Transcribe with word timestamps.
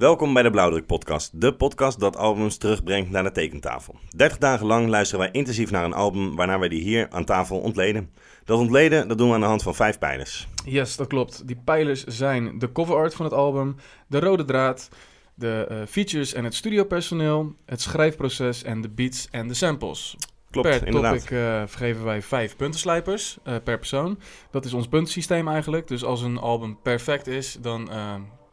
Welkom 0.00 0.34
bij 0.34 0.42
de 0.42 0.50
Blauwdruk 0.50 0.86
Podcast, 0.86 1.40
de 1.40 1.54
podcast 1.54 2.00
dat 2.00 2.16
albums 2.16 2.56
terugbrengt 2.56 3.10
naar 3.10 3.22
de 3.22 3.32
tekentafel. 3.32 3.98
30 4.16 4.38
dagen 4.38 4.66
lang 4.66 4.88
luisteren 4.88 5.24
wij 5.24 5.32
intensief 5.32 5.70
naar 5.70 5.84
een 5.84 5.92
album, 5.92 6.36
waarna 6.36 6.58
wij 6.58 6.68
die 6.68 6.82
hier 6.82 7.06
aan 7.10 7.24
tafel 7.24 7.58
ontleden. 7.58 8.10
Dat 8.44 8.58
ontleden 8.58 9.08
dat 9.08 9.18
doen 9.18 9.28
we 9.28 9.34
aan 9.34 9.40
de 9.40 9.46
hand 9.46 9.62
van 9.62 9.74
vijf 9.74 9.98
pijlers. 9.98 10.48
Yes, 10.64 10.96
dat 10.96 11.06
klopt. 11.06 11.46
Die 11.46 11.60
pijlers 11.64 12.04
zijn 12.04 12.58
de 12.58 12.72
cover 12.72 12.96
art 12.96 13.14
van 13.14 13.24
het 13.24 13.34
album, 13.34 13.76
de 14.06 14.20
rode 14.20 14.44
draad, 14.44 14.88
de 15.34 15.66
uh, 15.70 15.76
features 15.88 16.32
en 16.32 16.44
het 16.44 16.54
studiopersoneel, 16.54 17.54
het 17.66 17.80
schrijfproces 17.80 18.62
en 18.62 18.80
de 18.80 18.88
beats 18.88 19.28
en 19.30 19.48
de 19.48 19.54
samples. 19.54 20.16
Klopt, 20.50 20.68
per 20.68 20.86
inderdaad. 20.86 21.14
topic 21.14 21.30
uh, 21.30 21.62
vergeven 21.66 22.04
wij 22.04 22.22
vijf 22.22 22.56
puntenslijpers 22.56 23.38
uh, 23.44 23.54
per 23.64 23.78
persoon. 23.78 24.18
Dat 24.50 24.64
is 24.64 24.72
ons 24.72 24.88
puntensysteem 24.88 25.48
eigenlijk. 25.48 25.88
Dus 25.88 26.04
als 26.04 26.22
een 26.22 26.38
album 26.38 26.78
perfect 26.82 27.26
is, 27.26 27.58
dan 27.60 27.90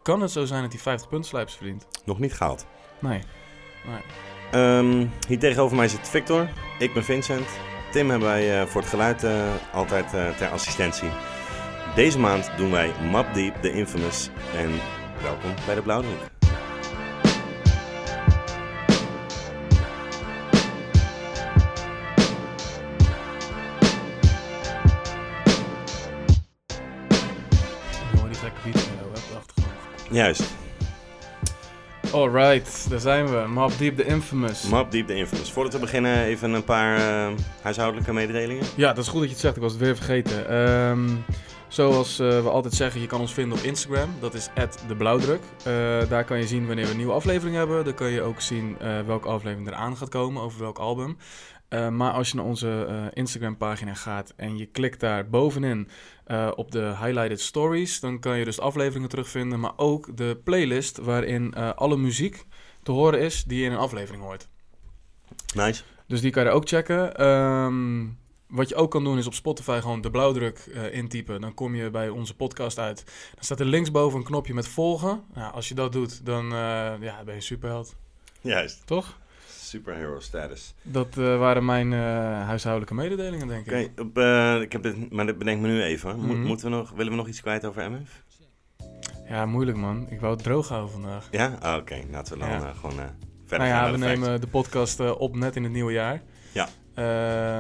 kan 0.08 0.22
het 0.22 0.32
zo 0.32 0.46
zijn 0.46 0.62
dat 0.62 0.72
hij 0.72 0.82
50 0.82 1.10
puntenslijpers 1.10 1.56
verdient. 1.56 1.88
Nog 2.06 2.20
niet 2.20 2.34
gehaald. 2.34 2.66
Nee. 3.00 3.22
nee. 3.86 4.78
Um, 4.78 5.12
hier 5.28 5.40
tegenover 5.40 5.78
mij 5.78 5.88
zit 5.88 6.10
Victor. 6.10 6.50
Ik 6.80 6.94
ben 6.94 7.04
Vincent. 7.04 7.48
Tim 7.92 8.10
hebben 8.10 8.28
wij 8.28 8.62
uh, 8.62 8.68
voor 8.68 8.82
het 8.82 8.90
geluid 8.90 9.24
uh, 9.24 9.54
altijd 9.74 10.14
uh, 10.14 10.30
ter 10.30 10.50
assistentie. 10.50 11.10
Deze 11.96 12.20
maand 12.20 12.52
doen 12.58 12.72
wij 12.72 12.92
Map 13.12 13.34
Deep, 13.34 13.62
de 13.62 13.72
Infamous. 13.72 14.30
En 14.56 14.72
welkom 15.22 15.54
bij 15.66 15.76
de 15.76 15.82
Blauwdruk. 15.82 16.37
Juist. 30.18 30.44
Alright, 32.12 32.90
daar 32.90 33.00
zijn 33.00 33.26
we. 33.26 33.48
Map 33.48 33.72
Deep 33.78 33.98
the 33.98 34.06
Infamous. 34.06 34.70
Map 34.70 34.92
Deep 34.92 35.08
the 35.08 35.16
Infamous. 35.16 35.52
Voordat 35.52 35.74
we 35.74 35.80
beginnen, 35.80 36.24
even 36.24 36.54
een 36.54 36.64
paar 36.64 36.98
uh, 36.98 37.38
huishoudelijke 37.62 38.14
mededelingen. 38.14 38.66
Ja, 38.76 38.94
dat 38.94 39.04
is 39.04 39.10
goed 39.10 39.20
dat 39.20 39.28
je 39.28 39.34
het 39.34 39.44
zegt. 39.44 39.56
Ik 39.56 39.62
was 39.62 39.72
het 39.72 39.82
weer 39.82 39.96
vergeten. 39.96 40.56
Um, 40.56 41.24
zoals 41.68 42.20
uh, 42.20 42.28
we 42.28 42.50
altijd 42.50 42.74
zeggen, 42.74 43.02
je 43.02 43.08
kan 43.08 43.20
ons 43.20 43.34
vinden 43.34 43.58
op 43.58 43.64
Instagram. 43.64 44.10
Dat 44.20 44.34
is 44.34 44.50
@deblauwdruk. 44.88 45.42
Uh, 45.68 45.74
daar 46.10 46.24
kan 46.24 46.38
je 46.38 46.48
zien 46.48 46.68
wanneer 46.68 46.86
we 46.86 46.92
een 46.92 46.98
nieuwe 46.98 47.14
aflevering 47.14 47.56
hebben. 47.56 47.86
Dan 47.86 47.94
kan 47.94 48.10
je 48.10 48.22
ook 48.22 48.42
zien 48.42 48.78
welke 49.06 49.28
aflevering 49.28 49.68
eraan 49.68 49.98
gaat 49.98 50.10
komen, 50.10 50.42
over 50.42 50.60
welk 50.60 50.78
album. 50.78 51.18
Uh, 51.70 51.90
maar 51.90 52.12
als 52.12 52.30
je 52.30 52.36
naar 52.36 52.46
onze 52.46 52.88
uh, 52.90 53.06
Instagram-pagina 53.14 53.94
gaat 53.94 54.34
en 54.36 54.58
je 54.58 54.66
klikt 54.66 55.00
daar 55.00 55.30
bovenin 55.30 55.90
uh, 56.28 56.52
op 56.56 56.72
de 56.72 56.80
highlighted 56.80 57.42
stories, 57.42 58.00
dan 58.00 58.20
kan 58.20 58.38
je 58.38 58.46
dus 58.46 58.60
afleveringen 58.60 59.10
terugvinden, 59.10 59.60
maar 59.60 59.74
ook 59.76 60.18
de 60.18 60.40
playlist 60.44 60.98
waarin 60.98 61.56
alle 61.56 61.98
muziek 61.98 62.46
te 62.84 62.92
horen 62.92 63.20
is 63.20 63.44
die 63.44 63.60
je 63.60 63.66
in 63.66 63.72
een 63.72 63.78
aflevering 63.78 64.24
hoort. 64.24 64.48
Nice. 65.56 65.84
Dus 66.06 66.22
die 66.22 66.32
kan 66.32 66.44
je 66.44 66.50
ook 66.50 66.68
checken. 66.68 67.26
Um, 67.26 68.18
wat 68.48 68.70
je 68.70 68.76
ook 68.76 68.92
kan 68.92 69.04
doen 69.04 69.18
is 69.18 69.28
op 69.28 69.34
Spotify 69.34 69.80
gewoon 69.82 70.02
de 70.02 70.12
blauwdruk 70.12 70.60
intypen. 70.92 71.42
Dan 71.42 71.54
kom 71.54 71.76
je 71.76 71.90
bij 71.90 72.10
onze 72.10 72.36
podcast 72.36 72.80
uit. 72.80 73.04
Dan 73.36 73.44
staat 73.44 73.60
er 73.60 73.66
linksboven 73.66 74.20
een 74.20 74.26
knopje 74.26 74.54
met 74.54 74.68
volgen. 74.68 75.24
Nou, 75.34 75.54
als 75.54 75.68
je 75.68 75.76
dat 75.76 75.92
doet, 75.92 76.26
dan 76.26 76.46
ja, 77.00 77.24
ben 77.26 77.36
je 77.36 77.42
superheld. 77.42 77.96
Juist. 78.42 78.82
Toch? 78.86 79.18
Superhero 79.68 80.20
status. 80.20 80.74
Dat 80.82 81.18
uh, 81.18 81.38
waren 81.38 81.66
mijn 81.66 81.92
uh, 81.92 82.00
huishoudelijke 82.46 82.94
mededelingen, 82.94 83.48
denk 83.48 83.66
ik. 83.66 83.92
Oké, 84.00 84.22
uh, 84.22 84.62
ik 84.62 84.72
heb 84.72 84.84
dit, 84.84 85.12
maar 85.12 85.26
dat 85.26 85.38
bedenk 85.38 85.62
me 85.62 85.68
nu 85.68 85.82
even. 85.84 86.16
Mo 86.16 86.24
mm 86.24 86.30
-hmm. 86.30 86.44
Moeten 86.44 86.70
we 86.70 86.76
nog, 86.76 86.92
willen 86.92 87.12
we 87.12 87.18
nog 87.18 87.28
iets 87.28 87.42
kwijt 87.42 87.66
over 87.66 87.92
MF? 87.92 88.24
Ja, 89.30 89.46
moeilijk 89.46 89.78
man. 89.78 90.10
Ik 90.10 90.20
wou 90.20 90.34
het 90.34 90.44
droog 90.44 90.68
houden 90.68 90.92
vandaag. 90.92 91.28
Ja? 91.32 91.58
Ah, 91.60 91.72
Oké, 91.72 91.82
okay. 91.82 92.08
laten 92.12 92.34
we 92.34 92.40
dan 92.40 92.50
ja. 92.50 92.74
gewoon 92.74 92.96
verder 93.46 93.68
nou 93.68 93.70
ja, 93.70 93.84
gaan. 93.84 93.92
we 93.92 93.98
nemen 93.98 94.42
de 94.42 94.48
podcast 94.48 95.00
op 95.00 95.36
net 95.36 95.56
in 95.56 95.64
het 95.64 95.72
nieuwe 95.72 95.92
jaar. 95.92 96.22
Ja. 96.52 96.68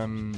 Um, 0.01 0.31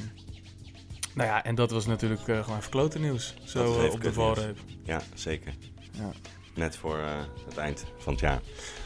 nou 1.14 1.28
ja, 1.28 1.44
en 1.44 1.54
dat 1.54 1.70
was 1.70 1.86
natuurlijk 1.86 2.20
gewoon 2.20 2.58
even 2.58 2.70
klote 2.70 2.98
nieuws. 2.98 3.34
Zo 3.44 3.88
op 3.92 4.02
de 4.02 4.12
valreep. 4.12 4.58
Ja, 4.82 5.00
zeker. 5.14 5.54
Ja. 5.92 6.10
Net 6.54 6.76
voor 6.76 6.98
het 7.48 7.56
eind 7.56 7.84
van 7.98 8.12
het 8.12 8.22
jaar. 8.22 8.40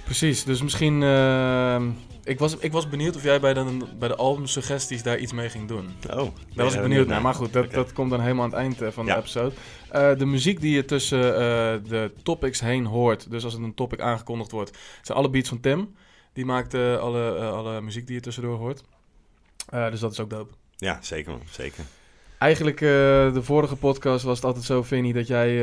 Precies, 0.04 0.44
dus 0.44 0.62
misschien 0.62 1.02
ehm, 1.02 1.90
ik 2.24 2.38
was, 2.38 2.56
ik 2.56 2.72
was 2.72 2.88
benieuwd 2.88 3.16
of 3.16 3.22
jij 3.22 3.40
bij 3.40 3.54
de, 3.54 3.78
bij 3.98 4.08
de 4.08 4.14
albumsuggesties 4.14 5.02
daar 5.02 5.18
iets 5.18 5.32
mee 5.32 5.48
ging 5.48 5.68
doen. 5.68 5.88
Oh, 6.10 6.16
daar 6.54 6.64
was 6.64 6.74
ik 6.74 6.82
benieuwd 6.82 7.06
naar. 7.06 7.22
Maar 7.22 7.34
goed, 7.34 7.52
dat, 7.52 7.64
okay. 7.64 7.76
dat 7.76 7.92
komt 7.92 8.10
dan 8.10 8.20
helemaal 8.20 8.44
aan 8.44 8.50
het 8.50 8.58
eind 8.58 8.82
uh, 8.82 8.88
van 8.88 9.06
ja. 9.06 9.14
de 9.14 9.20
episode. 9.20 9.54
Uh, 9.94 10.18
de 10.18 10.26
muziek 10.26 10.60
die 10.60 10.74
je 10.74 10.84
tussen 10.84 11.20
de 11.88 12.12
topics 12.22 12.60
heen 12.60 12.84
hoort, 12.84 13.30
dus 13.30 13.44
als 13.44 13.52
het 13.52 13.62
een 13.62 13.74
topic 13.74 14.00
aangekondigd 14.00 14.50
wordt, 14.50 14.78
zijn 15.02 15.18
alle 15.18 15.30
beats 15.30 15.48
van 15.48 15.60
Tim. 15.60 15.94
Die 16.32 16.44
maakt 16.44 16.74
alle, 16.74 17.38
alle 17.38 17.80
muziek 17.80 18.06
die 18.06 18.14
je 18.14 18.20
tussendoor 18.22 18.58
hoort. 18.58 18.82
dus 19.70 20.00
dat 20.00 20.12
is 20.12 20.20
ook 20.20 20.30
dope. 20.30 20.54
Ja, 20.76 20.98
zeker 21.02 21.30
man, 21.30 21.40
zeker. 21.50 21.84
Eigenlijk, 22.38 22.78
de 22.78 23.40
vorige 23.42 23.76
podcast 23.76 24.24
was 24.24 24.36
het 24.36 24.44
altijd 24.44 24.64
zo, 24.64 24.82
Vinnie, 24.82 25.12
dat 25.12 25.26
jij 25.26 25.62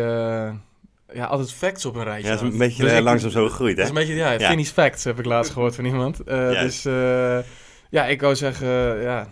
ja, 1.14 1.26
altijd 1.26 1.54
facts 1.54 1.86
op 1.86 1.96
een 1.96 2.04
rijtje. 2.04 2.28
Ja, 2.28 2.36
dat 2.36 2.44
is 2.44 2.52
een 2.52 2.58
beetje 2.58 2.84
dus 2.84 3.00
langzaam 3.00 3.30
ik, 3.30 3.36
zo 3.36 3.48
gegroeid, 3.48 3.78
hè? 3.78 3.84
Dat 3.84 3.92
is 3.92 4.00
een 4.00 4.08
beetje, 4.08 4.22
ja, 4.24 4.32
ja. 4.32 4.48
Finnish 4.48 4.70
facts 4.70 5.04
heb 5.04 5.20
ik 5.20 5.26
laatst 5.26 5.52
gehoord 5.54 5.76
van 5.76 5.86
iemand. 5.86 6.22
Uh, 6.28 6.62
dus 6.62 6.86
uh, 6.86 7.40
ja, 7.90 8.06
ik 8.06 8.22
wou 8.22 8.36
zeggen, 8.36 8.68
uh, 8.68 9.04
ja, 9.04 9.28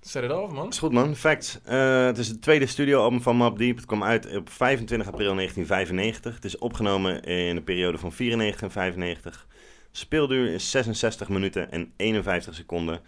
zet 0.00 0.22
het 0.22 0.32
af, 0.32 0.50
man. 0.50 0.68
is 0.68 0.78
goed, 0.78 0.92
man. 0.92 1.16
Facts. 1.16 1.58
het 1.64 2.18
is 2.18 2.28
het 2.28 2.42
tweede 2.42 2.66
studioalbum 2.66 3.22
van 3.22 3.36
Map 3.36 3.58
Deep. 3.58 3.76
Het 3.76 3.86
kwam 3.86 4.04
uit 4.04 4.36
op 4.36 4.50
25 4.50 5.08
april 5.08 5.34
1995. 5.34 6.34
Het 6.34 6.44
is 6.44 6.58
opgenomen 6.58 7.22
in 7.22 7.54
de 7.54 7.62
periode 7.62 7.98
van 7.98 8.12
94 8.12 8.62
en 8.62 8.70
95. 8.70 9.46
Speelduur 9.92 10.52
is 10.52 10.70
66 10.70 11.28
minuten 11.28 11.70
en 11.70 11.92
51 11.96 12.54
seconden. 12.54 13.00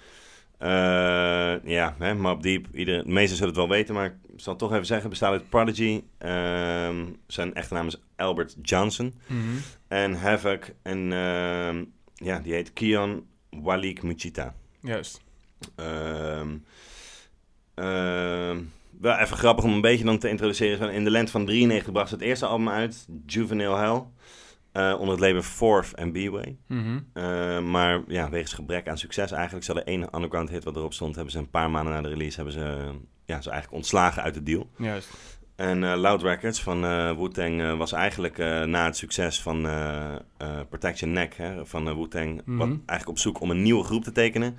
Uh, 0.62 1.54
ja, 1.64 1.94
hè, 1.98 2.14
Map 2.14 2.42
Deep, 2.42 2.66
ieder, 2.72 3.04
de 3.04 3.10
meesten 3.10 3.36
zullen 3.36 3.52
het 3.52 3.62
wel 3.62 3.68
weten, 3.68 3.94
maar 3.94 4.06
ik 4.06 4.40
zal 4.40 4.52
het 4.52 4.62
toch 4.62 4.72
even 4.72 4.86
zeggen. 4.86 5.10
bestaat 5.10 5.32
uit 5.32 5.48
Prodigy, 5.48 6.02
uh, 6.24 6.88
zijn 7.26 7.54
echte 7.54 7.74
naam 7.74 7.86
is 7.86 8.02
Albert 8.16 8.56
Johnson. 8.62 9.14
Mm 9.26 9.40
-hmm. 9.40 9.58
En 9.88 10.14
Havoc, 10.14 10.64
en 10.82 10.98
uh, 10.98 11.82
ja, 12.14 12.38
die 12.42 12.52
heet 12.52 12.72
Kion 12.72 13.26
Walik 13.50 14.02
Muchita. 14.02 14.54
Juist. 14.82 15.20
wel 19.00 19.16
even 19.18 19.36
grappig 19.36 19.64
om 19.64 19.72
een 19.72 19.80
beetje 19.80 20.04
dan 20.04 20.18
te 20.18 20.28
introduceren. 20.28 20.92
In 20.92 21.04
de 21.04 21.10
lente 21.10 21.32
van 21.32 21.46
93 21.46 21.92
bracht 21.92 22.08
ze 22.08 22.14
het 22.14 22.24
eerste 22.24 22.46
album 22.46 22.68
uit, 22.68 23.06
Juvenile 23.26 23.76
Hell. 23.76 24.02
Uh, 24.72 24.94
onder 24.98 25.14
het 25.14 25.20
label 25.20 25.42
Fourth 25.42 25.94
en 25.94 26.12
B-Way. 26.12 26.56
Mm 26.66 26.84
-hmm. 26.84 27.06
uh, 27.14 27.60
maar 27.60 28.02
ja, 28.06 28.30
wegens 28.30 28.52
gebrek 28.52 28.88
aan 28.88 28.98
succes 28.98 29.32
eigenlijk. 29.32 29.64
Ze 29.64 29.72
hadden 29.72 29.92
één 29.92 30.14
underground 30.14 30.50
hit 30.50 30.64
wat 30.64 30.76
erop 30.76 30.92
stond. 30.92 31.14
Hebben 31.14 31.32
ze 31.32 31.38
een 31.38 31.50
paar 31.50 31.70
maanden 31.70 31.92
na 31.92 32.00
de 32.02 32.08
release 32.08 32.36
hebben 32.36 32.54
ze, 32.54 32.90
ja, 33.24 33.40
ze 33.40 33.50
eigenlijk 33.50 33.72
ontslagen 33.72 34.22
uit 34.22 34.34
de 34.34 34.42
deal. 34.42 34.70
Juist. 34.76 35.10
En 35.56 35.82
uh, 35.82 35.94
Loud 35.96 36.22
Records 36.22 36.62
van 36.62 36.80
Wu-Tang 37.16 37.76
was 37.76 37.92
eigenlijk 37.92 38.38
na 38.66 38.84
het 38.84 38.96
succes 38.96 39.42
van 39.42 39.68
Protection 40.68 41.12
Neck 41.12 41.34
hè, 41.34 41.66
van 41.66 41.84
Wu-Tang... 41.96 42.42
Mhm. 42.44 42.56
wat 42.56 42.68
eigenlijk 42.68 43.08
op 43.08 43.18
zoek 43.18 43.40
om 43.40 43.50
een 43.50 43.62
nieuwe 43.62 43.84
groep 43.84 44.04
te 44.04 44.12
tekenen. 44.12 44.56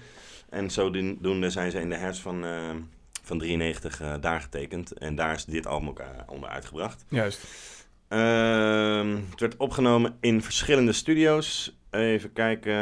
En 0.50 0.70
zodoende 0.70 1.50
zijn 1.50 1.72
ze 1.72 1.80
in 1.80 1.90
de 1.90 1.96
herfst 1.96 2.22
van, 2.22 2.46
van 3.24 3.38
93 3.38 4.02
daar 4.20 4.42
getekend. 4.42 4.92
En 4.92 5.16
daar 5.16 5.34
is 5.34 5.46
dit 5.46 5.68
album 5.68 5.90
ook 5.90 6.02
onder 6.28 6.50
uitgebracht. 6.50 7.06
Juist. 7.10 7.48
Uh, 8.14 9.16
het 9.30 9.40
werd 9.40 9.58
opgenomen 9.58 10.18
in 10.20 10.42
verschillende 10.42 10.92
studio's. 10.92 11.78
Even 11.90 12.34
kijken 12.34 12.74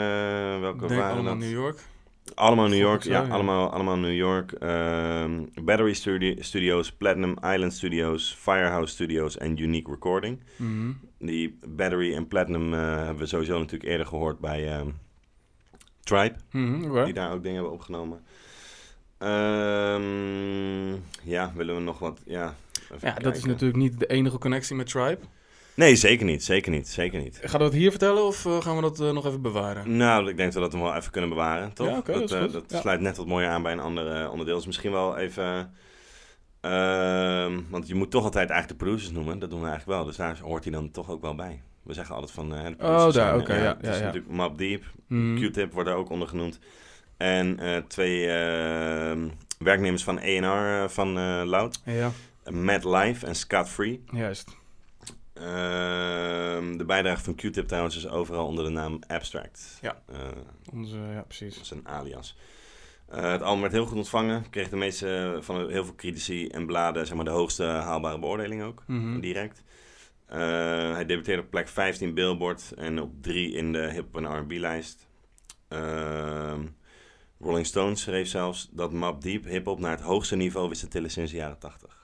welke 0.62 0.88
Denk 0.88 1.00
waren 1.00 1.14
allemaal 1.14 1.34
dat. 1.34 1.44
New 1.44 1.52
York. 1.52 1.80
Allemaal 2.36 2.68
New 2.68 2.80
York, 2.80 3.04
ja, 3.04 3.22
ja. 3.22 3.28
Allemaal, 3.28 3.70
allemaal 3.70 3.98
New 3.98 4.16
York. 4.16 4.52
Uh, 4.60 5.26
Battery 5.64 5.94
studi 5.94 6.36
Studios, 6.40 6.92
Platinum 6.92 7.36
Island 7.44 7.74
Studios, 7.74 8.36
Firehouse 8.40 8.94
Studios 8.94 9.38
en 9.38 9.62
Unique 9.62 9.92
Recording. 9.92 10.40
Mm 10.56 10.68
-hmm. 10.68 11.28
Die 11.28 11.60
Battery 11.68 12.16
en 12.16 12.28
Platinum 12.28 12.74
uh, 12.74 12.80
hebben 12.80 13.18
we 13.18 13.26
sowieso 13.26 13.58
natuurlijk 13.58 13.90
eerder 13.90 14.06
gehoord 14.06 14.40
bij 14.40 14.80
uh, 14.80 14.88
Tribe. 16.04 16.36
Mm 16.52 16.74
-hmm, 16.74 16.92
okay. 16.92 17.06
Die 17.06 17.14
daar 17.14 17.32
ook 17.32 17.44
dingen 17.44 17.58
hebben 17.58 17.74
opgenomen. 17.74 18.20
Um, 19.18 21.04
ja, 21.24 21.52
willen 21.56 21.76
we 21.76 21.82
nog 21.82 22.00
wat... 22.00 22.22
Ja, 22.26 22.56
ja 23.00 23.14
dat 23.14 23.36
is 23.36 23.46
natuurlijk 23.46 23.80
niet 23.80 24.00
de 24.00 24.08
enige 24.08 24.38
connectie 24.38 24.76
met 24.76 24.88
Tribe. 24.88 25.20
Nee, 25.74 25.96
zeker 25.96 26.26
niet. 26.26 26.44
Zeker 26.44 26.72
niet. 26.72 26.88
Zeker 26.88 27.20
niet. 27.20 27.40
Gaan 27.44 27.60
we 27.60 27.66
dat 27.66 27.74
hier 27.74 27.90
vertellen 27.90 28.26
of 28.26 28.46
uh, 28.46 28.62
gaan 28.62 28.76
we 28.76 28.82
dat 28.82 29.00
uh, 29.00 29.12
nog 29.12 29.26
even 29.26 29.42
bewaren? 29.42 29.98
Nou, 29.98 30.30
ik 30.30 30.38
denk 30.38 30.54
dat 30.54 30.64
we 30.64 30.70
dat 30.70 30.80
wel 30.80 30.96
even 30.96 31.12
kunnen 31.12 31.30
bewaren, 31.30 31.74
toch? 31.74 31.88
Ja, 31.88 31.98
okay, 31.98 32.20
dat 32.20 32.30
dat, 32.30 32.48
uh, 32.48 32.54
dat 32.54 32.64
ja. 32.68 32.80
sluit 32.80 33.02
net 33.02 33.18
wat 33.18 33.28
mooier 33.28 33.50
aan 33.50 33.64
bij 33.64 33.72
een 33.72 33.80
ander 33.80 34.30
onderdeel. 34.30 34.56
Dus 34.56 34.66
misschien 34.66 34.92
wel 34.92 35.18
even... 35.18 35.74
ehm, 36.62 37.60
want 37.70 37.88
je 37.88 37.96
moet 37.96 38.12
toch 38.12 38.24
altijd 38.24 38.50
eigenlijk 38.50 38.80
de 38.80 38.86
producers 38.86 39.12
noemen. 39.12 39.40
Dat 39.40 39.50
doen 39.50 39.62
we 39.62 39.68
eigenlijk 39.68 39.98
wel. 39.98 40.08
Dus 40.08 40.16
daar 40.16 40.40
hoort 40.40 40.64
hij 40.64 40.74
dan 40.74 40.92
toch 40.92 41.10
ook 41.10 41.22
wel 41.22 41.36
bij. 41.36 41.62
We 41.84 41.94
zeggen 41.94 42.16
altijd 42.16 42.34
van... 42.34 42.50
de 42.50 42.76
oh, 42.80 43.12
daar, 43.12 43.34
oké. 43.34 43.44
Okay, 43.44 43.62
ja, 43.62 43.76
Het 43.78 43.88
is 43.88 43.98
ja, 43.98 44.04
natuurlijk 44.04 44.34
Map 44.34 44.58
Deep. 44.58 44.84
Mm. 45.08 45.40
Q-Tip 45.40 45.74
wordt 45.74 45.90
er 45.90 45.96
ook 45.96 46.10
onder 46.10 46.28
genoemd. 46.28 46.60
En 47.18 47.60
twee 47.88 48.28
ehm, 48.28 49.28
werknemers 49.60 50.04
van 50.04 50.18
A&R 50.18 50.90
van 50.90 51.14
Loud. 51.46 51.82
Ja. 51.86 52.12
Mad 52.52 52.84
Life 52.84 53.26
en 53.26 53.36
Scott 53.36 53.70
Free. 53.70 54.04
Juist. 54.12 54.60
Ehm, 55.34 56.78
de 56.78 56.84
bijdrage 56.86 57.24
van 57.24 57.36
Q-Tip 57.36 57.68
trouwens 57.68 57.96
is 57.96 58.08
overal 58.08 58.46
onder 58.46 58.64
de 58.64 58.70
naam 58.70 59.00
Abstract. 59.08 59.78
Ja. 59.82 60.02
Eh, 60.06 60.18
Onze, 60.74 60.98
ja, 60.98 61.22
precies. 61.22 61.54
dat 61.54 61.64
is 61.64 61.70
een 61.72 61.88
alias. 61.88 62.38
Eh, 63.10 63.32
het 63.32 63.42
album 63.42 63.62
werd 63.62 63.74
heel 63.74 63.86
goed 63.86 63.98
ontvangen. 63.98 64.50
Kreeg 64.50 64.70
de 64.70 64.76
meeste 64.76 65.38
van 65.42 65.56
heel 65.70 65.86
veel 65.86 65.96
critici 65.96 66.48
en 66.48 66.66
bladen 66.66 67.06
zeg 67.08 67.16
maar, 67.16 67.26
de 67.26 67.32
hoogste 67.32 67.64
haalbare 67.64 68.20
beoordeling 68.20 68.64
ook. 68.64 68.84
Mhm. 68.88 69.20
Direct. 69.20 69.64
Eh, 70.26 70.38
hij 70.94 71.06
debuteerde 71.06 71.42
op 71.42 71.50
plek 71.50 71.68
15 71.68 72.14
Billboard 72.14 72.72
en 72.78 73.02
op 73.02 73.12
3 73.22 73.54
in 73.54 73.72
de 73.74 73.92
hip 73.92 74.16
en 74.18 74.26
R&B 74.38 74.52
lijst. 74.52 75.08
Ehm, 75.68 76.62
Rolling 77.40 77.66
Stones 77.66 78.02
schreef 78.02 78.28
zelfs 78.28 78.70
dat 78.72 78.92
Mobb 78.94 79.22
Deep 79.22 79.46
hip-hop 79.46 79.80
naar 79.80 79.92
het 79.92 80.02
hoogste 80.02 80.36
niveau 80.36 80.70
wist 80.70 80.82
te 80.82 80.88
tillen 80.88 81.12
sinds 81.12 81.32
de 81.32 81.38
jaren 81.38 81.58
80. 81.60 82.01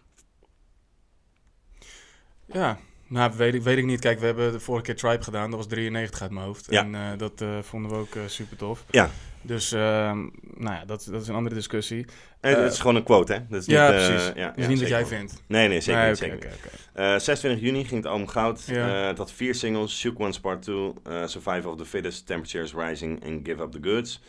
Ja, 2.53 2.77
nou, 3.07 3.31
weet 3.37 3.53
ik, 3.53 3.61
weet 3.61 3.77
ik 3.77 3.85
niet. 3.85 3.99
Kijk, 3.99 4.19
we 4.19 4.25
hebben 4.25 4.51
de 4.51 4.59
vorige 4.59 4.83
keer 4.85 4.95
Tribe 4.95 5.23
gedaan. 5.23 5.49
Dat 5.49 5.59
was 5.59 5.67
93 5.67 6.21
uit 6.21 6.31
mijn 6.31 6.45
hoofd. 6.45 6.67
Ja. 6.69 6.83
En 6.83 6.95
eh, 6.95 7.01
dat 7.17 7.41
eh, 7.41 7.57
vonden 7.61 7.91
we 7.91 7.97
ook 7.97 8.15
eh, 8.15 8.21
super 8.27 8.57
tof. 8.57 8.83
Ja. 8.89 9.09
Dus, 9.41 9.71
nou 9.71 10.31
ja, 10.61 10.83
dat, 10.85 11.07
dat 11.11 11.21
is 11.21 11.27
een 11.27 11.35
andere 11.35 11.55
discussie. 11.55 12.05
En 12.39 12.63
het 12.63 12.71
is 12.73 12.79
gewoon 12.79 12.95
een 12.95 13.03
quote, 13.03 13.33
hè? 13.33 13.39
Dat 13.49 13.61
is 13.61 13.65
ja, 13.65 13.91
niet, 13.91 13.99
eh, 13.99 14.05
precies. 14.07 14.27
ja, 14.35 14.47
Dat 14.47 14.57
is 14.57 14.63
ja, 14.63 14.69
niet 14.69 14.79
wat 14.79 14.87
jij 14.89 14.99
wel. 14.99 15.07
vindt. 15.07 15.43
Nee, 15.47 15.67
nee, 15.67 15.81
zeker 15.81 15.99
Nee, 16.01 16.09
niet. 16.09 16.17
zeker 16.17 16.35
niet. 16.35 16.45
oké, 16.45 16.53
oké. 16.55 17.03
Eh, 17.13 17.19
26 17.19 17.61
juni 17.61 17.85
ging 17.85 18.03
het 18.03 18.11
album 18.11 18.27
goud. 18.27 18.63
Ja. 18.65 18.87
Het 18.87 19.17
had 19.17 19.31
vier 19.31 19.55
singles: 19.55 19.99
Shook 19.99 20.19
Ones 20.19 20.39
Part 20.39 20.61
2, 20.61 20.93
eh, 21.03 21.25
Survival 21.27 21.71
of 21.71 21.77
the 21.77 21.85
Fittest, 21.85 22.25
Temperatures 22.25 22.73
Rising 22.73 23.23
en 23.23 23.39
Give 23.43 23.61
Up 23.63 23.71
the 23.71 23.79
Goods. 23.81 24.21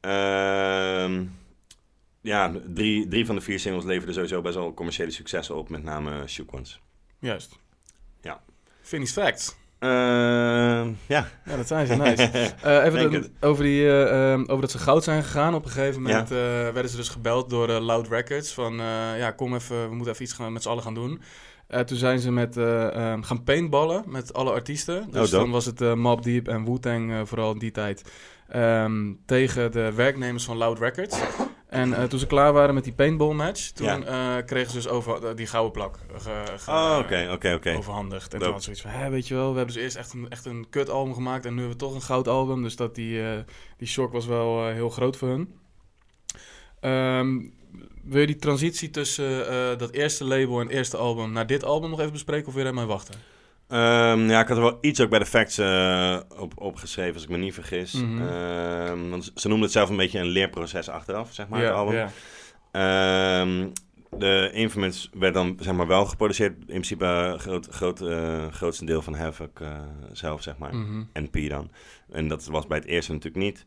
Ehm, 0.00 1.24
ja, 2.20 2.52
drie, 2.74 3.08
drie 3.08 3.26
van 3.26 3.34
de 3.34 3.40
vier 3.40 3.58
singles 3.58 3.84
leverden 3.84 4.14
sowieso 4.14 4.40
best 4.40 4.54
wel 4.54 4.74
commerciële 4.74 5.10
successen 5.10 5.56
op, 5.56 5.68
met 5.68 5.82
name 5.82 6.26
Shook 6.26 6.54
Ones. 6.54 6.80
Juist. 7.18 7.58
Ja. 8.20 8.40
Finish 8.82 9.10
facts. 9.12 9.54
Ehm, 9.78 10.88
ja. 11.06 11.28
Ja, 11.44 11.56
dat 11.56 11.66
zijn 11.66 11.86
ze. 11.86 11.94
Nice. 11.94 12.30
Eh, 12.62 12.84
even 12.84 13.10
de- 13.10 13.30
over, 13.40 13.64
die, 13.64 13.86
eh, 13.86 14.32
ehm, 14.32 14.40
over 14.40 14.60
dat 14.60 14.70
ze 14.70 14.78
goud 14.78 15.04
zijn 15.04 15.22
gegaan. 15.22 15.54
Op 15.54 15.64
een 15.64 15.70
gegeven 15.70 16.02
moment 16.02 16.30
eh, 16.30 16.36
werden 16.38 16.88
ze 16.88 16.96
dus 16.96 17.08
gebeld 17.08 17.50
door 17.50 17.68
Loud 17.68 18.08
Records. 18.08 18.52
Van 18.54 18.74
ja, 19.16 19.30
kom 19.30 19.54
even, 19.54 19.88
we 19.88 19.94
moeten 19.94 20.12
even 20.12 20.24
iets 20.24 20.34
gaan, 20.34 20.52
met 20.52 20.62
z'n 20.62 20.68
allen 20.68 20.82
gaan 20.82 20.94
doen. 20.94 21.22
Toen 21.86 21.96
zijn 21.96 22.18
ze 22.18 22.30
met, 22.30 22.56
eh, 22.56 22.94
ehm, 22.94 23.22
gaan 23.22 23.42
paintballen 23.44 24.04
met 24.06 24.34
alle 24.34 24.50
artiesten. 24.52 25.10
Dus 25.10 25.30
dope. 25.30 25.44
dan 25.44 25.50
was 25.50 25.64
het 25.64 25.80
Mob 25.94 26.22
Deep 26.22 26.48
en 26.48 26.64
Wu-Tang 26.64 27.28
vooral 27.28 27.52
in 27.52 27.58
die 27.58 27.70
tijd. 27.70 28.02
tegen 29.26 29.72
de 29.72 29.92
werknemers 29.94 30.44
van 30.44 30.56
Loud 30.56 30.78
Records. 30.78 31.18
En 31.74 31.94
eh, 31.94 32.04
toen 32.04 32.18
ze 32.18 32.26
klaar 32.26 32.52
waren 32.52 32.74
met 32.74 32.84
die 32.84 32.92
paintball 32.92 33.32
match, 33.34 33.70
toen 33.70 33.86
Ja. 33.86 34.36
eh, 34.38 34.44
kregen 34.46 34.70
ze 34.70 34.76
dus 34.76 34.88
over 34.88 35.26
eh, 35.26 35.36
die 35.36 35.46
gouden 35.46 35.72
plak 35.72 35.98
Oh, 36.68 36.98
oké. 37.54 37.74
overhandigd. 37.76 38.34
En 38.34 38.40
toen 38.40 38.52
had 38.52 38.62
zoiets 38.62 38.82
van, 38.82 38.90
hè, 38.90 39.10
weet 39.10 39.28
je 39.28 39.34
wel, 39.34 39.50
we 39.50 39.56
hebben 39.56 39.74
dus 39.74 39.82
eerst 39.84 39.96
echt 39.96 40.12
een, 40.12 40.26
echt 40.30 40.44
een 40.44 40.66
kut 40.70 40.90
album 40.90 41.14
gemaakt 41.14 41.44
en 41.44 41.54
nu 41.54 41.58
hebben 41.60 41.78
we 41.78 41.84
toch 41.84 41.94
een 41.94 42.02
goud 42.02 42.28
album. 42.28 42.62
Dus 42.62 42.76
dat 42.76 42.94
die, 42.94 43.22
die 43.76 43.88
shock 43.88 44.12
was 44.12 44.26
wel 44.26 44.66
heel 44.68 44.90
groot 44.90 45.16
voor 45.16 45.28
hun. 45.28 45.54
Ehm, 46.80 47.40
wil 48.02 48.20
je 48.20 48.26
die 48.26 48.36
transitie 48.36 48.90
tussen 48.90 49.78
dat 49.78 49.90
eerste 49.90 50.24
label 50.24 50.60
en 50.60 50.66
het 50.66 50.76
eerste 50.76 50.96
album 50.96 51.32
naar 51.32 51.46
dit 51.46 51.64
album 51.64 51.90
nog 51.90 52.00
even 52.00 52.12
bespreken 52.12 52.48
of 52.48 52.54
weer 52.54 52.66
aan 52.66 52.74
mij 52.74 52.84
wachten? 52.86 53.14
Ehm, 53.68 54.28
ja, 54.28 54.40
ik 54.40 54.48
had 54.48 54.56
er 54.56 54.62
wel 54.62 54.78
iets 54.80 55.00
ook 55.00 55.10
bij 55.10 55.18
de 55.18 55.26
facts 55.26 55.58
eh, 55.58 56.20
op, 56.38 56.52
opgeschreven, 56.60 57.14
als 57.14 57.22
ik 57.22 57.28
me 57.28 57.36
niet 57.36 57.54
vergis. 57.54 57.92
Mhm. 57.92 58.28
Ehm, 58.28 59.08
want 59.08 59.30
ze 59.34 59.48
noemden 59.48 59.64
het 59.64 59.72
zelf 59.72 59.88
een 59.88 59.96
beetje 59.96 60.18
een 60.18 60.26
leerproces 60.26 60.88
achteraf, 60.88 61.32
zeg 61.32 61.48
maar, 61.48 61.62
het 61.62 61.72
album. 61.72 62.08
Ehm, 62.70 63.68
de 64.18 64.50
Infamous 64.52 65.10
werd 65.12 65.34
dan 65.34 65.56
zeg 65.60 65.74
maar 65.74 65.86
wel 65.86 66.06
geproduceerd. 66.06 66.58
In 66.58 66.66
principe 66.66 67.04
een 67.04 67.38
groot, 67.38 67.66
groot, 67.70 68.00
eh, 68.00 68.46
grootste 68.50 68.84
deel 68.84 69.02
van 69.02 69.14
Havoc 69.14 69.60
zelf, 70.12 70.42
zeg 70.42 70.58
maar. 70.58 70.74
Mhm. 70.74 71.02
En 71.12 71.30
P 71.30 71.48
dan. 71.48 71.70
En 72.12 72.28
dat 72.28 72.44
was 72.44 72.66
bij 72.66 72.78
het 72.78 72.86
eerste 72.86 73.12
natuurlijk 73.12 73.44
niet. 73.44 73.66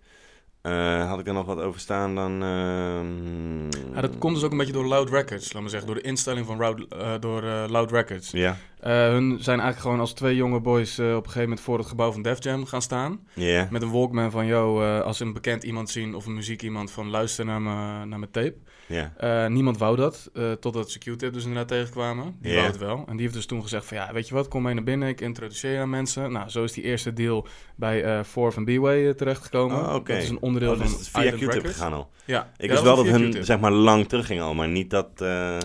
Eh, 0.67 1.09
had 1.09 1.19
ik 1.19 1.27
er 1.27 1.33
nog 1.33 1.45
wat 1.45 1.59
over 1.59 1.79
staan 1.79 2.15
dan... 2.15 2.43
ehm, 2.43 3.95
Ja, 3.95 4.01
dat 4.01 4.17
komt 4.17 4.35
dus 4.35 4.43
ook 4.43 4.51
een 4.51 4.57
beetje 4.57 4.73
door 4.73 4.85
Loud 4.85 5.09
Records, 5.09 5.53
laat 5.53 5.61
maar 5.61 5.71
zeggen. 5.71 5.87
Door 5.89 5.97
de 6.01 6.07
instelling 6.07 6.45
van 6.45 6.57
Loud, 6.57 6.85
eh, 6.89 7.13
door, 7.19 7.43
eh, 7.43 7.63
Loud 7.67 7.91
Records. 7.91 8.31
Ja, 8.31 8.57
hun 8.79 9.37
zijn 9.39 9.59
eigenlijk 9.59 9.79
gewoon 9.79 9.99
als 9.99 10.13
twee 10.13 10.35
jonge 10.35 10.59
boys 10.59 10.99
op 10.99 11.05
een 11.05 11.13
gegeven 11.15 11.41
moment 11.41 11.59
voor 11.61 11.77
het 11.77 11.87
gebouw 11.87 12.11
van 12.11 12.21
Def 12.21 12.43
Jam 12.43 12.65
gaan 12.65 12.81
staan. 12.81 13.19
ja. 13.33 13.67
Met 13.71 13.81
een 13.81 13.91
Walkman 13.91 14.31
van, 14.31 14.45
yo, 14.45 14.83
als 14.99 15.17
ze 15.17 15.23
een 15.23 15.33
bekend 15.33 15.63
iemand 15.63 15.89
zien 15.89 16.15
of 16.15 16.25
een 16.25 16.33
muziek 16.33 16.61
iemand 16.61 16.91
van 16.91 17.09
luister 17.09 17.45
naar 17.45 17.61
mijn 17.61 18.09
naar 18.09 18.19
mijn 18.19 18.31
tape. 18.31 18.55
Ja. 18.87 19.13
Eh, 19.17 19.47
niemand 19.49 19.77
wou 19.77 19.95
dat, 19.95 20.29
eh, 20.33 20.51
totdat 20.51 20.91
ze 20.91 20.99
Q-Tip 20.99 21.33
dus 21.33 21.41
inderdaad 21.43 21.67
tegenkwamen. 21.67 22.35
Die 22.41 22.51
Ja. 22.51 22.57
wou 22.57 22.67
het 22.67 22.77
wel. 22.77 23.03
En 23.07 23.11
die 23.13 23.21
heeft 23.21 23.33
dus 23.33 23.45
toen 23.45 23.61
gezegd 23.61 23.85
van, 23.85 23.97
ja, 23.97 24.13
weet 24.13 24.27
je 24.27 24.33
wat, 24.33 24.47
kom 24.47 24.61
mee 24.63 24.73
naar 24.73 24.83
binnen, 24.83 25.07
ik 25.07 25.21
introduceer 25.21 25.81
aan 25.81 25.89
mensen. 25.89 26.31
Nou, 26.31 26.49
zo 26.49 26.63
is 26.63 26.71
die 26.71 26.83
eerste 26.83 27.13
deal 27.13 27.47
bij 27.75 28.03
eh 28.03 28.23
Four 28.23 28.51
van 28.53 28.65
B-Way 28.65 29.13
terechtgekomen. 29.13 29.77
Oh. 29.77 29.93
Dat 29.93 30.09
is 30.09 30.29
een 30.29 30.39
onderdeel 30.41 30.71
Oh, 30.73 30.79
dus 30.79 30.91
van 31.09 31.21
via 31.21 31.31
Q-tip 31.31 31.65
gegaan 31.65 31.93
al. 31.93 32.09
Ja. 32.25 32.49
Ik 32.57 32.65
Ja, 32.65 32.71
wist 32.71 32.83
wel 32.83 32.95
dat 32.95 33.05
hun 33.07 33.45
zeg 33.45 33.59
maar 33.59 33.71
lang 33.71 34.07
terugging 34.07 34.41
al, 34.41 34.53
maar 34.53 34.67
niet 34.67 34.89
dat... 34.89 35.09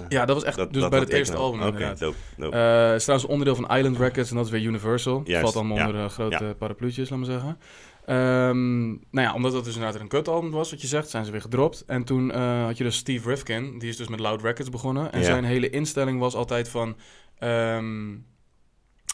Ja, 0.08 0.24
dat 0.24 0.28
was 0.28 0.44
echt 0.44 0.56
dat, 0.56 0.72
dus 0.72 0.80
dat 0.82 0.90
bij 0.90 0.98
dat 0.98 1.08
het 1.08 1.18
eerste 1.18 1.36
album 1.36 1.60
Oké, 1.60 1.68
inderdaad. 1.70 1.98
dope, 1.98 2.16
dope. 2.36 2.56
Het 2.56 2.96
is 2.96 3.02
trouwens 3.02 3.30
onderdeel 3.30 3.54
van 3.54 3.76
Island 3.76 3.98
Records 3.98 4.30
en 4.30 4.36
dat 4.36 4.44
is 4.44 4.50
weer 4.50 4.62
Universal. 4.62 5.20
Juist, 5.24 5.42
Valt 5.42 5.56
allemaal 5.56 5.86
onder 5.86 6.10
grote 6.10 6.54
parapluutjes, 6.58 7.08
laat 7.10 7.18
maar 7.18 7.28
zeggen. 7.28 7.58
Ehm, 8.06 8.86
nou 8.88 9.00
ja, 9.10 9.34
omdat 9.34 9.52
dat 9.52 9.64
dus 9.64 9.74
inderdaad 9.74 10.00
een 10.00 10.08
kutalbum 10.08 10.50
was, 10.50 10.70
wat 10.70 10.80
je 10.80 10.86
zegt, 10.86 11.08
zijn 11.10 11.24
ze 11.24 11.30
weer 11.30 11.40
gedropt. 11.40 11.84
En 11.86 12.04
toen 12.04 12.30
eh, 12.32 12.64
had 12.64 12.76
je 12.78 12.84
dus 12.84 12.96
Steve 12.96 13.28
Rifkin, 13.28 13.78
die 13.78 13.88
is 13.88 13.96
dus 13.96 14.08
met 14.08 14.20
Loud 14.20 14.42
Records 14.42 14.70
begonnen. 14.70 15.12
En 15.12 15.18
Ja. 15.18 15.24
zijn 15.24 15.44
hele 15.44 15.70
instelling 15.70 16.18
was 16.18 16.34
altijd 16.34 16.68
van... 16.68 16.96
ehm, 17.38 18.10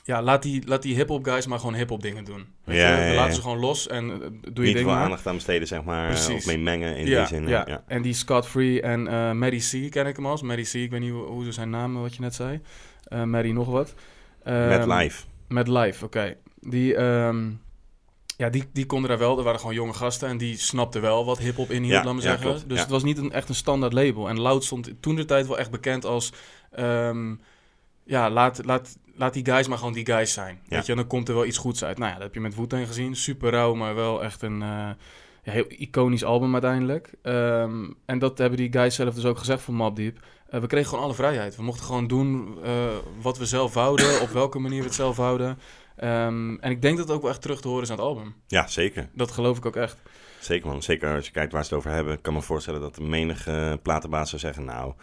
ja, 0.05 0.23
laat 0.23 0.43
die, 0.43 0.63
laat 0.67 0.83
die 0.83 0.95
hip-hop 0.95 1.25
guys 1.25 1.47
maar 1.47 1.59
gewoon 1.59 1.75
hip-hop 1.75 2.03
dingen 2.03 2.25
doen. 2.25 2.47
Ja, 2.65 3.15
laten 3.15 3.35
ze 3.35 3.41
gewoon 3.43 3.59
los 3.59 3.87
en 3.89 4.11
eh, 4.11 4.19
doe 4.19 4.31
je 4.43 4.61
niet 4.61 4.73
ding 4.75 4.79
veel 4.79 4.91
aandacht 4.97 5.27
aan 5.27 5.35
besteden, 5.35 5.69
zeg 5.69 5.83
maar. 5.85 6.07
Precies. 6.09 6.35
Of 6.35 6.47
mee 6.47 6.59
mengen 6.59 6.97
in 6.97 7.05
die 7.05 7.27
zin. 7.27 7.49
ja. 7.49 7.85
En 7.87 8.03
die 8.03 8.13
Scott 8.15 8.47
Free 8.47 8.81
en 8.83 9.09
eh 9.09 9.33
Maddie 9.33 9.89
C 9.89 9.91
ken 9.91 10.07
ik 10.07 10.17
hem 10.17 10.27
als. 10.27 10.43
Maddie 10.43 10.65
C, 10.71 10.75
ik 10.75 10.91
weet 10.91 11.01
niet 11.01 11.11
hoe, 11.11 11.25
hoe 11.25 11.45
ze 11.45 11.53
zijn 11.53 11.71
naam, 11.71 11.95
wat 12.01 12.15
je 12.15 12.21
net 12.21 12.35
zei. 12.35 12.61
Eh 13.05 13.23
Maddie 13.23 13.53
nog 13.53 13.67
wat. 13.69 13.95
Met 14.45 14.55
Ehm, 14.81 14.93
live. 14.93 15.25
met 15.49 15.69
live, 15.69 16.05
oké. 16.05 16.37
Die, 16.61 16.95
ja, 18.39 18.49
die, 18.49 18.65
die 18.73 18.87
konden 18.87 19.09
daar 19.09 19.19
wel. 19.19 19.39
Er 19.39 19.45
waren 19.45 19.61
gewoon 19.61 19.75
jonge 19.75 19.93
gasten 19.95 20.29
en 20.29 20.39
die 20.39 20.59
snapten 20.59 21.01
wel 21.01 21.25
wat 21.25 21.39
hip-hop 21.39 21.71
inhield, 21.71 21.93
Ja, 21.93 22.05
laat 22.05 22.15
maar 22.15 22.23
ja, 22.23 22.29
zeggen. 22.29 22.47
klopt, 22.51 22.69
dus 22.69 22.77
ja. 22.77 22.83
het 22.83 22.93
was 22.93 23.03
niet 23.03 23.19
een, 23.19 23.33
echt 23.33 23.49
een 23.49 23.55
standaard 23.55 23.93
label. 23.93 24.29
En 24.29 24.41
Loud 24.41 24.65
stond 24.65 24.91
toen 25.01 25.17
de 25.17 25.25
tijd 25.25 25.47
wel 25.47 25.59
echt 25.59 25.71
bekend 25.71 26.05
als. 26.05 26.33
ehm, 26.71 27.35
ja, 28.05 28.31
laat, 28.31 28.65
laat, 28.65 28.97
laat 29.15 29.33
die 29.33 29.45
guys 29.45 29.69
maar 29.69 29.79
gewoon 29.79 29.93
die 29.93 30.07
guys 30.07 30.33
zijn. 30.33 30.61
Ja. 30.69 30.77
Weet 30.77 30.87
je, 30.87 30.93
en 30.93 30.99
dan 30.99 31.07
komt 31.07 31.29
er 31.29 31.35
wel 31.35 31.45
iets 31.45 31.59
goeds 31.59 31.85
uit. 31.85 31.99
Nou 31.99 32.09
ja, 32.09 32.15
dat 32.15 32.25
heb 32.25 32.35
je 32.35 32.41
met 32.41 32.55
Wu-Tang 32.55 32.87
gezien. 32.87 33.17
Super 33.17 33.51
rauw, 33.51 33.75
maar 33.75 33.95
wel 33.95 34.23
echt 34.25 34.43
een 34.43 34.63
eh, 34.63 34.91
ja, 35.43 35.53
heel 35.53 35.65
iconisch 35.69 36.25
album 36.25 36.53
uiteindelijk. 36.53 37.13
Ehm, 37.23 37.85
en 38.07 38.19
dat 38.19 38.39
hebben 38.39 38.59
die 38.59 38.73
guys 38.73 38.95
zelf 38.95 39.15
dus 39.15 39.25
ook 39.25 39.39
gezegd 39.39 39.63
van 39.63 39.75
Mob 39.75 39.97
Deep. 39.97 40.19
Eh, 40.51 40.61
we 40.61 40.67
kregen 40.67 40.89
gewoon 40.89 41.05
alle 41.05 41.15
vrijheid. 41.15 41.57
We 41.57 41.63
mochten 41.63 41.85
gewoon 41.87 42.07
doen 42.07 42.59
eh, 42.65 42.73
wat 43.21 43.39
we 43.39 43.47
zelf 43.47 43.75
wouden, 43.75 44.21
op 44.21 44.29
welke 44.29 44.59
manier 44.59 44.79
we 44.79 44.85
het 44.87 44.95
zelf 44.95 45.17
wouden. 45.17 45.59
Ehm, 45.99 46.55
en 46.55 46.71
ik 46.71 46.83
denk 46.83 46.97
dat 46.97 47.07
het 47.07 47.17
ook 47.17 47.23
wel 47.23 47.31
echt 47.31 47.43
terug 47.43 47.61
te 47.61 47.69
horen 47.69 47.83
is 47.83 47.91
aan 47.91 47.97
het 47.97 48.05
album. 48.05 48.35
Ja, 48.47 48.67
zeker. 48.67 49.09
Dat 49.13 49.31
geloof 49.31 49.57
ik 49.57 49.67
ook 49.67 49.77
echt. 49.77 49.97
Zeker 50.41 50.69
man. 50.69 50.83
Zeker 50.83 51.15
als 51.15 51.27
je 51.27 51.33
kijkt 51.33 51.53
waar 51.53 51.65
ze 51.65 51.69
het 51.69 51.79
over 51.79 51.91
hebben. 51.91 52.13
Ik 52.13 52.23
kan 52.23 52.35
me 52.35 52.43
voorstellen 52.43 52.81
dat 52.81 52.95
de 52.95 53.03
menige 53.03 53.79
platenbaas 53.83 54.29
zou 54.29 54.41
zeggen... 54.41 54.65
Nou, 54.65 54.95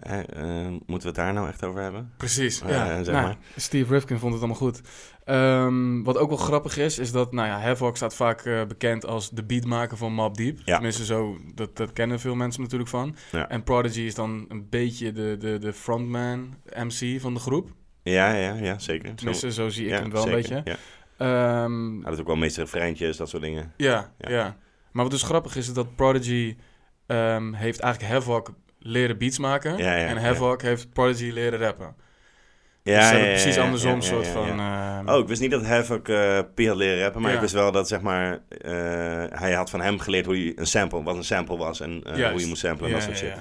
eh, 0.00 0.18
eh, 0.18 0.66
moeten 0.68 0.86
we 0.86 1.06
het 1.06 1.14
daar 1.14 1.32
nou 1.32 1.48
echt 1.48 1.64
over 1.64 1.82
hebben? 1.82 2.12
Precies. 2.16 2.58
Ja, 2.58 2.68
Ja, 2.68 3.04
zeg 3.04 3.14
nou, 3.14 3.26
maar. 3.26 3.36
Steve 3.56 3.92
Rifkin 3.92 4.18
vond 4.18 4.32
het 4.32 4.42
allemaal 4.42 4.60
goed. 4.60 4.80
Ehm, 5.24 6.02
wat 6.02 6.18
ook 6.18 6.28
wel 6.28 6.38
grappig 6.38 6.76
is, 6.76 6.98
is 6.98 7.12
dat 7.12 7.32
nou 7.32 7.48
ja, 7.48 7.60
Havoc 7.60 7.96
staat 7.96 8.14
vaak 8.14 8.44
eh, 8.44 8.64
bekend 8.64 9.06
als 9.06 9.30
de 9.30 9.44
beatmaker 9.44 9.96
van 9.96 10.12
Mob 10.12 10.36
Deep. 10.36 10.58
Ja. 10.64 10.74
Tenminste, 10.74 11.04
zo, 11.04 11.38
dat, 11.54 11.76
dat 11.76 11.92
kennen 11.92 12.20
veel 12.20 12.34
mensen 12.34 12.62
natuurlijk 12.62 12.90
van. 12.90 13.16
Ja. 13.32 13.48
En 13.48 13.62
Prodigy 13.62 14.00
is 14.00 14.14
dan 14.14 14.44
een 14.48 14.66
beetje 14.70 15.12
de, 15.12 15.36
de, 15.38 15.58
de 15.58 15.72
frontman, 15.72 16.54
MC 16.74 17.20
van 17.20 17.34
de 17.34 17.40
groep. 17.40 17.70
Ja, 18.02 18.34
ja, 18.34 18.54
ja, 18.54 18.78
zeker. 18.78 19.14
Tenminste, 19.14 19.52
zo 19.52 19.68
zie 19.68 19.84
ik 19.84 19.90
ja, 19.90 20.00
hem 20.00 20.10
wel 20.10 20.22
zeker, 20.22 20.38
een 20.56 20.62
beetje. 20.64 20.70
Ja. 20.70 21.64
Ehm, 21.64 22.00
Hij 22.00 22.10
had 22.10 22.20
ook 22.20 22.26
wel 22.26 22.36
meeste 22.36 22.60
refreintjes, 22.60 23.16
dat 23.16 23.28
soort 23.28 23.42
dingen. 23.42 23.72
Ja, 23.76 24.12
Ja. 24.18 24.30
ja. 24.30 24.56
Maar 24.92 25.02
wat 25.02 25.12
dus 25.12 25.22
grappig 25.22 25.56
is, 25.56 25.68
is 25.68 25.74
dat 25.74 25.96
Prodigy 25.96 26.56
ehm, 27.06 27.52
heeft 27.52 27.80
eigenlijk 27.80 28.12
Havoc 28.12 28.54
leren 28.78 29.18
beats 29.18 29.38
maken. 29.38 29.78
En. 29.78 30.16
Havoc 30.16 30.62
heeft 30.62 30.92
Prodigy 30.92 31.30
leren 31.30 31.58
rappen. 31.58 31.94
Ja, 32.84 33.10
dus 33.10 33.10
ja, 33.10 33.24
ja, 33.24 33.30
precies 33.30 33.58
andersom 33.58 33.94
ja, 33.94 34.00
soort 34.00 34.26
van... 34.26 34.60
ehm, 34.60 35.08
Oh, 35.08 35.18
ik 35.18 35.28
wist 35.28 35.40
niet 35.40 35.50
dat 35.50 35.64
Havoc 35.64 36.08
eh 36.08 36.38
P 36.54 36.60
had 36.66 36.76
leren 36.76 37.02
rappen, 37.02 37.22
maar 37.22 37.32
ik 37.34 37.40
wist 37.40 37.52
wel 37.54 37.72
dat 37.72 37.88
zeg 37.88 38.00
maar, 38.00 38.38
eh, 38.48 38.72
hij 39.28 39.52
had 39.52 39.70
van 39.70 39.80
hem 39.80 39.98
geleerd 39.98 40.26
hoe 40.26 40.44
je 40.44 40.58
een 40.58 40.66
sample, 40.66 41.02
wat 41.02 41.16
een 41.16 41.24
sample 41.24 41.56
was 41.56 41.80
en 41.80 42.02
eh, 42.04 42.30
hoe 42.30 42.40
je 42.40 42.46
moest 42.46 42.60
samplen 42.60 42.88
en 42.88 42.94
dat 42.94 43.02
soort 43.02 43.16
shit. 43.16 43.32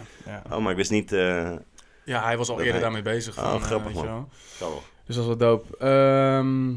Oh, 0.51 0.57
maar 0.57 0.71
ik 0.71 0.77
wist 0.77 0.91
niet. 0.91 1.15
Eh 2.13 2.17
Ja, 2.19 2.23
hij 2.23 2.37
was 2.37 2.49
al 2.49 2.55
Dat 2.55 2.65
eerder 2.65 2.81
hij- 2.81 2.91
daarmee 2.91 3.13
bezig. 3.13 3.37
Oh, 3.37 3.43
van, 3.51 3.59
eh, 3.59 3.65
grappig, 3.65 3.93
man. 3.93 4.29
Dus 5.05 5.15
dat 5.15 5.25
is 5.25 5.25
wel 5.25 5.37
dope. 5.37 5.77
Ehm, 5.77 6.69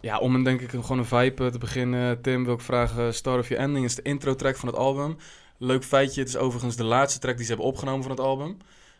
ja, 0.00 0.18
om 0.18 0.34
een, 0.34 0.42
denk 0.42 0.60
ik 0.60 0.70
gewoon 0.70 0.98
een 0.98 1.04
vibe 1.04 1.44
eh, 1.44 1.50
te 1.50 1.58
beginnen, 1.58 2.20
Tim, 2.20 2.44
wil 2.44 2.54
ik 2.54 2.60
vragen... 2.60 3.14
Start 3.14 3.38
of 3.40 3.48
Your 3.48 3.62
Ending 3.64 3.84
is 3.84 3.94
de 3.94 4.02
intro 4.02 4.34
track 4.34 4.56
van 4.56 4.68
het 4.68 4.76
album. 4.78 5.16
Leuk 5.58 5.84
feitje, 5.84 6.20
het 6.20 6.28
is 6.28 6.36
overigens 6.36 6.76
de 6.76 6.84
laatste 6.84 7.18
track 7.20 7.34
die 7.36 7.44
ze 7.44 7.50
hebben 7.52 7.68
opgenomen 7.70 8.02
van 8.02 8.10
het 8.10 8.20
album. 8.20 8.56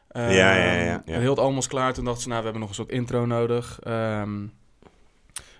Eh, 0.09 0.37
Ja, 0.37 0.55
ja, 0.57 0.73
ja, 0.73 1.03
ja. 1.07 1.19
Heel 1.19 1.31
het 1.31 1.39
album 1.39 1.55
was 1.55 1.67
klaar. 1.67 1.93
Toen 1.95 2.05
dachten 2.05 2.23
ze, 2.23 2.29
nou, 2.29 2.39
we 2.41 2.45
hebben 2.45 2.61
nog 2.63 2.71
een 2.71 2.85
soort 2.85 2.91
intro 2.93 3.27
nodig. 3.27 3.79
Ehm, 3.83 4.47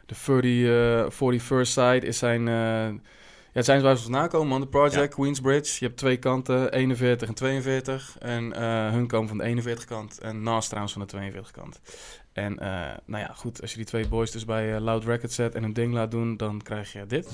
de 0.07 0.15
30, 0.27 0.45
eh 0.67 1.11
41st 1.11 1.73
Side 1.73 2.07
is 2.07 2.19
zijn... 2.19 2.49
eh, 2.49 2.89
het 3.55 3.65
zijn 3.65 3.83
waar 3.83 3.97
ze 3.97 4.03
vandaan 4.03 4.29
komen, 4.29 4.49
man. 4.49 4.61
De 4.61 4.67
Project, 4.67 4.95
Ja. 4.95 5.07
Queensbridge. 5.07 5.77
Je 5.79 5.87
hebt 5.87 5.99
twee 5.99 6.17
kanten, 6.17 6.73
41 6.73 7.29
en 7.29 7.35
42. 7.35 8.17
En 8.19 8.53
eh, 8.53 8.91
hun 8.91 9.07
komen 9.07 9.29
van 9.29 9.39
de 9.39 9.45
41 9.45 9.85
kant. 9.85 10.19
En 10.19 10.43
Nas 10.43 10.67
trouwens 10.67 10.93
van 10.93 11.03
de 11.03 11.09
42 11.09 11.53
kant. 11.53 11.81
En 12.33 12.59
eh, 12.59 12.69
nou 13.05 13.23
ja, 13.23 13.33
goed. 13.35 13.61
Als 13.61 13.71
je 13.71 13.77
die 13.77 13.87
twee 13.87 14.09
boys 14.09 14.31
dus 14.31 14.45
bij 14.45 14.75
eh, 14.75 14.81
Loud 14.81 15.05
Records 15.05 15.35
zet 15.35 15.55
en 15.55 15.63
hun 15.63 15.73
ding 15.73 15.93
laat 15.93 16.11
doen, 16.11 16.37
dan 16.37 16.63
krijg 16.63 16.93
je 16.93 17.07
dit. 17.07 17.29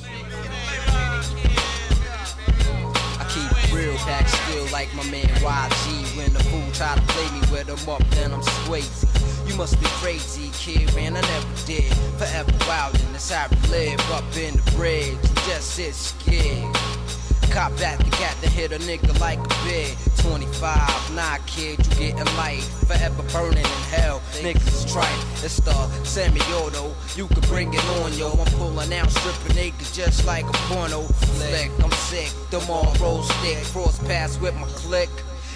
Back 4.07 4.28
still 4.28 4.66
like 4.73 4.92
my 4.95 5.04
man 5.11 5.26
YG. 5.26 6.16
When 6.16 6.33
the 6.33 6.42
fool 6.45 6.71
try 6.73 6.95
to 6.95 7.02
play 7.12 7.30
me 7.33 7.40
with 7.50 7.66
them 7.66 7.88
up, 7.88 8.02
then 8.11 8.33
I'm 8.33 8.42
swayzy. 8.42 9.07
You 9.49 9.57
must 9.57 9.80
be 9.80 9.87
crazy, 10.00 10.50
kid, 10.52 10.95
man. 10.95 11.16
I 11.16 11.21
never 11.21 11.66
did. 11.66 11.92
Forever 12.19 12.52
wild 12.69 12.95
and 12.95 13.14
that's 13.14 13.30
how 13.30 13.49
we 13.50 13.69
live 13.69 14.11
up 14.12 14.25
in 14.37 14.57
the 14.57 14.73
bridge. 14.76 15.16
Just 15.47 15.75
sit 15.75 15.95
scared. 15.95 16.76
Cop 17.50 17.76
back 17.78 17.99
the 17.99 18.11
cat 18.11 18.37
to 18.42 18.49
hit 18.49 18.71
a 18.71 18.78
nigga 18.78 19.19
like 19.19 19.38
a 19.38 19.64
bid. 19.64 19.97
25, 20.19 21.14
nah, 21.16 21.37
kid, 21.47 21.85
you 21.85 22.12
getting 22.12 22.37
light. 22.37 22.62
Forever 22.87 23.25
burning 23.33 23.59
in 23.59 23.83
hell. 23.90 24.21
Niggas 24.40 24.85
is 24.85 24.92
trite. 24.92 25.25
It's 25.42 25.57
the 25.57 25.73
semi-auto. 26.04 26.95
You 27.16 27.26
can 27.26 27.40
bring 27.49 27.75
it 27.75 27.85
on, 28.02 28.12
yo. 28.14 28.30
I'm 28.30 28.47
pulling 28.52 28.92
out, 28.95 29.11
stripping 29.11 29.57
niggas 29.57 29.92
just 29.92 30.25
like 30.26 30.45
a 30.45 30.52
porno 30.69 31.02
flick. 31.02 31.73
I'm 31.83 31.90
sick. 31.90 32.33
Them 32.50 32.71
all 32.71 32.95
roll 33.00 33.23
stick. 33.23 33.59
Cross 33.73 33.99
pass 34.00 34.38
with 34.38 34.54
my 34.54 34.69
click. 34.69 35.11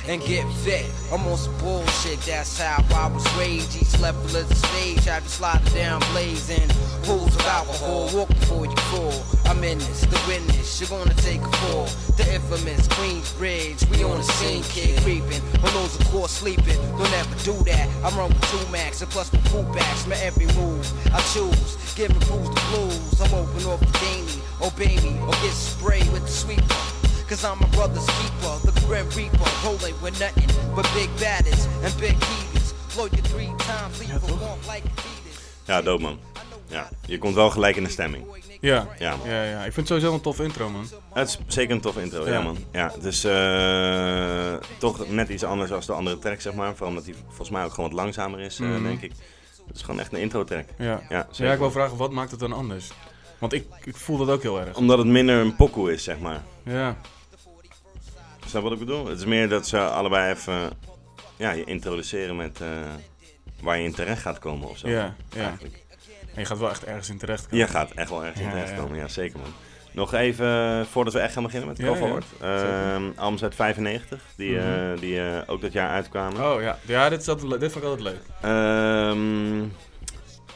And 0.06 0.20
get 0.20 0.46
fit. 0.64 0.84
I'm 1.10 1.26
on 1.26 1.38
some 1.38 1.56
bullshit, 1.56 2.20
that's 2.20 2.58
how 2.60 2.84
I 2.94 3.08
was 3.08 3.24
raised. 3.38 3.74
Each 3.74 3.98
level 4.00 4.26
is 4.26 4.50
a 4.50 4.54
stage, 4.54 5.08
I 5.08 5.20
be 5.20 5.28
sliding 5.28 5.72
down 5.72 6.02
blazing. 6.12 6.68
Pools 7.04 7.34
of 7.34 7.46
alcohol, 7.46 8.10
walk 8.12 8.28
before 8.28 8.66
you 8.66 8.76
fall. 8.92 9.24
I'm 9.46 9.64
in 9.64 9.78
this, 9.78 10.02
the 10.02 10.20
witness, 10.28 10.78
you're 10.78 10.90
gonna 10.90 11.14
take 11.14 11.40
a 11.40 11.50
fall. 11.56 11.86
The 12.18 12.34
infamous 12.34 12.86
Queensbridge, 12.88 13.88
we 13.90 14.04
on 14.04 14.18
the 14.18 14.24
scene, 14.24 14.62
kid 14.64 15.00
creeping. 15.00 15.40
Balloons 15.62 15.98
of 15.98 16.06
course 16.08 16.32
sleeping, 16.32 16.80
don't 16.98 17.12
ever 17.12 17.36
do 17.42 17.54
that. 17.64 17.88
I'm 18.04 18.14
run 18.18 18.28
with 18.28 18.44
two 18.50 18.70
max 18.70 19.00
and 19.00 19.10
plus 19.10 19.32
my 19.32 19.40
cool 19.48 19.62
backs, 19.72 20.06
my 20.06 20.16
every 20.16 20.46
move 20.54 20.84
I 21.14 21.20
choose. 21.32 21.76
Give 21.96 22.08
Giving 22.08 22.20
fools 22.28 22.50
the 22.50 22.60
blues, 22.68 23.20
I'm 23.22 23.32
open 23.32 23.64
off 23.64 23.80
the 23.80 23.98
daily. 24.04 24.42
Obey 24.60 25.00
me 25.00 25.18
or 25.20 25.32
get 25.40 25.52
sprayed 25.52 26.12
with 26.12 26.26
the 26.26 26.28
sweeper. 26.28 26.93
Cause 27.28 27.46
I'm 27.46 27.58
my 27.58 27.66
brother's 27.70 28.04
keeper, 28.06 28.54
the 28.72 28.80
Grim 28.86 29.06
Reaper, 29.16 29.50
rolling 29.64 29.94
with 30.02 30.18
nothing 30.20 30.48
but 30.74 30.86
big 30.94 31.08
baddest 31.20 31.68
and 31.84 31.96
big 32.00 32.16
heaters. 32.24 32.72
Blow 32.94 33.06
you 33.10 33.22
three 33.22 33.52
times, 33.56 33.98
leave 33.98 34.22
one 34.30 34.58
like. 34.66 34.82
Ja, 35.66 35.82
dope 35.82 36.02
man. 36.02 36.18
Ja, 36.68 36.88
je 37.06 37.18
komt 37.18 37.34
wel 37.34 37.50
gelijk 37.50 37.76
in 37.76 37.84
de 37.84 37.90
stemming. 37.90 38.24
Ja, 38.60 38.88
Ja, 38.98 39.16
man. 39.16 39.28
ja, 39.28 39.42
ja. 39.44 39.56
Ik 39.64 39.72
vind 39.72 39.76
het 39.76 39.86
sowieso 39.86 40.14
een 40.14 40.20
tof 40.20 40.40
intro, 40.40 40.68
man. 40.70 40.86
Het 41.12 41.28
is 41.28 41.38
zeker 41.54 41.74
een 41.74 41.80
toffe 41.80 42.02
intro, 42.02 42.24
ja, 42.26 42.32
Ja. 42.32 42.40
man. 42.42 42.56
Ja, 42.72 42.90
het 42.94 43.04
is 43.04 43.24
eh, 43.24 44.54
toch 44.78 45.08
net 45.08 45.28
iets 45.28 45.44
anders 45.44 45.70
dan 45.70 45.80
de 45.86 45.92
andere 45.92 46.18
track, 46.18 46.40
zeg 46.40 46.54
maar. 46.54 46.70
Vooral 46.70 46.88
omdat 46.88 47.04
hij 47.04 47.14
volgens 47.26 47.50
mij 47.50 47.64
ook 47.64 47.72
gewoon 47.74 47.90
wat 47.90 47.98
langzamer 47.98 48.40
is, 48.40 48.58
eh, 48.60 48.66
Mhm. 48.68 48.82
denk 48.82 49.00
ik. 49.02 49.12
Het 49.66 49.76
is 49.76 49.82
gewoon 49.82 50.00
echt 50.00 50.12
een 50.12 50.20
intro 50.20 50.44
track. 50.44 50.64
Ja. 50.78 51.00
Ja, 51.08 51.26
Ja, 51.32 51.52
ik 51.52 51.58
wil 51.58 51.70
vragen, 51.70 51.96
wat 51.96 52.10
maakt 52.12 52.30
het 52.30 52.40
dan 52.40 52.52
anders? 52.52 52.90
Want 53.38 53.52
ik, 53.52 53.66
ik 53.84 53.96
voel 53.96 54.16
dat 54.16 54.28
ook 54.30 54.42
heel 54.42 54.60
erg. 54.60 54.76
Omdat 54.76 54.98
het 54.98 55.06
minder 55.06 55.36
een 55.40 55.56
pokoe 55.56 55.92
is, 55.92 56.04
zeg 56.04 56.18
maar. 56.18 56.42
Ja, 56.64 56.96
Snap 58.46 58.62
wat 58.62 58.72
ik 58.72 58.78
bedoel? 58.78 59.06
Het 59.06 59.18
is 59.18 59.24
meer 59.24 59.48
dat 59.48 59.66
ze 59.66 59.78
allebei 59.78 60.32
even 60.32 60.70
ja, 61.36 61.50
je 61.50 61.64
introduceren 61.64 62.36
met 62.36 62.60
eh, 62.60 62.68
waar 63.60 63.78
je 63.78 63.84
in 63.84 63.94
terecht 63.94 64.22
gaat 64.22 64.38
komen 64.38 64.68
of 64.68 64.78
zo. 64.78 64.88
ja, 64.88 65.14
ja. 65.30 65.42
Eigenlijk. 65.42 65.82
En 66.34 66.40
je 66.40 66.46
gaat 66.46 66.58
wel 66.58 66.70
echt 66.70 66.84
ergens 66.84 67.08
in 67.08 67.18
terecht 67.18 67.42
komen. 67.48 67.58
Je 67.58 67.68
gaat 67.72 67.90
echt 67.90 68.10
wel 68.10 68.24
ergens 68.24 68.40
in 68.40 68.50
terecht 68.50 68.74
komen, 68.76 68.98
ja 68.98 69.08
zeker 69.08 69.38
man. 69.38 69.52
Nog 69.92 70.14
even, 70.14 70.46
eh, 70.46 70.80
voordat 70.90 71.12
we 71.12 71.18
echt 71.18 71.32
gaan 71.32 71.42
beginnen 71.42 71.68
met 71.68 71.78
Ja, 71.78 71.84
Cover 71.86 72.22
ja, 72.40 73.00
albums 73.16 73.42
uit 73.42 73.54
95, 73.54 74.22
die, 74.36 74.56
Mhm. 74.58 74.96
die 75.00 75.20
eh, 75.20 75.38
ook 75.46 75.60
dat 75.60 75.72
jaar 75.72 75.90
uitkwamen. 75.90 76.54
Oh 76.54 76.62
ja, 76.62 76.78
ja 76.86 77.08
dit, 77.08 77.20
is 77.20 77.28
altijd, 77.28 77.60
dit 77.60 77.72
vond 77.72 77.84
ik 77.84 77.90
altijd 77.90 78.08
leuk. 78.08 78.22
Ehm, 78.40 79.64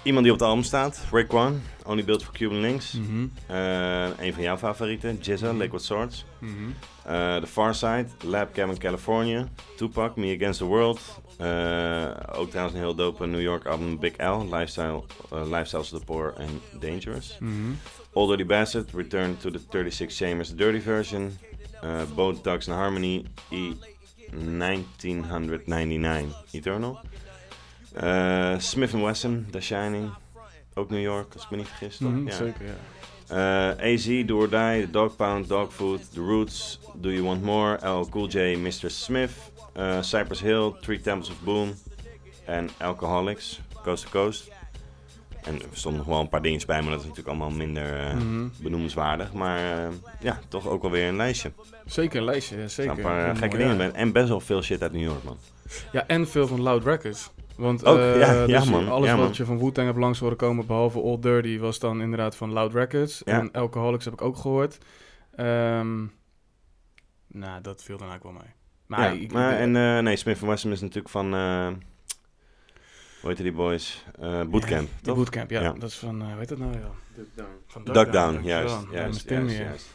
iemand 0.02 0.24
die 0.24 0.32
op 0.34 0.38
het 0.40 0.48
album 0.48 0.64
staat, 0.64 1.04
Rick 1.12 1.32
One, 1.32 1.56
Only 1.86 2.04
Built 2.04 2.24
for 2.24 2.32
Cuban 2.32 2.60
Links. 2.60 2.92
Mhm, 2.92 3.26
Eh, 3.46 4.18
een 4.26 4.32
van 4.34 4.42
jouw 4.42 4.56
favorieten, 4.56 5.18
Jizza, 5.20 5.46
Mhm. 5.48 5.56
Liquid 5.56 5.82
Swords. 5.82 6.24
mhm. 6.38 6.52
Eh, 7.04 7.36
The 7.36 7.46
Far 7.46 7.74
Side, 7.74 8.06
Lab 8.24 8.52
Cabin 8.52 8.78
California, 8.78 9.48
Tupac, 9.76 10.16
Me 10.16 10.34
Against 10.36 10.58
the 10.58 10.64
World. 10.64 11.00
Eh, 11.38 12.38
ook 12.40 12.48
trouwens 12.50 12.76
een 12.76 12.82
heel 12.82 12.94
dope 12.94 13.26
New 13.26 13.40
York 13.40 13.66
album, 13.66 13.98
Big 13.98 14.12
L, 14.16 14.54
Lifestyle, 14.56 15.02
Lifestyles 15.30 15.92
of 15.92 15.98
the 15.98 16.04
Poor 16.04 16.34
and 16.38 16.82
Dangerous. 16.82 17.38
Dirty 18.26 18.44
Bastard, 18.46 18.90
Return 18.94 19.36
to 19.36 19.50
the 19.50 19.60
36 19.70 20.16
Chambers, 20.16 20.48
the 20.48 20.54
Dirty 20.54 20.80
Version. 20.80 21.38
Both 22.14 22.42
Dogs 22.42 22.66
in 22.66 22.72
Harmony, 22.74 23.24
E 23.50 23.72
1999, 24.32 26.32
Eternal. 26.52 26.98
Uh, 28.02 28.54
Smith 28.58 28.90
Wesson, 28.92 29.46
The 29.50 29.60
Shining, 29.60 30.10
ook 30.74 30.90
New 30.90 31.00
York, 31.02 31.34
als 31.34 31.44
ik 31.44 31.50
me 31.50 31.56
niet 31.56 31.68
vergis. 31.68 31.98
Mhm, 31.98 32.26
Ja. 32.26 32.32
Zeker, 32.34 32.64
ja. 32.66 32.74
Uh, 33.80 33.92
AZ, 33.94 34.24
Do 34.26 34.36
or 34.38 34.48
Die, 34.50 34.84
The 34.84 34.88
Dog 34.90 35.16
Pound, 35.16 35.48
Dog 35.48 35.72
Food, 35.74 36.12
The 36.12 36.20
Roots, 36.20 36.80
Do 36.94 37.10
You 37.10 37.22
Want 37.24 37.42
More, 37.42 37.78
LL 37.88 38.08
Cool 38.10 38.26
J, 38.28 38.56
Mr. 38.58 38.90
Smith, 38.90 39.30
uh, 39.76 40.02
Cypress 40.02 40.40
Hill, 40.40 40.72
Three 40.80 41.00
Temples 41.00 41.30
of 41.30 41.40
Boom 41.40 41.74
en 42.44 42.68
Alcoholics, 42.78 43.60
Coast 43.82 44.04
to 44.04 44.10
Coast. 44.10 44.50
En 45.42 45.54
er 45.54 45.66
stonden 45.72 46.00
nog 46.00 46.08
wel 46.10 46.20
een 46.20 46.28
paar 46.28 46.42
dingetjes 46.42 46.66
bij, 46.66 46.80
maar 46.82 46.90
dat 46.90 47.00
is 47.00 47.06
natuurlijk 47.06 47.36
allemaal 47.36 47.56
minder 47.56 47.98
eh, 48.00 48.14
Mhm. 48.14 48.48
benoemenswaardig. 48.62 49.32
Maar 49.32 49.58
eh, 49.86 49.88
ja, 50.20 50.38
toch 50.48 50.66
ook 50.68 50.82
wel 50.82 50.90
weer 50.90 51.08
een 51.08 51.16
lijstje. 51.16 51.52
Zeker 51.86 52.18
een 52.18 52.24
lijstje, 52.24 52.56
ja, 52.56 52.62
Er 52.62 52.70
zeker. 52.70 52.90
een 52.92 53.00
paar 53.00 53.30
eh, 53.30 53.36
gekke 53.36 53.56
dingen 53.56 53.76
ja. 53.78 53.90
En 53.92 54.12
best 54.12 54.28
wel 54.28 54.40
veel 54.40 54.62
shit 54.62 54.82
uit 54.82 54.92
New 54.92 55.02
York, 55.02 55.22
man. 55.24 55.36
Ja, 55.92 56.06
en 56.06 56.28
veel 56.28 56.46
van 56.46 56.60
Loud 56.62 56.84
Records. 56.84 57.30
Want 57.58 57.84
Ook, 57.84 57.98
eh, 57.98 58.18
ja, 58.20 58.32
ja, 58.32 58.46
dus 58.60 58.70
man, 58.70 58.88
alles 58.88 59.08
ja, 59.08 59.16
wat 59.16 59.36
je 59.36 59.44
van 59.44 59.58
Wu-Tang 59.58 59.86
hebt 59.86 59.98
langs 59.98 60.18
horen 60.18 60.36
komen, 60.36 60.66
behalve 60.66 60.98
Old 60.98 61.22
Dirty, 61.22 61.58
was 61.58 61.78
dan 61.78 62.00
inderdaad 62.00 62.36
van 62.36 62.52
Loud 62.52 62.72
Records. 62.74 63.22
Ja. 63.24 63.38
En 63.40 63.52
Alcoholics 63.52 64.04
heb 64.04 64.14
ik 64.14 64.22
ook 64.22 64.36
gehoord. 64.36 64.78
Ehm 65.36 66.04
nou, 67.26 67.60
dat 67.62 67.82
viel 67.82 67.96
dan 67.98 68.08
eigenlijk 68.08 68.38
wel 68.38 68.46
mee. 68.46 68.54
Maar, 68.86 69.14
ja, 69.14 69.20
ik- 69.20 69.32
maar 69.32 69.52
ik- 69.52 69.58
en 69.58 69.76
eh, 69.76 69.98
nee, 69.98 70.16
Smith 70.16 70.40
Wesson 70.40 70.70
is 70.72 70.80
natuurlijk 70.80 71.08
van, 71.08 71.34
eh 71.34 71.66
hoe 73.20 73.30
heet 73.30 73.36
die 73.36 73.52
boys? 73.52 74.04
Eh, 74.20 74.42
Bootcamp, 74.42 74.88
Die 74.94 75.02
toch? 75.02 75.16
bootcamp, 75.16 75.50
ja. 75.50 75.60
Ja. 75.60 75.72
Dat 75.72 75.88
is 75.90 75.96
van, 75.96 76.20
eh, 76.22 76.28
hoe 76.28 76.38
heet 76.38 76.48
dat 76.48 76.58
nou? 76.58 76.72
Ja? 76.72 77.44
Van 77.66 77.84
Duck 77.84 77.94
Down, 77.94 78.32
dankjewel. 78.32 78.42
juist. 78.42 78.74
Ja, 78.92 78.98
juist, 78.98 79.28
juist. 79.58 79.90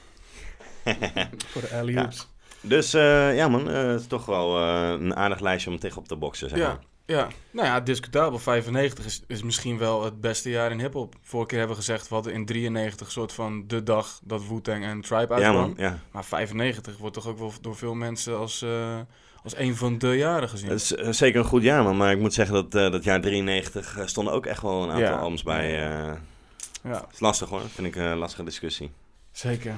Voor 1.47 1.61
de 1.61 1.69
alley-oops. 1.73 2.27
Dus 2.61 2.93
eh, 2.93 3.35
ja 3.35 3.47
man, 3.47 3.69
eh, 3.69 3.87
het 3.87 3.99
is 3.99 4.07
toch 4.07 4.25
wel 4.25 4.57
eh, 4.57 4.89
een 4.99 5.15
aardig 5.15 5.39
lijstje 5.39 5.69
om 5.71 5.79
tegenop 5.79 6.07
te 6.07 6.15
boksen, 6.15 6.49
zeg 6.49 6.59
maar. 6.59 6.67
Ja, 6.67 6.79
nou 7.07 7.67
ja, 7.67 7.79
discutabel. 7.79 8.39
95 8.39 9.05
is, 9.05 9.23
is 9.27 9.43
misschien 9.43 9.77
wel 9.77 10.03
het 10.03 10.21
beste 10.21 10.49
jaar 10.49 10.71
in 10.71 10.79
hip-hop. 10.79 11.15
Vorige 11.21 11.47
keer 11.49 11.57
hebben 11.57 11.75
we 11.77 11.81
gezegd, 11.83 12.07
we 12.07 12.13
hadden 12.15 12.33
in 12.33 12.45
93 12.45 13.11
soort 13.11 13.31
van 13.33 13.63
de 13.67 13.83
dag 13.83 14.19
dat 14.23 14.47
Wu-Tang 14.47 14.83
en 14.83 15.01
Tribe 15.01 15.33
Ja 15.33 15.33
uitkwam. 15.33 15.55
man, 15.55 15.73
ja. 15.77 15.99
Maar 16.11 16.25
95 16.25 16.97
wordt 16.97 17.15
toch 17.15 17.27
ook 17.27 17.37
wel 17.37 17.53
door 17.61 17.75
veel 17.75 17.93
mensen 17.93 18.37
als, 18.37 18.61
eh, 18.61 18.99
als 19.43 19.57
een 19.57 19.75
van 19.75 19.97
de 19.97 20.07
jaren 20.17 20.49
gezien. 20.49 20.69
Het 20.69 20.81
is 20.81 20.95
eh, 20.95 21.11
zeker 21.11 21.39
een 21.39 21.45
goed 21.45 21.63
jaar 21.63 21.83
man, 21.83 21.97
maar 21.97 22.11
ik 22.11 22.19
moet 22.19 22.33
zeggen 22.33 22.55
dat 22.55 22.75
eh, 22.75 22.91
dat 22.91 23.03
jaar 23.03 23.21
93 23.21 23.97
eh, 23.97 24.05
stonden 24.05 24.33
ook 24.33 24.45
echt 24.45 24.61
wel 24.61 24.83
een 24.83 24.89
aantal 24.89 25.07
Ja. 25.07 25.17
albums 25.17 25.43
bij. 25.43 25.71
Ja, 26.83 26.91
het 26.91 27.13
is 27.13 27.19
lastig 27.19 27.49
hoor, 27.49 27.61
vind 27.73 27.87
ik 27.87 27.95
een 27.95 28.17
lastige 28.17 28.43
discussie. 28.43 28.91
zeker. 29.31 29.73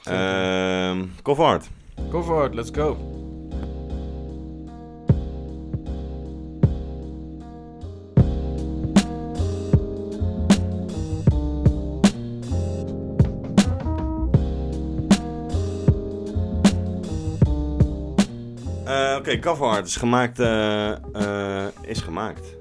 zeker. 0.00 0.20
Ehm 0.20 1.04
Cover 1.22 1.44
Art. 1.44 2.54
Let's 2.54 2.70
go. 2.72 2.96
Eh, 18.86 19.16
Oké, 19.18 19.38
Cover 19.38 19.66
Art 19.66 19.86
is 19.86 19.96
gemaakt, 19.96 20.38
eh, 20.38 20.90
eh, 20.92 21.66
is 21.82 22.00
gemaakt. 22.00 22.54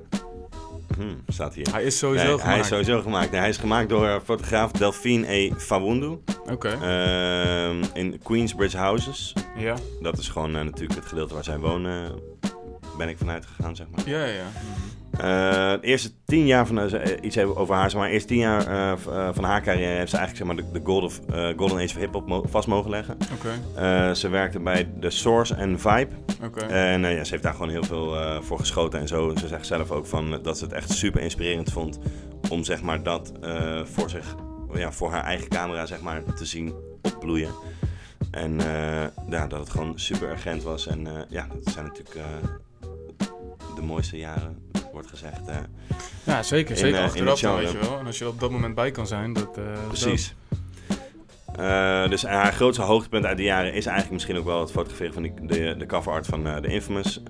Hm, 0.98 1.04
staat 1.28 1.54
hier. 1.54 1.68
Hij 1.72 1.84
is 1.84 1.98
sowieso 1.98 2.24
Nee, 2.26 2.32
gemaakt. 2.38 2.50
Hij 2.50 2.60
is 2.60 2.68
sowieso 2.68 3.02
gemaakt. 3.02 3.32
Nee, 3.32 3.40
hij 3.40 3.50
is 3.50 3.58
gemaakt 3.58 3.90
door 3.90 4.22
fotograaf 4.26 4.72
Delphine 4.72 5.32
E. 5.34 5.52
Fawundu. 5.58 6.18
Oké, 6.52 6.68
Ehm, 6.82 7.84
in 7.94 8.20
Queensbridge 8.24 8.78
Houses. 8.78 9.34
ja. 9.58 9.76
Dat 10.02 10.18
is 10.18 10.28
gewoon 10.30 10.52
natuurlijk 10.52 11.00
het 11.00 11.06
gedeelte 11.06 11.34
waar 11.34 11.44
zij 11.44 11.58
wonen. 11.60 12.12
ben 12.98 13.10
ik 13.10 13.18
vanuit 13.18 13.46
gegaan, 13.46 13.76
zeg 13.76 13.88
maar. 13.92 14.10
Ja, 14.10 14.26
ja. 14.26 14.44
Eh, 15.18 15.72
de 15.72 15.80
eerste 15.82 16.12
tien 16.26 16.46
jaar 16.46 16.68
van 16.68 16.80
uh, 16.80 17.02
iets 17.22 17.36
even 17.36 17.56
over 17.56 17.76
haar, 17.76 17.90
zeg 17.90 18.00
maar. 18.00 18.10
Eerste 18.10 18.28
tien 18.28 18.38
jaar 18.38 18.68
uh, 19.08 19.30
van 19.34 19.44
haar 19.44 19.62
carrière 19.62 19.98
heeft 19.98 20.10
ze 20.10 20.18
eigenlijk 20.18 20.38
zeg 20.38 20.48
maar, 20.48 20.74
de, 20.74 20.80
de 20.80 20.86
golden, 20.86 21.12
golden 21.58 21.78
Age 21.78 21.90
van 21.90 22.02
hip-hop 22.02 22.28
mo 22.28 22.44
vast 22.50 22.68
mogen 22.68 22.90
leggen. 22.90 23.18
Ze 24.16 24.30
werkte 24.30 24.60
bij 24.60 24.90
The 25.00 25.10
Source 25.10 25.56
en 25.56 25.80
Vibe. 25.80 26.08
En 26.68 27.02
ja, 27.02 27.24
ze 27.24 27.32
heeft 27.32 27.44
daar 27.44 27.54
gewoon 27.54 27.70
heel 27.70 27.84
veel 27.84 28.42
voor 28.42 28.60
geschoten 28.60 29.00
en 29.00 29.08
zo. 29.08 29.34
Ze 29.36 29.48
zegt 29.48 29.66
zelf 29.66 29.92
ook 29.92 30.06
van, 30.06 30.40
dat 30.42 30.58
ze 30.58 30.64
het 30.64 30.74
echt 30.74 30.92
super 30.92 31.22
inspirerend 31.22 31.72
vond 31.72 32.00
om 32.50 32.64
zeg 32.64 32.82
maar, 32.82 33.04
dat 33.04 33.32
voor, 33.84 34.10
zich, 34.10 34.36
ja, 34.74 34.92
voor 34.92 35.12
haar 35.12 35.24
eigen 35.24 35.48
camera 35.48 35.86
zeg 35.86 36.02
maar, 36.02 36.24
te 36.36 36.46
zien 36.46 36.74
opbloeien. 37.02 37.52
En 38.32 38.58
ja, 39.30 39.48
dat 39.48 39.60
het 39.60 39.70
gewoon 39.70 40.00
super 40.00 40.30
urgent 40.30 40.64
was. 40.64 40.88
En 40.88 41.08
ja, 41.30 41.48
dat 41.64 41.74
zijn 41.74 41.86
natuurlijk 41.86 42.18
de 43.76 43.82
mooiste 43.82 44.18
jaren 44.18 44.65
wordt 44.96 45.10
gezegd. 45.10 45.50
Uh, 45.50 45.56
ja, 46.24 46.44
zeker. 46.44 46.78
zeker 46.78 47.00
uh, 47.00 47.06
achteraf 47.06 47.40
dan, 47.40 47.56
weet 47.56 47.72
je 47.72 47.78
wel. 47.78 48.00
En 48.00 48.06
als 48.06 48.18
je 48.18 48.28
op 48.28 48.40
dat 48.40 48.52
moment 48.52 48.76
bij 48.76 48.92
kan 48.92 49.08
zijn, 49.08 49.34
dat... 49.34 49.58
Uh, 49.58 49.88
Precies. 49.88 50.36
dus 52.10 52.24
haar 52.24 52.54
grootste 52.54 52.84
hoogtepunt 52.84 53.26
uit 53.26 53.38
die 53.38 53.46
jaren 53.46 53.74
is 53.74 53.86
eigenlijk 53.86 54.12
misschien 54.12 54.38
ook 54.38 54.46
wel 54.46 54.60
het 54.60 54.72
fotograferen 54.72 55.14
van 55.14 55.22
die, 55.22 55.34
de, 55.42 55.76
de 55.78 55.86
cover 55.86 56.12
art 56.12 56.26
van 56.26 56.44
de 56.44 56.68
Infamous. 56.68 57.22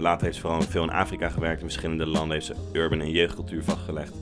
later 0.00 0.22
heeft 0.22 0.34
ze 0.34 0.40
vooral 0.40 0.62
veel 0.62 0.82
in 0.82 0.90
Afrika 0.90 1.28
gewerkt. 1.28 1.60
In 1.60 1.66
verschillende 1.66 2.06
landen 2.06 2.32
heeft 2.32 2.46
ze 2.46 2.54
urban 2.72 3.00
en 3.00 3.10
jeugdcultuur 3.10 3.64
vastgelegd. 3.64 4.14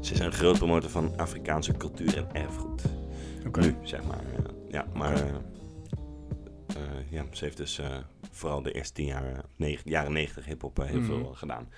Ze 0.00 0.12
is 0.12 0.18
een 0.18 0.32
groot 0.32 0.58
promotor 0.58 0.90
van 0.90 1.12
Afrikaanse 1.16 1.72
cultuur 1.72 2.16
en 2.16 2.42
erfgoed. 2.42 2.82
Okay. 3.46 3.64
Nu, 3.64 3.76
zeg 3.82 4.02
maar. 4.02 4.22
ja, 4.68 4.86
maar 4.94 5.24
ja, 7.10 7.24
ze 7.30 7.44
heeft 7.44 7.56
dus 7.56 7.80
vooral 8.38 8.62
de 8.62 8.72
eerste 8.72 8.92
tien 8.92 9.06
jaar, 9.06 9.44
negen, 9.56 9.90
jaren 9.90 10.12
negentig 10.12 10.44
hip-hop 10.44 10.76
heel 10.76 11.00
mm. 11.00 11.04
veel 11.04 11.32
gedaan. 11.34 11.68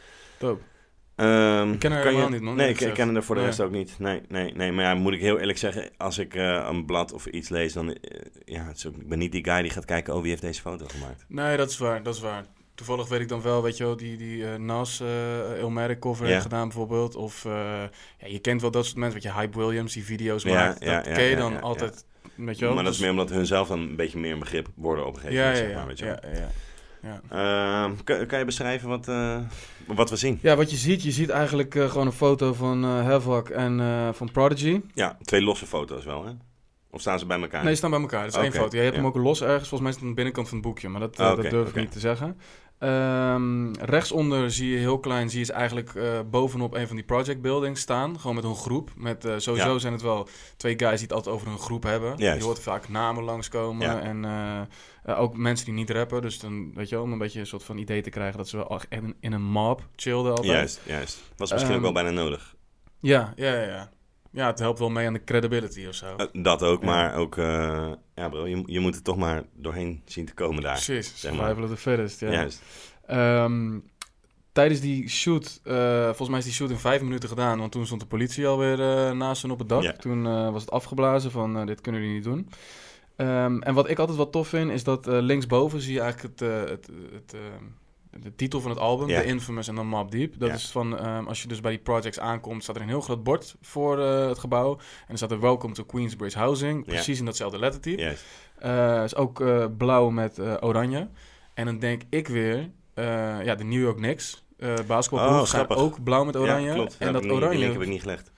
Dope. 0.41 0.63
Um, 1.17 1.73
ik 1.73 1.79
ken 1.79 1.93
haar 1.93 2.05
helemaal 2.05 2.29
niet, 2.29 2.41
man. 2.41 2.57
Nee, 2.57 2.69
ik, 2.69 2.81
ik 2.81 2.95
ken 2.95 3.13
haar 3.13 3.23
voor 3.23 3.35
de 3.35 3.45
rest 3.45 3.61
ook 3.61 3.71
niet. 3.71 3.99
Nee, 3.99 4.21
nee, 4.29 4.53
nee. 4.55 4.73
Maar 4.73 4.85
ja, 4.85 4.95
moet 4.95 5.13
ik 5.13 5.21
heel 5.21 5.39
eerlijk 5.39 5.59
zeggen, 5.59 5.91
als 5.97 6.19
ik 6.19 6.35
uh, 6.35 6.67
een 6.71 6.85
blad 6.85 7.13
of 7.13 7.27
iets 7.27 7.49
lees, 7.49 7.73
dan... 7.73 7.89
Uh, 7.89 7.95
ja, 8.45 8.65
het 8.65 8.77
is 8.77 8.87
ook, 8.87 8.97
ik 8.97 9.09
ben 9.09 9.19
niet 9.19 9.33
die 9.33 9.45
guy 9.45 9.63
die 9.63 9.71
gaat 9.71 9.85
kijken, 9.85 10.15
oh, 10.15 10.21
wie 10.21 10.31
heeft 10.31 10.43
deze 10.43 10.61
foto 10.61 10.87
gemaakt? 10.89 11.25
Nee, 11.29 11.57
dat 11.57 11.71
is 11.71 11.79
waar, 11.79 12.03
dat 12.03 12.15
is 12.15 12.21
waar. 12.21 12.45
Toevallig 12.75 13.09
weet 13.09 13.21
ik 13.21 13.29
dan 13.29 13.43
wel, 13.43 13.63
weet 13.63 13.77
je 13.77 13.85
wel, 13.85 13.97
die, 13.97 14.17
die 14.17 14.37
uh, 14.37 14.55
Nas 14.55 15.03
uh, 15.61 15.99
cover 15.99 16.27
heeft 16.27 16.43
gedaan 16.43 16.69
bijvoorbeeld. 16.69 17.15
Of 17.15 17.43
ja, 17.45 17.91
je 18.27 18.39
kent 18.39 18.61
wel 18.61 18.71
dat 18.71 18.85
soort 18.85 18.97
mensen, 18.97 19.21
weet 19.21 19.33
je, 19.33 19.39
Hype 19.39 19.59
Williams, 19.59 19.93
die 19.93 20.05
video's 20.05 20.43
ja, 20.43 20.55
maakt. 20.55 20.85
Ja, 20.85 21.03
dat 21.03 21.13
ken 21.13 21.25
je 21.25 21.37
dan 21.37 21.61
altijd, 21.61 22.05
weet 22.35 22.59
je 22.59 22.65
wel. 22.65 22.75
Maar 22.75 22.85
dat 22.85 22.93
is 22.93 22.99
dus- 22.99 23.09
meer 23.09 23.19
omdat 23.19 23.37
hun 23.37 23.47
zelf 23.47 23.69
dan 23.69 23.79
een 23.79 23.97
beetje 23.97 24.19
meer 24.19 24.33
een 24.33 24.39
begrip 24.39 24.69
worden 24.75 25.07
op 25.07 25.15
een 25.15 25.21
gegeven 25.21 25.43
moment, 25.43 25.59
zeg 25.59 25.75
maar, 25.75 25.87
weet 25.87 25.99
je 25.99 26.05
wel. 26.05 26.17
ja, 26.23 26.39
ja. 26.39 26.49
Ja. 27.03 27.21
Uh, 27.89 27.97
kan, 28.05 28.27
kan, 28.27 28.39
je 28.39 28.45
beschrijven 28.45 28.89
wat, 28.89 29.09
uh, 29.09 29.39
wat 29.87 30.11
we 30.11 30.17
zien? 30.17 30.39
Ja, 30.43 30.57
wat 30.57 30.71
je 30.71 30.77
ziet, 30.77 31.03
je 31.03 31.11
ziet 31.11 31.29
eigenlijk 31.29 31.75
uh, 31.75 31.91
gewoon 31.91 32.07
een 32.07 32.13
foto 32.13 32.53
van 32.53 32.85
uh, 32.85 33.05
Havoc 33.05 33.49
en 33.49 34.15
van 34.15 34.31
Prodigy. 34.31 34.81
Ja, 34.95 35.19
twee 35.23 35.43
losse 35.43 35.67
foto's 35.67 36.05
wel, 36.05 36.25
hè? 36.25 36.33
Of 36.91 37.01
staan 37.01 37.19
ze 37.19 37.27
bij 37.27 37.41
elkaar? 37.41 37.63
Nee, 37.63 37.71
ze 37.71 37.77
staan 37.77 37.91
bij 37.91 38.01
elkaar. 38.01 38.25
Dat 38.25 38.35
is 38.35 38.43
één 38.43 38.53
foto. 38.53 38.77
Je 38.77 38.83
hebt 38.83 38.97
hem 38.97 39.07
ook 39.07 39.17
los 39.17 39.43
ergens. 39.43 39.69
Volgens 39.69 39.81
mij 39.81 39.91
is 39.91 39.95
het 39.95 40.03
aan 40.03 40.09
de 40.09 40.15
binnenkant 40.15 40.49
van 40.49 40.57
het 40.57 40.67
boekje, 40.67 40.89
maar 40.89 41.01
dat, 41.01 41.19
okay, 41.19 41.35
dat 41.35 41.51
durf 41.51 41.69
ik 41.69 41.75
niet 41.75 41.93
te 41.93 42.01
zeggen. 42.01 42.37
Um, 42.83 43.75
rechtsonder 43.75 44.51
zie 44.51 44.71
je 44.71 44.79
heel 44.79 44.99
klein, 44.99 45.31
zie 45.31 45.39
je 45.39 45.45
ze 45.45 45.53
eigenlijk 45.53 45.95
uh, 45.95 46.21
bovenop 46.31 46.75
een 46.75 46.87
van 46.87 46.97
die 46.97 47.05
project 47.05 47.41
buildings 47.41 47.81
staan. 47.81 48.21
Gewoon 48.21 48.37
met 48.37 48.45
een 48.45 48.55
groep. 48.55 48.91
Met, 48.97 49.25
uh, 49.25 49.35
sowieso 49.37 49.73
ja. 49.73 49.79
zijn 49.79 49.93
het 49.93 50.03
wel 50.03 50.29
twee 50.57 50.79
guys 50.79 50.99
die 50.99 51.07
het 51.07 51.13
altijd 51.13 51.35
over 51.35 51.49
een 51.49 51.59
groep 51.59 51.83
hebben. 51.83 52.15
Juist. 52.17 52.39
Je 52.39 52.45
hoort 52.45 52.61
vaak 52.61 52.89
namen 52.89 53.25
langskomen. 53.25 53.87
Ja. 53.87 54.01
En 54.01 54.25
uh, 55.07 55.21
ook 55.21 55.37
mensen 55.37 55.67
die 55.67 55.75
niet 55.75 55.91
rappen. 55.91 56.23
Dus 56.23 56.39
dan, 56.39 56.75
weet 56.75 56.89
je 56.89 56.95
wel, 56.95 57.05
om 57.05 57.13
een 57.13 57.19
beetje 57.19 57.41
een 57.41 57.47
soort 57.47 57.65
van 57.65 57.79
idee 57.79 58.03
te 58.03 58.11
krijgen 58.11 58.39
dat 58.39 58.49
ze 58.49 58.57
wel 58.57 58.81
in, 58.89 59.17
in 59.21 59.33
een 59.33 59.43
mob 59.43 59.89
chillden 59.97 60.31
altijd. 60.31 60.53
Juist, 60.53 60.81
juist. 60.87 61.23
Was 61.37 61.53
misschien 61.53 61.73
um, 61.75 61.79
ook 61.79 61.95
wel 61.95 62.03
bijna 62.03 62.11
nodig. 62.11 62.55
Ja, 62.99 63.33
ja, 63.37 63.55
ja, 63.55 63.63
ja. 63.63 63.91
Ja, 64.33 64.47
het 64.47 64.59
helpt 64.59 64.79
wel 64.79 64.91
mee 64.91 65.07
aan 65.07 65.13
de 65.13 65.25
credibility 65.25 65.87
of 65.87 65.95
zo. 65.95 66.17
dat 66.33 66.63
ook, 66.63 66.85
maar 66.85 67.15
ook... 67.15 67.37
ja 68.21 68.29
bro, 68.29 68.47
je, 68.47 68.63
je 68.67 68.81
moet 68.81 68.95
er 68.95 69.03
toch 69.03 69.17
maar 69.17 69.45
doorheen 69.55 70.03
zien 70.05 70.27
te 70.27 70.35
komen 70.35 70.63
daar. 70.63 70.73
Precies, 70.85 71.21
zeg 71.21 71.33
maar. 71.33 71.41
survival 71.47 71.65
of 71.65 71.71
the 71.71 71.77
fittest, 71.77 72.21
ja. 72.21 72.31
Juist. 72.31 72.63
Um, 73.11 73.85
tijdens 74.53 74.81
die 74.81 75.09
shoot, 75.09 75.61
uh, 75.65 76.05
volgens 76.05 76.29
mij 76.29 76.39
is 76.39 76.45
die 76.45 76.55
shoot 76.55 76.71
in 76.71 76.77
vijf 76.77 77.03
minuten 77.03 77.29
gedaan, 77.29 77.59
want 77.59 77.73
toen 77.73 77.87
stond 77.87 78.01
de 78.01 78.07
politie 78.07 78.47
alweer 78.47 78.81
uh, 78.81 79.13
naast 79.13 79.43
hen 79.43 79.51
op 79.51 79.59
het 79.59 79.69
dak. 79.69 79.83
Ja. 79.83 79.93
Toen 79.93 80.27
uh, 80.27 80.51
was 80.51 80.61
het 80.61 80.71
afgeblazen 80.71 81.31
van 81.31 81.67
dit 81.67 81.81
kunnen 81.81 82.01
jullie 82.01 82.17
niet 82.17 82.25
doen. 82.25 82.49
Um, 83.17 83.63
en 83.63 83.75
wat 83.75 83.91
ik 83.91 83.99
altijd 83.99 84.17
wel 84.17 84.31
tof 84.31 84.49
vind, 84.49 84.71
is 84.71 84.85
dat 84.85 85.07
linksboven 85.07 85.81
zie 85.81 85.95
je 85.95 86.01
eigenlijk 86.01 86.41
het, 86.41 86.69
het, 86.69 86.91
het 87.13 87.35
de 88.11 88.35
titel 88.35 88.61
van 88.61 88.71
het 88.71 88.81
album. 88.81 89.07
The 89.09 89.25
Infamous 89.25 89.69
en 89.69 89.75
dan 89.75 89.87
Mob 89.87 90.11
Deep. 90.11 90.35
Dat 90.39 90.53
is 90.53 90.71
van, 90.71 91.07
um, 91.17 91.27
als 91.27 91.43
je 91.43 91.49
dus 91.49 91.61
bij 91.61 91.71
die 91.71 91.81
projects 91.81 92.21
aankomt, 92.21 92.63
staat 92.63 92.77
er 92.77 92.83
een 92.83 92.89
heel 92.89 93.01
groot 93.01 93.23
bord 93.23 93.57
voor 93.61 93.99
het 93.99 94.39
gebouw. 94.39 94.73
En 94.77 95.09
er 95.09 95.17
staat 95.17 95.31
er 95.31 95.41
Welcome 95.41 95.75
to 95.75 95.85
Queensbridge 95.85 96.39
Housing, 96.39 96.85
precies 96.85 97.19
in 97.19 97.25
datzelfde 97.25 97.59
lettertype. 97.59 98.01
Juist. 98.01 98.25
Uh, 98.65 99.03
is 99.05 99.15
ook 99.17 99.41
uh, 99.41 99.65
blauw 99.79 100.11
met 100.11 100.39
oranje. 100.63 101.09
En 101.55 101.65
dan 101.65 101.79
denk 101.79 102.03
ik 102.11 102.29
weer, 102.29 102.71
ja, 103.45 103.55
de 103.55 103.65
New 103.65 103.81
York 103.81 103.97
Knicks, 103.97 104.45
uh, 104.59 104.75
basketbalploeg, 104.87 105.41
Oh, 105.41 105.47
grappig. 105.47 105.77
ook 105.77 106.03
blauw 106.05 106.25
met 106.25 106.37
oranje. 106.37 106.67
Ja, 106.69 106.75
klopt. 106.75 106.97
En 106.99 107.13
dat 107.13 107.23
ik 107.25 107.31
niet- 107.31 107.41
Die 107.41 107.49
link 107.49 107.53
oranje, 107.55 107.73
heb 107.73 107.83
ik 107.83 107.89
niet 107.89 108.01
gelegd. 108.01 108.33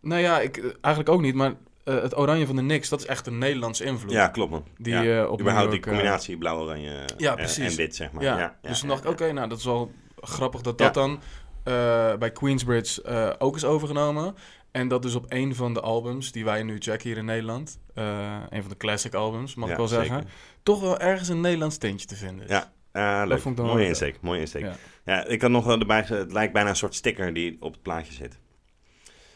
nou 0.00 0.20
ja, 0.20 0.40
ik, 0.40 0.56
eigenlijk 0.80 1.08
ook 1.14 1.20
niet, 1.20 1.34
maar 1.34 1.54
uh, 1.90 2.02
het 2.02 2.16
oranje 2.18 2.46
van 2.46 2.56
de 2.56 2.62
Knicks, 2.62 2.88
dat 2.88 3.00
is 3.00 3.06
echt 3.06 3.26
een 3.26 3.38
Nederlandse 3.38 3.84
invloed. 3.84 4.12
Ja, 4.12 4.28
klopt 4.28 4.50
man. 4.50 4.64
Die 4.78 4.92
ja. 4.94 5.02
uh, 5.22 5.30
op 5.30 5.40
Überhaupt 5.40 5.70
die 5.70 5.80
uh, 5.80 5.84
combinatie 5.86 6.38
blauw-oranje 6.38 7.04
Ja, 7.16 7.36
en- 7.36 7.76
wit, 7.76 7.96
zeg 7.96 8.12
maar. 8.12 8.22
ja, 8.22 8.32
Ja, 8.38 8.38
ja, 8.62 8.68
dus 8.68 8.78
toen 8.80 8.88
ja, 8.88 8.94
dacht 8.94 9.06
ik, 9.08 9.18
ja. 9.18 9.24
oké, 9.26 9.32
nou 9.34 9.48
dat 9.48 9.58
is 9.58 9.64
wel 9.64 9.92
grappig 10.20 10.60
dat 10.60 10.78
Ja. 10.78 10.84
dat 10.84 10.94
dan 10.94 11.10
uh, 11.10 12.14
bij 12.16 12.30
Queensbridge 12.32 13.02
uh, 13.08 13.30
ook 13.38 13.56
is 13.56 13.64
overgenomen. 13.64 14.34
En 14.70 14.88
dat 14.88 15.02
dus 15.02 15.14
op 15.14 15.24
een 15.28 15.54
van 15.54 15.74
de 15.74 15.80
albums 15.80 16.32
die 16.32 16.44
wij 16.44 16.62
nu 16.62 16.76
checken 16.78 17.08
hier 17.08 17.16
in 17.18 17.24
Nederland, 17.24 17.78
uh, 17.94 18.36
een 18.50 18.60
van 18.60 18.70
de 18.70 18.76
classic 18.76 19.14
albums, 19.14 19.54
mag 19.54 19.66
Ja, 19.66 19.72
ik 19.72 19.78
wel 19.78 19.88
zeggen, 19.88 20.14
zeker. 20.16 20.30
toch 20.62 20.80
wel 20.80 20.98
ergens 20.98 21.28
een 21.28 21.40
Nederlands 21.40 21.76
tintje 21.78 22.06
te 22.06 22.16
vinden 22.16 22.44
is. 22.44 22.50
Ja, 22.50 22.72
Ah, 22.92 23.26
leuk. 23.28 23.40
vond 23.40 23.50
ik 23.54 23.56
dan 23.56 23.64
Mooie 23.66 23.78
wel- 23.78 23.88
insteek, 23.88 24.18
mooie 24.20 24.40
insteek. 24.40 24.62
Ja. 24.62 24.74
Ja. 25.04 25.24
ik 25.26 25.42
had 25.42 25.50
nog 25.50 25.64
wel 25.64 25.78
erbij 25.80 26.04
het 26.06 26.32
lijkt 26.32 26.52
bijna 26.52 26.68
een 26.68 26.76
soort 26.76 26.94
sticker 26.94 27.34
die 27.34 27.56
op 27.60 27.72
het 27.72 27.82
plaatje 27.82 28.12
zit. 28.12 28.38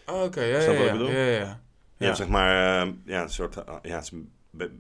Oh, 0.06 0.22
Oké, 0.22 0.42
ja, 0.42 0.60
Snap 0.60 0.72
ja, 0.74 0.78
wat 0.78 0.86
ja, 0.88 0.92
ik 0.92 0.98
bedoel? 0.98 1.14
ja, 1.14 1.60
ja, 1.96 2.14
zeg 2.14 2.28
maar, 2.28 2.83
eh, 2.87 2.92
ja, 3.04 3.22
een 3.22 3.28
soort, 3.30 3.57
uh, 3.57 3.62
ja, 3.83 3.96
het, 3.96 4.12
is 4.12 4.12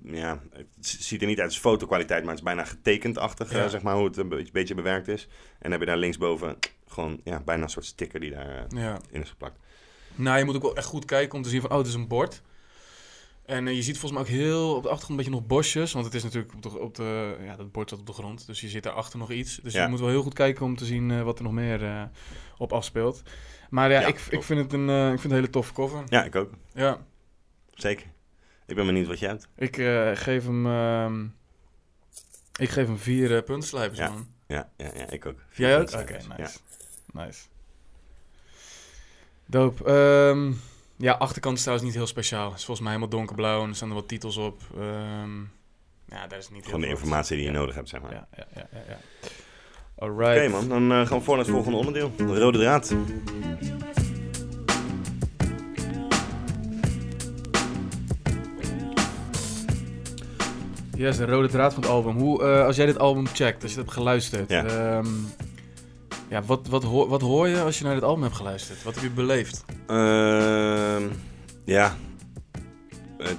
ja, 0.02 0.40
het 0.52 0.86
ziet 0.86 1.20
er 1.20 1.26
niet 1.26 1.38
uit 1.38 1.48
als 1.48 1.58
fotokwaliteit, 1.58 2.20
maar 2.20 2.30
het 2.34 2.38
is 2.38 2.44
bijna 2.44 2.64
getekend-achtig, 2.64 3.50
eh, 3.52 3.58
Ja. 3.58 3.68
zeg 3.68 3.82
maar, 3.82 3.94
hoe 3.94 4.04
het 4.06 4.16
een 4.16 4.28
beetje, 4.28 4.52
beetje 4.52 4.74
bewerkt 4.74 5.08
is. 5.08 5.22
En 5.22 5.58
dan 5.60 5.70
heb 5.70 5.80
je 5.80 5.86
daar 5.86 5.96
linksboven 5.96 6.56
gewoon, 6.86 7.20
ja, 7.24 7.40
bijna 7.40 7.62
een 7.62 7.68
soort 7.68 7.84
sticker 7.84 8.20
die 8.20 8.30
daarin 8.30 8.66
ja. 8.68 8.98
is 9.10 9.28
geplakt. 9.28 9.58
Nou, 10.14 10.38
je 10.38 10.44
moet 10.44 10.56
ook 10.56 10.62
wel 10.62 10.76
echt 10.76 10.86
goed 10.86 11.04
kijken 11.04 11.36
om 11.36 11.42
te 11.42 11.48
zien 11.48 11.60
van, 11.60 11.70
oh, 11.70 11.78
het 11.78 11.86
is 11.86 11.94
een 11.94 12.08
bord. 12.08 12.42
En 13.46 13.68
eh, 13.68 13.74
je 13.74 13.82
ziet 13.82 13.98
volgens 13.98 14.12
mij 14.12 14.20
ook 14.20 14.40
heel 14.42 14.74
op 14.74 14.82
de 14.82 14.88
achtergrond 14.88 15.10
een 15.10 15.16
beetje 15.16 15.40
nog 15.40 15.46
bosjes. 15.46 15.92
Want 15.92 16.04
het 16.04 16.14
is 16.14 16.22
natuurlijk 16.22 16.54
op 16.54 16.62
de, 16.62 16.78
op 16.78 16.94
de 16.94 17.36
ja, 17.44 17.56
dat 17.56 17.72
bord 17.72 17.88
staat 17.88 18.00
op 18.00 18.06
de 18.06 18.12
grond. 18.12 18.46
Dus 18.46 18.60
je 18.60 18.68
zit 18.68 18.82
daarachter 18.82 19.18
nog 19.18 19.30
iets. 19.30 19.60
Dus 19.62 19.72
Ja. 19.72 19.82
je 19.82 19.88
moet 19.88 20.00
wel 20.00 20.08
heel 20.08 20.22
goed 20.22 20.34
kijken 20.34 20.64
om 20.64 20.76
te 20.76 20.84
zien 20.84 21.10
eh, 21.10 21.22
wat 21.22 21.38
er 21.38 21.44
nog 21.44 21.52
meer 21.52 21.84
eh, 21.84 22.02
op 22.58 22.72
afspeelt. 22.72 23.22
Maar 23.70 23.90
ja, 23.90 24.00
Ja, 24.00 24.06
ik, 24.06 24.18
ik, 24.18 24.28
klopt. 24.30 24.44
vind 24.44 24.60
het 24.60 24.72
een, 24.72 24.88
eh, 24.88 25.02
ik 25.02 25.08
vind 25.08 25.22
het 25.22 25.30
een 25.30 25.36
hele 25.38 25.50
toffe 25.50 25.72
cover. 25.72 26.02
Ja, 26.08 26.24
ik 26.24 26.34
ook. 26.36 26.50
Ja, 26.74 27.04
Zeker. 27.74 28.06
Ik 28.66 28.74
ben 28.76 28.86
benieuwd 28.86 29.06
wat 29.06 29.18
jij 29.18 29.28
hebt. 29.28 29.48
ik 29.56 29.76
eh, 29.78 30.10
geef 30.14 30.44
hem... 30.44 30.66
ehm, 30.66 31.24
ik 32.58 32.68
geef 32.70 32.86
hem 32.86 32.98
vier 32.98 33.36
eh 33.36 33.42
puntslijpers, 33.42 33.98
Ja. 33.98 34.08
man. 34.10 34.28
Ja, 34.46 34.70
ja, 34.76 34.90
ja 34.94 35.10
ik 35.10 35.26
ook. 35.26 35.38
Jij 35.52 35.80
ook? 35.80 35.88
Ja. 35.90 36.00
Oké, 36.00 36.18
nice. 36.38 36.58
Nice. 37.12 37.40
Dope. 39.46 39.84
Ehm, 39.84 40.52
ja, 40.96 41.12
achterkant 41.12 41.56
is 41.56 41.62
trouwens 41.62 41.88
niet 41.88 41.96
heel 41.98 42.06
speciaal. 42.06 42.48
Het 42.50 42.58
is 42.58 42.64
volgens 42.64 42.86
mij 42.86 42.96
helemaal 42.96 43.18
donkerblauw 43.18 43.62
en 43.62 43.68
er 43.68 43.74
staan 43.76 43.88
er 43.88 43.94
wat 43.94 44.08
titels 44.08 44.36
op. 44.36 44.62
Ehm, 44.74 45.40
ja, 46.08 46.26
daar 46.28 46.38
is 46.38 46.50
niet 46.50 46.64
Gewoon 46.64 46.80
de 46.80 46.86
informatie 46.86 47.36
die 47.36 47.44
je 47.46 47.52
Ja. 47.52 47.58
nodig 47.58 47.74
hebt, 47.74 47.88
zeg 47.88 48.00
maar. 48.02 48.12
Ja, 48.12 48.28
ja, 48.36 48.46
ja, 48.54 48.68
ja. 48.88 48.98
Oké 49.96 50.48
man, 50.48 50.68
dan 50.68 50.92
eh, 50.92 51.06
gaan 51.06 51.18
we 51.18 51.24
voor 51.24 51.36
naar 51.36 51.44
het 51.44 51.54
volgende 51.54 51.78
onderdeel. 51.78 52.12
De 52.16 52.38
rode 52.38 52.58
draad. 52.58 52.94
Yes, 60.96 61.16
de 61.16 61.24
rode 61.26 61.48
draad 61.48 61.74
van 61.74 61.82
het 61.82 61.90
album. 61.92 62.16
Hoe, 62.16 62.42
eh, 62.42 62.64
als 62.64 62.76
jij 62.76 62.86
dit 62.86 62.98
album 62.98 63.26
checkt, 63.26 63.62
als 63.62 63.72
je 63.72 63.78
het 63.78 63.86
hebt 63.86 63.98
geluisterd. 63.98 64.50
Ja. 64.50 64.64
ehm, 64.64 65.06
ja, 66.28 66.42
wat, 66.42 66.66
wat, 66.68 66.82
hoor, 66.82 67.08
wat 67.08 67.20
hoor 67.20 67.48
je 67.48 67.60
als 67.60 67.78
je 67.78 67.84
naar 67.84 67.94
dit 67.94 68.02
album 68.02 68.22
hebt 68.22 68.36
geluisterd? 68.36 68.82
Wat 68.82 68.94
heb 68.94 69.02
je 69.02 69.10
beleefd? 69.10 69.64
Ehm, 69.86 71.02
ja. 71.64 71.96
Het- 73.18 73.36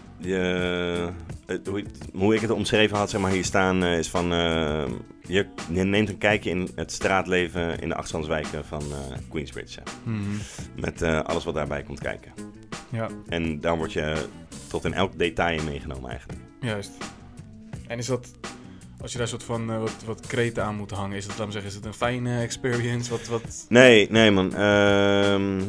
hoe, 1.65 1.77
ik- 1.79 1.87
hoe 2.13 2.35
ik 2.35 2.41
het 2.41 2.49
omschreven 2.51 2.97
had, 2.97 3.09
zeg 3.09 3.21
maar, 3.21 3.31
hier 3.31 3.45
staan, 3.45 3.83
eh, 3.83 3.97
is 3.97 4.09
van... 4.09 4.31
eh, 4.33 4.83
je, 5.27 5.45
neemt 5.69 6.09
een 6.09 6.17
kijkje 6.17 6.49
in 6.49 6.69
het 6.75 6.91
straatleven 6.91 7.79
in 7.79 7.87
de 7.87 7.93
achterstandswijken 7.93 8.65
van 8.65 8.81
eh, 8.81 9.17
Queensbridge. 9.29 9.79
ja. 10.05 10.11
Met 10.75 11.01
eh, 11.01 11.21
alles 11.21 11.43
wat 11.43 11.53
daarbij 11.53 11.83
komt 11.83 11.99
kijken. 11.99 12.31
Ja, 12.91 13.07
En 13.27 13.59
daar 13.61 13.77
word 13.77 13.93
je 13.93 14.25
tot 14.67 14.85
in 14.85 14.93
elk 14.93 15.17
detail 15.17 15.57
in 15.59 15.65
meegenomen 15.65 16.09
eigenlijk. 16.09 16.39
juist. 16.61 16.91
En 17.87 17.97
is 17.97 18.05
dat 18.05 18.27
Als 19.01 19.11
je 19.11 19.17
daar 19.17 19.27
soort 19.27 19.43
van 19.43 19.71
eh, 19.71 19.79
wat, 19.79 19.95
wat 20.05 20.27
kreten 20.27 20.63
aan 20.63 20.75
moet 20.75 20.91
hangen, 20.91 21.17
is 21.17 21.25
het, 21.25 21.37
laat 21.37 21.51
zeggen, 21.51 21.69
is 21.69 21.75
het 21.75 21.85
een 21.85 21.93
fijne 21.93 22.39
experience? 22.41 23.09
Wat, 23.09 23.27
wat... 23.27 23.65
Nee, 23.69 24.07
nee 24.11 24.31
man. 24.31 24.55
Ehm, 24.55 25.61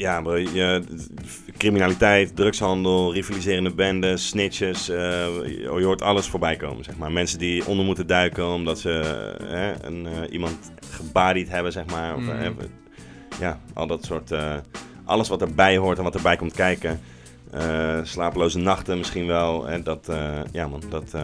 ja, 0.00 0.20
bro, 0.22 0.36
je, 0.36 0.82
criminaliteit, 1.56 2.36
drugshandel, 2.36 3.12
rivaliserende 3.12 3.74
bendes, 3.74 4.28
snitches. 4.28 4.88
eh, 4.88 4.98
je 5.58 5.82
hoort 5.84 6.02
alles 6.02 6.26
voorbij 6.26 6.56
komen, 6.56 6.84
zeg 6.84 6.96
maar. 6.96 7.12
Mensen 7.12 7.38
die 7.38 7.66
onder 7.66 7.84
moeten 7.84 8.06
duiken 8.06 8.46
omdat 8.48 8.78
ze 8.78 9.00
eh, 9.50 9.88
een, 9.88 10.06
eh, 10.06 10.32
iemand 10.32 10.72
gebadied 10.90 11.48
hebben, 11.48 11.72
zeg 11.72 11.86
maar. 11.86 12.14
Of, 12.16 12.22
Mhm. 12.22 12.52
ja, 13.40 13.60
al 13.74 13.86
dat 13.86 14.04
soort... 14.04 14.32
alles 15.04 15.28
wat 15.28 15.40
erbij 15.42 15.76
hoort 15.76 15.98
en 15.98 16.04
wat 16.04 16.14
erbij 16.14 16.36
komt 16.36 16.52
kijken. 16.52 17.00
Slapeloze 18.02 18.58
nachten 18.58 18.98
misschien 18.98 19.26
wel. 19.26 19.68
En 19.68 19.82
dat, 19.82 20.08
ja 20.52 20.68
man, 20.68 20.82
dat, 20.88 21.14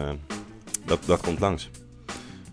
dat, 0.85 0.99
dat 1.05 1.21
komt 1.21 1.39
langs. 1.39 1.69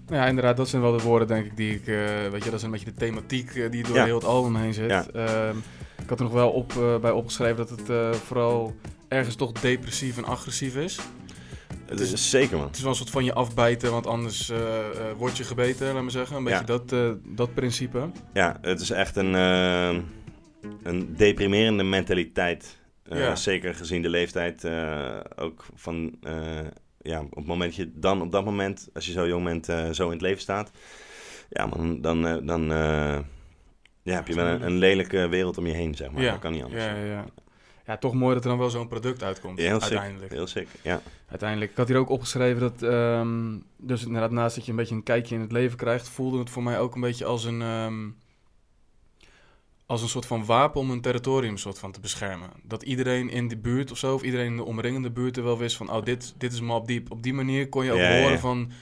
Nou 0.09 0.23
ja, 0.23 0.29
inderdaad, 0.29 0.57
dat 0.57 0.69
zijn 0.69 0.83
wel 0.83 0.97
de 0.97 1.03
woorden, 1.03 1.29
denk 1.29 1.47
ik, 1.47 1.57
die 1.57 1.75
ik... 1.75 1.85
weet 2.31 2.45
je, 2.45 2.51
dat 2.51 2.59
is 2.59 2.63
een 2.63 2.71
beetje 2.71 2.85
de 2.87 2.95
thematiek 2.95 3.71
die 3.71 3.83
door 3.83 3.97
Ja. 3.97 4.05
heel 4.05 4.15
het 4.15 4.25
album 4.25 4.57
heen 4.57 4.75
zit. 4.75 4.91
Ja. 4.91 5.07
Ehm, 5.13 5.57
ik 6.05 6.11
had 6.11 6.19
er 6.19 6.25
nog 6.25 6.35
wel 6.35 6.51
op, 6.51 6.73
eh, 6.77 6.99
bij 6.99 7.11
opgeschreven 7.11 7.57
dat 7.57 7.71
het 7.71 7.91
eh, 7.91 8.13
vooral 8.13 8.75
ergens 9.09 9.35
toch 9.35 9.53
depressief 9.53 10.17
en 10.17 10.25
agressief 10.25 10.77
is. 10.77 10.99
Het 11.87 12.01
is 12.01 12.31
zeker 12.31 12.57
man. 12.57 12.67
Het 12.67 12.77
is 12.77 12.81
wel 12.83 12.91
een 12.91 12.97
soort 12.97 13.11
van 13.11 13.25
je 13.25 13.33
afbijten, 13.33 13.91
want 13.91 14.07
anders 14.07 14.51
eh, 14.51 14.59
word 15.17 15.37
je 15.37 15.45
gebeten, 15.45 15.93
laat 15.93 16.03
maar 16.03 16.11
zeggen. 16.11 16.37
Een 16.37 16.45
beetje 16.45 16.73
Ja. 16.73 16.79
dat, 16.89 17.19
dat 17.25 17.55
principe. 17.55 18.11
Ja, 18.33 18.59
het 18.61 18.81
is 18.81 18.91
echt 18.91 19.17
een, 19.17 19.33
een 20.83 21.15
deprimerende 21.17 21.83
mentaliteit. 21.83 22.79
Ja. 23.05 23.37
Zeker 23.37 23.75
gezien 23.75 24.03
de 24.03 24.09
leeftijd. 24.09 24.69
ook 25.37 25.65
van, 25.75 26.19
ja, 27.01 27.21
op 27.21 27.37
het 27.37 27.47
moment 27.47 27.77
dat 27.77 27.87
je 27.87 27.93
dan 27.95 28.23
op 28.23 28.33
dat 28.33 28.45
moment, 28.45 28.89
als 28.95 29.07
je 29.07 29.13
zo 29.13 29.27
jong 29.27 29.45
bent, 29.45 29.97
zo 29.97 30.05
in 30.05 30.13
het 30.13 30.21
leven 30.21 30.41
staat. 30.41 30.71
Ja, 31.49 31.67
man, 31.67 32.01
dan, 32.01 32.47
dan 32.47 32.73
ja, 34.05 34.15
heb 34.15 34.29
je 34.29 34.35
wel 34.35 34.47
een, 34.47 34.63
een 34.63 34.79
lelijke 34.79 35.29
wereld 35.29 35.59
om 35.59 35.67
je 35.67 35.73
heen, 35.73 35.95
zeg 35.95 36.11
maar. 36.11 36.23
ja. 36.23 36.31
Dat 36.31 36.41
kan 36.41 36.53
niet 36.53 36.63
anders. 36.63 36.85
Ja, 36.85 36.95
ja, 36.95 37.25
ja. 37.87 37.97
toch 37.97 38.15
mooi 38.15 38.35
dat 38.35 38.43
er 38.45 38.51
dan 38.51 38.59
wel 38.59 38.71
zo'n 38.71 38.89
product 38.89 39.23
uitkomt, 39.23 39.59
heel 39.59 39.81
sick. 39.81 39.91
uiteindelijk. 39.91 40.33
Heel 40.33 40.47
sick, 40.47 40.69
ja. 40.83 41.01
Uiteindelijk. 41.29 41.71
Ik 41.71 41.77
had 41.77 41.89
hier 41.89 41.97
ook 41.97 42.09
opgeschreven 42.09 42.61
dat, 42.61 42.83
ehm, 42.83 43.59
dus 43.77 44.05
inderdaad, 44.05 44.31
naast 44.31 44.55
dat 44.57 44.65
je 44.65 44.71
een 44.71 44.77
beetje 44.77 44.95
een 44.95 45.03
kijkje 45.03 45.35
in 45.35 45.41
het 45.41 45.53
leven 45.53 45.77
krijgt, 45.77 46.09
voelde 46.09 46.39
het 46.39 46.51
voor 46.51 46.63
mij 46.63 46.79
ook 46.79 46.95
een 46.95 47.01
beetje 47.01 47.25
als 47.25 47.45
een, 47.45 47.63
ehm, 47.63 48.09
als 49.87 50.03
een 50.03 50.09
soort 50.09 50.27
van 50.27 50.45
wapen 50.45 50.81
om 50.81 50.91
een 50.91 51.01
territorium 51.01 51.57
soort 51.57 51.79
van 51.79 51.93
te 51.93 52.01
beschermen. 52.01 52.51
Dat 52.63 52.83
iedereen 52.83 53.31
in 53.31 53.49
de 53.49 53.57
buurt 53.57 53.91
of 53.91 53.99
zo, 53.99 54.15
of 54.15 54.23
iedereen 54.23 54.47
in 54.47 54.57
de 54.57 54.65
omringende 54.65 55.11
buurt 55.11 55.37
er 55.37 55.45
wel 55.45 55.59
wist 55.59 55.77
van, 55.77 55.91
oh, 55.93 56.03
dit, 56.05 56.35
dit 56.39 56.53
is 56.53 56.61
Mob 56.61 56.87
Deep. 56.87 57.11
Op 57.11 57.23
die 57.23 57.35
manier 57.35 57.69
kon 57.69 57.85
je 57.85 57.93
ook 57.93 57.99
Ja, 57.99 58.21
horen 58.21 58.39
van, 58.41 58.73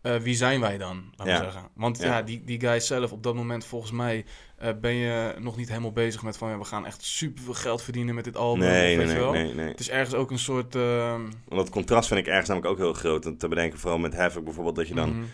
eh, 0.00 0.16
wie 0.16 0.34
zijn 0.34 0.60
wij 0.60 0.78
dan, 0.78 1.04
Ja. 1.16 1.24
maar 1.24 1.36
zeggen. 1.36 1.68
Want 1.74 1.98
Ja. 1.98 2.04
ja, 2.04 2.22
die, 2.22 2.44
die 2.44 2.60
guys 2.60 2.86
zelf, 2.86 3.12
op 3.12 3.22
dat 3.22 3.34
moment 3.34 3.64
volgens 3.64 3.92
mij, 3.92 4.24
eh, 4.56 4.70
ben 4.80 4.94
je 4.94 5.34
nog 5.38 5.56
niet 5.56 5.68
helemaal 5.68 5.92
bezig 5.92 6.22
met 6.22 6.36
van, 6.36 6.50
ja, 6.50 6.58
we 6.58 6.64
gaan 6.64 6.86
echt 6.86 7.02
super 7.04 7.42
veel 7.42 7.54
geld 7.54 7.82
verdienen 7.82 8.14
met 8.14 8.24
dit 8.24 8.36
album. 8.36 8.64
Nee, 8.66 8.96
weet 8.96 9.06
nee, 9.06 9.06
je 9.06 9.12
nee, 9.12 9.22
wel. 9.22 9.32
nee, 9.32 9.54
nee. 9.54 9.68
Het 9.68 9.80
is 9.80 9.90
ergens 9.90 10.14
ook 10.14 10.30
een 10.30 10.38
soort... 10.38 10.74
ehm, 10.74 11.20
Want 11.20 11.60
dat 11.60 11.70
contrast 11.70 12.08
vind 12.08 12.20
ik 12.20 12.26
ergens 12.26 12.48
namelijk 12.48 12.72
ook 12.72 12.78
heel 12.78 12.92
groot. 12.92 13.26
En 13.26 13.36
te 13.36 13.48
bedenken, 13.48 13.78
vooral 13.78 13.98
met 13.98 14.14
Havoc 14.16 14.44
bijvoorbeeld, 14.44 14.76
dat 14.76 14.88
je 14.88 14.94
dan 14.94 15.10
mhm. 15.10 15.24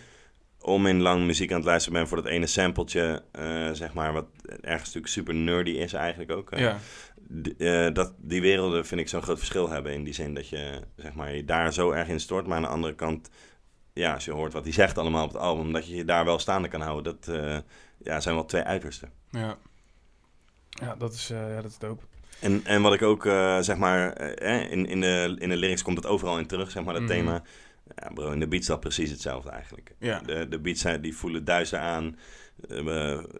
om 0.59 0.87
in 0.87 1.01
lang 1.01 1.25
muziek 1.25 1.49
aan 1.51 1.57
het 1.57 1.65
luisteren 1.65 1.97
bent 1.97 2.07
voor 2.07 2.21
dat 2.21 2.31
ene 2.31 2.47
sampletje, 2.47 3.23
eh, 3.31 3.69
zeg 3.71 3.93
maar, 3.93 4.13
wat 4.13 4.25
ergens 4.45 4.85
natuurlijk 4.85 5.13
super 5.13 5.35
nerdy 5.35 5.71
is 5.71 5.93
eigenlijk 5.93 6.31
ook. 6.31 6.51
eh. 6.51 6.59
ja. 6.59 7.89
Dat, 7.89 8.13
die 8.17 8.41
werelden 8.41 8.85
vind 8.85 9.01
ik 9.01 9.07
zo'n 9.07 9.21
groot 9.21 9.37
verschil 9.37 9.69
hebben 9.69 9.93
in 9.93 10.03
die 10.03 10.13
zin 10.13 10.33
dat 10.33 10.49
je, 10.49 10.79
zeg 10.95 11.13
maar, 11.13 11.35
je 11.35 11.45
daar 11.45 11.73
zo 11.73 11.91
erg 11.91 12.07
in 12.07 12.19
stort, 12.19 12.47
maar 12.47 12.57
aan 12.57 12.63
de 12.63 12.67
andere 12.69 12.95
kant, 12.95 13.29
ja, 13.93 14.13
als 14.13 14.25
je 14.25 14.31
hoort 14.31 14.53
wat 14.53 14.63
hij 14.63 14.73
zegt 14.73 14.97
allemaal 14.97 15.23
op 15.23 15.31
het 15.31 15.41
album, 15.41 15.73
dat 15.73 15.87
je 15.87 15.95
je 15.95 16.05
daar 16.05 16.25
wel 16.25 16.39
staande 16.39 16.67
kan 16.67 16.81
houden, 16.81 17.17
dat 17.19 17.63
ja, 18.03 18.19
zijn 18.19 18.35
wel 18.35 18.45
twee 18.45 18.63
uitersten. 18.63 19.09
Ja. 19.29 19.57
Ja, 20.69 20.95
dat 20.95 21.13
is, 21.13 21.29
eh, 21.29 21.49
ja, 21.55 21.61
dat 21.61 21.71
is 21.71 21.77
dope. 21.77 22.03
En, 22.39 22.61
en 22.65 22.81
wat 22.81 22.93
ik 22.93 23.01
ook, 23.01 23.25
eh, 23.25 23.59
zeg 23.59 23.77
maar, 23.77 24.13
eh, 24.13 24.71
in, 24.71 24.85
in, 24.85 25.01
de, 25.01 25.35
in 25.39 25.49
de 25.49 25.57
lyrics 25.57 25.81
komt 25.81 25.97
het 25.97 26.05
overal 26.07 26.37
in 26.39 26.47
terug, 26.47 26.71
zeg 26.71 26.83
maar, 26.83 26.93
dat 26.93 27.03
Mhm. 27.03 27.11
thema. 27.11 27.43
Ja, 27.95 28.09
bro, 28.13 28.31
in 28.31 28.39
de 28.39 28.47
beats 28.47 28.67
dat 28.67 28.79
precies 28.79 29.09
hetzelfde 29.09 29.49
eigenlijk. 29.49 29.95
Ja. 29.99 30.19
De, 30.19 30.47
de 30.49 30.59
beats 30.59 30.81
zijn, 30.81 31.01
die 31.01 31.15
voelen 31.15 31.45
duister 31.45 31.79
aan, 31.79 32.17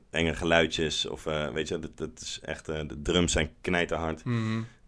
enge 0.10 0.36
geluidjes, 0.36 1.06
of 1.06 1.23
weet 1.54 1.67
je, 1.67 1.80
dat, 1.80 1.97
dat 1.97 2.10
is 2.21 2.39
echt, 2.41 2.65
de 2.65 3.02
drums 3.04 3.32
zijn 3.32 3.49
knijterhard. 3.62 4.23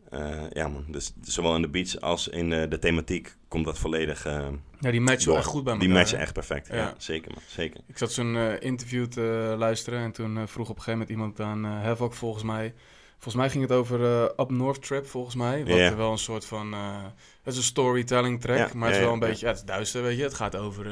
Eh, 0.10 0.44
ja 0.52 0.68
man, 0.68 0.86
dus 0.88 1.14
zowel 1.22 1.56
in 1.56 1.62
de 1.62 1.70
beats 1.70 2.02
als 2.02 2.28
in 2.28 2.50
de, 2.50 2.68
de 2.68 2.80
thematiek 2.80 3.36
komt 3.48 3.66
dat 3.66 3.80
volledig 3.80 4.28
Ja, 4.86 4.92
die 4.92 5.02
matchen 5.02 5.28
wel 5.30 5.38
echt 5.38 5.46
goed 5.46 5.64
bij 5.64 5.74
elkaar. 5.74 5.88
Die 5.88 5.98
matchen 5.98 6.20
echt 6.20 6.34
perfect. 6.34 6.68
Ja, 6.68 6.76
Ja. 6.76 6.94
zeker 6.98 7.32
man, 7.34 7.42
zeker. 7.48 7.80
Ik 7.88 7.98
zat 7.98 8.12
zo'n 8.12 8.36
eh, 8.36 8.54
interview 8.60 9.06
te 9.06 9.56
luisteren 9.58 10.00
en 10.00 10.12
toen 10.12 10.38
eh, 10.38 10.44
vroeg 10.46 10.70
op 10.70 10.76
een 10.76 10.82
gegeven 10.82 11.08
moment 11.08 11.10
iemand 11.10 11.40
aan 11.40 11.66
eh 11.66 11.84
Havoc 11.84 12.14
volgens 12.14 12.44
mij... 12.44 12.74
Volgens 13.20 13.36
mij 13.36 13.50
ging 13.50 13.64
het 13.64 13.72
over 13.72 14.02
Up 14.40 14.50
North 14.50 14.82
Trip, 14.82 15.08
volgens 15.08 15.36
mij. 15.36 15.66
Wat 15.66 15.96
wel 15.96 16.12
een 16.12 16.18
soort 16.18 16.46
van... 16.46 16.74
het 17.44 17.54
is 17.54 17.58
een 17.58 17.64
storytelling 17.64 18.42
track, 18.42 18.58
Ja, 18.58 18.70
maar 18.74 18.88
het 18.88 18.98
is 18.98 19.04
wel 19.04 19.14
een 19.14 19.20
beetje... 19.20 19.46
Ja, 19.46 19.52
het 19.52 19.62
is 19.62 19.66
duister, 19.66 20.02
weet 20.02 20.18
je. 20.18 20.24
Het 20.24 20.34
gaat 20.34 20.56
over 20.56 20.86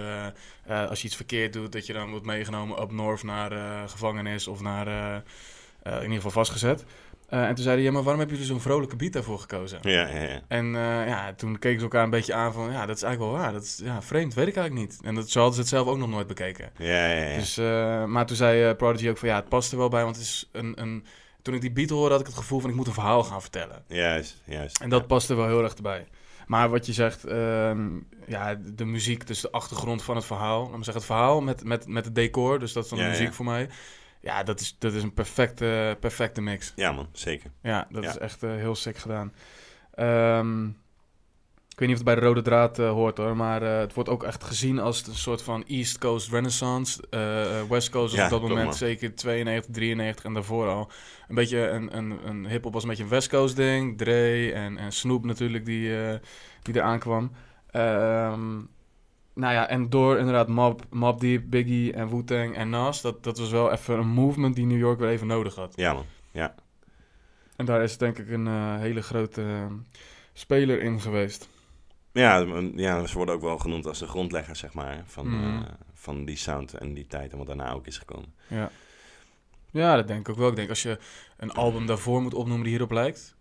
als 0.67 1.01
je 1.01 1.07
iets 1.07 1.15
verkeerd 1.15 1.53
doet, 1.53 1.71
dat 1.71 1.85
je 1.85 1.93
dan 1.93 2.09
wordt 2.09 2.25
meegenomen 2.25 2.81
up 2.81 2.91
north 2.91 3.23
naar 3.23 3.51
gevangenis 3.89 4.47
of 4.47 4.61
naar... 4.61 4.87
in 5.83 6.01
ieder 6.01 6.15
geval 6.15 6.31
vastgezet. 6.31 6.85
Eh, 7.27 7.47
en 7.47 7.55
toen 7.55 7.63
zei 7.63 7.75
hij, 7.75 7.85
ja, 7.85 7.91
maar 7.91 8.01
waarom 8.03 8.19
hebben 8.19 8.37
jullie 8.37 8.51
zo'n 8.51 8.61
vrolijke 8.61 8.95
beat 8.95 9.13
daarvoor 9.13 9.39
gekozen? 9.39 9.79
Ja, 9.81 10.07
ja, 10.07 10.21
ja. 10.21 10.41
En 10.47 10.65
eh, 10.75 11.07
ja, 11.07 11.33
toen 11.33 11.59
keken 11.59 11.77
ze 11.77 11.83
elkaar 11.83 12.03
een 12.03 12.09
beetje 12.09 12.33
aan 12.33 12.53
van, 12.53 12.71
ja, 12.71 12.85
dat 12.85 12.95
is 12.95 13.03
eigenlijk 13.03 13.33
wel 13.33 13.41
waar. 13.41 13.53
Dat 13.53 13.63
is 13.63 13.81
ja, 13.83 14.01
vreemd, 14.01 14.33
weet 14.33 14.47
ik 14.47 14.55
eigenlijk 14.55 14.87
niet. 14.89 14.99
En 15.03 15.15
dat, 15.15 15.29
zo 15.29 15.37
hadden 15.39 15.55
ze 15.55 15.61
het 15.61 15.69
zelf 15.69 15.87
ook 15.87 15.97
nog 15.97 16.09
nooit 16.09 16.27
bekeken. 16.27 16.71
Ja, 16.77 17.07
ja, 17.07 17.23
ja. 17.29 17.37
Dus, 17.37 17.57
eh, 17.57 18.05
maar 18.05 18.25
toen 18.25 18.35
zei 18.35 18.73
Prodigy 18.73 19.09
ook 19.09 19.17
van, 19.17 19.29
ja, 19.29 19.35
het 19.35 19.49
past 19.49 19.71
er 19.71 19.77
wel 19.77 19.89
bij, 19.89 20.03
want 20.03 20.15
het 20.15 20.25
is 20.25 20.49
een, 20.51 20.81
een... 20.81 21.05
Toen 21.41 21.53
ik 21.53 21.61
die 21.61 21.71
beat 21.71 21.89
hoorde, 21.89 22.11
had 22.11 22.19
ik 22.19 22.27
het 22.27 22.35
gevoel 22.35 22.59
van, 22.59 22.69
ik 22.69 22.75
moet 22.75 22.87
een 22.87 22.93
verhaal 22.93 23.23
gaan 23.23 23.41
vertellen. 23.41 23.83
Juist, 23.87 24.41
juist. 24.45 24.81
En 24.81 24.89
dat 24.89 25.07
past 25.07 25.29
er 25.29 25.35
wel 25.35 25.47
heel 25.47 25.63
erg 25.63 25.73
erbij. 25.73 26.07
Maar 26.47 26.69
wat 26.69 26.85
je 26.85 26.93
zegt, 26.93 27.25
ehm, 27.25 27.87
ja, 28.27 28.55
de 28.75 28.85
muziek, 28.85 29.27
dus 29.27 29.41
de 29.41 29.51
achtergrond 29.51 30.03
van 30.03 30.15
het 30.15 30.25
verhaal. 30.25 30.61
Laat 30.61 30.77
me 30.77 30.83
zeggen, 30.83 30.93
het 30.93 31.05
verhaal 31.05 31.41
met, 31.41 31.63
met, 31.63 31.87
met 31.87 32.05
het 32.05 32.15
decor, 32.15 32.59
dus 32.59 32.73
dat 32.73 32.83
is 32.83 32.89
dan 32.89 32.97
de 32.97 33.03
Ja, 33.03 33.09
muziek 33.09 33.27
ja. 33.27 33.33
voor 33.33 33.45
mij. 33.45 33.69
Ja, 34.23 34.43
dat 34.43 34.59
is, 34.59 34.75
dat 34.79 34.93
is 34.93 35.03
een 35.03 35.13
perfecte, 35.13 35.97
perfecte 35.99 36.41
mix. 36.41 36.73
Ja 36.75 36.91
man, 36.91 37.07
zeker. 37.11 37.51
Ja, 37.61 37.87
dat 37.89 38.03
Ja. 38.03 38.09
is 38.09 38.17
echt 38.17 38.43
eh, 38.43 38.55
heel 38.55 38.75
sick 38.75 38.97
gedaan. 38.97 39.33
Ehm, 39.93 40.67
ik 41.69 41.79
weet 41.79 41.87
niet 41.87 41.97
of 41.99 42.03
het 42.03 42.03
bij 42.03 42.15
de 42.15 42.21
rode 42.21 42.41
draad 42.41 42.79
eh, 42.79 42.89
hoort 42.89 43.17
hoor, 43.17 43.35
maar 43.35 43.61
eh, 43.61 43.77
het 43.79 43.93
wordt 43.93 44.09
ook 44.09 44.23
echt 44.23 44.43
gezien 44.43 44.79
als 44.79 45.07
een 45.07 45.15
soort 45.15 45.41
van 45.41 45.63
East 45.67 45.97
Coast 45.97 46.31
Renaissance. 46.31 47.03
West 47.69 47.89
Coast 47.89 48.15
Ja, 48.15 48.23
op 48.23 48.29
dat 48.29 48.39
klopt, 48.39 48.47
moment 48.53 48.65
man. 48.65 48.73
zeker 48.77 49.15
92, 49.15 49.73
93 49.73 50.25
en 50.25 50.33
daarvoor 50.33 50.67
al. 50.67 50.91
Een 51.27 51.35
beetje 51.35 51.67
een, 51.67 51.97
een, 51.97 52.27
een 52.27 52.47
hip-hop 52.47 52.73
was 52.73 52.83
een 52.83 52.89
beetje 52.89 53.03
een 53.03 53.09
West 53.09 53.29
Coast 53.29 53.55
ding. 53.55 53.97
Dre 53.97 54.51
en, 54.53 54.77
en 54.77 54.91
Snoop 54.91 55.25
natuurlijk 55.25 55.65
die, 55.65 55.91
die 56.61 56.75
eraan 56.75 56.99
kwam. 56.99 57.31
Ehm, 57.71 58.59
nou 59.33 59.53
ja, 59.53 59.67
en 59.67 59.89
door 59.89 60.17
inderdaad 60.17 60.47
Mob, 60.47 60.81
Mob 60.89 61.19
Deep, 61.19 61.43
Biggie 61.49 61.93
en 61.93 62.09
Wu-Tang 62.09 62.55
en 62.55 62.69
Nas, 62.69 63.01
dat, 63.01 63.23
dat 63.23 63.37
was 63.37 63.49
wel 63.51 63.71
even 63.71 63.97
een 63.99 64.07
movement 64.07 64.55
die 64.55 64.65
New 64.65 64.77
York 64.79 64.99
weer 64.99 65.09
even 65.09 65.27
nodig 65.27 65.55
had. 65.55 65.73
Ja 65.75 65.93
man. 65.93 66.05
En 67.55 67.65
daar 67.65 67.83
is 67.83 67.97
denk 67.97 68.17
ik 68.17 68.29
een 68.29 68.47
eh, 68.47 68.77
hele 68.77 69.01
grote 69.01 69.41
eh, 69.41 69.65
speler 70.33 70.81
in 70.81 71.01
geweest. 71.01 71.49
Ja, 72.11 72.37
ja, 72.75 73.05
ze 73.07 73.17
worden 73.17 73.35
ook 73.35 73.41
wel 73.41 73.57
genoemd 73.57 73.85
als 73.87 73.99
de 73.99 74.07
grondleggers, 74.07 74.59
zeg 74.59 74.73
maar, 74.73 75.03
van, 75.05 75.27
Mhm. 75.27 75.43
eh, 75.63 75.69
van 75.93 76.25
die 76.25 76.35
sound 76.37 76.73
en 76.73 76.93
die 76.93 77.07
tijd 77.07 77.31
en 77.31 77.37
wat 77.37 77.47
daarna 77.47 77.71
ook 77.71 77.87
is 77.87 77.97
gekomen. 77.97 78.33
Ja. 78.47 78.69
ja, 79.71 79.95
dat 79.95 80.07
denk 80.07 80.19
ik 80.19 80.29
ook 80.29 80.37
wel. 80.37 80.49
Ik 80.49 80.55
denk 80.55 80.69
als 80.69 80.83
je 80.83 80.97
een 81.37 81.51
album 81.51 81.85
daarvoor 81.85 82.21
moet 82.21 82.33
opnoemen 82.33 82.63
die 82.63 82.71
hierop 82.73 82.91
lijkt. 82.91 83.35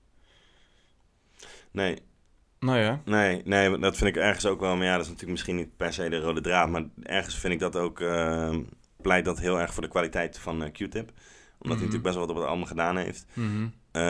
Nee, 1.71 1.99
Nou 2.63 2.79
ja. 2.79 3.01
Nee, 3.05 3.43
nee, 3.45 3.79
dat 3.79 3.97
vind 3.97 4.17
ik 4.17 4.23
ergens 4.23 4.47
ook 4.47 4.61
wel. 4.61 4.77
Maar 4.77 4.85
ja, 4.87 4.93
dat 4.93 5.01
is 5.01 5.07
natuurlijk 5.07 5.33
misschien 5.33 5.57
niet 5.57 5.77
per 5.77 5.93
se 5.93 6.09
de 6.09 6.21
rode 6.21 6.41
draad. 6.41 6.69
Maar 6.69 6.83
ergens 7.03 7.39
vind 7.39 7.53
ik 7.53 7.59
dat 7.59 7.77
ook. 7.77 8.01
eh, 8.01 8.57
pleit 9.03 9.25
dat 9.25 9.39
heel 9.41 9.61
erg 9.61 9.73
voor 9.75 9.83
de 9.83 9.89
kwaliteit 9.89 10.39
van 10.39 10.63
eh, 10.63 10.71
Q-Tip. 10.71 10.95
Omdat 10.95 11.13
Mhm. 11.59 11.69
hij 11.69 11.77
natuurlijk 11.77 12.03
best 12.03 12.15
wel 12.17 12.27
wat 12.27 12.37
op 12.37 12.41
het 12.43 12.51
album 12.51 12.65
gedaan 12.67 12.97
heeft. 12.97 13.27
Mhm. 13.33 13.67
Eh, 13.93 14.03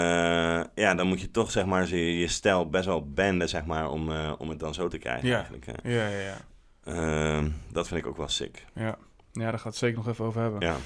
ja, 0.75 0.95
dan 0.95 1.07
moet 1.07 1.21
je 1.21 1.31
toch 1.31 1.51
zeg 1.51 1.65
maar 1.67 1.88
je, 1.88 2.19
je 2.19 2.29
stijl 2.29 2.69
best 2.69 2.85
wel 2.85 3.11
benden, 3.12 3.49
zeg 3.49 3.65
maar, 3.65 3.91
om, 3.91 4.11
eh, 4.12 4.33
om 4.38 4.49
het 4.49 4.59
dan 4.61 4.75
zo 4.75 4.88
te 4.88 4.99
krijgen 4.99 5.29
Ja. 5.29 5.35
eigenlijk. 5.37 5.67
Ja, 5.83 6.07
ja, 6.09 6.19
ja. 6.19 6.37
Ehm, 6.85 7.49
dat 7.73 7.88
vind 7.88 8.01
ik 8.01 8.07
ook 8.07 8.17
wel 8.17 8.29
sick. 8.29 8.65
Ja, 8.75 8.97
ja 9.33 9.43
daar 9.51 9.53
gaat 9.53 9.65
het 9.65 9.77
zeker 9.77 9.97
nog 9.97 10.09
even 10.09 10.25
over 10.25 10.41
hebben. 10.41 10.61
Ja, 10.61 10.77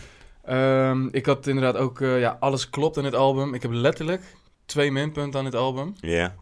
Ehm, 0.44 1.08
ik 1.10 1.26
had 1.26 1.46
inderdaad 1.46 1.76
ook, 1.76 1.98
ja, 1.98 2.36
alles 2.40 2.70
klopt 2.70 2.96
in 2.96 3.04
het 3.04 3.14
album. 3.14 3.54
Ik 3.54 3.62
heb 3.62 3.70
letterlijk 3.72 4.22
twee 4.66 4.90
minpunten 4.92 5.38
aan 5.38 5.44
dit 5.44 5.54
album. 5.54 5.94
ja. 6.00 6.34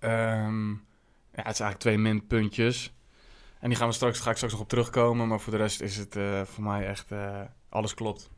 Ehm, 0.00 0.70
ja, 0.70 1.42
het 1.42 1.52
is 1.52 1.60
eigenlijk 1.60 1.78
twee 1.78 1.98
minpuntjes. 1.98 2.94
En 3.60 3.68
die 3.68 3.78
gaan 3.78 3.88
we 3.88 3.94
straks, 3.94 4.20
ga 4.20 4.30
ik 4.30 4.36
straks 4.36 4.52
nog 4.54 4.62
op 4.62 4.68
terugkomen. 4.68 5.28
Maar 5.28 5.40
voor 5.40 5.52
de 5.52 5.58
rest 5.58 5.80
is 5.80 5.96
het 5.96 6.16
eh, 6.16 6.42
voor 6.44 6.64
mij 6.64 6.86
echt, 6.86 7.10
eh, 7.12 7.40
alles 7.68 7.94
klopt. 7.94 8.30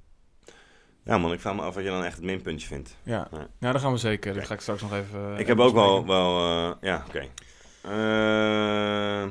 Ja, 1.05 1.18
man, 1.18 1.33
ik 1.33 1.40
vraag 1.40 1.55
me 1.55 1.62
af 1.62 1.75
wat 1.75 1.85
je 1.85 1.90
dan 1.90 2.05
echt 2.05 2.16
het 2.16 2.25
minpuntje 2.25 2.66
vindt. 2.66 2.97
Ja, 3.03 3.29
Ja. 3.33 3.47
ja 3.59 3.73
dat 3.73 3.81
gaan 3.81 3.92
we 3.92 3.99
zeker. 3.99 4.27
Dat 4.29 4.37
Oké. 4.37 4.47
ga 4.47 4.55
ik 4.55 4.61
straks 4.61 4.83
nog 4.83 4.92
even... 4.92 5.33
ik 5.33 5.38
even 5.38 5.47
heb 5.49 5.59
ook 5.59 5.75
wel, 5.75 6.07
wel 6.07 6.38
eh, 6.40 6.73
ja, 6.81 7.05
oké. 7.09 7.27
Eh, 7.83 9.29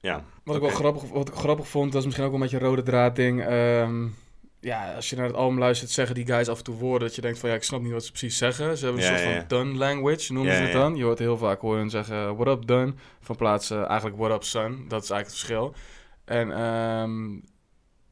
ja, 0.00 0.24
Wat 0.44 0.56
ik 0.56 0.62
wel 0.62 0.70
grappig, 0.70 1.02
wat 1.10 1.28
ik 1.28 1.34
grappig 1.34 1.68
vond, 1.68 1.90
dat 1.92 2.00
is 2.00 2.04
misschien 2.06 2.26
ook 2.26 2.32
wel 2.32 2.40
een 2.40 2.46
beetje 2.48 2.64
een 2.64 2.70
rode 2.70 2.82
draad 2.82 3.16
ding. 3.16 3.44
Ehm, 3.44 4.06
ja, 4.60 4.94
als 4.94 5.10
je 5.10 5.16
naar 5.16 5.26
het 5.26 5.34
album 5.36 5.58
luistert, 5.58 5.90
zeggen 5.90 6.14
die 6.14 6.26
guys 6.26 6.48
af 6.48 6.58
en 6.58 6.64
toe 6.64 6.74
woorden 6.76 7.06
dat 7.06 7.16
je 7.16 7.22
denkt 7.22 7.38
van 7.38 7.48
ja, 7.48 7.54
ik 7.54 7.62
snap 7.62 7.82
niet 7.82 7.92
wat 7.92 8.04
ze 8.04 8.10
precies 8.10 8.36
zeggen. 8.38 8.78
Ze 8.78 8.84
hebben 8.84 9.02
een 9.04 9.10
Ja, 9.10 9.16
soort 9.18 9.30
ja, 9.30 9.38
van 9.38 9.44
done 9.48 9.78
language, 9.78 10.32
noemen 10.32 10.52
Ja, 10.52 10.58
ze 10.58 10.64
het 10.64 10.72
dan. 10.72 10.96
Je 10.96 11.04
hoort 11.04 11.18
heel 11.18 11.36
vaak 11.36 11.60
horen 11.60 11.90
zeggen 11.90 12.36
what 12.36 12.46
up 12.58 12.66
done, 12.66 12.94
van 13.20 13.36
plaats 13.36 13.70
eigenlijk 13.70 14.16
what 14.16 14.30
up 14.30 14.44
son. 14.44 14.84
Dat 14.88 15.02
is 15.02 15.10
eigenlijk 15.10 15.24
het 15.24 15.28
verschil. 15.28 15.74
En 16.24 16.52
ehm, 16.52 17.30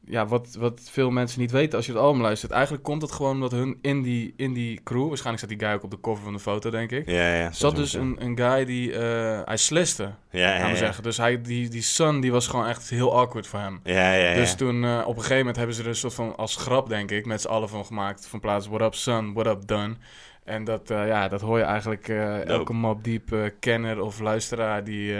ja, 0.09 0.25
wat, 0.25 0.55
wat 0.59 0.81
veel 0.91 1.09
mensen 1.09 1.39
niet 1.39 1.51
weten 1.51 1.77
als 1.77 1.85
je 1.85 1.91
het 1.91 2.01
album 2.01 2.21
luistert, 2.21 2.51
eigenlijk 2.51 2.83
komt 2.83 3.01
het 3.01 3.11
gewoon 3.11 3.33
omdat 3.33 3.51
hun 3.51 3.77
in 3.81 4.01
die, 4.01 4.33
in 4.37 4.53
die 4.53 4.83
crew, 4.83 5.07
waarschijnlijk 5.07 5.37
staat 5.45 5.59
die 5.59 5.67
guy 5.67 5.75
ook 5.75 5.83
op 5.83 5.91
de 5.91 5.99
cover 5.99 6.23
van 6.23 6.33
de 6.33 6.39
foto, 6.39 6.69
denk 6.69 6.91
ik. 6.91 7.09
Ja, 7.09 7.35
ja. 7.35 7.51
Zat 7.51 7.75
dus 7.75 7.93
een, 7.93 8.15
een 8.19 8.37
guy 8.37 8.65
die, 8.65 8.93
eh, 8.93 9.41
hij 9.45 9.57
sliste, 9.57 10.03
Ja, 10.03 10.39
ja, 10.39 10.55
gaan 10.57 10.65
we 10.65 10.71
ja. 10.71 10.75
zeggen. 10.75 11.03
Dus 11.03 11.17
hij, 11.17 11.41
die, 11.41 11.69
die 11.69 11.81
son, 11.81 12.19
die 12.19 12.31
was 12.31 12.47
gewoon 12.47 12.67
echt 12.67 12.89
heel 12.89 13.17
awkward 13.17 13.47
voor 13.47 13.59
hem. 13.59 13.79
Ja, 13.83 14.13
ja, 14.13 14.29
ja. 14.29 14.35
Dus 14.35 14.55
toen, 14.55 14.83
eh, 14.83 14.99
op 14.99 15.15
een 15.15 15.21
gegeven 15.21 15.37
moment 15.37 15.57
hebben 15.57 15.75
ze 15.75 15.81
er 15.81 15.87
een 15.87 15.95
soort 15.95 16.13
van, 16.13 16.35
als 16.35 16.55
grap 16.55 16.89
denk 16.89 17.11
ik, 17.11 17.25
met 17.25 17.41
z'n 17.41 17.47
allen 17.47 17.69
van 17.69 17.85
gemaakt. 17.85 18.27
Van 18.27 18.39
plaats, 18.39 18.67
what 18.67 18.81
up 18.81 18.95
son, 18.95 19.33
what 19.33 19.47
up 19.47 19.67
done. 19.67 19.95
En 20.43 20.63
dat, 20.63 20.89
eh, 20.89 21.07
ja, 21.07 21.27
dat 21.27 21.41
hoor 21.41 21.57
je 21.57 21.63
eigenlijk 21.63 22.09
elke 22.45 22.73
Mob 22.73 23.03
Deep 23.03 23.31
eh, 23.31 23.39
kenner 23.59 24.01
of 24.01 24.19
luisteraar 24.19 24.83
die, 24.83 25.15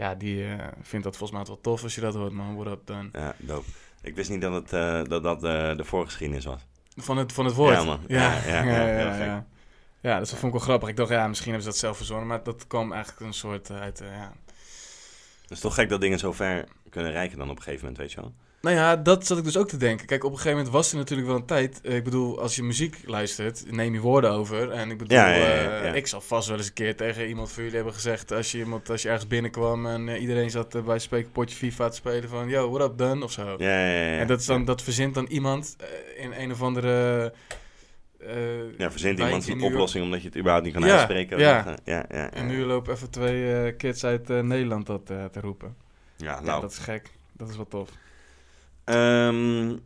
ja, 0.00 0.14
die 0.14 0.44
eh, 0.44 0.66
vindt 0.82 1.04
dat 1.04 1.16
volgens 1.16 1.38
mij 1.38 1.48
wel 1.48 1.60
tof 1.60 1.82
als 1.82 1.94
je 1.94 2.00
dat 2.00 2.14
hoort, 2.14 2.32
man. 2.32 2.56
What 2.56 2.72
up 2.72 2.86
done. 2.86 3.08
Ja, 3.12 3.34
dope. 3.38 3.68
Ik 4.02 4.14
wist 4.14 4.30
niet 4.30 4.40
dat 4.40 4.52
het, 4.52 4.72
eh, 4.72 5.02
dat, 5.04 5.22
dat 5.22 5.44
eh, 5.44 5.76
de 5.76 5.84
voorgeschiedenis 5.84 6.44
was. 6.44 6.60
Van 6.96 7.16
het, 7.16 7.32
van 7.32 7.44
het 7.44 7.54
woord. 7.54 7.74
Ja, 7.74 7.84
man. 7.84 8.00
Ja, 8.06 8.44
Ja, 8.46 8.62
ja, 8.62 9.16
ja, 9.16 9.46
ja, 10.00 10.18
dus 10.18 10.30
dat 10.30 10.38
vond 10.38 10.52
ik 10.52 10.58
wel 10.58 10.68
grappig. 10.68 10.88
Ik 10.88 10.96
dacht, 10.96 11.10
ja, 11.10 11.28
misschien 11.28 11.52
hebben 11.52 11.64
ze 11.64 11.70
dat 11.70 11.80
zelf 11.80 11.96
verzonnen, 11.96 12.26
maar 12.26 12.42
dat 12.42 12.66
kwam 12.66 12.92
eigenlijk 12.92 13.26
een 13.26 13.32
soort 13.32 13.70
uit, 13.70 13.98
ja, 13.98 14.32
Het 15.42 15.50
is 15.50 15.60
toch 15.60 15.74
gek 15.74 15.88
dat 15.88 16.00
dingen 16.00 16.18
zo 16.18 16.32
ver 16.32 16.68
kunnen 16.90 17.12
reiken 17.12 17.38
dan 17.38 17.50
op 17.50 17.56
een 17.56 17.62
gegeven 17.62 17.86
moment, 17.86 18.02
weet 18.02 18.12
je 18.12 18.20
wel? 18.20 18.34
Nou 18.60 18.76
ja, 18.76 18.96
dat 18.96 19.26
zat 19.26 19.38
ik 19.38 19.44
dus 19.44 19.56
ook 19.56 19.68
te 19.68 19.76
denken. 19.76 20.06
Kijk, 20.06 20.24
op 20.24 20.30
een 20.30 20.36
gegeven 20.36 20.56
moment 20.56 20.74
was 20.74 20.90
er 20.92 20.96
natuurlijk 20.96 21.28
wel 21.28 21.36
een 21.36 21.44
tijd. 21.44 21.80
eh, 21.82 21.96
Ik 21.96 22.04
bedoel, 22.04 22.40
als 22.40 22.56
je 22.56 22.62
muziek 22.62 22.96
luistert, 23.06 23.64
neem 23.72 23.94
je 23.94 24.00
woorden 24.00 24.30
over. 24.30 24.70
En 24.70 24.90
ik 24.90 24.98
bedoel, 24.98 25.16
Ja, 25.16 25.28
ja, 25.30 25.46
ja, 25.46 25.80
eh, 25.82 25.94
ik 25.94 26.06
zal 26.06 26.20
vast 26.20 26.48
wel 26.48 26.56
eens 26.56 26.66
een 26.66 26.72
keer 26.72 26.96
tegen 26.96 27.28
iemand 27.28 27.50
van 27.52 27.58
jullie 27.62 27.76
hebben 27.76 27.94
gezegd... 27.94 28.32
als 28.32 28.52
je, 28.52 28.58
iemand, 28.58 28.90
als 28.90 29.02
je 29.02 29.08
ergens 29.08 29.26
binnenkwam 29.26 29.86
en 29.86 30.08
eh, 30.08 30.20
iedereen 30.20 30.50
zat 30.50 30.84
bij 30.84 30.98
spreken 30.98 31.32
potje 31.32 31.56
FIFA 31.56 31.88
te 31.88 31.96
spelen 31.96 32.28
van... 32.28 32.48
Yo, 32.48 32.70
what 32.70 32.90
up, 32.90 32.98
done? 32.98 33.24
Of 33.24 33.32
zo. 33.32 33.54
Ja, 33.58 33.68
ja, 33.68 33.92
ja. 33.92 34.12
ja. 34.12 34.18
En 34.18 34.26
dat, 34.26 34.40
is 34.40 34.46
dan, 34.46 34.64
dat 34.64 34.82
verzint 34.82 35.14
dan 35.14 35.26
iemand 35.26 35.76
in 36.16 36.32
een 36.32 36.52
of 36.52 36.62
andere... 36.62 37.32
Ja, 38.78 38.90
verzint 38.90 39.18
iemand 39.18 39.48
een 39.48 39.62
oplossing 39.62 40.04
omdat 40.04 40.20
je 40.20 40.26
het 40.28 40.36
überhaupt 40.36 40.64
niet 40.64 40.74
kan 40.74 40.82
Ja, 40.82 40.90
uitspreken. 40.92 41.38
ja. 41.38 41.64
Ja, 41.66 41.76
ja, 41.84 42.04
ja. 42.10 42.30
En 42.32 42.46
nu 42.46 42.64
lopen 42.64 42.94
even 42.94 43.10
twee 43.10 43.72
kids 43.76 44.04
uit 44.04 44.28
Nederland 44.28 44.86
dat 44.86 45.06
te 45.06 45.40
roepen. 45.40 45.76
Ja, 46.16 46.26
Ja, 46.34 46.40
nou. 46.40 46.60
dat 46.60 46.70
is 46.70 46.78
gek. 46.78 47.10
Dat 47.32 47.48
is 47.48 47.56
wel 47.56 47.68
tof. 47.68 47.88
Ehm, 48.94 49.76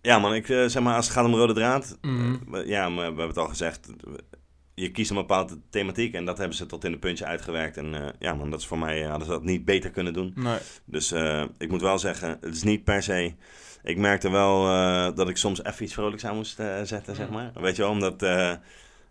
ja, 0.00 0.18
man, 0.18 0.34
ik 0.34 0.48
eh, 0.48 0.64
zeg 0.66 0.82
maar, 0.82 0.94
als 0.96 1.04
het 1.06 1.14
gaat 1.14 1.24
om 1.24 1.34
rode 1.34 1.52
draad. 1.52 1.98
Mhm. 2.00 2.32
eh, 2.34 2.38
we- 2.50 2.66
ja, 2.66 2.88
maar 2.88 2.96
we 2.98 3.02
hebben 3.04 3.26
het 3.26 3.38
al 3.38 3.48
gezegd. 3.48 3.88
Je 4.74 4.90
kiest 4.90 5.10
een 5.10 5.16
bepaalde 5.16 5.58
thematiek 5.70 6.14
en 6.14 6.24
dat 6.24 6.38
hebben 6.38 6.56
ze 6.56 6.66
tot 6.66 6.84
in 6.84 6.92
de 6.92 6.98
puntje 6.98 7.24
uitgewerkt. 7.24 7.76
En 7.76 7.94
eh, 7.94 8.08
ja, 8.18 8.34
man, 8.34 8.50
dat 8.50 8.60
is 8.60 8.66
voor 8.66 8.78
mij, 8.78 9.02
hadden 9.02 9.26
ze 9.26 9.32
dat 9.32 9.42
niet 9.44 9.64
beter 9.64 9.90
kunnen 9.90 10.12
doen. 10.12 10.32
Nee. 10.34 10.58
Dus 10.84 11.12
ik 11.58 11.70
moet 11.70 11.80
wel 11.80 11.98
zeggen, 11.98 12.38
het 12.40 12.54
is 12.54 12.62
niet 12.62 12.84
per 12.84 13.02
se. 13.02 13.34
Ik 13.82 13.96
merkte 13.96 14.30
wel 14.30 14.62
dat 15.14 15.28
ik 15.28 15.36
soms 15.36 15.64
even 15.64 15.84
iets 15.84 15.94
vrolijks 15.94 16.24
aan 16.24 16.36
moest 16.36 16.58
zetten, 16.84 17.14
zeg 17.16 17.30
maar. 17.30 17.50
Weet 17.54 17.76
je 17.76 17.82
wel, 17.82 17.90
omdat. 17.90 18.20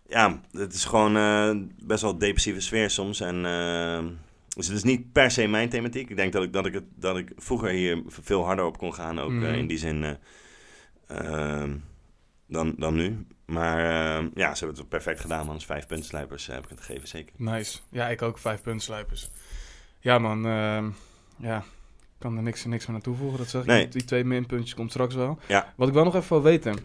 ja, 0.08 0.40
het 0.52 0.72
is 0.74 0.84
gewoon 0.84 1.72
best 1.82 2.02
wel 2.02 2.18
depressieve 2.18 2.60
sfeer 2.60 2.90
soms. 2.90 3.20
En. 3.20 3.44
Dus 4.60 4.68
het 4.68 4.84
is 4.84 4.90
niet 4.90 5.12
per 5.12 5.30
se 5.30 5.46
mijn 5.46 5.68
thematiek. 5.68 6.10
Ik 6.10 6.16
denk 6.16 6.32
dat 6.32 6.42
ik, 6.42 6.52
dat 6.52 6.66
ik, 6.66 6.72
het, 6.74 6.84
dat 6.96 7.16
ik 7.16 7.32
vroeger 7.36 7.68
hier 7.70 8.02
veel 8.06 8.44
harder 8.44 8.64
op 8.64 8.78
kon 8.78 8.94
gaan. 8.94 9.20
Ook 9.20 9.30
Mhm. 9.30 9.44
eh, 9.44 9.54
in 9.56 9.66
die 9.66 9.78
zin. 9.78 10.04
eh, 10.04 10.12
ehm, 11.06 11.76
dan, 12.46 12.74
dan 12.78 12.94
nu. 12.94 13.26
Maar 13.44 13.78
eh, 13.78 14.26
ja, 14.34 14.54
ze 14.54 14.64
hebben 14.64 14.80
het 14.80 14.88
perfect 14.88 15.20
gedaan, 15.20 15.46
man. 15.46 15.54
Dus 15.54 15.64
vijf 15.64 15.86
puntslijpers 15.86 16.48
eh, 16.48 16.54
heb 16.54 16.64
ik 16.64 16.70
het 16.70 16.80
gegeven, 16.80 17.08
zeker. 17.08 17.32
Nice. 17.36 17.78
Ja, 17.90 18.08
ik 18.08 18.22
ook. 18.22 18.38
Vijf 18.38 18.62
puntslijpers. 18.62 19.30
Ja, 20.00 20.18
man. 20.18 20.46
ehm, 20.46 20.88
ja, 21.36 21.56
ik 21.58 21.64
kan 22.18 22.36
er 22.36 22.42
niks, 22.42 22.64
niks 22.64 22.86
meer 22.86 22.96
aan 22.96 23.02
toevoegen. 23.02 23.38
Dat 23.38 23.48
zeg 23.48 23.60
ik. 23.60 23.66
Nee. 23.66 23.88
Die 23.88 24.04
twee 24.04 24.24
minpuntjes 24.24 24.74
komt 24.74 24.90
straks 24.90 25.14
wel. 25.14 25.38
Ja. 25.48 25.72
Wat 25.76 25.88
ik 25.88 25.94
wel 25.94 26.04
nog 26.04 26.14
even 26.14 26.28
wil 26.28 26.42
weten. 26.42 26.76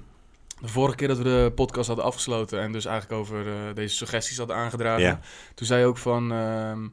De 0.61 0.67
vorige 0.67 0.95
keer 0.95 1.07
dat 1.07 1.17
we 1.17 1.23
de 1.23 1.51
podcast 1.55 1.87
hadden 1.87 2.05
afgesloten 2.05 2.59
en 2.61 2.71
dus 2.71 2.85
eigenlijk 2.85 3.19
over 3.21 3.45
deze 3.75 3.95
suggesties 3.95 4.37
hadden 4.37 4.55
aangedragen. 4.55 5.03
Ja. 5.03 5.19
Toen 5.55 5.67
zei 5.67 5.79
je 5.79 5.85
ook 5.85 5.97
van, 5.97 6.31
ehm, 6.31 6.87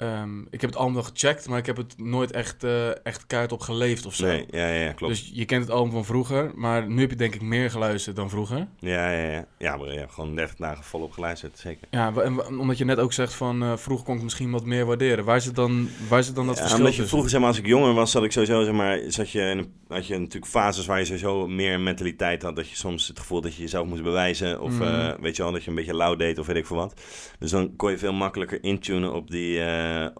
ehm, 0.00 0.40
ik 0.50 0.60
heb 0.60 0.70
het 0.70 0.76
album 0.76 0.94
wel 0.94 1.02
gecheckt, 1.02 1.48
maar 1.48 1.58
ik 1.58 1.66
heb 1.66 1.76
het 1.76 1.94
nooit 1.98 2.30
echt, 2.30 2.64
eh 2.64 3.04
echt 3.06 3.26
kaart 3.26 3.52
op 3.52 3.60
geleefd 3.60 4.06
of 4.06 4.14
zo. 4.14 4.26
Nee, 4.26 4.46
ja, 4.50 4.66
ja, 4.68 4.92
klopt. 4.92 5.14
Dus 5.14 5.30
je 5.34 5.44
kent 5.44 5.62
het 5.62 5.72
album 5.72 5.92
van 5.92 6.04
vroeger, 6.04 6.50
maar 6.54 6.88
nu 6.88 7.00
heb 7.00 7.10
je 7.10 7.16
denk 7.16 7.34
ik 7.34 7.42
meer 7.42 7.70
geluisterd 7.70 8.16
dan 8.16 8.30
vroeger. 8.30 8.66
Ja, 8.78 9.10
ja, 9.12 9.30
ja. 9.30 9.44
Ja, 9.58 9.76
maar 9.76 9.92
ja, 9.92 10.06
gewoon 10.10 10.34
30 10.34 10.56
dagen 10.56 10.84
volop 10.84 11.12
geluisterd, 11.12 11.58
zeker. 11.58 11.88
Ja, 11.90 12.12
en 12.14 12.46
omdat 12.58 12.78
je 12.78 12.84
net 12.84 12.98
ook 12.98 13.12
zegt 13.12 13.34
van 13.34 13.62
eh, 13.62 13.76
vroeger 13.76 14.04
kon 14.06 14.16
ik 14.16 14.22
misschien 14.22 14.50
wat 14.50 14.64
meer 14.64 14.86
waarderen. 14.86 15.24
Waar 15.24 15.40
zit 15.40 15.54
dan, 15.54 15.88
waar 16.08 16.22
zit 16.22 16.34
dan 16.34 16.46
dat 16.46 16.54
Ja, 16.56 16.60
verschil 16.60 16.84
omdat 16.84 16.96
je 16.98 17.06
vroeger, 17.06 17.30
zeg 17.30 17.40
maar, 17.40 17.48
als 17.48 17.58
ik 17.58 17.66
jonger 17.66 17.94
was, 17.94 18.10
zat 18.10 18.24
ik 18.24 18.32
sowieso, 18.32 18.62
zeg 18.64 18.74
maar, 18.74 18.98
zat 19.08 19.30
je 19.30 19.40
in 19.40 19.58
een, 19.58 19.72
had 19.88 20.06
je 20.06 20.18
natuurlijk 20.18 20.52
fases 20.52 20.86
waar 20.86 20.98
je 20.98 21.04
sowieso 21.04 21.46
meer 21.48 21.80
mentaliteit 21.80 22.42
had. 22.42 22.56
Dat 22.56 22.68
je 22.68 22.76
soms 22.76 23.08
het 23.08 23.18
gevoel 23.18 23.40
dat 23.40 23.54
je 23.54 23.62
jezelf 23.62 23.86
moest 23.86 24.02
bewijzen. 24.02 24.60
Of 24.60 24.72
Mhm. 24.72 24.82
eh, 24.82 25.12
weet 25.20 25.36
je 25.36 25.42
wel, 25.42 25.52
dat 25.52 25.62
je 25.64 25.70
een 25.70 25.76
beetje 25.76 25.94
lauw 25.96 26.16
deed 26.16 26.38
of 26.38 26.46
weet 26.46 26.56
ik 26.56 26.66
veel 26.66 26.76
wat. 26.76 27.00
Dus 27.38 27.50
dan 27.50 27.76
kon 27.76 27.90
je 27.90 27.98
veel 27.98 28.12
makkelijker 28.12 28.62
intunen 28.62 29.12
op 29.12 29.30
die, 29.30 29.60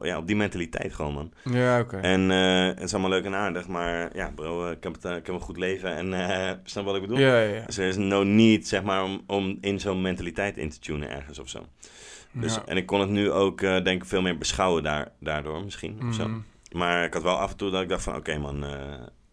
ja, 0.01 0.19
op 0.19 0.27
die 0.27 0.37
mentaliteit 0.37 0.95
gewoon, 0.95 1.13
man. 1.15 1.33
Ja, 1.45 1.81
oké. 1.81 1.97
En 1.97 2.31
eh, 2.31 2.67
het 2.67 2.83
is 2.83 2.93
allemaal 2.93 3.11
leuk 3.11 3.25
en 3.25 3.35
aardig, 3.35 3.69
maar 3.69 4.17
ja, 4.17 4.33
bro, 4.35 4.65
eh, 4.65 4.71
ik 4.71 4.85
het, 4.85 5.05
eh, 5.05 5.17
ik 5.17 5.27
heb 5.27 5.35
een 5.35 5.41
goed 5.41 5.57
leven 5.57 5.95
en 5.97 6.15
eh 6.15 6.53
snap 6.65 6.85
wat 6.85 6.95
ik 6.95 7.01
bedoel? 7.01 7.19
Ja. 7.19 7.63
Dus 7.67 7.79
er 7.79 7.89
is 7.89 7.97
no 7.97 8.23
need, 8.23 8.69
zeg 8.69 8.83
maar, 8.83 9.05
om, 9.05 9.23
om 9.27 9.59
in 9.61 9.81
zo'n 9.81 10.01
mentaliteit 10.03 10.57
in 10.57 10.71
te 10.71 10.79
tunen 10.79 11.11
ergens 11.11 11.39
of 11.39 11.49
zo. 11.49 11.67
Dus, 12.33 12.55
Ja. 12.55 12.63
En 12.67 12.77
ik 12.77 12.87
kon 12.87 13.01
het 13.01 13.09
nu 13.11 13.31
ook, 13.31 13.61
eh, 13.61 13.83
denk 13.83 14.03
ik, 14.03 14.09
veel 14.09 14.23
meer 14.23 14.39
beschouwen 14.39 14.83
daar, 14.83 15.09
daardoor 15.21 15.65
misschien. 15.65 16.01
Of 16.09 16.15
zo. 16.15 16.29
Mhm. 16.29 16.39
Maar 16.73 17.05
ik 17.05 17.15
had 17.15 17.23
wel 17.23 17.37
af 17.37 17.51
en 17.51 17.57
toe 17.57 17.71
dat 17.71 17.83
ik 17.83 17.89
dacht 17.89 18.03
van, 18.03 18.17
oké 18.17 18.39
man, 18.39 18.65
eh, 18.65 18.71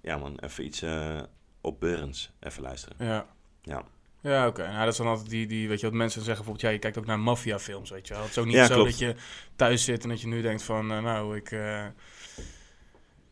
ja 0.02 0.17
man, 0.17 0.38
even 0.39 0.65
iets 0.65 0.82
eh 0.82 1.19
opbeurends. 1.62 2.32
Even 2.39 2.62
luisteren. 2.63 2.95
Ja. 3.00 3.26
Ja. 3.62 3.84
Ja, 4.21 4.47
oké. 4.47 4.67
Nou, 4.67 4.80
dat 4.80 4.88
is 4.91 4.97
dan 4.97 5.08
altijd 5.08 5.30
die, 5.30 5.47
die, 5.47 5.67
weet 5.67 5.80
je 5.80 5.86
wat 5.86 5.95
mensen 5.95 6.21
zeggen 6.21 6.36
bijvoorbeeld, 6.45 6.65
ja, 6.65 6.69
je 6.69 6.80
kijkt 6.80 6.97
ook 6.97 7.06
naar 7.06 7.19
maffiafilms, 7.19 7.89
weet 7.89 8.08
je 8.08 8.13
wel. 8.13 8.21
Het 8.23 8.32
is 8.32 8.38
ook 8.38 8.45
niet 8.45 8.53
Ja, 8.56 8.65
zo 8.65 8.73
klopt. 8.73 8.89
dat 8.89 8.99
je 8.99 9.15
thuis 9.56 9.84
zit 9.84 10.03
en 10.03 10.10
dat 10.10 10.21
je 10.21 10.27
nu 10.27 10.41
denkt 10.41 10.63
van, 10.63 10.91
eh, 10.91 10.99
nou, 11.01 11.36
ik, 11.36 11.51
eh, 11.51 11.86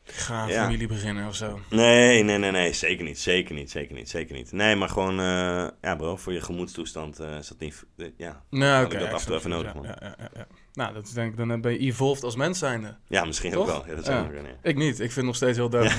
ik 0.05 0.11
ga 0.13 0.43
een 0.43 0.49
Ja. 0.49 0.63
familie 0.63 0.87
beginnen 0.87 1.27
of 1.27 1.35
zo. 1.35 1.59
Nee, 1.69 2.23
nee, 2.23 2.37
nee, 2.37 2.51
nee, 2.51 2.73
zeker 2.73 3.03
niet, 3.05 3.19
zeker 3.19 3.55
niet, 3.55 3.71
zeker 3.71 3.95
niet, 3.95 4.09
zeker 4.09 4.35
niet. 4.35 4.51
Nee, 4.51 4.75
maar 4.75 4.89
gewoon, 4.89 5.19
eh, 5.19 5.67
ja 5.81 5.95
bro, 5.97 6.15
voor 6.17 6.33
je 6.33 6.41
gemoedstoestand 6.41 7.19
is 7.19 7.47
dat 7.47 7.59
niet, 7.59 7.85
ja. 8.17 8.43
Nou, 8.49 8.85
oké. 8.85 8.93
ik 8.93 8.99
dat 9.01 9.13
af 9.13 9.21
en 9.21 9.27
toe 9.27 9.35
even 9.35 9.49
nodig, 9.49 9.73
man. 9.73 9.83
Ja, 9.83 9.97
ja, 10.01 10.15
ja, 10.19 10.29
ja. 10.33 10.47
Nou, 10.75 10.93
dat 10.93 11.05
is 11.05 11.11
denk 11.11 11.31
ik, 11.31 11.47
dan 11.47 11.61
ben 11.61 11.71
je 11.71 11.77
evolved 11.77 12.23
als 12.23 12.35
mens 12.35 12.59
zijnde. 12.59 12.95
Ja, 13.07 13.25
misschien 13.25 13.51
Toch? 13.51 13.61
ook 13.61 13.67
wel. 13.67 13.83
Ja, 13.87 13.95
dat 13.95 14.05
zou 14.05 14.17
Ja. 14.17 14.23
ook 14.23 14.31
kunnen, 14.31 14.51
ja. 14.51 14.69
Ik 14.69 14.75
niet. 14.75 14.91
Ik 14.91 14.97
vind 14.97 15.15
het 15.15 15.25
nog 15.25 15.35
steeds 15.35 15.57
heel 15.57 15.69
dope. 15.75 15.91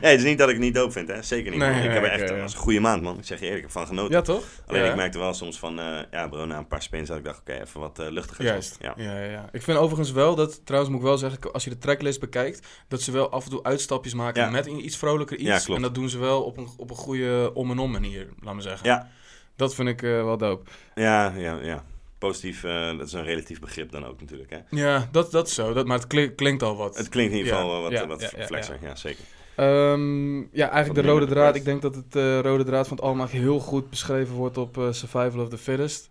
nee, 0.00 0.10
het 0.10 0.18
is 0.20 0.24
niet 0.24 0.38
dat 0.38 0.48
ik 0.48 0.54
het 0.54 0.64
niet 0.64 0.74
doop 0.74 0.92
vind, 0.92 1.08
hè. 1.08 1.22
Zeker 1.22 1.50
niet. 1.50 1.60
Nee, 1.60 1.84
ik 1.84 1.90
heb 1.90 2.02
er 2.04 2.10
echt, 2.10 2.40
was 2.40 2.52
een 2.52 2.58
goede 2.58 2.80
maand, 2.80 3.02
man. 3.02 3.18
Ik 3.18 3.24
zeg 3.24 3.38
je 3.38 3.44
eerlijk, 3.44 3.64
ik 3.64 3.72
heb 3.72 3.76
van 3.78 3.86
genoten. 3.86 4.12
ja, 4.14 4.20
toch? 4.22 4.44
Alleen 4.66 4.84
ik 4.84 4.96
merkte 4.96 5.18
wel 5.18 5.34
soms 5.34 5.58
van, 5.58 5.78
eh, 5.80 5.98
ja 6.10 6.28
bro, 6.28 6.44
na 6.44 6.58
een 6.58 6.66
paar 6.68 6.82
spins 6.82 7.08
had 7.08 7.18
ik 7.18 7.24
dacht, 7.24 7.40
oké, 7.40 7.52
even 7.60 7.80
wat 7.80 7.98
eh, 7.98 8.06
luchtiger. 8.10 8.44
Juist. 8.44 8.76
Ja. 8.80 8.94
Ja. 8.96 9.20
Ja, 9.22 9.48
Ik 9.52 9.62
vind 9.62 9.78
overigens 9.78 10.12
wel 10.12 10.34
dat, 10.34 10.60
trouwens 10.66 10.92
moet 10.92 11.00
ik 11.02 11.06
wel 11.08 11.18
zeggen, 11.18 11.52
als 11.52 11.64
je 11.64 11.70
de 11.70 11.78
tracklist 11.78 12.20
bekijkt, 12.20 12.66
dat 12.88 13.02
ze 13.02 13.12
wel 13.12 13.30
af 13.30 13.44
en 13.44 13.50
toe 13.50 13.62
uitstapjes 13.62 14.14
maken 14.14 14.52
met 14.52 14.66
iets 14.66 14.96
vrolijker 14.96 15.36
iets. 15.36 15.48
Ja, 15.48 15.58
klopt. 15.58 15.76
en 15.76 15.82
dat 15.82 15.94
doen 15.94 16.08
ze 16.08 16.18
wel 16.18 16.42
op 16.42 16.56
een, 16.56 16.68
op 16.76 16.90
een 16.90 16.96
goede 16.96 17.50
om 17.54 17.70
en 17.70 17.78
om 17.78 17.90
manier, 17.90 18.28
laat 18.40 18.54
me 18.54 18.60
zeggen. 18.60 18.88
Ja. 18.88 19.08
Dat 19.56 19.74
vind 19.74 19.88
ik 19.88 20.02
eh, 20.02 20.10
wel 20.10 20.36
dope. 20.36 20.70
Ja, 20.94 21.32
ja, 21.36 21.58
ja. 21.62 21.84
Positief, 22.18 22.64
eh, 22.64 22.98
dat 22.98 23.06
is 23.06 23.12
een 23.12 23.24
relatief 23.24 23.60
begrip 23.60 23.90
dan 23.90 24.04
ook 24.06 24.20
natuurlijk, 24.20 24.50
hè. 24.50 24.58
Ja, 24.70 25.08
dat, 25.12 25.30
dat 25.30 25.46
is 25.46 25.54
zo. 25.54 25.72
Dat, 25.72 25.86
maar 25.86 25.98
het 25.98 26.06
kli- 26.06 26.34
klinkt 26.34 26.62
al 26.62 26.76
wat. 26.76 26.96
Het 26.96 27.08
klinkt 27.08 27.32
in 27.32 27.38
ieder 27.38 27.52
Ja, 27.52 27.58
geval 27.58 27.72
wel 27.74 27.82
wat, 27.82 27.92
ja, 27.92 28.02
eh, 28.02 28.08
wat 28.08 28.20
ja, 28.20 28.30
ja, 28.36 28.46
flexer, 28.46 28.78
ja, 28.82 28.94
zeker. 28.94 29.24
Ehm, 29.56 30.36
ja, 30.38 30.46
eigenlijk 30.70 30.86
Wat 30.86 30.94
de 30.94 31.10
rode 31.10 31.26
draad. 31.26 31.54
Ik 31.54 31.64
denk 31.64 31.82
dat 31.82 31.94
het 31.94 32.16
eh, 32.16 32.40
rode 32.40 32.64
draad 32.64 32.88
van 32.88 32.96
het 32.96 33.06
allemaal 33.06 33.26
heel 33.26 33.58
goed 33.60 33.90
beschreven 33.90 34.34
wordt 34.34 34.56
op 34.58 34.88
Survival 34.90 35.40
of 35.42 35.48
the 35.48 35.58
Fittest. 35.58 36.08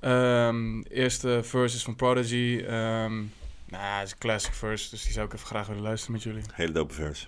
Ehm 0.00 0.80
eerste 0.82 1.40
verse 1.42 1.76
is 1.76 1.82
van 1.82 1.96
Prodigy. 1.96 2.62
Ehm 2.66 3.14
nou, 3.66 3.84
het 3.98 4.06
is 4.06 4.12
een 4.12 4.18
classic 4.18 4.54
verse, 4.54 4.90
dus 4.90 5.02
die 5.02 5.12
zou 5.12 5.26
ik 5.26 5.32
even 5.32 5.46
graag 5.46 5.66
willen 5.66 5.82
luisteren 5.82 6.12
met 6.14 6.22
jullie. 6.22 6.42
Hele 6.52 6.72
dope 6.72 6.94
verse. 6.94 7.26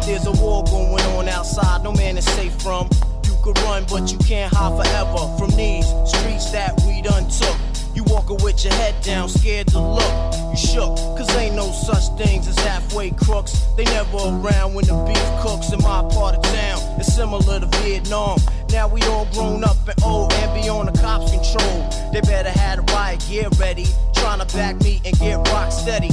There's 0.00 0.26
a 0.26 0.30
war 0.32 0.66
going 0.66 1.06
on 1.16 1.28
outside, 1.28 1.82
no 1.82 1.92
man 1.92 2.16
is 2.16 2.24
safe 2.24 2.50
from. 2.60 2.88
You 3.38 3.54
could 3.54 3.62
run, 3.62 3.84
but 3.88 4.10
you 4.10 4.18
can't 4.18 4.52
hide 4.52 4.74
forever 4.76 5.38
from 5.38 5.50
these 5.50 5.86
streets 6.06 6.50
that 6.50 6.74
we 6.84 7.02
done 7.02 7.30
took. 7.30 7.56
You 7.94 8.02
walking 8.08 8.36
with 8.42 8.64
your 8.64 8.74
head 8.74 9.00
down, 9.04 9.28
scared 9.28 9.68
to 9.68 9.80
look. 9.80 10.34
You 10.50 10.56
shook, 10.56 10.96
cause 11.16 11.30
ain't 11.36 11.54
no 11.54 11.70
such 11.70 12.18
things 12.18 12.48
as 12.48 12.58
halfway 12.58 13.10
crooks. 13.12 13.52
They 13.76 13.84
never 13.84 14.16
around 14.16 14.74
when 14.74 14.86
the 14.86 14.96
beef 15.06 15.22
cooks 15.40 15.72
in 15.72 15.78
my 15.82 16.02
part 16.10 16.34
of 16.34 16.42
town. 16.42 16.80
It's 16.98 17.14
similar 17.14 17.60
to 17.60 17.66
Vietnam. 17.82 18.40
Now 18.70 18.88
we 18.88 19.02
all 19.02 19.26
grown 19.26 19.62
up 19.62 19.76
and 19.86 20.02
old 20.02 20.32
and 20.32 20.60
be 20.60 20.68
on 20.68 20.86
the 20.86 20.98
cops' 20.98 21.30
control. 21.30 21.88
They 22.12 22.20
better 22.22 22.50
have 22.50 22.84
the 22.84 22.92
riot 22.92 23.24
gear 23.28 23.48
ready. 23.56 23.86
Trying 24.14 24.40
to 24.44 24.56
back 24.56 24.82
me 24.82 25.00
and 25.04 25.16
get 25.20 25.36
rock 25.48 25.70
steady. 25.70 26.10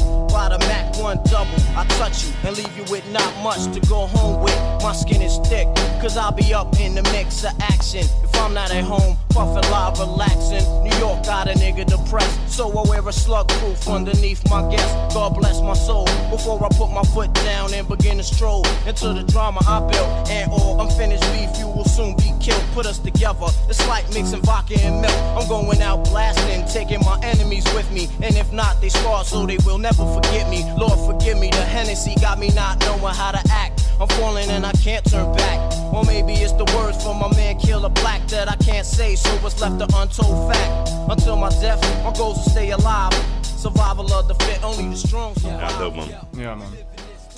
Why 1.52 1.82
I 1.82 1.86
touch 1.98 2.26
you 2.26 2.34
and 2.44 2.58
leave 2.58 2.78
you 2.78 2.84
with 2.92 3.10
not 3.12 3.32
much 3.44 3.74
to 3.74 3.80
go 3.88 4.08
home 4.08 4.44
with. 4.44 4.56
My 4.84 4.94
skin 4.94 5.22
is 5.22 5.38
thick, 5.48 5.68
cause 6.02 6.18
I'll 6.18 6.32
be 6.32 6.54
up 6.54 6.80
in 6.80 6.96
the 6.96 7.04
mix 7.04 7.44
of 7.44 7.52
action. 7.62 8.06
If 8.24 8.36
I'm 8.36 8.54
not 8.54 8.72
at 8.72 8.84
home, 8.84 9.18
puffin' 9.36 9.70
live, 9.70 10.00
relaxing. 10.00 10.64
New 10.82 10.96
York 10.98 11.26
got 11.26 11.50
a 11.50 11.54
nigga 11.60 11.86
depressed, 11.86 12.40
so 12.48 12.72
I 12.72 12.90
wear 12.90 13.06
a 13.06 13.12
slug 13.12 13.50
proof 13.50 13.86
underneath 13.90 14.42
my 14.50 14.62
guest. 14.72 15.14
God 15.14 15.36
bless 15.36 15.60
my 15.62 15.74
soul 15.74 16.06
before 16.32 16.64
I 16.64 16.70
put 16.70 16.90
my 16.90 17.04
foot 17.14 17.34
down 17.34 17.74
and 17.74 17.86
begin 17.86 18.16
to 18.18 18.24
stroll 18.24 18.66
into 18.88 19.12
the 19.12 19.24
drama 19.24 19.60
I 19.68 19.80
built. 19.82 20.30
And 20.30 20.50
oh, 20.54 20.56
all 20.56 20.82
unfinished 20.82 21.28
beef, 21.34 21.52
you 21.60 21.68
will 21.68 21.84
soon 21.84 22.16
be 22.16 22.32
killed. 22.40 22.64
Put 22.74 22.86
us 22.86 22.98
together, 22.98 23.48
it's 23.68 23.86
like 23.90 24.06
mixing 24.14 24.42
vodka 24.42 24.80
and 24.80 25.02
milk. 25.02 25.20
I'm 25.38 25.48
going 25.50 25.82
out 25.82 26.06
blasting, 26.06 26.66
taking 26.72 27.04
my 27.04 27.20
enemies 27.22 27.66
with 27.76 27.92
me. 27.92 28.08
And 28.24 28.38
if 28.38 28.54
not, 28.54 28.80
they 28.80 28.90
scar 28.90 29.26
so 29.26 29.46
they 29.46 29.58
will 29.66 29.78
never 29.78 30.06
forget 30.16 30.50
me. 30.50 30.64
Lord, 30.78 30.98
forgive 31.12 31.38
me, 31.38 31.50
the 31.50 31.66
Hennessy 31.76 32.16
got 32.22 32.40
me 32.40 32.52
not 32.56 32.80
knowing 32.80 33.14
how 33.14 33.32
to 33.32 33.42
act. 33.52 33.82
I'm 34.00 34.08
falling 34.10 34.50
and 34.50 34.66
I 34.66 34.72
can't 34.84 35.06
turn 35.10 35.34
back. 35.36 35.60
Or 35.94 36.04
maybe 36.04 36.34
it's 36.34 36.52
the 36.54 36.66
words 36.76 37.02
from 37.04 37.18
my 37.20 37.30
man 37.36 37.58
Killer 37.60 37.90
Black 37.90 38.28
that 38.28 38.50
I 38.50 38.56
can't 38.58 38.86
say, 38.86 39.16
so 39.16 39.30
it's 39.46 39.60
left 39.62 39.82
an 39.82 39.94
untold 39.94 40.52
fact. 40.52 40.90
Until 41.10 41.38
my 41.38 41.50
death, 41.62 41.82
my 42.04 42.12
goals 42.14 42.44
to 42.44 42.50
stay 42.50 42.72
alive. 42.72 43.14
Survival 43.44 44.12
of 44.14 44.28
the 44.28 44.36
fit, 44.46 44.64
only 44.64 44.90
the 44.90 44.98
strong 45.08 45.34
survive. 45.36 45.62
Ja, 45.62 45.78
dope 45.80 45.96
man. 45.96 46.10
Ja, 46.38 46.56
man. 46.56 46.74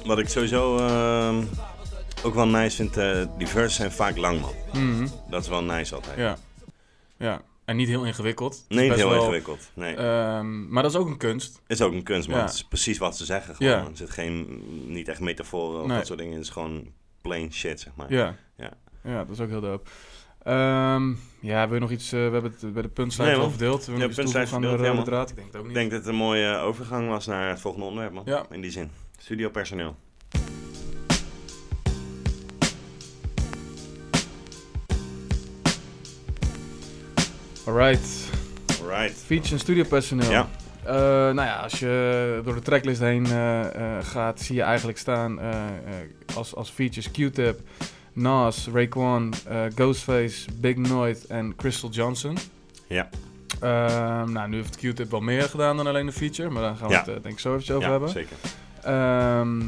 Wat 0.05 0.19
ik 0.19 0.29
sowieso 0.29 0.77
ehm, 0.77 1.43
ook 2.23 2.33
wel 2.33 2.47
nice 2.47 2.75
vind, 2.75 2.97
eh 2.97 3.21
die 3.37 3.47
verses 3.47 3.75
zijn 3.75 3.91
vaak 3.91 4.17
lang 4.17 4.41
man. 4.41 4.53
Mhm. 4.73 5.07
Dat 5.29 5.41
is 5.41 5.47
wel 5.49 5.63
nice 5.63 5.95
altijd. 5.95 6.17
Ja. 6.17 6.37
Ja. 7.17 7.41
En 7.67 7.75
niet 7.75 7.87
heel 7.87 8.05
ingewikkeld. 8.05 8.65
Nee, 8.67 8.87
niet 8.89 8.97
heel 8.97 9.09
wel, 9.09 9.19
ingewikkeld. 9.19 9.71
Nee. 9.73 9.95
ehm, 9.95 10.67
maar 10.69 10.83
dat 10.83 10.91
is 10.91 10.97
ook 10.97 11.07
een 11.07 11.17
kunst. 11.17 11.61
is 11.67 11.81
ook 11.81 11.93
een 11.93 12.03
kunst, 12.03 12.27
ja. 12.29 12.41
Het 12.41 12.53
is 12.53 12.63
precies 12.63 12.97
wat 12.97 13.17
ze 13.17 13.25
zeggen. 13.25 13.55
Gewoon. 13.55 13.71
Ja. 13.71 13.79
Er 13.79 13.97
zit 13.97 14.09
geen, 14.09 14.63
niet 14.93 15.07
echt 15.07 15.19
metaforen 15.19 15.81
of 15.81 15.87
Nee. 15.87 15.97
dat 15.97 16.07
soort 16.07 16.19
dingen. 16.19 16.33
Het 16.33 16.43
is 16.43 16.49
gewoon 16.49 16.87
plain 17.21 17.53
shit, 17.53 17.79
zeg 17.79 17.95
maar. 17.95 18.11
Ja. 18.13 18.35
Ja. 18.57 18.71
Ja, 19.03 19.17
dat 19.23 19.29
is 19.29 19.39
ook 19.39 19.49
heel 19.49 19.61
dope. 19.61 19.89
Ehm, 20.43 21.13
ja, 21.39 21.65
wil 21.65 21.73
je 21.73 21.79
nog 21.81 21.91
iets... 21.91 22.11
eh, 22.11 22.19
we 22.19 22.31
hebben 22.33 22.55
het 22.59 22.73
bij 22.73 22.81
de 22.81 22.87
puntslijst 22.89 23.33
Nee, 23.33 23.41
al 23.43 23.49
verdeeld. 23.49 23.85
Ja, 23.85 23.91
nog 23.91 24.03
iets 24.07 24.15
puntslijst 24.15 24.53
de 24.53 24.59
verdeeld, 24.59 24.97
ja, 24.97 25.03
draad? 25.03 25.29
Ik 25.29 25.35
denk 25.35 25.47
het 25.47 25.55
ook 25.55 25.61
Ik 25.61 25.67
niet. 25.67 25.75
denk 25.77 25.91
dat 25.91 25.99
het 25.99 26.09
een 26.09 26.15
mooie 26.15 26.57
overgang 26.57 27.09
was 27.09 27.25
naar 27.25 27.49
het 27.49 27.61
volgende 27.61 27.85
onderwerp, 27.85 28.13
man. 28.13 28.23
Ja. 28.25 28.45
In 28.51 28.61
die 28.61 28.71
zin. 28.71 28.89
Studiopersoneel. 29.17 29.95
Alright. 37.67 38.29
Alright. 38.81 39.13
Feature 39.25 39.53
en 39.53 39.59
studiopersoneel. 39.59 40.31
Ja. 40.31 40.47
Eh, 40.83 40.93
nou 40.95 41.35
ja, 41.41 41.55
als 41.55 41.79
je 41.79 42.41
door 42.43 42.55
de 42.55 42.61
tracklist 42.61 42.99
heen 42.99 43.25
eh, 43.25 43.65
eh, 43.97 44.05
gaat, 44.05 44.39
zie 44.41 44.55
je 44.55 44.61
eigenlijk 44.61 44.97
staan 44.97 45.39
als, 46.35 46.55
als 46.55 46.69
features 46.69 47.11
Q-Tip, 47.11 47.59
Nas, 48.13 48.67
Raekwon, 48.73 49.33
Ghostface, 49.75 50.45
Big 50.55 50.75
Noid 50.75 51.25
en 51.25 51.55
Crystal 51.55 51.89
Johnson. 51.89 52.37
Ja. 52.87 53.09
Ehm, 53.59 54.31
nou, 54.31 54.49
nu 54.49 54.55
heeft 54.55 54.75
Q-Tip 54.75 55.11
wel 55.11 55.21
meer 55.21 55.43
gedaan 55.43 55.77
dan 55.77 55.87
alleen 55.87 56.07
een 56.07 56.13
feature, 56.13 56.49
maar 56.49 56.61
daar 56.61 56.75
gaan 56.75 56.87
we 56.87 56.93
Ja. 56.93 57.03
het 57.05 57.23
denk 57.23 57.35
ik 57.35 57.39
zo 57.39 57.49
eventjes 57.49 57.75
over 57.75 57.87
ja, 57.87 57.91
hebben. 57.91 58.09
zeker. 58.09 58.37
Ehm, 58.83 59.61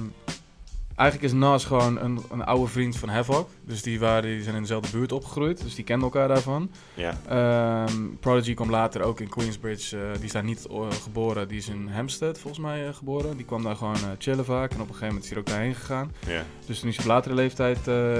eigenlijk 1.00 1.34
is 1.34 1.40
Nas 1.40 1.66
gewoon 1.66 2.00
een, 2.00 2.20
een 2.32 2.44
oude 2.44 2.68
vriend 2.72 2.98
van 2.98 3.10
Havoc. 3.10 3.50
Dus 3.66 3.82
die, 3.82 4.00
waren, 4.00 4.30
die 4.30 4.44
zijn 4.44 4.56
in 4.56 4.62
dezelfde 4.62 4.98
buurt 4.98 5.12
opgegroeid, 5.12 5.62
dus 5.64 5.76
die 5.76 5.84
kenden 5.84 6.04
elkaar 6.06 6.28
daarvan. 6.28 6.72
Ja. 6.94 7.18
Ehm, 7.28 7.94
Prodigy 8.20 8.54
kwam 8.54 8.70
later 8.70 9.02
ook 9.02 9.20
in 9.20 9.30
Queensbridge. 9.30 9.98
eh, 9.98 10.14
die 10.14 10.24
is 10.24 10.32
daar 10.32 10.44
niet 10.44 10.68
eh, 10.68 10.92
geboren, 11.04 11.48
die 11.48 11.58
is 11.58 11.68
in 11.70 11.88
Hampstead 11.88 12.40
volgens 12.40 12.62
mij 12.64 12.88
eh, 12.88 12.94
geboren. 12.94 13.38
Die 13.38 13.46
kwam 13.46 13.64
daar 13.64 13.76
gewoon 13.76 13.96
chillen 14.18 14.46
vaak 14.46 14.72
en 14.72 14.76
op 14.82 14.88
een 14.88 14.94
gegeven 14.94 15.08
moment 15.08 15.24
is 15.24 15.30
hij 15.30 15.40
ook 15.40 15.46
daarheen 15.46 15.76
gegaan. 15.76 16.12
Ja. 16.28 16.44
Dus 16.66 16.80
toen 16.80 16.90
is 16.90 16.96
hij 16.96 17.06
op 17.06 17.12
latere 17.12 17.36
leeftijd 17.36 17.78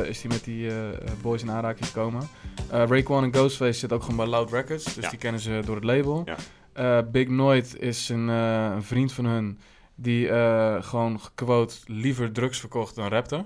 is 0.08 0.22
hij 0.22 0.32
met 0.32 0.44
die 0.44 0.72
boys 1.22 1.42
in 1.42 1.52
aanraking 1.52 1.86
gekomen. 1.88 2.30
Raekwon 2.70 3.24
en 3.24 3.34
Ghostface 3.34 3.80
zitten 3.80 3.98
ook 3.98 4.04
gewoon 4.04 4.18
bij 4.20 4.28
Loud 4.28 4.52
Records, 4.52 4.84
dus 4.84 5.04
Ja. 5.04 5.10
die 5.10 5.20
kennen 5.20 5.42
ze 5.42 5.62
door 5.66 5.76
het 5.76 5.84
label. 5.84 6.24
Ja. 6.74 7.02
Big 7.04 7.28
Noid 7.28 7.76
is 7.80 8.10
een, 8.10 8.28
een 8.28 8.84
vriend 8.84 9.14
van 9.14 9.26
hun 9.26 9.60
die 10.02 10.30
eh, 10.30 10.84
gewoon 10.84 11.20
quote 11.36 11.76
liever 11.86 12.32
drugs 12.32 12.60
verkocht 12.60 12.96
dan 12.96 13.08
rapte. 13.08 13.46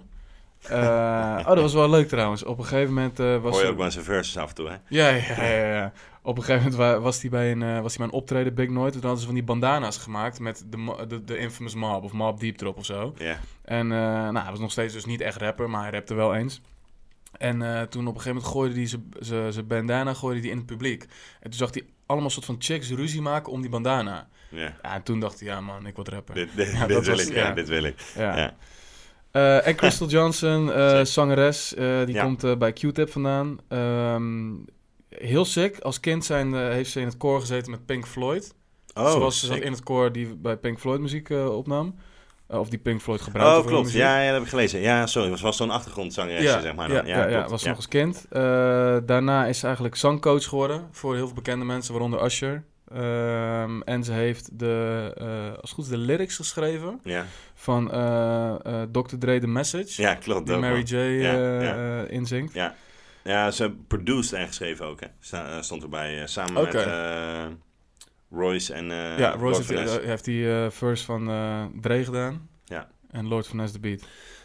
Eh, 0.64 1.36
oh, 1.40 1.46
dat 1.48 1.60
was 1.62 1.74
wel 1.74 1.90
leuk 1.90 2.08
trouwens. 2.08 2.44
Op 2.44 2.58
een 2.58 2.66
gegeven 2.66 2.94
moment 2.94 3.20
eh, 3.20 3.42
was 3.42 3.54
Hoor 3.56 3.64
je 3.64 3.70
ook 3.72 3.78
wel 3.78 3.92
zijn 3.92 4.06
verses 4.06 4.38
af 4.38 4.50
en 4.50 4.56
toe, 4.56 4.70
hè? 4.70 4.76
ja, 4.88 5.08
ja, 5.10 5.44
ja, 5.44 5.74
ja. 5.76 5.92
Op 6.22 6.38
een 6.38 6.44
gegeven 6.44 6.72
moment 6.72 6.82
wa- 6.82 7.00
was 7.00 7.22
hij 7.22 7.30
bij 7.30 7.52
een, 7.52 7.82
was 7.82 7.96
hij 7.96 7.98
bij 7.98 8.06
een 8.08 8.22
optreden, 8.22 8.54
Big 8.54 8.70
Noid. 8.70 8.86
En 8.94 9.00
toen 9.00 9.02
hadden 9.02 9.20
ze 9.20 9.26
van 9.26 9.36
die 9.36 9.44
bandana's 9.44 9.98
gemaakt 9.98 10.40
met 10.40 10.66
de, 10.70 11.06
de, 11.08 11.24
de 11.24 11.38
infamous 11.38 11.76
mob 11.76 12.04
of 12.04 12.12
mob 12.12 12.40
deep 12.40 12.56
drop 12.58 12.78
of 12.78 12.86
zo. 12.86 13.14
Ja. 13.18 13.38
En 13.64 13.88
nou, 13.88 14.38
hij 14.38 14.50
was 14.50 14.60
nog 14.60 14.72
steeds 14.72 14.94
dus 14.94 15.06
niet 15.06 15.22
echt 15.22 15.38
rapper, 15.38 15.70
maar 15.70 15.82
hij 15.82 15.92
rapte 15.92 16.14
wel 16.14 16.36
eens. 16.36 16.62
En 17.38 17.60
toen 17.90 18.08
op 18.08 18.16
een 18.16 18.22
gegeven 18.22 18.36
moment 18.36 18.46
gooide 18.46 18.76
hij 18.76 19.52
zijn- 19.52 19.68
bandana 19.68 20.14
gooide 20.14 20.40
hij 20.42 20.50
in 20.50 20.58
het 20.58 20.66
publiek. 20.66 21.02
En 21.40 21.50
toen 21.50 21.54
zag 21.60 21.74
hij 21.74 21.84
allemaal 22.06 22.30
soort 22.30 22.46
van 22.46 22.56
chicks 22.60 22.90
ruzie 22.90 23.22
maken 23.22 23.52
om 23.52 23.62
die 23.62 23.70
bandana. 23.70 24.28
Ja. 24.54 24.74
En 24.82 25.04
toen 25.04 25.20
dacht 25.20 25.40
hij, 25.40 25.50
ja 25.50 25.62
man, 25.62 25.86
ik 25.88 25.96
word 25.96 26.08
rapper. 26.08 26.36
Dit, 26.36 26.50
dit, 26.56 26.72
Ja, 26.78 26.88
dit 26.88 27.06
wil 27.06 27.16
was- 27.16 27.28
ik, 27.28 27.34
ja. 27.36 27.52
dit 27.52 27.68
wil 27.68 27.84
ik. 27.84 27.96
Ja. 28.16 28.56
Eh, 29.32 29.68
en 29.68 29.76
Crystal 29.76 30.08
Johnson, 30.16 30.72
eh, 30.74 31.04
zangeres, 31.04 31.74
eh, 31.76 32.06
die 32.06 32.20
komt 32.20 32.60
bij 32.60 32.74
Q-Tip 32.74 33.10
vandaan. 33.12 33.58
Ehm, 33.68 34.52
heel 35.10 35.46
sick. 35.46 35.80
Als 35.80 36.00
kind 36.00 36.26
zijn, 36.26 36.54
heeft 36.54 36.92
ze 36.92 37.00
in 37.00 37.06
het 37.06 37.18
koor 37.18 37.40
gezeten 37.40 37.72
met 37.72 37.86
Pink 37.86 38.08
Floyd. 38.08 38.54
Oh, 38.94 39.12
Zoals 39.12 39.40
ze 39.40 39.46
zat 39.46 39.58
in 39.58 39.72
het 39.72 39.84
koor 39.84 40.12
die 40.12 40.36
bij 40.36 40.58
Pink 40.58 40.80
Floyd 40.80 41.00
muziek 41.00 41.30
opnam. 41.30 41.96
Of 42.48 42.70
die 42.70 42.80
Pink 42.80 43.02
Floyd 43.02 43.22
gebruikte 43.22 43.60
Oh, 43.60 43.66
klopt. 43.68 43.92
Ja, 43.92 44.20
ja, 44.20 44.26
dat 44.26 44.34
heb 44.34 44.44
ik 44.44 44.50
gelezen. 44.50 44.80
Ja, 44.80 45.08
sorry. 45.08 45.32
Het 45.32 45.40
was 45.42 45.58
zo'n 45.58 45.70
achtergrondzangeresje, 45.70 46.62
zeg 46.62 46.76
maar. 46.76 46.90
ja, 46.92 46.96
Dan. 46.96 47.06
ja, 47.08 47.28
ja, 47.28 47.48
was 47.48 47.64
nog 47.64 47.76
als 47.76 47.88
kind. 47.88 48.26
Daarna 49.08 49.46
is 49.46 49.60
ze 49.60 49.66
eigenlijk 49.66 49.96
zangcoach 49.96 50.44
geworden 50.46 50.88
voor 50.92 51.16
heel 51.16 51.26
veel 51.26 51.36
bekende 51.36 51.66
mensen, 51.66 51.92
waaronder 51.94 52.26
Usher. 52.26 52.64
Ehm, 52.94 53.82
en 53.82 54.04
ze 54.04 54.12
heeft 54.12 54.60
de, 54.60 55.12
eh, 55.18 55.48
als 55.50 55.62
het 55.62 55.72
goed 55.72 55.84
is, 55.84 55.90
de 55.90 55.98
lyrics 55.98 56.36
geschreven 56.36 57.00
Ja. 57.04 57.26
van 57.54 57.92
eh 57.92 58.56
eh 58.66 58.90
Dr. 58.92 59.16
Dre 59.20 59.40
The 59.40 59.48
Message. 59.48 60.02
ja, 60.02 60.16
klopt. 60.16 60.48
die 60.48 60.58
Mary. 60.58 60.82
J. 60.82 60.96
Ja, 60.96 61.62
ja. 61.62 62.04
inzingt. 62.04 62.54
Ja. 62.54 62.76
Ja, 63.24 63.52
ze 63.52 63.72
produced 63.88 64.34
en 64.34 64.48
geschreven 64.48 64.86
ook, 64.86 65.00
hè. 65.00 65.08
Sta- 65.20 65.62
stond 65.62 65.84
erbij 65.84 66.28
samen 66.28 66.54
met 66.64 66.88
Royce 68.32 68.74
en 68.74 68.86
ja, 69.18 69.32
Royce 69.36 69.74
heeft, 69.78 70.02
heeft 70.02 70.26
die 70.26 70.46
verse 70.70 71.06
van 71.06 71.26
Dre 71.82 72.04
gedaan. 72.04 72.50
Ja. 72.66 72.88
En 73.12 73.28
Lord 73.28 73.48
Finesse 73.48 73.74
the 73.74 73.80
Beat. 73.80 74.02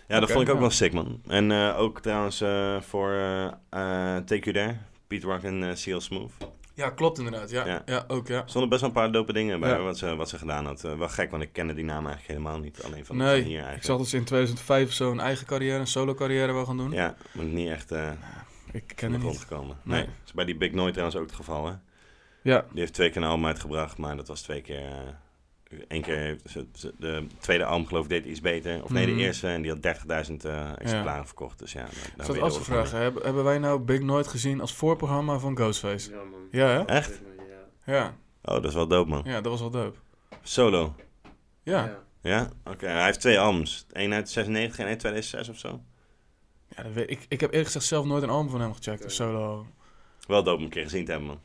Ja, 0.09 0.21
dat 0.21 0.31
vond 0.31 0.49
ik 0.49 0.55
ook 0.55 0.61
wel 0.61 0.71
sick, 0.71 0.93
man. 0.93 1.21
En 1.27 1.53
ook 1.75 2.01
trouwens 2.01 2.39
voor 2.81 3.11
Take 4.25 4.39
You 4.41 4.53
There, 4.53 4.77
Pete 5.07 5.27
Rock 5.27 5.43
en 5.43 5.77
Seal 5.79 6.01
Smooth. 6.01 6.33
Ja, 6.79 6.91
klopt 6.91 7.19
inderdaad. 7.19 7.51
Ja, 7.51 7.67
Ja. 7.67 7.83
ja. 7.87 8.05
ook 8.09 8.27
ja. 8.29 8.37
Er 8.43 8.49
stonden 8.49 8.69
best 8.71 8.81
wel 8.81 8.91
een 8.91 8.97
paar 8.97 9.13
dope 9.13 9.33
dingen 9.33 9.61
bij 9.61 9.71
Ja. 9.71 9.79
wat, 9.79 9.99
ze, 9.99 10.17
wat 10.17 10.29
ze 10.29 10.39
gedaan 10.39 10.67
had. 10.67 10.85
Eh, 10.85 10.99
wel 10.99 11.09
gek, 11.09 11.31
want 11.31 11.43
ik 11.43 11.53
kende 11.53 11.75
die 11.75 11.85
naam 11.85 12.07
eigenlijk 12.07 12.27
helemaal 12.39 12.59
niet. 12.59 12.83
Alleen 12.85 13.05
van, 13.07 13.17
Nee, 13.17 13.35
hier 13.43 13.49
ik 13.51 13.55
eigenlijk. 13.57 13.85
zag 13.85 13.97
dat 13.97 14.07
ze 14.09 14.17
in 14.17 14.25
2005 14.25 14.93
zo 14.93 15.11
een 15.11 15.21
eigen 15.21 15.47
carrière, 15.47 15.79
een 15.79 15.87
solo 15.87 16.15
carrière 16.15 16.53
wil 16.53 16.65
gaan 16.67 16.77
doen. 16.77 16.91
Ja, 16.93 17.15
maar 17.33 17.45
niet 17.45 17.69
echt 17.69 17.93
eh 17.93 18.11
Ik 18.73 18.93
ken 18.95 19.13
het 19.13 19.21
grond 19.21 19.35
niet. 19.39 19.45
gekomen. 19.47 19.77
Nee. 19.83 20.01
Nee. 20.01 20.09
Is 20.27 20.33
bij 20.33 20.45
die 20.45 20.57
Big 20.57 20.73
Noise 20.73 20.91
trouwens 20.93 21.17
ook 21.21 21.27
het 21.27 21.35
geval, 21.37 21.67
hè. 21.67 21.73
Ja, 22.43 22.65
Die 22.71 22.81
heeft 22.81 22.93
twee 22.95 23.11
keer 23.11 23.23
een 23.23 23.29
album 23.29 23.47
uitgebracht, 23.47 23.99
maar 23.99 24.17
dat 24.17 24.29
was 24.29 24.43
twee 24.43 24.61
keer... 24.61 24.87
eh 24.87 24.93
Eén 25.89 26.03
keer, 26.03 26.17
heeft 26.19 26.43
ze- 26.51 26.67
ze- 26.75 26.95
de 26.99 27.27
tweede 27.39 27.65
album 27.65 27.87
geloof 27.87 28.03
ik 28.05 28.11
deed 28.11 28.25
iets 28.25 28.41
beter. 28.41 28.85
Of 28.85 28.91
nee, 28.91 29.07
Mhm. 29.07 29.17
de 29.17 29.23
eerste. 29.23 29.49
En 29.49 29.63
die 29.63 29.71
had 29.71 29.83
30.000 29.83 30.45
eh, 30.45 30.71
exemplaren 30.79 31.27
verkocht. 31.27 31.59
Dus 31.59 31.73
ja, 31.73 31.81
daar, 32.17 32.27
daar 32.27 32.37
ik 32.37 32.43
af 32.43 32.53
te 32.53 32.63
vragen, 32.65 32.99
hebben, 32.99 33.23
hebben 33.23 33.45
wij 33.45 33.59
nou 33.59 33.81
Big 33.81 34.01
Noid 34.01 34.27
gezien 34.27 34.61
als 34.61 34.75
voorprogramma 34.75 35.39
van 35.39 35.57
Ghostface? 35.57 36.11
Ja, 36.11 36.17
man. 36.17 36.41
Ja, 36.51 36.67
hè? 36.69 36.83
Echt? 36.85 37.21
Ja. 37.87 37.93
Ja, 37.95 38.15
Oh, 38.43 38.55
dat 38.55 38.65
is 38.65 38.75
wel 38.75 38.87
dope, 38.89 39.09
man. 39.11 39.23
ja 39.25 39.41
dat 39.41 39.51
was 39.53 39.61
wel 39.61 39.71
dope. 39.71 39.99
Solo. 40.43 40.95
Ja, 41.63 41.85
Ja. 41.85 41.99
Ja? 42.23 42.49
Oké, 42.65 42.87
hij 42.87 43.05
heeft 43.05 43.21
twee 43.21 43.39
albums. 43.41 43.87
Eén 43.93 44.13
uit 44.15 44.31
96 44.31 44.79
en 44.79 44.83
één 44.85 44.91
uit 44.91 44.99
2006 45.01 45.49
of 45.49 45.59
zo. 45.59 45.81
ja 46.77 46.83
dat 46.83 46.93
weet, 46.93 47.11
ik, 47.11 47.21
ik 47.29 47.41
heb 47.41 47.51
eerlijk 47.51 47.67
gezegd 47.67 47.85
zelf 47.87 48.05
nooit 48.07 48.23
een 48.23 48.31
album 48.31 48.51
van 48.51 48.61
hem 48.61 48.75
gecheckt, 48.75 49.05
een 49.05 49.11
solo. 49.11 49.67
Wel 50.27 50.43
dope 50.43 50.59
om 50.59 50.65
een 50.65 50.71
keer 50.71 50.83
gezien 50.83 51.05
te 51.05 51.11
hebben, 51.11 51.29
man. 51.29 51.41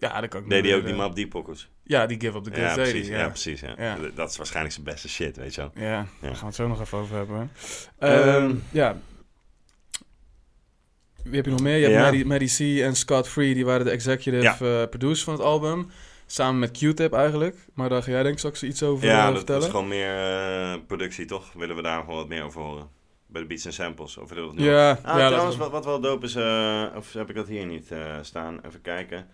Ja, 0.00 0.20
dat 0.20 0.30
kan 0.30 0.42
ik 0.42 0.48
Deed 0.50 0.62
hij 0.64 0.70
niet 0.70 0.80
ook 0.80 0.86
die 0.86 0.94
map 0.96 1.14
die 1.14 1.28
pokkels? 1.28 1.62
eh, 1.62 1.68
Ja, 1.84 2.06
die 2.06 2.20
Give 2.20 2.36
Up 2.38 2.44
the 2.44 2.50
Ja, 2.50 2.56
Ghost 2.56 2.76
hij, 2.76 2.90
precies. 2.90 3.08
Ja. 3.08 3.18
ja. 3.18 3.28
precies 3.28 3.60
ja. 3.60 3.74
Ja. 3.78 3.96
Dat 4.14 4.30
is 4.30 4.36
waarschijnlijk 4.36 4.74
zijn 4.74 4.86
beste 4.86 5.08
shit, 5.08 5.36
weet 5.36 5.54
je 5.54 5.60
wel. 5.60 5.70
Ja, 5.74 5.82
Ja. 5.82 6.06
daar 6.20 6.30
gaan 6.30 6.38
we 6.40 6.46
het 6.46 6.54
zo 6.54 6.68
nog 6.68 6.80
even 6.80 6.98
over 6.98 7.16
hebben. 7.16 7.50
Ehm, 7.98 8.28
Ehm, 8.28 8.54
ja. 8.70 8.96
Wie 11.24 11.36
heb 11.36 11.44
je 11.44 11.50
nog 11.50 11.60
meer? 11.60 11.76
Je 11.76 11.82
hebt 11.82 11.94
Ja. 11.94 12.02
Maddie, 12.02 12.24
Maddie 12.26 12.78
C 12.78 12.82
en 12.82 12.96
Scott 12.96 13.28
Free, 13.28 13.54
die 13.54 13.64
waren 13.64 13.84
de 13.84 13.90
executive 13.90 14.42
Ja. 14.42 14.52
eh, 14.60 14.88
producers 14.88 15.24
van 15.24 15.32
het 15.34 15.42
album. 15.42 15.90
Samen 16.26 16.58
met 16.58 16.70
Q-Tip 16.70 17.12
eigenlijk. 17.12 17.56
Maar 17.74 17.88
daar 17.88 18.02
ga 18.02 18.10
jij 18.10 18.20
denk 18.22 18.32
ik 18.32 18.38
straks 18.38 18.62
iets 18.62 18.82
over 18.82 19.06
Ja, 19.06 19.18
eh, 19.20 19.26
dat 19.26 19.36
vertellen. 19.36 19.62
is 19.62 19.68
gewoon 19.68 19.88
meer 19.88 20.14
eh, 20.16 20.74
productie, 20.86 21.24
toch? 21.24 21.52
Willen 21.52 21.76
we 21.76 21.82
daar 21.82 22.00
gewoon 22.00 22.16
wat 22.16 22.28
meer 22.28 22.42
over 22.42 22.60
horen? 22.60 22.88
Bij 23.26 23.40
de 23.42 23.46
beats 23.46 23.64
en 23.64 23.72
samples. 23.72 24.16
Of 24.16 24.28
willen 24.28 24.44
we 24.44 24.50
het 24.50 24.58
nu 24.60 24.66
Ja, 24.66 24.90
Ah, 25.02 25.18
ja, 25.18 25.28
trouwens, 25.28 25.56
we- 25.56 25.62
wat, 25.62 25.70
wat 25.70 25.84
wel 25.84 26.00
dope 26.00 26.26
is, 26.26 26.36
of 26.96 27.12
heb 27.12 27.28
ik 27.28 27.34
dat 27.34 27.46
hier 27.48 27.66
niet 27.66 27.90
staan? 28.22 28.60
Even 28.66 28.80
kijken. 28.80 29.26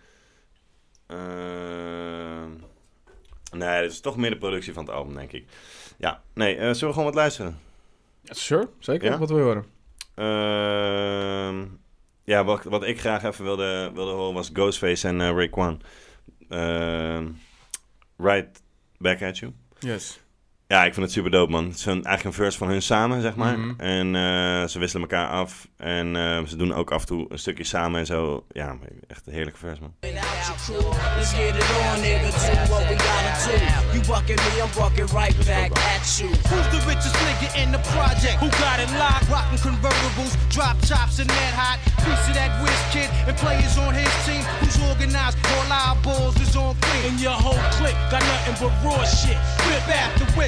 Eh, 1.15 2.65
Nee, 3.55 3.69
het 3.83 3.93
is 3.93 4.01
toch 4.01 4.17
meer 4.17 4.31
de 4.31 4.39
productie 4.39 4.73
van 4.73 4.85
het 4.85 4.95
album, 4.95 5.15
denk 5.15 5.33
ik. 5.33 5.45
Ja, 5.99 6.23
nee, 6.33 6.55
eh, 6.57 6.61
zullen 6.63 6.81
we 6.81 6.93
gewoon 6.93 7.05
wat 7.05 7.15
luisteren? 7.15 7.59
Sure, 8.25 8.69
zeker. 8.79 9.11
Ja? 9.11 9.19
Wat 9.19 9.29
wil 9.29 9.39
je 9.39 9.45
horen? 9.45 9.65
Ehm, 10.15 11.67
ja, 12.25 12.45
wat, 12.45 12.65
wat 12.65 12.85
ik 12.85 13.01
graag 13.01 13.25
even 13.25 13.45
wilde, 13.45 13.91
wilde 13.95 14.13
horen 14.13 14.35
was 14.35 14.51
Ghostface 14.53 15.09
en 15.09 15.21
eh 15.21 15.31
Raekwon. 15.37 15.83
Ehm, 16.49 17.29
right 18.17 18.63
Back 18.99 19.23
At 19.23 19.39
You. 19.39 19.53
Yes. 19.79 20.21
Ja, 20.67 20.85
ik 20.85 20.95
vind 20.95 21.07
het 21.07 21.15
super 21.15 21.31
dope, 21.31 21.51
man. 21.51 21.65
Het 21.65 21.75
is 21.75 21.85
een, 21.85 21.93
eigenlijk 21.93 22.25
een 22.25 22.43
verse 22.43 22.59
van 22.59 22.69
hun 22.69 22.83
samen, 22.83 23.21
zeg 23.21 23.35
maar. 23.35 23.59
Mhm. 23.59 23.81
En 23.81 24.07
eh, 24.15 24.69
ze 24.69 24.79
wisselen 24.79 25.09
elkaar 25.09 25.29
af. 25.29 25.69
En 25.77 26.17
eh, 26.17 26.45
ze 26.47 26.57
doen 26.57 26.75
ook 26.75 26.91
af 26.93 27.01
en 27.01 27.07
toe 27.07 27.27
een 27.29 27.39
stukje 27.39 27.65
samen 27.65 28.01
en 28.01 28.07
zo. 28.07 28.45
Ja, 28.53 28.77
echt 29.07 29.27
een 29.27 29.33
heerlijke 29.33 29.59
verse, 29.59 29.81
man. 29.81 29.95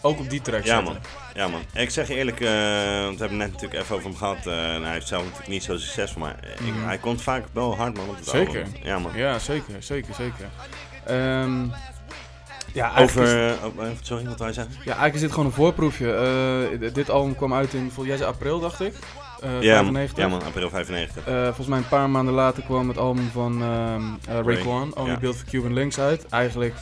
ook 0.00 0.18
op 0.18 0.30
die 0.30 0.40
track 0.42 0.64
Ja, 0.64 0.66
zetten. 0.76 0.84
man. 0.84 0.96
Ja, 1.34 1.48
man. 1.48 1.60
Ik 1.74 1.90
zeg 1.90 2.08
je 2.08 2.14
eerlijk, 2.14 2.40
eh, 2.40 2.48
want 3.02 3.18
we 3.18 3.20
hebben 3.20 3.28
het 3.28 3.30
net 3.30 3.52
natuurlijk 3.52 3.80
even 3.82 3.94
over 3.96 4.08
hem 4.08 4.16
gehad. 4.16 4.46
eh, 4.46 4.74
en 4.74 4.82
hij 4.82 4.92
heeft 4.92 5.08
zelf 5.08 5.22
natuurlijk 5.22 5.48
niet 5.50 5.62
zo 5.64 5.76
succesvol, 5.76 6.22
maar 6.22 6.36
eh, 6.42 6.66
ik- 6.66 6.74
Mhm. 6.74 6.84
hij 6.86 6.98
komt 6.98 7.22
vaak 7.22 7.44
wel 7.52 7.76
hard, 7.76 7.96
man. 7.96 8.08
Op 8.08 8.16
het 8.16 8.28
Zeker. 8.28 8.62
album. 8.64 8.72
Ja, 8.82 8.98
man. 8.98 9.12
Ja, 9.16 9.38
zeker, 9.38 9.74
zeker, 9.82 10.14
zeker. 10.14 10.48
Ehm, 11.06 11.64
ja, 12.72 12.96
is, 12.96 13.02
Over, 13.02 13.54
oh, 13.64 13.84
sorry, 14.00 14.24
wat 14.24 14.38
wij 14.38 14.52
zeggen? 14.52 14.72
ja, 14.74 14.84
eigenlijk 14.84 15.14
is 15.14 15.20
dit 15.20 15.30
gewoon 15.30 15.46
een 15.46 15.52
voorproefje. 15.52 16.90
Dit 16.92 17.10
album 17.10 17.36
kwam 17.36 17.54
uit 17.54 17.74
in, 17.74 17.90
vol- 17.90 18.06
jij 18.06 18.16
zei 18.16 18.28
april, 18.30 18.60
dacht 18.60 18.80
ik? 18.80 18.94
Ja, 19.42 19.48
95. 19.60 20.16
man. 20.16 20.26
ja, 20.30 20.36
man. 20.36 20.46
April 20.46 20.68
95. 20.70 21.24
Eh, 21.26 21.44
volgens 21.44 21.66
mij 21.66 21.78
een 21.78 21.88
paar 21.88 22.10
maanden 22.10 22.34
later 22.34 22.62
kwam 22.62 22.88
het 22.88 22.98
album 22.98 23.30
van 23.32 23.62
ehm 23.62 24.02
eh, 24.28 24.40
Ray, 24.44 24.54
Raekwon, 24.54 24.96
Only 24.96 25.10
ja. 25.10 25.18
Built 25.18 25.36
for 25.36 25.46
Cuban 25.48 25.72
Links 25.72 25.98
uit. 25.98 26.26
Eigenlijk 26.28 26.74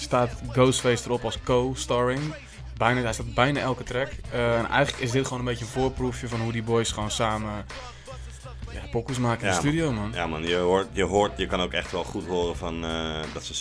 staat 0.00 0.30
Ghostface 0.50 1.04
erop 1.04 1.24
als 1.24 1.38
co-starring. 1.42 2.34
Bijna, 2.76 3.00
hij 3.00 3.12
staat 3.12 3.34
bijna 3.34 3.60
elke 3.60 3.82
track. 3.82 4.08
Eh, 4.32 4.58
en 4.58 4.66
eigenlijk 4.66 5.02
is 5.02 5.10
dit 5.10 5.24
gewoon 5.24 5.38
een 5.38 5.44
beetje 5.44 5.64
een 5.64 5.70
voorproefje 5.70 6.28
van 6.28 6.40
hoe 6.40 6.52
die 6.52 6.62
boys 6.62 6.90
gewoon 6.90 7.10
samen 7.10 7.64
ja, 8.72 8.80
maken 9.20 9.40
in 9.40 9.46
Ja, 9.46 9.52
de 9.52 9.58
studio, 9.60 9.92
man. 9.92 10.12
Ja, 10.14 10.26
man. 10.26 10.42
Je 10.42 10.56
hoort, 10.56 10.86
je 10.92 11.02
hoort, 11.04 11.38
je 11.38 11.46
kan 11.46 11.60
ook 11.60 11.72
echt 11.72 11.92
wel 11.92 12.04
goed 12.04 12.26
horen 12.26 12.56
van 12.56 12.84
eh, 12.84 13.20
dat 13.32 13.44
ze 13.44 13.54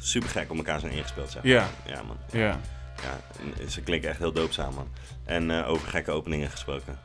super 0.00 0.28
gek 0.28 0.50
op 0.50 0.56
elkaar 0.56 0.80
zijn 0.80 0.92
ingespeeld, 0.92 1.30
zeg 1.30 1.42
maar. 1.42 1.52
Ja. 1.52 1.68
Ja, 1.86 2.02
man. 2.02 2.16
Ja. 2.30 2.60
Ja, 3.02 3.20
ze 3.68 3.80
klinken 3.80 4.10
echt 4.10 4.18
heel 4.18 4.32
dope 4.32 4.52
samen, 4.52 4.74
man. 4.74 4.88
En 5.24 5.50
eh, 5.50 5.68
over 5.68 5.88
gekke 5.88 6.10
openingen 6.10 6.50
gesproken. 6.50 6.98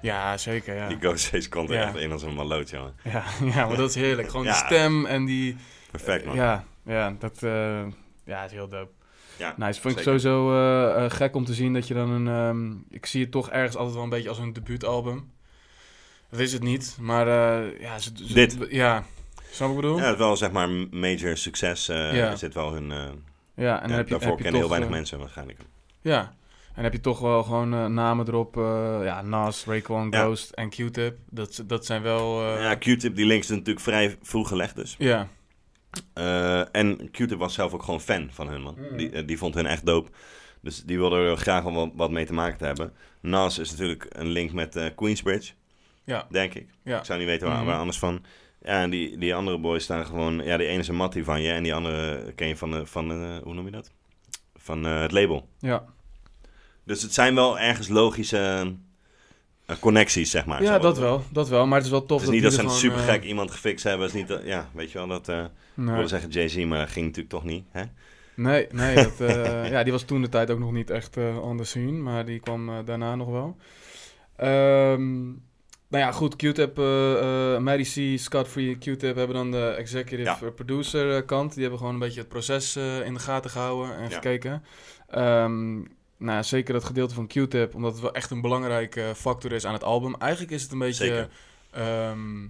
Ja, 0.00 0.36
zeker, 0.36 0.74
ja. 0.74 0.88
Die 0.88 0.98
Ghostface 1.00 1.48
komt 1.48 1.70
er 1.70 1.82
echt 1.82 1.96
in 1.96 2.12
als 2.12 2.22
een 2.22 2.34
maloot, 2.34 2.70
jongen. 2.70 2.94
Ja, 3.04 3.24
ja, 3.54 3.66
maar 3.66 3.76
dat 3.76 3.88
is 3.88 3.94
heerlijk. 3.94 4.30
Gewoon 4.30 4.44
die 4.44 4.54
stem 4.54 5.06
en 5.06 5.24
die... 5.24 5.56
Perfect, 5.90 6.24
man. 6.24 6.34
Ja, 6.34 6.64
ja, 6.88 7.14
dat 7.18 7.42
eh, 7.42 7.86
ja, 8.24 8.44
is 8.44 8.50
heel 8.52 8.68
dope. 8.68 8.90
Ja, 9.36 9.54
Nice. 9.56 9.80
Vond 9.80 9.96
ik 9.96 10.02
sowieso 10.02 10.52
eh, 10.94 11.10
gek 11.10 11.34
om 11.34 11.44
te 11.44 11.54
zien 11.54 11.72
dat 11.72 11.88
je 11.88 11.94
dan 11.94 12.10
een... 12.10 12.28
ehm, 12.28 12.76
ik 12.96 13.06
zie 13.06 13.22
het 13.22 13.30
toch 13.30 13.50
ergens 13.50 13.76
altijd 13.76 13.94
wel 13.94 14.04
een 14.04 14.10
beetje 14.10 14.28
als 14.28 14.38
een 14.38 14.52
debuutalbum. 14.52 15.30
Dat 16.30 16.40
is 16.40 16.52
het 16.52 16.62
niet, 16.62 16.96
maar 17.00 17.26
ja... 17.80 17.98
Ze, 17.98 18.10
ze- 18.14 18.34
Dit. 18.34 18.56
Ja, 18.68 19.04
snap 19.50 19.70
ik 19.70 19.76
bedoel? 19.76 19.98
Ja, 19.98 20.04
het 20.08 20.18
wel 20.18 20.36
zeg 20.36 20.50
maar 20.50 20.68
major 20.90 21.36
succes. 21.36 21.86
Ja. 21.86 22.30
Is 22.32 22.40
dit 22.40 22.54
wel 22.54 22.72
hun. 22.72 22.88
Ja, 23.54 23.82
en 23.82 23.88
ja, 23.88 23.94
heb 23.94 24.04
je, 24.04 24.10
daarvoor 24.10 24.28
heb 24.28 24.36
je 24.36 24.42
kennen 24.42 24.60
heel 24.60 24.68
weinig 24.70 24.90
mensen 24.90 25.18
waarschijnlijk. 25.18 25.58
Ja, 26.00 26.34
en 26.74 26.82
heb 26.82 26.92
je 26.92 27.00
toch 27.00 27.18
wel 27.20 27.42
gewoon 27.42 27.94
namen 27.94 28.28
erop. 28.28 28.54
ja, 29.04 29.22
Nas, 29.22 29.64
Raekwon, 29.64 30.10
Ja. 30.10 30.20
Ghost 30.22 30.50
en 30.50 30.68
Q-Tip. 30.68 31.16
Dat, 31.30 31.62
dat 31.66 31.86
zijn 31.86 32.02
wel... 32.02 32.42
ja, 32.58 32.74
Q-Tip, 32.74 33.14
die 33.16 33.26
links 33.26 33.50
is 33.50 33.56
natuurlijk 33.56 33.80
vrij 33.84 34.16
vroeg 34.22 34.48
gelegd 34.48 34.76
dus. 34.76 34.94
ja, 34.98 35.28
Eh, 36.14 36.74
en 36.76 37.10
Q-Tip 37.10 37.38
was 37.38 37.54
zelf 37.54 37.72
ook 37.74 37.82
gewoon 37.82 38.00
fan 38.00 38.28
van 38.32 38.48
hun, 38.48 38.60
man. 38.62 38.74
Hmm. 38.88 38.96
Die, 38.96 39.10
eh, 39.10 39.26
die 39.26 39.38
vond 39.38 39.54
hun 39.54 39.66
echt 39.66 39.86
dope. 39.86 40.10
Dus 40.60 40.82
die 40.84 40.98
wilde 40.98 41.16
er 41.16 41.36
graag 41.36 41.62
wel 41.62 41.72
wat, 41.74 41.90
wat 41.94 42.10
mee 42.10 42.26
te 42.26 42.32
maken 42.32 42.58
te 42.58 42.64
hebben. 42.64 42.92
Nas 43.20 43.58
is 43.58 43.70
natuurlijk 43.70 44.06
een 44.08 44.28
link 44.28 44.52
met 44.52 44.76
eh, 44.76 44.86
Queensbridge, 44.96 45.52
ja, 46.04 46.26
denk 46.30 46.54
ik. 46.54 46.68
ja. 46.84 46.98
Ik 46.98 47.04
zou 47.04 47.18
niet 47.18 47.28
weten 47.28 47.46
waar, 47.48 47.56
Mhm. 47.56 47.66
waar 47.66 47.78
anders 47.78 47.98
van. 47.98 48.24
Ja, 48.62 48.82
en 48.82 48.90
die, 48.90 49.18
die 49.18 49.34
andere 49.34 49.58
boys 49.58 49.82
staan 49.84 50.06
gewoon... 50.06 50.44
Ja, 50.44 50.56
die 50.56 50.66
ene 50.66 50.78
is 50.78 50.88
een 50.88 50.94
mattie 50.96 51.24
van 51.24 51.42
je 51.42 51.50
en 51.52 51.62
die 51.62 51.74
andere 51.74 52.32
ken 52.32 52.48
je 52.48 52.56
van, 52.56 52.70
de, 52.70 52.86
van 52.86 53.08
de, 53.08 53.40
hoe 53.44 53.54
noem 53.54 53.64
je 53.64 53.70
dat? 53.70 53.90
Van 54.54 54.84
het 54.84 55.12
label. 55.12 55.48
ja. 55.58 55.84
Dus 56.84 57.02
het 57.02 57.14
zijn 57.14 57.34
wel 57.34 57.58
ergens 57.58 57.88
logische 57.88 58.74
connecties, 59.80 60.30
zeg 60.30 60.46
maar. 60.46 60.62
Ja, 60.62 60.74
Zo. 60.74 60.78
dat 60.78 60.98
wel, 60.98 61.22
dat 61.32 61.48
wel. 61.48 61.66
Maar 61.66 61.76
het 61.76 61.84
is 61.86 61.90
wel 61.92 62.06
tof 62.06 62.20
Het 62.20 62.28
is 62.28 62.34
niet 62.34 62.42
dat 62.42 62.52
ze 62.52 62.62
een 62.62 62.70
super 62.70 62.98
gek 62.98 63.22
eh, 63.22 63.28
iemand 63.28 63.50
gefixt 63.50 63.84
hebben. 63.84 64.06
Het 64.06 64.14
is 64.14 64.20
niet 64.20 64.28
dat, 64.28 64.40
ja, 64.44 64.68
weet 64.72 64.92
je 64.92 64.98
wel, 64.98 65.06
dat... 65.06 65.28
eh 65.28 65.38
ik 65.40 65.50
nee. 65.74 65.92
wilde 65.94 66.08
zeggen 66.08 66.30
Jay-Z, 66.30 66.64
maar 66.64 66.78
dat 66.78 66.88
ging 66.88 67.06
natuurlijk 67.06 67.34
toch 67.34 67.44
niet. 67.44 67.64
Hè? 67.70 67.82
Nee, 68.34 68.66
nee 68.70 68.94
dat, 69.04 69.20
eh, 69.20 69.70
ja, 69.70 69.82
die 69.82 69.92
was 69.92 70.02
toen 70.02 70.22
de 70.22 70.28
tijd 70.28 70.50
ook 70.50 70.58
nog 70.58 70.72
niet 70.72 70.90
echt 70.90 71.16
eh 71.16 71.42
on 71.42 71.56
the 71.56 71.64
scene, 71.64 71.92
maar 71.92 72.24
die 72.24 72.40
kwam 72.40 72.68
eh, 72.68 72.74
daarna 72.84 73.14
nog 73.14 73.28
wel. 73.30 73.56
Ehm, 74.36 75.24
nou 75.90 76.04
ja, 76.04 76.12
goed, 76.12 76.36
Q-Tip, 76.36 76.78
eh 76.78 77.54
eh 77.54 77.60
Maddie 77.60 78.16
C, 78.16 78.18
Scott 78.20 78.48
Free 78.48 78.68
en 78.72 78.78
Q-Tip 78.78 79.16
hebben 79.16 79.36
dan 79.36 79.50
de 79.50 79.66
executive 79.78 80.22
Ja. 80.28 80.38
eh, 80.42 80.54
producer 80.54 81.16
eh, 81.16 81.26
kant. 81.26 81.50
Die 81.52 81.60
hebben 81.60 81.78
gewoon 81.78 81.94
een 81.94 82.00
beetje 82.00 82.20
het 82.20 82.28
proces 82.28 82.76
eh, 82.76 83.04
in 83.06 83.14
de 83.14 83.20
gaten 83.20 83.50
gehouden 83.50 83.96
en 83.96 84.02
Ja. 84.08 84.14
gekeken. 84.14 84.62
Ehm, 85.08 85.80
nou 86.18 86.42
zeker 86.42 86.72
dat 86.74 86.84
gedeelte 86.84 87.14
van 87.14 87.26
Q-Tip, 87.26 87.74
omdat 87.74 87.92
het 87.92 88.00
wel 88.00 88.12
echt 88.14 88.30
een 88.30 88.40
belangrijke 88.40 89.12
factor 89.16 89.52
is 89.52 89.64
aan 89.64 89.72
het 89.72 89.84
album. 89.84 90.14
Eigenlijk 90.18 90.52
is 90.52 90.62
het 90.62 90.72
een 90.72 90.78
beetje... 90.78 91.28
Ehm, 91.70 92.42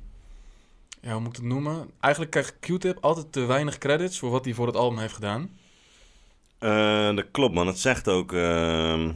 ja, 1.01 1.13
hoe 1.13 1.21
moet 1.21 1.29
ik 1.29 1.37
het 1.37 1.45
noemen? 1.51 1.91
Eigenlijk 2.01 2.33
krijgt 2.33 2.57
Q-Tip 2.61 2.99
altijd 3.01 3.33
te 3.33 3.45
weinig 3.45 3.79
credits 3.79 4.19
voor 4.19 4.31
wat 4.31 4.45
hij 4.45 4.55
voor 4.55 4.67
het 4.67 4.77
album 4.77 4.99
heeft 4.99 5.15
gedaan. 5.15 5.51
Eh, 6.59 7.17
dat 7.17 7.27
klopt, 7.31 7.55
man. 7.55 7.67
Het 7.67 7.79
zegt 7.79 8.09
ook... 8.09 8.33
ehm 8.33 9.11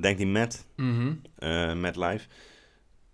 denk 0.00 0.16
die 0.16 0.26
Matt, 0.26 0.66
Mhm. 0.76 1.12
eh 1.38 1.74
Matt 1.74 1.96
Live... 1.96 2.24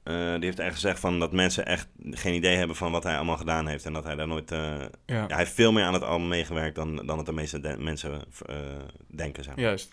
eh, 0.02 0.32
die 0.34 0.44
heeft 0.44 0.58
echt 0.58 0.74
gezegd 0.74 1.00
van 1.00 1.18
dat 1.18 1.32
mensen 1.32 1.66
echt 1.66 1.88
geen 2.10 2.34
idee 2.34 2.56
hebben 2.56 2.76
van 2.76 2.92
wat 2.92 3.02
hij 3.02 3.16
allemaal 3.16 3.36
gedaan 3.36 3.66
heeft. 3.66 3.84
En 3.84 3.92
dat 3.92 4.04
hij 4.04 4.14
daar 4.14 4.26
nooit... 4.28 4.50
eh, 4.52 4.58
Ja, 4.58 4.88
ja, 5.06 5.26
hij 5.26 5.36
heeft 5.36 5.52
veel 5.52 5.72
meer 5.72 5.84
aan 5.84 5.92
het 5.94 6.02
album 6.02 6.28
meegewerkt 6.28 6.74
dan, 6.76 6.96
dan 7.06 7.16
het 7.16 7.26
de 7.26 7.32
meeste 7.32 7.60
de- 7.60 7.76
mensen 7.78 8.22
eh, 8.46 8.56
denken. 9.06 9.44
Zeg 9.44 9.54
maar. 9.56 9.64
juist. 9.64 9.92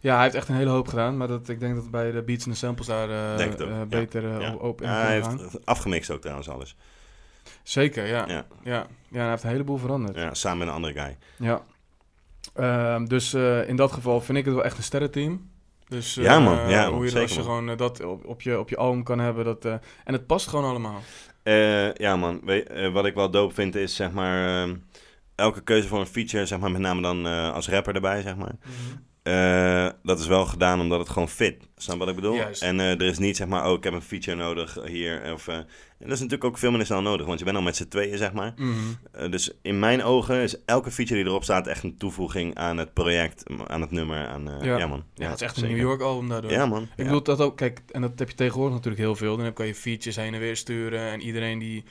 Ja, 0.00 0.14
hij 0.14 0.22
heeft 0.22 0.34
echt 0.34 0.48
een 0.48 0.54
hele 0.54 0.70
hoop 0.70 0.88
gedaan, 0.88 1.16
maar 1.16 1.28
dat, 1.28 1.48
ik 1.48 1.60
denk 1.60 1.74
dat 1.74 1.90
bij 1.90 2.10
de 2.10 2.22
beats 2.22 2.44
en 2.44 2.50
de 2.50 2.56
samples 2.56 2.86
daar 2.86 3.10
eh, 3.10 3.44
eh, 3.46 3.58
ja. 3.58 3.86
beter 3.86 4.24
eh, 4.34 4.40
Ja. 4.40 4.54
op, 4.54 4.62
op 4.62 4.82
in 4.82 4.88
Ja, 4.88 4.94
hij 5.00 5.22
gaan. 5.22 5.38
heeft 5.38 5.66
afgemixt 5.66 6.10
ook 6.10 6.20
trouwens 6.20 6.48
alles. 6.48 6.76
Zeker, 7.62 8.06
ja. 8.06 8.24
ja. 8.28 8.46
Ja, 8.62 8.86
Ja, 9.10 9.20
hij 9.20 9.28
heeft 9.30 9.42
een 9.42 9.48
heleboel 9.50 9.76
veranderd. 9.76 10.16
Ja. 10.16 10.22
ja, 10.22 10.34
samen 10.34 10.58
met 10.58 10.68
een 10.68 10.74
andere 10.74 10.92
guy. 11.00 11.16
Ehm, 12.54 13.04
dus 13.04 13.34
in 13.66 13.76
dat 13.76 13.92
geval 13.92 14.20
vind 14.20 14.38
ik 14.38 14.44
het 14.44 14.54
wel 14.54 14.64
echt 14.64 14.76
een 14.76 14.82
sterrenteam. 14.82 15.50
Dus 15.88 16.14
Ja, 16.14 16.38
man. 16.38 16.68
Ja, 16.68 16.90
hoe 16.90 17.02
je 17.04 17.08
Zeker, 17.08 17.22
als 17.22 17.30
je 17.30 17.36
man. 17.42 17.46
gewoon 17.46 17.76
dat 17.76 18.04
op, 18.04 18.24
op, 18.26 18.42
je, 18.42 18.58
op 18.58 18.68
je 18.68 18.76
album 18.76 19.02
kan 19.02 19.18
hebben. 19.18 19.44
Dat, 19.44 19.64
en 19.64 20.12
het 20.12 20.26
past 20.26 20.46
gewoon 20.46 20.64
allemaal. 20.64 21.00
Ja, 21.94 22.16
man. 22.16 22.40
Wat 22.92 23.06
ik 23.06 23.14
wel 23.14 23.30
dope 23.30 23.54
vind 23.54 23.74
is, 23.74 23.94
zeg 23.96 24.10
maar... 24.12 24.62
ehm, 24.62 24.76
elke 25.34 25.60
keuze 25.62 25.88
voor 25.88 26.00
een 26.00 26.06
feature, 26.06 26.46
zeg 26.46 26.58
maar, 26.58 26.70
met 26.70 26.80
name 26.80 27.02
dan 27.02 27.26
als 27.52 27.68
rapper 27.68 27.94
erbij, 27.94 28.22
zeg 28.22 28.36
maar. 28.36 28.54
Eh, 29.28 29.88
dat 30.02 30.18
is 30.18 30.26
wel 30.26 30.46
gedaan 30.46 30.80
omdat 30.80 30.98
het 30.98 31.08
gewoon 31.08 31.28
fit. 31.28 31.56
Snap 31.76 31.98
wat 31.98 32.08
ik 32.08 32.14
bedoel? 32.14 32.34
Juist. 32.34 32.62
En 32.62 32.80
eh, 32.80 32.90
er 32.90 33.02
is 33.02 33.18
niet 33.18 33.36
zeg 33.36 33.46
maar, 33.46 33.66
oh, 33.70 33.76
ik 33.76 33.84
heb 33.84 33.92
een 33.92 34.02
feature 34.02 34.36
nodig 34.36 34.78
hier. 34.86 35.32
Of, 35.32 35.48
eh, 35.48 35.54
en 35.54 35.66
dat 35.98 36.10
is 36.10 36.14
natuurlijk 36.20 36.44
ook 36.44 36.58
veel 36.58 36.68
minder 36.68 36.86
snel 36.86 37.02
nodig, 37.02 37.26
want 37.26 37.38
je 37.38 37.44
bent 37.44 37.56
al 37.56 37.62
met 37.62 37.76
z'n 37.76 37.88
tweeën, 37.88 38.18
zeg 38.18 38.32
maar. 38.32 38.54
Mhm. 38.56 39.30
Dus 39.30 39.50
in 39.62 39.78
mijn 39.78 40.02
ogen 40.02 40.36
is 40.42 40.64
elke 40.64 40.90
feature 40.90 41.20
die 41.20 41.28
erop 41.30 41.42
staat 41.44 41.66
echt 41.66 41.82
een 41.84 41.96
toevoeging 41.96 42.54
aan 42.54 42.76
het 42.78 42.92
project, 42.92 43.42
aan 43.66 43.80
het 43.80 43.90
nummer. 43.90 44.26
Aan, 44.26 44.48
ja. 44.62 44.78
Ja. 44.78 44.86
man. 44.86 45.04
Ja, 45.14 45.24
het 45.28 45.34
is 45.34 45.40
echt 45.42 45.56
een 45.56 45.60
zeker. 45.62 45.76
New 45.76 45.86
York 45.86 46.00
album 46.00 46.28
daardoor. 46.28 46.50
Ja, 46.50 46.66
man. 46.66 46.82
Ik 46.82 46.88
Ja. 46.96 47.04
bedoel 47.04 47.22
dat 47.22 47.40
ook, 47.40 47.56
kijk, 47.56 47.80
en 47.90 48.00
dat 48.00 48.18
heb 48.18 48.28
je 48.28 48.34
tegenwoordig 48.36 48.74
natuurlijk 48.74 49.02
heel 49.02 49.16
veel. 49.16 49.36
Dan 49.36 49.52
kan 49.52 49.66
je 49.66 49.74
features 49.74 50.16
heen 50.16 50.34
en 50.34 50.40
weer 50.40 50.56
sturen 50.56 51.00
en 51.00 51.20
iedereen 51.20 51.58
die 51.58 51.84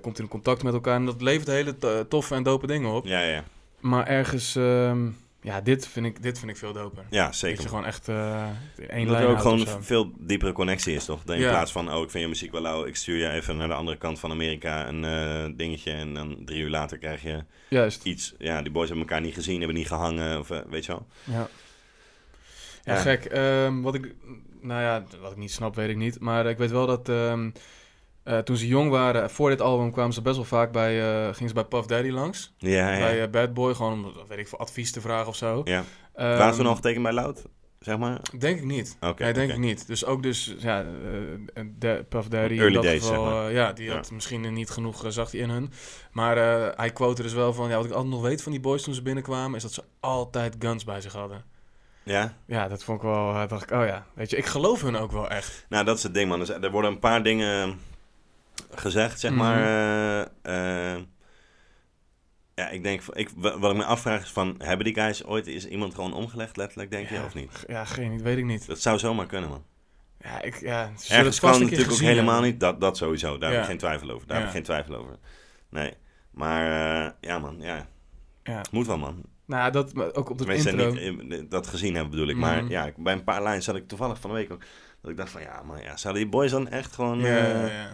komt 0.00 0.18
in 0.18 0.28
contact 0.28 0.62
met 0.62 0.74
elkaar. 0.74 0.94
En 0.96 1.04
dat 1.06 1.22
levert 1.22 1.46
hele 1.48 1.76
to- 1.76 2.08
toffe 2.08 2.34
en 2.34 2.42
dope 2.42 2.66
dingen 2.66 2.90
op. 2.90 3.06
Ja, 3.06 3.20
ja. 3.22 3.44
Maar 3.80 4.06
ergens, 4.06 4.56
ehm, 4.56 5.08
ja, 5.42 5.60
dit 5.60 5.88
vind, 5.88 6.06
ik, 6.06 6.22
dit 6.22 6.38
vind 6.38 6.50
ik 6.50 6.56
veel 6.56 6.72
doper. 6.72 7.04
Ja, 7.10 7.26
Dat 7.26 7.36
zeker. 7.36 7.62
je 7.62 7.68
gewoon 7.68 7.84
echt 7.84 8.08
eh 8.08 8.48
één 8.88 9.10
lijn 9.10 9.24
er 9.24 9.28
ook 9.30 9.40
gewoon 9.40 9.60
een 9.60 9.82
veel 9.84 10.12
diepere 10.18 10.52
connectie 10.52 10.94
is, 10.94 11.04
toch? 11.04 11.22
Dan 11.24 11.34
in 11.36 11.42
Ja. 11.42 11.48
plaats 11.50 11.72
van, 11.72 11.92
oh, 11.94 12.02
ik 12.02 12.10
vind 12.10 12.22
je 12.22 12.28
muziek 12.28 12.52
wel 12.52 12.60
lauw, 12.60 12.84
ik 12.84 12.96
stuur 12.96 13.16
je 13.16 13.28
even 13.30 13.56
naar 13.56 13.68
de 13.68 13.74
andere 13.74 13.96
kant 13.96 14.18
van 14.20 14.30
Amerika 14.30 14.88
een 14.88 15.04
eh, 15.04 15.56
dingetje 15.56 15.92
en 15.92 16.14
dan 16.14 16.42
drie 16.44 16.60
uur 16.62 16.70
later 16.70 16.98
krijg 16.98 17.22
je 17.22 17.44
Juist, 17.68 18.04
iets. 18.04 18.34
Ja, 18.38 18.62
die 18.62 18.72
boys 18.72 18.88
hebben 18.88 19.06
elkaar 19.06 19.24
niet 19.24 19.34
gezien, 19.34 19.58
hebben 19.58 19.76
niet 19.76 19.86
gehangen, 19.88 20.38
of 20.38 20.50
eh, 20.50 20.58
weet 20.70 20.84
je 20.84 20.92
wel. 20.92 21.06
ja. 21.24 21.48
Ja, 22.84 22.94
Ja. 22.94 23.00
gek. 23.00 23.24
Ehm, 23.24 23.80
wat 23.80 23.94
ik, 23.94 24.14
nou 24.60 24.80
ja, 24.82 25.04
wat 25.20 25.30
ik 25.30 25.36
niet 25.36 25.52
snap, 25.52 25.74
weet 25.74 25.88
ik 25.90 25.96
niet. 25.96 26.20
Maar 26.20 26.46
ik 26.46 26.58
weet 26.58 26.70
wel 26.70 26.86
dat 26.86 27.08
ehm, 27.08 27.50
eh, 28.24 28.38
toen 28.38 28.56
ze 28.56 28.66
jong 28.66 28.90
waren, 28.90 29.30
voor 29.30 29.50
dit 29.50 29.60
album 29.60 29.92
kwamen 29.92 30.12
ze 30.12 30.22
best 30.22 30.36
wel 30.36 30.44
vaak 30.44 30.72
bij, 30.72 31.00
eh, 31.00 31.34
gingen 31.34 31.48
ze 31.48 31.54
bij 31.54 31.64
Puff 31.64 31.86
Daddy 31.86 32.10
langs. 32.10 32.54
Ja, 32.58 32.92
ja. 32.92 32.98
Bij 32.98 33.22
eh, 33.22 33.30
Bad 33.30 33.54
Boy, 33.54 33.74
gewoon 33.74 33.92
om, 33.92 34.12
weet 34.28 34.38
ik, 34.38 34.48
voor 34.48 34.58
advies 34.58 34.92
te 34.92 35.00
vragen 35.00 35.26
of 35.26 35.36
zo. 35.36 35.60
ja. 35.64 35.84
Ehm, 36.14 36.38
Waren 36.38 36.54
ze 36.54 36.62
al 36.62 36.74
getekend 36.74 37.02
bij 37.02 37.12
Loud, 37.12 37.42
zeg 37.80 37.98
maar? 37.98 38.20
Denk 38.38 38.58
ik 38.58 38.64
niet. 38.64 38.96
Oké, 39.00 39.22
nee, 39.22 39.32
denk 39.32 39.50
ik 39.50 39.58
niet. 39.58 39.86
Dus 39.86 40.04
ook 40.04 40.22
dus, 40.22 40.54
ja, 40.58 40.84
de, 41.78 42.04
Puff 42.08 42.28
Daddy 42.28 42.54
Early 42.54 42.66
in 42.66 42.72
dat 42.72 42.82
days, 42.82 43.02
geval, 43.06 43.24
zeg 43.24 43.34
maar. 43.34 43.52
ja, 43.52 43.72
die 43.72 43.84
Ja. 43.86 43.94
had 43.94 44.10
misschien 44.10 44.52
niet 44.52 44.70
genoeg, 44.70 45.04
zag 45.08 45.30
hij 45.30 45.40
in 45.40 45.50
hun. 45.50 45.72
Maar 46.12 46.36
hij 46.76 46.90
quote 46.90 47.22
dus 47.22 47.32
wel 47.32 47.52
van, 47.52 47.68
ja, 47.68 47.76
wat 47.76 47.84
ik 47.84 47.92
altijd 47.92 48.12
nog 48.12 48.22
weet 48.22 48.42
van 48.42 48.52
die 48.52 48.60
boys 48.60 48.82
toen 48.82 48.94
ze 48.94 49.02
binnenkwamen, 49.02 49.56
is 49.56 49.62
dat 49.62 49.72
ze 49.72 49.82
altijd 50.00 50.56
guns 50.58 50.84
bij 50.84 51.00
zich 51.00 51.12
hadden. 51.12 51.44
Ja? 52.04 52.34
Ja, 52.46 52.68
dat 52.68 52.84
vond 52.84 52.98
ik 53.02 53.04
wel, 53.08 53.46
dacht 53.48 53.62
ik, 53.62 53.70
oh 53.70 53.86
ja, 53.86 54.06
weet 54.14 54.30
je, 54.30 54.36
ik 54.36 54.46
geloof 54.46 54.82
hun 54.82 54.96
ook 54.96 55.12
wel 55.12 55.28
echt. 55.30 55.66
Nou, 55.68 55.84
dat 55.84 55.96
is 55.96 56.02
het 56.02 56.14
ding, 56.14 56.28
man. 56.28 56.38
Dus 56.38 56.48
er 56.48 56.70
worden 56.70 56.90
een 56.90 56.98
paar 56.98 57.22
dingen 57.22 57.78
gezegd, 58.70 59.20
zeg 59.20 59.30
Mhm. 59.30 59.40
maar. 59.40 59.62
eh, 60.42 60.94
eh, 60.94 61.00
ja, 62.54 62.68
ik 62.68 62.82
denk, 62.82 63.02
ik, 63.12 63.30
wa- 63.36 63.58
wat 63.58 63.70
ik 63.70 63.76
me 63.76 63.84
afvraag 63.84 64.22
is 64.22 64.30
van, 64.30 64.54
hebben 64.58 64.84
die 64.84 64.94
guys 64.94 65.24
ooit, 65.24 65.46
is 65.46 65.66
iemand 65.68 65.94
gewoon 65.94 66.12
omgelegd, 66.14 66.56
letterlijk, 66.56 66.90
denk 66.90 67.08
je, 67.08 67.24
of 67.24 67.34
niet? 67.34 67.64
Ja, 67.66 67.84
geen, 67.84 68.22
weet 68.22 68.38
ik 68.38 68.44
niet. 68.44 68.66
Dat 68.66 68.80
zou 68.80 68.98
zomaar 68.98 69.26
kunnen, 69.26 69.50
man. 69.50 69.64
Ja, 70.20 70.42
ik, 70.42 70.60
ja, 70.60 70.90
Ergens 71.08 71.40
kan 71.40 71.60
natuurlijk 71.60 71.90
ook 71.92 71.98
helemaal 71.98 72.40
niet, 72.40 72.60
dat, 72.60 72.80
dat 72.80 72.96
sowieso. 72.96 73.38
Daar 73.38 73.50
heb 73.52 73.60
ik 73.60 73.66
geen 73.66 73.78
twijfel 73.78 74.10
over. 74.10 74.26
Daar 74.26 74.36
heb 74.38 74.46
ik 74.46 74.52
geen 74.52 74.62
twijfel 74.62 74.94
over. 74.94 75.18
Nee. 75.68 75.94
Maar 76.30 76.64
eh, 77.06 77.10
ja, 77.20 77.38
man, 77.38 77.56
ja. 77.60 77.86
Moet 78.70 78.86
wel, 78.86 78.98
man. 78.98 79.22
Nou, 79.46 79.72
dat, 79.72 80.14
ook 80.14 80.30
op 80.30 80.38
de 80.38 80.54
intro. 80.54 80.90
niet 80.92 81.50
dat 81.50 81.66
gezien 81.66 81.94
hebben, 81.94 82.10
bedoel 82.10 82.28
ik. 82.28 82.36
Maar 82.36 82.62
Mhm. 82.62 82.70
ja, 82.72 82.92
bij 82.96 83.12
een 83.12 83.24
paar 83.24 83.42
lijnen 83.42 83.62
zat 83.62 83.76
ik 83.76 83.88
toevallig 83.88 84.20
van 84.20 84.30
de 84.30 84.36
week 84.36 84.52
ook. 84.52 84.62
Dat 85.00 85.10
ik 85.10 85.16
dacht 85.16 85.30
van, 85.30 85.40
ja, 85.42 85.62
maar 85.62 85.82
ja, 85.82 85.96
zouden 85.96 86.22
die 86.22 86.30
boys 86.30 86.50
dan 86.50 86.68
echt 86.68 86.92
gewoon... 86.94 87.18
ja, 87.20 87.64
eh, 87.64 87.90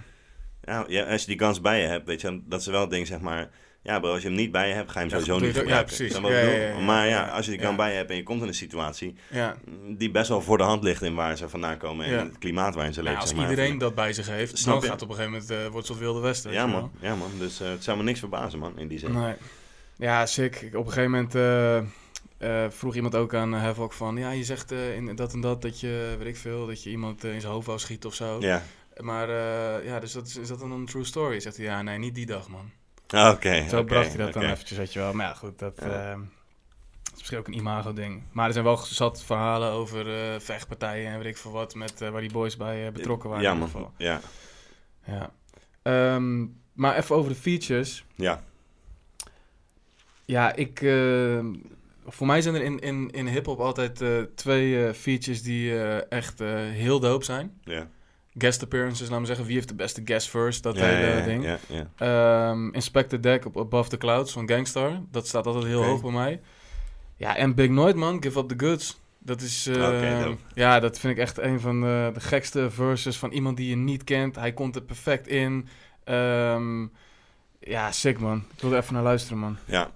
ja, 0.68 0.84
ja. 0.88 1.04
Ja, 1.04 1.12
als 1.12 1.20
je 1.20 1.26
die 1.26 1.36
kans 1.36 1.60
bij 1.60 1.80
je 1.80 1.86
hebt, 1.86 2.06
weet 2.06 2.20
je, 2.20 2.40
dat 2.44 2.62
ze 2.62 2.70
wel 2.70 2.88
denken, 2.88 3.06
zeg 3.08 3.20
maar... 3.20 3.50
Ja 3.82 4.00
bro, 4.00 4.12
als 4.12 4.22
je 4.22 4.28
hem 4.28 4.36
niet 4.36 4.52
bij 4.52 4.68
je 4.68 4.74
hebt, 4.74 4.90
ga 4.90 5.00
je 5.00 5.06
hem 5.08 5.20
sowieso 5.20 5.46
niet 5.46 5.54
ja, 5.54 5.60
gebruiken. 5.60 5.96
precies. 5.96 6.18
Ja, 6.18 6.38
ja. 6.40 6.78
maar 6.78 7.06
ja, 7.08 7.28
als 7.28 7.44
je 7.44 7.50
die 7.50 7.60
Ja. 7.60 7.66
kan 7.66 7.76
bij 7.76 7.90
je 7.90 7.96
hebt 7.96 8.10
en 8.10 8.16
je 8.16 8.22
komt 8.22 8.42
in 8.42 8.48
een 8.48 8.54
situatie... 8.54 9.14
ja. 9.30 9.56
die 9.96 10.10
best 10.10 10.28
wel 10.28 10.40
voor 10.40 10.58
de 10.58 10.64
hand 10.64 10.82
ligt 10.82 11.02
in 11.02 11.14
waar 11.14 11.36
ze 11.36 11.48
vandaan 11.48 11.76
komen... 11.76 12.06
en 12.06 12.18
het 12.18 12.38
klimaat 12.38 12.74
waarin 12.74 12.94
ze 12.94 13.02
Nou, 13.02 13.14
leven, 13.14 13.30
als 13.30 13.48
iedereen 13.48 13.78
dat 13.78 13.94
bij 13.94 14.12
zich 14.12 14.26
heeft, 14.28 14.64
dan 14.64 14.82
gaat 14.82 14.92
het 14.92 15.02
op 15.02 15.08
een 15.08 15.14
gegeven 15.14 15.32
moment, 15.32 15.50
eh, 15.50 15.66
wordt 15.66 15.88
het 15.88 15.98
Wilde 15.98 16.20
Westen. 16.20 16.52
Ja 16.52 16.66
man, 16.66 16.90
ja 17.00 17.14
man. 17.14 17.30
Dus 17.38 17.60
eh, 17.60 17.68
het 17.68 17.84
zou 17.84 17.96
me 17.96 18.02
niks 18.02 18.18
verbazen 18.18 18.58
man, 18.58 18.78
in 18.78 18.88
die 18.88 18.98
zin. 18.98 19.12
Nee. 19.12 19.34
Ja, 19.96 20.26
sick. 20.26 20.70
Op 20.72 20.86
een 20.86 20.92
gegeven 20.92 21.10
moment 21.10 21.34
eh, 22.38 22.66
vroeg 22.68 22.94
iemand 22.94 23.14
ook 23.14 23.34
aan 23.34 23.52
Havoc 23.52 23.92
van... 23.92 24.16
Ja, 24.16 24.30
je 24.30 24.44
zegt 24.44 24.72
in 24.72 25.16
dat 25.16 25.32
en 25.32 25.40
dat 25.40 25.62
dat 25.62 25.80
je, 25.80 26.14
weet 26.18 26.28
ik 26.28 26.36
veel, 26.36 26.66
dat 26.66 26.82
je 26.82 26.90
iemand 26.90 27.24
in 27.24 27.40
zijn 27.40 27.52
hoofd 27.52 27.66
wou 27.66 27.78
schieten 27.78 28.08
of 28.08 28.14
zo. 28.14 28.36
Ja, 28.40 28.62
Maar 29.00 29.28
eh, 29.28 29.84
ja, 29.86 30.00
dus 30.00 30.12
dat 30.12 30.26
is, 30.26 30.36
is 30.36 30.48
dat 30.48 30.58
dan 30.58 30.72
een 30.72 30.86
true 30.86 31.04
story? 31.04 31.40
Zegt 31.40 31.56
hij, 31.56 31.64
ja, 31.66 31.82
nee, 31.82 31.98
niet 31.98 32.14
die 32.14 32.26
dag, 32.26 32.48
man. 32.48 32.70
Oké. 33.32 33.68
Zo 33.68 33.84
bracht 33.84 34.08
hij 34.08 34.16
dat 34.24 34.32
dan 34.32 34.42
eventjes, 34.42 34.78
weet 34.78 34.92
je 34.92 34.98
wel. 34.98 35.12
Maar 35.12 35.26
ja, 35.26 35.34
goed, 35.34 35.58
dat, 35.58 35.78
Ja. 35.80 36.10
eh, 36.12 36.18
is 37.04 37.12
misschien 37.18 37.38
ook 37.38 37.46
een 37.46 37.54
imago-ding. 37.56 38.22
Maar 38.32 38.46
er 38.46 38.52
zijn 38.52 38.64
wel 38.64 38.76
zat 38.76 39.22
verhalen 39.24 39.70
over 39.70 40.32
eh, 40.34 40.40
vechtpartijen 40.40 41.10
en 41.12 41.18
weet 41.18 41.26
ik 41.26 41.36
veel 41.36 41.50
wat... 41.50 41.74
Met, 41.74 42.00
eh, 42.00 42.08
waar 42.10 42.20
die 42.20 42.32
boys 42.32 42.56
bij 42.56 42.92
betrokken 42.92 43.28
waren 43.28 43.44
Ja 43.44 43.50
in 43.52 43.58
ieder 43.60 43.72
man, 43.74 43.82
geval. 43.82 44.06
ja. 44.06 44.20
Ja. 45.04 45.30
Ehm, 45.82 46.46
maar 46.72 46.96
even 46.96 47.16
over 47.16 47.30
de 47.30 47.36
features. 47.38 48.04
Ja, 48.14 48.42
Ja, 50.24 50.54
ik... 50.54 50.80
eh, 50.82 51.44
voor 52.06 52.26
mij 52.26 52.40
zijn 52.42 52.54
er 52.54 52.62
in, 52.62 52.78
in, 52.78 53.10
in 53.10 53.26
hip-hop 53.26 53.60
altijd 53.60 54.00
eh, 54.00 54.22
twee 54.34 54.86
eh, 54.86 54.92
features 54.94 55.42
die 55.42 55.78
eh, 55.82 56.12
echt 56.18 56.40
eh, 56.40 56.48
heel 56.56 57.00
dope 57.00 57.24
zijn. 57.24 57.60
ja. 57.64 57.88
Guest 58.38 58.62
appearances, 58.62 59.08
laten 59.08 59.20
we 59.20 59.26
zeggen. 59.26 59.46
Wie 59.46 59.54
heeft 59.54 59.68
de 59.68 59.74
beste 59.74 60.02
guest 60.04 60.28
first? 60.28 60.62
Dat 60.62 60.76
ja, 60.76 60.84
hele 60.84 61.16
ja, 61.16 61.24
ding. 61.24 61.58
Ja. 61.68 61.90
Ehm, 61.96 62.68
Inspector 62.68 63.20
Deck 63.20 63.44
op 63.44 63.58
Above 63.58 63.88
the 63.88 63.96
Clouds 63.96 64.32
van 64.32 64.48
Gangstar. 64.48 65.00
Dat 65.10 65.26
staat 65.26 65.46
altijd 65.46 65.64
heel 65.64 65.84
hoog 65.84 66.02
bij 66.02 66.10
mij. 66.10 66.40
Ja, 67.16 67.36
en 67.36 67.54
Big 67.54 67.68
Noid, 67.68 67.96
man. 67.96 68.22
Give 68.22 68.38
Up 68.38 68.48
the 68.48 68.66
Goods. 68.66 69.00
Dat 69.18 69.40
is... 69.40 69.66
eh, 69.66 69.74
dope. 69.74 70.36
ja, 70.54 70.80
dat 70.80 70.98
vind 70.98 71.12
ik 71.12 71.18
echt 71.18 71.38
een 71.38 71.60
van 71.60 71.80
de, 71.80 72.10
de 72.14 72.20
gekste 72.20 72.70
verses 72.70 73.16
van 73.16 73.30
iemand 73.30 73.56
die 73.56 73.68
je 73.68 73.76
niet 73.76 74.04
kent. 74.04 74.36
Hij 74.36 74.52
komt 74.52 74.76
er 74.76 74.82
perfect 74.82 75.28
in. 75.28 75.68
Ehm, 76.04 76.86
ja, 77.60 77.92
sick, 77.92 78.18
man. 78.18 78.44
Ik 78.54 78.60
wil 78.60 78.72
er 78.72 78.78
even 78.78 78.94
naar 78.94 79.02
luisteren, 79.02 79.38
man. 79.38 79.56
ja. 79.64 79.90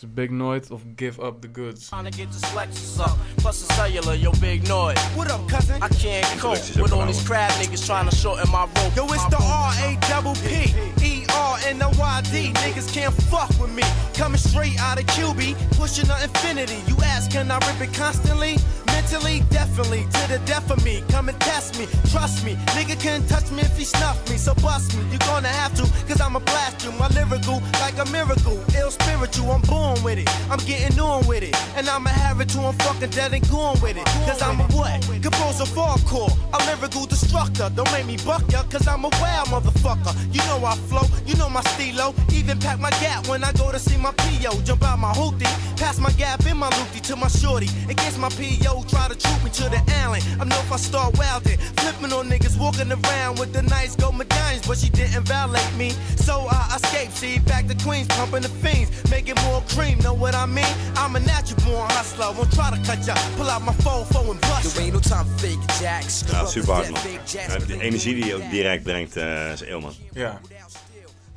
Het 0.00 0.08
is 0.08 0.14
Big 0.14 0.30
Noid 0.30 0.70
of 0.70 0.82
Give 0.96 1.20
Up 1.20 1.42
the 1.42 1.48
Goods. 1.48 1.88
Trying 1.88 2.10
to 2.10 2.10
get 2.10 2.32
this 2.32 2.44
Lexus 2.54 2.98
up. 3.00 3.18
Plus 3.36 3.66
the 3.66 3.74
cellular, 3.74 4.14
yo, 4.14 4.32
big 4.40 4.66
noise. 4.66 4.96
What 5.14 5.30
up, 5.30 5.46
cousin? 5.46 5.82
I 5.82 5.88
can't 5.88 6.24
cope 6.40 6.56
with 6.80 6.92
all 6.92 7.04
these 7.04 7.20
hour. 7.20 7.26
crab 7.26 7.50
niggas 7.60 7.84
trying 7.84 8.08
to 8.08 8.16
shorten 8.16 8.50
my 8.50 8.62
rope. 8.62 8.96
Yo, 8.96 9.04
it's 9.12 9.26
the 9.26 9.36
R 9.36 9.72
A 9.84 9.98
double 10.08 10.34
P 10.36 10.72
E 11.04 11.26
R 11.34 11.58
N 11.66 11.82
O 11.82 11.90
Y 11.98 12.22
D. 12.32 12.50
Niggas 12.64 12.90
can't 12.94 13.12
fuck 13.24 13.50
with 13.60 13.74
me. 13.74 13.82
Coming 14.14 14.38
straight 14.38 14.80
out 14.80 14.98
of 14.98 15.04
QB, 15.04 15.54
pushing 15.76 16.06
the 16.06 16.16
infinity. 16.22 16.78
You 16.86 16.96
ask, 17.04 17.30
can 17.30 17.50
I 17.50 17.58
rip 17.66 17.86
it 17.86 17.92
constantly? 17.92 18.56
Mentally, 19.00 19.40
definitely, 19.48 20.02
to 20.12 20.28
the 20.28 20.38
death 20.44 20.70
of 20.70 20.84
me. 20.84 21.02
Come 21.08 21.30
and 21.30 21.40
test 21.40 21.78
me, 21.78 21.86
trust 22.10 22.44
me. 22.44 22.56
Nigga 22.76 23.00
can't 23.00 23.26
touch 23.26 23.50
me 23.50 23.62
if 23.62 23.74
he 23.78 23.84
snuff 23.84 24.18
me, 24.28 24.36
so 24.36 24.54
bust 24.56 24.94
me. 24.94 25.02
You're 25.08 25.18
gonna 25.20 25.48
have 25.48 25.74
to, 25.76 25.84
cause 26.06 26.20
I'ma 26.20 26.40
blast 26.40 26.84
you. 26.84 26.92
My 26.92 27.08
lyrical, 27.08 27.62
like 27.80 27.96
a 27.96 28.04
miracle. 28.12 28.60
Ill 28.76 28.90
spiritual, 28.90 29.52
I'm 29.52 29.62
born 29.62 29.96
with 30.04 30.18
it. 30.18 30.28
I'm 30.50 30.58
getting 30.66 31.00
on 31.00 31.26
with 31.26 31.42
it. 31.42 31.56
And 31.76 31.88
I'ma 31.88 32.10
have 32.10 32.42
it 32.42 32.50
till 32.50 32.66
I'm 32.66 32.74
fucking 32.74 33.08
dead 33.08 33.32
and 33.32 33.48
gone 33.48 33.80
with 33.80 33.96
it. 33.96 34.04
Cause 34.28 34.42
I'm 34.42 34.60
a 34.60 34.64
what? 34.64 35.00
Composer 35.22 35.64
hardcore. 35.72 36.30
A 36.52 36.58
lyrical 36.66 37.06
destructor. 37.06 37.70
Don't 37.74 37.90
make 37.92 38.04
me 38.04 38.18
buck 38.26 38.44
ya, 38.52 38.64
cause 38.64 38.86
I'm 38.86 39.06
a 39.06 39.10
wild 39.18 39.48
motherfucker. 39.48 40.12
You 40.30 40.42
know 40.44 40.62
I 40.62 40.76
flow, 40.76 41.08
you 41.24 41.36
know 41.36 41.48
my 41.48 41.62
stilo. 41.72 42.14
Even 42.34 42.58
pack 42.58 42.78
my 42.78 42.90
gap 43.00 43.26
when 43.28 43.44
I 43.44 43.52
go 43.52 43.72
to 43.72 43.78
see 43.78 43.96
my 43.96 44.12
PO. 44.12 44.60
Jump 44.60 44.84
out 44.84 44.98
my 44.98 45.12
hoopty, 45.12 45.48
pass 45.78 45.98
my 45.98 46.12
gap 46.12 46.44
in 46.44 46.58
my 46.58 46.68
loopty 46.68 47.00
to 47.08 47.16
my 47.16 47.28
shorty. 47.28 47.68
Against 47.88 48.18
my 48.18 48.28
PO, 48.28 48.84
try 48.90 49.08
to 49.08 49.16
troop 49.16 49.42
me 49.44 49.50
to 49.50 49.64
the 49.74 49.80
alley. 50.02 50.20
I 50.40 50.44
know 50.44 50.58
if 50.66 50.72
I 50.72 50.76
start 50.76 51.14
wildin', 51.14 51.58
flipping 51.80 52.12
on 52.12 52.28
niggas, 52.28 52.58
walking 52.58 52.90
around 52.90 53.38
with 53.38 53.52
the 53.52 53.62
nice 53.62 53.96
gold 53.96 54.16
medallions, 54.16 54.66
but 54.66 54.76
she 54.78 54.90
didn't 54.90 55.26
violate 55.26 55.72
me. 55.76 55.90
So 56.16 56.34
I 56.50 56.76
escaped, 56.76 57.16
see, 57.16 57.38
back 57.38 57.66
to 57.68 57.74
Queens, 57.84 58.08
pumping 58.08 58.42
the 58.42 58.52
fiends, 58.62 58.90
making 59.10 59.36
more 59.46 59.62
cream. 59.74 59.98
Know 59.98 60.14
what 60.14 60.34
I 60.34 60.46
mean? 60.46 60.74
I'm 60.96 61.16
a 61.16 61.20
natural 61.20 61.58
born 61.64 61.88
hustler. 61.90 62.32
Won't 62.36 62.52
try 62.52 62.70
to 62.70 62.80
cut 62.88 63.06
ya, 63.06 63.14
pull 63.36 63.48
out 63.48 63.62
my 63.62 63.74
phone, 63.84 64.04
phone 64.06 64.30
and 64.30 64.40
bust 64.40 64.74
There 64.74 64.84
ain't 64.84 64.94
no 64.94 65.00
time 65.00 65.26
for 65.26 65.38
fake 65.46 65.64
jacks. 65.80 66.24
Ja, 66.30 66.46
super 66.46 66.72
hard 66.72 66.90
man. 66.90 67.00
Ja, 67.24 67.58
de 67.66 67.80
energie 67.80 68.14
die 68.14 68.24
je 68.24 68.34
ook 68.34 68.50
direct 68.50 68.82
brengt 68.82 69.16
eh, 69.16 69.52
is 69.52 69.64
heel 69.64 69.80
man. 69.80 69.94
Ja. 70.12 70.40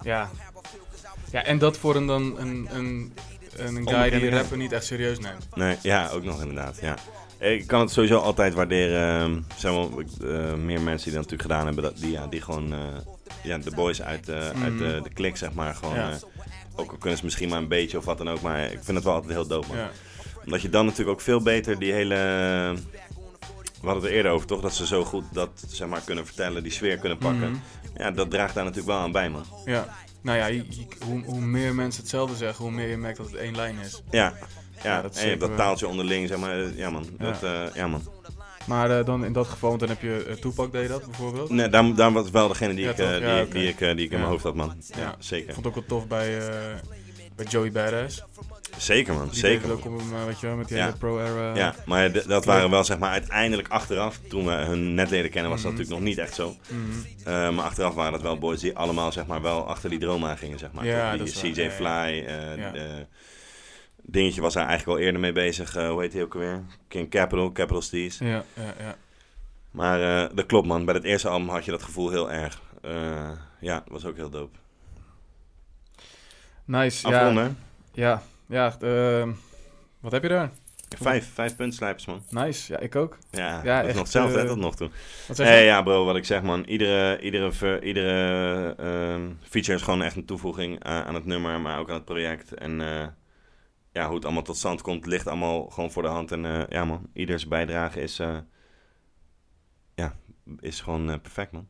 Ja. 0.04 0.30
Ja, 1.32 1.43
en 1.43 1.58
dat 1.58 1.78
voor 1.78 1.95
een, 1.95 2.08
dan 2.08 2.38
een, 2.38 2.68
een, 2.72 3.14
een 3.56 3.88
guy 3.89 4.10
die 4.10 4.30
rapper 4.30 4.58
niet 4.58 4.72
echt 4.72 4.86
serieus 4.86 5.20
neemt. 5.20 5.47
Nee, 5.54 5.78
ja, 5.82 6.10
ook 6.10 6.24
nog 6.24 6.41
inderdaad, 6.41 6.78
ja. 6.82 6.95
Ik 7.51 7.67
kan 7.67 7.79
het 7.79 7.91
sowieso 7.91 8.17
altijd 8.19 8.53
waarderen. 8.53 9.21
ehm, 9.21 9.35
Er 9.35 9.43
zijn 9.57 9.73
wel 9.73 10.03
eh, 10.21 10.53
meer 10.53 10.81
mensen 10.81 11.09
die 11.11 11.19
dat 11.19 11.29
natuurlijk 11.29 11.41
gedaan 11.41 11.65
hebben. 11.65 11.83
Dat, 11.83 11.97
die, 11.97 12.11
ja, 12.11 12.27
die 12.27 12.41
gewoon 12.41 12.73
eh, 12.73 12.79
ja, 13.43 13.57
de 13.57 13.71
boys 13.71 14.01
uit, 14.01 14.29
eh, 14.29 14.35
uit 14.63 14.77
de, 14.77 14.99
de 15.03 15.09
klik, 15.13 15.37
zeg 15.37 15.53
maar. 15.53 15.75
Gewoon, 15.75 15.95
Ja. 15.95 16.17
ook 16.75 16.91
al 16.91 16.97
kunnen 16.97 17.17
ze 17.19 17.25
misschien 17.25 17.49
maar 17.49 17.57
een 17.57 17.67
beetje 17.67 17.97
of 17.97 18.05
wat 18.05 18.17
dan 18.17 18.29
ook. 18.29 18.41
Maar 18.41 18.63
ik 18.63 18.79
vind 18.83 18.97
het 18.97 19.03
wel 19.03 19.13
altijd 19.13 19.33
heel 19.33 19.47
dope, 19.47 19.67
man. 19.67 19.77
Ja. 19.77 19.91
Omdat 20.45 20.61
je 20.61 20.69
dan 20.69 20.85
natuurlijk 20.85 21.17
ook 21.17 21.21
veel 21.21 21.41
beter 21.41 21.79
die 21.79 21.93
hele... 21.93 22.15
We 23.81 23.89
hadden 23.89 24.03
het 24.03 24.11
er 24.11 24.17
eerder 24.17 24.31
over, 24.31 24.47
toch? 24.47 24.61
Dat 24.61 24.73
ze 24.75 24.85
zo 24.85 25.03
goed 25.03 25.23
dat 25.31 25.49
zeg 25.67 25.87
maar, 25.87 26.01
kunnen 26.05 26.25
vertellen, 26.25 26.63
die 26.63 26.71
sfeer 26.71 26.97
kunnen 26.97 27.17
pakken. 27.17 27.49
Mhm. 27.49 27.59
Ja, 27.97 28.11
dat 28.11 28.29
draagt 28.29 28.53
daar 28.53 28.63
natuurlijk 28.63 28.91
wel 28.93 28.99
aan 29.03 29.11
bij, 29.11 29.29
man. 29.29 29.45
Ja. 29.65 29.95
Nou 30.21 30.37
ja, 30.37 30.45
je- 30.45 30.65
je- 30.69 30.85
hoe, 31.05 31.23
hoe 31.25 31.41
meer 31.41 31.75
mensen 31.75 32.01
hetzelfde 32.01 32.35
zeggen, 32.35 32.63
hoe 32.63 32.73
meer 32.73 32.87
je 32.89 32.97
merkt 32.97 33.17
dat 33.17 33.25
het 33.25 33.35
één 33.35 33.55
lijn 33.55 33.77
is. 33.77 34.01
Ja, 34.11 34.33
Ja, 34.84 35.01
dat 35.01 35.15
en 35.15 35.21
je 35.23 35.27
hebt 35.27 35.39
dat 35.39 35.49
zeker 35.49 35.63
taaltje 35.63 35.88
onderling, 35.88 36.27
zeg 36.27 36.38
maar. 36.38 36.57
Ja, 36.75 36.89
man. 36.89 37.05
Ja. 37.19 37.25
Dat, 37.31 37.43
eh, 37.43 37.61
ja, 37.73 37.88
man. 37.88 38.01
Maar 38.67 38.99
eh, 38.99 39.05
dan 39.05 39.25
in 39.25 39.34
dat 39.34 39.47
geval, 39.47 39.69
want 39.69 39.79
dan 39.81 39.89
heb 39.89 40.01
je 40.01 40.25
uh, 40.29 40.34
Tupac 40.36 40.71
deed 40.71 40.89
dat 40.89 41.05
bijvoorbeeld. 41.05 41.49
Nee, 41.49 41.69
daar, 41.69 41.95
daar 41.95 42.11
was 42.11 42.29
wel 42.29 42.47
degene 42.47 42.73
die 42.73 42.84
Ja, 42.84 42.89
ik, 42.89 42.95
die, 42.97 43.05
Ja, 43.05 43.43
die 43.43 43.67
ik, 43.67 43.77
die 43.79 44.05
ik 44.05 44.11
in 44.11 44.17
mijn 44.17 44.29
hoofd 44.29 44.43
had, 44.43 44.55
man. 44.55 44.75
Ja, 44.88 44.99
Ja. 45.01 45.09
Ik 45.09 45.15
zeker. 45.19 45.53
vond 45.53 45.65
het 45.65 45.75
ook 45.77 45.88
wel 45.88 45.97
tof 45.99 46.07
bij, 46.07 46.39
bij 47.36 47.45
Joey 47.45 47.71
Badass. 47.71 48.23
Zeker 48.77 49.13
man, 49.13 49.27
Die 49.29 49.39
zeker. 49.39 49.71
ook 49.71 49.86
op 49.86 49.97
hem, 49.99 50.25
weet 50.25 50.39
je 50.39 50.47
wel, 50.47 50.55
met 50.55 50.67
die 50.67 50.77
Ja. 50.77 50.86
hele 50.86 50.97
pro-era. 50.97 51.55
Ja, 51.55 51.75
maar 51.86 52.27
dat 52.27 52.45
waren 52.45 52.69
wel 52.69 52.84
zeg 52.84 52.97
maar 52.97 53.11
uiteindelijk 53.11 53.67
achteraf, 53.67 54.19
toen 54.29 54.45
we 54.45 54.51
hun 54.51 54.93
net 54.93 55.09
leren 55.09 55.29
kennen, 55.29 55.51
was 55.51 55.61
dat 55.61 55.71
Mhm. 55.71 55.79
natuurlijk 55.81 56.05
nog 56.05 56.15
niet 56.15 56.25
echt 56.25 56.36
zo. 56.36 56.55
Mhm. 56.69 57.55
Maar 57.55 57.65
achteraf 57.65 57.93
waren 57.93 58.11
dat 58.11 58.21
wel 58.21 58.38
boys 58.38 58.59
die 58.59 58.75
allemaal 58.77 59.11
zeg 59.11 59.25
maar 59.25 59.41
wel 59.41 59.67
achter 59.67 59.89
die 59.89 59.99
droom 59.99 60.25
aan 60.25 60.38
gingen, 60.38 60.59
zeg 60.59 60.71
maar. 60.71 60.86
Ja, 60.86 61.17
die. 61.17 61.31
CJ. 61.53 61.69
Fly, 61.69 62.25
dingetje 64.06 64.41
was 64.41 64.54
daar 64.54 64.68
eigenlijk 64.68 64.97
al 64.99 65.06
eerder 65.06 65.22
mee 65.22 65.32
bezig. 65.32 65.76
eh, 65.76 65.89
hoe 65.89 66.01
heet 66.01 66.14
hij 66.14 66.22
ook 66.24 66.34
alweer? 66.34 66.64
King 66.88 67.10
Capital, 67.10 67.51
Capital 67.51 67.82
Steez. 67.82 68.20
Ja, 68.20 68.43
ja, 68.54 68.74
ja. 68.80 68.95
Maar 69.72 70.24
eh, 70.24 70.36
dat 70.36 70.45
klopt 70.45 70.68
man, 70.68 70.86
bij 70.86 70.93
het 70.95 71.04
eerste 71.04 71.28
album 71.30 71.49
had 71.49 71.66
je 71.66 71.72
dat 71.72 71.84
gevoel 71.84 72.10
heel 72.10 72.32
erg. 72.32 72.62
Eh, 72.82 73.32
ja, 73.60 73.74
dat 73.76 73.88
was 73.89 74.06
ook 74.06 74.16
heel 74.16 74.30
dope. 74.30 74.58
Nice, 76.66 77.10
ja. 77.10 77.18
Afronden, 77.20 77.58
Ja, 77.93 78.22
ja. 78.45 78.78
wat 79.99 80.12
heb 80.12 80.22
je 80.24 80.30
daar? 80.30 80.51
vijf, 81.01 81.34
vijf 81.34 81.56
puntslijpers 81.56 82.06
man. 82.06 82.24
Nice, 82.30 82.74
ja, 82.74 82.80
ik 82.80 82.95
ook. 82.95 83.18
Ja, 83.32 83.62
Ja, 83.64 83.76
dat 83.76 83.82
is 83.82 83.88
echt, 83.88 83.93
nog 83.95 84.04
hetzelfde 84.04 84.38
hè, 84.38 84.43
eh, 84.43 84.47
tot 84.49 84.58
nog 84.58 84.76
toe. 84.76 84.89
Wat 85.28 85.38
zeg 85.38 85.47
Hey, 85.47 85.66
ja 85.66 85.82
bro, 85.82 86.06
wat 86.06 86.16
ik 86.16 86.26
zeg 86.26 86.41
man. 86.41 86.64
Iedere, 86.64 87.20
iedere, 87.22 87.82
iedere 87.82 88.76
feature 89.41 89.78
is 89.78 89.82
gewoon 89.84 90.01
echt 90.01 90.16
een 90.16 90.26
toevoeging 90.26 90.84
aan, 90.84 91.04
aan 91.04 91.16
het 91.16 91.26
nummer, 91.26 91.62
maar 91.62 91.80
ook 91.80 91.89
aan 91.89 91.95
het 91.95 92.06
project. 92.06 92.54
En 92.54 92.82
ja, 93.93 94.05
hoe 94.05 94.15
het 94.15 94.25
allemaal 94.25 94.43
tot 94.43 94.57
stand 94.57 94.81
komt, 94.81 95.05
ligt 95.05 95.27
allemaal 95.27 95.69
gewoon 95.69 95.91
voor 95.91 96.01
de 96.03 96.07
hand. 96.09 96.31
En 96.31 96.45
eh, 96.45 96.67
ja 96.69 96.85
man, 96.85 97.09
ieders 97.13 97.47
bijdrage 97.47 98.01
is, 98.01 98.19
eh, 98.19 98.37
ja, 99.95 100.15
is 100.59 100.81
gewoon 100.81 101.09
eh, 101.09 101.19
perfect 101.21 101.51
man. 101.51 101.67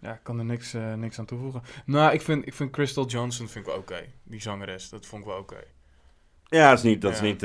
Ja, 0.00 0.12
ik 0.12 0.20
kan 0.22 0.38
er 0.38 0.44
niks, 0.44 0.72
niks 0.96 1.18
aan 1.18 1.24
toevoegen. 1.26 1.62
Nou, 1.86 2.12
ik 2.12 2.20
vind, 2.22 2.46
ik 2.46 2.54
vind 2.54 2.70
Crystal 2.70 3.06
Johnson 3.06 3.48
vind 3.48 3.66
ik 3.66 3.70
wel 3.72 3.80
oké. 3.80 4.04
Die 4.22 4.40
zangeres, 4.40 4.88
dat 4.88 5.06
vond 5.06 5.22
ik 5.22 5.28
wel 5.28 5.38
oké. 5.38 5.60
Ja, 6.44 6.68
dat 6.68 6.78
is 6.78 6.84
niet, 6.84 7.00
dat 7.00 7.12
is 7.12 7.18
Ja. 7.18 7.24
niet, 7.24 7.40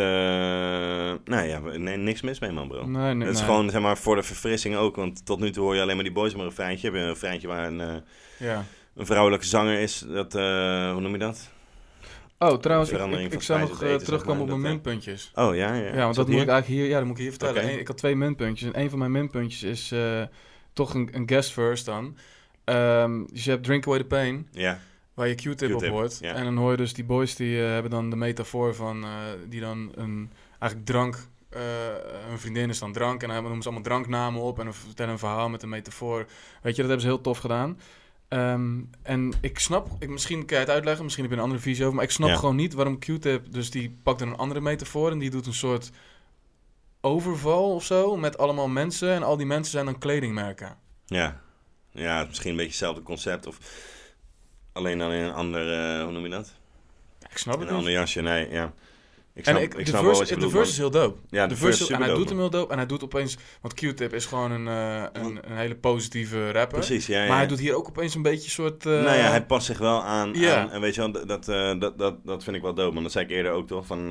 nee 1.25 1.47
ja, 1.47 1.59
nee, 1.59 1.97
niks 1.97 2.21
mis 2.21 2.39
mee 2.39 2.51
man 2.51 2.67
bro. 2.67 2.85
Nee, 2.85 3.13
nee, 3.13 3.27
Het 3.27 3.35
is 3.35 3.41
nee. 3.41 3.49
gewoon, 3.49 3.69
zeg 3.69 3.81
maar, 3.81 3.97
voor 3.97 4.15
de 4.15 4.23
verfrissing 4.23 4.75
ook. 4.75 4.95
Want 4.95 5.25
tot 5.25 5.39
nu 5.39 5.51
toe 5.51 5.63
hoor 5.63 5.75
je 5.75 5.81
alleen 5.81 5.95
maar 5.95 6.03
die 6.03 6.13
boys 6.13 6.31
maar 6.33 6.41
een 6.41 6.47
refreintje. 6.49 6.87
Heb 6.87 6.95
je 6.95 7.01
een 7.01 7.07
refreintje 7.07 7.47
waar 7.47 7.67
een, 7.67 8.03
Ja. 8.39 8.65
een 8.95 9.05
vrouwelijke 9.05 9.45
zanger 9.45 9.79
is. 9.79 9.99
Dat, 9.99 10.33
hoe 10.33 10.99
noem 11.01 11.11
je 11.11 11.17
dat? 11.17 11.51
Oh, 12.37 12.57
trouwens, 12.57 12.91
ik, 12.91 13.33
ik, 13.33 13.41
zou 13.41 13.59
nog 13.59 13.81
eh, 13.83 13.91
eten, 13.91 14.05
terugkomen 14.05 14.41
op 14.41 14.49
zeg 14.49 14.57
mijn 14.57 14.73
dat, 14.73 14.83
minpuntjes. 14.83 15.31
Oh 15.35 15.55
ja, 15.55 15.73
ja. 15.75 15.93
Ja, 15.93 16.03
want 16.03 16.15
dat 16.15 16.27
moet 16.27 16.41
ik 16.41 16.47
eigenlijk 16.47 16.81
hier, 16.81 16.89
ja, 16.89 16.97
dat 16.97 17.07
moet 17.07 17.15
ik 17.15 17.21
hier 17.21 17.31
vertellen. 17.31 17.63
Eén- 17.69 17.79
ik 17.79 17.87
had 17.87 17.97
twee 17.97 18.15
minpuntjes. 18.15 18.71
En 18.71 18.81
een 18.81 18.89
van 18.89 18.99
mijn 18.99 19.11
minpuntjes 19.11 19.63
is 19.63 19.91
eh, 19.91 20.21
toch 20.73 20.93
een, 20.93 21.09
een 21.11 21.29
guest 21.29 21.51
verse 21.51 21.83
dan. 21.83 22.17
Ehm, 22.63 23.23
dus 23.31 23.43
je 23.43 23.49
hebt 23.49 23.63
Drink 23.63 23.85
Away 23.85 23.99
the 23.99 24.05
Pain, 24.05 24.47
Ja, 24.51 24.79
waar 25.13 25.27
je 25.27 25.35
Q-tip 25.35 25.75
op 25.75 25.85
hoort. 25.85 26.21
En 26.21 26.43
dan 26.43 26.57
hoor 26.57 26.71
je 26.71 26.77
dus 26.77 26.93
die 26.93 27.03
boys 27.03 27.35
die 27.35 27.63
eh, 27.63 27.69
hebben 27.69 27.91
dan 27.91 28.09
de 28.09 28.15
metafoor 28.15 28.75
van, 28.75 29.03
eh, 29.03 29.09
die 29.49 29.61
dan 29.61 29.91
een, 29.95 30.31
eigenlijk 30.59 30.91
drank, 30.91 31.15
eh 31.49 31.61
een 32.31 32.39
vriendin 32.39 32.69
is 32.69 32.79
dan 32.79 32.91
drank. 32.93 33.21
En 33.23 33.27
dan 33.29 33.43
noemen 33.43 33.61
ze 33.61 33.67
allemaal 33.67 33.87
dranknamen 33.87 34.41
op 34.41 34.59
en 34.59 34.73
vertellen 34.73 35.11
een 35.11 35.19
verhaal 35.19 35.49
met 35.49 35.63
een 35.63 35.69
metafoor. 35.69 36.25
Weet 36.61 36.75
je, 36.75 36.81
dat 36.81 36.91
hebben 36.91 37.01
ze 37.01 37.07
heel 37.07 37.21
tof 37.21 37.37
gedaan. 37.37 37.77
Ehm, 38.33 38.81
en 39.01 39.33
ik 39.41 39.59
snap, 39.59 39.87
ik, 39.99 40.09
misschien 40.09 40.45
kan 40.45 40.57
je 40.57 40.63
het 40.63 40.73
uitleggen, 40.73 41.03
misschien 41.03 41.23
heb 41.23 41.33
je 41.33 41.39
een 41.39 41.43
andere 41.45 41.61
visie 41.63 41.83
over, 41.83 41.95
maar 41.95 42.03
ik 42.05 42.11
snap 42.11 42.29
Ja. 42.29 42.35
gewoon 42.35 42.55
niet 42.55 42.73
waarom 42.73 42.99
Q-tip, 42.99 43.45
dus 43.53 43.69
die 43.71 43.95
pakt 44.03 44.19
dan 44.19 44.27
een 44.27 44.37
andere 44.37 44.61
metafoor 44.61 45.11
en 45.11 45.19
die 45.19 45.29
doet 45.29 45.45
een 45.45 45.53
soort 45.53 45.91
overval 47.01 47.73
of 47.73 47.83
zo 47.83 48.17
met 48.17 48.37
allemaal 48.37 48.67
mensen 48.67 49.09
en 49.13 49.23
al 49.23 49.37
die 49.37 49.45
mensen 49.45 49.71
zijn 49.71 49.85
dan 49.85 49.97
kledingmerken. 49.97 50.77
ja. 51.05 51.41
Ja, 51.95 52.25
misschien 52.27 52.49
een 52.49 52.55
beetje 52.55 52.71
hetzelfde 52.71 53.01
concept. 53.03 53.47
Of 53.47 53.57
alleen 54.71 54.97
dan 54.97 55.11
in 55.11 55.23
een 55.23 55.33
ander, 55.33 55.73
eh, 55.97 56.03
hoe 56.03 56.11
noem 56.11 56.23
je 56.23 56.29
dat? 56.29 56.53
Ja, 57.19 57.27
ik 57.29 57.37
snap 57.37 57.53
het 57.53 57.63
een 57.63 57.67
niet. 57.69 57.77
ander 57.77 57.91
jasje, 57.93 58.21
nee, 58.21 58.49
ja. 58.49 58.73
Ik 59.35 59.45
En 59.45 59.55
ik, 59.55 59.73
ik 59.73 59.85
de 59.85 59.91
snap 59.91 60.03
verse, 60.03 60.39
de 60.39 60.49
verse 60.49 60.71
is 60.71 60.77
heel 60.77 60.89
dope. 60.91 61.19
Ja, 61.29 61.43
de 61.43 61.53
de 61.53 61.59
verse, 61.59 61.77
verse 61.77 61.93
en 61.93 62.01
hij 62.01 62.13
doet 62.13 62.29
hem 62.29 62.37
heel 62.37 62.49
dope 62.49 62.71
en 62.71 62.77
hij 62.77 62.87
doet 62.87 63.03
opeens, 63.03 63.37
want 63.61 63.73
Q-tip 63.73 64.13
is 64.13 64.25
gewoon 64.25 64.51
een, 64.51 64.67
eh, 64.67 65.21
een, 65.23 65.39
een 65.49 65.57
hele 65.57 65.75
positieve 65.75 66.51
rapper. 66.51 66.77
Precies, 66.77 67.07
ja, 67.07 67.21
ja. 67.21 67.27
Maar 67.27 67.37
hij 67.37 67.47
doet 67.47 67.59
hier 67.59 67.75
ook 67.75 67.87
opeens 67.87 68.15
een 68.15 68.21
beetje 68.21 68.43
een 68.43 68.49
soort... 68.49 68.85
eh, 68.85 68.91
nou 68.91 69.17
ja, 69.17 69.29
hij 69.29 69.45
past 69.45 69.65
zich 69.65 69.77
wel 69.77 70.03
aan. 70.03 70.47
Aan 70.47 70.71
en 70.71 70.81
weet 70.81 70.95
je 70.95 71.01
wel, 71.11 71.25
dat, 71.25 71.47
eh, 71.47 71.79
dat, 71.79 71.97
dat, 71.97 72.25
dat 72.25 72.43
vind 72.43 72.55
ik 72.55 72.61
wel 72.61 72.73
dope. 72.73 72.91
Want 72.91 73.03
dat 73.03 73.11
zei 73.11 73.25
ik 73.25 73.31
eerder 73.31 73.51
ook 73.51 73.67
toch. 73.67 73.85
Van, 73.85 74.09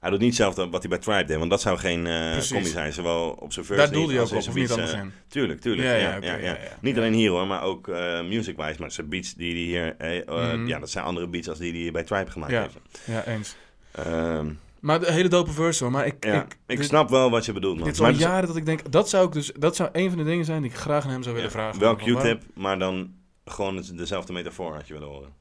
hij 0.00 0.10
doet 0.10 0.18
niet 0.18 0.28
hetzelfde 0.28 0.68
wat 0.68 0.80
hij 0.80 0.90
bij 0.90 0.98
Tribe 0.98 1.24
deed. 1.24 1.38
Want 1.38 1.50
dat 1.50 1.60
zou 1.60 1.78
geen 1.78 2.02
combi 2.48 2.68
zijn. 2.68 2.92
Zowel 2.92 3.30
op 3.30 3.52
zijn 3.52 3.64
verse 3.64 3.82
daar 3.82 3.92
doelde 3.92 4.20
als 4.20 4.32
ook 4.32 4.40
op, 4.40 4.48
of 4.48 4.54
niet 4.54 4.70
anders 4.70 4.92
in. 4.92 5.12
Tuurlijk, 5.28 5.60
tuurlijk. 5.60 5.88
Ja, 6.22 6.36
Ja. 6.36 6.58
Niet 6.80 6.96
alleen 6.96 7.12
hier 7.12 7.30
hoor, 7.30 7.46
maar 7.46 7.62
ook 7.62 7.86
music-wise. 8.24 8.80
Maar 8.80 8.92
zijn 8.92 9.08
beats 9.08 9.34
die 9.34 9.52
hij 9.52 9.62
hier... 9.62 10.24
Mhm. 10.26 10.66
Ja, 10.66 10.78
dat 10.78 10.90
zijn 10.90 11.04
andere 11.04 11.26
beats 11.26 11.48
als 11.48 11.58
die 11.58 11.82
hij 11.82 11.92
bij 11.92 12.04
Tribe 12.04 12.30
gemaakt 12.30 12.52
heeft. 12.52 12.78
Ja, 13.04 13.26
eens. 13.26 13.56
Ehm, 14.04 14.52
Maar 14.80 15.00
de 15.00 15.12
hele 15.12 15.28
dope 15.28 15.50
verse 15.52 15.82
hoor. 15.84 15.92
Maar 15.92 16.06
ik, 16.06 16.24
ja, 16.24 16.42
ik, 16.42 16.56
ik, 16.66 16.76
dit- 16.76 16.86
snap 16.86 17.08
wel 17.10 17.30
wat 17.30 17.44
je 17.44 17.52
bedoelt, 17.52 17.76
man. 17.76 17.84
Dit 17.84 17.94
is 17.94 18.00
al 18.00 18.06
dus- 18.12 18.18
jaren 18.18 18.46
dat 18.46 18.56
ik 18.56 18.66
denk, 18.66 18.92
dat 18.92 19.08
zou 19.08 19.26
ik 19.26 19.32
dus, 19.32 19.52
dat 19.58 19.76
zou 19.76 19.88
een 19.92 20.08
van 20.08 20.18
de 20.18 20.24
dingen 20.24 20.44
zijn 20.44 20.62
die 20.62 20.70
ik 20.70 20.76
graag 20.76 21.04
aan 21.04 21.10
hem 21.10 21.22
zou 21.22 21.34
willen 21.34 21.50
ja, 21.50 21.56
vragen. 21.56 21.80
Wel 21.80 21.96
Q-tip, 21.96 22.42
maar 22.54 22.78
dan 22.78 23.12
gewoon 23.44 23.76
het- 23.76 23.98
dezelfde 23.98 24.32
metafoor 24.32 24.74
had 24.74 24.86
je 24.86 24.92
willen 24.92 25.08
horen. 25.08 25.36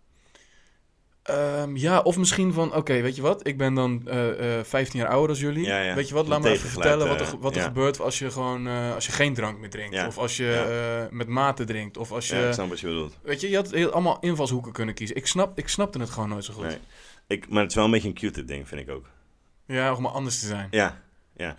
Ehm, 1.23 1.75
ja, 1.75 1.99
of 1.99 2.17
misschien 2.17 2.53
van, 2.53 2.75
oké, 2.75 3.01
weet 3.01 3.15
je 3.15 3.21
wat? 3.21 3.47
Ik 3.47 3.57
ben 3.57 3.73
dan 3.73 4.01
eh, 4.05 4.57
eh, 4.59 4.65
15 4.65 4.99
jaar 4.99 5.09
ouder 5.09 5.29
als 5.29 5.39
jullie. 5.39 5.65
Ja, 5.65 5.81
ja. 5.81 5.95
Weet 5.95 6.07
je 6.07 6.13
wat? 6.13 6.27
Laat 6.27 6.41
me 6.41 6.49
even 6.49 6.69
vertellen 6.69 7.07
wat 7.07 7.15
er, 7.19 7.25
eh, 7.25 7.27
ge- 7.31 7.37
wat 7.39 7.51
er 7.55 7.61
ja. 7.61 7.67
gebeurt 7.67 7.99
als 7.99 8.19
je 8.19 8.31
gewoon, 8.31 8.67
eh, 8.67 8.93
als 8.93 9.05
je 9.05 9.11
geen 9.11 9.33
drank 9.33 9.59
meer 9.59 9.69
drinkt. 9.69 10.07
Of 10.07 10.17
als 10.17 10.37
je 10.37 10.51
eh, 11.09 11.15
met 11.17 11.27
mate 11.27 11.63
drinkt. 11.63 11.97
Of 11.97 12.11
als 12.11 12.27
je, 12.27 12.35
Ja, 12.35 12.47
ik 12.47 12.53
snap 12.53 12.69
wat 12.69 12.79
je 12.79 12.87
bedoelt. 12.87 13.17
weet 13.21 13.41
je, 13.41 13.49
je 13.49 13.55
had 13.55 13.71
heel, 13.71 13.91
allemaal 13.91 14.17
invalshoeken 14.19 14.71
kunnen 14.71 14.95
kiezen. 14.95 15.15
Ik, 15.15 15.27
snap, 15.27 15.57
ik 15.57 15.67
snapte 15.67 15.99
het 15.99 16.09
gewoon 16.09 16.29
nooit 16.29 16.43
zo 16.45 16.53
goed. 16.53 16.63
Nee. 16.65 16.77
Ik, 17.27 17.49
maar 17.49 17.61
het 17.61 17.69
is 17.69 17.75
wel 17.75 17.85
een 17.85 17.91
beetje 17.91 18.07
een 18.07 18.13
Q-tip 18.13 18.47
ding, 18.47 18.67
vind 18.67 18.81
ik 18.81 18.89
ook. 18.89 19.09
Ja, 19.65 19.93
om 19.93 20.01
maar 20.01 20.11
anders 20.11 20.39
te 20.39 20.45
zijn. 20.45 20.67
Ja, 20.71 21.01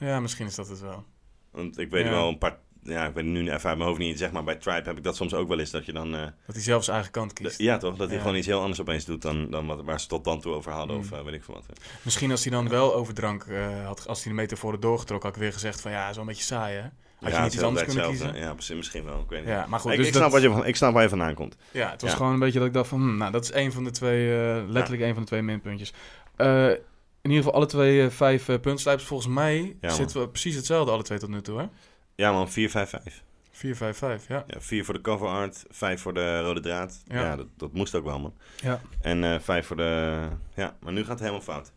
Ja, 0.00 0.20
misschien 0.20 0.46
is 0.46 0.54
dat 0.54 0.68
het 0.68 0.80
wel. 0.80 1.04
want 1.50 1.78
ik 1.78 1.90
weet 1.90 2.04
Ja. 2.04 2.10
wel 2.10 2.28
een 2.28 2.38
paar... 2.38 2.58
Ja, 2.82 3.06
ik 3.06 3.14
weet 3.14 3.24
nu 3.24 3.40
even 3.40 3.52
uit 3.52 3.62
mijn 3.76 3.80
hoofd 3.88 3.98
niet. 3.98 4.18
Zeg 4.18 4.30
maar 4.32 4.44
bij 4.44 4.54
Tribe 4.56 4.88
heb 4.88 4.96
ik 4.96 5.02
dat 5.02 5.16
soms 5.16 5.34
ook 5.34 5.48
wel 5.48 5.58
eens. 5.58 5.70
Dat 5.70 5.86
je 5.86 5.92
dan... 5.92 6.14
eh, 6.14 6.20
Dat 6.22 6.54
hij 6.54 6.60
zelf 6.62 6.82
zijn 6.84 6.96
eigen 6.96 7.12
kant 7.14 7.32
kiest. 7.32 7.58
ja, 7.58 7.78
toch? 7.78 7.96
Dat 7.96 8.06
hij 8.06 8.16
Ja. 8.16 8.22
gewoon 8.22 8.36
iets 8.36 8.46
heel 8.46 8.60
anders 8.60 8.80
opeens 8.80 9.04
doet 9.04 9.22
dan, 9.22 9.50
dan 9.50 9.66
wat, 9.66 9.82
waar 9.84 10.00
ze 10.00 10.06
tot 10.06 10.24
dan 10.24 10.40
toe 10.40 10.54
over 10.54 10.72
hadden. 10.72 10.96
Mm. 10.96 11.02
Of 11.02 11.12
eh, 11.12 11.22
weet 11.22 11.34
ik 11.34 11.44
veel 11.44 11.54
wat. 11.54 11.66
hè. 11.66 11.72
Misschien 12.02 12.30
als 12.30 12.42
hij 12.44 12.52
dan 12.52 12.68
wel 12.68 12.94
over 12.94 13.14
drank 13.14 13.42
eh, 13.44 13.84
had, 13.86 14.06
als 14.08 14.24
hij 14.24 14.32
de 14.32 14.38
metaforen 14.40 14.80
doorgetrokken, 14.80 15.28
had 15.28 15.36
ik 15.38 15.42
weer 15.44 15.52
gezegd 15.52 15.80
van 15.80 15.90
ja, 15.90 16.08
is 16.08 16.14
wel 16.14 16.24
een 16.24 16.28
beetje 16.30 16.44
saai 16.44 16.76
hè. 16.76 16.88
Had 17.20 17.30
je 17.30 17.36
ja, 17.36 17.42
niet 17.44 17.52
iets 17.54 17.62
anders 17.62 17.86
kunnen 17.86 18.06
kiezen? 18.08 18.34
Ja, 18.36 18.52
precies, 18.54 18.76
misschien 18.76 19.04
wel. 19.04 19.20
Ik 19.20 19.28
weet 19.28 19.40
niet. 19.40 19.48
Ja, 19.48 19.66
maar 19.66 19.80
goed. 19.80 19.90
ik, 19.90 19.96
dus 19.96 20.06
ik, 20.06 20.12
dat- 20.12 20.22
snap 20.22 20.32
wat 20.32 20.42
je, 20.42 20.48
van- 20.50 20.66
ik 20.66 20.76
snap 20.76 20.92
waar 20.92 21.02
je 21.02 21.08
vandaan 21.08 21.34
komt. 21.34 21.56
Ja, 21.70 21.90
het 21.90 22.00
was 22.02 22.10
Ja. 22.10 22.16
gewoon 22.16 22.32
een 22.32 22.38
beetje 22.38 22.58
dat 22.58 22.68
ik 22.68 22.74
dacht 22.74 22.88
van, 22.88 23.00
hm, 23.00 23.16
nou, 23.16 23.32
dat 23.32 23.42
is 23.44 23.52
een 23.52 23.72
van 23.72 23.84
de 23.84 23.90
twee, 23.90 24.36
eh, 24.40 24.62
letterlijk 24.68 25.02
een 25.02 25.12
van 25.14 25.22
de 25.22 25.28
twee 25.28 25.42
minpuntjes. 25.42 25.92
Eh, 26.36 26.66
in 27.22 27.30
ieder 27.30 27.36
geval 27.36 27.52
alle 27.52 27.66
twee 27.66 28.02
eh, 28.02 28.10
vijf 28.10 28.44
puntslijpers. 28.60 29.06
Volgens 29.08 29.34
mij 29.34 29.76
zitten 29.80 30.20
we 30.20 30.28
precies 30.28 30.54
hetzelfde 30.54 30.92
alle 30.92 31.02
twee 31.02 31.18
tot 31.18 31.28
nu 31.28 31.40
toe, 31.40 31.58
hè? 31.58 31.66
Ja 32.14 32.32
man, 32.32 32.50
4, 32.50 32.70
5, 32.70 32.88
5. 32.90 33.22
4, 33.50 33.76
5, 33.76 33.96
5, 33.98 34.28
ja. 34.28 34.44
Ja, 34.46 34.60
4 34.60 34.84
voor 34.84 34.94
de 34.94 35.00
cover 35.00 35.26
art, 35.28 35.64
5 35.70 36.00
voor 36.00 36.14
de 36.14 36.40
rode 36.40 36.60
draad. 36.60 37.02
Ja. 37.06 37.20
Ja, 37.20 37.36
dat, 37.36 37.46
dat 37.56 37.72
moest 37.72 37.94
ook 37.94 38.04
wel 38.04 38.18
man. 38.20 38.34
Ja. 38.62 38.80
En 39.00 39.42
5 39.42 39.66
voor 39.66 39.76
de... 39.76 40.18
Ja, 40.54 40.76
maar 40.80 40.92
nu 40.92 41.00
gaat 41.00 41.08
het 41.10 41.18
helemaal 41.20 41.40
fout. 41.40 41.72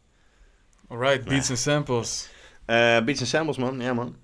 Alright, 0.87 1.25
beats 1.25 1.49
en 1.49 1.57
samples. 1.57 2.29
Beats 2.65 3.19
en 3.19 3.27
samples 3.27 3.57
man, 3.57 3.79
ja 3.79 3.93
man. 3.93 4.15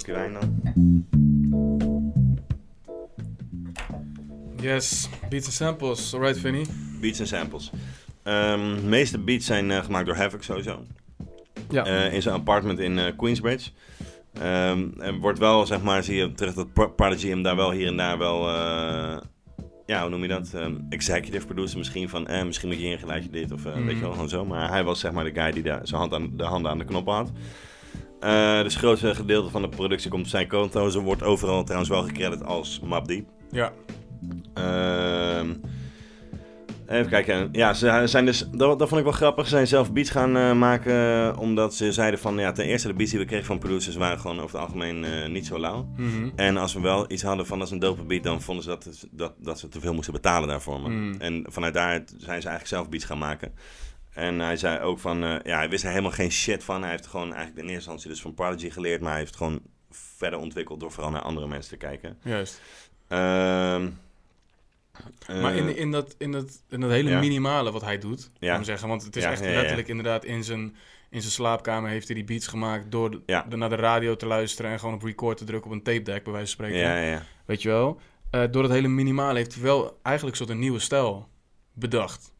Stokje 0.00 0.12
wijn 0.12 0.32
dan. 0.32 1.04
Yes, 4.60 5.08
beats 5.28 5.46
en 5.46 5.52
samples. 5.52 6.14
Alright, 6.14 6.38
Vinny. 6.38 6.66
Beats 7.00 7.18
en 7.18 7.26
samples. 7.26 7.70
Ehm, 8.22 8.74
de 8.74 8.82
meeste 8.86 9.18
beats 9.18 9.46
zijn 9.46 9.70
eh, 9.70 9.84
gemaakt 9.84 10.06
door 10.06 10.14
Havoc 10.16 10.42
sowieso. 10.42 10.82
Ja. 11.70 11.84
Eh, 11.84 12.12
in 12.12 12.22
zijn 12.22 12.34
apartment 12.34 12.78
in 12.78 12.98
eh, 12.98 13.16
Queensbridge. 13.16 13.70
Ehm, 14.32 14.88
er 14.98 15.14
wordt 15.18 15.38
wel, 15.38 15.66
zeg 15.66 15.82
maar, 15.82 16.02
zie 16.04 16.16
je 16.16 16.32
terug 16.32 16.54
dat 16.54 16.72
Pro- 16.72 16.88
Prodigy 16.90 17.28
hem 17.28 17.42
daar 17.42 17.56
wel 17.56 17.70
hier 17.70 17.86
en 17.86 17.96
daar 17.96 18.18
wel... 18.18 18.48
eh, 18.48 19.16
ja, 19.86 20.00
hoe 20.00 20.10
noem 20.10 20.22
je 20.22 20.28
dat? 20.28 20.50
Ehm, 20.54 20.74
executive 20.88 21.46
producer 21.46 21.78
misschien 21.78 22.08
van... 22.08 22.26
Eh, 22.26 22.44
misschien 22.44 22.68
moet 22.68 22.76
je 22.76 22.82
hier 22.82 22.92
een 22.92 22.98
geluidje 22.98 23.30
dit 23.30 23.52
of 23.52 23.64
eh, 23.64 23.74
Mhm. 23.74 23.84
weet 23.84 23.94
je 23.94 24.00
wel, 24.00 24.12
gewoon 24.12 24.28
zo. 24.28 24.44
Maar 24.44 24.68
hij 24.70 24.84
was 24.84 25.00
zeg 25.00 25.12
maar 25.12 25.24
de 25.24 25.40
guy 25.40 25.50
die 25.52 25.62
daar 25.62 25.80
zijn 25.86 26.00
hand 26.00 26.12
aan, 26.14 26.30
de 26.36 26.44
handen 26.44 26.70
aan 26.70 26.78
de 26.78 26.84
knoppen 26.84 27.14
had. 27.14 27.32
Eh, 28.20 28.62
dus 28.62 28.72
het 28.72 28.82
grootste 28.82 29.14
gedeelte 29.14 29.50
van 29.50 29.62
de 29.62 29.68
productie 29.68 30.10
komt 30.10 30.22
op 30.22 30.28
zijn 30.28 30.48
konto. 30.48 30.88
Ze 30.88 31.00
wordt 31.00 31.22
overal 31.22 31.64
trouwens 31.64 31.90
wel 31.90 32.02
gecredit 32.02 32.44
als 32.44 32.80
Map 32.80 33.08
Deep. 33.08 33.26
Ja. 33.50 33.72
Ehm, 34.54 35.54
even 36.86 37.08
kijken. 37.08 37.48
Ja, 37.52 37.74
ze 37.74 38.02
zijn 38.04 38.24
dus, 38.24 38.48
dat, 38.50 38.78
dat 38.78 38.88
vond 38.88 39.00
ik 39.00 39.06
wel 39.06 39.16
grappig. 39.16 39.44
Ze 39.44 39.50
zijn 39.50 39.66
zelf 39.66 39.92
beats 39.92 40.10
gaan 40.10 40.36
eh, 40.36 40.52
maken. 40.52 41.36
Omdat 41.38 41.74
ze 41.74 41.92
zeiden 41.92 42.20
van, 42.20 42.38
ja, 42.38 42.52
ten 42.52 42.64
eerste 42.64 42.88
de 42.88 42.94
beats 42.94 43.10
die 43.10 43.20
we 43.20 43.26
kregen 43.26 43.46
van 43.46 43.58
producers 43.58 43.96
waren 43.96 44.18
gewoon 44.18 44.40
over 44.40 44.58
het 44.58 44.66
algemeen 44.66 45.04
eh, 45.04 45.28
niet 45.28 45.46
zo 45.46 45.58
lauw. 45.58 45.88
Mhm. 45.96 46.28
En 46.36 46.56
als 46.56 46.74
we 46.74 46.80
wel 46.80 47.12
iets 47.12 47.22
hadden 47.22 47.46
van, 47.46 47.58
dat 47.58 47.66
is 47.66 47.72
een 47.72 47.78
dope 47.78 48.02
beat, 48.02 48.22
dan 48.22 48.42
vonden 48.42 48.64
ze 48.64 48.70
dat, 48.70 49.06
dat, 49.10 49.32
dat 49.38 49.58
ze 49.58 49.68
te 49.68 49.80
veel 49.80 49.94
moesten 49.94 50.12
betalen 50.12 50.48
daarvoor. 50.48 50.90
Mm. 50.90 51.14
En 51.18 51.44
vanuit 51.48 51.74
daar 51.74 51.92
zijn 52.06 52.18
ze 52.18 52.48
eigenlijk 52.48 52.66
zelf 52.66 52.88
beats 52.88 53.04
gaan 53.04 53.18
maken. 53.18 53.52
En 54.16 54.38
hij 54.38 54.56
zei 54.56 54.80
ook 54.80 54.98
van, 54.98 55.24
eh, 55.24 55.36
ja, 55.44 55.56
hij 55.56 55.68
wist 55.68 55.84
er 55.84 55.90
helemaal 55.90 56.10
geen 56.10 56.30
shit 56.32 56.64
van. 56.64 56.82
Hij 56.82 56.90
heeft 56.90 57.06
gewoon 57.06 57.26
eigenlijk 57.34 57.56
in 57.56 57.62
eerste 57.62 57.74
instantie 57.74 58.08
dus 58.10 58.20
van 58.20 58.34
Prodigy 58.34 58.70
geleerd, 58.70 59.00
maar 59.00 59.10
hij 59.10 59.20
heeft 59.20 59.36
gewoon 59.36 59.60
verder 59.90 60.38
ontwikkeld 60.38 60.80
door 60.80 60.92
vooral 60.92 61.10
naar 61.10 61.20
andere 61.22 61.46
mensen 61.46 61.70
te 61.70 61.76
kijken. 61.86 62.18
Juist. 62.22 62.60
Ehm, 63.08 63.88
Maar 65.26 65.52
eh, 65.52 65.56
in, 65.56 65.76
in, 65.76 65.90
dat, 65.90 66.14
in, 66.18 66.32
dat, 66.32 66.62
in 66.68 66.80
dat 66.80 66.90
hele 66.90 67.10
ja. 67.10 67.18
minimale 67.18 67.72
wat 67.72 67.82
hij 67.82 67.98
doet, 67.98 68.30
Ja. 68.38 68.54
ja. 68.54 68.62
zeggen, 68.62 68.88
want 68.88 69.04
het 69.04 69.16
is 69.16 69.22
Ja, 69.22 69.30
echt 69.30 69.40
letterlijk 69.40 69.88
inderdaad 69.88 70.24
in 70.24 70.44
zijn, 70.44 70.76
in 71.10 71.20
zijn 71.20 71.32
slaapkamer 71.32 71.90
heeft 71.90 72.06
hij 72.06 72.14
die 72.16 72.24
beats 72.24 72.46
gemaakt 72.46 72.90
door 72.90 73.10
de, 73.10 73.20
Ja. 73.26 73.42
de- 73.48 73.56
naar 73.56 73.68
de 73.68 73.74
radio 73.76 74.16
te 74.16 74.26
luisteren 74.26 74.70
en 74.70 74.78
gewoon 74.78 74.94
op 74.94 75.02
record 75.02 75.36
te 75.36 75.44
drukken 75.44 75.70
op 75.70 75.76
een 75.76 75.82
tape 75.82 76.02
deck, 76.02 76.24
bij 76.24 76.32
wijze 76.32 76.56
van 76.56 76.64
spreken. 76.66 76.88
ja, 76.88 76.96
ja, 76.96 77.10
ja. 77.10 77.22
Weet 77.44 77.62
je 77.62 77.68
wel? 77.68 78.00
Eh, 78.30 78.42
door 78.50 78.62
het 78.62 78.72
hele 78.72 78.88
minimale 78.88 79.38
heeft 79.38 79.54
hij 79.54 79.62
wel 79.62 79.98
eigenlijk 80.02 80.36
een 80.38 80.44
soort 80.46 80.56
een 80.56 80.62
nieuwe 80.62 80.78
stijl 80.78 81.28
bedacht. 81.72 82.32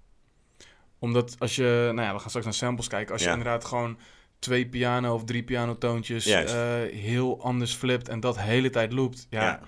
Omdat 0.98 1.36
als 1.38 1.56
je, 1.56 1.90
nou 1.94 2.06
ja, 2.06 2.12
we 2.12 2.18
gaan 2.18 2.28
straks 2.28 2.44
naar 2.46 2.54
samples 2.54 2.88
kijken. 2.88 3.12
Als 3.12 3.22
je 3.22 3.28
Ja. 3.28 3.34
inderdaad 3.34 3.64
gewoon 3.64 3.98
twee 4.38 4.66
piano 4.68 5.14
of 5.14 5.24
drie 5.24 5.42
piano 5.42 5.78
toontjes 5.78 6.24
Juist. 6.24 6.54
eh, 6.54 6.60
heel 6.98 7.42
anders 7.42 7.74
flipt 7.74 8.08
en 8.08 8.20
dat 8.20 8.34
de 8.34 8.40
hele 8.40 8.70
tijd 8.70 8.92
loopt. 8.92 9.26
Ja, 9.30 9.42
Ja. 9.42 9.60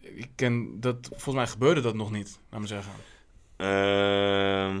ik 0.00 0.28
ken 0.34 0.80
dat, 0.80 0.96
volgens 1.10 1.34
mij 1.34 1.46
gebeurde 1.46 1.80
dat 1.80 1.94
nog 1.94 2.10
niet, 2.10 2.38
laat 2.50 2.60
me 2.60 2.66
zeggen. 2.66 2.92
Ehm, 3.56 4.78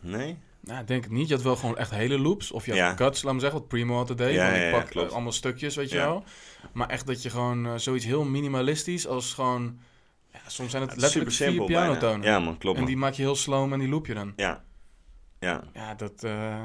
nee? 0.00 0.38
Nou, 0.60 0.80
ik 0.80 0.86
denk 0.86 1.02
het 1.04 1.12
niet. 1.12 1.28
Je 1.28 1.34
had 1.34 1.42
wel 1.42 1.56
gewoon 1.56 1.76
echt 1.76 1.90
hele 1.90 2.18
loops. 2.18 2.50
Of 2.52 2.64
je 2.64 2.70
had 2.70 2.80
Ja. 2.80 2.94
cuts, 2.94 3.22
laat 3.22 3.34
me 3.34 3.40
zeggen, 3.40 3.58
wat 3.58 3.68
Primo 3.68 3.96
altijd 3.96 4.18
deed. 4.18 4.34
Ja, 4.34 4.48
ja, 4.48 4.54
ik 4.54 4.72
ja, 4.72 4.78
pak 4.78 4.90
klopt. 4.90 5.08
eh, 5.08 5.14
allemaal 5.14 5.32
stukjes, 5.32 5.76
weet 5.76 5.90
je 5.90 5.96
Ja. 5.96 6.04
wel. 6.06 6.24
Maar 6.72 6.88
echt 6.88 7.06
dat 7.06 7.22
je 7.22 7.30
gewoon 7.30 7.66
eh, 7.66 7.72
zoiets 7.76 8.04
heel 8.04 8.24
minimalistisch 8.24 9.06
als 9.06 9.32
gewoon... 9.34 9.78
Ja, 10.42 10.48
soms 10.50 10.70
zijn 10.70 10.82
het, 10.82 10.90
Het 10.92 11.00
letterlijk 11.00 11.30
super 11.30 11.48
simpel 11.50 11.66
vier 11.66 11.76
pianotonen. 11.76 12.26
Ja 12.26 12.38
man, 12.38 12.58
klopt 12.58 12.76
en 12.76 12.82
man. 12.82 12.90
die 12.90 13.00
maak 13.00 13.12
je 13.12 13.22
heel 13.22 13.36
slow 13.36 13.72
en 13.72 13.78
die 13.78 13.88
loop 13.88 14.06
je 14.06 14.14
dan. 14.14 14.32
Ja. 14.36 14.64
Ja. 15.40 15.62
Ja, 15.72 15.94
dat... 15.94 16.22
eh, 16.24 16.64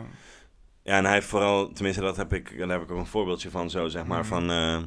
Ja, 0.83 0.97
en 0.97 1.03
hij 1.03 1.13
heeft 1.13 1.27
vooral, 1.27 1.71
tenminste 1.71 2.01
dat 2.01 2.17
heb 2.17 2.33
ik, 2.33 2.57
daar 2.57 2.67
heb 2.69 2.81
ik 2.81 2.91
ook 2.91 2.97
een 2.99 3.05
voorbeeldje 3.05 3.49
van 3.51 3.69
zo, 3.69 3.87
zeg 3.87 4.05
maar, 4.05 4.19
Mhm. 4.19 4.27
van... 4.27 4.49
eh, 4.49 4.81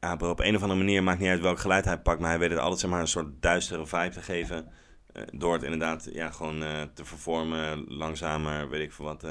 ja, 0.00 0.12
op 0.20 0.40
een 0.40 0.56
of 0.56 0.62
andere 0.62 0.80
manier 0.80 1.02
maakt 1.02 1.18
niet 1.20 1.28
uit 1.28 1.40
welk 1.40 1.58
geluid 1.58 1.84
hij 1.84 1.98
pakt, 2.00 2.20
maar 2.20 2.30
hij 2.30 2.38
weet 2.38 2.50
het 2.50 2.58
altijd, 2.58 2.80
zeg 2.80 2.90
maar, 2.90 3.00
een 3.00 3.06
soort 3.08 3.42
duistere 3.42 3.86
vibe 3.86 4.08
te 4.10 4.22
geven. 4.22 4.72
eh, 5.12 5.22
door 5.32 5.52
het 5.52 5.62
inderdaad, 5.62 6.08
ja, 6.12 6.30
gewoon 6.30 6.58
te 6.94 7.04
vervormen, 7.04 7.84
langzamer, 7.88 8.68
weet 8.68 8.82
ik 8.82 8.92
veel 8.92 9.04
wat. 9.04 9.26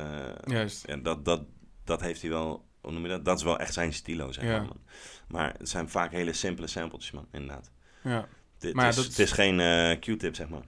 juist. 0.45 0.88
ja, 0.88 0.95
dat, 0.97 1.26
dat, 1.26 1.43
dat 1.84 2.01
heeft 2.01 2.22
hij 2.22 2.30
wel, 2.30 2.66
hoe 2.82 2.91
noem 2.91 3.01
je 3.03 3.09
dat? 3.09 3.26
Dat 3.26 3.38
is 3.38 3.43
wel 3.43 3.59
echt 3.59 3.74
zijn 3.74 3.93
stilo, 3.93 4.32
zeg 4.32 4.43
Ja. 4.43 4.49
maar, 4.51 4.62
man. 4.62 4.82
Maar 5.28 5.53
het 5.57 5.70
zijn 5.70 5.89
vaak 5.89 6.12
hele 6.12 6.34
simpele 6.34 6.68
sampletjes, 6.68 7.12
man, 7.12 7.28
inderdaad. 7.32 7.72
Ja. 8.03 8.28
Maar 8.74 8.88
is, 8.88 8.95
dat- 8.95 9.05
Het 9.05 9.20
is 9.20 9.32
geen 9.32 9.59
eh, 9.59 9.99
Q-tip, 9.99 10.36
zeg 10.36 10.49
maar. 10.49 10.62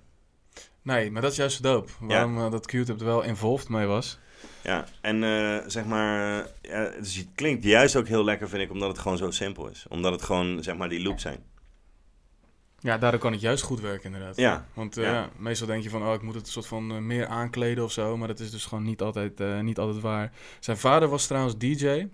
Nee, 0.82 1.12
maar 1.12 1.22
dat 1.22 1.32
is 1.32 1.38
juist 1.38 1.56
zo 1.56 1.62
dope. 1.64 1.91
Waarom 2.00 2.38
eh, 2.38 2.52
dat 2.52 2.66
Q-tip 2.66 3.00
er 3.00 3.06
wel 3.06 3.22
involved 3.22 3.70
mee 3.70 3.86
was. 3.86 4.20
Ja, 4.64 4.86
en 5.02 5.24
eh, 5.24 5.58
zeg 5.68 5.86
maar, 5.86 6.48
ja, 6.62 6.89
dus 7.00 7.16
het 7.16 7.28
klinkt 7.36 7.64
juist 7.64 7.96
ook 7.96 8.08
heel 8.08 8.24
lekker, 8.24 8.50
vind 8.50 8.62
ik, 8.62 8.72
omdat 8.72 8.89
het 8.89 9.00
gewoon 9.00 9.18
zo 9.18 9.32
simpel 9.32 9.68
is. 9.70 9.86
Omdat 9.89 10.12
het 10.12 10.22
gewoon, 10.22 10.64
zeg 10.64 10.76
maar, 10.78 10.89
die 10.89 11.02
loops 11.04 11.22
zijn. 11.22 11.39
Ja, 12.80 12.98
daardoor 12.98 13.20
kan 13.20 13.32
het 13.32 13.41
juist 13.41 13.64
goed 13.64 13.80
werken 13.80 14.06
inderdaad. 14.06 14.36
Ja, 14.36 14.68
Want 14.74 14.96
Ja. 14.96 15.30
meestal 15.38 15.68
denk 15.68 15.84
je 15.84 15.89
van, 15.89 16.04
oh, 16.08 16.14
ik 16.14 16.22
moet 16.22 16.36
het 16.36 16.46
een 16.46 16.52
soort 16.52 16.66
van 16.68 17.06
meer 17.08 17.28
aankleden 17.28 17.84
of 17.84 17.91
zo. 17.91 18.18
Maar 18.18 18.28
dat 18.28 18.39
is 18.39 18.52
dus 18.52 18.66
gewoon 18.66 18.84
niet 18.84 19.02
altijd, 19.02 19.62
niet 19.62 19.78
altijd 19.80 20.02
waar. 20.02 20.32
Zijn 20.60 20.78
vader 20.78 21.08
was 21.10 21.28
trouwens 21.28 21.58
DJ 21.58 22.08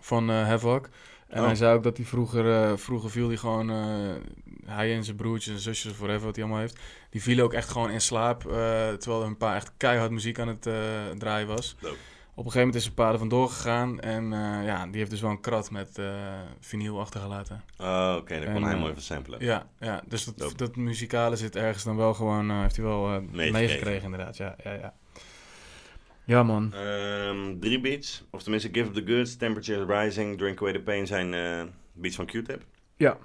van 0.00 0.28
Havoc. 0.28 0.88
En 1.28 1.40
Oh. 1.40 1.46
hij 1.46 1.54
zei 1.54 1.74
ook 1.76 1.82
dat 1.82 1.96
hij 1.96 2.06
vroeger, 2.06 2.78
vroeger 2.78 3.10
viel 3.10 3.28
hij 3.28 3.36
gewoon, 3.36 3.70
hij 4.66 4.94
en 4.94 5.04
zijn 5.04 5.16
broertjes 5.16 5.54
en 5.54 5.60
zusjes, 5.60 5.96
whatever 5.96 6.24
wat 6.24 6.34
hij 6.34 6.44
allemaal 6.44 6.62
heeft. 6.62 6.80
Die 7.10 7.22
vielen 7.22 7.44
ook 7.44 7.52
echt 7.52 7.68
gewoon 7.68 7.90
in 7.90 8.00
slaap, 8.00 8.46
eh, 8.46 8.52
terwijl 8.92 9.22
hun 9.22 9.36
pa 9.36 9.54
echt 9.54 9.72
keihard 9.76 10.10
muziek 10.10 10.38
aan 10.38 10.48
het 10.48 10.66
eh, 10.66 10.74
draaien 11.18 11.46
was. 11.46 11.76
Dope. 11.80 11.96
Op 12.34 12.44
een 12.44 12.52
gegeven 12.52 12.58
moment 12.58 12.74
is 12.74 12.82
zijn 12.82 12.94
pa 12.94 13.12
er 13.12 13.18
vandoor 13.18 13.48
gegaan 13.48 14.00
en 14.00 14.32
eh, 14.32 14.64
ja, 14.64 14.86
die 14.86 14.96
heeft 14.96 15.10
dus 15.10 15.20
wel 15.20 15.30
een 15.30 15.40
krat 15.40 15.70
met 15.70 16.00
vinyl 16.60 17.00
achtergelaten. 17.00 17.62
Oh, 17.78 18.16
oké, 18.18 18.40
daar 18.40 18.52
kon 18.52 18.64
hij 18.64 18.76
mooi 18.76 18.92
van 18.92 19.02
samplen. 19.02 19.44
Ja, 19.44 19.66
ja 19.78 20.02
dus 20.06 20.24
Dope. 20.24 20.56
dat, 20.56 20.76
muzikale 20.76 21.36
zit 21.36 21.56
ergens 21.56 21.84
dan 21.84 21.96
wel 21.96 22.14
gewoon, 22.14 22.60
heeft 22.60 22.76
hij 22.76 22.84
wel 22.84 23.20
Meegekregen. 23.20 24.04
inderdaad. 24.04 24.36
Ja, 24.36 24.56
ja, 24.64 24.72
ja. 24.72 24.94
Ja 26.24 26.42
man. 26.42 26.74
Ehm, 26.74 27.58
drie 27.58 27.80
beats, 27.80 28.24
of 28.30 28.42
tenminste 28.42 28.68
Give 28.72 28.88
Up 28.88 28.94
The 28.94 29.12
Goods, 29.12 29.36
Temperature 29.36 30.00
Rising, 30.00 30.38
Drink 30.38 30.60
Away 30.60 30.72
The 30.72 30.80
Pain 30.80 31.06
zijn 31.06 31.30
beats 31.92 32.16
van 32.16 32.26
Q-Tip. 32.26 32.62
Ja. 32.96 33.18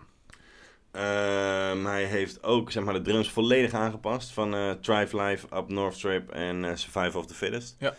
Ehm, 0.98 1.86
hij 1.86 2.04
heeft 2.04 2.44
ook 2.44 2.72
zeg 2.72 2.84
maar, 2.84 2.94
de 2.94 3.02
drums 3.02 3.30
volledig 3.32 3.74
aangepast 3.74 4.32
van 4.32 4.56
eh 4.56 4.72
Thrive 4.72 5.22
Life, 5.22 5.48
Up 5.56 5.70
North 5.70 5.96
Strip 5.96 6.30
en 6.30 6.66
eh, 6.66 6.76
Survival 6.76 7.20
of 7.20 7.26
the 7.28 7.34
Fittest. 7.34 7.76
Ja. 7.80 7.94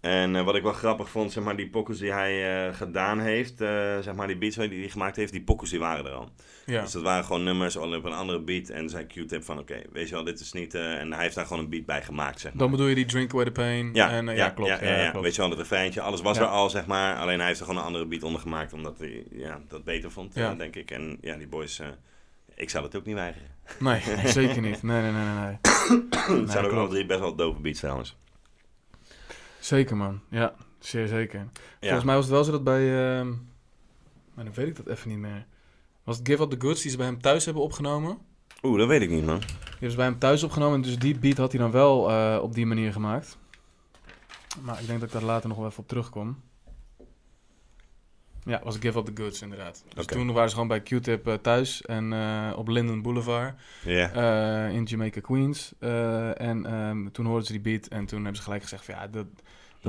En 0.00 0.36
eh, 0.36 0.44
wat 0.44 0.54
ik 0.54 0.62
wel 0.62 0.72
grappig 0.72 1.10
vond, 1.10 1.32
zeg 1.32 1.44
maar, 1.44 1.56
die 1.56 1.68
pokkers 1.70 1.98
die 1.98 2.12
hij 2.12 2.66
eh, 2.68 2.74
gedaan 2.74 3.20
heeft, 3.20 3.60
eh, 3.60 3.98
zeg 3.98 4.14
maar, 4.14 4.26
die 4.26 4.36
beats 4.38 4.56
die 4.56 4.80
hij 4.80 4.88
gemaakt 4.88 5.16
heeft, 5.16 5.32
die 5.32 5.42
pokkers 5.42 5.70
die 5.70 5.78
waren 5.78 6.04
er 6.06 6.12
al. 6.12 6.28
Ja. 6.66 6.82
Dus 6.82 6.92
dat 6.92 7.02
waren 7.02 7.24
gewoon 7.24 7.42
nummers 7.42 7.78
al 7.78 7.96
op 7.96 8.04
een 8.04 8.12
andere 8.12 8.40
beat. 8.40 8.68
En 8.68 8.88
zei 8.88 9.06
Q-Tip 9.06 9.44
van, 9.44 9.58
oké, 9.58 9.82
weet 9.92 10.08
je 10.08 10.14
wel, 10.14 10.24
dit 10.24 10.40
is 10.40 10.52
niet... 10.52 10.74
eh, 10.74 10.98
en 11.00 11.12
hij 11.12 11.22
heeft 11.22 11.34
daar 11.34 11.46
gewoon 11.46 11.62
een 11.62 11.70
beat 11.70 11.86
bij 11.86 12.02
gemaakt, 12.02 12.40
zeg 12.40 12.50
maar. 12.52 12.60
Dan 12.62 12.70
bedoel 12.70 12.86
je 12.86 12.94
die 12.94 13.04
Drink 13.04 13.32
Away 13.32 13.44
the 13.44 13.52
Pain. 13.52 13.90
Ja, 13.94 14.10
en, 14.10 14.28
eh, 14.28 14.36
ja, 14.36 14.44
ja, 14.44 14.50
klopt. 14.50 14.70
Ja, 14.80 14.96
ja, 14.96 15.10
klopt. 15.10 15.24
Weet 15.24 15.34
je 15.34 15.40
wel, 15.40 15.50
het 15.50 15.58
refreintje, 15.58 16.00
alles 16.00 16.20
was 16.20 16.38
er 16.38 16.46
al, 16.46 16.70
zeg 16.70 16.86
maar. 16.86 17.16
Alleen 17.16 17.38
hij 17.38 17.46
heeft 17.46 17.60
er 17.60 17.66
gewoon 17.66 17.80
een 17.80 17.86
andere 17.86 18.06
beat 18.06 18.22
onder 18.22 18.40
gemaakt, 18.40 18.72
omdat 18.72 18.98
hij 18.98 19.24
ja, 19.30 19.60
dat 19.68 19.84
beter 19.84 20.10
vond, 20.10 20.36
eh, 20.36 20.56
denk 20.56 20.76
ik. 20.76 20.90
En 20.90 21.18
ja, 21.20 21.36
die 21.36 21.48
boys, 21.48 21.78
eh, 21.78 21.86
ik 22.58 22.70
zou 22.70 22.84
het 22.84 22.96
ook 22.96 23.04
niet 23.04 23.14
weigeren. 23.14 23.48
Nee, 23.78 24.00
zeker 24.38 24.60
niet. 24.60 24.82
Nee, 24.82 25.02
nee, 25.02 25.12
nee, 25.12 25.24
nee. 25.24 25.34
nee. 25.34 26.40
Het 26.40 26.50
zijn 26.50 26.64
ook 26.64 26.72
alle 26.72 26.88
drie 26.88 27.06
best 27.06 27.20
wel 27.20 27.34
dope 27.34 27.60
beats 27.60 27.78
trouwens. 27.78 28.16
Zeker 29.60 29.96
man. 29.96 30.20
Ja, 30.28 30.54
zeer 30.78 31.06
zeker. 31.06 31.48
Volgens 31.80 32.04
mij 32.04 32.14
was 32.14 32.24
het 32.24 32.34
wel 32.34 32.44
zo 32.44 32.50
dat 32.50 32.64
bij... 32.64 33.18
ehm 33.18 33.32
maar 34.38 34.46
dan 34.46 34.56
weet 34.56 34.66
ik 34.68 34.76
dat 34.76 34.86
even 34.86 35.08
niet 35.08 35.18
meer. 35.18 35.46
Was 36.04 36.18
het 36.18 36.28
Give 36.28 36.42
Up 36.42 36.50
The 36.50 36.56
Goods 36.60 36.82
die 36.82 36.90
ze 36.90 36.96
bij 36.96 37.06
hem 37.06 37.20
thuis 37.20 37.44
hebben 37.44 37.62
opgenomen? 37.62 38.18
Oeh, 38.62 38.78
dat 38.78 38.88
weet 38.88 39.02
ik 39.02 39.10
niet, 39.10 39.24
man. 39.24 39.38
Die 39.38 39.48
hebben 39.70 39.90
ze 39.90 39.96
bij 39.96 40.04
hem 40.04 40.18
thuis 40.18 40.42
opgenomen. 40.42 40.74
En 40.74 40.82
dus 40.82 40.98
die 40.98 41.18
beat 41.18 41.36
had 41.36 41.52
hij 41.52 41.60
dan 41.60 41.70
wel 41.70 42.10
eh, 42.10 42.38
op 42.42 42.54
die 42.54 42.66
manier 42.66 42.92
gemaakt. 42.92 43.38
Maar 44.62 44.80
ik 44.80 44.86
denk 44.86 45.00
dat 45.00 45.08
ik 45.08 45.14
daar 45.14 45.24
later 45.24 45.48
nog 45.48 45.58
wel 45.58 45.66
even 45.66 45.78
op 45.78 45.88
terugkom. 45.88 46.42
Ja, 48.48 48.60
was 48.64 48.76
Give 48.80 48.98
Up 48.98 49.04
The 49.04 49.22
Goods 49.22 49.42
inderdaad. 49.42 49.84
Dus 49.94 50.06
toen 50.06 50.32
waren 50.32 50.48
ze 50.48 50.54
gewoon 50.54 50.68
bij 50.68 50.80
Q-Tip 50.80 51.26
eh, 51.26 51.34
thuis. 51.34 51.82
En 51.82 52.12
eh, 52.12 52.52
op 52.56 52.68
Linden 52.68 53.02
Boulevard. 53.02 53.54
Eh, 53.84 54.74
in 54.74 54.84
Jamaica 54.84 55.20
Queens. 55.20 55.72
En 55.78 56.66
ehm, 56.66 57.08
toen 57.12 57.26
hoorden 57.26 57.46
ze 57.46 57.52
die 57.52 57.60
beat. 57.60 57.86
En 57.86 58.06
toen 58.06 58.18
hebben 58.18 58.36
ze 58.36 58.42
gelijk 58.42 58.62
gezegd 58.62 58.84
van 58.84 58.94
ja, 58.94 59.06
dat, 59.06 59.26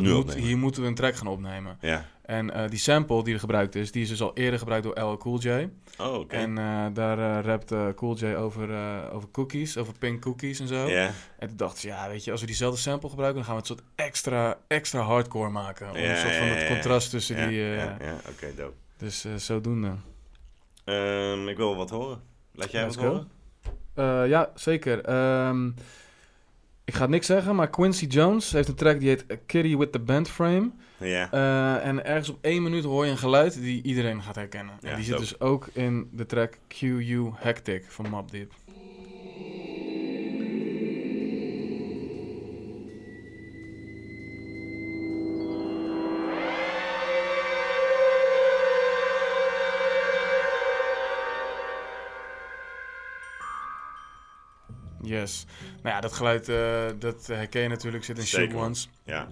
dat 0.03 0.09
Nu 0.09 0.13
moet, 0.17 0.23
opnemen. 0.23 0.43
hier 0.43 0.57
moeten 0.57 0.81
we 0.81 0.87
een 0.87 0.95
track 0.95 1.15
gaan 1.15 1.27
opnemen. 1.27 1.77
Ja. 1.81 2.05
En 2.21 2.53
eh, 2.53 2.69
die 2.69 2.79
sample 2.79 3.23
die 3.23 3.33
er 3.33 3.39
gebruikt 3.39 3.75
is, 3.75 3.91
die 3.91 4.01
is 4.01 4.09
dus 4.09 4.21
al 4.21 4.31
eerder 4.33 4.59
gebruikt 4.59 4.83
door 4.83 4.99
LL 4.99 5.17
Cool 5.17 5.39
J. 5.39 5.69
Oh, 5.97 6.13
oké. 6.13 6.35
En 6.35 6.57
eh, 6.57 6.85
daar 6.93 7.37
eh 7.37 7.43
rapt 7.45 7.73
Cool 7.95 8.15
J 8.17 8.25
over, 8.25 8.69
over 9.11 9.29
cookies, 9.31 9.77
over 9.77 9.93
pink 9.99 10.21
cookies 10.21 10.59
en 10.59 10.67
zo. 10.67 10.87
En 10.87 11.47
toen 11.47 11.57
dachten 11.57 11.79
ze, 11.79 11.87
ja, 11.87 12.09
weet 12.09 12.23
je, 12.23 12.31
als 12.31 12.41
we 12.41 12.47
diezelfde 12.47 12.79
sample 12.79 13.09
gebruiken, 13.09 13.37
dan 13.43 13.45
gaan 13.51 13.61
we 13.61 13.67
het 13.67 13.77
soort 13.77 13.89
extra, 13.95 14.57
extra 14.67 15.01
hardcore 15.01 15.49
maken. 15.49 15.89
Om 15.89 15.95
een 15.95 16.17
soort 16.17 16.35
van 16.35 16.47
het 16.47 16.67
contrast 16.67 17.09
tussen 17.09 17.47
die... 17.49 17.59
ja, 17.59 17.97
ja, 18.01 18.15
oké, 18.29 18.47
dope. 18.55 18.73
Dus 18.97 19.25
zodoende. 19.35 19.91
Ehm, 20.83 21.47
ik 21.47 21.57
wil 21.57 21.75
wat 21.75 21.89
horen. 21.89 22.21
Laat 22.53 22.71
jij 22.71 22.83
Let's 22.83 22.95
wat 22.95 23.05
go. 23.05 23.11
horen? 23.11 24.29
Ja, 24.29 24.51
zeker. 24.55 25.05
Ehm, 25.05 25.69
ik 26.89 26.95
ga 26.95 27.05
niks 27.05 27.25
zeggen, 27.25 27.55
maar 27.55 27.69
Quincy 27.69 28.05
Jones 28.05 28.51
heeft 28.51 28.67
een 28.67 28.75
track 28.75 28.99
die 28.99 29.09
heet 29.09 29.25
Kitty 29.45 29.77
with 29.77 29.91
the 29.91 29.99
Band 29.99 30.29
Frame. 30.29 30.71
Ja. 30.97 31.31
Eh, 31.31 31.87
en 31.87 32.05
ergens 32.05 32.29
op 32.29 32.37
één 32.41 32.63
minuut 32.63 32.83
hoor 32.83 33.05
je 33.05 33.11
een 33.11 33.17
geluid 33.17 33.61
die 33.61 33.83
iedereen 33.83 34.21
gaat 34.21 34.35
herkennen. 34.35 34.73
Ja, 34.81 34.89
en 34.89 34.95
die 34.95 35.05
zit 35.05 35.13
dope. 35.13 35.25
dus 35.25 35.39
ook 35.39 35.67
in 35.73 36.09
de 36.11 36.25
track 36.25 36.57
QU 36.67 37.31
Hectic 37.35 37.85
van 37.87 38.09
Mob 38.09 38.31
Deep. 38.31 38.53
Yes. 55.09 55.45
Nou 55.83 55.95
ja, 55.95 56.01
dat 56.01 56.13
geluid, 56.13 56.49
eh, 56.49 56.85
dat 56.99 57.27
herken 57.27 57.61
je 57.61 57.67
natuurlijk, 57.67 58.03
zit 58.03 58.17
in 58.17 58.23
Zeker, 58.27 58.45
Shoot 58.47 58.55
man. 58.55 58.65
Ones. 58.65 58.89
ja. 59.03 59.27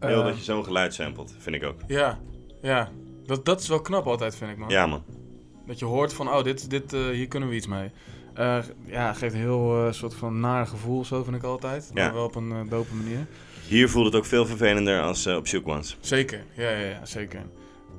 Heel 0.00 0.20
Eh, 0.20 0.26
dat 0.26 0.36
je 0.36 0.42
zo'n 0.42 0.64
geluid 0.64 0.94
samplet, 0.94 1.34
vind 1.38 1.56
ik 1.56 1.62
ook. 1.64 1.80
Ja, 1.86 2.18
ja. 2.62 2.90
Dat, 3.26 3.44
dat 3.44 3.60
is 3.60 3.68
wel 3.68 3.80
knap 3.80 4.06
altijd, 4.06 4.36
vind 4.36 4.50
ik, 4.50 4.56
man. 4.56 4.68
Ja, 4.68 4.86
man. 4.86 5.04
Dat 5.66 5.78
je 5.78 5.84
hoort 5.84 6.12
van, 6.12 6.28
oh, 6.28 6.42
dit, 6.42 6.70
dit, 6.70 6.92
eh, 6.92 7.06
hier 7.08 7.28
kunnen 7.28 7.48
we 7.48 7.54
iets 7.54 7.66
mee. 7.66 7.90
Ja, 8.86 9.12
geeft 9.12 9.34
een 9.34 9.40
heel 9.40 9.88
soort 9.92 10.14
van 10.14 10.40
naar 10.40 10.66
gevoel, 10.66 11.04
zo 11.04 11.22
vind 11.22 11.36
ik 11.36 11.42
altijd. 11.42 11.90
Ja. 11.94 12.04
Maar 12.04 12.14
wel 12.14 12.24
op 12.24 12.34
een 12.34 12.68
dope 12.68 12.94
manier. 12.94 13.26
Hier 13.66 13.88
voelt 13.88 14.06
het 14.06 14.14
ook 14.14 14.24
veel 14.26 14.46
vervelender 14.46 15.02
als 15.02 15.26
op 15.26 15.46
Shook 15.46 15.68
Ones. 15.68 15.96
Zeker, 16.00 16.44
ja, 16.56 16.70
ja, 16.70 16.86
ja 16.88 17.04
zeker. 17.04 17.42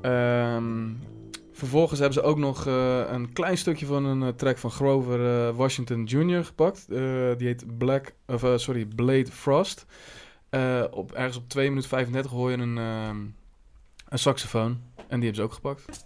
Ehm, 0.01 0.89
vervolgens 1.53 1.99
hebben 1.99 2.21
ze 2.21 2.29
ook 2.29 2.37
nog 2.37 2.67
eh, 2.67 3.01
een 3.07 3.33
klein 3.33 3.57
stukje 3.57 3.85
van 3.85 4.05
een 4.05 4.23
eh, 4.23 4.29
track 4.29 4.57
van 4.57 4.71
Grover 4.71 5.47
eh, 5.47 5.55
Washington 5.55 6.03
Jr. 6.03 6.45
gepakt. 6.45 6.85
Die 7.37 7.47
heet 7.47 7.77
Black, 7.77 8.13
of, 8.27 8.45
sorry, 8.55 8.85
Blade 8.85 9.31
Frost. 9.31 9.85
Op, 10.91 11.11
ergens 11.11 11.37
op 11.37 11.49
2 11.49 11.67
minuten 11.67 11.89
35 11.89 12.31
hoor 12.31 12.51
je 12.51 12.57
een, 12.57 12.77
ehm, 12.77 13.17
een 14.09 14.19
saxofoon. 14.19 14.81
En 15.07 15.19
die 15.19 15.31
hebben 15.31 15.35
ze 15.35 15.41
ook 15.41 15.53
gepakt. 15.53 16.05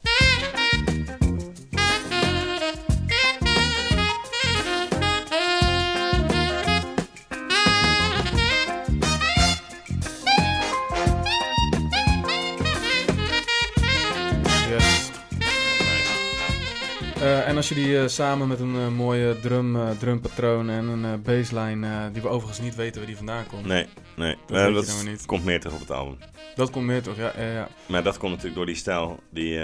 Als 17.58 17.70
je 17.70 17.76
die 17.76 18.00
eh, 18.00 18.08
samen 18.08 18.48
met 18.48 18.60
een 18.60 18.76
eh, 18.76 18.88
mooie 18.88 19.40
drum, 19.40 19.76
eh, 19.76 19.90
drumpatroon 19.90 20.70
en 20.70 20.88
een 20.88 21.22
bassline, 21.22 22.12
die 22.12 22.22
we 22.22 22.28
overigens 22.28 22.60
niet 22.66 22.76
weten 22.76 22.98
waar 22.98 23.06
die 23.06 23.16
vandaan 23.16 23.48
komt. 23.48 23.66
Nee, 23.66 23.88
nee. 24.16 24.36
Dat 24.46 24.74
dat 24.74 24.88
nou 24.88 25.10
niet. 25.10 25.26
komt 25.26 25.46
meer 25.46 25.60
terug 25.60 25.76
op 25.76 25.82
het 25.82 25.92
album. 25.92 26.18
Dat 26.56 26.70
komt 26.70 26.86
meer 26.86 27.02
toch, 27.02 27.18
ja. 27.18 27.34
ja, 27.38 27.52
ja. 27.52 27.68
Maar 27.86 28.04
dat 28.04 28.18
komt 28.18 28.32
natuurlijk 28.32 28.56
door 28.56 28.66
die 28.66 28.76
stijl 28.76 29.20
die, 29.30 29.60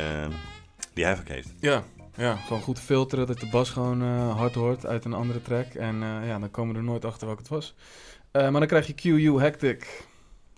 die 0.93 1.05
Havoc 1.05 1.27
heeft. 1.27 1.53
Ja, 1.59 1.83
ja, 2.15 2.35
gewoon 2.35 2.61
goed 2.61 2.79
filteren 2.79 3.27
dat 3.27 3.39
de 3.39 3.49
bas 3.49 3.69
gewoon 3.69 4.01
hard 4.29 4.55
hoort 4.55 4.85
uit 4.85 5.05
een 5.05 5.13
andere 5.13 5.41
track. 5.41 5.73
En 5.73 5.99
ja, 5.99 6.39
dan 6.39 6.51
komen 6.51 6.73
we 6.73 6.79
er 6.79 6.85
nooit 6.85 7.05
achter 7.05 7.25
welke 7.27 7.41
het 7.41 7.51
was. 7.51 7.75
Maar 8.31 8.51
dan 8.51 8.67
krijg 8.67 8.87
je 8.87 8.93
QU 8.93 9.39
Hectic 9.39 10.03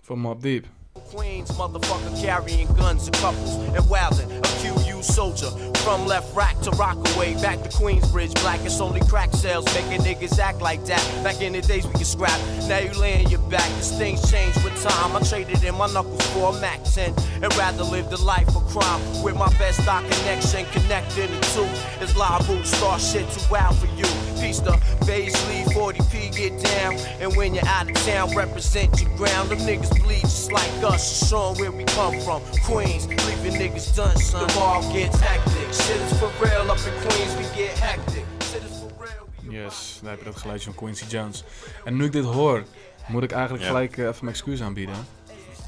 van 0.02 0.18
Mob 0.18 0.42
Deep. 0.42 0.66
Queens, 1.00 1.50
motherfucker 1.52 2.20
carrying 2.20 2.66
guns 2.74 3.06
and 3.06 3.16
couples 3.16 3.54
and 3.56 3.84
wildin'. 3.84 4.28
A 4.38 4.50
QU 4.60 5.02
soldier 5.02 5.50
from 5.84 6.06
left 6.06 6.34
rack 6.34 6.58
to 6.60 6.70
Rockaway, 6.72 7.34
back 7.40 7.62
to 7.62 7.68
Queensbridge. 7.68 8.34
Black 8.42 8.64
is 8.64 8.80
only 8.80 9.00
crack 9.00 9.32
sales, 9.32 9.64
making 9.74 10.02
niggas 10.02 10.38
act 10.38 10.60
like 10.60 10.84
that. 10.86 11.02
Back 11.22 11.40
in 11.40 11.52
the 11.52 11.60
days 11.60 11.86
we 11.86 11.92
could 11.92 12.06
scrap, 12.06 12.38
now 12.68 12.78
you 12.78 12.92
laying 12.92 13.28
your 13.28 13.40
back. 13.50 13.68
Cause 13.76 13.96
things 13.96 14.30
change 14.30 14.54
with 14.64 14.80
time. 14.82 15.16
I 15.16 15.20
traded 15.20 15.62
in 15.62 15.74
my 15.74 15.86
knuckles 15.92 16.26
for 16.28 16.54
a 16.56 16.60
Mac 16.60 16.82
10 16.84 17.14
and 17.42 17.56
rather 17.56 17.84
live 17.84 18.10
the 18.10 18.20
life 18.22 18.48
of 18.56 18.66
crime 18.66 19.22
with 19.22 19.36
my 19.36 19.48
best 19.58 19.82
stock 19.82 20.02
connection. 20.02 20.66
Connecting 20.72 21.30
the 21.30 21.40
two 21.54 22.04
is 22.04 22.16
live 22.16 22.46
boot, 22.46 22.66
start 22.66 23.00
shit 23.00 23.28
too 23.30 23.40
wild 23.50 23.76
for 23.76 23.86
you. 23.96 24.25
Piece 24.40 24.60
the 24.60 24.72
Paisley 25.06 25.64
40p 25.74 26.36
get 26.36 26.52
down. 26.62 26.94
And 27.20 27.36
when 27.36 27.54
you're 27.54 27.66
out 27.68 27.88
of 27.90 27.96
town, 28.06 28.34
represent 28.36 29.00
your 29.00 29.10
ground. 29.16 29.48
Them 29.50 29.58
niggas 29.58 29.90
bleed 30.02 30.20
just 30.22 30.52
like 30.52 30.70
us, 30.92 31.28
showing 31.28 31.58
where 31.60 31.70
we 31.72 31.84
come 31.84 32.20
from. 32.20 32.40
Queens, 32.64 33.06
leaving 33.06 33.54
niggas 33.60 33.94
done, 33.96 34.16
son. 34.16 34.46
The 34.46 34.54
ball 34.54 34.82
gets 34.92 35.18
hectic. 35.20 35.68
Shit 35.72 36.00
is 36.06 36.12
for 36.18 36.30
real 36.42 36.70
up 36.70 36.78
in 36.86 36.94
Queens, 37.08 37.34
we 37.36 37.44
get 37.62 37.78
hectic. 37.78 38.24
Shit 38.50 38.62
is 38.62 38.78
for 38.80 38.90
real. 39.04 39.26
we- 39.42 39.52
Yes, 39.52 39.98
daar 40.02 40.10
heb 40.10 40.18
je 40.18 40.24
dat 40.24 40.36
geluidje 40.36 40.64
van 40.72 40.74
Quincy 40.74 41.04
Jones. 41.08 41.44
En 41.84 41.96
nu 41.96 42.04
ik 42.04 42.12
dit 42.12 42.24
hoor, 42.24 42.64
moet 43.06 43.22
ik 43.22 43.32
eigenlijk 43.32 43.62
Ja. 43.62 43.68
gelijk 43.70 43.96
eh, 43.98 44.04
even 44.04 44.16
mijn 44.24 44.34
excuus 44.34 44.62
aanbieden. 44.62 44.94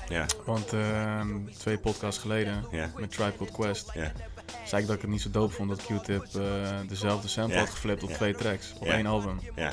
Ja, 0.09 0.27
Want 0.45 0.73
ehm, 0.73 1.27
twee 1.59 1.79
podcasts 1.79 2.21
geleden, 2.21 2.64
ja, 2.71 2.91
met 2.97 3.11
Tribe 3.11 3.33
Called 3.37 3.53
Quest, 3.53 3.91
ja. 3.95 4.12
Zei 4.64 4.80
ik 4.82 4.86
dat 4.86 4.96
ik 4.96 5.03
het 5.03 5.11
niet 5.11 5.20
zo 5.22 5.30
dope 5.30 5.53
vond 5.55 5.68
dat 5.68 5.82
Q-Tip 5.82 6.24
eh, 6.34 6.42
dezelfde 6.88 7.28
sample 7.28 7.55
Ja. 7.55 7.61
had 7.61 7.70
geflipt 7.70 8.03
op 8.03 8.09
Ja. 8.09 8.14
twee 8.16 8.34
tracks, 8.34 8.72
op 8.80 8.86
Ja. 8.86 8.92
één 8.92 9.07
album. 9.07 9.40
Ja, 9.57 9.72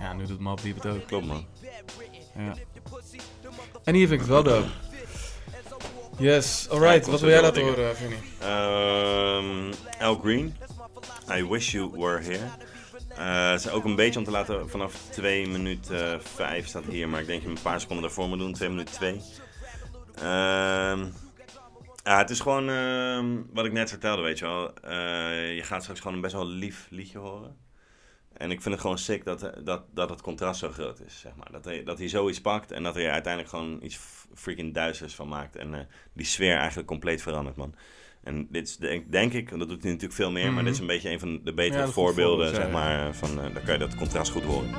Ja, 0.00 0.12
nu 0.12 0.26
doet 0.26 0.40
Mob 0.40 0.62
Deep 0.62 0.74
het 0.82 0.86
ook. 0.86 1.06
klopt 1.06 1.26
man. 1.26 1.46
Ja. 2.36 2.54
En 3.84 3.94
hier 3.94 4.08
vind 4.08 4.20
ik 4.20 4.26
het 4.26 4.28
wel 4.28 4.42
dope. 4.42 4.68
Yes, 6.18 6.68
alright. 6.70 7.06
Wat 7.06 7.20
wil 7.20 7.30
jij 7.30 7.40
laten 7.42 7.62
horen, 7.62 7.96
Vinnie? 7.96 8.18
Ehm 8.40 9.72
Al 10.00 10.14
Green, 10.18 10.56
I 11.36 11.44
Wish 11.48 11.72
You 11.72 11.90
Were 11.92 12.22
Here. 12.22 12.44
Eh, 13.16 13.50
het 13.50 13.60
is 13.64 13.70
ook 13.70 13.84
een 13.84 13.94
beetje 13.94 14.18
om 14.18 14.24
te 14.24 14.30
laten, 14.30 14.70
vanaf 14.70 14.94
2 15.10 15.46
minuten 15.48 16.22
5 16.22 16.66
staat 16.66 16.84
hier, 16.84 17.08
maar 17.08 17.20
ik 17.20 17.26
denk 17.26 17.42
dat 17.42 17.50
je 17.50 17.56
een 17.56 17.62
paar 17.62 17.80
seconden 17.80 18.04
daarvoor 18.04 18.28
moet 18.28 18.38
doen, 18.38 18.52
2 18.52 18.68
minuten 18.68 18.94
2. 18.94 19.20
Ehm 20.22 21.06
ja, 22.04 22.18
het 22.18 22.30
is 22.30 22.40
gewoon 22.40 22.68
ehm, 22.68 23.36
wat 23.52 23.64
ik 23.64 23.72
net 23.72 23.90
vertelde, 23.90 24.22
weet 24.22 24.38
je 24.38 24.44
wel. 24.44 24.74
Eh, 24.74 25.54
je 25.56 25.62
gaat 25.62 25.82
straks 25.82 26.00
gewoon 26.00 26.14
een 26.14 26.22
best 26.22 26.34
wel 26.34 26.46
lief 26.46 26.86
liedje 26.90 27.18
horen. 27.18 27.56
En 28.36 28.50
ik 28.50 28.60
vind 28.62 28.74
het 28.74 28.82
gewoon 28.82 28.98
sick 28.98 29.24
dat, 29.24 29.50
dat, 29.64 29.82
dat 29.94 30.10
het 30.10 30.20
contrast 30.22 30.60
zo 30.60 30.68
groot 30.70 31.00
is, 31.00 31.20
zeg 31.20 31.32
maar. 31.36 31.52
Dat 31.52 31.64
hij, 31.64 31.84
dat 31.84 31.98
hij 31.98 32.08
zoiets 32.08 32.40
pakt 32.40 32.72
en 32.72 32.82
dat 32.82 32.94
hij 32.94 33.04
er 33.06 33.10
uiteindelijk 33.12 33.52
gewoon 33.54 33.78
iets 33.82 33.98
freaking 34.34 34.74
duisters 34.74 35.14
van 35.14 35.28
maakt. 35.28 35.56
En 35.56 35.74
eh, 35.74 35.80
die 36.12 36.26
sfeer 36.26 36.56
eigenlijk 36.56 36.88
compleet 36.88 37.22
verandert, 37.22 37.56
man. 37.56 37.74
En 38.22 38.46
dit 38.50 38.68
is 38.68 38.76
denk, 38.76 39.12
denk 39.12 39.32
ik, 39.32 39.50
en 39.50 39.58
dat 39.58 39.68
doet 39.68 39.82
hij 39.82 39.90
natuurlijk 39.90 40.18
veel 40.20 40.30
meer, 40.30 40.44
maar 40.44 40.54
Mhm. 40.54 40.64
dit 40.64 40.72
is 40.72 40.80
een 40.80 40.86
beetje 40.86 41.10
een 41.10 41.20
van 41.20 41.40
de 41.44 41.54
betere 41.54 41.78
Ja, 41.82 41.88
voorbeelden, 41.88 42.46
voorbeeld, 42.46 42.54
zeg 42.54 42.66
ja, 42.66 42.72
maar. 42.72 43.06
eh, 43.08 43.12
Van, 43.14 43.30
eh, 43.44 43.54
daar 43.54 43.62
kan 43.62 43.72
je 43.72 43.78
dat 43.78 43.94
contrast 43.96 44.30
goed 44.32 44.44
horen. 44.44 44.70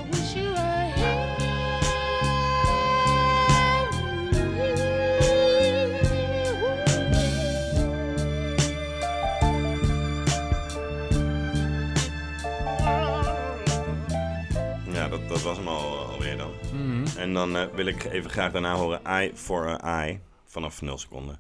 Dat, 15.36 15.44
was 15.44 15.58
hem 15.58 15.68
al, 15.68 15.98
alweer 16.12 16.38
dan. 16.38 16.52
Mhm. 16.74 17.18
En 17.18 17.34
dan 17.34 17.56
eh, 17.58 17.64
wil 17.76 17.86
ik 17.86 18.04
even 18.04 18.30
graag 18.30 18.52
daarna 18.52 18.76
horen 18.76 19.00
Eye 19.06 19.32
for 19.36 19.68
a 19.68 19.80
Eye 20.04 20.20
vanaf 20.46 20.82
0 20.82 20.98
seconden. 20.98 21.38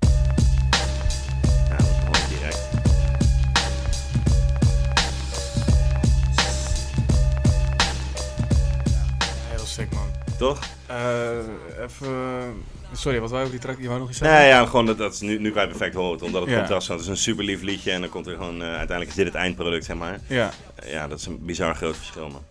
Ja, 1.70 1.78
dat 1.78 1.88
hoor 2.06 2.16
ik 2.16 2.28
direct. 2.38 2.68
Heel 9.50 9.66
sick, 9.66 9.92
man. 9.94 10.08
Toch? 10.38 10.60
Eh, 10.86 11.38
even... 11.84 12.64
Sorry, 12.94 13.20
wat 13.20 13.30
wou 13.30 13.42
je 13.42 13.48
over 13.48 13.60
die 13.60 13.68
track? 13.70 13.82
Je 13.82 13.88
wou 13.88 14.00
nog 14.00 14.10
iets 14.10 14.18
zeggen? 14.18 14.38
Nee, 14.38 14.48
ja, 14.48 14.66
gewoon 14.66 14.86
dat, 14.86 14.98
dat 14.98 15.14
is 15.14 15.20
nu, 15.20 15.40
nu 15.40 15.52
kan 15.52 15.62
je 15.62 15.68
perfect 15.68 15.96
horen. 15.96 16.22
Omdat 16.22 16.42
het 16.42 16.50
Ja. 16.52 16.58
contrast 16.58 16.88
Het 16.88 17.00
is 17.00 17.08
een 17.08 17.18
super 17.18 17.44
lief 17.44 17.62
liedje 17.62 17.92
en 17.92 18.02
dan 18.02 18.10
komt 18.10 18.28
er 18.28 18.36
gewoon... 18.36 18.62
eh, 18.62 18.68
uiteindelijk 18.68 19.10
is 19.10 19.16
dit 19.16 19.26
het 19.26 19.36
eindproduct, 19.36 19.86
zeg 19.86 19.98
maar. 19.98 20.20
Ja, 20.28 20.52
Eh, 20.76 20.92
ja, 20.92 21.08
dat 21.08 21.20
is 21.20 21.26
een 21.26 21.46
bizar 21.46 21.76
groot 21.76 21.98
verschil, 21.98 22.30
man. 22.30 22.44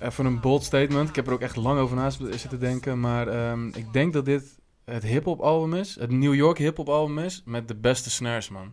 Even 0.00 0.26
een 0.26 0.40
bold 0.40 0.62
statement. 0.64 1.08
Ik 1.08 1.16
heb 1.16 1.26
er 1.26 1.32
ook 1.32 1.40
echt 1.40 1.56
lang 1.56 1.78
over 1.78 1.96
naast 1.96 2.20
zitten 2.30 2.60
denken. 2.60 3.00
Maar 3.00 3.28
ehm, 3.28 3.66
ik 3.68 3.92
denk 3.92 4.12
dat 4.12 4.24
dit 4.24 4.58
het 4.84 5.02
hip-hop 5.02 5.40
album 5.40 5.74
is. 5.74 5.96
Het 6.00 6.10
New 6.10 6.34
York 6.34 6.58
hip-hop 6.58 6.88
album 6.88 7.18
is. 7.18 7.42
Met 7.44 7.68
de 7.68 7.74
beste 7.74 8.10
snares, 8.10 8.48
man. 8.48 8.72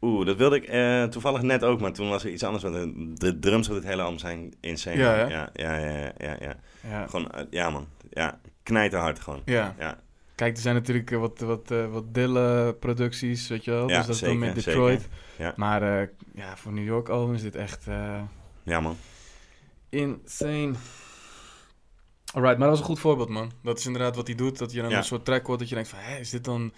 Oeh, 0.00 0.26
dat 0.26 0.36
wilde 0.36 0.56
ik 0.56 0.64
eh, 0.64 1.04
toevallig 1.04 1.42
net 1.42 1.64
ook, 1.64 1.80
maar 1.80 1.92
toen 1.92 2.08
was 2.08 2.24
er 2.24 2.30
iets 2.30 2.42
anders. 2.42 2.62
Want 2.62 2.74
de, 2.74 3.12
de 3.14 3.38
drums 3.38 3.68
op 3.68 3.74
dit 3.74 3.84
hele 3.84 4.02
album 4.02 4.18
zijn 4.18 4.54
insane. 4.60 4.96
Ja, 4.96 5.12
hè? 5.14 5.24
ja, 5.26 5.50
ja, 5.52 5.76
ja, 5.78 6.12
ja, 6.18 6.36
ja. 6.40 6.56
Ja. 6.88 7.06
Gewoon, 7.06 7.30
eh, 7.30 7.44
ja 7.50 7.70
man. 7.70 7.86
Ja, 8.10 8.40
knijterhard 8.62 9.20
gewoon. 9.20 9.42
ja. 9.44 9.74
Ja, 9.78 10.02
Kijk, 10.34 10.56
er 10.56 10.62
zijn 10.62 10.74
natuurlijk 10.74 11.10
eh, 11.10 11.18
wat, 11.18 11.40
wat, 11.40 11.70
eh, 11.70 11.86
wat 11.92 12.14
Dille-producties, 12.14 13.48
weet 13.48 13.64
je 13.64 13.70
wel. 13.70 13.88
Ja, 13.88 13.96
dus 13.96 14.06
dat 14.06 14.14
is 14.14 14.20
dan 14.20 14.30
zeker, 14.30 14.46
met 14.46 14.64
Detroit. 14.64 15.00
zeker. 15.00 15.16
Ja. 15.38 15.52
Maar 15.56 16.00
eh, 16.00 16.08
ja, 16.34 16.56
voor 16.56 16.72
New 16.72 16.84
York 16.84 17.08
album 17.08 17.34
is 17.34 17.42
dit 17.42 17.56
echt 17.56 17.86
eh, 17.86 18.20
ja 18.62 18.80
man. 18.80 18.96
Insane. 19.94 20.72
Alright, 22.34 22.58
maar 22.58 22.66
dat 22.68 22.72
is 22.76 22.80
een 22.80 22.86
goed 22.90 22.98
voorbeeld, 22.98 23.28
man. 23.28 23.52
Dat 23.62 23.78
is 23.78 23.86
inderdaad 23.86 24.16
wat 24.16 24.26
hij 24.26 24.36
doet. 24.36 24.58
Dat 24.58 24.72
je 24.72 24.80
dan 24.80 24.90
Ja. 24.90 24.96
een 24.96 25.04
soort 25.04 25.24
track 25.24 25.46
hoort 25.46 25.58
dat 25.58 25.68
je 25.68 25.74
denkt 25.74 25.90
van... 25.90 25.98
Hé, 26.02 26.18
is 26.18 26.30
dit 26.30 26.44
dan... 26.44 26.72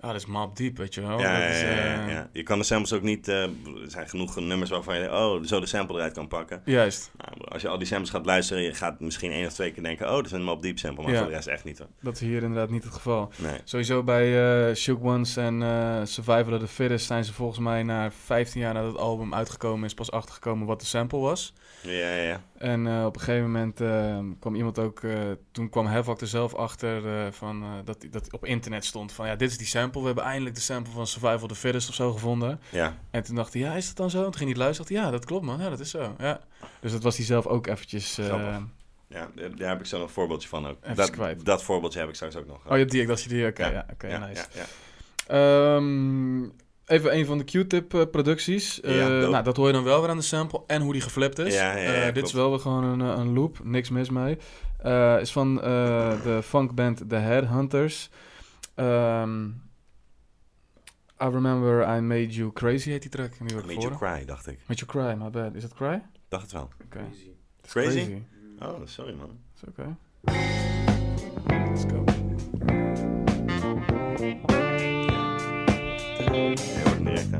Ah, 0.00 0.10
dat 0.10 0.20
is 0.20 0.26
Mob 0.26 0.56
Deep, 0.56 0.76
weet 0.76 0.94
je 0.94 1.00
wel. 1.00 1.18
ja, 1.18 1.32
dat 1.32 1.42
ja, 1.42 1.48
is, 1.48 1.60
ja, 1.60 1.66
eh, 1.68 2.10
ja. 2.12 2.28
Je 2.32 2.42
kan 2.42 2.58
de 2.58 2.64
samples 2.64 2.92
ook 2.92 3.02
niet... 3.02 3.28
eh, 3.28 3.42
er 3.42 3.50
zijn 3.86 4.08
genoeg 4.08 4.36
nummers 4.36 4.70
waarvan 4.70 4.98
je 4.98 5.10
oh, 5.12 5.42
zo 5.44 5.60
de 5.60 5.66
sample 5.66 5.96
eruit 5.96 6.12
kan 6.12 6.28
pakken. 6.28 6.62
Juist, 6.64 7.10
Nou, 7.18 7.48
als 7.48 7.62
je 7.62 7.68
al 7.68 7.78
die 7.78 7.86
samples 7.86 8.10
gaat 8.10 8.26
luisteren, 8.26 8.62
je 8.62 8.74
gaat 8.74 9.00
misschien 9.00 9.30
één 9.30 9.46
of 9.46 9.52
twee 9.52 9.72
keer 9.72 9.82
denken... 9.82 10.06
oh, 10.08 10.14
dat 10.14 10.24
is 10.26 10.32
een 10.32 10.42
Mob 10.44 10.62
Deep 10.62 10.78
sample, 10.78 11.02
maar 11.04 11.12
Ja. 11.12 11.18
voor 11.18 11.28
de 11.28 11.34
rest 11.34 11.46
echt 11.46 11.64
niet 11.64 11.78
hoor. 11.78 11.88
dat 12.00 12.14
is 12.14 12.20
hier 12.20 12.42
inderdaad 12.42 12.70
niet 12.70 12.84
het 12.84 12.92
geval. 12.92 13.32
Nee. 13.38 13.58
Sowieso 13.64 14.02
bij 14.02 14.68
eh 14.68 14.74
Shook 14.74 15.04
Ones 15.04 15.36
en 15.36 15.62
eh, 15.62 16.00
Survival 16.04 16.52
of 16.52 16.60
the 16.60 16.68
Fittest 16.68 17.06
zijn 17.06 17.24
ze 17.24 17.32
volgens 17.32 17.58
mij 17.58 17.82
na 17.82 18.10
15 18.10 18.60
jaar 18.60 18.74
nadat 18.74 18.92
het 18.92 19.00
album 19.00 19.34
uitgekomen 19.34 19.84
is 19.86 19.94
pas 19.94 20.10
achtergekomen 20.10 20.66
wat 20.66 20.80
de 20.80 20.86
sample 20.86 21.18
was. 21.18 21.52
Ja, 21.82 22.14
ja. 22.16 22.42
En 22.58 22.86
eh, 22.86 23.04
op 23.04 23.14
een 23.14 23.20
gegeven 23.20 23.44
moment 23.46 23.80
eh, 23.80 24.18
kwam 24.40 24.54
iemand 24.54 24.78
ook, 24.78 25.02
eh, 25.02 25.18
toen 25.52 25.68
kwam 25.68 25.86
Havoc 25.86 26.20
er 26.20 26.26
zelf 26.26 26.54
achter 26.54 27.06
eh, 27.26 27.32
van, 27.32 27.64
dat, 27.84 28.06
dat 28.10 28.32
op 28.32 28.44
internet 28.44 28.84
stond 28.84 29.12
van 29.12 29.26
ja, 29.26 29.36
dit 29.36 29.50
is 29.50 29.58
die 29.58 29.66
sample. 29.66 30.00
We 30.00 30.06
hebben 30.06 30.24
eindelijk 30.24 30.54
de 30.54 30.60
sample 30.60 30.92
van 30.92 31.06
Survival 31.06 31.48
the 31.48 31.54
Fittest 31.54 31.88
of 31.88 31.94
zo 31.94 32.12
gevonden. 32.12 32.60
ja. 32.70 32.96
En 33.10 33.22
toen 33.22 33.34
dacht 33.34 33.52
hij, 33.52 33.62
ja, 33.62 33.74
is 33.74 33.86
dat 33.86 33.96
dan 33.96 34.10
zo? 34.10 34.18
En 34.18 34.24
toen 34.24 34.34
ging 34.34 34.50
hij 34.50 34.58
luisteren, 34.58 34.92
dacht 34.92 35.04
ja, 35.04 35.10
dat 35.10 35.24
klopt 35.24 35.44
man, 35.44 35.60
ja, 35.60 35.68
dat 35.68 35.80
is 35.80 35.90
zo. 35.90 36.14
Ja. 36.18 36.40
Dus 36.80 36.92
dat 36.92 37.02
was 37.02 37.16
hij 37.16 37.26
zelf 37.26 37.46
ook 37.46 37.66
eventjes... 37.66 38.18
Ja, 39.08 39.28
daar 39.56 39.68
heb 39.68 39.80
ik 39.80 39.86
zo 39.86 39.98
nog 39.98 40.06
een 40.06 40.12
voorbeeldje 40.12 40.48
van 40.48 40.66
ook. 40.66 40.76
Even 40.82 40.96
Dat, 40.96 41.10
kwijt. 41.10 41.44
dat 41.44 41.62
voorbeeldje 41.62 41.98
heb 42.00 42.08
ik 42.08 42.14
straks 42.14 42.36
ook 42.36 42.46
nog. 42.46 42.70
oh, 42.70 42.78
ja, 42.78 42.84
die, 42.84 43.00
ik 43.00 43.06
dacht 43.06 43.22
je 43.22 43.28
die, 43.28 43.46
oké, 43.46 43.64
Ja. 43.64 43.70
ja, 43.70 43.86
oké, 43.92 44.06
ja, 44.08 44.26
nice. 44.26 44.44
ja, 44.54 44.60
ja. 45.26 45.76
Ehm, 45.76 46.42
even 46.92 47.16
een 47.16 47.26
van 47.26 47.38
de 47.38 47.44
Q-tip 47.44 47.94
eh, 47.94 48.02
producties. 48.10 48.80
Eh, 48.80 48.96
Ja, 48.96 49.08
nou, 49.08 49.42
dat 49.44 49.56
hoor 49.56 49.66
je 49.66 49.72
dan 49.72 49.84
wel 49.84 50.00
weer 50.00 50.10
aan 50.10 50.16
de 50.16 50.22
sample 50.22 50.62
en 50.66 50.82
hoe 50.82 50.92
die 50.92 51.02
geflipt 51.02 51.38
is. 51.38 51.54
Ja, 51.54 51.76
ja, 51.76 51.92
ja, 51.92 52.06
Eh, 52.08 52.14
dit 52.14 52.24
is 52.26 52.32
wel 52.32 52.50
weer 52.50 52.58
gewoon 52.58 52.84
een, 52.84 53.00
een 53.00 53.32
loop, 53.32 53.58
niks 53.64 53.90
mis 53.90 54.10
mee. 54.10 54.38
Eh, 54.78 55.20
is 55.20 55.32
van 55.32 55.62
eh, 55.62 56.22
de 56.22 56.40
funkband 56.42 57.02
The 57.08 57.14
Headhunters. 57.16 58.10
Ehm 58.74 59.46
I 61.22 61.28
Remember 61.28 61.96
I 61.96 62.00
Made 62.00 62.26
You 62.28 62.52
Crazy 62.52 62.90
heet 62.90 63.02
die 63.02 63.10
track. 63.10 63.32
Die 63.38 63.54
Made 63.56 63.74
you 63.74 63.96
cry, 63.96 64.24
dacht 64.24 64.46
ik. 64.46 64.58
Made 64.66 64.84
You 64.86 64.90
Cry, 65.06 65.22
my 65.24 65.30
bad. 65.30 65.54
Is 65.54 65.62
dat 65.62 65.74
Cry? 65.74 66.02
Dacht 66.28 66.42
het 66.42 66.52
wel. 66.52 66.68
Is 67.64 67.70
Crazy? 67.70 68.22
Oh, 68.62 68.80
sorry 68.84 69.14
man. 69.14 69.38
Is 69.54 69.68
oké. 69.68 69.96
Let's 71.46 71.84
go. 71.84 72.31
Ja. 77.30 77.38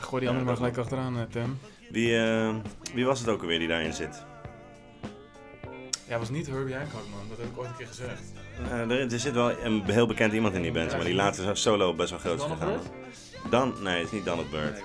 Gooi 0.00 0.20
die 0.20 0.28
andere 0.28 0.44
maar 0.44 0.56
gelijk 0.56 0.76
achteraan, 0.76 1.26
Tim. 1.30 1.58
Wie, 1.90 2.18
eh, 2.18 2.54
wie 2.94 3.04
was 3.04 3.20
het 3.20 3.28
ook 3.28 3.40
alweer 3.40 3.58
die 3.58 3.68
daarin 3.68 3.92
zit? 3.92 4.24
Ja, 6.08 6.18
was 6.18 6.30
niet 6.30 6.46
Herbie 6.46 6.74
Hancock, 6.74 7.08
man. 7.10 7.28
Dat 7.28 7.38
heb 7.38 7.46
ik 7.46 7.58
ooit 7.58 7.68
een 7.68 7.76
keer 7.76 7.86
gezegd. 7.86 8.22
Eh, 8.70 8.80
er, 8.80 9.12
er 9.12 9.20
zit 9.20 9.34
wel 9.34 9.58
een 9.58 9.82
heel 9.84 10.06
bekend 10.06 10.32
iemand 10.32 10.54
in 10.54 10.62
die 10.62 10.72
band, 10.72 10.90
maar 10.90 11.04
die 11.04 11.14
later 11.14 11.44
zo 11.44 11.54
solo 11.54 11.94
best 11.94 12.10
wel 12.10 12.18
groot 12.18 12.38
is 12.38 12.44
gegaan. 12.44 12.80
Dan, 13.50 13.74
nee, 13.82 13.96
het 13.96 14.06
is 14.06 14.12
niet 14.12 14.24
Donald 14.24 14.50
Byrd. 14.50 14.82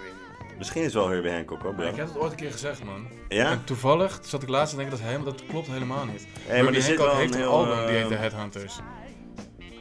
Misschien 0.58 0.82
is 0.82 0.94
het 0.94 0.96
wel 0.96 1.10
Herbie 1.10 1.32
Hancock 1.32 1.62
hoor, 1.62 1.74
bro. 1.74 1.88
Ik 1.88 1.96
heb 1.96 2.08
het 2.08 2.18
ooit 2.18 2.32
een 2.32 2.38
keer 2.38 2.52
gezegd, 2.52 2.84
man. 2.84 3.08
Ja? 3.28 3.52
En 3.52 3.64
toevallig 3.64 4.20
zat 4.22 4.44
ik 4.44 4.50
laatst 4.50 4.70
te 4.70 4.76
denken, 4.76 4.98
dat, 4.98 5.08
helemaal, 5.08 5.34
dat 5.34 5.46
klopt 5.46 5.68
helemaal 5.68 6.06
niet. 6.06 6.28
maar 6.48 6.56
Herbie 6.56 6.76
er 6.76 6.82
zit 6.82 6.98
Hancock 6.98 7.06
wel 7.08 7.16
heeft 7.18 7.34
een 7.34 7.42
een 7.42 7.48
heel, 7.48 7.58
album, 7.58 7.86
die 7.86 7.96
heet 7.96 8.02
eh, 8.04 8.08
The 8.08 8.16
Headhunters. 8.16 8.80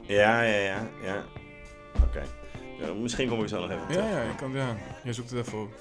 Ja, 0.03 0.43
ja, 0.43 0.59
ja, 0.59 0.89
ja. 1.03 1.25
Oké. 2.03 2.23
Ja, 2.81 2.93
misschien 2.93 3.29
kom 3.29 3.43
ik 3.43 3.49
zo 3.49 3.61
nog 3.61 3.71
even 3.71 3.87
terug. 3.89 4.05
Ja, 4.05 4.11
ja, 4.11 4.23
je 4.23 4.35
kan, 4.35 4.53
ja. 4.53 4.77
Je 5.05 5.13
zoekt 5.13 5.31
het 5.31 5.47
even 5.47 5.61
op. 5.61 5.75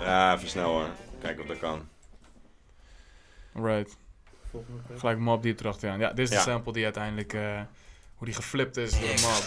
Ja, 0.00 0.34
even 0.34 0.48
snel 0.48 0.70
hoor. 0.70 0.88
Kijken 1.20 1.42
of 1.42 1.48
dat 1.48 1.58
kan. 1.58 1.88
Right. 3.54 3.96
Gelijk 4.96 5.18
Mob 5.18 5.42
Deep 5.42 5.60
erachteraan. 5.60 5.98
Ja, 5.98 6.08
dit 6.12 6.18
is 6.28 6.30
Ja. 6.30 6.44
de 6.44 6.50
sample 6.50 6.72
die 6.72 6.84
uiteindelijk, 6.84 7.32
eh, 7.32 7.60
hoe 8.18 8.26
die 8.26 8.36
geflipt 8.36 8.76
is 8.76 8.90
door 8.90 9.00
Mob. 9.00 9.44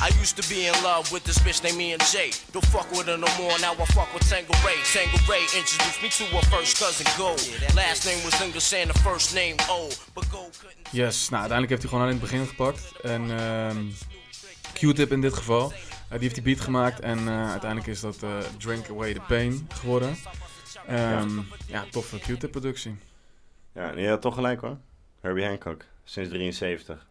I 0.00 0.08
used 0.20 0.36
to 0.36 0.48
be 0.48 0.60
in 0.72 0.82
love 0.82 1.12
with 1.12 1.24
this 1.24 1.38
bitch 1.38 1.62
named 1.62 1.76
me 1.76 1.92
and 1.92 2.02
Jay. 2.12 2.30
Don't 2.52 2.66
fuck 2.66 2.88
with 2.90 3.06
her 3.06 3.18
no 3.18 3.30
more, 3.40 3.58
now 3.60 3.72
I 3.72 3.86
fuck 3.96 4.12
with 4.12 4.28
Tango 4.28 4.54
Ray. 4.66 4.78
Tango 4.94 5.18
Ray 5.32 5.44
introduced 5.60 6.00
me 6.02 6.08
to 6.18 6.24
her 6.36 6.44
first 6.54 6.78
cousin 6.78 7.06
Go. 7.16 7.30
Last 7.74 8.04
name 8.08 8.20
was 8.24 8.40
English 8.40 8.72
and 8.72 8.90
the 8.90 8.98
first 8.98 9.34
name 9.34 9.56
O. 9.68 9.88
But 10.14 10.24
Go 10.30 10.42
couldn't. 10.60 10.88
Yes, 10.90 11.28
nou 11.28 11.40
uiteindelijk 11.40 11.68
heeft 11.68 11.82
hij 11.82 11.90
gewoon 11.90 12.04
alleen 12.04 12.14
in 12.14 12.20
het 12.20 12.30
begin 12.30 12.46
gepakt. 12.46 13.00
En 13.02 13.22
ehm, 13.38 13.78
Q-Tip 14.72 15.12
in 15.12 15.20
dit 15.20 15.34
geval. 15.34 15.72
Eh, 15.72 16.10
die 16.10 16.20
heeft 16.20 16.34
die 16.34 16.44
beat 16.44 16.60
gemaakt 16.60 17.00
en 17.00 17.18
eh, 17.18 17.50
uiteindelijk 17.50 17.90
is 17.90 18.00
dat 18.00 18.22
eh, 18.22 18.38
Drink 18.58 18.88
Away 18.90 19.14
the 19.14 19.20
Pain 19.28 19.68
geworden. 19.74 20.16
Ehm, 20.86 21.40
ja, 21.66 21.84
toffe 21.90 22.18
Q-Tip 22.18 22.50
productie. 22.50 22.96
Ja, 23.72 23.90
en 23.90 24.00
je 24.00 24.08
had 24.08 24.20
toch 24.20 24.34
gelijk 24.34 24.60
hoor. 24.60 24.78
Herbie 25.20 25.44
Hancock, 25.44 25.84
sinds 26.04 26.30
73. 26.30 27.06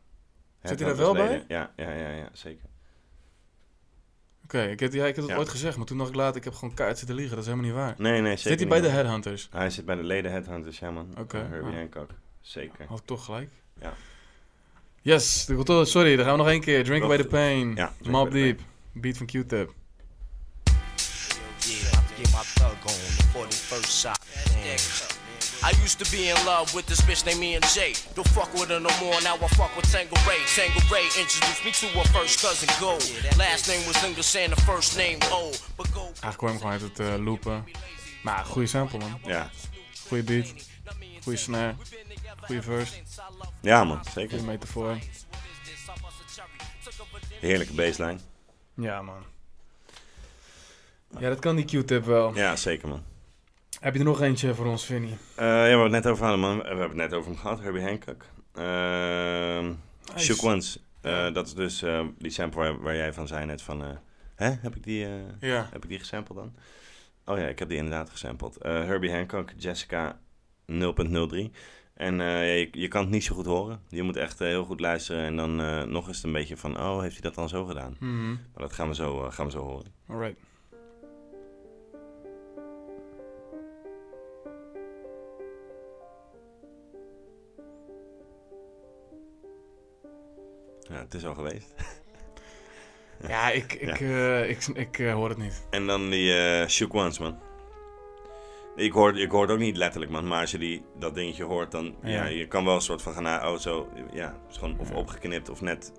Zit 0.68 0.80
hij 0.80 0.88
daar 0.88 0.97
wel 0.97 1.13
bij? 1.13 1.45
Ja, 1.47 1.72
ja, 1.76 1.91
ja, 1.91 2.09
ja, 2.09 2.30
zeker. 2.34 2.66
Oké, 4.43 4.61
ik, 4.63 4.80
heb- 4.80 4.93
ja, 4.93 5.05
ik 5.05 5.16
heb 5.16 5.24
het 5.24 5.34
Ja. 5.34 5.39
ooit 5.39 5.49
gezegd, 5.49 5.78
maar 5.78 5.86
toen 5.86 5.97
dacht 5.97 6.09
ik 6.09 6.16
later, 6.16 6.36
ik 6.38 6.43
heb 6.43 6.53
gewoon 6.53 6.74
kaart 6.74 6.97
zitten 6.97 7.16
liegen. 7.16 7.36
Dat 7.36 7.45
is 7.45 7.51
helemaal 7.51 7.70
niet 7.72 7.80
waar. 7.80 7.93
Nee, 7.97 8.22
nee, 8.22 8.36
zeker 8.38 8.49
Zit 8.49 8.59
hij 8.59 8.68
bij 8.70 8.82
de. 8.82 8.88
Headhunters? 8.88 9.47
Hij 9.51 9.70
zit 9.70 9.86
bij 9.86 9.95
de 9.95 10.03
leden 10.03 10.32
Headhunters, 10.32 10.80
ja 10.80 10.91
man. 10.91 11.13
Oké, 11.18 11.38
Herbie 11.38 11.72
ja. 11.72 11.78
Hancock, 11.78 12.09
zeker. 12.41 12.86
Had 12.88 12.99
ik 12.99 13.05
toch 13.05 13.26
gelijk? 13.26 13.49
Ja. 13.82 13.93
Yes, 15.01 15.45
de 15.45 15.55
controle- 15.55 15.86
sorry, 15.86 16.16
dan 16.16 16.26
gaan 16.26 16.34
we 16.38 16.39
nog 16.43 16.49
één 16.51 16.61
keer. 16.61 16.84
Drink 16.84 17.03
Away 17.03 17.18
the 17.18 17.28
Pain. 17.28 17.76
Ja, 17.76 17.93
Mob 18.03 18.32
Deep. 18.32 18.59
Beat 18.91 19.18
van 19.18 19.26
Q-Tip. 19.26 19.74
Yeah, 24.63 25.14
I 25.66 25.72
used 25.82 25.97
to 25.97 26.11
be 26.11 26.30
in 26.30 26.36
love 26.45 26.76
with 26.76 26.86
this 26.86 27.01
bitch 27.01 27.26
named 27.26 27.39
me 27.39 27.55
and 27.55 27.66
Jay. 27.74 27.93
Don't 28.13 28.28
fuck 28.28 28.53
with 28.53 28.70
her 28.70 28.80
no 28.80 28.93
more, 29.01 29.20
now 29.24 29.34
I 29.34 29.47
fuck 29.57 29.76
with 29.76 29.91
Tango 29.91 30.16
Ray. 30.30 30.38
Tango 30.55 30.80
Ray 30.93 31.05
introduced 31.18 31.66
me 31.66 31.72
to 31.72 31.88
her 31.97 32.07
first 32.13 32.39
cousin 32.39 32.70
Go. 32.80 32.93
Last 33.36 33.68
name 33.68 33.82
was 33.88 33.97
English 34.03 34.36
and 34.36 34.53
the 34.53 34.61
first 34.61 34.95
name 34.95 35.18
O. 35.32 35.51
But 35.76 35.88
Go 35.88 36.01
Eigenlijk 36.01 36.38
kwam 36.38 36.51
ik 36.51 36.57
gewoon 36.57 36.72
uit 36.72 36.82
het 36.82 36.99
eh, 36.99 37.26
loopen. 37.26 37.66
Maar 38.24 38.45
goede 38.45 38.68
sample 38.68 38.99
man. 38.99 39.20
Ja. 39.24 39.49
Goede 40.07 40.24
beat. 40.24 40.53
Goede 41.24 41.38
snare. 41.38 41.76
Goede 42.41 42.61
verse. 42.61 42.93
ja 43.61 43.84
man, 43.84 44.03
zeker. 44.13 44.30
Goede 44.30 44.51
metafoor. 44.51 44.97
Heerlijke 47.39 47.74
baseline. 47.74 48.20
Ja 48.76 49.01
man. 49.01 49.24
Ja, 51.20 51.30
dat 51.30 51.39
kan 51.39 51.55
die 51.55 51.66
Q-tip 51.66 52.05
wel. 52.05 52.36
Ja, 52.36 52.55
zeker 52.55 52.88
man. 52.88 53.03
Heb 53.80 53.93
je 53.93 53.99
er 53.99 54.05
nog 54.05 54.21
eentje 54.21 54.55
voor 54.55 54.65
ons, 54.65 54.86
Vinnie? 54.86 55.17
Eh, 55.36 55.45
ja, 55.45 55.61
we 55.61 55.67
hebben 55.67 55.82
het 55.82 55.91
net 55.91 56.07
over 56.07 56.23
hadden, 56.23 56.41
man. 56.41 56.57
We 56.57 56.63
hebben 56.67 56.88
het 56.88 56.95
net 56.95 57.13
over 57.13 57.32
hem 57.32 57.39
gehad, 57.39 57.59
Herbie 57.59 57.82
Hancock. 57.82 58.26
Ehm 58.53 59.73
Nice. 60.13 60.26
Shook 60.34 60.43
Ones. 60.43 60.80
Eh, 61.01 61.34
dat 61.34 61.47
is 61.47 61.53
dus 61.53 61.82
eh, 61.82 62.05
die 62.17 62.32
sample 62.32 62.59
waar, 62.59 62.82
waar 62.82 62.95
jij 62.95 63.13
van 63.13 63.28
zei 63.28 63.45
net 63.45 63.61
van... 63.61 63.84
hè, 64.36 64.49
heb 64.49 64.76
ik 64.76 64.84
die... 64.84 65.07
Ja. 65.39 65.69
Heb 65.71 65.84
ik 65.84 65.89
die 65.89 65.99
gesampled 65.99 66.38
dan? 66.38 66.53
Oh 67.26 67.38
ja, 67.38 67.47
ik 67.47 67.59
heb 67.59 67.69
die 67.69 67.78
inderdaad 67.78 68.09
gesampled. 68.09 68.57
Herbie 68.61 69.11
Hancock, 69.11 69.49
Jessica 69.57 70.19
0.03. 70.71 70.78
En 71.93 72.21
eh, 72.21 72.59
je, 72.59 72.67
je 72.71 72.88
kan 72.88 73.01
het 73.01 73.09
niet 73.09 73.23
zo 73.23 73.36
goed 73.36 73.45
horen. 73.45 73.82
Je 73.89 74.03
moet 74.03 74.15
echt 74.15 74.39
heel 74.39 74.65
goed 74.65 74.80
luisteren. 74.80 75.26
En 75.26 75.36
dan 75.36 75.55
nog 75.91 76.07
eens 76.07 76.23
een 76.23 76.32
beetje 76.32 76.57
van... 76.57 76.80
Oh, 76.80 77.01
heeft 77.01 77.13
hij 77.13 77.21
dat 77.21 77.36
dan 77.36 77.49
zo 77.49 77.65
gedaan? 77.65 77.95
Mhm. 77.99 78.30
Maar 78.30 78.61
dat 78.61 78.73
gaan 78.73 78.88
we 78.88 78.95
zo, 78.95 79.30
gaan 79.30 79.45
we 79.45 79.51
zo 79.51 79.59
horen. 79.59 79.93
Alright. 80.07 80.39
Ja, 90.89 90.95
het 90.95 91.13
is 91.13 91.25
al 91.25 91.33
geweest. 91.33 91.73
Ja, 93.27 93.49
ik, 93.51 93.73
ik, 93.73 93.99
eh, 93.99 94.49
ik, 94.49 94.65
ik 94.73 94.99
eh, 94.99 95.13
hoor 95.13 95.29
het 95.29 95.38
niet. 95.38 95.67
En 95.69 95.88
dan 95.88 96.09
die 96.09 96.33
eh 96.38 96.67
Shook 96.67 96.93
Ones, 96.93 97.19
man. 97.19 97.38
Ik 98.75 98.91
hoor, 98.91 99.19
ik 99.19 99.31
hoor 99.31 99.41
het 99.41 99.51
ook 99.51 99.59
niet 99.59 99.77
letterlijk, 99.77 100.11
man. 100.11 100.27
Maar 100.27 100.41
als 100.41 100.51
je 100.51 100.57
die, 100.57 100.86
dat 100.99 101.15
dingetje 101.15 101.43
hoort, 101.43 101.71
dan... 101.71 101.95
Ja. 102.01 102.09
Ja. 102.09 102.25
je 102.25 102.47
kan 102.47 102.65
wel 102.65 102.75
een 102.75 102.81
soort 102.81 103.01
van 103.01 103.13
gaan 103.13 103.23
naar... 103.23 103.51
Oh, 103.51 103.57
zo... 103.57 103.89
Ja, 104.13 104.38
is 104.49 104.57
gewoon 104.57 104.79
of 104.79 104.91
opgeknipt 104.91 105.49
of 105.49 105.61
net... 105.61 105.91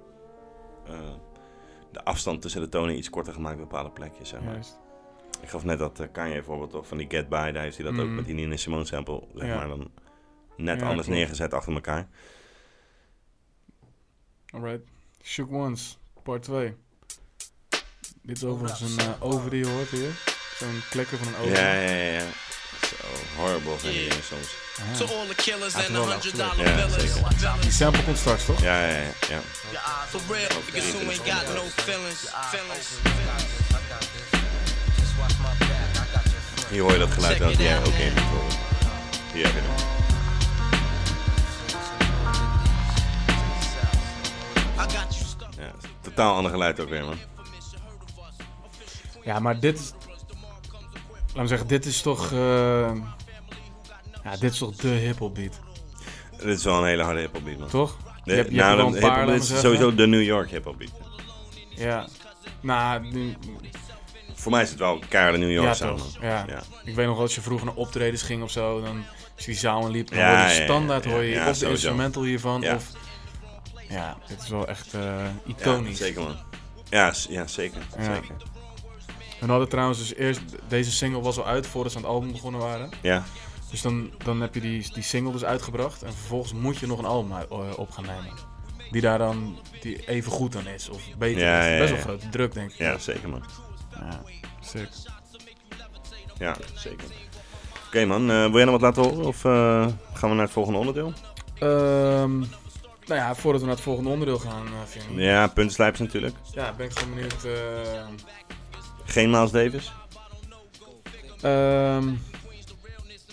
de 1.92 2.04
afstand 2.04 2.42
tussen 2.42 2.60
de 2.60 2.68
tonen 2.68 2.96
iets 2.96 3.10
korter 3.10 3.32
gemaakt 3.32 3.54
op 3.60 3.68
bepaalde 3.68 3.90
plekjes, 3.90 4.28
zeg 4.28 4.40
maar. 4.40 4.52
Juist. 4.52 4.78
Ik 5.42 5.48
gaf 5.48 5.64
net 5.64 5.78
dat 5.78 6.00
uh, 6.00 6.06
Kanye 6.12 6.32
bijvoorbeeld 6.34 6.70
toch 6.70 6.86
van 6.86 6.98
die 6.98 7.06
Get 7.10 7.28
By, 7.28 7.50
daar 7.52 7.62
heeft 7.62 7.76
hij 7.76 7.86
dat 7.90 7.98
ook 7.98 8.06
Mhm. 8.06 8.14
met 8.14 8.24
die 8.26 8.34
Nina 8.34 8.56
Simone 8.56 8.84
sample, 8.84 9.22
zeg 9.34 9.48
Ja. 9.48 9.56
maar, 9.56 9.68
dan 9.68 9.90
net 10.56 10.80
Ja, 10.80 10.88
anders 10.88 11.08
neergezet 11.08 11.54
achter 11.54 11.72
elkaar. 11.74 12.08
Alright. 14.56 14.80
Shook 15.22 15.50
Ones, 15.50 15.98
part 16.22 16.42
2. 16.42 16.74
Dit 18.22 18.36
is 18.36 18.44
overigens 18.44 18.80
een 18.80 18.98
eh, 18.98 19.12
over 19.18 19.50
die 19.50 19.64
je 19.64 19.70
hoort 19.70 19.90
hier. 19.90 20.10
Zo'n 20.58 20.82
klekker 20.90 21.18
van 21.18 21.26
een 21.26 21.36
over. 21.36 21.52
Ja, 21.52 21.72
ja, 21.72 21.90
ja. 21.90 22.12
ja. 22.12 22.24
Zo 22.86 23.40
horrible 23.40 23.76
die 23.82 23.92
dingen 23.92 24.24
soms. 24.24 24.54
Ah. 24.78 24.96
to 24.96 25.04
all 25.04 25.26
the 25.26 25.34
killers 25.34 25.74
and 25.74 25.86
the 25.86 26.00
hundred 26.00 26.36
dollar 26.36 26.74
billers. 26.74 27.60
Die 27.60 27.70
sample 27.70 28.02
komt 28.02 28.18
straks, 28.18 28.44
toch? 28.44 28.62
Ja, 28.62 28.86
ja, 28.86 28.96
ja. 28.96 29.40
ja. 29.72 29.80
For 30.08 30.20
real, 30.28 30.48
niggas 30.72 30.92
who 30.92 30.98
ain't 30.98 31.30
got 31.30 31.54
no 31.54 31.62
feelings. 31.62 32.28
Feelings. 32.50 32.88
Hier 36.70 36.82
hoor 36.82 36.92
je 36.92 36.98
dat 36.98 37.12
geluid 37.12 37.38
dat 37.38 37.56
jij 37.56 37.78
ook 37.78 37.86
in 37.86 38.12
moet 38.12 38.22
horen. 38.22 38.58
Hier 39.32 39.44
heb 39.44 39.54
je 39.54 39.60
hem. 39.60 39.95
Ja, 45.58 45.70
totaal 46.00 46.34
ander 46.34 46.50
geluid 46.50 46.80
ook 46.80 46.88
weer, 46.88 47.04
man. 47.04 47.16
Ja, 49.24 49.38
maar 49.38 49.60
dit 49.60 49.78
is... 49.78 49.92
Laat 51.26 51.42
me 51.44 51.46
zeggen, 51.46 51.66
dit 51.68 51.84
is 51.84 52.02
toch... 52.02 52.32
eh, 52.32 52.92
ja, 54.24 54.36
dit 54.40 54.52
is 54.52 54.58
toch 54.58 54.76
de 54.76 54.88
hiphop 54.88 55.34
beat, 55.34 55.60
Dit 56.38 56.58
is 56.58 56.64
wel 56.64 56.78
een 56.78 56.86
hele 56.86 57.02
harde 57.02 57.20
hip-hop 57.20 57.44
beat, 57.44 57.58
man. 57.58 57.68
toch? 57.68 57.96
De- 58.24 58.30
je 58.30 58.36
hebt, 58.36 58.50
je 58.52 58.62
hebt 58.62 59.00
paar, 59.00 59.26
laat 59.26 59.34
dit 59.34 59.42
is 59.50 59.60
sowieso 59.60 59.94
de 59.94 60.06
New 60.06 60.22
York 60.22 60.50
hip-hop 60.50 60.78
beat. 60.78 60.90
Ja. 61.70 62.06
Nou, 62.60 63.12
nu- 63.12 63.36
Voor 64.34 64.52
mij 64.52 64.62
is 64.62 64.70
het 64.70 64.78
wel 64.78 64.98
keiharde 65.08 65.38
New 65.38 65.50
York 65.52 65.66
ja 65.66 65.74
sound. 65.74 66.18
Ja. 66.20 66.44
Ja. 66.48 66.62
Ik 66.84 66.94
weet 66.94 67.06
nog 67.06 67.14
wel, 67.14 67.22
als 67.24 67.34
je 67.34 67.40
vroeger 67.40 67.66
naar 67.66 67.74
optredens 67.74 68.22
ging 68.22 68.42
of 68.42 68.50
zo, 68.50 68.80
dan 68.80 68.96
als 69.34 69.44
je 69.44 69.50
die 69.50 69.60
zaal 69.60 69.90
liep, 69.90 70.08
dan 70.08 70.18
Ja, 70.18 70.40
hoor 70.44 70.54
je 70.56 70.62
standaard 70.64 71.04
hoor 71.04 71.22
je 71.22 71.46
of 71.48 71.58
de 71.58 71.68
instrumental 71.68 72.22
hiervan, 72.22 72.60
Ja. 72.60 72.74
of... 72.74 72.90
Ja, 73.88 74.16
dit 74.28 74.42
is 74.42 74.48
wel 74.48 74.66
echt 74.68 74.94
eh, 74.94 75.00
Ja, 75.00 75.30
iconisch. 75.46 75.98
zeker, 75.98 76.22
man. 76.22 76.36
Ja, 76.90 77.12
ja 77.28 77.46
zeker. 77.46 77.80
Ja. 77.98 78.04
zeker. 78.14 78.34
We 79.40 79.46
hadden 79.46 79.68
trouwens 79.68 79.98
dus 79.98 80.14
eerst, 80.14 80.40
deze 80.68 80.90
single 80.92 81.20
was 81.20 81.38
al 81.38 81.46
uit 81.46 81.66
voordat 81.66 81.92
ze 81.92 81.98
aan 81.98 82.04
het 82.04 82.12
album 82.12 82.32
begonnen 82.32 82.60
waren. 82.60 82.90
Ja, 83.02 83.24
Dus 83.70 83.82
dan, 83.82 84.10
dan 84.24 84.40
heb 84.40 84.54
je 84.54 84.60
die, 84.60 84.92
die 84.92 85.02
single 85.02 85.32
dus 85.32 85.44
uitgebracht 85.44 86.02
en 86.02 86.12
vervolgens 86.12 86.52
moet 86.52 86.78
je 86.78 86.86
nog 86.86 86.98
een 86.98 87.04
album 87.04 87.32
eh, 87.32 87.78
op 87.78 87.90
gaan 87.90 88.04
nemen. 88.04 88.32
Die 88.90 89.00
daar 89.00 89.18
dan 89.18 89.58
die 89.80 90.06
even 90.08 90.32
goed 90.32 90.52
dan 90.52 90.66
is, 90.66 90.88
of 90.88 91.02
beter 91.18 91.42
Ja, 91.42 91.60
is. 91.60 91.70
ja, 91.72 91.78
Best 91.78 91.88
wel 91.90 91.98
ja. 91.98 92.04
grote 92.04 92.28
druk, 92.28 92.54
denk 92.54 92.70
ik. 92.70 92.78
ja 92.78 92.98
zeker, 92.98 93.28
man. 93.28 93.44
Ja, 93.94 94.20
sick. 94.60 94.88
Ja, 96.38 96.56
zeker. 96.74 97.06
Oké, 97.86 98.04
man. 98.04 98.30
eh, 98.30 98.42
wil 98.44 98.54
jij 98.56 98.64
nog 98.64 98.80
wat 98.80 98.96
laten 98.96 99.02
horen? 99.02 99.26
Of 99.26 99.40
gaan 100.12 100.28
we 100.30 100.34
naar 100.34 100.44
het 100.44 100.50
volgende 100.52 100.78
onderdeel? 100.78 101.12
Ehm, 101.58 102.42
nou 103.06 103.20
ja, 103.20 103.34
voordat 103.34 103.60
we 103.60 103.66
naar 103.66 103.76
het 103.76 103.84
volgende 103.84 104.10
onderdeel 104.10 104.38
gaan, 104.38 104.66
uh, 104.66 104.72
Vinnie. 104.84 105.24
Ja, 105.24 105.46
puntslijpers 105.46 106.00
natuurlijk. 106.00 106.34
Ja, 106.52 106.72
ben 106.72 106.86
ik 106.86 106.98
gewoon 106.98 107.14
benieuwd. 107.14 107.44
eh, 107.44 108.06
Geen 109.04 109.30
Miles 109.30 109.50
Davis. 109.50 109.92
Ehm, 111.42 112.12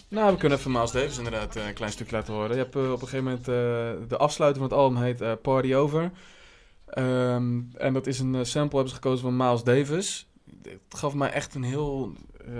nou, 0.07 0.31
we 0.31 0.37
kunnen 0.37 0.57
even 0.57 0.71
Miles 0.71 0.91
Davis 0.91 1.17
inderdaad 1.17 1.55
eh, 1.55 1.67
een 1.67 1.73
klein 1.73 1.91
stukje 1.91 2.15
laten 2.15 2.33
horen. 2.33 2.49
Je 2.51 2.57
hebt 2.61 2.75
eh, 2.75 2.91
op 2.91 3.01
een 3.01 3.07
gegeven 3.07 3.23
moment 3.23 3.47
eh, 3.47 4.07
de 4.09 4.17
afsluiting 4.17 4.63
van 4.69 4.77
het 4.77 4.85
album 4.85 5.01
heet 5.03 5.21
eh, 5.21 5.31
Party 5.41 5.73
Over. 5.73 6.11
Ehm, 6.87 7.59
en 7.77 7.93
dat 7.93 8.07
is 8.07 8.19
een 8.19 8.35
eh, 8.35 8.43
sample 8.43 8.77
hebben 8.77 8.89
ze 8.89 9.01
gekozen 9.01 9.21
van 9.21 9.37
Miles 9.37 9.63
Davis. 9.63 10.27
Het 10.63 10.79
gaf 10.99 11.13
mij 11.13 11.31
echt 11.31 11.55
een 11.55 11.63
heel, 11.63 12.13
eh, 12.45 12.53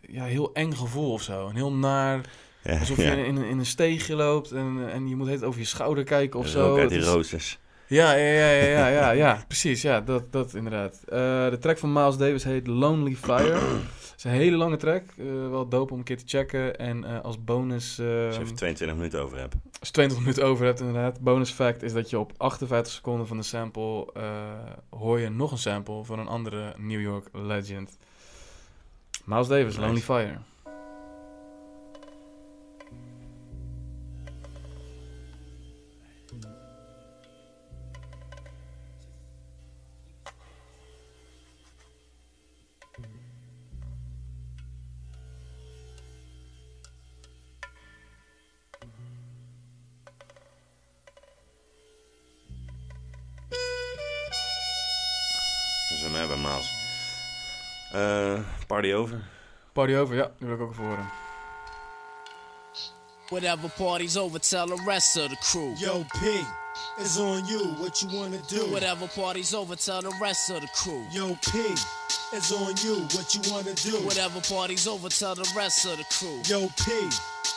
ja, 0.00 0.24
heel 0.24 0.52
eng 0.52 0.72
gevoel 0.72 1.12
of 1.12 1.22
zo. 1.22 1.48
Een 1.48 1.56
heel 1.56 1.72
naar, 1.72 2.20
Ja, 2.62 2.78
Alsof 2.78 2.96
je 2.96 3.02
in, 3.26 3.36
een- 3.36 3.44
in 3.44 3.58
een 3.58 3.66
steegje 3.66 4.14
loopt 4.14 4.50
en, 4.52 4.88
en 4.92 5.08
je 5.08 5.16
moet 5.16 5.28
het 5.28 5.44
over 5.44 5.60
je 5.60 5.66
schouder 5.66 6.04
kijken 6.04 6.40
of 6.40 6.46
zo. 6.48 6.66
Rook 6.66 6.78
uit 6.78 6.88
die 6.88 7.04
roosters. 7.04 7.58
Ja, 7.86 8.12
ja, 8.14 8.32
ja, 8.32 8.50
ja, 8.50 8.88
ja, 8.88 9.10
ja, 9.10 9.44
precies. 9.46 9.82
Ja, 9.82 10.00
dat, 10.00 10.32
dat 10.32 10.54
inderdaad. 10.54 11.00
Eh, 11.08 11.18
de 11.50 11.56
track 11.60 11.78
van 11.78 11.92
Miles 11.92 12.16
Davis 12.16 12.44
heet 12.44 12.66
Lonely 12.66 13.14
Fire. 13.16 13.52
Het 13.52 14.14
is 14.16 14.24
een 14.24 14.30
hele 14.30 14.56
lange 14.56 14.76
track. 14.76 15.02
eh, 15.18 15.24
wel 15.50 15.68
dope 15.68 15.92
om 15.92 15.98
een 15.98 16.04
keer 16.04 16.16
te 16.16 16.22
checken. 16.26 16.78
En 16.78 17.04
eh, 17.04 17.20
als 17.20 17.44
bonus... 17.44 17.88
Als 18.00 18.34
je 18.36 18.40
even 18.42 18.54
22 18.54 18.96
minuten 18.96 19.22
over 19.22 19.38
hebt. 19.38 19.54
als 19.78 19.88
je 19.88 19.92
20 19.94 20.18
minuten 20.18 20.44
over 20.44 20.64
hebt 20.66 20.80
inderdaad. 20.80 21.20
Bonus 21.20 21.50
fact 21.50 21.82
is 21.82 21.92
dat 21.92 22.10
je 22.10 22.18
op 22.18 22.32
58 22.36 22.92
seconden 22.92 23.26
van 23.26 23.36
de 23.36 23.42
sample... 23.42 24.06
hoor 24.90 25.20
je 25.20 25.28
nog 25.28 25.50
een 25.52 25.58
sample 25.58 26.04
van 26.04 26.18
een 26.18 26.28
andere 26.28 26.74
New 26.78 27.00
York 27.00 27.26
legend. 27.32 27.98
Miles 29.24 29.48
Davis. 29.48 29.76
Lonely 29.76 30.00
Fire. 30.00 30.38
Eh, 57.92 58.38
party 58.66 58.92
over. 58.92 59.20
Party 59.72 59.94
over, 59.94 60.16
ja, 60.16 60.30
die 60.38 60.46
wil 60.46 60.56
ik 60.56 60.62
ook 60.62 60.70
even 60.72 60.84
horen. 60.84 61.08
Whatever 63.28 63.70
party's 63.70 64.16
over, 64.16 64.40
tell 64.40 64.66
the 64.66 64.82
rest 64.86 65.16
of 65.16 65.28
the 65.28 65.36
crew. 65.36 65.76
Yo, 65.78 66.02
P, 66.02 66.44
it's 66.98 67.18
on 67.18 67.44
you. 67.46 67.74
What 67.78 68.02
you 68.02 68.08
wanna 68.16 68.38
do? 68.48 68.70
Whatever 68.70 69.08
party's 69.08 69.54
over, 69.54 69.76
tell 69.76 70.02
the 70.02 70.12
rest 70.20 70.50
of 70.50 70.60
the 70.60 70.68
crew. 70.68 71.04
Yo, 71.10 71.36
P, 71.50 71.58
it's 72.32 72.52
on 72.52 72.74
you. 72.84 73.02
What 73.16 73.34
you 73.34 73.52
wanna 73.52 73.74
do? 73.74 73.96
Whatever 74.04 74.40
party's 74.40 74.86
over, 74.86 75.08
tell 75.08 75.34
the 75.34 75.50
rest 75.56 75.86
of 75.86 75.98
the 75.98 76.04
crew. 76.04 76.40
Yo, 76.46 76.68
P, 76.84 77.10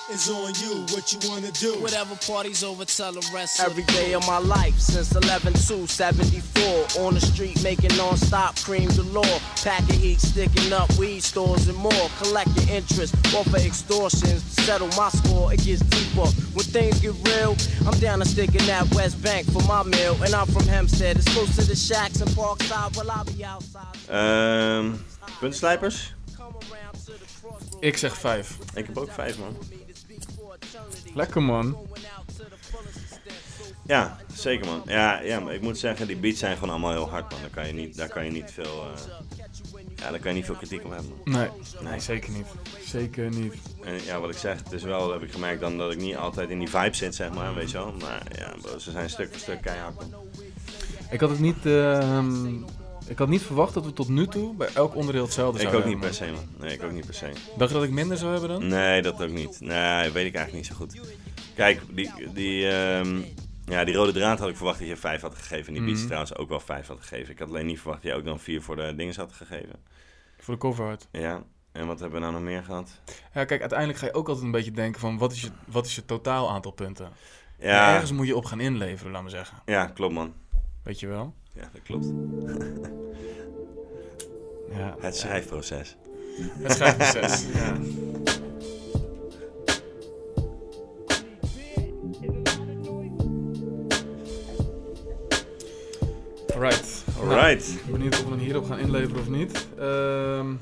it's 0.09 0.29
on 0.29 0.53
you. 0.55 0.85
What 0.93 1.13
you 1.13 1.29
wanna 1.29 1.51
do? 1.51 1.79
Whatever 1.79 2.15
party's 2.27 2.63
over, 2.63 2.83
tell 2.85 3.13
the 3.13 3.25
rest 3.33 3.59
of 3.59 3.67
Every 3.67 3.83
day 3.83 4.13
of 4.13 4.25
my 4.27 4.37
life 4.37 4.77
since 4.77 5.15
11 5.15 5.53
to 5.53 5.87
74. 5.87 7.05
On 7.05 7.13
the 7.13 7.21
street 7.21 7.61
making 7.63 7.95
non-stop 7.95 8.55
cream 8.57 8.89
galore. 8.89 9.39
Packing 9.63 9.99
heat, 9.99 10.19
sticking 10.19 10.73
up 10.73 10.91
weed 10.97 11.23
stores 11.23 11.67
and 11.67 11.77
more. 11.77 12.09
Collecting 12.19 12.67
interest 12.67 13.15
off 13.33 13.47
of 13.47 13.55
extortions. 13.55 14.43
Settle 14.43 14.89
my 14.97 15.09
score, 15.09 15.53
it 15.53 15.63
gets 15.63 15.81
deeper. 15.83 16.27
When 16.53 16.65
things 16.65 16.99
get 16.99 17.15
real, 17.27 17.55
I'm 17.87 17.97
down 17.99 18.19
to 18.19 18.25
stick 18.25 18.53
in 18.55 18.65
that 18.67 18.89
West 19.03 19.21
Bank 19.21 19.45
for 19.51 19.61
my 19.67 19.83
meal. 19.83 20.15
And 20.23 20.33
I'm 20.33 20.47
from 20.47 20.65
Hempstead. 20.65 21.17
It's 21.17 21.27
close 21.33 21.53
to 21.57 21.63
the 21.63 21.75
shacks 21.75 22.21
and 22.21 22.29
Parkside. 22.31 22.95
Well, 22.95 23.11
I'll 23.11 23.25
be 23.25 23.43
outside. 23.43 23.97
Ehm 24.09 24.91
puntslijpers? 25.39 26.13
Ik 27.79 27.97
zeg 27.97 28.17
5. 28.17 28.57
Ik 28.73 28.85
heb 28.85 28.97
ook 28.97 29.11
vijf, 29.11 29.37
man. 29.37 29.57
Lekker 31.13 31.41
man. 31.41 31.77
Ja, 33.85 34.17
zeker, 34.35 34.65
man. 34.65 34.81
Ja, 34.85 35.21
ja, 35.21 35.39
maar 35.39 35.53
ik 35.53 35.61
moet 35.61 35.77
zeggen, 35.77 36.07
die 36.07 36.17
beats 36.17 36.39
zijn 36.39 36.53
gewoon 36.53 36.69
allemaal 36.69 36.91
heel 36.91 37.09
hard, 37.09 37.31
man. 37.31 37.41
Daar 37.41 37.49
kan 37.49 37.67
je 37.67 37.73
niet, 37.73 37.97
daar 37.97 38.09
kan 38.09 38.25
je 38.25 38.31
niet 38.31 38.51
veel... 38.51 38.87
eh, 38.93 39.01
ja, 40.03 40.09
daar 40.09 40.19
kan 40.19 40.29
je 40.31 40.37
niet 40.37 40.45
veel 40.45 40.55
kritiek 40.55 40.83
op 40.85 40.91
hebben. 40.91 41.11
Nee, 41.23 41.47
Nee. 41.81 41.99
zeker 41.99 42.31
niet. 42.31 42.45
Zeker 42.85 43.29
niet. 43.29 43.53
En 43.83 44.03
ja, 44.05 44.19
wat 44.19 44.29
ik 44.29 44.37
zeg, 44.37 44.57
het 44.63 44.71
is 44.71 44.83
wel, 44.83 45.11
heb 45.11 45.21
ik 45.21 45.31
gemerkt 45.31 45.61
dan 45.61 45.77
dat 45.77 45.91
ik 45.91 45.97
niet 45.99 46.15
altijd 46.15 46.49
in 46.49 46.59
die 46.59 46.69
vibe 46.69 46.95
zit, 46.95 47.15
zeg 47.15 47.33
maar, 47.33 47.53
weet 47.55 47.71
je 47.71 47.77
wel. 47.77 47.93
Maar 47.99 48.21
ja, 48.37 48.53
bro, 48.61 48.77
ze 48.77 48.91
zijn 48.91 49.09
stuk 49.09 49.29
voor 49.31 49.39
stuk 49.39 49.61
keihard. 49.61 50.01
Ik 51.11 51.19
had 51.19 51.29
het 51.29 51.39
niet, 51.39 51.65
ehm, 51.65 52.45
ik 53.07 53.17
had 53.17 53.27
niet 53.27 53.41
verwacht 53.41 53.73
dat 53.73 53.85
we 53.85 53.93
tot 53.93 54.07
nu 54.09 54.27
toe 54.27 54.55
bij 54.55 54.69
elk 54.73 54.95
onderdeel 54.95 55.23
hetzelfde 55.23 55.61
Ik 55.61 55.67
zouden 55.69 55.83
ook 55.85 55.93
niet 55.95 55.99
per 56.03 56.13
se, 56.13 56.25
man. 56.25 56.47
Nee, 56.59 56.73
ik 56.73 56.83
ook 56.83 56.91
niet 56.91 57.05
per 57.05 57.13
se. 57.13 57.29
Dacht 57.57 57.71
je 57.71 57.77
dat 57.77 57.85
ik 57.85 57.91
minder 57.91 58.17
zou 58.17 58.31
hebben 58.31 58.49
dan? 58.49 58.67
Nee, 58.67 59.01
dat 59.01 59.21
ook 59.21 59.29
niet. 59.31 59.57
Nee, 59.59 60.09
weet 60.11 60.25
ik 60.25 60.35
eigenlijk 60.35 60.53
niet 60.53 60.65
zo 60.65 60.75
goed. 60.75 60.99
Kijk, 61.55 61.81
die, 61.89 62.11
die, 62.33 62.67
ehm, 62.69 63.19
ja, 63.73 63.83
die 63.83 63.95
rode 63.95 64.11
draad 64.11 64.39
had 64.39 64.49
ik 64.49 64.55
verwacht 64.55 64.79
dat 64.79 64.87
je 64.87 64.95
5 64.97 65.21
had 65.21 65.35
gegeven. 65.35 65.67
En 65.67 65.73
die 65.73 65.81
beats 65.83 65.97
Mhm. 65.97 66.05
trouwens 66.07 66.35
ook 66.35 66.49
wel 66.49 66.59
5 66.59 66.87
had 66.87 66.99
gegeven. 66.99 67.31
Ik 67.33 67.39
had 67.39 67.47
alleen 67.47 67.65
niet 67.65 67.79
verwacht 67.79 68.01
dat 68.03 68.11
je 68.11 68.17
ook 68.17 68.25
dan 68.25 68.39
4 68.39 68.61
voor 68.61 68.75
de 68.75 68.93
dingen 68.95 69.15
had 69.15 69.33
gegeven. 69.33 69.75
Voor 70.37 70.53
de 70.53 70.59
cover 70.59 70.85
art. 70.85 71.07
Ja, 71.11 71.43
en 71.71 71.87
wat 71.87 71.99
hebben 71.99 72.17
we 72.19 72.25
nou 72.25 72.33
nog 72.37 72.43
meer 72.51 72.63
gehad? 72.63 72.99
Ja, 73.33 73.45
kijk, 73.45 73.59
uiteindelijk 73.59 73.99
ga 73.99 74.05
je 74.05 74.13
ook 74.13 74.27
altijd 74.27 74.45
een 74.45 74.51
beetje 74.51 74.71
denken 74.71 74.99
van 74.99 75.17
wat 75.17 75.31
is 75.31 75.41
je, 75.41 75.49
wat 75.65 75.85
is 75.85 75.95
je 75.95 76.05
totaal 76.05 76.49
aantal 76.51 76.71
punten? 76.71 77.05
En 77.59 77.67
Ja, 77.69 77.93
ergens 77.93 78.11
moet 78.11 78.27
je 78.27 78.35
op 78.35 78.45
gaan 78.45 78.59
inleveren, 78.59 79.11
laat 79.11 79.21
maar 79.21 79.31
zeggen. 79.31 79.57
ja 79.65 79.85
klopt 79.85 80.13
man. 80.13 80.33
Weet 80.83 80.99
je 80.99 81.07
wel? 81.07 81.33
Ja, 81.53 81.69
dat 81.73 81.81
klopt. 81.83 82.05
Ja. 84.77 84.95
Het 84.99 85.17
schrijfproces. 85.17 85.95
Het 86.61 86.71
schrijfproces. 86.71 87.45
ja. 87.59 87.77
Alright. 96.53 97.03
Alright. 97.19 97.67
Nou, 97.67 97.91
benieuwd 97.91 98.13
of 98.13 98.23
we 98.23 98.29
hem 98.29 98.39
hierop 98.39 98.65
gaan 98.65 98.79
inleveren 98.79 99.21
of 99.21 99.29
niet. 99.29 99.67
Ehm 99.79 100.55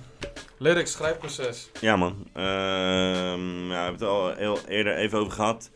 lyrics, 0.62 0.92
schrijfproces. 0.92 1.70
Ja 1.80 1.96
man. 1.96 2.28
Ehm, 2.34 3.68
ja, 3.68 3.68
we 3.68 3.74
hebben 3.74 3.94
het 3.94 4.04
al 4.04 4.34
heel 4.36 4.60
eerder 4.68 4.96
even 4.96 5.20
over 5.20 5.32
gehad. 5.32 5.72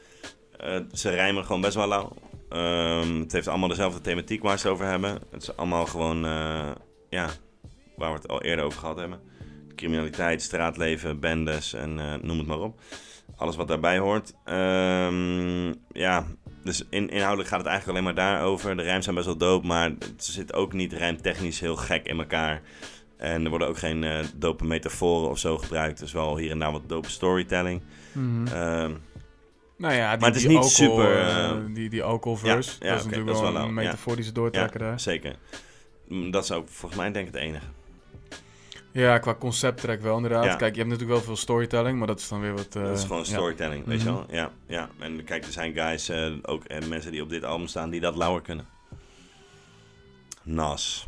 Eh, 0.57 0.79
ze 0.93 1.09
rijmen 1.09 1.45
gewoon 1.45 1.61
best 1.61 1.75
wel 1.75 1.87
lauw. 1.87 2.11
Ehm, 2.49 3.19
het 3.19 3.31
heeft 3.31 3.47
allemaal 3.47 3.69
dezelfde 3.69 4.01
thematiek 4.01 4.43
waar 4.43 4.59
ze 4.59 4.63
het 4.63 4.73
over 4.73 4.87
hebben. 4.87 5.19
Het 5.31 5.41
is 5.41 5.57
allemaal 5.57 5.85
gewoon, 5.85 6.25
eh, 6.25 6.71
ja, 7.09 7.29
waar 7.95 8.09
we 8.09 8.17
het 8.17 8.27
al 8.27 8.41
eerder 8.41 8.65
over 8.65 8.79
gehad 8.79 8.97
hebben. 8.97 9.19
Criminaliteit, 9.75 10.41
straatleven, 10.41 11.19
bendes 11.19 11.73
en 11.73 11.99
eh, 11.99 12.13
noem 12.21 12.37
het 12.37 12.47
maar 12.47 12.59
op. 12.59 12.79
Alles 13.35 13.55
wat 13.55 13.67
daarbij 13.67 13.97
hoort. 13.97 14.33
Ja, 15.91 16.25
dus 16.65 16.83
in, 16.89 17.09
inhoudelijk 17.09 17.49
gaat 17.49 17.59
het 17.59 17.67
eigenlijk 17.67 17.97
alleen 17.99 18.15
maar 18.15 18.25
daarover. 18.25 18.77
De 18.77 18.83
rijms 18.83 19.03
zijn 19.03 19.15
best 19.15 19.27
wel 19.27 19.37
dope, 19.37 19.67
maar 19.67 19.89
het 19.89 20.13
zit 20.25 20.53
ook 20.53 20.73
niet 20.73 20.93
rijmtechnisch 20.93 21.59
heel 21.59 21.75
gek 21.75 22.07
in 22.07 22.19
elkaar. 22.19 22.61
En 23.17 23.43
er 23.43 23.49
worden 23.49 23.67
ook 23.67 23.77
geen 23.77 24.03
eh, 24.03 24.19
dope 24.35 24.65
metaforen 24.65 25.29
of 25.29 25.37
zo 25.37 25.57
gebruikt. 25.57 25.99
Dus 25.99 26.11
wel 26.11 26.37
hier 26.37 26.51
en 26.51 26.59
daar 26.59 26.71
wat 26.71 26.89
dope 26.89 27.09
storytelling. 27.09 27.81
Ehm, 28.15 28.91
Nou 29.77 29.93
ja, 29.93 30.11
die, 30.11 30.19
Maar 30.19 30.29
het 30.29 30.35
is 30.35 30.45
niet 30.45 30.57
alcohol, 30.57 30.69
super, 30.69 31.17
eh, 31.17 31.49
eh, 31.49 31.57
die, 31.73 31.89
die 31.89 32.03
alcoholverse. 32.03 32.71
ja, 32.79 32.85
ja, 32.85 32.89
dat 32.91 32.99
is 32.99 33.05
natuurlijk 33.05 33.31
dat 33.31 33.41
wel 33.41 33.51
wel 33.53 33.61
een 33.61 33.73
lauw, 33.73 33.83
ja. 33.83 33.87
metafoor 33.89 34.15
die 34.15 34.25
ze 34.25 34.31
doortrekken 34.31 34.79
ja, 34.81 34.87
daar. 34.87 34.99
zeker. 34.99 35.35
Mm, 36.07 36.31
Dat 36.31 36.43
is 36.43 36.51
ook 36.51 36.67
volgens 36.69 37.01
mij 37.01 37.11
denk 37.11 37.27
ik 37.27 37.33
het 37.33 37.41
enige. 37.41 37.65
Ja, 38.95 39.17
qua 39.17 39.35
concepttrack 39.35 40.01
wel 40.01 40.15
inderdaad. 40.15 40.43
Ja. 40.45 40.55
Kijk, 40.55 40.71
je 40.75 40.79
hebt 40.79 40.91
natuurlijk 40.91 41.17
wel 41.17 41.27
veel 41.27 41.35
storytelling, 41.35 41.97
maar 41.97 42.07
dat 42.07 42.19
is 42.19 42.27
dan 42.27 42.41
weer 42.41 42.53
wat... 42.53 42.75
eh, 42.75 42.83
dat 42.83 42.97
is 42.97 43.01
gewoon 43.03 43.17
ja. 43.17 43.23
storytelling, 43.25 43.85
weet 43.85 44.01
je 44.01 44.09
Mhm. 44.09 44.15
wel? 44.17 44.25
Ja, 44.29 44.51
ja. 44.67 44.89
En 44.99 45.23
kijk, 45.23 45.45
er 45.45 45.51
zijn 45.51 45.73
guys, 45.73 46.09
eh, 46.09 46.31
ook 46.41 46.63
eh, 46.63 46.87
mensen 46.87 47.11
die 47.11 47.21
op 47.21 47.29
dit 47.29 47.43
album 47.43 47.67
staan, 47.67 47.89
die 47.89 47.99
dat 47.99 48.15
lauwer 48.15 48.41
kunnen. 48.41 48.65
Nas. 50.43 51.07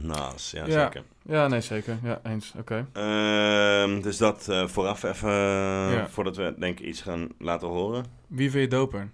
Nas, 0.00 0.50
ja, 0.50 0.66
Ja. 0.66 0.82
zeker. 0.84 1.02
Ja, 1.22 1.48
nee, 1.48 1.60
zeker. 1.60 1.98
Ja, 2.02 2.20
eens. 2.24 2.52
Oké. 2.58 2.86
Ehm, 2.92 4.00
dus 4.00 4.16
dat 4.16 4.48
eh, 4.48 4.66
vooraf 4.68 5.02
even, 5.02 5.28
eh, 5.30 6.04
voordat 6.04 6.36
we 6.36 6.54
denk 6.58 6.80
ik 6.80 6.86
iets 6.86 7.02
gaan 7.02 7.28
laten 7.38 7.68
horen. 7.68 8.04
Wie 8.26 8.50
vind 8.50 8.62
je 8.62 8.68
doper? 8.76 9.10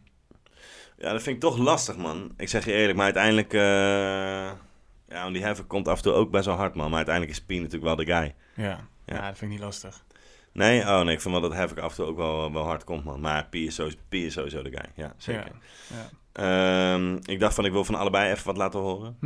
Ja, 0.99 1.13
dat 1.13 1.23
vind 1.23 1.37
ik 1.37 1.43
toch 1.43 1.59
lastig, 1.59 1.97
man. 1.97 2.33
Ik 2.37 2.49
zeg 2.49 2.65
je 2.65 2.73
eerlijk, 2.73 2.97
maar 2.97 3.05
uiteindelijk... 3.15 3.53
eh 5.09 5.17
ja, 5.17 5.23
want 5.23 5.35
die 5.35 5.45
Havoc 5.45 5.69
komt 5.69 5.89
af 5.89 5.97
en 5.97 6.03
toe 6.03 6.13
ook 6.13 6.31
best 6.31 6.47
wel 6.47 6.55
hard, 6.55 6.75
man. 6.75 6.89
Maar 6.89 6.97
uiteindelijk 6.97 7.37
is 7.37 7.45
P 7.45 7.51
natuurlijk 7.51 7.85
wel 7.85 7.97
de 7.97 8.05
guy. 8.05 8.35
Ja. 8.55 8.89
Ja. 9.07 9.15
ja, 9.15 9.27
dat 9.27 9.39
vind 9.39 9.41
ik 9.41 9.57
niet 9.57 9.67
lastig. 9.67 10.05
Nee? 10.53 10.81
Oh 10.81 11.01
nee, 11.01 11.15
ik 11.15 11.21
vind 11.21 11.35
wel 11.35 11.43
dat 11.43 11.55
Havoc 11.55 11.79
af 11.79 11.91
en 11.91 11.97
toe 11.97 12.07
ook 12.07 12.17
wel, 12.17 12.53
wel 12.53 12.65
hard 12.65 12.85
komt, 12.85 13.05
man. 13.05 13.21
Maar 13.21 13.47
P 13.47 13.55
is, 13.55 13.75
sowieso, 13.75 13.99
P 14.09 14.15
is 14.15 14.33
sowieso 14.33 14.63
de 14.63 14.71
guy. 14.71 14.91
Ja, 14.95 15.15
zeker. 15.17 15.53
Ja. 15.89 15.97
ja. 15.97 16.09
Ehm, 16.37 17.17
ik 17.23 17.41
dacht 17.41 17.55
van, 17.55 17.65
ik 17.65 17.73
wil 17.73 17.85
van 17.85 17.95
allebei 17.95 18.31
even 18.31 18.47
wat 18.47 18.57
laten 18.57 18.81
horen. 18.81 19.17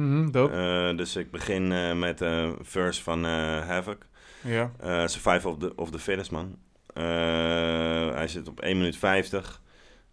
Eh, 0.53 0.97
dus 0.97 1.17
ik 1.17 1.31
begin 1.31 1.73
eh, 1.73 1.93
met 1.93 2.19
de 2.19 2.55
verse 2.61 3.03
van 3.03 3.25
eh 3.25 3.67
Havoc. 3.67 4.07
ja. 4.43 4.73
Eh 4.79 5.07
Survival 5.07 5.53
of 5.53 5.59
the, 5.59 5.73
of 5.77 5.91
the 5.91 5.99
Fittest, 5.99 6.31
man. 6.31 6.57
Eh, 6.95 7.05
hij 8.15 8.29
zit 8.29 8.49
op 8.49 8.61
1 8.61 8.77
minuut 8.77 8.97
50. 8.97 9.61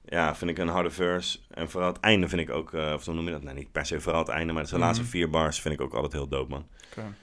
Ja, 0.10 0.36
vind 0.36 0.52
ik 0.52 0.58
een 0.58 0.68
harde 0.68 0.90
verse. 0.90 1.40
En 1.50 1.70
vooral 1.70 1.94
het 1.94 2.00
einde 2.00 2.28
vind 2.30 2.42
ik 2.42 2.50
ook, 2.50 2.74
eh, 2.74 2.94
of 2.94 3.06
hoe 3.06 3.14
noem 3.14 3.26
je 3.26 3.32
dat? 3.32 3.44
Nee, 3.44 3.54
niet 3.54 3.72
per 3.72 3.86
se 3.86 4.00
vooral 4.02 4.20
het 4.22 4.30
einde, 4.30 4.54
maar 4.54 4.64
de 4.64 4.70
Mhm. 4.72 4.80
laatste 4.80 5.04
vier 5.04 5.30
bars 5.30 5.62
vind 5.62 5.74
ik 5.74 5.82
ook 5.82 5.94
altijd 5.94 6.14
heel 6.14 6.28
dope, 6.28 6.50
man. 6.50 6.68
Oké. 6.90 7.14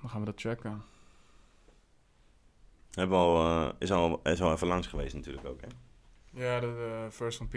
Dan 0.00 0.10
gaan 0.10 0.20
we 0.20 0.26
dat 0.26 0.40
checken. 0.40 0.82
Hebben 2.94 3.18
we 3.18 3.24
al, 3.24 3.46
eh, 3.46 3.68
is, 3.78 3.90
al, 3.92 4.20
is 4.24 4.42
al 4.42 4.52
even 4.52 4.66
langs 4.66 4.86
geweest 4.86 5.14
natuurlijk 5.14 5.46
ook, 5.46 5.60
hè? 5.60 5.66
Ja, 6.44 6.60
de, 6.60 6.66
de 6.66 7.08
first 7.10 7.36
van 7.38 7.48
P. 7.48 7.54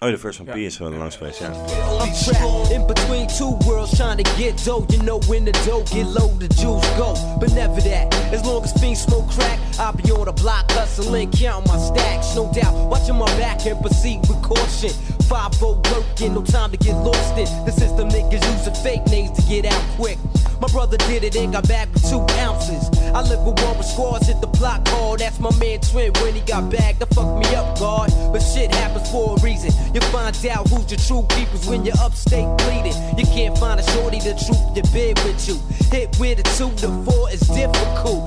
Oh, 0.00 0.08
de 0.08 0.18
First 0.18 0.40
One 0.40 0.48
Ja. 0.50 0.54
P 0.56 0.58
is 0.58 0.78
wel 0.78 0.90
langs 0.90 1.16
geweest, 1.16 1.38
ja. 1.38 1.46
I'm 1.48 2.12
trapped 2.12 2.70
in 2.70 2.86
between 2.86 3.26
two 3.26 3.56
worlds 3.58 3.96
trying 3.96 4.22
to 4.22 4.30
get 4.30 4.64
dough. 4.64 4.90
You 4.90 5.02
know 5.02 5.22
when 5.28 5.44
the 5.44 5.50
dough 5.50 5.86
get 5.92 6.06
low, 6.06 6.38
the 6.38 6.46
juice 6.46 6.96
go. 6.96 7.36
But 7.38 7.52
never 7.52 7.82
that. 7.82 8.14
As 8.32 8.44
long 8.44 8.62
as 8.64 8.72
fiends 8.72 9.00
smoke 9.02 9.28
crack, 9.32 9.58
I'll 9.78 9.92
be 9.92 10.10
on 10.10 10.26
the 10.26 10.32
block 10.32 10.70
hustling, 10.72 11.30
counting 11.30 11.70
my 11.70 11.78
stacks. 11.78 12.34
No 12.34 12.52
doubt, 12.52 12.74
watching 12.88 13.16
my 13.16 13.26
back 13.38 13.64
and 13.66 13.80
proceed 13.80 14.20
with 14.28 14.42
caution. 14.42 14.90
5 15.28 15.62
working, 15.62 16.34
no 16.34 16.42
time 16.42 16.70
to 16.70 16.76
get 16.76 16.96
lost 16.96 17.38
in. 17.38 17.46
The 17.64 17.70
system 17.70 18.08
niggas 18.08 18.42
using 18.56 18.74
fake 18.82 19.06
names 19.06 19.38
to 19.38 19.42
get 19.48 19.66
out 19.66 19.82
quick. 19.96 20.18
My 20.60 20.66
brother 20.68 20.96
did 20.96 21.22
it 21.22 21.36
and 21.36 21.52
got 21.52 21.68
back 21.68 21.92
with 21.92 22.08
two 22.08 22.20
ounces. 22.40 22.90
I 23.14 23.22
live 23.22 23.40
with 23.46 23.62
one 23.62 23.78
with 23.78 23.86
squads, 23.86 24.26
hit 24.26 24.40
the 24.40 24.48
block 24.48 24.86
hard. 24.88 25.20
That's 25.20 25.38
my 25.38 25.54
man 25.58 25.80
Twin 25.80 26.12
when 26.14 26.34
he 26.34 26.40
got 26.40 26.70
back. 26.70 26.98
That 26.98 27.14
fucked 27.14 27.38
me 27.38 27.54
up, 27.54 27.78
God. 27.78 28.10
But 28.32 28.40
shit 28.40 28.74
happens 28.74 29.08
for 29.10 29.36
a 29.36 29.40
reason. 29.40 29.70
You 29.94 30.00
find 30.10 30.34
out 30.46 30.68
who's 30.68 30.90
your 30.90 30.98
true 30.98 31.22
peoples 31.36 31.68
when 31.68 31.84
you're 31.84 31.98
upstate 32.00 32.48
bleeding. 32.58 32.96
You 33.16 33.24
can't 33.26 33.56
find 33.56 33.78
a 33.78 33.84
shorty 33.92 34.18
the 34.18 34.34
truth 34.34 34.74
to 34.74 34.82
bed 34.92 35.18
with 35.24 35.46
you. 35.46 35.56
Hit 35.92 36.18
with 36.18 36.40
a 36.40 36.46
two 36.58 36.74
to 36.82 36.88
four 37.04 37.30
is 37.30 37.40
difficult. 37.40 38.26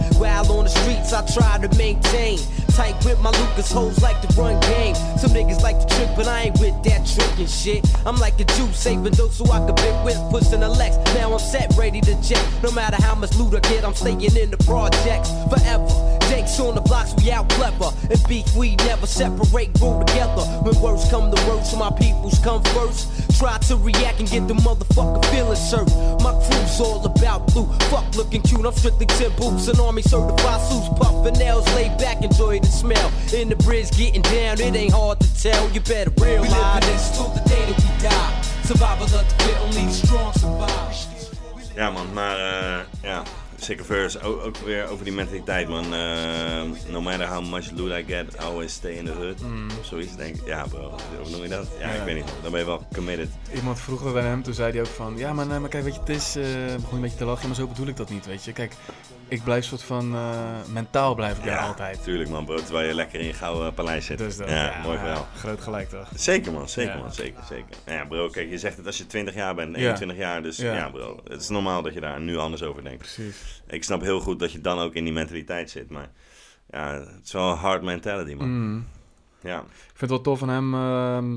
The 1.11 1.17
I 1.17 1.25
try 1.25 1.67
to 1.67 1.77
maintain. 1.77 2.39
Tight 2.69 2.95
with 3.03 3.19
my 3.19 3.31
Lucas 3.31 3.69
hoes 3.69 4.01
like 4.01 4.21
to 4.21 4.27
run 4.39 4.57
game. 4.61 4.95
Some 5.17 5.31
niggas 5.31 5.61
like 5.61 5.77
to 5.79 5.95
trick, 5.95 6.09
but 6.15 6.25
I 6.25 6.43
ain't 6.43 6.59
with 6.61 6.81
that 6.83 7.05
tricking 7.05 7.47
shit. 7.47 7.85
I'm 8.05 8.15
like 8.15 8.39
a 8.39 8.45
Jew, 8.45 8.71
saving 8.71 9.11
those 9.13 9.35
so 9.35 9.43
I 9.51 9.59
can 9.65 9.75
bit 9.75 10.05
with, 10.05 10.17
pushing 10.31 10.63
a 10.63 10.69
Lex. 10.69 10.95
Now 11.13 11.33
I'm 11.33 11.39
set, 11.39 11.73
ready 11.75 11.99
to 11.99 12.15
jet. 12.21 12.41
No 12.63 12.71
matter 12.71 12.95
how 12.95 13.15
much 13.15 13.35
loot 13.35 13.53
I 13.53 13.59
get, 13.59 13.83
I'm 13.83 13.93
staying 13.93 14.21
in 14.21 14.51
the 14.51 14.57
projects 14.63 15.29
forever. 15.49 16.10
Jakes 16.31 16.61
on 16.61 16.75
the 16.75 16.81
blocks, 16.81 17.13
we 17.17 17.29
out 17.29 17.49
clever. 17.49 17.91
And 18.09 18.23
beef, 18.29 18.55
we 18.55 18.77
never 18.87 19.05
separate, 19.05 19.73
grow 19.73 19.99
together. 19.99 20.43
When 20.63 20.79
words 20.79 21.09
come 21.09 21.29
to 21.29 21.45
words, 21.45 21.75
my 21.75 21.91
peoples 21.91 22.39
come 22.39 22.63
first. 22.71 23.37
Try 23.37 23.57
to 23.67 23.75
react 23.75 24.21
and 24.21 24.29
get 24.29 24.47
the 24.47 24.53
motherfucker 24.53 25.25
feeling 25.25 25.57
served. 25.57 25.91
My 26.23 26.31
crew's 26.31 26.79
all 26.79 27.05
about 27.05 27.47
blue. 27.51 27.67
Fuck 27.91 28.15
looking 28.15 28.41
cute, 28.43 28.65
I'm 28.65 28.71
strictly 28.71 29.07
10 29.07 29.35
boots. 29.35 29.67
An 29.67 29.77
army 29.81 30.03
certified 30.03 30.61
suits, 30.61 30.87
puffin' 30.97 31.33
nails, 31.33 31.67
laid 31.75 31.97
back, 31.97 32.23
enjoy 32.23 32.61
the 32.61 32.67
smell. 32.67 33.11
In 33.33 33.49
the 33.49 33.57
bridge, 33.57 33.91
getting 33.91 34.21
down, 34.21 34.61
it 34.61 34.73
ain't 34.73 34.93
hard 34.93 35.19
to 35.19 35.27
tell. 35.43 35.69
You 35.71 35.81
better 35.81 36.13
realize. 36.15 36.47
We 36.47 36.55
live 36.55 36.75
in 36.75 36.89
this 36.95 37.11
till 37.11 37.27
the 37.27 37.43
day 37.49 37.65
that 37.67 37.75
we 37.75 38.07
die. 38.07 38.41
Survival 38.63 39.03
of 39.03 39.11
the 39.11 39.43
fit, 39.43 39.59
only 39.59 39.83
the 39.83 39.91
strong 39.91 40.31
survive. 40.31 40.95
Ja 41.75 41.89
man, 41.89 42.13
maar 42.13 42.37
eh, 42.37 42.79
ja, 43.01 43.23
Sicker 43.61 43.85
Verse, 43.85 44.21
ook, 44.21 44.43
ook 44.45 44.57
weer 44.57 44.87
over 44.87 45.03
die 45.03 45.13
mentaliteit 45.13 45.67
man. 45.67 45.93
Eh, 45.93 46.61
no 46.89 47.01
matter 47.01 47.27
how 47.27 47.45
much 47.45 47.71
loot 47.75 47.91
I 47.91 48.03
get, 48.07 48.33
I 48.33 48.37
always 48.43 48.73
stay 48.73 48.91
in 48.93 49.05
the 49.05 49.11
hood. 49.11 49.41
Of 49.79 49.85
zoiets 49.85 50.15
denk 50.15 50.35
ik. 50.35 50.45
Ja 50.45 50.65
bro, 50.69 50.95
hoe 51.21 51.29
noem 51.31 51.41
je 51.41 51.47
dat? 51.47 51.67
Ja, 51.79 51.87
Ja. 51.87 51.93
ik 51.93 52.03
weet 52.03 52.15
niet. 52.15 52.33
Dan 52.41 52.51
ben 52.51 52.59
je 52.59 52.65
wel 52.65 52.87
committed. 52.93 53.29
Iemand 53.55 53.79
vroeg 53.79 54.03
dat 54.03 54.15
aan 54.15 54.23
hem, 54.25 54.43
toen 54.43 54.53
zei 54.53 54.71
hij 54.71 54.79
ook 54.81 54.87
van... 54.87 55.17
Ja, 55.17 55.33
maar, 55.33 55.45
nee, 55.47 55.59
maar 55.59 55.69
kijk, 55.69 55.83
weet 55.83 55.93
je, 55.93 55.99
het 55.99 56.09
is... 56.09 56.35
eh 56.35 56.43
begon 56.75 56.95
een 56.95 57.01
beetje 57.01 57.17
te 57.17 57.25
lachen, 57.25 57.47
maar 57.47 57.55
zo 57.55 57.67
bedoel 57.67 57.87
ik 57.87 57.97
dat 57.97 58.09
niet, 58.09 58.25
weet 58.25 58.43
je. 58.43 58.51
Kijk, 58.53 58.73
ik 59.27 59.43
blijf 59.43 59.65
soort 59.65 59.83
van... 59.83 60.13
eh, 60.15 60.29
mentaal 60.73 61.15
blijf 61.15 61.37
ik 61.37 61.43
daar 61.43 61.53
Ja, 61.53 61.65
altijd. 61.67 62.03
Tuurlijk 62.03 62.29
man 62.29 62.45
bro, 62.45 62.55
terwijl 62.55 62.87
je 62.87 62.93
lekker 62.93 63.19
in 63.19 63.25
je 63.25 63.33
gouden 63.33 63.73
paleis 63.73 64.05
zit. 64.05 64.17
Dus 64.17 64.37
dat, 64.37 64.49
ja, 64.49 64.73
mooi 64.83 64.97
verhaal. 64.97 65.27
Groot 65.37 65.61
gelijk, 65.61 65.89
toch? 65.89 66.07
Zeker 66.15 66.51
man, 66.51 66.69
zeker 66.69 66.97
man, 66.97 67.13
zeker, 67.13 67.43
zeker. 67.49 67.65
Nou 67.85 67.97
Ja 67.97 68.05
bro, 68.05 68.29
kijk, 68.29 68.49
je 68.49 68.57
zegt 68.57 68.77
het 68.77 68.85
als 68.85 68.97
je 68.97 69.07
20 69.07 69.33
jaar 69.33 69.55
bent, 69.55 69.75
Ja. 69.75 69.81
21 69.81 70.17
jaar, 70.17 70.41
dus 70.43 70.57
ja. 70.57 70.73
Ja. 70.73 70.89
bro. 70.89 71.19
Het 71.27 71.41
is 71.41 71.49
normaal 71.49 71.81
dat 71.81 71.93
je 71.93 71.99
daar 71.99 72.19
nu 72.21 72.37
anders 72.37 72.63
over 72.63 72.83
denkt. 72.83 72.97
Precies. 72.97 73.50
Ik 73.67 73.83
snap 73.83 74.01
heel 74.01 74.19
goed 74.19 74.39
dat 74.39 74.51
je 74.51 74.61
dan 74.61 74.79
ook 74.79 74.93
in 74.93 75.03
die 75.03 75.13
mentaliteit 75.13 75.69
zit, 75.69 75.89
maar 75.89 76.09
ja, 76.69 76.93
het 76.93 77.19
is 77.25 77.31
wel 77.31 77.51
een 77.51 77.57
hard 77.57 77.81
mentality 77.83 78.33
man. 78.33 78.49
Mm. 78.49 78.87
Ja, 79.41 79.59
Ik 79.59 79.65
vind 79.85 79.99
het 79.99 80.09
wel 80.09 80.21
tof 80.21 80.39
van 80.39 80.49
hem. 80.49 80.73
ehm, 80.73 81.33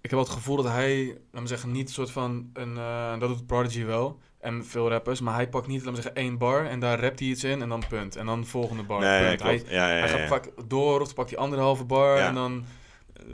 ik 0.00 0.10
heb 0.10 0.10
wel 0.10 0.20
het 0.20 0.32
gevoel 0.38 0.56
dat 0.56 0.66
hij, 0.72 1.18
laat 1.32 1.42
me 1.42 1.48
zeggen, 1.48 1.72
niet 1.72 1.88
een 1.88 1.94
soort 1.94 2.10
van 2.10 2.50
een. 2.52 2.76
eh, 2.76 3.18
dat 3.18 3.28
doet 3.28 3.46
Prodigy 3.46 3.84
wel. 3.84 4.18
En 4.40 4.64
veel 4.66 4.88
rappers. 4.88 5.20
Maar 5.20 5.34
hij 5.34 5.48
pakt 5.48 5.66
niet, 5.66 5.80
laat 5.84 5.94
me 5.94 6.02
zeggen, 6.02 6.14
één 6.14 6.38
bar. 6.38 6.66
En 6.66 6.80
daar 6.80 7.00
rapt 7.00 7.18
hij 7.18 7.28
iets 7.28 7.44
in. 7.44 7.62
En 7.62 7.68
dan 7.68 7.82
punt. 7.88 8.16
En 8.16 8.26
dan 8.26 8.46
volgende 8.46 8.82
bar. 8.82 9.00
nee, 9.00 9.26
punt. 9.36 9.42
Hij, 9.42 9.62
ja, 9.68 9.70
ja, 9.70 9.86
hij 9.86 9.98
ja, 9.98 10.06
gaat 10.06 10.28
vaak 10.28 10.50
door. 10.68 11.00
Of 11.00 11.14
pakt 11.14 11.30
hij 11.30 11.38
anderhalve 11.38 11.84
bar. 11.84 12.16
En 12.18 12.34
dan. 12.34 12.64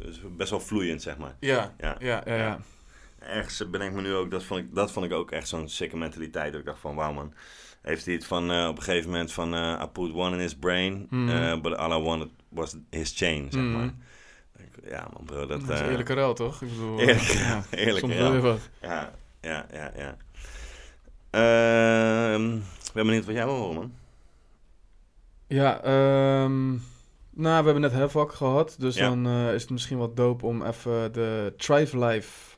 Dus 0.03 0.21
best 0.37 0.51
wel 0.51 0.61
vloeiend, 0.61 1.03
zeg 1.03 1.19
maar. 1.19 1.37
Ja, 1.41 1.75
Ja. 1.79 1.97
ja, 2.01 2.23
ja. 2.25 2.35
ja, 2.35 2.37
Ja. 2.37 2.59
Ergens 3.19 3.71
bedenk 3.71 3.93
me 3.95 4.01
nu 4.01 4.15
ook, 4.15 4.31
dat 4.31 4.43
vond 4.45 4.61
ik, 4.61 4.75
dat 4.75 4.93
vond 4.93 5.07
ik 5.07 5.13
ook 5.13 5.31
echt 5.31 5.49
zo'n 5.49 5.69
sikke 5.69 5.97
mentaliteit. 5.97 6.51
Dat 6.53 6.61
ik 6.61 6.67
dacht 6.67 6.81
van, 6.81 6.95
wauw 6.95 7.13
man. 7.13 7.35
Heeft 7.85 8.05
hij 8.05 8.15
het 8.15 8.27
van, 8.27 8.51
eh, 8.51 8.67
op 8.69 8.77
een 8.77 8.83
gegeven 8.83 9.11
moment 9.11 9.33
van, 9.33 9.55
eh, 9.55 9.81
I 9.83 9.87
put 9.87 10.13
one 10.15 10.35
in 10.37 10.41
his 10.43 10.55
brain, 10.55 11.07
eh, 11.11 11.61
but 11.61 11.77
all 11.77 12.01
I 12.01 12.03
wanted 12.03 12.29
was 12.49 12.77
his 12.91 13.13
chain, 13.17 13.47
zeg 13.51 13.63
Mhm. 13.63 13.73
maar. 13.73 13.91
Ja 14.89 15.09
man 15.13 15.25
bro, 15.25 15.47
dat... 15.47 15.67
Dat 15.67 15.81
is 15.81 15.87
eerlijke 15.89 16.15
ruil, 16.15 16.35
toch? 16.35 16.63
Ik 16.63 16.69
bedoel, 16.69 16.99
Eerlijke- 16.99 17.39
ja, 17.39 17.63
eerlijke 17.71 18.01
soms 18.01 18.15
ruil. 18.15 18.59
Ja, 18.83 19.13
ja, 19.41 19.67
ja, 19.73 19.93
ja. 19.97 20.17
Ehm, 21.31 22.57
ik 22.57 22.91
ben 22.95 23.07
benieuwd 23.07 23.25
wat 23.25 23.35
jij 23.35 23.45
wil 23.45 23.55
horen, 23.57 23.75
man. 23.75 23.93
Ja, 25.47 25.81
ehm, 25.83 26.69
nou, 27.31 27.59
we 27.59 27.65
hebben 27.65 27.81
net 27.81 27.93
Havoc 27.93 28.33
gehad. 28.33 28.77
Dus 28.79 28.95
Ja. 28.97 29.09
dan 29.09 29.29
is 29.29 29.63
het 29.63 29.71
misschien 29.71 29.99
wat 29.99 30.17
dope 30.17 30.47
om 30.47 30.63
even 30.67 31.13
de 31.13 31.55
Thrive 31.57 31.99
Life 32.05 32.54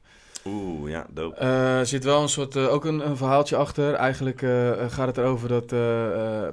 Oeh, 0.47 0.91
ja, 0.91 1.07
dope. 1.11 1.37
Eh, 1.37 1.79
Er 1.79 1.87
zit 1.87 2.05
wel 2.05 2.23
een 2.23 2.29
soort, 2.29 2.57
eh, 2.57 2.73
ook 2.73 2.85
een, 2.85 3.07
een 3.09 3.17
verhaaltje 3.17 3.57
achter. 3.57 3.95
Eigenlijk 3.95 4.43
eh, 4.43 4.73
gaat 4.89 5.07
het 5.07 5.17
erover 5.19 5.49
dat 5.49 5.67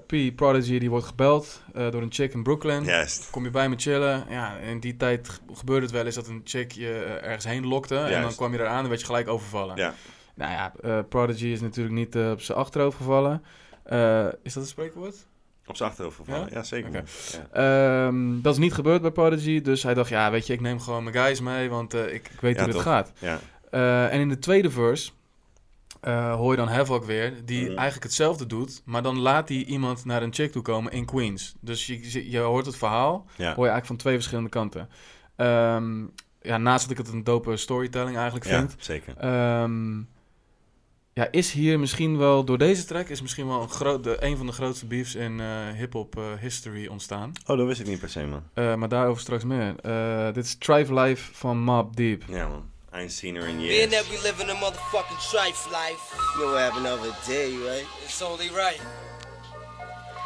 P, 0.06 0.36
Prodigy, 0.36 0.80
die 0.80 0.90
wordt 0.90 1.06
gebeld 1.06 1.62
door 1.74 2.02
een 2.02 2.12
chick 2.12 2.34
in 2.34 2.44
Brooklyn. 2.44 2.84
Juist. 2.84 3.30
Kom 3.30 3.44
je 3.44 3.50
bij 3.50 3.70
me 3.70 3.76
chillen? 3.78 4.24
Ja, 4.30 4.58
in 4.58 4.80
die 4.80 4.98
tijd 4.98 5.30
ge- 5.30 5.40
gebeurde 5.54 5.82
het 5.86 5.92
wel 5.96 6.06
eens 6.06 6.16
dat 6.16 6.28
een 6.28 6.42
chick 6.44 6.72
je 6.72 7.20
ergens 7.22 7.46
heen 7.46 7.68
lokte. 7.68 7.98
En 7.98 8.22
dan 8.22 8.36
kwam 8.36 8.54
je 8.54 8.60
eraan 8.60 8.84
en 8.84 8.88
werd 8.90 9.00
je 9.00 9.06
gelijk 9.06 9.28
overvallen. 9.28 9.76
Ja. 9.76 9.94
Nou 10.36 10.52
ja, 10.52 11.02
Prodigy 11.02 11.46
is 11.48 11.62
natuurlijk 11.62 11.96
niet 11.96 12.16
op 12.16 12.42
zijn 12.42 12.58
achterhoofd 12.58 12.98
gevallen. 12.98 13.44
Is 14.44 14.54
dat 14.54 14.64
een 14.64 14.70
spreekwoord? 14.70 15.16
Op 15.66 15.76
zijn 15.76 15.90
achterhoofd 15.90 16.16
gevallen. 16.18 16.48
Ja? 16.50 16.54
Ja, 16.54 16.64
zeker. 16.64 16.92
Ja. 17.52 18.08
Ehm, 18.08 18.42
dat 18.42 18.54
is 18.54 18.60
niet 18.60 18.74
gebeurd 18.74 19.02
bij 19.02 19.12
Prodigy. 19.12 19.62
Dus 19.62 19.84
hij 19.84 19.94
dacht, 19.94 20.10
ja, 20.10 20.32
weet 20.32 20.48
je, 20.48 20.54
ik 20.54 20.62
neem 20.62 20.80
gewoon 20.80 21.04
mijn 21.04 21.16
guys 21.16 21.40
mee, 21.42 21.70
want 21.70 21.94
ik, 21.94 22.12
ik 22.34 22.42
weet 22.42 22.54
Ja, 22.56 22.64
hoe 22.64 22.66
dit 22.74 22.82
toch? 22.82 22.84
gaat. 22.94 23.12
Eh, 23.74 24.14
en 24.14 24.20
in 24.20 24.30
de 24.30 24.40
tweede 24.40 24.72
verse 24.72 25.12
eh, 26.02 26.34
hoor 26.36 26.52
je 26.52 26.58
dan 26.58 26.68
Havoc 26.68 27.04
weer, 27.06 27.34
die 27.46 27.62
Mhm. 27.62 27.74
eigenlijk 27.76 28.04
hetzelfde 28.04 28.46
doet, 28.46 28.82
maar 28.86 29.02
dan 29.04 29.20
laat 29.20 29.50
hij 29.50 29.58
iemand 29.64 30.06
naar 30.06 30.24
een 30.24 30.34
chick 30.34 30.52
toe 30.52 30.62
komen 30.62 30.92
in 30.92 31.06
Queens. 31.06 31.56
Dus 31.60 31.86
je, 31.88 32.30
je 32.32 32.40
hoort 32.40 32.66
het 32.66 32.76
verhaal, 32.78 33.26
Ja. 33.26 33.44
hoor 33.56 33.66
je 33.66 33.72
eigenlijk 33.72 33.86
van 33.86 33.96
twee 33.98 34.14
verschillende 34.14 34.50
kanten. 34.50 34.90
Ehm, 35.36 36.02
ja, 36.42 36.58
naast 36.58 36.82
dat 36.82 36.92
ik 37.00 37.06
het 37.06 37.14
een 37.14 37.24
dope 37.24 37.58
storytelling 37.58 38.16
eigenlijk 38.16 38.46
ja, 38.46 38.58
vind, 38.58 38.76
zeker. 38.80 39.18
ehm, 39.18 39.98
ja, 41.14 41.28
is 41.32 41.52
hier 41.52 41.80
misschien 41.80 42.18
wel, 42.18 42.44
door 42.44 42.58
deze 42.58 42.86
track, 42.86 43.08
is 43.10 43.22
misschien 43.22 43.48
wel 43.48 43.62
een, 43.62 43.70
groot, 43.70 44.04
de, 44.04 44.18
een 44.24 44.38
van 44.38 44.46
de 44.46 44.52
grootste 44.52 44.86
beefs 44.86 45.16
in 45.16 45.40
eh 45.40 45.48
hip-hop 45.76 46.22
history 46.40 46.88
ontstaan. 46.88 47.32
Oh, 47.46 47.58
dat 47.58 47.68
wist 47.68 47.80
ik 47.80 47.88
niet 47.88 48.00
per 48.00 48.10
se, 48.10 48.26
man. 48.26 48.44
Eh, 48.54 48.76
maar 48.76 48.90
daarover 48.90 49.22
straks 49.22 49.44
meer. 49.44 49.76
Dit 50.34 50.46
is 50.46 50.56
Thrive 50.56 50.94
Life 50.94 51.34
van 51.34 51.60
Mob 51.60 51.96
Deep. 51.96 52.24
Ja, 52.28 52.48
man. 52.48 52.72
I 52.94 53.02
ain't 53.02 53.12
seen 53.12 53.36
her 53.36 53.48
in 53.48 53.60
years. 53.60 53.70
Being 53.76 53.92
years. 53.92 54.04
that 54.08 54.10
we 54.12 54.18
live 54.24 54.40
in 54.40 54.50
a 54.50 54.56
motherfucking 54.56 55.18
trife 55.32 55.72
life, 55.72 56.16
You 56.38 56.46
know 56.46 56.52
what 56.54 56.62
happened 56.62 56.86
the 56.86 56.92
other 56.94 57.16
day, 57.26 57.56
right? 57.58 57.86
it's 58.06 58.22
only 58.22 58.50
right. 58.50 58.80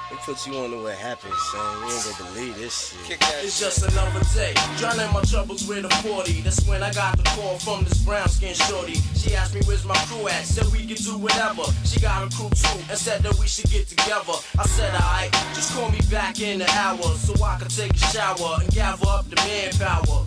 They 0.10 0.16
put 0.24 0.48
you 0.48 0.56
on 0.58 0.72
to 0.72 0.78
what 0.84 0.96
happened, 0.96 1.34
son. 1.52 1.80
You 1.88 1.94
ain't 1.94 2.18
gonna 2.18 2.32
believe 2.32 2.58
this 2.58 2.92
shit. 2.96 3.04
Kick 3.08 3.20
that 3.20 3.44
It's 3.44 3.58
shit. 3.60 3.68
just 3.68 3.92
another 3.92 4.22
day. 4.34 4.54
Drowning 4.78 5.12
my 5.14 5.22
troubles 5.24 5.68
with 5.68 5.84
a 5.84 5.90
40. 5.98 6.42
That's 6.42 6.66
when 6.66 6.82
I 6.82 6.94
got 6.94 7.18
the 7.18 7.24
call 7.24 7.60
from 7.60 7.84
this 7.84 7.98
brown 8.06 8.28
skin 8.30 8.54
shorty. 8.56 8.96
She 9.16 9.36
asked 9.36 9.54
me 9.54 9.60
where's 9.66 9.84
my 9.84 9.96
crew 10.08 10.28
at. 10.30 10.46
Said 10.46 10.66
we 10.72 10.86
can 10.88 10.96
do 10.96 11.18
whatever. 11.18 11.64
She 11.84 12.00
got 12.00 12.24
a 12.24 12.34
crew 12.36 12.50
too 12.50 12.80
and 12.90 12.98
said 12.98 13.22
that 13.24 13.36
we 13.38 13.48
should 13.48 13.70
get 13.70 13.88
together. 13.90 14.40
I 14.58 14.66
said 14.66 14.94
alright, 14.96 15.32
just 15.54 15.74
call 15.74 15.90
me 15.92 16.00
back 16.10 16.40
in 16.40 16.62
an 16.62 16.70
hour 16.70 17.04
so 17.20 17.34
I 17.44 17.58
can 17.60 17.68
take 17.68 17.94
a 17.94 17.98
shower 17.98 18.60
and 18.62 18.70
gather 18.72 19.08
up 19.08 19.30
the 19.30 19.36
manpower. 19.36 20.24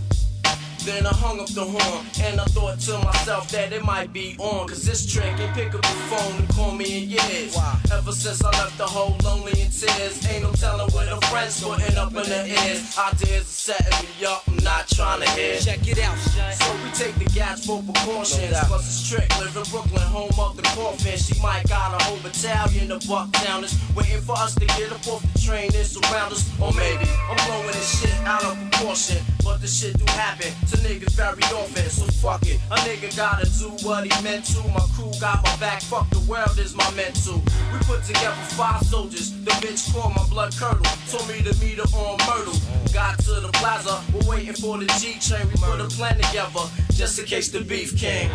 Then 0.85 1.07
I 1.07 1.13
hung 1.13 1.39
up 1.39 1.49
the 1.49 1.65
horn 1.65 2.07
and 2.25 2.41
I 2.41 2.45
thought 2.45 2.81
to 2.81 2.99
myself 3.05 3.51
that 3.51 3.71
it 3.73 3.85
might 3.85 4.15
be 4.15 4.35
on. 4.39 4.67
Cause 4.67 4.83
this 4.83 5.05
trick 5.05 5.39
ain't 5.39 5.53
pick 5.53 5.75
up 5.75 5.83
the 5.83 5.99
phone 6.09 6.37
and 6.41 6.49
call 6.49 6.73
me 6.73 7.03
in 7.03 7.11
years. 7.11 7.57
Ever 7.93 8.13
since 8.13 8.43
I 8.43 8.51
left 8.51 8.79
the 8.79 8.87
whole 8.87 9.15
lonely 9.23 9.53
in 9.61 9.69
tears. 9.69 10.25
Ain't 10.27 10.43
no 10.43 10.53
telling 10.53 10.91
where 10.95 11.05
the 11.05 11.21
friends 11.27 11.63
putting 11.63 11.97
up 11.99 12.09
in 12.11 12.25
the 12.25 12.47
ears. 12.49 12.97
Ideas 12.97 13.43
are 13.43 13.77
setting 13.77 14.09
me 14.09 14.25
up, 14.25 14.43
I'm 14.49 14.57
not 14.65 14.89
trying 14.89 15.21
to 15.21 15.29
hear. 15.31 15.59
Check 15.59 15.87
it 15.87 15.99
out. 16.01 16.17
So 16.17 16.73
we 16.83 16.91
take 16.93 17.15
the 17.17 17.29
gats 17.35 17.67
for 17.67 17.83
precautions. 17.83 18.57
Plus 18.65 18.87
it's 18.89 19.05
strict, 19.05 19.39
live 19.39 19.55
in 19.55 19.65
Brooklyn, 19.71 20.03
home 20.09 20.33
of 20.41 20.57
the 20.57 20.63
coffin. 20.63 21.19
She 21.19 21.39
might 21.43 21.69
got 21.69 22.01
a 22.01 22.05
whole 22.05 22.19
battalion 22.25 22.91
of 22.91 23.03
bucktowners 23.03 23.77
waiting 23.95 24.23
for 24.23 24.37
us 24.39 24.55
to 24.55 24.65
get 24.65 24.91
up 24.91 25.07
off 25.09 25.21
the 25.33 25.39
train 25.39 25.71
and 25.75 25.87
surround 25.87 26.33
us. 26.33 26.49
Or 26.59 26.73
maybe 26.73 27.05
I'm 27.29 27.37
blowing 27.47 27.67
this 27.67 28.01
shit 28.01 28.17
out 28.25 28.45
of 28.45 28.70
proportion. 28.81 29.23
But 29.45 29.61
the 29.61 29.67
shit 29.67 29.97
do 29.99 30.05
happen 30.13 30.53
to 30.71 30.77
niggas 30.79 31.13
very 31.13 31.43
often. 31.53 31.89
So 31.91 32.07
fuck 32.25 32.43
it, 32.47 32.61
a 32.71 32.77
nigga 32.87 33.15
gotta 33.17 33.47
do 33.59 33.71
what 33.87 34.05
he 34.05 34.23
meant 34.23 34.45
to. 34.47 34.61
My 34.69 34.85
crew 34.95 35.13
got 35.21 35.43
my 35.45 35.57
back, 35.57 35.83
fuck 35.83 36.09
the 36.11 36.21
world 36.21 36.59
is 36.59 36.75
my 36.75 36.89
mental. 36.95 37.43
We 37.73 37.79
put 37.81 38.05
together 38.05 38.37
five 38.57 38.83
soldiers, 38.83 39.33
the 39.45 39.53
bitch 39.63 39.93
called 39.93 40.15
my 40.17 40.27
blood 40.29 40.55
curdle. 40.57 40.85
Told 41.11 41.29
me 41.29 41.43
to 41.43 41.55
meet 41.61 41.79
her 41.79 41.89
on 41.97 42.19
Myrtle. 42.27 42.59
Got 42.93 43.19
to 43.21 43.41
the 43.41 43.51
plaza, 43.55 44.03
we're 44.13 44.31
waiting 44.31 44.55
for 44.55 44.79
the 44.79 44.87
G 45.01 45.19
train. 45.21 45.47
We 45.49 45.55
put 45.61 45.81
a 45.81 45.89
plan 45.89 46.17
together, 46.17 46.65
just 46.93 47.19
in 47.19 47.27
case 47.27 47.49
the 47.51 47.61
beef 47.61 47.99
came. 47.99 48.31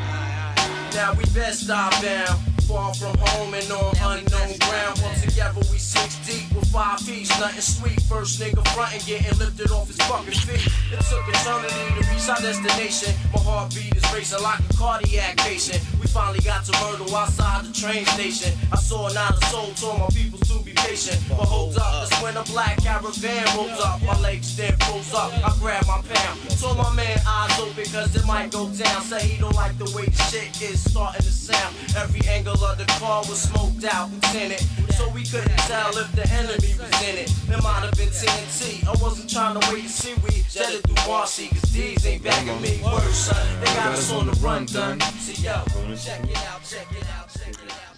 Now 0.96 1.14
we 1.14 1.26
best 1.36 1.68
dive 1.68 1.92
down. 2.02 2.40
Far 2.68 2.94
from 2.96 3.16
home 3.20 3.54
and 3.54 3.70
on 3.70 3.94
unknown 4.00 4.58
ground. 4.64 5.00
All 5.04 5.14
together 5.22 5.60
we 5.70 5.78
six 5.78 6.16
deep 6.26 6.50
with 6.56 6.68
five 6.72 7.00
feet. 7.02 7.30
Nothing 7.38 7.62
sweet. 7.62 8.02
First 8.04 8.40
nigga 8.40 8.66
frontin' 8.74 9.02
getting 9.06 9.38
lifted 9.38 9.72
off 9.72 9.88
his 9.88 9.98
fucking 10.08 10.34
feet. 10.34 10.66
It 10.92 11.04
took 11.12 11.28
eternity 11.28 11.76
to 12.00 12.10
reach 12.10 12.30
our 12.30 12.40
destination. 12.40 13.14
My 13.34 13.42
heartbeat 13.42 13.94
is 13.94 14.08
racing 14.14 14.42
like 14.42 14.62
a 14.62 14.74
cardiac 14.78 15.36
patient. 15.38 15.84
We 16.00 16.08
finally 16.08 16.40
got 16.40 16.64
to 16.66 16.72
Myrtle 16.80 17.14
outside 17.14 17.66
the 17.66 17.74
train 17.74 18.06
station. 18.06 18.58
I 18.72 18.78
saw 18.78 19.10
not 19.10 19.38
a 19.38 19.46
soul, 19.48 19.70
told 19.76 20.00
my 20.00 20.08
people 20.16 20.40
to 20.40 20.64
be 20.64 20.72
patient. 20.74 21.20
But 21.28 21.46
hold 21.46 21.78
up, 21.78 22.10
that's 22.10 22.24
when 22.24 22.38
a 22.38 22.44
black 22.46 22.82
caravan 22.82 23.46
rolls 23.56 23.80
up. 23.84 24.02
My 24.02 24.18
legs 24.22 24.56
then 24.56 24.74
froze 24.88 25.14
up. 25.14 25.30
I 25.44 25.54
grabbed 25.60 25.88
my 25.88 26.02
pound. 26.02 26.40
Told 26.58 26.78
my 26.78 26.92
man 26.96 27.20
eyes 27.28 27.60
open 27.60 27.86
cause 27.92 28.16
it 28.16 28.26
might 28.26 28.50
go 28.50 28.70
down. 28.70 29.02
Say 29.04 29.28
he 29.28 29.38
don't 29.38 29.54
like 29.56 29.78
the 29.78 29.92
way 29.96 30.06
the 30.06 30.22
shit 30.32 30.50
is 30.62 30.85
starting 30.90 31.22
to 31.22 31.32
sound. 31.32 31.76
Every 31.96 32.22
angle 32.28 32.60
of 32.64 32.78
the 32.78 32.86
car 33.00 33.24
was 33.30 33.42
smoked 33.42 33.84
out 33.86 34.10
and 34.10 34.22
tinted. 34.32 34.62
So 34.98 35.10
we 35.10 35.24
couldn't 35.26 35.58
tell 35.68 35.92
if 35.98 36.12
the 36.14 36.26
enemy 36.40 36.72
was 36.80 36.94
in 37.08 37.16
it. 37.24 37.30
It 37.50 37.62
might 37.64 37.84
have 37.88 37.96
been 37.98 38.10
TNT. 38.10 38.86
I 38.88 38.94
wasn't 39.04 39.30
trying 39.30 39.60
to 39.60 39.64
wait 39.72 39.84
to 39.84 39.90
see 39.90 40.14
we 40.24 40.44
jetted 40.50 40.84
through 40.84 41.12
Marcy. 41.12 41.48
Cause 41.50 41.72
these 41.74 42.06
ain't 42.06 42.24
backing 42.24 42.62
me. 42.62 42.82
Word, 42.84 43.02
son. 43.14 43.36
They 43.60 43.72
got 43.76 43.94
us 43.94 44.12
on 44.12 44.28
the 44.28 44.36
run 44.40 44.66
done. 44.66 45.00
See, 45.20 45.44
yo, 45.44 45.64
check 45.96 46.24
it 46.24 46.38
out, 46.50 46.64
check 46.64 46.88
it 46.92 47.06
out, 47.18 47.30
check 47.30 47.50
it 47.50 47.72
out. 47.72 47.96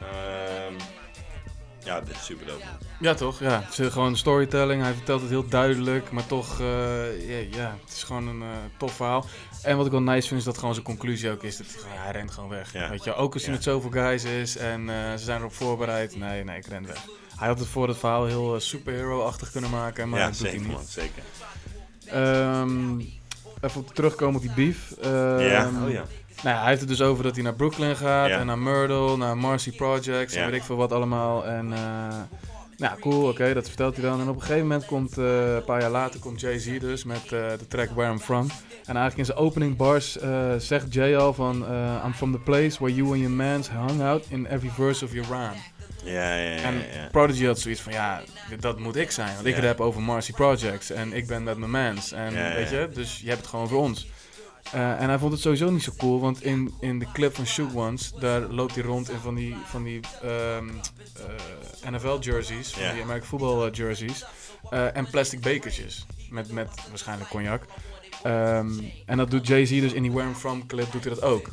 Ehm, 0.00 0.74
ja, 1.84 2.00
dit 2.00 2.14
is 2.16 2.24
super 2.24 2.46
dope. 2.46 2.64
Ja, 3.00 3.14
toch? 3.14 3.40
Ja. 3.40 3.62
Het 3.64 3.78
is 3.78 3.92
gewoon 3.92 4.16
storytelling. 4.16 4.82
Hij 4.82 4.94
vertelt 4.94 5.20
het 5.20 5.30
heel 5.30 5.48
duidelijk, 5.48 6.10
maar 6.10 6.26
toch, 6.26 6.60
eh, 6.60 7.28
ja, 7.28 7.58
ja, 7.58 7.76
het 7.84 7.96
is 7.96 8.02
gewoon 8.02 8.26
een 8.26 8.42
eh, 8.42 8.48
tof 8.78 8.92
verhaal. 8.92 9.26
En 9.66 9.76
wat 9.76 9.86
ik 9.86 9.92
wel 9.92 10.02
nice 10.02 10.28
vind, 10.28 10.40
is 10.40 10.46
dat 10.46 10.58
gewoon 10.58 10.74
zijn 10.74 10.86
conclusie 10.86 11.30
ook 11.30 11.42
is 11.42 11.56
dat 11.56 11.66
hij, 11.86 12.12
rent 12.12 12.30
gewoon 12.30 12.48
weg. 12.48 12.72
Ja. 12.72 12.88
Weet 12.90 13.04
je, 13.04 13.14
ook 13.14 13.32
als 13.32 13.42
hij 13.42 13.50
Ja. 13.50 13.56
met 13.56 13.66
zoveel 13.66 13.90
guys 13.90 14.24
is 14.24 14.56
en 14.56 14.88
eh, 14.90 15.12
ze 15.12 15.24
zijn 15.24 15.38
erop 15.38 15.54
voorbereid. 15.54 16.16
Nee, 16.16 16.44
nee, 16.44 16.56
ik 16.58 16.66
ren 16.66 16.86
weg. 16.86 17.04
Hij 17.36 17.48
had 17.48 17.58
het 17.58 17.68
voor 17.68 17.88
het 17.88 17.96
verhaal 17.98 18.26
heel 18.26 18.54
eh, 18.54 18.60
superhero-achtig 18.60 19.50
kunnen 19.50 19.70
maken, 19.70 20.08
maar 20.08 20.20
ja, 20.20 20.26
dat 20.26 20.38
doet 20.38 20.48
hij 20.48 20.58
niet. 20.58 20.78
zeker. 20.88 21.22
Ehm, 22.06 22.98
even 23.60 23.80
op 23.80 23.94
terugkomen 23.94 24.34
op 24.36 24.42
die 24.42 24.52
beef. 24.54 24.92
Ehm, 25.02 25.38
ja, 25.40 25.70
oh 25.84 25.90
ja. 25.90 26.04
nou 26.42 26.56
ja, 26.56 26.58
hij 26.60 26.68
heeft 26.68 26.80
het 26.80 26.88
dus 26.88 27.02
over 27.02 27.24
dat 27.24 27.34
hij 27.34 27.44
naar 27.44 27.54
Brooklyn 27.54 27.96
gaat 27.96 28.28
Ja. 28.28 28.38
en 28.38 28.46
naar 28.46 28.58
Myrtle, 28.58 29.16
naar 29.16 29.36
Marcy 29.36 29.76
Projects 29.76 30.34
en 30.34 30.44
weet 30.50 30.54
ik 30.60 30.62
veel 30.66 30.76
wat 30.76 30.92
allemaal. 30.92 31.46
En 31.46 31.72
eh, 31.72 32.14
nou 32.76 33.00
cool, 33.00 33.28
oké, 33.28 33.54
dat 33.54 33.68
vertelt 33.68 33.96
hij 33.96 34.04
dan. 34.04 34.20
En 34.20 34.28
op 34.28 34.34
een 34.34 34.40
gegeven 34.40 34.62
moment 34.62 34.84
komt, 34.84 35.18
eh, 35.18 35.54
een 35.54 35.64
paar 35.64 35.80
jaar 35.80 35.90
later, 35.90 36.20
komt 36.20 36.40
Jay-Z 36.40 36.78
dus 36.78 37.04
met 37.04 37.22
eh, 37.22 37.30
de 37.30 37.66
track 37.68 37.90
Where 37.90 38.10
I'm 38.12 38.18
From. 38.18 38.46
En 38.84 38.96
eigenlijk 38.96 39.16
in 39.16 39.24
zijn 39.24 39.38
opening 39.38 39.76
bars 39.76 40.18
eh, 40.18 40.54
zegt 40.58 40.92
Jay 40.94 41.16
al 41.16 41.34
van 41.34 41.64
I'm 42.04 42.14
from 42.14 42.32
the 42.32 42.38
place 42.38 42.78
where 42.78 42.94
you 42.94 43.08
and 43.08 43.18
your 43.18 43.30
mans 43.34 43.70
hung 43.70 44.02
out 44.02 44.24
in 44.28 44.46
every 44.46 44.70
verse 44.70 45.04
of 45.04 45.12
your 45.12 45.28
rhyme. 45.28 45.60
Ja, 46.04 46.34
ja, 46.36 46.50
ja. 46.50 46.62
En 46.62 46.74
ja. 46.74 47.08
Prodigy 47.10 47.44
had 47.44 47.58
zoiets 47.58 47.80
van, 47.80 47.92
ja, 47.92 48.22
dat 48.60 48.78
moet 48.78 48.96
ik 48.96 49.10
zijn. 49.10 49.34
Want 49.34 49.46
ik 49.46 49.56
Ja. 49.56 49.62
rap 49.62 49.80
over 49.80 50.02
Marcy 50.02 50.32
Projects 50.32 50.90
en 50.90 51.12
ik 51.12 51.26
ben 51.26 51.42
met 51.42 51.56
mijn 51.58 51.70
mans. 51.70 52.12
En 52.12 52.32
Ja, 52.32 52.54
weet 52.54 52.70
je, 52.70 52.88
dus 52.92 53.20
je 53.20 53.28
hebt 53.28 53.40
het 53.40 53.48
gewoon 53.48 53.68
voor 53.68 53.80
ons. 53.80 54.06
Eh, 54.72 55.00
en 55.00 55.08
hij 55.08 55.18
vond 55.18 55.32
het 55.32 55.40
sowieso 55.40 55.70
niet 55.70 55.82
zo 55.82 55.92
cool, 55.96 56.20
want 56.20 56.42
in, 56.42 56.74
in 56.80 56.98
de 56.98 57.06
clip 57.12 57.34
van 57.34 57.46
Shook 57.46 57.74
Ones, 57.76 58.12
daar 58.18 58.40
loopt 58.40 58.74
hij 58.74 58.84
rond 58.84 59.10
in 59.10 59.18
van 59.18 59.34
die, 59.34 59.56
van 59.64 59.82
die 59.82 60.00
ehm, 60.22 60.68
eh, 61.82 61.90
NFL 61.90 62.18
jerseys, 62.20 62.70
van 62.70 62.82
Ja. 62.82 62.92
die 62.92 63.02
American 63.02 63.28
football 63.28 63.66
eh, 63.66 63.72
jerseys. 63.74 64.24
en 64.70 65.10
plastic 65.10 65.40
bekertjes, 65.40 66.06
met, 66.30 66.52
met 66.52 66.68
waarschijnlijk 66.88 67.30
cognac. 67.30 67.62
Ehm, 68.22 68.70
en 69.06 69.16
dat 69.16 69.30
doet 69.30 69.46
Jay-Z 69.46 69.70
dus 69.80 69.92
in 69.92 70.02
die 70.02 70.12
Where 70.12 70.28
I'm 70.28 70.34
From 70.34 70.66
clip, 70.66 70.92
doet 70.92 71.04
hij 71.04 71.14
dat 71.14 71.22
ook. 71.22 71.52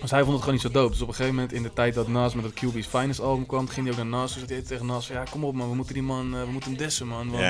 Dus 0.00 0.10
hij 0.10 0.20
vond 0.20 0.32
het 0.32 0.38
gewoon 0.38 0.54
niet 0.54 0.62
zo 0.62 0.70
dope. 0.70 0.90
Dus 0.92 1.00
op 1.02 1.08
een 1.08 1.14
gegeven 1.14 1.34
moment 1.34 1.52
in 1.52 1.62
de 1.62 1.72
tijd 1.72 1.94
dat 1.94 2.08
Nas 2.08 2.34
met 2.34 2.44
het 2.44 2.54
QB's 2.54 2.86
Finest 2.86 3.20
album 3.20 3.46
kwam, 3.46 3.68
ging 3.68 3.86
hij 3.86 3.90
ook 3.96 4.02
naar 4.02 4.20
Nas. 4.20 4.34
Dus 4.34 4.42
hij 4.48 4.62
tegen 4.62 4.86
Nas, 4.86 5.06
ja 5.08 5.24
kom 5.30 5.44
op 5.44 5.54
man, 5.54 5.68
we 5.68 5.74
moeten 5.74 5.94
die 5.94 6.02
man, 6.02 6.30
we 6.30 6.50
moeten 6.50 6.70
hem 6.70 6.78
dissen 6.78 7.06
man. 7.06 7.30
Want. 7.30 7.42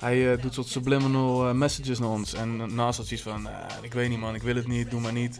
Hij 0.00 0.32
eh, 0.32 0.42
doet 0.42 0.54
soort 0.54 0.66
subliminal 0.68 1.48
eh, 1.48 1.54
messages 1.54 1.98
naar 1.98 2.08
ons. 2.08 2.34
En 2.34 2.74
Nas 2.74 2.96
had 2.96 3.06
zoiets 3.06 3.26
van, 3.26 3.48
eh, 3.48 3.54
ik 3.82 3.92
weet 3.92 4.08
niet 4.08 4.18
man, 4.18 4.34
ik 4.34 4.42
wil 4.42 4.54
het 4.54 4.66
niet, 4.66 4.90
doe 4.90 5.00
maar 5.00 5.12
niet. 5.12 5.38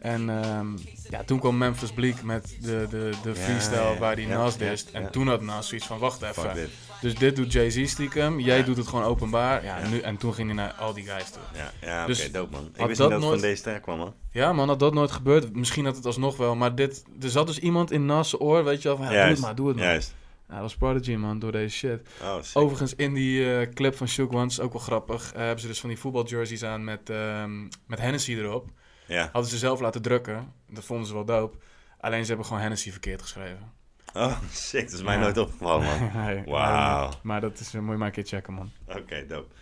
En 0.00 0.42
ehm, 0.42 0.66
ja, 1.10 1.22
toen 1.24 1.38
kwam 1.38 1.58
Memphis 1.58 1.92
Bleak 1.92 2.22
met 2.22 2.56
de, 2.60 2.86
de, 2.90 3.10
de 3.22 3.28
Ja, 3.28 3.34
freestyle 3.34 3.80
ja, 3.92 3.98
waar 3.98 4.14
hij 4.16 4.24
Nas 4.24 4.56
dist. 4.56 4.88
En 4.92 5.10
toen 5.10 5.28
had 5.28 5.40
Nas 5.42 5.68
zoiets 5.68 5.86
van, 5.86 5.98
wacht 5.98 6.22
even. 6.22 6.54
dit. 6.54 6.68
Dus 7.00 7.14
dit 7.14 7.36
doet 7.36 7.52
Jay-Z 7.52 7.86
stiekem, 7.90 8.40
jij 8.40 8.64
doet 8.64 8.76
het 8.76 8.86
gewoon 8.86 9.04
openbaar. 9.04 9.64
Ja. 9.64 9.88
Nu, 9.88 9.98
en 10.00 10.16
toen 10.16 10.34
ging 10.34 10.46
hij 10.46 10.56
naar 10.56 10.72
al 10.72 10.92
die 10.92 11.04
guys 11.04 11.30
toe. 11.30 11.42
Ja, 11.54 11.72
ja 11.86 11.98
oké, 11.98 12.06
Dus 12.06 12.32
dope 12.32 12.50
man. 12.50 12.68
Ik 12.76 12.86
wist 12.86 12.88
dat 12.88 12.88
niet 12.88 12.98
dat 12.98 13.10
het 13.10 13.20
nooit- 13.20 13.40
van 13.40 13.48
deze 13.48 13.62
track 13.62 13.82
kwam 13.82 13.98
man. 13.98 14.14
Ja 14.32 14.52
man, 14.52 14.68
had 14.68 14.78
dat 14.78 14.94
nooit 14.94 15.10
gebeurd, 15.12 15.56
misschien 15.56 15.84
had 15.84 15.96
het 15.96 16.06
alsnog 16.06 16.36
wel. 16.36 16.54
Maar 16.56 16.74
dit, 16.74 17.04
er 17.20 17.30
zat 17.30 17.46
dus 17.46 17.58
iemand 17.58 17.90
in 17.90 18.06
Nas' 18.06 18.40
oor, 18.40 18.64
weet 18.64 18.82
je 18.82 18.88
wel, 18.88 18.96
van 18.96 19.06
ja, 19.12 19.22
doe 19.22 19.30
het 19.30 19.40
maar, 19.40 19.54
doe 19.54 19.68
het 19.68 19.76
maar. 19.76 19.84
Juist. 19.86 20.14
Ja, 20.52 20.58
dat 20.58 20.70
was 20.70 20.76
Prodigy 20.76 21.14
man, 21.14 21.38
door 21.38 21.52
deze 21.52 21.76
shit. 21.76 22.08
Oh. 22.22 22.38
Overigens, 22.52 22.94
in 22.94 23.14
die 23.14 23.54
eh, 23.56 23.72
clip 23.74 23.94
van 23.96 24.08
Shook 24.08 24.32
Ones, 24.32 24.60
ook 24.60 24.72
wel 24.72 24.80
grappig, 24.82 25.32
eh, 25.32 25.38
hebben 25.38 25.60
ze 25.60 25.66
dus 25.66 25.80
van 25.80 25.88
die 25.88 25.98
voetbaljerseys 25.98 26.64
aan 26.64 26.84
met, 26.84 27.10
ehm 27.10 27.62
met 27.86 27.98
Hennessy 27.98 28.32
erop. 28.32 28.68
Ja. 29.06 29.28
Hadden 29.32 29.50
ze 29.50 29.58
zelf 29.58 29.80
laten 29.80 30.02
drukken. 30.02 30.52
Dat 30.68 30.84
vonden 30.84 31.06
ze 31.06 31.14
wel 31.14 31.24
dope. 31.24 31.56
Alleen 32.00 32.22
ze 32.22 32.28
hebben 32.28 32.46
gewoon 32.46 32.60
Hennessy 32.62 32.90
verkeerd 32.90 33.22
geschreven. 33.22 33.72
Oh, 34.14 34.38
sick. 34.50 34.84
Dat 34.84 34.92
is 34.92 35.02
mij 35.02 35.14
Ja. 35.14 35.20
nooit 35.20 35.38
opgevallen 35.38 35.84
man. 35.86 36.10
Nee, 36.24 36.42
Wauw. 36.46 37.10
Maar 37.22 37.40
dat 37.40 37.60
is, 37.60 37.74
eh, 37.74 37.80
moet 37.80 37.90
je 37.92 37.96
maar 37.96 38.06
een 38.06 38.12
keer 38.12 38.26
checken, 38.26 38.52
man. 38.52 38.70
Oké, 38.86 39.26
dope. 39.26 39.54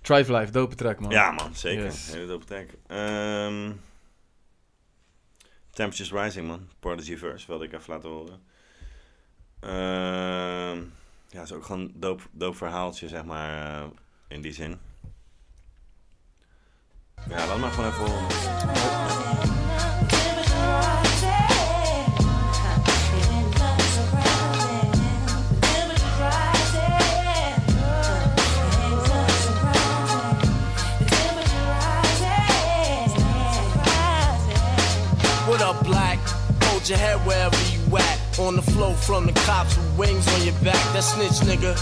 Thrive 0.00 0.32
Life, 0.36 0.52
dope 0.52 0.74
track, 0.74 1.00
man. 1.00 1.10
Ja 1.10 1.30
man, 1.30 1.54
zeker. 1.54 1.84
Yes. 1.84 2.12
Hele 2.12 2.26
dope 2.26 2.44
track. 2.44 2.66
Ehm 2.86 3.72
Temperatures 5.70 6.22
Rising 6.24 6.46
man. 6.46 6.68
Prodigy 6.80 7.16
verse 7.16 7.46
wilde 7.46 7.64
ik 7.64 7.72
even 7.72 7.92
laten 7.94 8.10
horen. 8.10 8.42
Ehm 9.64 10.78
ja, 11.28 11.42
is 11.42 11.52
ook 11.52 11.64
gewoon 11.64 11.80
een 11.80 11.92
dope, 11.94 12.22
dope 12.30 12.56
verhaaltje 12.56 13.08
zeg 13.08 13.24
maar 13.24 13.80
eh, 13.82 13.86
in 14.28 14.40
die 14.40 14.52
zin. 14.52 14.78
Ja, 17.28 17.46
laat 17.46 17.58
maar 17.58 17.70
gewoon 17.70 17.90
even 17.90 18.06
horen. 18.06 18.26
What 35.46 35.60
up, 35.60 35.82
black? 35.82 36.18
Hold 36.64 36.88
your 36.88 37.00
head 37.00 37.24
wherever. 37.24 37.53
On 38.36 38.56
the 38.56 38.62
flow 38.62 38.92
from 38.94 39.26
the 39.26 39.32
cops 39.46 39.76
with 39.76 39.96
wings 39.96 40.26
on 40.34 40.42
your 40.44 40.54
back. 40.54 40.82
That 40.92 41.04
snitch 41.04 41.38
nigga. 41.46 41.78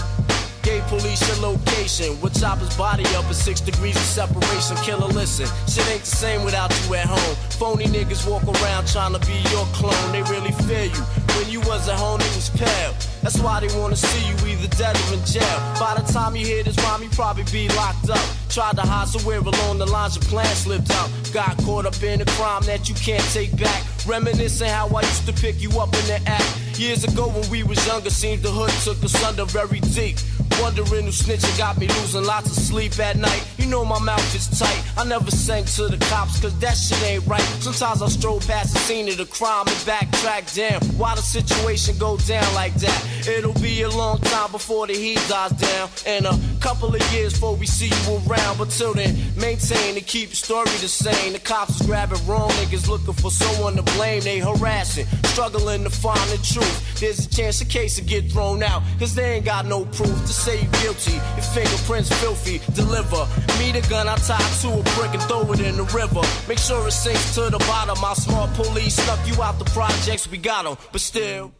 Gave 0.61 0.83
police 0.83 1.19
your 1.27 1.49
location. 1.49 2.21
With 2.21 2.33
his 2.33 2.77
body 2.77 3.03
up 3.17 3.25
at 3.25 3.35
six 3.35 3.59
degrees 3.59 3.95
of 3.95 4.03
separation. 4.03 4.77
Killer, 4.77 5.07
listen. 5.07 5.47
Shit 5.67 5.89
ain't 5.89 6.01
the 6.01 6.15
same 6.15 6.45
without 6.45 6.69
you 6.85 6.93
at 6.93 7.07
home. 7.07 7.35
Phony 7.57 7.85
niggas 7.85 8.29
walk 8.29 8.43
around 8.43 8.87
trying 8.87 9.13
to 9.13 9.19
be 9.25 9.33
your 9.49 9.65
clone. 9.73 10.11
They 10.11 10.21
really 10.29 10.51
fear 10.69 10.85
you. 10.85 11.03
When 11.35 11.49
you 11.49 11.59
was 11.61 11.89
at 11.89 11.97
home, 11.97 12.21
it 12.21 12.35
was 12.35 12.51
pale. 12.51 12.93
That's 13.23 13.39
why 13.39 13.59
they 13.59 13.73
wanna 13.79 13.95
see 13.95 14.21
you 14.29 14.35
either 14.45 14.67
dead 14.77 14.95
or 14.95 15.15
in 15.15 15.25
jail. 15.25 15.57
By 15.79 15.95
the 15.99 16.05
time 16.13 16.35
you 16.35 16.45
hear 16.45 16.61
this 16.61 16.77
rhyme, 16.77 17.01
you 17.01 17.09
probably 17.09 17.45
be 17.51 17.67
locked 17.69 18.11
up. 18.11 18.23
Tried 18.49 18.75
to 18.75 18.83
hide 18.83 19.07
somewhere 19.07 19.39
along 19.39 19.79
the 19.79 19.87
lines, 19.87 20.15
your 20.15 20.23
plan 20.25 20.53
slipped 20.55 20.91
out. 20.91 21.09
Got 21.33 21.57
caught 21.65 21.87
up 21.87 22.01
in 22.03 22.21
a 22.21 22.25
crime 22.37 22.61
that 22.65 22.87
you 22.87 22.93
can't 22.95 23.23
take 23.33 23.57
back. 23.57 23.83
Reminiscing 24.05 24.67
how 24.67 24.87
I 24.89 25.01
used 25.01 25.25
to 25.27 25.33
pick 25.33 25.61
you 25.61 25.69
up 25.79 25.93
in 25.95 26.05
the 26.07 26.21
act. 26.25 26.72
Years 26.77 27.03
ago 27.03 27.27
when 27.27 27.47
we 27.51 27.63
was 27.63 27.85
younger, 27.85 28.09
seemed 28.09 28.41
the 28.41 28.49
hood 28.49 28.71
took 28.83 29.03
us 29.03 29.23
under 29.23 29.45
very 29.45 29.79
deep. 29.79 30.17
Wondering 30.61 31.05
who 31.05 31.11
snitching 31.11 31.57
got 31.57 31.77
me 31.77 31.87
losing 31.87 32.25
lots 32.25 32.47
of 32.47 32.63
sleep 32.63 32.99
at 32.99 33.15
night. 33.15 33.43
You 33.57 33.63
You 33.63 33.69
know 33.69 33.85
my 33.85 33.99
mouth 33.99 34.35
is 34.35 34.59
tight. 34.59 34.83
I 34.97 35.05
never 35.05 35.31
sang 35.31 35.63
to 35.63 35.87
the 35.87 35.97
cops, 36.07 36.41
cause 36.41 36.57
that 36.59 36.73
shit 36.73 37.01
ain't 37.03 37.25
right. 37.25 37.41
Sometimes 37.61 38.01
I 38.01 38.09
stroll 38.09 38.41
past 38.41 38.73
the 38.73 38.79
scene 38.79 39.07
of 39.07 39.15
the 39.15 39.25
crime 39.25 39.65
and 39.67 39.77
backtrack 39.87 40.53
down. 40.53 40.81
Why 40.97 41.15
the 41.15 41.21
situation 41.21 41.97
go 41.97 42.17
down 42.17 42.53
like 42.55 42.73
that? 42.75 43.07
It'll 43.25 43.53
be 43.61 43.83
a 43.83 43.89
long 43.89 44.19
time 44.19 44.51
before 44.51 44.85
the 44.85 44.93
heat 44.93 45.21
dies 45.29 45.51
down. 45.51 45.89
And 46.05 46.25
a 46.25 46.37
couple 46.59 46.93
of 46.93 47.01
years 47.13 47.33
before 47.33 47.55
we 47.55 47.65
see 47.65 47.87
you 47.87 48.21
around. 48.27 48.57
But 48.57 48.69
till 48.69 48.93
then, 48.93 49.15
maintain 49.37 49.95
and 49.95 50.05
keep 50.05 50.31
the 50.31 50.35
story 50.35 50.69
the 50.81 50.89
same. 50.89 51.31
The 51.31 51.39
cops 51.39 51.79
is 51.79 51.87
grabbing 51.87 52.19
wrong 52.27 52.49
niggas 52.59 52.89
looking 52.89 53.13
for 53.13 53.31
someone 53.31 53.77
to 53.77 53.83
blame. 53.95 54.21
They 54.23 54.39
harassing, 54.39 55.07
struggling 55.31 55.85
to 55.85 55.89
find 55.89 56.29
the 56.29 56.37
truth. 56.43 56.62
There's 56.99 57.19
a 57.25 57.29
chance 57.29 57.59
the 57.59 57.65
case 57.79 57.99
will 57.99 58.07
get 58.07 58.31
thrown 58.31 58.63
out. 58.63 58.81
Cause 58.99 59.13
they 59.13 59.33
ain't 59.35 59.45
got 59.45 59.65
no 59.65 59.85
proof 59.85 60.17
to 60.29 60.33
say 60.33 60.55
you 60.61 60.69
guilty. 60.81 61.15
Your 61.37 61.47
fingerprints 61.55 62.09
filthy. 62.21 62.59
Deliver 62.73 63.27
me 63.59 63.71
the 63.71 63.81
gun 63.89 64.07
I 64.07 64.15
tied 64.15 64.51
to 64.61 64.69
a 64.69 64.83
brick 64.95 65.13
and 65.13 65.21
throw 65.29 65.51
it 65.53 65.59
in 65.59 65.75
the 65.75 65.87
river. 66.01 66.23
Make 66.47 66.59
sure 66.59 66.87
it 66.87 66.93
sinks 66.93 67.33
to 67.35 67.49
the 67.49 67.57
bottom. 67.67 67.97
My 68.01 68.13
smart 68.13 68.53
police 68.53 68.95
snuck 69.03 69.19
you 69.27 69.41
out 69.43 69.57
the 69.59 69.69
projects. 69.71 70.27
We 70.29 70.37
got 70.37 70.65
'em, 70.65 70.75
but 70.91 71.01
still. 71.01 71.51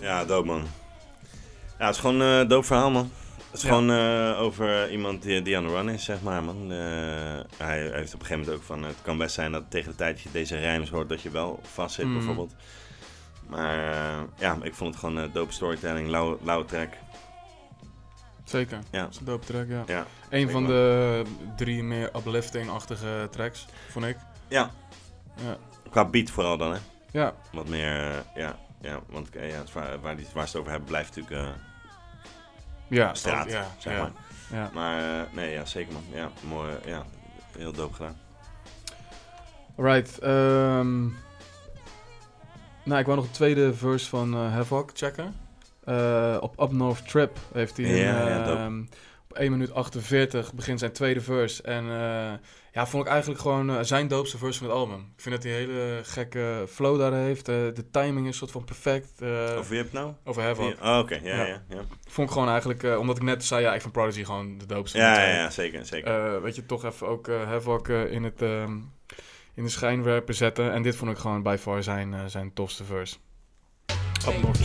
Ja, 0.00 0.24
dope 0.24 0.46
man. 0.46 0.66
Ja, 1.78 1.86
het 1.86 1.94
is 1.94 2.00
gewoon 2.00 2.20
een 2.20 2.42
uh, 2.44 2.48
dope 2.48 2.66
verhaal 2.66 2.90
man. 2.90 3.10
Het 3.50 3.56
is 3.56 3.62
Ja. 3.62 3.68
gewoon 3.68 3.90
eh, 3.90 4.40
over 4.40 4.90
iemand 4.90 5.22
die, 5.22 5.42
die 5.42 5.56
aan 5.56 5.62
de 5.66 5.70
run 5.72 5.88
is, 5.88 6.04
zeg 6.04 6.20
maar 6.22 6.42
man. 6.42 6.72
Eh, 6.72 6.78
hij 7.56 7.80
heeft 7.92 8.14
op 8.14 8.20
een 8.20 8.26
gegeven 8.26 8.38
moment 8.38 8.50
ook 8.56 8.62
van, 8.62 8.82
het 8.82 8.96
kan 9.02 9.18
best 9.18 9.34
zijn 9.34 9.52
dat 9.52 9.62
tegen 9.68 9.90
de 9.90 9.96
tijd 9.96 10.14
dat 10.14 10.22
je 10.22 10.28
deze 10.32 10.56
rijms 10.58 10.90
hoort, 10.90 11.08
dat 11.08 11.22
je 11.22 11.30
wel 11.30 11.60
vast 11.74 11.94
zit 11.94 12.04
Mhm. 12.04 12.14
bijvoorbeeld. 12.14 12.52
Maar 13.48 13.92
eh, 13.92 14.22
ja, 14.36 14.56
ik 14.62 14.74
vond 14.74 14.90
het 14.94 15.04
gewoon 15.04 15.16
een 15.16 15.32
dope 15.32 15.52
storytelling, 15.52 16.08
lauwe, 16.08 16.36
lauwe 16.42 16.64
track. 16.64 16.92
Zeker. 18.44 18.78
Ja. 18.90 19.00
Dat 19.02 19.10
is 19.10 19.18
een 19.18 19.24
dope 19.24 19.46
track, 19.46 19.68
ja. 19.68 19.82
Ja, 19.86 20.06
Een 20.30 20.50
van 20.50 20.66
de 20.66 21.22
drie 21.56 21.82
meer 21.82 22.10
uplifting-achtige 22.16 23.28
tracks, 23.30 23.66
vond 23.90 24.04
ik. 24.04 24.16
Ja, 24.48 24.70
Ja. 25.34 25.56
qua 25.90 26.04
beat 26.04 26.30
vooral 26.30 26.56
dan 26.56 26.72
hè. 26.72 26.78
Ja, 27.10 27.34
Wat 27.52 27.68
meer, 27.68 28.10
eh, 28.10 28.16
ja, 28.34 28.56
ja 28.80 29.00
want 29.06 29.36
eh, 29.36 29.50
ja, 29.50 29.56
het, 29.56 29.72
waar, 29.72 30.00
waar, 30.00 30.16
die, 30.16 30.26
waar 30.34 30.44
ze 30.48 30.50
het 30.50 30.56
over 30.60 30.70
hebben 30.70 30.88
blijft 30.88 31.16
natuurlijk 31.16 31.46
eh, 31.48 31.54
ja. 32.88 33.14
straat, 33.14 33.44
ook, 33.44 33.50
ja, 33.52 33.66
zeg 33.78 33.92
ja, 33.94 34.00
maar. 34.02 34.12
Ja. 34.60 34.70
Maar 34.74 35.20
eh, 35.20 35.34
nee, 35.34 35.50
ja, 35.52 35.64
zeker 35.64 35.92
man. 35.92 36.02
Ja, 36.12 36.30
mooi, 36.48 36.74
eh, 36.82 36.88
ja, 36.88 37.04
heel 37.56 37.72
dope 37.72 37.94
gedaan. 37.94 38.16
Right. 39.76 40.18
ehm 40.18 41.06
nou, 42.88 43.00
ik 43.00 43.06
wou 43.06 43.18
nog 43.18 43.26
een 43.26 43.32
tweede 43.32 43.74
verse 43.74 44.08
van 44.08 44.34
eh 44.34 44.52
Havoc 44.52 44.90
checken. 44.94 45.34
Eh, 45.84 46.36
op 46.40 46.60
Up 46.60 46.72
North 46.72 47.08
Trip 47.08 47.36
heeft 47.52 47.76
hij 47.76 47.86
een, 48.08 48.44
ehm, 48.44 48.80
op 49.30 49.36
1 49.38 49.50
minuut 49.50 49.72
48 49.74 50.54
begint 50.54 50.78
zijn 50.78 50.92
tweede 50.92 51.20
verse. 51.20 51.62
En 51.62 51.84
eh, 51.84 52.32
ja, 52.72 52.86
vond 52.86 53.04
ik 53.04 53.10
eigenlijk 53.10 53.40
gewoon 53.40 53.70
eh, 53.70 53.76
zijn 53.82 54.08
doopste 54.08 54.38
verse 54.38 54.58
van 54.58 54.68
het 54.68 54.76
album. 54.76 54.98
Ik 55.16 55.22
vind 55.22 55.34
dat 55.34 55.44
hij 55.44 55.52
een 55.52 55.58
hele 55.68 56.00
gekke 56.02 56.64
flow 56.68 56.98
daar 56.98 57.12
heeft. 57.12 57.48
Eh, 57.48 57.54
de 57.54 57.90
timing 57.90 58.28
is 58.28 58.36
soort 58.36 58.50
van 58.50 58.64
perfect. 58.64 59.20
eh, 59.20 59.28
Over 59.58 59.68
wie 59.70 59.78
heb 59.78 59.92
nou? 59.92 60.12
over 60.24 60.42
Havoc. 60.42 60.74
Oh, 60.82 60.98
oké, 60.98 61.14
ja, 61.22 61.36
Ja. 61.36 61.44
ja, 61.46 61.62
ja. 61.68 61.80
Vond 62.08 62.26
ik 62.28 62.32
gewoon 62.32 62.48
eigenlijk, 62.48 62.82
eh, 62.82 62.98
omdat 62.98 63.16
ik 63.16 63.22
net 63.22 63.44
zei, 63.44 63.62
ja, 63.62 63.74
ik 63.74 63.80
vind 63.80 63.92
Prodigy 63.92 64.24
gewoon 64.24 64.58
de 64.58 64.66
doopste. 64.66 64.98
Ja, 64.98 65.22
ja, 65.28 65.50
zeker, 65.50 65.84
zeker. 65.86 66.34
Eh, 66.34 66.42
weet 66.42 66.54
je, 66.56 66.66
toch 66.66 66.84
even 66.84 67.06
ook 67.08 67.28
eh 67.28 67.42
Havoc 67.46 67.88
eh, 67.88 68.12
in, 68.12 68.24
het, 68.24 68.42
ehm, 68.42 68.76
in 69.58 69.64
de 69.64 69.70
schijnwerper 69.70 70.34
zetten. 70.34 70.72
En 70.72 70.82
dit 70.82 70.96
vond 70.96 71.10
ik 71.10 71.18
gewoon 71.18 71.42
by 71.42 71.56
far 71.58 71.82
zijn, 71.82 72.14
eh, 72.14 72.24
zijn 72.26 72.52
tofste 72.52 72.84
verse. 72.84 73.16
Up 74.28 74.42
North 74.42 74.62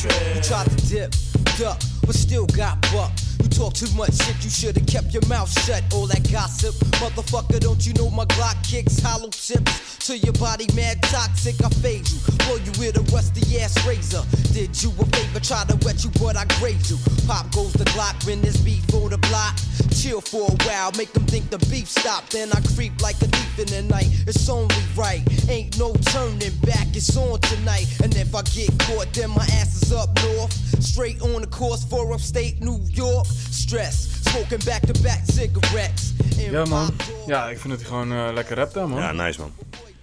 Trip. 0.00 0.12
You 0.34 0.42
tried 0.42 0.66
to 0.66 0.88
dip, 0.88 1.14
duck, 1.58 1.80
but 2.04 2.14
still 2.16 2.46
got 2.46 2.80
bucked. 2.90 3.22
You 3.40 3.48
talk 3.48 3.74
too 3.74 3.86
much 3.94 4.14
shit, 4.14 4.34
you 4.42 4.50
should've 4.50 4.86
kept 4.86 5.14
your 5.14 5.24
mouth 5.28 5.48
shut. 5.64 5.84
All 5.94 6.06
that 6.08 6.28
gossip, 6.32 6.74
motherfucker, 6.98 7.60
don't 7.60 7.86
you 7.86 7.92
know 7.94 8.10
my 8.10 8.24
Glock 8.24 8.56
kicks 8.68 8.98
hollow 8.98 9.28
tips 9.28 9.98
to 10.08 10.18
your 10.18 10.32
body, 10.34 10.66
mad 10.74 11.00
toxic. 11.04 11.54
I 11.64 11.68
fade 11.68 12.08
you, 12.08 12.18
blow 12.46 12.56
you 12.56 12.72
with 12.80 12.96
a 12.96 13.02
rusty 13.14 13.60
ass 13.60 13.86
razor. 13.86 14.24
Did 14.52 14.74
you 14.82 14.90
a 14.98 15.04
favor, 15.14 15.38
try 15.38 15.62
to 15.68 15.76
wet 15.86 16.02
you, 16.02 16.10
but 16.18 16.36
I 16.36 16.46
grazed 16.58 16.90
you. 16.90 16.98
Pop 17.28 17.52
goes 17.52 17.72
the 17.74 17.84
Glock 17.94 18.26
when 18.26 18.42
there's 18.42 18.60
beef 18.60 18.82
on 18.94 19.10
the 19.10 19.18
block. 19.18 19.54
Chill 19.94 20.20
for 20.20 20.50
a 20.50 20.56
while, 20.66 20.90
make 20.96 21.12
them 21.12 21.26
think 21.26 21.48
the 21.50 21.58
beef 21.70 21.88
stopped. 21.88 22.32
Then 22.32 22.50
I 22.52 22.60
creep 22.74 23.00
like 23.02 23.16
a 23.22 23.26
thief 23.26 23.58
in 23.58 23.66
the 23.66 23.82
night. 23.94 24.08
It's 24.26 24.48
only 24.48 24.74
right, 24.96 25.22
ain't 25.48 25.78
no 25.78 25.92
turning 26.10 26.56
back. 26.66 26.88
It's 26.94 27.16
on 27.16 27.38
tonight, 27.40 27.67
and 27.76 28.14
if 28.16 28.34
I 28.34 28.42
get 28.42 28.70
caught, 28.86 29.12
then 29.12 29.30
my 29.30 29.44
ass 29.60 29.82
is 29.82 29.92
up 29.92 30.08
north. 30.22 30.52
Straight 30.82 31.20
on 31.22 31.40
the 31.42 31.46
course 31.46 31.84
for 31.84 32.12
upstate 32.14 32.60
New 32.60 32.80
York. 32.90 33.26
Stress, 33.50 34.08
smoking 34.30 34.58
back 34.64 34.82
to 34.86 34.92
back 35.02 35.20
cigarettes. 35.26 36.12
In 36.38 36.52
Ja 36.52 36.64
man, 36.64 36.86
my 36.86 37.04
door. 37.06 37.24
ja 37.26 37.48
ik 37.48 37.58
vind 37.58 37.68
dat 37.72 37.78
hij 37.80 37.88
gewoon 37.88 38.12
eh, 38.12 38.28
lekker 38.34 38.56
rapt 38.56 38.74
daar 38.74 38.88
man. 38.88 39.00
Ja, 39.00 39.12
nice 39.12 39.40
man. 39.40 39.52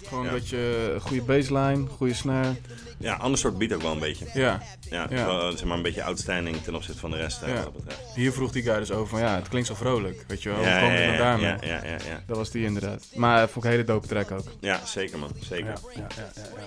Gewoon 0.08 0.30
beetje 0.30 0.92
eh, 0.96 1.02
goede 1.02 1.22
baseline, 1.24 1.88
goede 1.88 2.14
snare. 2.14 2.56
Ja, 2.98 3.14
ander 3.16 3.40
soort 3.40 3.58
beat 3.58 3.74
ook 3.74 3.82
wel 3.82 3.92
een 3.92 4.00
beetje. 4.00 4.26
Ja, 4.34 4.62
Ja. 4.90 5.08
Wel, 5.10 5.52
zeg 5.52 5.64
maar 5.64 5.78
een 5.78 5.84
beetje 5.84 6.04
outstanding 6.04 6.64
ten 6.64 6.76
opzichte 6.76 7.00
van 7.00 7.12
de 7.12 7.18
rest. 7.18 7.42
Ja. 7.46 7.54
wat 7.54 7.64
dat 7.64 7.74
betreft. 7.74 8.02
hier 8.16 8.32
vroeg 8.32 8.52
die 8.52 8.64
guy 8.64 8.78
dus 8.80 8.92
over 8.92 9.08
van 9.08 9.20
ja, 9.20 9.36
het 9.36 9.48
klinkt 9.50 9.68
zo 9.68 9.76
vrolijk. 9.76 10.24
Weet 10.28 10.44
je 10.44 10.50
wel, 10.50 10.58
hoe 10.58 10.68
Ja, 10.68 10.80
komt 10.80 10.92
ja, 10.92 10.98
het 10.98 11.12
ja, 11.12 11.18
daarmee? 11.18 11.46
ja, 11.46 11.58
ja, 11.62 11.82
ja, 11.84 11.98
ja. 12.08 12.24
Dat 12.28 12.38
was 12.38 12.50
die 12.52 12.66
inderdaad. 12.66 13.06
Maar 13.16 13.36
eh, 13.42 13.48
vond 13.48 13.56
ik 13.58 13.64
een 13.64 13.70
hele 13.78 13.84
dope 13.84 14.08
track 14.08 14.32
ook. 14.32 14.46
Ja, 14.60 14.86
zeker 14.86 15.20
man, 15.20 15.32
zeker. 15.40 15.74
Ja, 15.96 16.08
ja, 16.16 16.32
ja. 16.36 16.64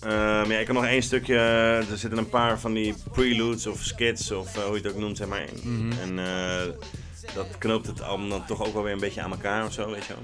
Ehm, 0.00 0.50
ik 0.50 0.66
heb 0.66 0.76
nog 0.76 0.84
één 0.86 1.02
stukje. 1.02 1.34
eh, 1.34 1.90
Er 1.90 1.98
zitten 1.98 2.18
een 2.18 2.28
paar 2.28 2.58
van 2.60 2.72
die 2.72 2.94
preludes 3.12 3.66
of 3.66 3.82
skits 3.82 4.30
of 4.30 4.56
eh, 4.56 4.62
hoe 4.62 4.76
je 4.76 4.82
het 4.82 4.92
ook 4.92 4.98
noemt, 4.98 5.16
zeg 5.16 5.28
maar. 5.28 5.40
in. 5.40 5.60
Mhm. 5.88 5.98
En 6.00 6.18
eh, 6.18 6.72
dat 7.34 7.46
knoopt 7.58 7.86
het 7.86 8.02
album 8.02 8.28
dan 8.28 8.46
toch 8.46 8.66
ook 8.66 8.72
wel 8.74 8.82
weer 8.82 8.92
een 8.92 8.98
beetje 9.00 9.22
aan 9.22 9.30
elkaar 9.30 9.64
of 9.66 9.72
zo, 9.72 9.90
weet 9.90 10.04
je 10.04 10.12
wel. 10.12 10.22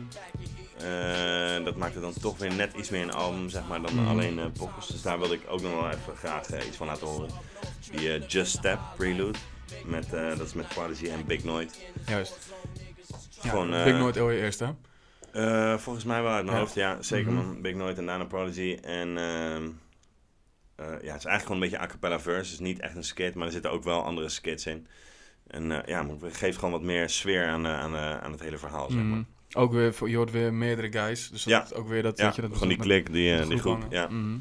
Eh, 0.83 1.65
dat 1.65 1.77
maakt 1.77 1.95
het 1.95 2.03
dan 2.03 2.13
toch 2.21 2.39
weer 2.39 2.55
net 2.55 2.73
iets 2.77 2.91
meer 2.91 3.03
een 3.03 3.13
album, 3.13 3.49
zeg 3.51 3.67
maar, 3.69 3.83
dan 3.83 3.95
Mhm. 3.95 4.07
alleen 4.09 4.39
eh 4.39 4.45
pokkels. 4.59 4.87
Dus 4.87 5.03
daar 5.03 5.19
wilde 5.19 5.35
ik 5.35 5.43
ook 5.49 5.61
nog 5.63 5.73
wel 5.73 5.91
even 5.91 6.17
graag 6.17 6.51
eh, 6.51 6.67
iets 6.67 6.77
van 6.77 6.87
laten 6.87 7.07
horen. 7.07 7.31
Die 7.91 8.19
Just 8.27 8.53
Step 8.57 8.79
prelude. 8.97 9.39
Met, 9.87 10.11
dat 10.11 10.41
is 10.41 10.53
met 10.55 10.69
Prodigy 10.69 11.09
en 11.09 11.25
Big 11.27 11.45
Noid. 11.45 11.79
Juist. 12.07 12.37
Ja, 13.43 13.51
Gewoon, 13.51 13.71
Big 13.85 13.99
Noid 13.99 14.15
heel 14.15 14.31
eerst 14.31 14.61
hè? 14.61 15.79
Volgens 15.79 16.05
mij 16.05 16.23
wel 16.23 16.33
uit 16.33 16.45
mijn 16.45 16.57
Ja. 16.57 16.63
hoofd, 16.63 16.75
ja, 16.75 17.03
zeker 17.03 17.33
Mhm. 17.33 17.61
Big 17.61 17.75
Noid 17.75 17.99
en 17.99 18.07
daarna 18.07 18.25
Prodigy. 18.25 18.79
En 18.83 19.09
ehm, 19.19 19.69
eh, 20.77 20.87
ja, 20.87 20.93
het 20.93 21.01
is 21.01 21.05
eigenlijk 21.07 21.43
gewoon 21.43 21.63
een 21.63 21.69
beetje 21.69 21.81
a 21.81 21.87
cappella 21.87 22.21
verse. 22.21 22.51
Dus 22.51 22.59
niet 22.59 22.81
echt 22.81 22.97
een 22.97 23.05
skit, 23.05 23.35
maar 23.35 23.47
er 23.47 23.53
zitten 23.53 23.71
ook 23.71 23.85
wel 23.85 24.05
andere 24.05 24.29
skits 24.29 24.67
in. 24.67 24.87
En 25.47 25.83
ja, 25.87 26.07
het 26.21 26.37
geeft 26.37 26.57
gewoon 26.59 26.73
wat 26.73 26.83
meer 26.83 27.09
sfeer 27.09 27.47
aan, 27.47 27.67
aan, 27.67 27.97
aan 27.97 28.31
het 28.33 28.41
hele 28.41 28.59
verhaal, 28.59 28.91
zeg 28.91 29.03
maar. 29.03 29.25
Ook 29.53 29.73
weer, 29.73 29.95
voor- 29.95 30.09
je 30.11 30.17
hoort 30.17 30.31
weer 30.31 30.55
meerdere 30.55 30.93
guys. 30.93 31.29
Dus 31.31 31.43
dat 31.43 31.69
Ja. 31.71 31.77
ook 31.77 31.89
weer 31.89 32.03
dat, 32.03 32.19
Ja, 32.19 32.25
weet 32.25 32.35
je, 32.35 32.41
dat 32.43 32.53
gewoon 32.53 32.69
die 32.69 32.77
klik, 32.77 33.13
die, 33.13 33.33
eh, 33.33 33.39
met 33.39 33.49
die 33.49 33.59
groep. 33.59 33.87
Ja. 33.91 34.07
Mhm. 34.09 34.37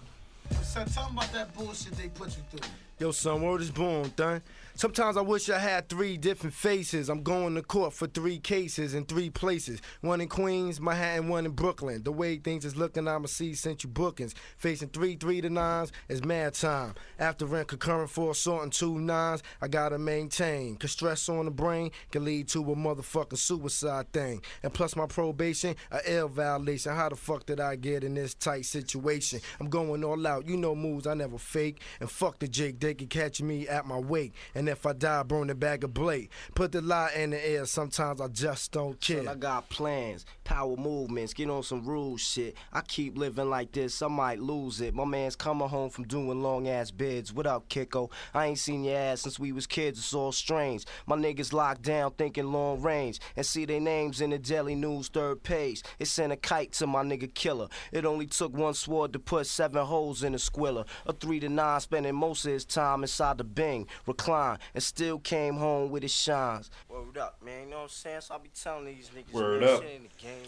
Son, 0.74 0.84
tell 0.94 1.04
'em 1.04 1.10
about 1.18 1.32
that 1.34 1.54
bullshit 1.58 1.96
they 1.96 2.10
put 2.10 2.34
you 2.34 2.44
through. 2.50 2.66
Yo, 2.98 3.12
son, 3.12 3.40
word 3.40 3.62
is 3.62 3.72
born, 3.72 4.12
done. 4.16 4.42
Sometimes 4.76 5.18
I 5.18 5.22
wish 5.22 5.50
I 5.50 5.60
had 5.60 5.90
three 5.90 6.18
different 6.18 6.56
faces. 6.56 7.10
I'm 7.10 7.24
going 7.24 7.56
to 7.56 7.62
court 7.62 7.94
for 7.94 8.08
three 8.08 8.40
cases 8.40 8.94
in 8.94 9.06
three 9.06 9.30
places. 9.30 9.82
One 10.02 10.22
in 10.22 10.28
Queens, 10.28 10.80
Manhattan, 10.80 11.28
one 11.28 11.46
in 11.46 11.52
Brooklyn. 11.52 12.04
The 12.04 12.12
way 12.12 12.38
things 12.38 12.66
is 12.66 12.76
looking, 12.76 13.08
I'ma 13.08 13.28
see 13.28 13.54
you 13.54 13.90
bookings. 13.90 14.34
Facing 14.58 14.90
three 14.90 15.16
three 15.16 15.42
to 15.42 15.50
nines 15.50 15.92
is 16.08 16.24
mad 16.24 16.54
time. 16.54 16.96
After 17.20 17.46
rent 17.46 17.68
concurrent 17.68 18.10
for 18.10 18.32
assault 18.32 18.64
and 18.64 18.72
two 18.72 18.98
nines, 18.98 19.44
I 19.62 19.68
gotta 19.68 19.98
maintain. 20.00 20.78
Cause 20.78 20.92
stress 20.92 21.28
on 21.30 21.46
the 21.46 21.52
brain 21.52 21.92
can 22.12 22.24
lead 22.24 22.48
to 22.50 22.60
a 22.72 22.76
motherfucking 22.76 23.38
suicide 23.38 24.12
thing. 24.14 24.42
And 24.64 24.74
plus 24.74 24.96
my 24.96 25.06
probation, 25.06 25.76
a 25.92 26.10
L 26.12 26.28
violation. 26.28 26.96
How 26.96 27.10
the 27.10 27.16
fuck 27.16 27.46
did 27.46 27.60
I 27.60 27.76
get 27.76 28.04
in 28.04 28.14
this 28.14 28.34
tight 28.34 28.66
situation? 28.66 29.42
I'm 29.60 29.70
going 29.70 30.04
all 30.04 30.26
out. 30.26 30.48
You 30.48 30.58
know 30.58 30.76
moves 30.76 31.08
I 31.08 31.14
never 31.14 31.38
fake. 31.38 31.82
And 32.00 32.10
fuck 32.10 32.40
the 32.40 32.48
Jake, 32.48 32.80
they 32.80 32.94
can 32.94 33.08
catch 33.08 33.42
me 33.42 33.68
at 33.68 33.86
my 33.86 33.98
wake. 33.98 34.34
And 34.56 34.61
if 34.68 34.86
I 34.86 34.94
die, 34.94 35.24
burn 35.24 35.50
a 35.50 35.56
bag 35.56 35.84
of 35.84 35.94
blade. 35.94 36.30
Put 36.56 36.72
the 36.72 36.82
lie 36.82 37.12
in 37.16 37.32
the 37.32 37.50
air. 37.50 37.66
Sometimes 37.66 38.22
I 38.22 38.28
just 38.28 38.72
don't 38.72 39.04
Son, 39.04 39.24
care. 39.24 39.30
I 39.32 39.36
got 39.36 39.70
plans, 39.70 40.26
power 40.44 40.76
movements, 40.76 41.34
get 41.34 41.50
on 41.50 41.64
some 41.64 41.86
rule 41.86 42.18
shit. 42.18 42.56
I 42.74 42.82
keep 42.82 43.18
living 43.18 43.50
like 43.50 43.72
this, 43.72 44.02
I 44.02 44.08
might 44.08 44.40
lose 44.40 44.82
it. 44.82 44.94
My 44.94 45.06
man's 45.06 45.36
coming 45.36 45.68
home 45.68 45.90
from 45.90 46.06
doing 46.06 46.42
long 46.42 46.68
ass 46.68 46.92
bids. 46.92 47.34
What 47.34 47.48
up, 47.48 47.70
Kiko? 47.70 48.12
I 48.34 48.48
ain't 48.48 48.60
seen 48.60 48.84
your 48.84 48.98
ass 48.98 49.22
since 49.22 49.40
we 49.40 49.52
was 49.52 49.68
kids, 49.68 50.00
it's 50.00 50.14
all 50.14 50.32
strange. 50.32 50.86
My 51.06 51.16
niggas 51.16 51.54
locked 51.54 51.84
down 51.84 52.12
thinking 52.12 52.52
long 52.52 52.82
range. 52.82 53.20
And 53.36 53.46
see 53.46 53.66
their 53.66 53.80
names 53.80 54.22
in 54.22 54.30
the 54.30 54.40
Daily 54.40 54.76
News 54.76 55.08
third 55.08 55.44
page. 55.44 55.84
It 56.00 56.06
sent 56.06 56.32
a 56.34 56.36
kite 56.36 56.72
to 56.74 56.88
my 56.88 57.04
nigga 57.04 57.34
killer. 57.34 57.68
It 57.92 58.06
only 58.06 58.26
took 58.26 58.54
one 58.56 58.74
sword 58.74 59.14
to 59.14 59.20
put 59.20 59.48
seven 59.48 59.86
holes 59.86 60.24
in 60.24 60.36
a 60.36 60.40
squiller. 60.40 60.86
A 61.06 61.14
three 61.14 61.40
to 61.40 61.50
nine 61.50 61.80
spending 61.80 62.16
most 62.16 62.46
of 62.46 62.52
his 62.52 62.66
time 62.66 63.04
inside 63.04 63.38
the 63.38 63.44
bing, 63.44 63.88
recline, 64.06 64.51
and 64.74 64.84
still 64.84 65.20
came 65.22 65.58
home 65.58 65.90
with 65.92 66.02
his 66.02 66.22
shines. 66.22 66.70
Word 66.88 67.18
up, 67.18 67.36
man. 67.44 67.54
You 67.60 67.66
know 67.70 67.82
what 67.82 67.90
I'm 67.90 67.90
saying? 67.90 68.22
So 68.22 68.34
I 68.36 68.38
be 68.42 68.50
telling 68.64 68.86
these 68.96 69.10
niggas. 69.16 69.32
Word 69.34 69.64
up. 69.64 69.84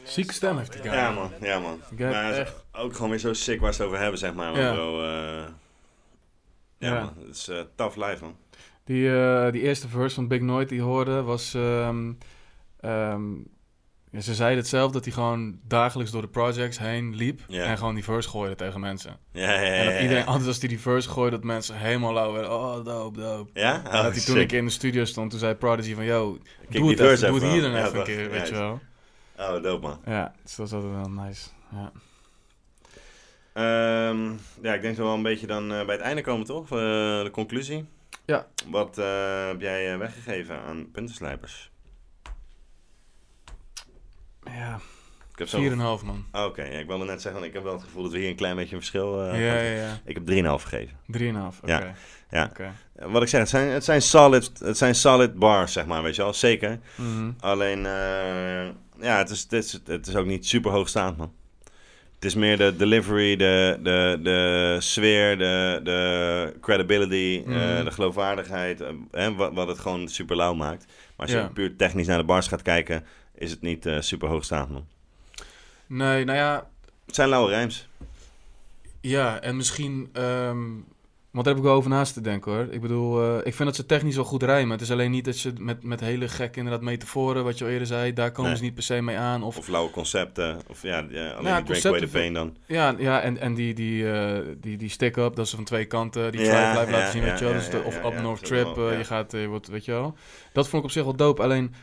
Zieke 0.04 0.34
stem 0.34 0.58
heeft 0.58 0.72
die 0.74 0.82
guy. 0.82 0.92
Ja 0.94 1.12
man, 1.12 1.32
ja 1.42 1.60
man. 1.60 1.82
Maar 1.98 2.24
het 2.26 2.34
is 2.34 2.40
echt. 2.40 2.66
ook 2.72 2.94
gewoon 2.94 3.10
weer 3.10 3.20
zo 3.20 3.34
sick 3.34 3.60
waar 3.60 3.74
ze 3.74 3.78
het 3.82 3.88
over 3.88 4.02
hebben, 4.02 4.20
zeg 4.20 4.34
maar. 4.34 4.58
Ja. 4.60 4.74
Zo, 4.76 5.02
eh, 5.02 5.08
ja, 6.78 6.94
Ja. 6.94 7.04
man, 7.04 7.14
het 7.28 7.36
is 7.36 7.48
eh 7.48 7.62
tough 7.76 7.98
life 7.98 8.24
man. 8.24 8.36
Die, 8.84 9.16
eh, 9.20 9.52
die 9.52 9.62
eerste 9.62 9.88
verse 9.88 10.16
van 10.16 10.28
Big 10.28 10.42
Noid 10.42 10.70
die 10.70 10.82
hoorde 10.82 11.22
was... 11.22 11.54
ehm, 11.54 12.14
ehm, 12.80 13.32
ja, 14.14 14.20
ze 14.22 14.34
zeiden 14.34 14.58
het 14.58 14.68
zelf 14.68 14.92
dat 14.92 15.04
hij 15.04 15.14
gewoon 15.14 15.60
dagelijks 15.68 16.12
door 16.12 16.22
de 16.22 16.28
projects 16.28 16.80
heen 16.80 17.16
liep. 17.16 17.42
En 17.50 17.78
gewoon 17.78 17.96
die 17.96 18.04
verse 18.04 18.30
gooide 18.30 18.56
tegen 18.56 18.80
mensen. 18.80 19.18
Ja, 19.32 19.54
ja, 19.54 19.62
ja. 19.62 19.74
En 19.74 19.86
dat 19.92 20.02
iedereen, 20.02 20.26
altijd 20.26 20.48
als 20.48 20.60
hij 20.60 20.70
die 20.70 20.80
verse 20.80 21.10
gooide, 21.10 21.36
dat 21.36 21.46
mensen 21.46 21.78
helemaal 21.78 22.14
lauw 22.14 22.32
werden. 22.32 22.52
Oh, 22.52 22.86
dope, 22.86 23.20
dope. 23.20 23.50
Ja? 23.60 23.84
en 23.84 23.98
Oh, 23.98 24.04
dat 24.04 24.14
hij 24.16 24.24
toen 24.24 24.46
keer 24.46 24.58
in 24.58 24.66
de 24.66 24.72
studio 24.72 25.06
stond, 25.06 25.30
toen 25.30 25.40
zei 25.40 25.54
Prodigy 25.54 25.96
van... 25.96 26.06
Yo, 26.06 26.38
die 26.70 26.80
doe 26.80 26.90
het, 26.90 27.00
even, 27.00 27.28
doe 27.28 27.40
het 27.40 27.52
hier 27.52 27.62
dan 27.62 27.76
even 27.76 28.00
een 28.00 28.04
keer, 28.04 28.30
weet 28.30 28.48
je 28.48 28.54
wel. 28.54 28.80
Oh, 29.38 29.64
dope 29.64 29.88
man. 29.88 30.00
Ja, 30.06 30.34
dus 30.44 30.56
dat 30.56 30.68
is 30.68 30.74
altijd 30.74 30.94
wel 30.94 31.10
nice. 31.10 31.50
Ja. 31.72 31.92
Ehm, 33.54 34.32
ja, 34.62 34.74
ik 34.74 34.82
denk 34.82 34.84
dat 34.84 34.96
we 34.96 35.04
wel 35.04 35.14
een 35.14 35.22
beetje 35.22 35.48
dan 35.48 35.74
eh, 35.74 35.86
bij 35.86 35.96
het 35.96 36.04
einde 36.04 36.22
komen, 36.22 36.46
toch? 36.46 36.64
Eh, 36.64 36.70
de 37.24 37.30
conclusie. 37.32 37.86
Ja. 38.26 38.48
Wat 38.68 38.98
eh, 38.98 39.48
heb 39.48 39.62
jij 39.62 39.98
weggegeven 39.98 40.60
aan 40.60 40.92
puntenslijpers? 40.92 41.72
Ja, 44.46 44.80
Ik 45.32 45.40
heb 45.40 45.48
zo... 45.48 45.62
4,5 45.62 46.06
man. 46.06 46.26
Oh, 46.32 46.44
Oké, 46.46 46.64
ja, 46.64 46.80
ik 46.80 46.88
wilde 46.88 47.06
net 47.06 47.22
zeggen, 47.22 47.34
want 47.42 47.46
ik 47.46 47.54
heb 47.54 47.64
wel 47.64 47.74
het 47.74 47.84
gevoel 47.84 48.04
dat 48.04 48.12
we 48.12 48.18
hier 48.18 48.30
een 48.30 48.36
klein 48.36 48.56
beetje 48.56 48.76
een 48.76 48.82
verschil 48.82 49.24
eh 49.24 49.40
ja, 49.48 49.56
ja, 49.60 49.72
ja. 49.82 50.00
Ik 50.06 50.16
heb 50.16 50.30
3,5 50.30 50.64
gegeven. 50.64 50.98
3,5, 51.18 51.60
oké. 51.62 51.72
Ja, 51.72 51.94
ja. 52.32 52.46
Oké. 52.50 52.72
Eh, 52.96 53.12
Wat 53.12 53.22
ik 53.22 53.28
zeg, 53.28 53.40
het 53.40 53.50
zijn, 53.50 53.68
het 53.70 53.84
zijn, 53.84 54.02
solid, 54.02 54.52
het 54.60 54.78
zijn 54.78 54.96
solid 54.96 55.36
bars, 55.36 55.74
zeg 55.74 55.86
maar, 55.86 56.04
weet 56.04 56.16
je 56.16 56.22
wel. 56.22 56.34
Zeker. 56.34 56.80
Mhm. 56.96 57.32
Alleen, 57.40 57.86
eh, 57.86 58.66
ja, 59.02 59.18
het 59.18 59.30
is, 59.30 59.42
het, 59.42 59.54
is, 59.54 59.80
het 59.86 60.08
is 60.08 60.16
ook 60.16 60.26
niet 60.26 60.48
super 60.48 60.72
hoogstaand, 60.72 61.18
man. 61.18 61.34
Het 62.16 62.32
is 62.32 62.36
meer 62.38 62.58
de 62.58 62.76
delivery, 62.76 63.36
de, 63.36 63.80
de, 63.84 64.20
de 64.24 64.76
sfeer, 64.80 65.38
de, 65.38 65.80
de 65.84 66.54
credibility, 66.62 67.44
eh, 67.48 67.54
Mhm. 67.54 67.84
de 67.84 67.92
geloofwaardigheid. 67.92 68.84
hè, 69.12 69.36
wat, 69.36 69.54
wat 69.54 69.68
het 69.68 69.80
gewoon 69.80 70.08
super 70.08 70.36
lauw 70.36 70.54
maakt. 70.54 70.86
Maar 70.86 71.26
als 71.28 71.32
Ja. 71.36 71.42
je 71.42 71.50
puur 71.50 71.76
technisch 71.76 72.08
naar 72.08 72.18
de 72.18 72.24
bars 72.24 72.48
gaat 72.48 72.62
kijken, 72.62 73.04
is 73.36 73.52
het 73.52 73.62
niet 73.62 73.86
eh, 73.86 74.00
super 74.02 74.28
hoogstaand, 74.30 74.70
man. 74.70 74.86
Nee, 75.88 76.24
nou 76.26 76.38
ja, 76.38 76.68
Het 77.06 77.16
zijn 77.16 77.30
lauwe 77.30 77.50
rijms. 77.50 77.88
ja, 79.02 79.40
en 79.42 79.56
misschien... 79.58 80.10
ehm 80.14 80.62
want 81.34 81.46
daar 81.46 81.54
heb 81.54 81.64
ik 81.64 81.70
wel 81.70 81.78
over 81.80 81.90
naast 81.90 82.14
te 82.14 82.22
denken 82.22 82.52
hoor. 82.52 82.68
Ik 82.72 82.82
bedoel, 82.82 83.22
eh, 83.24 83.38
ik 83.38 83.54
vind 83.54 83.68
dat 83.68 83.76
ze 83.76 83.86
technisch 83.86 84.16
wel 84.16 84.24
goed 84.24 84.44
rijmen. 84.44 84.72
Het 84.72 84.82
is 84.82 84.92
alleen 84.92 85.12
niet 85.12 85.26
dat 85.26 85.36
ze 85.36 85.54
met, 85.60 85.84
met 85.84 86.00
hele 86.00 86.28
gekke 86.28 86.58
inderdaad 86.58 86.82
metaforen, 86.84 87.44
wat 87.44 87.58
je 87.58 87.64
al 87.66 87.70
eerder 87.72 87.88
zei, 87.88 88.14
daar 88.14 88.32
komen 88.32 88.50
Nee. 88.50 88.58
ze 88.60 88.64
niet 88.64 88.74
per 88.74 88.84
se 88.84 89.02
mee 89.02 89.18
aan. 89.18 89.44
Of, 89.44 89.58
Of 89.58 89.68
lauwe 89.68 89.90
concepten. 89.92 90.60
Of 90.68 90.82
ja, 90.82 91.06
ja 91.10 91.30
alleen 91.32 91.44
Ja, 91.52 91.62
die 91.62 91.66
Drink 91.66 91.86
Away 91.86 92.00
the 92.00 92.08
Pain 92.08 92.34
dan. 92.34 92.56
ja, 92.66 92.96
ja, 92.98 93.22
en, 93.22 93.38
en 93.38 93.54
die, 93.54 93.74
die, 93.74 94.12
eh, 94.12 94.40
die, 94.58 94.78
die 94.78 94.90
stick-up, 94.90 95.36
dat 95.36 95.48
ze 95.48 95.56
van 95.56 95.66
twee 95.66 95.86
kanten 95.86 96.32
die 96.32 96.42
Ja, 96.42 96.52
ja, 96.74 96.74
laten 96.92 97.12
zien, 97.12 97.22
weet 97.24 97.40
je 97.40 97.46
wel. 97.46 97.54
Dus 97.54 97.70
de- 97.70 97.84
of 97.84 98.04
Up 98.06 98.22
North 98.22 98.46
Trip, 98.46 98.76
wel, 98.76 98.92
je 98.94 99.04
gaat, 99.04 99.46
wordt, 99.48 99.68
weet 99.68 99.86
je 99.86 99.92
wel. 99.92 100.16
Dat 100.52 100.68
vond 100.68 100.82
ik 100.84 100.88
op 100.88 100.94
zich 100.94 101.04
wel 101.04 101.16
dope. 101.16 101.42
Alleen, 101.42 101.74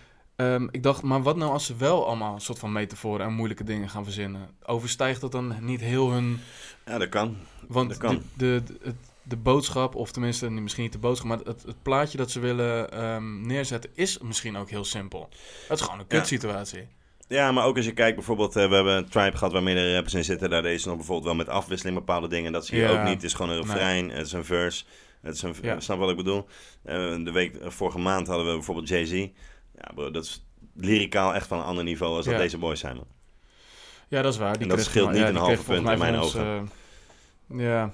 ehm, 0.41 0.69
ik 0.71 0.83
dacht, 0.83 1.03
maar 1.03 1.23
wat 1.23 1.37
nou 1.37 1.53
als 1.53 1.67
ze 1.67 1.77
wel 1.77 2.07
allemaal 2.07 2.35
een 2.35 2.41
soort 2.41 2.59
van 2.59 2.73
metaforen 2.73 3.27
en 3.27 3.33
moeilijke 3.33 3.65
dingen 3.65 3.89
gaan 3.89 4.05
verzinnen? 4.05 4.49
Overstijgt 4.63 5.21
dat 5.21 5.33
dan 5.33 5.55
niet 5.61 5.81
heel 5.81 6.11
hun... 6.11 6.41
Ja, 6.87 6.99
dat 6.99 7.09
kan. 7.09 7.37
Want 7.69 7.89
Dat 7.89 7.99
kan. 7.99 8.23
De, 8.37 8.63
de, 8.67 8.79
de, 8.83 8.95
de 9.23 9.37
boodschap, 9.37 9.95
of 9.95 10.13
tenminste 10.13 10.51
misschien 10.51 10.83
niet 10.83 10.93
de 10.93 10.99
boodschap, 10.99 11.29
maar 11.29 11.39
het, 11.39 11.63
het 11.63 11.83
plaatje 11.83 12.19
dat 12.19 12.31
ze 12.31 12.41
willen 12.41 12.93
ehm, 12.93 13.47
neerzetten 13.47 13.91
is 13.95 14.19
misschien 14.19 14.57
ook 14.57 14.71
heel 14.71 14.85
simpel. 14.85 15.29
Het 15.69 15.79
is 15.79 15.85
gewoon 15.85 15.99
een 16.01 16.05
Ja. 16.09 16.17
kutsituatie. 16.19 16.89
Ja, 17.29 17.53
maar 17.53 17.65
ook 17.65 17.77
als 17.77 17.85
je 17.85 17.93
kijkt, 17.93 18.17
bijvoorbeeld, 18.17 18.57
eh, 18.57 18.69
we 18.69 18.75
hebben 18.75 18.97
een 18.97 19.09
tribe 19.09 19.37
gehad 19.37 19.53
waar 19.53 19.63
meerdere 19.63 19.95
rappers 19.95 20.15
in 20.15 20.25
zitten. 20.25 20.51
Daar 20.51 20.63
deze 20.63 20.87
nog 20.89 20.97
bijvoorbeeld 20.97 21.27
wel 21.27 21.35
met 21.37 21.49
afwisseling 21.49 21.97
bepaalde 21.99 22.29
dingen. 22.29 22.53
Dat 22.53 22.67
zie 22.67 22.77
je 22.79 22.83
Ja. 22.83 22.91
ook 22.91 23.03
niet. 23.05 23.15
Het 23.15 23.23
is 23.23 23.35
gewoon 23.35 23.51
een 23.57 23.63
refrein, 23.63 24.11
het 24.11 24.27
is 24.27 24.33
een 24.33 24.45
verse. 24.45 24.85
Het 25.21 25.35
is 25.35 25.43
een, 25.43 25.55
Ja. 25.63 25.81
Snap 25.81 25.99
wat 25.99 26.11
ik 26.11 26.17
bedoel? 26.17 26.47
Eh, 26.83 26.95
de 27.25 27.31
week, 27.33 27.57
eh, 27.57 27.71
vorige 27.71 27.99
maand 27.99 28.27
hadden 28.27 28.47
we 28.47 28.53
bijvoorbeeld 28.53 28.89
Jay-Z. 28.89 29.27
Ja, 29.81 29.93
bro, 29.95 30.11
dat 30.11 30.25
is 30.25 30.45
lyricaal 30.75 31.35
echt 31.35 31.47
van 31.47 31.59
een 31.59 31.65
ander 31.65 31.85
niveau 31.85 32.17
als 32.17 32.25
dat 32.25 32.37
deze 32.39 32.59
boys 32.59 32.81
zijn, 32.81 32.97
man. 32.97 33.07
Ja, 34.09 34.23
dat 34.23 34.33
is 34.33 34.39
waar. 34.39 34.53
Die 34.53 34.63
En 34.63 34.69
dat 34.69 34.77
kreeg 34.77 34.91
scheelt 34.91 35.09
niet 35.11 35.19
ja, 35.19 35.29
een 35.29 35.37
halve 35.37 35.63
punt 35.65 35.77
in 35.79 35.85
mij 35.85 35.97
mijn 35.97 36.21
ons, 36.21 36.35
eh, 36.35 36.61
ja. 37.49 37.93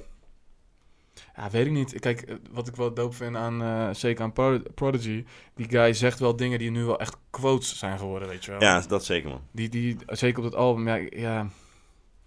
Ja, 1.37 1.51
weet 1.51 1.67
ik 1.67 1.73
niet. 1.73 2.01
Kijk, 2.01 2.21
eh, 2.23 2.37
wat 2.51 2.69
ik 2.69 2.77
wel 2.77 2.95
dope 2.95 3.15
vind 3.17 3.37
aan, 3.37 3.63
eh, 3.63 3.89
zeker 3.95 4.25
aan 4.25 4.33
Pro- 4.33 4.63
Prodigy, 4.75 5.25
die 5.55 5.69
guy 5.69 5.93
zegt 5.93 6.19
wel 6.19 6.37
dingen 6.37 6.59
die 6.59 6.71
nu 6.71 6.85
wel 6.85 6.99
echt 7.01 7.17
quotes 7.31 7.79
zijn 7.79 7.99
geworden, 7.99 8.29
weet 8.29 8.45
je 8.45 8.51
wel. 8.51 8.61
Ja, 8.61 8.81
dat 8.81 9.05
zeker, 9.05 9.29
man. 9.29 9.41
Die, 9.51 9.69
die, 9.69 9.97
zeker 10.07 10.39
op 10.39 10.51
dat 10.51 10.61
album, 10.61 10.89
ja, 10.89 10.95
ja, 11.11 11.49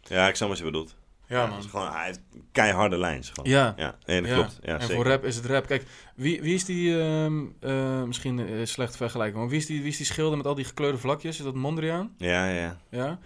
Ja, 0.01 0.27
ik 0.27 0.35
snap 0.35 0.49
wat 0.49 0.57
je 0.57 0.63
bedoelt. 0.63 0.95
Ja 1.29 1.41
Het 1.41 1.49
man. 1.49 1.59
is 1.59 1.65
gewoon, 1.65 1.91
hij 1.91 2.05
heeft 2.05 2.19
keiharde 2.51 2.97
lijns. 2.97 3.29
Gewoon. 3.29 3.49
Ja. 3.49 3.73
Ja, 3.77 3.95
nee, 4.05 4.21
dat 4.21 4.29
Ja. 4.29 4.35
klopt. 4.35 4.59
Ja, 4.61 4.73
en 4.73 4.79
zeker. 4.81 4.95
voor 4.95 5.05
rap 5.05 5.23
is 5.23 5.35
het 5.35 5.45
rap. 5.45 5.67
Kijk, 5.67 5.83
wie, 6.15 6.41
wie 6.41 6.53
is 6.53 6.65
die, 6.65 7.01
ehm, 7.01 7.43
eh, 7.59 8.03
misschien 8.03 8.37
een 8.37 8.67
slechte 8.67 8.97
vergelijking, 8.97 9.39
maar 9.39 9.49
wie 9.49 9.59
is, 9.59 9.65
die, 9.65 9.79
wie 9.81 9.89
is 9.91 9.97
die 9.97 10.05
schilder 10.05 10.37
met 10.37 10.45
al 10.45 10.55
die 10.55 10.65
gekleurde 10.65 10.97
vlakjes? 10.97 11.37
Is 11.37 11.43
dat 11.43 11.55
Mondriaan? 11.55 12.13
Ja, 12.17 12.49
ja, 12.49 12.77
ja. 12.89 13.19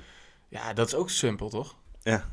Ja? 0.50 0.74
Dat 0.74 0.88
is 0.88 0.96
ook 0.96 1.10
simpel, 1.10 1.50
toch? 1.50 1.76
Ja. 2.02 2.26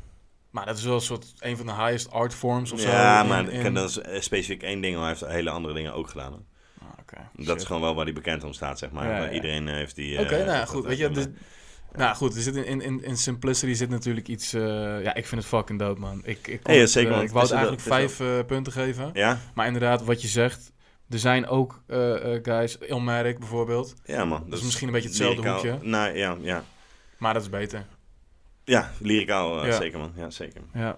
Maar 0.49 0.65
dat 0.65 0.77
is 0.77 0.83
wel 0.83 0.95
een 0.95 1.01
soort, 1.01 1.33
een 1.39 1.57
van 1.57 1.65
de 1.65 1.71
highest 1.73 2.11
art 2.11 2.33
forms 2.33 2.71
of 2.71 2.79
zo. 2.79 2.87
Ja, 2.89 3.21
in- 3.21 3.27
maar 3.27 3.49
in- 3.49 3.73
dat 3.73 3.89
is 3.89 3.97
eh, 3.99 4.21
specifiek 4.21 4.63
één 4.63 4.81
ding. 4.81 4.95
maar 4.95 5.03
Hij 5.09 5.15
heeft 5.19 5.31
hele 5.33 5.49
andere 5.49 5.73
dingen 5.73 5.93
ook 5.93 6.09
gedaan. 6.09 6.31
hoor. 6.31 6.41
Ah, 6.81 6.87
oké. 6.99 7.17
Dat 7.35 7.45
Shit. 7.47 7.55
is 7.57 7.63
gewoon 7.63 7.81
wel 7.81 7.95
waar 7.95 8.03
hij 8.05 8.13
bekend 8.13 8.43
om 8.43 8.53
staat, 8.53 8.79
zeg 8.79 8.91
maar. 8.91 9.07
Ja. 9.07 9.31
Iedereen 9.31 9.67
eh, 9.67 9.73
heeft 9.73 9.95
die... 9.95 10.19
Oké, 10.19 10.35
eh, 10.35 10.45
nou 10.45 10.65
goed. 10.67 10.85
Weet 10.85 10.97
je, 10.97 11.31
nou 11.95 12.15
goed, 12.15 12.35
er 12.35 12.41
zit 12.41 12.55
in, 12.55 12.65
in, 12.65 12.81
in, 12.81 13.03
in 13.03 13.17
Simplicity 13.17 13.73
zit 13.73 13.89
natuurlijk 13.89 14.27
iets... 14.27 14.53
eh, 14.53 14.61
ja, 15.03 15.13
ik 15.15 15.25
vind 15.25 15.41
het 15.41 15.49
fucking 15.49 15.79
dope, 15.79 15.99
man. 15.99 16.21
Ik, 16.23 16.47
ik, 16.47 16.63
kon 16.63 16.73
Ja, 16.73 16.79
het, 16.79 16.91
zeker, 16.91 17.11
eh, 17.11 17.21
ik 17.21 17.29
wou 17.29 17.43
Het 17.43 17.51
eigenlijk 17.53 17.81
vijf 17.83 18.19
eh, 18.19 18.45
punten 18.47 18.73
geven. 18.73 19.09
Ja? 19.13 19.39
Maar 19.53 19.65
inderdaad, 19.67 20.03
wat 20.03 20.21
je 20.21 20.27
zegt... 20.27 20.71
Er 21.09 21.19
zijn 21.19 21.47
ook 21.47 21.81
guys, 22.43 22.77
Ilmatic 22.77 23.39
bijvoorbeeld. 23.39 23.93
Ja, 24.05 24.25
man. 24.25 24.45
is 24.53 24.61
misschien 24.61 24.87
een 24.87 24.93
beetje 24.93 25.07
hetzelfde 25.09 25.41
lyricaal- 25.41 25.71
hoekje. 25.71 25.87
Nou, 25.89 26.17
ja, 26.17 26.37
ja. 26.41 26.63
Maar 27.17 27.33
dat 27.33 27.41
is 27.41 27.49
beter. 27.49 27.85
Ja, 28.63 28.91
lyricaal 28.99 29.65
Ja. 29.65 29.71
zeker, 29.77 29.99
man. 29.99 30.11
Ja, 30.15 30.29
zeker. 30.29 30.61
Ja. 30.73 30.97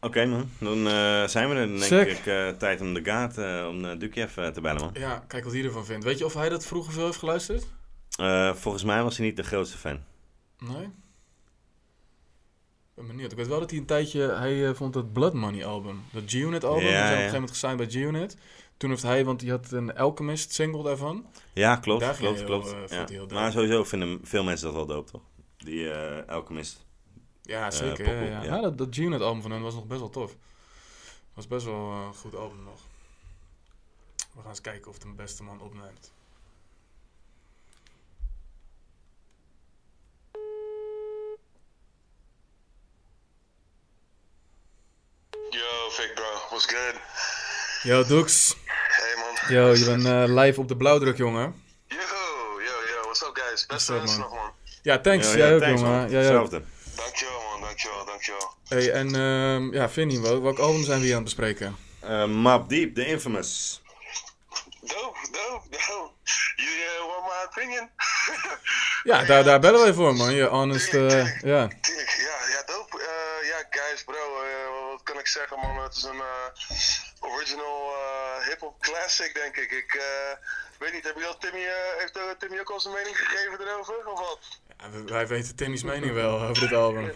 Oké, 0.00 0.26
man. 0.26 0.50
Dan 0.58 0.76
zijn 1.28 1.48
we 1.48 1.54
er. 1.54 1.68
Dan 1.68 1.78
denk 1.78 2.08
Sick. 2.08 2.08
ik 2.08 2.22
tijd 2.58 2.80
om 2.80 2.94
de 2.94 3.00
gaat, 3.04 3.38
eh, 3.38 3.66
om 3.68 3.84
uh, 3.84 3.90
Dukjev 3.98 4.34
te 4.34 4.60
bellen, 4.60 4.80
man. 4.80 4.90
ja, 4.94 5.24
kijk 5.28 5.44
wat 5.44 5.52
hij 5.52 5.64
ervan 5.64 5.84
vindt. 5.86 6.04
Weet 6.04 6.18
je 6.18 6.24
of 6.24 6.34
hij 6.34 6.48
dat 6.48 6.66
vroeger 6.66 6.92
veel 6.92 7.04
heeft 7.04 7.18
geluisterd? 7.18 7.66
Eh, 8.16 8.54
volgens 8.54 8.84
mij 8.84 9.02
was 9.02 9.16
hij 9.16 9.26
niet 9.26 9.36
de 9.36 9.42
grootste 9.42 9.78
fan. 9.78 10.00
Nee? 10.58 10.82
Ik 10.84 10.92
ben 13.02 13.06
benieuwd. 13.06 13.30
Ik 13.32 13.38
weet 13.38 13.46
wel 13.46 13.60
dat 13.60 13.70
hij 13.70 13.78
een 13.78 13.86
tijdje... 13.86 14.20
Hij 14.32 14.68
eh, 14.68 14.74
vond 14.74 14.94
het 14.94 15.12
Blood 15.12 15.32
Money 15.32 15.66
album. 15.66 16.02
Dat 16.12 16.22
G-Unit 16.26 16.64
album. 16.64 16.82
Ja, 16.84 16.88
die 16.88 16.96
zijn 16.96 17.04
op 17.06 17.10
een 17.10 17.16
gegeven 17.16 17.32
moment 17.34 17.50
gesigned 17.50 17.76
bij 17.76 17.86
G-Unit. 18.02 18.36
Toen 18.76 18.90
heeft 18.90 19.02
hij... 19.02 19.24
Want 19.24 19.40
hij 19.40 19.50
had 19.50 19.70
een 19.70 19.96
Alchemist 19.96 20.52
single 20.52 20.82
daarvan. 20.82 21.26
Ja, 21.52 21.76
klopt, 21.76 22.00
Daar 22.00 22.16
klopt, 22.16 22.36
heel, 22.38 22.46
klopt. 22.46 22.74
eh, 22.90 23.06
Ja. 23.08 23.24
Maar 23.34 23.52
sowieso 23.52 23.84
vinden 23.84 24.20
veel 24.22 24.44
mensen 24.44 24.66
dat 24.66 24.74
wel 24.74 24.86
dope, 24.86 25.10
toch? 25.10 25.22
Die 25.56 25.92
Alchemist. 26.26 26.84
Ja, 27.42 27.70
zeker. 27.70 28.24
ja, 28.44 28.60
dat, 28.60 28.78
dat 28.78 28.88
G-Unit 28.94 29.20
album 29.20 29.42
van 29.42 29.50
hen 29.50 29.62
was 29.62 29.74
nog 29.74 29.86
best 29.86 30.00
wel 30.00 30.10
tof. 30.10 30.36
Was 31.34 31.46
best 31.46 31.64
wel 31.66 31.90
een 31.92 32.14
goed 32.14 32.34
album 32.36 32.62
nog. 32.64 32.80
We 34.16 34.40
gaan 34.40 34.50
eens 34.50 34.60
kijken 34.60 34.90
of 34.90 34.98
de 34.98 35.08
beste 35.16 35.42
man 35.42 35.60
opneemt. 35.60 36.12
Yo, 45.58 45.90
Vic 45.96 46.14
bro, 46.14 46.30
what's 46.50 46.66
good? 46.66 46.94
Yo, 47.82 48.04
Doeks. 48.04 48.54
Hey 48.88 49.14
man. 49.16 49.34
Yo, 49.56 49.74
je 49.74 49.84
bent 49.84 50.04
eh, 50.04 50.24
live 50.44 50.60
op 50.60 50.68
de 50.68 50.76
blauwdruk, 50.76 51.16
jongen. 51.16 51.62
Yo, 51.88 51.96
yo, 52.58 52.74
yo, 52.86 53.02
what's 53.02 53.22
up 53.22 53.30
guys? 53.38 53.66
Beste 53.66 53.92
wensen 53.92 54.18
man? 54.20 54.28
nog 54.28 54.38
man. 54.38 54.50
Ja, 54.82 54.98
thanks. 55.00 55.26
Ja, 55.32 55.36
Jij 55.36 55.48
ja, 55.48 55.54
ook, 55.54 55.62
jongen. 55.64 55.80
man. 55.82 56.00
Ja, 56.00 56.06
ja. 56.08 56.16
Hetzelfde. 56.16 56.62
Dankjewel 56.96 57.40
man, 57.50 57.60
dankjewel, 57.60 58.04
dankjewel. 58.04 58.54
Hey, 58.68 58.90
en 58.92 59.14
ehm 59.14 59.72
ja, 59.74 59.88
Vinnie, 59.88 60.20
wel- 60.20 60.42
welk 60.42 60.58
album 60.58 60.84
zijn 60.84 60.98
we 61.00 61.04
hier 61.04 61.16
aan 61.16 61.24
het 61.24 61.34
bespreken? 61.36 61.76
Eh, 62.00 62.24
Map 62.24 62.68
Deep, 62.68 62.94
de 62.94 63.06
infamous. 63.06 63.80
Dope, 64.80 65.18
dope, 65.32 65.68
dope. 65.70 66.12
You 66.56 66.68
uh, 66.68 67.06
want 67.06 67.24
my 67.24 67.46
opinion? 67.62 67.90
Ja, 69.02 69.24
daar, 69.30 69.44
daar 69.44 69.60
bellen 69.60 69.80
wij 69.82 69.92
voor, 69.92 70.14
man. 70.14 70.34
Je 70.34 70.44
honest, 70.44 70.94
eh, 70.94 71.40
ja. 71.42 71.68
Ja, 72.22 72.38
ja, 72.54 72.62
dope. 72.66 72.98
Eh, 73.00 73.48
ja, 73.48 73.66
guys, 73.70 74.04
bro, 74.04 74.42
eh, 74.42 74.55
kan 75.06 75.18
ik 75.18 75.26
zeggen, 75.26 75.58
man? 75.58 75.82
Het 75.82 75.96
is 75.96 76.02
een 76.02 76.20
eh, 76.20 77.32
original 77.32 77.92
eh, 77.94 78.46
hip-hop 78.46 78.80
classic, 78.80 79.34
denk 79.34 79.56
ik. 79.56 79.70
Ik 79.70 79.94
eh, 79.94 80.32
weet 80.78 80.92
niet, 80.92 81.04
heb 81.04 81.18
je 81.18 81.26
al 81.26 81.38
Timmy, 81.38 81.66
heeft 81.98 82.38
Timmy 82.38 82.58
ook 82.60 82.70
al 82.70 82.80
zijn 82.80 82.94
mening 82.94 83.18
gegeven 83.18 83.60
erover, 83.60 84.06
of 84.06 84.18
wat? 84.18 84.38
Ja, 84.78 85.04
Wij 85.04 85.26
weten 85.26 85.56
Timmy's 85.56 85.82
mening 85.82 86.12
wel 86.12 86.40
over 86.40 86.60
dit 86.60 86.72
album. 86.72 87.04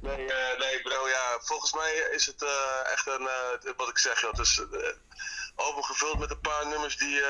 Nee, 0.00 0.26
nee, 0.58 0.82
bro, 0.82 1.08
ja, 1.08 1.38
volgens 1.40 1.72
mij 1.72 1.92
is 1.92 2.26
het 2.26 2.44
echt 2.92 3.06
een, 3.06 3.28
wat 3.76 3.88
ik 3.88 3.98
zeg, 3.98 4.20
het 4.20 4.38
is 4.38 4.62
album 5.54 5.82
gevuld 5.82 6.18
met 6.18 6.30
een 6.30 6.40
paar 6.40 6.66
nummers 6.66 6.96
die, 6.96 7.22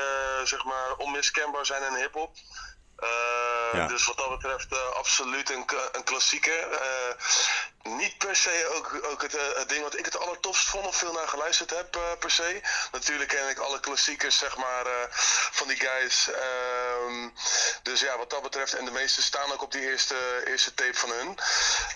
zeg 0.43 0.63
maar, 0.63 0.95
onmiskenbaar 0.97 1.65
zijn 1.65 1.83
in 1.83 1.99
hip-hop. 1.99 2.35
Ja. 3.73 3.87
Dus 3.87 4.05
wat 4.05 4.17
dat 4.17 4.29
betreft, 4.29 4.93
absoluut 4.93 5.49
een, 5.49 5.65
een 5.91 6.03
klassieker. 6.03 6.67
Niet 7.95 8.17
per 8.17 8.35
se 8.35 8.69
ook, 8.75 8.99
ook 9.11 9.21
het, 9.21 9.35
eh, 9.35 9.53
het 9.55 9.69
ding 9.69 9.83
wat 9.83 9.97
ik 9.97 10.05
het 10.05 10.17
allertofst 10.19 10.67
vond 10.69 10.85
of 10.87 10.95
veel 10.97 11.13
naar 11.13 11.27
geluisterd 11.27 11.69
heb 11.69 11.95
eh, 11.95 12.01
per 12.19 12.31
se. 12.31 12.61
Natuurlijk 12.91 13.29
ken 13.29 13.49
ik 13.49 13.57
alle 13.59 13.79
klassiekers 13.79 14.37
zeg 14.37 14.57
maar 14.57 14.85
eh, 14.85 14.93
van 15.51 15.67
die 15.67 15.77
guys. 15.79 16.29
Ehm, 16.31 17.29
dus 17.83 17.99
ja, 17.99 18.17
wat 18.17 18.29
dat 18.29 18.41
betreft. 18.41 18.73
En 18.73 18.85
de 18.85 18.91
meeste 18.91 19.21
staan 19.21 19.51
ook 19.51 19.61
op 19.61 19.71
die 19.71 19.81
eerste, 19.89 20.43
eerste 20.45 20.73
tape 20.73 20.93
van 20.97 21.09
hun. 21.09 21.37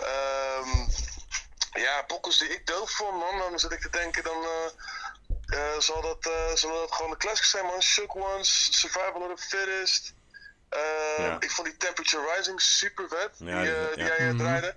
Ehm, 0.01 0.69
ja, 1.73 2.01
pokkels 2.01 2.37
die 2.37 2.49
ik 2.53 2.67
doof 2.67 2.91
vond 2.91 3.17
man. 3.17 3.37
Dan 3.37 3.59
zit 3.59 3.71
ik 3.71 3.81
te 3.81 3.89
denken 3.89 4.23
dan... 4.23 4.43
eh, 4.43 4.69
eh, 5.73 5.79
zal, 5.79 6.01
dat, 6.01 6.25
eh, 6.25 6.55
zullen 6.55 6.75
dat 6.79 6.91
gewoon 6.95 7.11
de 7.11 7.17
classics 7.17 7.49
zijn 7.49 7.65
man? 7.65 7.81
Shook 7.81 8.15
Ones, 8.15 8.67
Survival 8.79 9.21
of 9.31 9.39
the 9.39 9.47
Fittest. 9.47 10.13
Eh, 10.69 10.79
Ja. 11.17 11.35
Ik 11.39 11.51
vond 11.51 11.67
die 11.67 11.77
Temperature 11.77 12.33
Rising 12.35 12.61
super 12.61 13.07
vet. 13.09 13.29
Ja, 13.37 13.61
die, 13.61 13.71
die- 13.71 13.87
eh, 13.89 13.93
die 13.95 14.03
ja. 14.05 14.15
jij 14.17 14.27
Mhm. 14.27 14.37
draaide. 14.37 14.75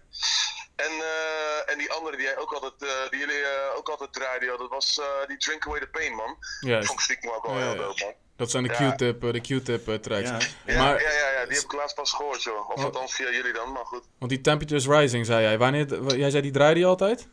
En, 0.76 0.90
eh, 0.90 1.72
en 1.72 1.78
die 1.78 1.92
andere 1.92 2.16
die 2.16 2.24
jij 2.26 2.36
ook 2.38 2.52
altijd, 2.52 2.72
eh, 2.90 3.10
die 3.10 3.18
jullie 3.18 3.42
eh, 3.42 3.76
ook 3.76 3.88
altijd 3.88 4.12
draaiden, 4.12 4.48
joh, 4.48 4.58
dat 4.58 4.68
was 4.70 4.98
eh, 5.00 5.26
die 5.28 5.36
Drink 5.36 5.66
Away 5.66 5.80
the 5.80 5.86
Pain, 5.86 6.14
man. 6.14 6.36
Juist. 6.60 6.86
Vond 6.86 6.98
ik 6.98 7.04
stiekem 7.04 7.30
ook 7.30 7.46
wel 7.46 7.54
Ja, 7.54 7.60
heel 7.60 7.70
ja. 7.70 7.76
dope, 7.76 8.04
man. 8.04 8.12
Dat 8.36 8.50
zijn 8.50 8.62
de 8.62 8.72
Ja. 8.78 8.90
Q-tip, 8.92 9.20
de 9.20 9.40
Q-tip 9.40 10.02
tracks. 10.02 10.28
Ja. 10.28 10.38
Ja, 10.72 10.82
Maar, 10.82 11.02
ja, 11.02 11.10
ja, 11.10 11.30
ja, 11.30 11.44
die 11.46 11.54
heb 11.56 11.64
ik 11.64 11.72
laatst 11.72 11.94
pas 11.96 12.12
gehoord, 12.12 12.42
joh. 12.42 12.70
Of 12.70 12.78
Oh. 12.78 12.84
althans 12.84 13.14
via 13.14 13.30
jullie 13.30 13.52
dan, 13.52 13.72
maar 13.72 13.86
goed. 13.86 14.02
want 14.18 14.30
die 14.30 14.40
Temperatures 14.40 14.86
Rising, 14.86 15.26
zei 15.26 15.42
jij. 15.42 15.58
Wanneer, 15.58 16.16
jij 16.16 16.30
zei 16.30 16.42
die 16.42 16.52
draaide 16.52 16.80
je 16.80 16.86
altijd? 16.86 17.28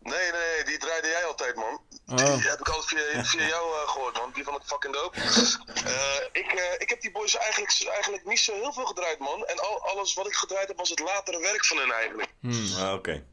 Nee, 0.00 0.30
nee, 0.32 0.64
die 0.64 0.78
draaide 0.78 1.08
jij 1.08 1.24
altijd, 1.24 1.54
man. 1.54 1.80
Oh. 2.08 2.16
Die 2.16 2.48
heb 2.48 2.60
ik 2.60 2.68
altijd 2.68 2.86
via, 3.12 3.24
via 3.24 3.46
jou 3.48 3.64
eh, 3.72 3.88
gehoord, 3.88 4.16
man. 4.18 4.30
Die 4.34 4.44
vond 4.44 4.56
ik 4.56 4.62
fucking 4.66 4.94
dope. 4.94 5.20
Eh, 5.20 6.42
ik, 6.42 6.52
eh, 6.52 6.72
ik 6.78 6.88
heb 6.88 7.00
die 7.00 7.10
boys 7.12 7.36
eigenlijk, 7.36 7.84
eigenlijk 7.88 8.24
niet 8.24 8.38
zo 8.40 8.54
heel 8.54 8.72
veel 8.72 8.84
gedraaid, 8.84 9.18
man. 9.18 9.44
En 9.44 9.58
al, 9.58 9.82
alles 9.82 10.14
wat 10.14 10.26
ik 10.26 10.34
gedraaid 10.34 10.68
heb 10.68 10.76
was 10.76 10.88
het 10.90 10.98
latere 10.98 11.40
werk 11.40 11.64
van 11.64 11.76
hen 11.78 11.90
eigenlijk. 11.92 12.28
Hmm. 12.40 12.74
Ah, 12.78 12.92
Oké. 12.92 13.24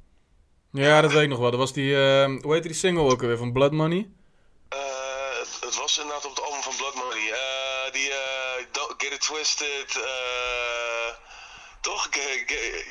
Ja, 0.71 1.01
dat 1.01 1.11
weet 1.11 1.23
ik 1.23 1.29
nog 1.29 1.39
wel. 1.39 1.49
Dat 1.51 1.59
was 1.59 1.73
die, 1.73 1.95
eh, 1.95 2.25
hoe 2.41 2.53
heette 2.53 2.67
die 2.67 2.77
single 2.77 3.03
ook 3.11 3.21
alweer, 3.21 3.37
van 3.37 3.53
Blood 3.53 3.71
Money? 3.71 4.09
Eh, 4.69 4.79
het, 5.39 5.57
het 5.61 5.75
was 5.75 5.97
inderdaad 5.97 6.25
op 6.25 6.35
het 6.35 6.43
album 6.45 6.61
van 6.61 6.75
Blood 6.75 6.95
Money. 6.95 7.31
Eh, 7.31 7.91
die 7.91 8.09
eh, 8.11 8.65
Get 8.97 9.11
It 9.13 9.21
Twisted. 9.21 9.95
eh, 9.95 11.15
toch? 11.81 12.09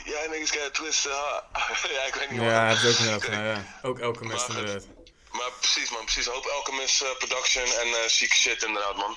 Ja, 0.04 0.30
niggas 0.30 0.50
get 0.50 0.66
it 0.66 0.74
twisted. 0.74 1.12
huh? 1.12 1.92
ja, 1.96 2.02
ik 2.02 2.14
weet 2.14 2.30
niet 2.30 2.40
Ja, 2.40 2.68
dat 2.68 2.82
is 2.82 2.90
ook 2.92 2.98
inderdaad. 2.98 3.30
Ja, 3.38 3.44
ja. 3.44 3.78
Ook 3.82 3.98
elke 3.98 4.22
inderdaad. 4.22 4.86
Maar 5.30 5.50
precies, 5.60 5.90
man. 5.90 6.04
Precies. 6.04 6.26
Hoop 6.26 6.46
Alchemist 6.46 7.02
eh, 7.02 7.08
Production 7.18 7.64
en 7.64 7.86
eh 7.86 8.06
chic 8.06 8.32
shit, 8.34 8.62
inderdaad, 8.62 8.96
man. 8.96 9.16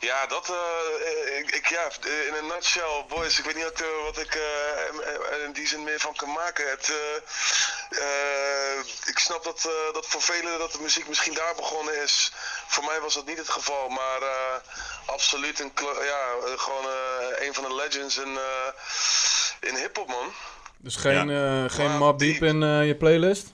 Ja, 0.00 0.26
dat. 0.26 0.48
eh, 0.48 1.38
ik, 1.38 1.50
ik, 1.50 1.66
ja, 1.68 1.88
eh, 2.00 2.26
in 2.26 2.34
een 2.34 2.46
nutshell, 2.46 3.04
boys. 3.08 3.38
Ik 3.38 3.44
weet 3.44 3.54
niet 3.54 3.64
wat, 3.64 3.80
eh, 3.80 4.02
wat 4.04 4.18
ik 4.18 4.38
in 5.46 5.52
die 5.52 5.66
zin 5.66 5.82
meer 5.84 6.00
van 6.00 6.14
kan 6.16 6.32
maken. 6.32 6.70
Het, 6.70 6.88
eh, 6.90 7.16
eh, 8.02 8.78
ik 9.04 9.18
snap 9.18 9.44
dat, 9.44 9.64
eh, 9.64 9.94
dat 9.94 10.06
voor 10.06 10.22
velen 10.22 10.58
dat 10.58 10.72
de 10.72 10.80
muziek 10.80 11.08
misschien 11.08 11.34
daar 11.34 11.54
begonnen 11.54 12.02
is. 12.02 12.32
Voor 12.66 12.84
mij 12.84 13.00
was 13.00 13.14
dat 13.14 13.26
niet 13.26 13.38
het 13.38 13.48
geval, 13.50 13.88
maar 13.88 14.22
eh, 14.22 14.54
absoluut 15.06 15.60
een, 15.60 15.72
ja, 16.04 16.22
gewoon 16.56 16.84
eh, 16.84 17.46
een 17.46 17.54
van 17.54 17.64
de 17.64 17.74
legends 17.74 18.16
in, 18.16 18.36
eh, 18.38 19.68
in 19.70 19.76
hip-hop, 19.76 20.06
man. 20.08 20.32
Dus 20.78 20.96
geen, 20.96 21.30
eh 21.30 21.64
geen 21.76 21.96
Mob 21.98 22.18
Deep 22.18 22.42
in 22.42 22.60
je 22.86 22.96
playlist? 22.96 23.46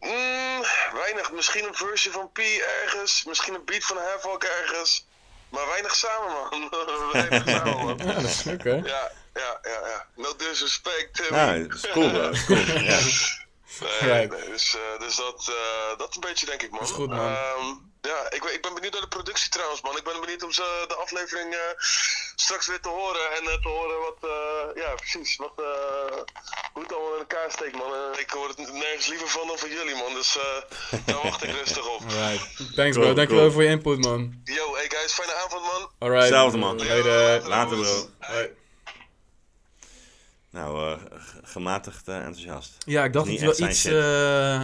Mm, 0.00 0.62
weinig. 0.92 1.32
Misschien 1.32 1.64
een 1.66 1.74
versie 1.74 2.10
van 2.10 2.32
P 2.32 2.38
ergens. 2.82 3.24
Misschien 3.24 3.54
een 3.54 3.64
beat 3.64 3.84
van 3.84 3.96
Havoc 3.96 4.44
ergens. 4.44 5.06
Maar 5.48 5.66
weinig 5.66 5.94
samen, 5.96 6.32
man. 6.32 6.68
weinig 7.12 7.48
samen, 7.54 7.84
man. 7.84 7.98
Ja, 7.98 8.12
dat 8.12 8.22
is 8.22 8.46
oké. 8.46 8.80
Ja, 8.84 9.12
ja, 9.34 9.58
ja, 9.62 9.88
ja. 9.88 10.06
No 10.16 10.36
disrespect, 10.36 11.14
Timmy. 11.14 11.38
Ja, 11.38 11.58
dat 11.58 11.74
is 11.74 11.90
cool, 11.90 12.10
bro. 12.10 12.28
Is 12.28 12.44
cool. 12.46 12.58
Ja. 12.58 13.00
Nee, 14.00 14.28
nee, 14.28 14.50
dus, 14.50 14.76
eh, 14.76 15.00
dus 15.00 15.16
dat, 15.16 15.48
eh, 15.48 15.98
dat 15.98 16.14
een 16.14 16.20
beetje, 16.20 16.46
denk 16.46 16.62
ik, 16.62 16.70
man. 16.70 16.78
Dat 16.78 16.88
is 16.88 16.94
goed, 16.94 17.08
man. 17.08 17.18
Ehm, 17.18 17.74
ja, 18.00 18.30
ik, 18.30 18.42
ben- 18.42 18.54
ik 18.54 18.62
ben 18.62 18.74
benieuwd 18.74 18.92
naar 18.92 19.00
de 19.00 19.08
productie 19.08 19.50
trouwens, 19.50 19.80
man. 19.82 19.96
Ik 19.96 20.04
ben 20.04 20.20
benieuwd 20.20 20.42
om 20.42 20.52
ze 20.52 20.84
de 20.88 20.94
aflevering 20.94 21.54
eh, 21.54 21.60
straks 22.34 22.66
weer 22.66 22.80
te 22.80 22.88
horen. 22.88 23.30
En 23.36 23.42
eh, 23.52 23.62
te 23.62 23.68
horen 23.68 23.98
wat, 24.00 24.30
eh, 24.30 24.82
ja, 24.82 24.94
precies, 25.02 25.36
wat, 25.36 25.52
eh, 25.56 26.16
hoe 26.72 26.82
het 26.82 26.92
allemaal 26.92 27.12
in 27.12 27.18
elkaar 27.18 27.50
steekt, 27.50 27.76
man. 27.76 27.94
En 27.94 28.20
ik 28.20 28.30
hoor 28.30 28.48
het 28.48 28.72
nergens 28.72 29.06
liever 29.06 29.28
van 29.28 29.46
dan 29.46 29.58
van 29.58 29.68
jullie, 29.70 29.94
man. 29.94 30.14
Dus 30.14 30.36
eh, 30.38 30.98
daar 31.04 31.22
wacht 31.22 31.42
ik 31.42 31.50
rustig 31.50 31.86
op. 31.94 32.00
Alright. 32.10 32.56
Thanks 32.74 32.96
Cool, 32.96 33.04
bro, 33.06 33.14
dankjewel 33.14 33.38
cool. 33.44 33.50
voor 33.52 33.62
je 33.62 33.68
input 33.68 33.98
man. 34.04 34.40
Yo, 34.44 34.74
hey 34.74 34.86
guys, 34.88 35.12
fijne 35.12 35.34
avond, 35.34 35.62
man. 35.62 35.90
Alright. 35.98 36.22
Hetzelfde, 36.24 36.58
man. 36.58 36.76
Later. 36.76 37.48
Later, 37.48 37.76
bro. 37.78 38.08
Hoi. 38.20 38.56
Nou, 40.50 40.92
eh, 40.92 40.98
gematigd 41.42 42.08
eh, 42.08 42.16
enthousiast. 42.16 42.72
Ja, 42.86 43.04
ik 43.04 43.12
dacht 43.12 43.26
Niet 43.26 43.40
dat 43.40 43.48
echt 43.50 43.58
wel 43.58 43.68
iets, 43.68 43.84
eh, 43.84 44.62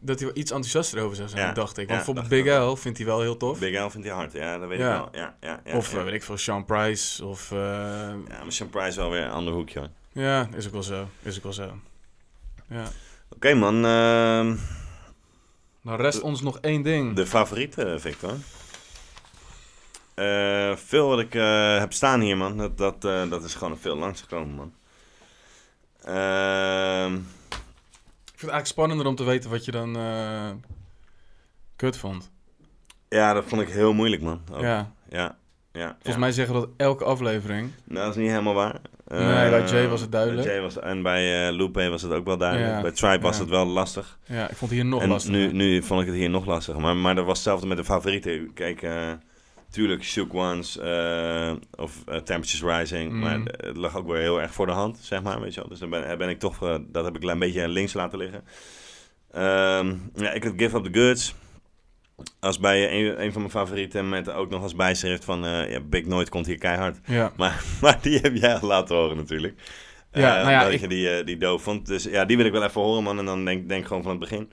dat 0.00 0.18
hij 0.18 0.28
wel 0.28 0.36
iets 0.36 0.50
enthousiaster 0.50 1.02
over 1.02 1.16
zou 1.16 1.28
zijn, 1.28 1.46
Ja, 1.46 1.52
dacht 1.52 1.78
ik. 1.78 1.88
ja, 1.88 1.94
Want 1.94 2.04
bijvoorbeeld 2.14 2.44
Big 2.44 2.58
L 2.72 2.76
vindt 2.76 2.98
hij 2.98 3.06
wel 3.06 3.20
heel 3.20 3.36
tof. 3.36 3.58
Big 3.58 3.80
L 3.84 3.88
vindt 3.88 4.06
hij 4.06 4.16
hard, 4.16 4.32
ja, 4.32 4.58
dat 4.58 4.68
weet 4.68 4.78
Ja. 4.78 4.92
ik 4.94 4.98
wel. 5.00 5.08
Ja, 5.22 5.36
ja, 5.40 5.60
ja, 5.64 5.76
of 5.76 5.92
ja. 5.92 5.98
eh, 5.98 6.04
weet 6.04 6.14
ik 6.14 6.22
veel, 6.22 6.36
Sean 6.36 6.64
Price. 6.64 7.24
Of, 7.24 7.50
eh, 7.52 7.58
Ja, 7.58 8.42
maar 8.42 8.52
Sean 8.52 8.68
Price 8.70 8.98
wel 9.00 9.10
weer 9.10 9.22
een 9.22 9.30
ander 9.30 9.52
hoekje, 9.54 9.78
hoor. 9.78 9.88
ja, 10.12 10.48
is 10.56 10.66
ook 10.66 10.72
wel 10.72 10.82
zo. 10.82 11.08
Is 11.22 11.36
ook 11.36 11.42
wel 11.42 11.52
zo. 11.52 11.78
Ja. 12.68 12.84
Oké, 13.34 13.54
man. 13.54 13.84
ehm, 13.84 14.56
Dan 15.82 15.96
rest 15.96 16.20
ons 16.20 16.40
nog 16.42 16.58
één 16.60 16.82
ding. 16.82 17.16
de 17.16 17.26
favoriete, 17.26 17.96
Victor. 17.98 18.34
Eh, 20.14 20.76
veel 20.76 21.08
wat 21.08 21.18
ik 21.20 21.32
heb 21.80 21.92
staan 21.92 22.20
hier, 22.20 22.36
man. 22.36 22.56
Dat, 22.56 22.78
dat, 22.78 23.04
eh, 23.04 23.30
dat 23.30 23.44
is 23.44 23.54
gewoon 23.54 23.78
veel 23.78 23.96
langsgekomen, 23.96 24.54
man. 24.54 24.72
Ehm, 26.04 27.18
vind 28.40 28.52
het 28.52 28.60
eigenlijk 28.60 28.66
spannender 28.66 29.06
om 29.06 29.14
te 29.14 29.24
weten 29.24 29.50
wat 29.50 29.64
je 29.64 29.70
dan 29.70 29.96
eh, 29.96 30.50
kut 31.76 31.96
vond. 31.96 32.30
ja, 33.08 33.32
dat 33.32 33.44
vond 33.44 33.62
ik 33.62 33.68
heel 33.68 33.92
moeilijk, 33.92 34.22
man. 34.22 34.40
Ook. 34.52 34.60
Ja. 34.60 34.92
Ja, 35.08 35.36
ja. 35.72 35.86
Volgens 35.86 36.14
ja. 36.14 36.18
mij 36.18 36.32
zeggen 36.32 36.54
dat 36.54 36.68
elke 36.76 37.04
aflevering. 37.04 37.70
Nou, 37.84 38.04
dat 38.06 38.16
is 38.16 38.20
niet 38.22 38.30
helemaal 38.30 38.54
waar. 38.54 38.80
Nee, 39.06 39.50
bij 39.50 39.60
Eh, 39.62 39.68
Jay 39.68 39.88
was 39.88 40.00
het 40.00 40.12
duidelijk. 40.12 40.46
Jay 40.46 40.60
was, 40.60 40.78
en 40.78 41.02
bij 41.02 41.52
Lupe 41.52 41.88
was 41.88 42.02
het 42.02 42.12
ook 42.12 42.24
wel 42.24 42.36
duidelijk. 42.36 42.70
Ja, 42.70 42.80
Bij 42.80 42.90
Tribe 42.90 43.20
was 43.22 43.38
het 43.38 43.48
wel 43.48 43.66
lastig. 43.66 44.18
Ja, 44.24 44.42
ik 44.50 44.56
vond 44.56 44.70
het 44.70 44.80
hier 44.80 44.84
nog 44.88 45.02
en 45.02 45.08
lastiger. 45.08 45.38
nu, 45.38 45.52
nu 45.52 45.82
vond 45.82 46.00
ik 46.00 46.06
het 46.06 46.16
hier 46.16 46.30
nog 46.30 46.46
lastiger. 46.46 46.80
Maar, 46.80 46.96
maar 46.96 47.14
dat 47.14 47.24
was 47.24 47.36
hetzelfde 47.36 47.66
met 47.66 47.76
de 47.76 47.84
favorieten. 47.84 48.52
Kijk, 48.54 48.82
tuurlijk 49.70 50.04
Shook 50.04 50.34
Ones 50.34 50.78
eh, 50.78 51.52
of 51.76 52.02
eh, 52.06 52.16
Temperatures 52.16 52.78
Rising. 52.78 53.12
Mm. 53.12 53.18
Maar 53.18 53.40
het 53.56 53.76
lag 53.76 53.96
ook 53.96 54.06
weer 54.06 54.20
heel 54.20 54.40
erg 54.40 54.52
voor 54.54 54.66
de 54.66 54.72
hand, 54.72 54.98
zeg 55.02 55.22
maar. 55.22 55.40
Weet 55.40 55.54
je 55.54 55.60
wel. 55.60 55.68
Dus 55.68 55.78
dan 55.78 55.90
ben, 55.90 56.18
ben 56.18 56.28
ik 56.28 56.38
toch, 56.38 56.62
eh, 56.62 56.76
dat 56.88 57.04
heb 57.04 57.16
ik 57.16 57.22
een 57.22 57.38
beetje 57.38 57.68
links 57.68 57.92
laten 57.92 58.18
liggen. 58.18 58.44
Ehm, 59.32 59.94
ja, 60.14 60.30
ik 60.32 60.44
had 60.44 60.52
Give 60.56 60.76
Up 60.76 60.84
The 60.84 61.00
Goods. 61.00 61.34
Als 62.40 62.58
bij 62.58 62.92
een, 63.00 63.22
een 63.22 63.32
van 63.32 63.40
mijn 63.40 63.52
favorieten 63.52 64.08
met 64.08 64.30
ook 64.30 64.50
nog 64.50 64.62
als 64.62 64.74
bijschrift 64.74 65.24
van 65.24 65.44
eh, 65.44 65.70
ja, 65.70 65.80
Big 65.80 66.06
Noid 66.06 66.28
komt 66.28 66.46
hier 66.46 66.58
keihard. 66.58 66.98
Ja. 67.06 67.32
Maar, 67.36 67.64
maar 67.80 67.98
die 68.02 68.18
heb 68.18 68.36
jij 68.36 68.54
al 68.58 68.68
laten 68.68 68.96
horen 68.96 69.16
natuurlijk. 69.16 69.54
Ja, 70.12 70.36
Eh, 70.36 70.40
nou 70.42 70.50
ja, 70.50 70.62
dat 70.64 70.72
ik- 70.72 70.80
je 70.80 70.88
die, 70.88 71.10
eh, 71.10 71.26
die 71.26 71.36
doof 71.36 71.62
vond. 71.62 71.86
Dus 71.86 72.04
ja, 72.04 72.24
die 72.24 72.36
wil 72.36 72.46
ik 72.46 72.52
wel 72.52 72.62
even 72.64 72.80
horen, 72.80 73.02
man. 73.02 73.18
En 73.18 73.24
dan 73.24 73.44
denk 73.44 73.68
denk 73.68 73.86
gewoon 73.86 74.02
van 74.02 74.10
het 74.10 74.20
begin. 74.20 74.50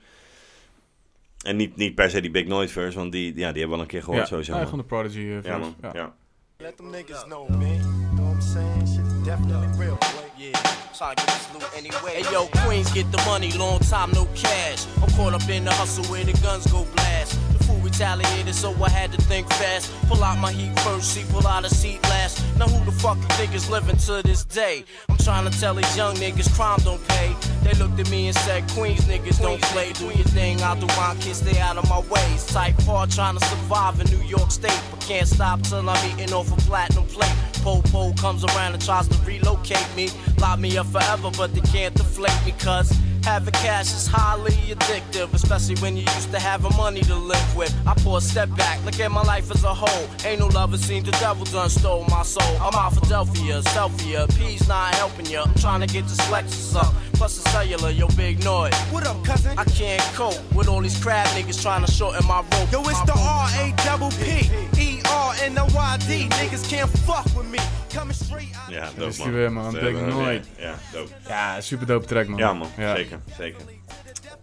En 1.48 1.56
niet, 1.56 1.76
niet 1.76 1.94
per 1.94 2.10
se 2.10 2.20
die 2.20 2.30
Big 2.30 2.46
Noise 2.46 2.72
verse, 2.72 2.98
want 2.98 3.12
die, 3.12 3.26
ja, 3.26 3.32
die 3.52 3.60
hebben 3.60 3.68
we 3.68 3.74
al 3.74 3.80
een 3.80 3.86
keer 3.86 4.02
gehoord 4.02 4.20
ja, 4.20 4.26
sowieso. 4.28 4.54
ja, 4.56 4.64
gewoon 4.64 4.78
de 4.78 4.84
Prodigy 4.84 5.20
Ja, 5.20 5.40
verse. 5.42 5.58
man. 5.58 5.74
Ja. 5.82 5.90
Ja. 5.92 6.14
Let 6.58 6.76
them 6.76 6.90
niggas 6.90 7.24
know, 7.24 7.48
man. 7.48 7.60
You 7.60 7.80
know 8.14 8.24
what 8.26 8.34
I'm 8.34 8.40
saying? 8.40 8.88
Shit 8.88 9.06
is 9.06 9.24
definitely 9.24 9.68
real. 9.84 9.98
Yeah, 10.36 10.52
trying 10.98 11.16
to 11.16 11.22
get 11.22 11.30
this 11.38 11.48
loot 11.52 11.70
anyway. 11.80 12.12
Hey 12.22 12.32
yo, 12.32 12.46
Queens 12.64 12.92
get 12.92 13.06
the 13.12 13.22
money, 13.30 13.50
long 13.56 13.78
time 13.80 14.10
no 14.12 14.26
cash. 14.34 14.86
I'm 15.02 15.10
caught 15.16 15.34
up 15.42 15.48
in 15.48 15.64
the 15.64 15.72
hustle 15.80 16.04
where 16.12 16.24
the 16.24 16.36
guns 16.42 16.66
go 16.72 16.84
blast. 16.94 17.30
The 17.58 17.64
fool 17.64 17.80
retaliated, 17.88 18.54
so 18.54 18.72
I 18.82 18.90
had 18.90 19.12
to 19.12 19.20
think 19.22 19.48
fast. 19.48 19.92
Pull 20.08 20.22
out 20.22 20.38
my 20.38 20.52
heat 20.52 20.78
first, 20.80 21.14
see, 21.14 21.24
pull 21.30 21.46
out 21.46 21.64
a 21.64 21.70
seat 21.70 22.02
last. 22.04 22.42
Now 22.58 22.68
who 22.68 22.84
the 22.84 22.92
fuck 22.92 23.16
you 23.16 23.28
think 23.38 23.54
is 23.54 23.68
living 23.70 23.96
to 24.06 24.22
this 24.22 24.44
day? 24.44 24.84
I'm 25.08 25.16
trying 25.16 25.50
to 25.50 25.60
tell 25.60 25.74
these 25.74 25.96
young 25.96 26.14
niggas 26.16 26.52
crime 26.54 26.78
don't 26.84 27.02
pay. 27.08 27.34
They 27.62 27.72
looked 27.78 27.98
at 27.98 28.10
me 28.10 28.28
and 28.28 28.36
said, 28.36 28.68
Queens 28.70 29.04
niggas 29.06 29.40
don't 29.40 29.62
play. 29.72 29.92
Do 29.92 30.06
your 30.06 30.28
thing, 30.36 30.62
I'll 30.62 30.76
do 30.76 30.86
mine, 30.98 31.18
kids 31.18 31.38
stay 31.38 31.58
out 31.60 31.76
of 31.76 31.88
my 31.88 32.00
ways. 32.12 32.46
Type 32.46 32.80
hard 32.82 33.10
trying 33.10 33.38
to 33.38 33.44
survive 33.46 34.00
in 34.00 34.06
New 34.10 34.24
York 34.26 34.50
State, 34.50 34.80
but 34.90 35.00
can't 35.00 35.26
stop 35.26 35.62
till 35.62 35.88
I'm 35.88 36.02
eating 36.10 36.32
off 36.32 36.52
a 36.52 36.56
platinum 36.68 37.06
plate. 37.06 37.36
Po-po 37.62 38.12
comes 38.14 38.44
around 38.44 38.74
and 38.74 38.84
tries 38.84 39.08
to 39.08 39.18
relocate 39.24 39.88
me. 39.96 40.08
Lock 40.38 40.58
me 40.58 40.76
up 40.76 40.86
forever, 40.86 41.30
but 41.36 41.54
they 41.54 41.60
can't 41.72 41.94
deflate 41.94 42.40
me, 42.46 42.52
cause 42.58 42.90
having 43.24 43.52
cash 43.54 43.92
is 43.92 44.06
highly 44.06 44.52
addictive, 44.74 45.32
especially 45.34 45.76
when 45.82 45.96
you 45.96 46.02
used 46.02 46.30
to 46.32 46.38
having 46.38 46.74
money 46.76 47.02
to 47.02 47.14
live 47.14 47.56
with. 47.56 47.74
I 47.86 47.94
pour 48.02 48.18
a 48.18 48.20
step 48.20 48.48
back, 48.56 48.84
look 48.84 48.98
at 49.00 49.10
my 49.10 49.22
life 49.22 49.50
as 49.50 49.64
a 49.64 49.72
whole. 49.74 50.08
Ain't 50.24 50.40
no 50.40 50.46
lover 50.48 50.76
seen 50.78 51.04
the 51.04 51.12
devil 51.12 51.44
done 51.44 51.70
stole 51.70 52.04
my 52.08 52.22
soul. 52.22 52.56
I'm 52.60 52.74
out 52.74 52.94
Philadelphia, 52.94 53.62
Selfia, 53.62 54.28
P's 54.36 54.68
not 54.68 54.94
helping 54.94 55.26
ya. 55.26 55.44
I'm 55.46 55.54
trying 55.54 55.80
to 55.80 55.86
get 55.86 56.04
this 56.06 56.20
Lexus 56.28 56.74
up, 56.76 56.92
plus 57.14 57.42
the 57.42 57.48
cellular, 57.50 57.90
yo 57.90 58.08
big 58.16 58.42
noise. 58.44 58.74
What 58.92 59.06
up, 59.06 59.22
cousin? 59.24 59.58
I 59.58 59.64
can't 59.64 60.02
cope 60.14 60.38
with 60.54 60.68
all 60.68 60.80
these 60.82 60.98
crab 61.02 61.26
niggas 61.28 61.60
trying 61.62 61.84
to 61.84 61.90
shorten 61.90 62.26
my 62.26 62.40
rope. 62.40 62.72
Yo, 62.72 62.80
it's 62.82 62.98
My 63.00 63.06
the. 63.06 63.12
R 63.18 63.48
A 63.62 63.74
double 63.84 64.10
P 64.10 64.50
E 64.80 65.00
R 65.10 65.34
N 65.42 65.58
O 65.58 65.66
Y 65.74 65.96
D. 66.06 66.28
Niggas 66.28 66.68
can't 66.68 66.90
fuck 67.06 67.24
with 67.36 67.48
me. 67.50 67.58
Coming 67.90 68.14
straight 68.14 68.52
out 68.54 68.70
Ja, 68.70 68.90
dope, 68.96 69.08
is 69.08 69.18
die 69.18 69.24
man. 69.24 69.34
weer, 69.34 69.50
man. 69.50 69.72
Big 69.72 69.94
Noid. 69.96 70.44
Ja, 70.58 70.74
dope. 70.92 71.10
Ja, 71.28 71.60
super 71.60 71.86
dope 71.86 72.06
track, 72.06 72.28
man. 72.28 72.38
Ja, 72.38 72.52
man. 72.52 72.68
Ja. 72.76 72.94
Zeker, 72.96 73.20
zeker. 73.36 73.77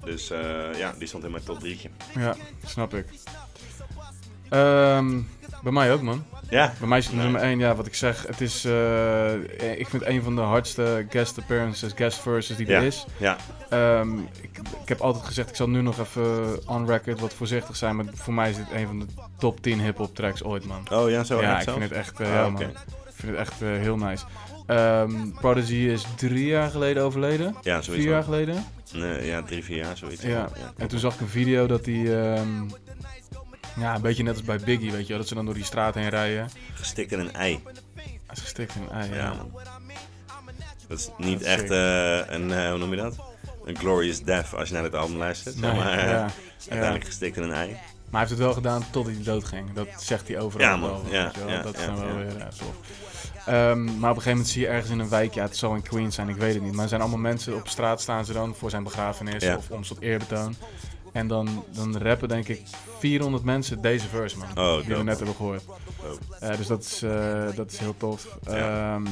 Dus 0.04 0.30
eh, 0.30 0.40
ja, 0.78 0.94
die 1.00 1.08
stond 1.08 1.24
in 1.24 1.32
mijn 1.32 1.44
top 1.44 1.60
drietje. 1.60 1.90
Ja, 2.16 2.36
snap 2.66 2.94
ik. 2.94 3.06
Ehm, 4.50 5.22
bij 5.64 5.72
mij 5.72 5.94
ook, 5.94 6.02
man. 6.02 6.24
Ja. 6.50 6.74
Bij 6.80 6.88
mij 6.88 6.98
is 6.98 7.06
het 7.06 7.16
nummer 7.16 7.42
1, 7.42 7.60
ja, 7.60 7.76
wat 7.76 7.86
ik 7.86 7.96
zeg. 7.96 8.28
Het 8.28 8.42
is, 8.42 8.66
eh, 8.66 9.34
ik 9.80 9.88
vind 9.88 10.06
een 10.06 10.24
van 10.24 10.36
de 10.36 10.42
hardste 10.42 11.06
guest 11.10 11.38
appearances, 11.38 11.92
guest 11.96 12.20
verses 12.20 12.58
die 12.58 12.68
Ja. 12.68 12.78
er 12.78 12.84
is. 12.84 13.06
Ja. 13.18 13.38
Ehm, 13.70 14.18
ik, 14.20 14.58
ik 14.82 14.90
heb 14.90 15.02
altijd 15.02 15.26
gezegd, 15.26 15.50
ik 15.50 15.56
zal 15.56 15.70
nu 15.70 15.82
nog 15.82 16.00
even 16.00 16.60
on 16.68 16.88
record 16.88 17.20
wat 17.20 17.34
voorzichtig 17.34 17.76
zijn. 17.76 17.96
Maar 17.96 18.06
voor 18.14 18.34
mij 18.34 18.50
is 18.50 18.56
dit 18.56 18.72
een 18.74 18.88
van 18.88 19.00
de 19.00 19.06
top 19.38 19.62
10 19.62 19.82
hip-hop 19.82 20.16
tracks 20.16 20.44
ooit, 20.44 20.66
man. 20.66 20.88
Oh 20.92 21.10
ja, 21.10 21.24
zo 21.24 21.42
ja, 21.42 21.50
erg 21.50 21.58
ik 21.58 21.64
zelfs? 21.64 21.80
vind 21.80 21.90
het 21.90 22.00
echt, 22.00 22.20
eh, 22.20 22.28
Ah, 22.28 22.34
ja, 22.34 22.50
man. 22.50 22.62
Ik 22.62 22.68
vind 23.14 23.32
het 23.38 23.42
echt 23.48 23.62
eh, 23.62 23.68
heel 23.70 23.98
nice. 23.98 24.26
Ehm, 24.66 25.30
Prodigy 25.40 25.74
is 25.76 26.06
drie 26.16 26.46
jaar 26.46 26.70
geleden 26.70 27.04
overleden. 27.04 27.56
Ja, 27.62 27.82
zoiets 27.82 28.04
Vier 28.04 28.14
jaar 28.14 28.24
geleden. 28.24 28.66
Nee, 28.94 29.26
ja, 29.26 29.42
drie, 29.44 29.64
vier 29.64 29.78
jaar, 29.78 29.98
zoiets. 29.98 30.22
Ja. 30.22 30.50
En 30.78 30.88
toen 30.88 31.00
zag 31.00 31.14
ik 31.14 31.20
een 31.22 31.28
video 31.28 31.68
dat 31.68 31.86
hij, 31.86 32.34
ehm, 32.34 32.64
ja, 33.80 33.96
een 33.96 34.02
beetje 34.02 34.24
net 34.24 34.34
als 34.34 34.44
bij 34.44 34.60
Biggie, 34.60 34.92
weet 34.92 35.02
je 35.02 35.08
wel, 35.08 35.18
dat 35.18 35.28
ze 35.28 35.36
dan 35.36 35.46
door 35.46 35.54
die 35.54 35.64
straat 35.64 35.96
heen 35.96 36.10
rijden. 36.10 36.50
Gestikt 36.74 37.12
in 37.12 37.20
een 37.20 37.34
ei. 37.34 37.60
Hij 37.96 38.36
is 38.36 38.42
gestikt 38.42 38.76
in 38.76 38.82
een 38.82 38.90
ei, 38.90 39.10
ja. 39.10 39.16
Ja, 39.16 39.34
man. 39.34 39.52
Dat 40.88 41.00
is 41.00 41.10
niet 41.18 41.40
Dat 41.40 41.48
is 41.48 41.54
echt 41.54 41.72
eh, 41.72 42.34
een, 42.36 42.52
eh, 42.52 42.70
hoe 42.70 42.78
noem 42.78 42.90
je 42.90 42.96
dat? 42.96 43.16
Een 43.66 43.78
glorious 43.78 44.24
death 44.24 44.54
als 44.54 44.68
je 44.68 44.74
naar 44.74 44.84
het 44.84 44.96
album 44.96 45.18
luistert. 45.18 45.60
Nee, 45.60 45.74
maar 45.74 46.08
ja, 46.10 46.30
uiteindelijk 46.60 47.06
gestikt 47.06 47.38
in 47.38 47.44
een 47.44 47.52
ei. 47.54 47.70
Maar 47.70 47.80
hij 48.10 48.20
heeft 48.20 48.30
het 48.30 48.40
wel 48.40 48.54
gedaan 48.54 48.86
tot 48.92 49.06
hij 49.06 49.18
dood 49.24 49.44
ging. 49.44 49.74
Dat 49.74 49.88
zegt 49.98 50.28
hij 50.28 50.40
overal. 50.40 50.68
Ja, 50.68 50.76
man. 50.76 50.90
wel, 50.90 51.12
Ja, 51.12 51.24
weet 51.24 51.34
je 51.34 51.40
wel. 51.40 51.50
ja, 51.50 51.62
dat 51.62 51.78
is 51.78 51.82
ja, 51.82 51.86
dan 51.86 51.96
wel 51.96 52.08
ja. 52.08 52.16
weer 52.16 52.48
tof. 52.58 52.76
Ehm, 53.46 53.84
maar 53.84 53.94
op 53.94 54.16
een 54.16 54.22
gegeven 54.22 54.30
moment 54.32 54.48
zie 54.48 54.62
je 54.62 54.68
ergens 54.68 54.92
in 54.92 55.00
een 55.00 55.10
wijk, 55.10 55.34
ja, 55.34 55.44
het 55.44 55.58
zal 55.58 55.76
in 55.76 55.82
Queens 55.82 56.16
zijn, 56.16 56.30
ik 56.30 56.36
weet 56.36 56.54
het 56.54 56.64
niet. 56.64 56.74
Maar 56.74 56.84
er 56.84 56.90
zijn 56.90 57.02
allemaal 57.02 57.20
mensen 57.20 57.56
op 57.56 57.68
straat 57.68 58.02
staan 58.02 58.26
ze 58.26 58.34
dan 58.34 58.56
voor 58.56 58.70
zijn 58.70 58.84
begrafenis 58.84 59.44
Ja. 59.44 59.56
of 59.56 59.70
om 59.70 59.84
tot 59.84 60.00
eerbetoon. 60.02 60.56
En 61.12 61.28
dan, 61.28 61.64
dan 61.74 61.98
rappen 61.98 62.28
denk 62.28 62.48
ik 62.48 62.62
400 63.00 63.44
mensen 63.44 63.82
deze 63.82 64.08
verse, 64.08 64.38
man. 64.38 64.48
Oh, 64.58 64.86
die 64.86 64.96
we 64.96 65.04
net 65.04 65.18
hebben 65.18 65.36
gehoord. 65.36 65.64
Eh, 66.40 66.58
dus 66.58 66.68
dat 66.68 66.84
is, 66.84 67.02
eh, 67.02 67.46
dat 67.56 67.72
is 67.72 67.78
heel 67.78 67.96
tof. 67.98 68.38
Ja. 68.46 68.96
Ehm, 68.96 69.06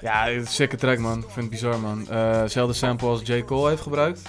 ja, 0.00 0.24
het 0.24 0.34
is 0.34 0.40
een 0.40 0.46
sikke 0.46 0.76
track, 0.76 0.98
man. 0.98 1.18
Ik 1.18 1.24
vind 1.24 1.36
het 1.36 1.48
bizar, 1.50 1.80
man. 1.80 2.06
Zelfde 2.48 2.72
sample 2.72 3.08
als 3.08 3.20
J. 3.24 3.42
Cole 3.44 3.68
heeft 3.68 3.82
gebruikt. 3.82 4.20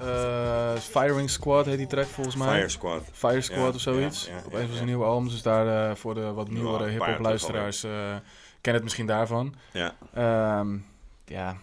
Eh, 0.00 0.74
Firing 0.76 1.30
Squad 1.30 1.66
heet 1.66 1.78
die 1.78 1.86
track 1.86 2.06
volgens 2.06 2.36
mij. 2.36 2.48
Fire 2.54 2.68
Squad. 2.68 3.02
Fire 3.12 3.40
Squad 3.40 3.68
Ja, 3.68 3.74
of 3.74 3.80
zoiets. 3.80 4.26
ja, 4.26 4.32
ja, 4.32 4.42
op 4.44 4.52
ja, 4.52 4.78
een 4.80 4.84
nieuwe 4.86 5.04
albums. 5.04 5.32
Dus 5.32 5.42
daar 5.42 5.90
eh, 5.90 5.96
voor 5.96 6.14
de 6.14 6.32
wat 6.32 6.50
nieuwere 6.50 6.84
hip-hop 6.88 7.18
luisteraars 7.18 7.84
eh 7.84 8.16
kennen 8.60 8.74
het 8.74 8.82
misschien 8.82 9.06
daarvan. 9.06 9.54
Ja. 9.72 9.94
Ehm, 10.14 10.76
ja, 11.24 11.56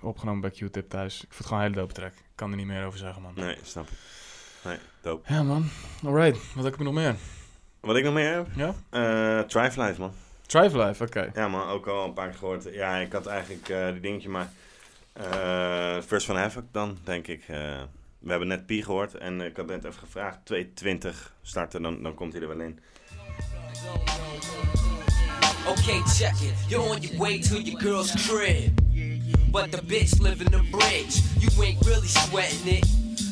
opgenomen 0.00 0.40
bij 0.40 0.50
Q-Tip 0.50 0.88
thuis. 0.88 1.14
Ik 1.14 1.20
vind 1.20 1.38
het 1.38 1.46
gewoon 1.46 1.62
een 1.62 1.68
hele 1.68 1.80
dope 1.80 1.92
track. 1.94 2.12
Ik 2.12 2.22
kan 2.34 2.50
er 2.50 2.56
niet 2.56 2.66
meer 2.66 2.84
over 2.84 2.98
zeggen, 2.98 3.22
man. 3.22 3.32
Nee, 3.34 3.56
snap 3.62 3.84
ik. 3.88 3.98
Nee, 4.64 4.78
dope. 5.00 5.32
Ja, 5.32 5.42
man. 5.42 5.68
Alright. 6.04 6.54
Wat 6.54 6.64
heb 6.64 6.74
ik 6.74 6.80
nog 6.80 6.94
meer? 6.94 7.14
Wat 7.80 7.96
ik 7.96 8.04
nog 8.04 8.14
meer 8.14 8.34
heb? 8.34 8.46
Ja? 8.54 8.74
Eh 8.90 9.40
Thrive 9.40 9.82
Life, 9.82 10.00
man. 10.00 10.12
Thrive 10.46 10.78
Life, 10.78 11.04
oké. 11.04 11.30
Ja, 11.34 11.48
man, 11.48 11.68
ook 11.68 11.86
al 11.86 12.04
een 12.04 12.12
paar 12.12 12.28
keer 12.28 12.38
gehoord. 12.38 12.64
Ja, 12.72 12.96
ik 12.96 13.12
had 13.12 13.26
eigenlijk 13.26 13.68
eh 13.68 13.90
die 13.92 14.00
dingetje, 14.00 14.28
maar... 14.28 14.50
eh 15.16 16.02
First 16.06 16.26
van 16.26 16.36
Havoc 16.36 16.64
dan, 16.72 16.98
denk 17.04 17.26
ik. 17.26 17.40
Eh, 17.48 17.82
we 18.18 18.30
hebben 18.30 18.48
net 18.48 18.66
Pi 18.66 18.82
gehoord 18.82 19.14
en 19.14 19.40
ik 19.40 19.56
had 19.56 19.66
net 19.66 19.84
even 19.84 19.98
gevraagd. 19.98 20.38
220 20.44 21.34
starten, 21.42 21.82
dan, 21.82 22.02
dan 22.02 22.14
komt 22.14 22.32
hij 22.32 22.42
er 22.42 22.48
wel 22.48 22.60
in. 22.60 22.78
Okay, 25.68 26.00
check 26.02 26.34
it. 26.40 26.54
You're 26.68 26.88
on 26.88 27.00
your 27.00 27.18
way 27.18 27.38
to 27.38 27.60
your 27.60 27.80
girl's 27.80 28.12
crib. 28.26 28.70
But 29.50 29.72
the 29.72 29.82
bitch 29.82 30.20
live 30.20 30.40
in 30.44 30.50
the 30.50 30.62
bridge. 30.70 31.22
You 31.38 31.62
ain't 31.62 31.84
really 31.86 32.06
sweating 32.08 32.66
it. 32.66 32.86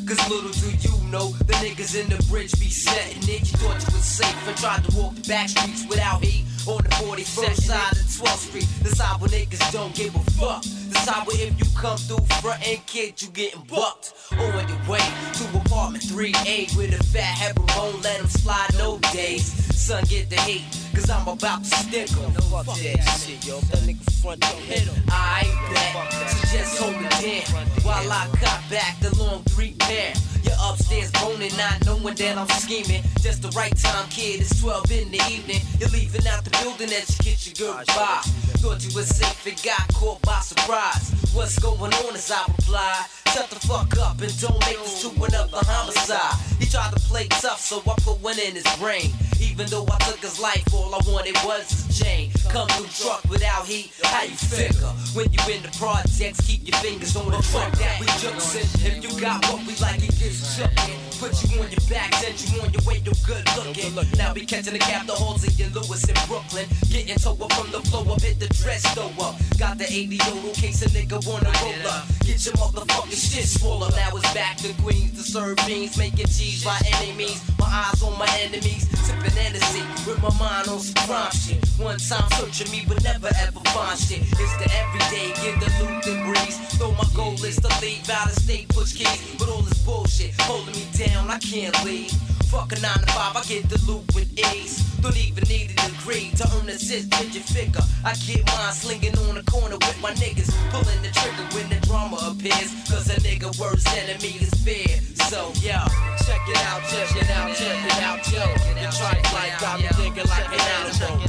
Cause 0.07 0.29
little 0.29 0.51
do 0.51 0.71
you 0.81 0.95
know, 1.11 1.33
the 1.47 1.55
niggas 1.55 1.95
in 1.95 2.09
the 2.09 2.23
bridge 2.31 2.53
be 2.59 2.69
setting 2.69 3.23
it. 3.23 3.41
You 3.41 3.59
thought 3.59 3.81
you 3.87 3.95
was 3.95 4.05
safe 4.05 4.49
and 4.49 4.57
tried 4.57 4.85
to 4.85 4.97
walk 4.97 5.15
the 5.15 5.29
back 5.29 5.49
streets 5.49 5.87
without 5.89 6.25
heat. 6.25 6.45
On 6.67 6.79
the 6.79 6.89
41st 6.97 7.61
side 7.61 7.93
of 7.93 7.99
12th 7.99 8.49
Street. 8.49 8.69
This 8.83 8.99
how 8.99 9.19
when 9.19 9.31
niggas 9.31 9.71
don't 9.71 9.95
give 9.95 10.17
a 10.17 10.19
fuck. 10.33 10.63
This 10.63 11.07
how 11.07 11.23
if 11.29 11.59
you 11.59 11.67
come 11.79 11.99
through 11.99 12.25
front 12.41 12.67
and 12.67 12.81
kid, 12.87 13.21
you 13.21 13.29
getting 13.29 13.61
bucked. 13.65 14.15
On 14.33 14.39
your 14.39 14.81
way 14.89 15.05
to 15.35 15.45
apartment 15.59 16.05
3A 16.05 16.75
with 16.75 16.99
a 16.99 17.05
fat 17.05 17.37
heifer 17.37 17.61
won't 17.77 18.03
let 18.03 18.19
him 18.19 18.29
slide 18.29 18.71
no 18.79 18.99
days. 19.13 19.45
Son, 19.77 20.03
get 20.09 20.31
the 20.31 20.41
heat, 20.41 20.65
cause 20.95 21.11
I'm 21.11 21.29
about 21.29 21.65
to 21.65 21.71
stick 21.71 22.09
him. 22.09 22.33
Fuck 22.33 22.65
that 22.65 23.21
shit, 23.21 23.45
yo. 23.47 23.61
That 23.61 23.85
nigga 23.85 24.23
front, 24.23 24.41
don't 24.41 24.57
hit 24.61 24.89
him. 24.89 25.03
I 25.11 25.45
ain't 25.45 25.75
bet, 25.75 26.31
so 26.31 26.57
just 26.57 26.79
hold 26.79 26.95
it 26.97 27.47
down. 27.53 27.67
While 27.85 28.11
I 28.11 28.27
cut 28.41 28.61
back 28.71 28.99
the 29.01 29.15
long 29.19 29.43
three 29.43 29.75
pair. 29.81 30.15
You're 30.45 30.61
upstairs 30.61 31.11
boning, 31.13 31.57
not 31.57 31.85
knowing 31.87 32.15
that 32.15 32.37
I'm 32.37 32.49
scheming. 32.49 33.03
Just 33.21 33.43
the 33.43 33.49
right 33.57 33.75
time, 33.77 34.09
kid. 34.11 34.41
It's 34.41 34.61
12 34.61 34.91
in 34.93 35.11
the 35.11 35.23
evening. 35.33 35.61
You're 35.81 35.89
leaving 35.89 36.27
out 36.29 36.45
the 36.45 36.51
building 36.63 36.93
as 36.93 37.09
you 37.17 37.25
get 37.25 37.41
your 37.49 37.75
goodbye. 37.75 38.21
Thought 38.61 38.85
you 38.85 38.95
was 38.95 39.09
safe 39.09 39.47
and 39.47 39.57
got 39.65 39.89
caught 39.95 40.21
by 40.23 40.41
surprise. 40.41 41.11
What's 41.33 41.59
going 41.59 41.93
on 41.93 42.15
as 42.15 42.31
I 42.31 42.45
reply? 42.47 43.07
Shut 43.33 43.51
the 43.51 43.59
fuck 43.67 43.97
up 43.99 44.21
and 44.21 44.31
don't 44.39 44.61
make 44.67 44.79
this 44.79 45.03
to 45.03 45.09
another 45.25 45.59
homicide. 45.65 46.39
He 46.61 46.67
tried 46.67 46.93
to 46.93 47.01
play 47.01 47.27
tough, 47.29 47.61
so 47.61 47.81
I 47.81 47.95
put 48.03 48.21
one 48.21 48.39
in 48.39 48.55
his 48.55 48.69
brain. 48.77 49.11
Even 49.45 49.67
though 49.69 49.87
I 49.87 49.99
took 50.09 50.19
his 50.19 50.41
life, 50.41 50.65
all 50.73 50.95
I 50.95 51.01
wanted 51.07 51.37
was 51.45 51.69
his 51.71 51.99
chain. 51.99 52.31
Come 52.49 52.69
through 52.69 52.89
truck 52.89 53.23
without 53.29 53.67
heat, 53.67 53.93
how 54.03 54.25
you 54.25 54.37
figure? 54.37 54.93
When 55.15 55.31
you 55.31 55.41
in 55.53 55.63
the 55.63 55.73
projects, 55.79 56.41
keep 56.47 56.67
your 56.67 56.77
fingers 56.79 57.15
on 57.17 57.31
the 57.31 57.43
fuck 57.43 57.71
that 57.79 58.01
we 58.01 58.07
juxin. 58.19 58.67
If 58.85 59.05
you 59.05 59.21
got 59.21 59.45
what 59.47 59.67
we 59.67 59.77
like, 59.77 60.03
it 60.03 60.19
gets 60.19 60.57
chuckin'. 60.57 61.05
Put 61.21 61.33
you 61.45 61.63
on 61.63 61.71
your 61.71 61.85
back, 61.89 62.13
send 62.17 62.37
you 62.51 62.61
on 62.61 62.73
your 62.73 62.83
way, 62.83 63.01
you're 63.05 63.15
good 63.25 63.45
looking. 63.57 63.95
Now 64.19 64.35
be 64.35 64.45
catching 64.45 64.73
the 64.73 64.79
cap, 64.79 65.07
the 65.07 65.13
halls 65.13 65.45
in 65.45 65.73
Lewis 65.73 66.05
in 66.09 66.17
Brooklyn. 66.27 66.67
Getting 66.91 67.17
towed 67.17 67.41
up 67.41 67.53
from 67.53 67.71
the 67.71 67.81
flow 67.89 68.03
up, 68.13 68.21
hit 68.21 68.41
the 68.41 68.49
dress 68.49 68.83
though 68.95 69.13
up. 69.21 69.37
Got 69.59 69.79
the 69.79 69.85
80 69.85 70.19
in 70.19 70.55
case 70.55 70.83
a 70.83 70.89
nigga 70.91 71.25
wanna 71.27 71.53
roll 71.63 71.87
up. 71.93 72.05
Get 72.27 72.45
your 72.45 72.55
motherfucking 72.55 73.15
shit 73.15 73.47
swole 73.47 73.85
up. 73.85 73.95
Now 73.95 74.11
it's 74.17 74.35
back 74.35 74.57
to 74.59 74.73
Queens 74.83 75.13
to 75.17 75.23
serve 75.23 75.57
beans, 75.67 75.97
making 75.97 76.27
cheese 76.27 76.65
by 76.65 76.79
any 76.99 77.13
means. 77.13 77.41
My 77.59 77.67
eyes 77.67 78.03
on 78.03 78.19
my 78.19 78.29
enemies, 78.43 78.89
Hennessy 79.37 79.83
with 80.07 80.21
my 80.23 80.33
mind 80.39 80.69
on 80.69 80.81
some 80.81 81.07
crime 81.07 81.33
shit. 81.33 81.65
One 81.79 81.99
time 81.99 82.29
searching 82.39 82.71
me, 82.71 82.85
but 82.87 83.03
never 83.05 83.29
ever 83.43 83.61
find 83.75 83.99
shit. 83.99 84.23
It's 84.23 84.57
the 84.59 84.71
everyday, 84.83 85.35
get 85.43 85.61
the 85.61 85.71
loot 85.83 86.07
and 86.07 86.27
breeze. 86.27 86.57
Though 86.79 86.93
my 86.93 87.09
goal 87.15 87.35
is 87.45 87.57
to 87.57 87.69
leave 87.81 88.09
out 88.11 88.27
of 88.27 88.35
state, 88.35 88.69
push 88.69 88.95
keys, 88.95 89.37
but 89.39 89.49
all 89.49 89.63
this 89.63 89.79
bullshit 89.85 90.33
holding 90.43 90.75
me 90.75 90.87
down, 90.93 91.31
I 91.31 91.39
can't 91.39 91.77
leave. 91.85 92.13
Fuck 92.55 92.71
a 92.73 92.81
9 92.81 92.99
to 93.03 93.07
5, 93.13 93.37
I 93.37 93.43
get 93.51 93.69
the 93.69 93.79
loot 93.87 94.05
with 94.15 94.31
ease. 94.39 94.79
Don't 95.03 95.17
even 95.19 95.45
need 95.49 95.71
a 95.77 95.89
degree 95.91 96.31
to 96.39 96.45
earn 96.57 96.69
a 96.69 96.79
six 96.79 97.05
digit 97.07 97.43
figure. 97.43 97.83
I 98.05 98.15
get 98.27 98.47
mine 98.47 98.73
slinging 98.73 99.17
on 99.27 99.35
the 99.35 99.43
corner 99.51 99.77
with 99.77 99.99
my 100.01 100.13
niggas, 100.23 100.51
pulling 100.71 101.01
the 101.03 101.11
trigger 101.19 101.45
when 101.55 101.69
the 101.69 101.81
drama 101.87 102.17
appears. 102.31 102.71
Cause 102.89 103.11
a 103.11 103.19
nigga 103.27 103.51
worst 103.59 103.89
enemy 103.99 104.39
is 104.41 104.55
fear. 104.65 104.95
So, 105.29 105.51
yo, 105.67 105.79
check 106.27 106.43
it 106.49 106.61
out, 106.71 106.81
check 106.93 107.11
it 107.23 107.31
out, 107.39 107.51
check 107.59 107.79
it 107.91 108.03
out, 108.09 108.21
yo. 108.33 108.45
The 108.81 108.89
tripe 108.97 109.27
life 109.35 109.61
got 109.61 109.81
me 109.81 109.89
thinking 109.99 110.29
like 110.31 110.49
an 110.55 110.61
animal. 110.79 111.21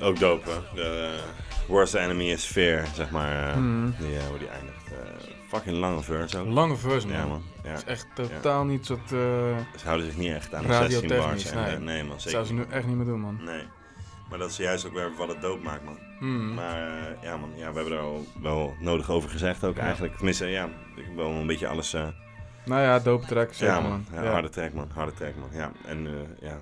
Ook 0.00 0.18
dope, 0.18 0.50
hè? 0.50 0.58
De 0.74 1.20
worst 1.66 1.94
enemy 1.94 2.30
is 2.32 2.44
fear, 2.44 2.86
zeg 2.96 3.10
maar. 3.10 3.48
eh, 3.50 3.56
Mhm. 3.56 3.90
die, 3.98 4.16
eh, 4.18 4.26
hoe 4.26 4.38
die 4.38 4.48
eindigt. 4.48 4.81
Fucking 5.52 5.76
lange 5.76 6.02
verse 6.02 6.38
ook. 6.38 6.46
Lange 6.46 6.76
verse, 6.76 7.06
man. 7.06 7.16
Ja, 7.16 7.26
man. 7.26 7.42
Ja. 7.64 7.72
Is 7.74 7.84
echt 7.84 8.06
Ja. 8.16 8.24
totaal 8.24 8.64
niet 8.64 8.86
soort... 8.86 9.02
eh 9.12 9.18
Ze 9.76 9.84
houden 9.84 10.06
zich 10.06 10.16
niet 10.16 10.32
echt 10.32 10.54
aan 10.54 10.66
de 10.66 10.72
16 10.72 11.08
bars. 11.08 11.44
En, 11.50 11.62
nee. 11.64 11.78
nee, 11.78 12.04
man. 12.04 12.16
Zeker 12.20 12.30
Zou 12.30 12.44
ze 12.44 12.52
nu 12.54 12.64
echt 12.70 12.86
niet 12.86 12.96
meer 12.96 13.06
doen, 13.06 13.20
man. 13.20 13.38
Nee. 13.44 13.62
Maar 14.28 14.38
dat 14.38 14.50
is 14.50 14.56
juist 14.56 14.86
ook 14.86 14.92
weer 14.92 15.10
wat 15.18 15.28
het 15.28 15.40
dood 15.40 15.62
maakt, 15.62 15.84
man. 15.84 15.98
Hmm. 16.18 16.54
Maar 16.54 16.86
eh, 16.86 17.22
ja, 17.22 17.36
man. 17.36 17.50
Ja, 17.56 17.72
we 17.72 17.76
hebben 17.78 17.92
er 17.92 17.98
al 18.02 18.26
wel 18.42 18.74
nodig 18.80 19.10
over 19.10 19.30
gezegd 19.30 19.64
ook 19.64 19.76
Ja. 19.76 19.82
eigenlijk. 19.82 20.16
Tenminste, 20.16 20.46
ja. 20.46 20.64
Ik 20.96 21.04
heb 21.04 21.16
wel 21.16 21.30
een 21.30 21.46
beetje 21.46 21.66
alles... 21.68 21.92
eh, 21.94 22.06
Nou 22.64 22.82
ja, 22.82 22.98
dope 22.98 23.26
track, 23.26 23.52
zeker, 23.52 23.74
ja, 23.74 23.80
man. 23.80 24.06
Harde 24.14 24.48
track, 24.48 24.72
man. 24.72 24.88
Harde 24.94 25.12
track, 25.14 25.32
man. 25.36 25.48
Ja. 25.52 25.72
En 25.84 26.08
ja, 26.40 26.60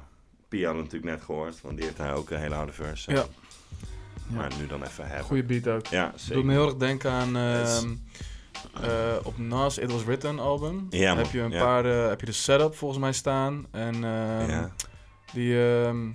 Pia 0.49 0.65
hadden 0.65 0.83
we 0.85 0.89
natuurlijk 0.91 1.12
net 1.17 1.23
gehoord. 1.25 1.61
Want 1.62 1.77
die 1.77 1.85
heeft 1.85 1.97
daar 1.97 2.15
ook 2.15 2.31
een 2.31 2.39
hele 2.41 2.55
harde 2.55 2.73
verse. 2.73 3.12
Ja. 3.12 3.25
Maar 4.27 4.51
nu 4.59 4.67
dan 4.67 4.83
even 4.83 5.07
hebben. 5.07 5.25
Goeie 5.25 5.43
beat 5.45 5.69
ook. 5.69 5.87
Ja, 5.87 6.11
Doet 6.11 6.21
zeker. 6.21 6.45
me 6.45 6.53
heel 6.53 6.65
erg 6.67 6.77
denken 6.77 7.11
aan... 7.11 7.31
Yes. 7.37 7.85
Eh, 8.82 9.16
op 9.23 9.39
Nas 9.39 9.78
It 9.78 9.93
Was 9.93 10.05
Written 10.05 10.39
album 10.39 10.87
Ja, 10.91 11.15
man. 11.15 11.23
heb 11.23 11.32
je 11.32 11.41
een 11.41 11.51
Ja. 11.51 11.65
paar 11.65 11.85
eh, 11.85 12.09
heb 12.09 12.20
je 12.20 12.27
de 12.27 12.32
setup 12.32 12.74
volgens 12.77 13.01
mij 13.01 13.12
staan 13.12 13.66
en 13.70 13.95
ehm, 13.95 14.51
Ja. 14.51 14.70
die 15.32 15.62
ehm, 15.82 16.09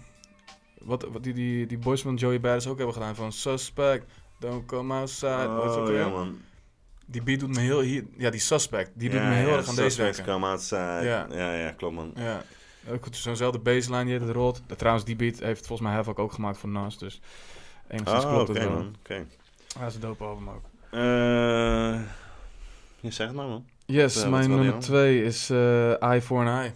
wat, 0.82 1.08
wat 1.12 1.24
die, 1.24 1.34
die, 1.34 1.66
die 1.66 1.78
boys 1.78 2.02
van 2.02 2.16
Joey 2.16 2.40
Badass 2.40 2.68
ook 2.68 2.78
hebben 2.78 2.94
gedaan 2.96 3.16
van 3.16 3.32
Suspect 3.32 4.06
Don't 4.40 4.66
Come 4.66 4.94
Outside 4.94 5.50
Oh, 5.50 5.94
ja, 5.94 6.08
man. 6.08 6.38
die 7.06 7.24
beat 7.24 7.40
doet 7.40 7.50
me 7.56 7.60
heel 7.60 7.80
hier, 7.82 8.04
ja 8.18 8.30
die 8.30 8.40
Suspect 8.40 8.92
die 8.94 9.10
doet 9.10 9.22
me 9.22 9.34
heel 9.34 9.48
erg 9.58 9.68
aan 9.68 9.76
deze 9.76 9.90
Suspects 9.90 10.16
denken 10.18 10.34
Come 10.34 10.48
outside. 10.48 11.00
Ja. 11.04 11.28
Ja. 11.56 11.72
klopt 11.72 11.96
man. 11.96 12.12
ja 12.16 12.44
Ook 12.90 13.06
zo'nzelfde 13.12 13.60
baseline 13.60 14.06
die 14.06 14.14
het 14.20 14.30
rolt. 14.36 14.62
Eh, 14.68 14.76
Trouwens, 14.76 15.06
die 15.06 15.16
beat 15.16 15.40
heeft 15.40 15.68
volgens 15.68 15.88
mij 15.88 15.98
Havoc 15.98 16.20
ook 16.20 16.32
gemaakt 16.34 16.58
voor 16.58 16.70
Nas. 16.70 16.98
Dus 16.98 17.22
enigszins 17.88 18.24
Oh, 18.24 18.30
klopt 18.32 18.50
oké 18.50 18.60
het 18.60 18.68
wel. 18.68 18.78
man. 18.78 18.96
Oké. 19.00 19.26
Ja, 19.80 19.86
is 19.86 19.96
een 19.96 20.02
dope 20.02 20.24
album 20.24 20.50
ook. 20.50 20.64
Eh, 23.06 23.12
je 23.12 23.16
zegt 23.16 23.30
het 23.30 23.38
maar 23.40 23.48
man. 23.48 23.66
Yes, 23.86 24.24
Eh, 24.24 24.30
mijn 24.30 24.50
nummer 24.50 24.80
twee 24.80 25.24
is 25.24 25.50
eh 25.50 26.02
Eye 26.04 26.22
for 26.22 26.40
an 26.40 26.48
Eye. 26.48 26.72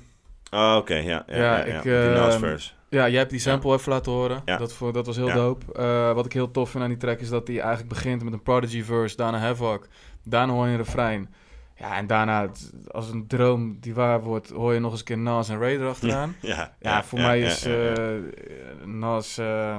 Oh, 0.52 0.76
oké, 0.78 0.96
ja. 0.96 1.24
Ja, 1.28 1.36
Ja, 1.36 1.66
ja, 1.66 1.66
ja, 1.66 1.78
ik, 1.82 2.16
Nas 2.16 2.34
ehm, 2.34 2.40
verse. 2.40 2.72
Ja, 2.90 3.10
jij 3.10 3.18
hebt 3.18 3.30
die 3.30 3.40
sample 3.40 3.74
even 3.74 3.92
laten 3.92 4.12
horen. 4.12 4.42
Ja. 4.46 4.58
Dat, 4.58 4.74
voor, 4.74 4.94
dat 4.94 5.06
was 5.06 5.16
heel 5.16 5.28
Ja. 5.28 5.34
dope. 5.34 5.74
Eh, 5.74 6.14
wat 6.14 6.26
ik 6.26 6.34
heel 6.34 6.52
tof 6.52 6.70
vind 6.70 6.84
aan 6.84 6.90
die 6.90 6.98
track 6.98 7.20
is 7.20 7.30
dat 7.30 7.48
hij 7.48 7.60
eigenlijk 7.60 7.90
begint 7.90 8.24
met 8.24 8.34
een 8.34 8.44
Prodigy 8.44 8.84
verse, 8.84 9.16
daarna 9.16 9.38
Havoc, 9.40 9.88
daarna 10.24 10.54
hoor 10.54 10.66
je 10.66 10.72
een 10.72 10.78
refrein. 10.78 11.34
Ja, 11.76 11.96
en 11.98 12.08
daarna, 12.08 12.50
als 12.88 13.10
een 13.10 13.28
droom 13.28 13.78
die 13.80 13.94
waar 13.94 14.22
wordt, 14.22 14.50
hoor 14.50 14.74
je 14.74 14.80
nog 14.80 14.92
eens 14.92 15.00
een 15.00 15.06
keer 15.06 15.18
Nas 15.18 15.50
en 15.50 15.60
Ray 15.60 15.76
erachteraan. 15.78 16.36
Ja, 16.42 16.76
Ja, 16.80 17.04
voor 17.04 17.20
ja, 17.20 17.26
mij 17.28 17.40
ja, 17.40 17.46
is 17.48 17.64
ja, 17.64 17.72
ja. 17.72 17.94
eh, 17.96 18.16
Nas 18.86 19.38
eh, 19.38 19.78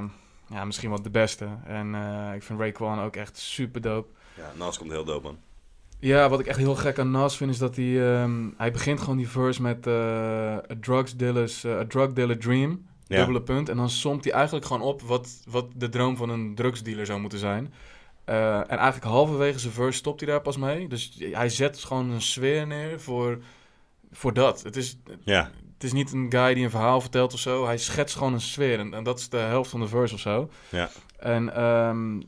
ja, 0.51 0.65
misschien 0.65 0.89
wel 0.89 1.03
de 1.03 1.11
beste. 1.11 1.47
En 1.67 1.95
eh, 1.95 2.35
ik 2.35 2.43
vind 2.43 2.61
Raekwon 2.61 3.01
ook 3.01 3.17
echt 3.17 3.39
super 3.39 3.81
dope. 3.81 4.09
Ja, 4.35 4.51
Nas 4.57 4.79
komt 4.79 4.91
heel 4.91 5.05
dope 5.05 5.23
man. 5.27 5.39
Ja, 6.01 6.29
wat 6.29 6.41
ik 6.41 6.47
echt 6.47 6.59
heel 6.59 6.75
gek 6.75 6.99
aan 6.99 7.11
Nas 7.11 7.37
vind 7.37 7.51
is 7.51 7.59
dat 7.59 7.77
hij... 7.77 8.13
ehm, 8.15 8.49
hij 8.57 8.73
begint 8.73 9.01
gewoon 9.01 9.17
die 9.17 9.29
verse 9.29 9.63
met 9.63 9.87
eh, 9.87 9.95
a, 9.95 10.61
drugs 10.81 11.17
dealer's, 11.17 11.65
eh, 11.65 11.79
a 11.79 11.87
drug 11.87 12.13
dealer 12.13 12.39
dream. 12.39 12.89
Ja. 13.07 13.17
Dubbele 13.17 13.43
punt. 13.43 13.69
En 13.69 13.77
dan 13.77 13.91
somt 13.91 14.25
hij 14.25 14.33
eigenlijk 14.33 14.67
gewoon 14.67 14.83
op 14.83 15.03
wat, 15.03 15.43
wat 15.49 15.67
de 15.75 15.89
droom 15.89 16.17
van 16.17 16.29
een 16.29 16.55
drugsdealer 16.55 17.07
zou 17.07 17.21
moeten 17.21 17.39
zijn. 17.39 17.73
Eh, 18.25 18.57
en 18.57 18.79
eigenlijk 18.79 19.05
halverwege 19.05 19.59
zijn 19.59 19.73
verse 19.73 19.99
stopt 19.99 20.21
hij 20.21 20.29
daar 20.29 20.41
pas 20.41 20.57
mee. 20.57 20.89
Dus 20.89 21.17
hij 21.33 21.49
zet 21.49 21.85
gewoon 21.85 22.11
een 22.11 22.23
sfeer 22.23 22.67
neer 22.67 23.01
voor, 23.01 23.39
voor 24.13 24.33
dat. 24.33 24.63
Het 24.63 24.77
is, 24.77 24.99
Ja, 25.25 25.51
het 25.75 25.85
is 25.85 25.93
niet 25.93 26.13
een 26.13 26.27
guy 26.29 26.55
die 26.55 26.65
een 26.65 26.71
verhaal 26.71 27.01
vertelt 27.01 27.33
of 27.33 27.39
zo. 27.41 27.65
Hij 27.65 27.79
schetst 27.79 28.17
gewoon 28.17 28.33
een 28.33 28.41
sfeer. 28.41 28.79
En, 28.79 28.95
en 28.95 29.05
dat 29.05 29.19
is 29.19 29.29
de 29.29 29.37
helft 29.37 29.71
van 29.71 29.81
de 29.81 29.89
verse 29.89 30.15
of 30.15 30.21
zo. 30.21 30.51
Ja. 30.69 30.91
En 31.19 31.55
ehm, 31.55 32.21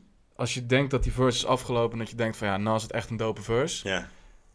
als 0.43 0.55
je 0.55 0.66
denkt 0.66 0.90
dat 0.90 1.02
die 1.02 1.12
verse 1.12 1.39
is 1.39 1.47
afgelopen... 1.47 1.93
en 1.93 1.98
dat 1.98 2.10
je 2.10 2.16
denkt 2.16 2.36
van 2.36 2.48
ja, 2.48 2.56
nou 2.56 2.77
is 2.77 2.82
het 2.82 2.93
echt 2.93 3.10
een 3.10 3.16
dope 3.16 3.43
verse... 3.43 3.89
ja. 3.89 4.09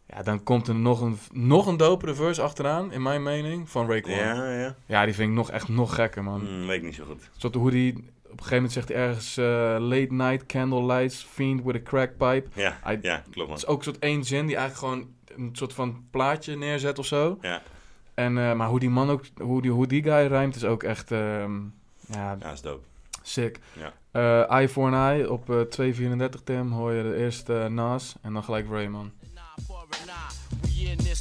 Ja, 0.06 0.22
dan 0.22 0.42
komt 0.42 0.68
er 0.68 0.74
nog 0.74 1.00
een, 1.00 1.18
nog 1.32 1.66
een 1.66 1.76
dopere 1.76 2.14
verse 2.14 2.42
achteraan, 2.42 2.92
in 2.92 3.02
mijn 3.02 3.22
mening, 3.22 3.70
van 3.70 3.90
Raekwon. 3.90 4.16
Ja. 4.16 4.50
Ja, 4.50 4.74
ja. 4.86 5.04
die 5.04 5.14
vind 5.14 5.28
ik 5.28 5.34
nog 5.34 5.50
echt 5.50 5.68
nog 5.68 5.94
gekker, 5.94 6.24
man. 6.24 6.40
Hmm, 6.40 6.66
weet 6.66 6.76
ik 6.76 6.82
niet 6.82 6.94
zo 6.94 7.04
goed. 7.04 7.30
Zoals 7.36 7.54
hoe 7.56 7.70
die, 7.70 7.92
op 7.92 8.00
een 8.30 8.30
gegeven 8.30 8.54
moment 8.54 8.72
zegt 8.72 8.88
hij 8.88 8.96
ergens... 8.96 9.36
eh, 9.36 9.44
late 9.78 10.12
night 10.12 10.46
candle 10.46 10.84
lights, 10.84 11.26
fiend 11.30 11.62
with 11.64 11.74
a 11.74 11.82
crack 11.82 12.16
pipe. 12.16 12.44
Ja, 12.52 12.78
ja 13.02 13.22
klopt 13.30 13.48
man. 13.48 13.48
Het 13.48 13.58
is 13.58 13.66
ook 13.66 13.78
een 13.78 13.84
soort 13.84 13.98
één 13.98 14.24
zin 14.24 14.46
die 14.46 14.56
eigenlijk 14.56 14.94
gewoon 14.94 15.14
een 15.36 15.56
soort 15.56 15.72
van 15.72 16.04
plaatje 16.10 16.56
neerzet 16.56 16.98
of 16.98 17.06
zo. 17.06 17.38
Ja, 17.40 17.62
En, 18.14 18.38
eh, 18.38 18.54
maar 18.54 18.68
hoe 18.68 18.80
die 18.80 18.90
man 18.90 19.10
ook, 19.10 19.24
hoe 19.40 19.62
die, 19.62 19.70
hoe 19.70 19.86
die 19.86 20.02
guy 20.02 20.26
rijmt 20.26 20.56
is 20.56 20.64
ook 20.64 20.82
echt, 20.82 21.10
ehm, 21.10 21.56
ja, 22.08 22.36
ja, 22.40 22.52
is 22.52 22.60
dope. 22.60 22.86
Sick. 23.28 23.58
Ja. 23.72 23.92
Eh 24.10 24.58
Eye 24.58 24.68
for 24.68 24.86
an 24.86 25.10
Eye 25.10 25.30
op 25.30 25.50
eh 25.50 25.60
234 25.60 26.40
Tim 26.44 26.72
hoor 26.72 26.92
je 26.92 27.02
de 27.02 27.16
eerste 27.16 27.58
eh, 27.58 27.70
Nas 27.70 28.16
en 28.22 28.32
dan 28.32 28.44
gelijk 28.44 28.66
Rayman. 28.70 29.12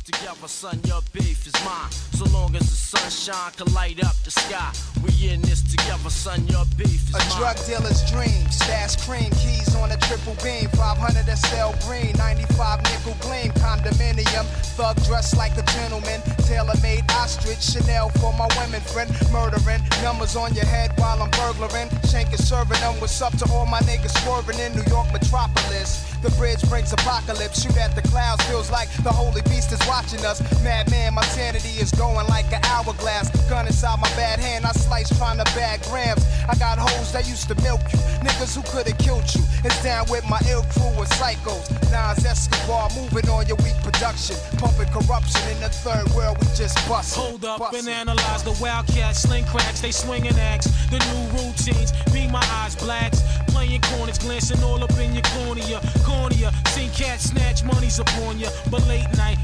Nah, 0.09 0.33
for 0.33 0.37
an 0.37 0.37
eye. 0.37 0.37
We 0.37 0.39
in 0.39 0.39
this 0.39 0.41
together, 0.41 0.47
son. 0.47 0.79
Your 0.85 1.01
beef 1.13 1.47
is 1.47 1.53
mine. 1.65 1.91
So 2.15 2.25
long 2.31 2.55
as 2.55 2.63
the 2.63 2.75
sunshine 2.75 3.51
can 3.57 3.73
light 3.73 4.03
up 4.03 4.15
the 4.23 4.31
sky. 4.31 4.71
We 5.03 5.29
in 5.29 5.41
this 5.41 5.61
together, 5.61 6.09
son. 6.09 6.47
Your 6.47 6.65
beef 6.77 7.09
is 7.09 7.15
A 7.15 7.19
mine. 7.19 7.37
drug 7.37 7.57
dealer's 7.65 8.01
dream. 8.09 8.47
Stash 8.49 8.95
cream, 9.05 9.29
keys 9.31 9.75
on 9.75 9.91
a 9.91 9.97
triple 9.97 10.35
beam. 10.43 10.69
500 10.69 11.27
SL 11.27 11.75
green, 11.87 12.15
95 12.17 12.83
nickel 12.83 13.17
gleam. 13.19 13.51
Condominium, 13.59 14.45
thug 14.79 14.95
dressed 15.03 15.35
like 15.35 15.57
a 15.57 15.63
gentleman. 15.75 16.21
Tailor 16.47 16.79
made 16.81 17.03
ostrich, 17.11 17.61
Chanel 17.61 18.09
for 18.23 18.31
my 18.33 18.47
women 18.57 18.81
friend. 18.81 19.11
Murdering, 19.31 19.83
numbers 20.01 20.35
on 20.35 20.53
your 20.55 20.65
head 20.65 20.91
while 20.97 21.21
I'm 21.21 21.31
burglaring. 21.31 21.89
Shanking, 22.07 22.39
serving 22.39 22.79
them. 22.79 22.95
What's 23.01 23.21
up 23.21 23.35
to 23.39 23.45
all 23.51 23.65
my 23.65 23.79
niggas 23.81 24.15
swerving 24.23 24.59
in 24.59 24.73
New 24.73 24.87
York 24.89 25.11
metropolis? 25.11 26.07
The 26.23 26.31
bridge 26.31 26.63
brings 26.69 26.93
apocalypse. 26.93 27.61
Shoot 27.61 27.77
at 27.77 27.93
the 27.95 28.01
clouds, 28.01 28.43
feels 28.45 28.71
like 28.71 28.89
the 29.03 29.11
holy 29.11 29.41
beast 29.43 29.71
is 29.71 29.79
watching 29.87 29.96
us. 29.97 30.39
Madman, 30.63 31.13
my 31.13 31.23
sanity 31.25 31.79
is 31.81 31.91
going 31.91 32.27
like 32.27 32.45
an 32.53 32.61
hourglass. 32.65 33.29
Gun 33.49 33.65
inside 33.65 33.99
my 33.99 34.09
bad 34.09 34.39
hand, 34.39 34.65
I 34.65 34.71
slice 34.71 35.09
trying 35.17 35.37
to 35.37 35.43
bag 35.55 35.81
grams. 35.89 36.23
I 36.47 36.55
got 36.55 36.77
hoes 36.77 37.11
that 37.13 37.27
used 37.27 37.47
to 37.49 37.55
milk 37.61 37.81
you, 37.91 37.99
niggas 38.21 38.55
who 38.55 38.61
could 38.71 38.87
have 38.87 38.97
killed 38.99 39.25
you. 39.33 39.41
It's 39.63 39.81
down 39.83 40.05
with 40.09 40.23
my 40.29 40.39
ill 40.49 40.63
crew 40.69 40.93
of 41.01 41.09
psychos. 41.17 41.69
Nas 41.89 42.23
Escobar 42.23 42.89
moving 42.95 43.27
on 43.29 43.47
your 43.47 43.57
weak 43.57 43.77
production, 43.83 44.35
pumping 44.57 44.89
corruption 44.93 45.41
in 45.49 45.59
the 45.61 45.69
third 45.69 46.07
world. 46.13 46.37
We 46.41 46.47
just 46.55 46.77
bust. 46.87 47.15
Hold 47.15 47.45
up 47.45 47.73
and 47.73 47.87
analyze 47.87 48.43
the 48.43 48.55
wildcats, 48.61 49.23
sling 49.23 49.45
cracks, 49.45 49.81
they 49.81 49.91
swinging 49.91 50.37
axe. 50.37 50.67
The 50.91 50.99
new 51.09 51.23
routines, 51.41 51.91
be 52.13 52.27
my 52.27 52.45
eyes 52.61 52.75
blacks. 52.75 53.21
Playing 53.47 53.81
corners, 53.81 54.19
glancing 54.19 54.61
all 54.63 54.83
up 54.83 54.95
in 54.99 55.13
your 55.15 55.25
cornea. 55.33 55.81
Cornea, 56.05 56.51
seen 56.67 56.91
cats 56.91 57.31
snatch 57.31 57.63
monies 57.63 57.99
upon 57.99 58.37
ya. 58.37 58.49
But 58.69 58.85
late 58.87 59.09
night, 59.17 59.37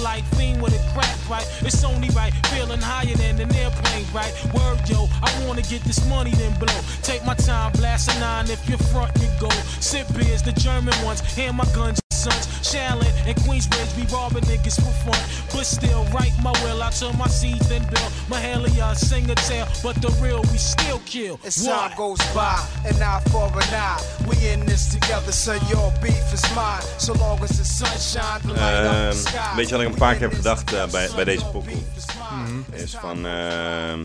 candlelight, 0.00 0.24
fiend 0.36 0.62
with 0.62 0.74
a 0.74 0.92
crack 0.94 1.16
pipe. 1.26 1.46
It's 1.62 1.84
only 1.84 2.08
right, 2.10 2.32
feeling 2.48 2.80
higher 2.80 3.14
than 3.14 3.40
an 3.40 3.54
airplane, 3.54 4.06
right? 4.12 4.32
Word, 4.54 4.80
yo, 4.88 5.08
I 5.22 5.46
wanna 5.46 5.62
get 5.62 5.82
this 5.82 6.06
money, 6.08 6.30
then 6.32 6.58
blow. 6.58 6.80
Take 7.02 7.24
my 7.24 7.34
time, 7.34 7.72
blast 7.72 8.10
a 8.10 8.20
nine 8.20 8.50
if 8.50 8.68
you're 8.68 8.78
front, 8.78 9.12
you 9.20 9.28
go. 9.40 9.50
Sip 9.80 10.06
beers, 10.14 10.42
the 10.42 10.52
German 10.52 10.94
ones, 11.04 11.20
hand 11.20 11.56
my 11.56 11.64
guns 11.74 12.00
sons. 12.24 12.44
Shallon 12.70 13.12
and 13.28 13.36
Queensbridge 13.44 13.92
be 13.98 14.04
robbing 14.14 14.44
niggas 14.50 14.76
for 14.84 14.94
fun. 15.04 15.20
But 15.52 15.66
still, 15.76 16.02
write 16.14 16.34
my 16.42 16.52
will, 16.62 16.82
I 16.82 16.90
turn 16.90 17.16
my 17.18 17.28
seeds 17.28 17.66
then 17.68 17.82
build. 17.92 18.10
Mahalia, 18.32 18.94
sing 18.96 19.30
a 19.30 19.34
tale, 19.48 19.66
but 19.82 19.96
the 20.02 20.10
real 20.22 20.42
we 20.52 20.58
still 20.58 21.00
kill. 21.12 21.36
As 21.44 21.56
Why? 21.66 21.72
time 21.88 21.96
goes 21.96 22.20
by, 22.34 22.56
an 22.88 23.02
eye 23.02 23.22
for 23.32 23.46
an 23.62 23.74
eye. 23.74 24.00
We 24.28 24.36
in 24.52 24.60
this 24.66 24.84
together, 24.94 25.32
so 25.32 25.52
your 25.72 25.88
beef 26.02 26.26
is 26.32 26.44
mine. 26.54 26.82
So 26.98 27.12
long 27.14 27.38
as 27.42 27.52
the 27.58 27.64
sunshine, 27.64 28.40
the 28.42 28.52
light 28.54 28.86
up 28.86 28.92
the 28.92 29.08
Ehm, 29.08 29.16
sky. 29.16 29.54
weet 29.56 29.68
je 29.68 29.74
wat 29.76 29.84
ik 29.84 29.88
een 29.92 29.98
paar 29.98 30.12
keer 30.14 30.28
heb 30.28 30.34
gedacht 30.34 30.72
eh, 30.72 30.86
bij, 30.86 31.08
bij 31.14 31.24
deze 31.24 31.44
pokoe? 31.44 31.72
is 31.96 32.04
mine. 32.30 32.82
Is 32.82 32.94
van, 33.00 33.26
ehm, 33.26 34.00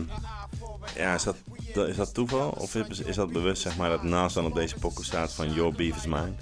ja, 0.96 1.14
is 1.14 1.22
dat, 1.22 1.36
is 1.88 1.96
dat 1.96 2.14
toeval? 2.14 2.48
Of 2.58 2.74
is, 2.74 3.00
is 3.00 3.16
dat 3.16 3.32
bewust, 3.32 3.62
zeg 3.62 3.76
maar, 3.76 3.90
dat 3.90 4.02
naast 4.02 4.34
dan 4.34 4.44
op 4.46 4.54
deze 4.54 4.74
pokoe 4.74 5.04
staat 5.04 5.32
van 5.32 5.52
Your 5.52 5.72
Beef 5.72 5.96
is 5.96 6.06
Mine? 6.06 6.32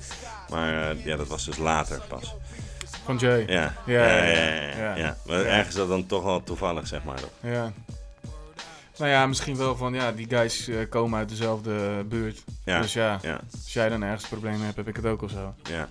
Maar 0.50 0.90
eh, 0.90 1.04
ja, 1.04 1.16
dat 1.16 1.28
was 1.28 1.44
dus 1.44 1.56
later 1.56 2.00
pas. 2.08 2.34
Van 3.04 3.16
Jay. 3.16 3.44
Ja, 3.46 3.74
Ja, 3.86 4.24
ja, 4.24 4.94
ja. 4.96 5.16
Maar 5.26 5.44
ergens 5.44 5.74
dat 5.74 5.88
dan 5.88 6.06
toch 6.06 6.22
wel 6.24 6.42
toevallig, 6.42 6.86
zeg 6.86 7.04
maar. 7.04 7.18
Ja. 7.42 7.72
Nou 8.98 9.10
ja, 9.10 9.26
misschien 9.26 9.56
wel 9.56 9.76
van, 9.76 9.94
ja, 9.94 10.12
die 10.12 10.26
guys 10.28 10.68
eh, 10.68 10.88
komen 10.88 11.18
uit 11.18 11.28
dezelfde 11.28 12.04
buurt. 12.04 12.42
Ja, 12.64 12.80
Dus 12.80 12.92
ja, 12.92 13.18
ja, 13.22 13.40
als 13.62 13.72
jij 13.72 13.88
dan 13.88 14.02
ergens 14.02 14.28
problemen 14.28 14.60
hebt, 14.60 14.76
heb 14.76 14.88
ik 14.88 14.96
het 14.96 15.06
ook 15.06 15.22
of 15.22 15.30
zo. 15.30 15.54
ja. 15.62 15.88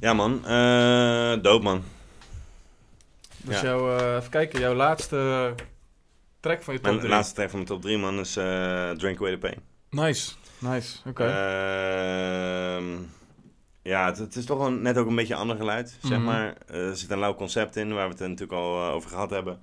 Ja, 0.00 0.12
man. 0.12 0.46
eh 0.46 1.42
doop, 1.42 1.62
man. 1.62 1.82
Dus 3.36 3.60
Ja. 3.60 3.62
jouw, 3.66 4.16
even 4.16 4.30
kijken, 4.30 4.60
jouw 4.60 4.74
laatste 4.74 5.54
track 6.40 6.62
van 6.62 6.74
je 6.74 6.80
top 6.80 6.88
Mijn 6.88 6.98
drie. 7.02 7.12
laatste 7.14 7.34
track 7.34 7.50
van 7.50 7.58
mijn 7.58 7.70
top 7.70 7.82
3, 7.82 7.98
man, 7.98 8.18
is 8.18 8.32
Drink 8.98 9.18
Away 9.18 9.32
the 9.32 9.38
Pain. 9.38 9.54
Nice, 9.90 10.32
nice, 10.68 10.98
oké. 11.08 11.24
Ehm, 11.24 12.86
ja, 13.82 14.06
het, 14.06 14.18
het 14.18 14.36
is 14.36 14.44
toch 14.44 14.58
wel 14.58 14.70
net 14.70 14.98
ook 14.98 15.06
een 15.06 15.14
beetje 15.16 15.34
een 15.34 15.40
ander 15.40 15.56
geluid, 15.56 15.98
zeg 16.02 16.18
Mhm. 16.18 16.24
maar. 16.26 16.54
Eh, 16.66 16.88
er 16.88 16.96
zit 16.96 17.10
een 17.10 17.18
lauw 17.18 17.34
concept 17.34 17.76
in, 17.76 17.94
waar 17.94 18.04
we 18.06 18.10
het 18.12 18.20
er 18.20 18.28
natuurlijk 18.28 18.58
al 18.58 18.86
eh, 18.88 18.94
over 18.94 19.10
gehad 19.10 19.30
hebben. 19.30 19.60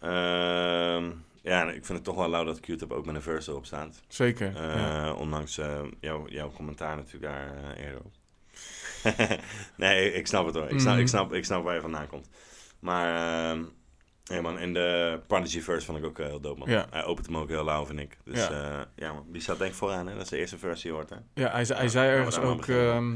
Ehm, 0.00 1.10
ja, 1.42 1.62
ik 1.64 1.84
vind 1.84 1.88
het 1.98 2.04
toch 2.04 2.16
wel 2.16 2.28
lauw 2.28 2.44
dat 2.44 2.60
Q-Tip 2.60 2.92
ook 2.92 3.06
met 3.06 3.14
een 3.14 3.22
verse 3.22 3.50
erop 3.50 3.66
staat. 3.66 4.00
Zeker, 4.08 4.56
Eh, 4.56 4.74
ja. 4.74 5.12
Ondanks 5.12 5.54
jouw, 6.00 6.26
jouw 6.28 6.50
commentaar 6.52 6.96
natuurlijk 6.96 7.32
daar 7.32 7.74
eerder 7.76 8.00
op. 8.04 8.12
nee, 9.76 10.12
ik 10.12 10.26
snap 10.26 10.46
het 10.46 10.54
hoor. 10.54 10.68
Ik 10.70 10.80
snap, 10.80 10.92
Mhm. 10.92 11.02
ik 11.02 11.08
snap, 11.08 11.32
ik 11.32 11.44
snap 11.44 11.64
waar 11.64 11.74
je 11.74 11.80
vandaan 11.80 12.06
komt. 12.06 12.28
Maar, 12.78 13.14
ehm 13.50 13.62
ja 14.28 14.40
man, 14.40 14.58
en 14.58 14.72
de 14.72 15.20
Prodigy 15.26 15.60
verse 15.60 15.86
vond 15.86 15.98
ik 15.98 16.04
ook 16.04 16.18
eh, 16.18 16.26
heel 16.26 16.40
dope 16.40 16.58
man. 16.58 16.70
Ja. 16.70 16.86
Hij 16.90 17.04
opent 17.04 17.26
hem 17.26 17.36
ook 17.36 17.48
heel 17.48 17.64
lauw, 17.64 17.86
vind 17.86 17.98
ik. 18.00 18.16
Dus 18.24 18.38
Ja. 18.46 18.52
ja, 18.52 18.86
ja 18.96 19.12
man, 19.12 19.24
die 19.28 19.42
staat 19.42 19.58
denk 19.58 19.70
ik 19.70 19.76
vooraan 19.76 20.06
hè. 20.06 20.14
Dat 20.14 20.22
is 20.22 20.28
de 20.28 20.38
eerste 20.38 20.58
verse 20.58 20.82
die 20.82 20.90
je 20.90 20.96
hoort 20.96 21.10
hè. 21.10 21.16
Ja, 21.34 21.50
hij, 21.50 21.64
zei- 21.64 21.78
hij 21.78 21.88
zei 21.88 22.10
ergens 22.10 22.38
ook... 22.38 22.66
ehm, 22.66 23.08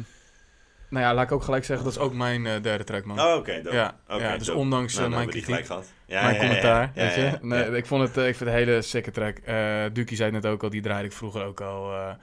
nou 0.89 1.05
ja, 1.05 1.15
laat 1.15 1.25
ik 1.25 1.33
ook 1.33 1.43
gelijk 1.43 1.65
zeggen, 1.65 1.85
dat 1.85 1.95
is 1.95 2.01
ook 2.01 2.13
mijn 2.15 2.47
eh, 2.47 2.63
derde 2.63 2.85
track, 2.85 3.05
man. 3.05 3.21
Oh, 3.21 3.35
oké, 3.37 3.63
dope. 3.63 3.77
Ja, 3.77 3.97
Oké, 4.09 4.25
ja, 4.29 4.37
dus 4.37 4.47
dope. 4.47 4.59
ondanks 4.59 4.95
Nou, 4.95 5.07
eh, 5.09 5.15
mijn 5.15 5.27
kritiek, 5.29 5.45
gelijk 5.49 5.67
gehad. 5.67 5.93
Ja, 6.07 6.23
mijn 6.23 6.39
commentaar, 6.39 6.91
weet 6.95 7.15
je. 7.15 7.39
Nee. 7.43 7.77
Ik 7.77 7.87
vond 7.87 8.03
het, 8.03 8.17
eh, 8.17 8.29
ik 8.29 8.37
vind 8.37 8.51
het 8.51 8.59
een 8.59 8.65
hele 8.67 8.83
sicke 8.83 9.11
track. 9.11 9.39
Eh 9.39 9.85
Duki 9.93 10.17
zei 10.17 10.33
het 10.33 10.43
net 10.43 10.53
ook 10.53 10.63
al, 10.63 10.71
die 10.71 10.83
draaide 10.83 11.07
ik 11.09 11.13
vroeger 11.15 11.45
ook 11.45 11.61
al, 11.61 11.93
eh, 11.95 12.15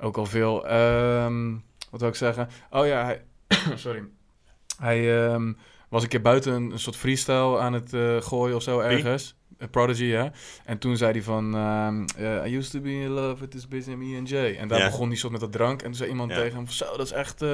ook 0.00 0.16
al 0.16 0.26
veel. 0.26 0.66
Ehm, 0.68 1.52
wat 1.90 2.00
wil 2.00 2.08
ik 2.08 2.14
zeggen? 2.14 2.48
Oh 2.70 2.86
ja, 2.86 3.04
hij, 3.04 3.24
sorry. 3.74 4.02
Hij 4.78 5.24
ehm, 5.26 5.52
was 5.94 6.02
een 6.02 6.08
keer 6.08 6.20
buiten 6.22 6.52
een, 6.52 6.70
een 6.70 6.78
soort 6.78 6.96
freestyle 6.96 7.58
aan 7.58 7.72
het 7.72 7.92
eh, 7.92 8.20
gooien 8.20 8.56
of 8.56 8.62
zo 8.62 8.80
ergens. 8.80 9.34
Eh, 9.58 9.68
Prodigy, 9.68 10.04
ja. 10.04 10.32
En 10.64 10.78
toen 10.78 10.96
zei 10.96 11.12
hij 11.12 11.22
van... 11.22 11.54
ehm, 11.54 12.04
eh, 12.16 12.50
I 12.52 12.56
used 12.56 12.70
to 12.70 12.80
be 12.80 12.90
in 12.90 13.08
love 13.08 13.40
with 13.40 13.50
this 13.50 13.68
bitch 13.68 13.86
named 13.86 14.30
E&J. 14.30 14.56
En 14.56 14.68
daar 14.68 14.90
begon 14.90 15.08
hij 15.08 15.16
soort 15.16 15.32
met 15.32 15.40
dat 15.40 15.52
drank. 15.52 15.80
En 15.80 15.86
toen 15.86 15.94
zei 15.94 16.10
iemand 16.10 16.30
tegen 16.30 16.54
hem... 16.56 16.68
Zo, 16.68 16.96
dat 16.96 17.06
is 17.06 17.12
echt... 17.12 17.44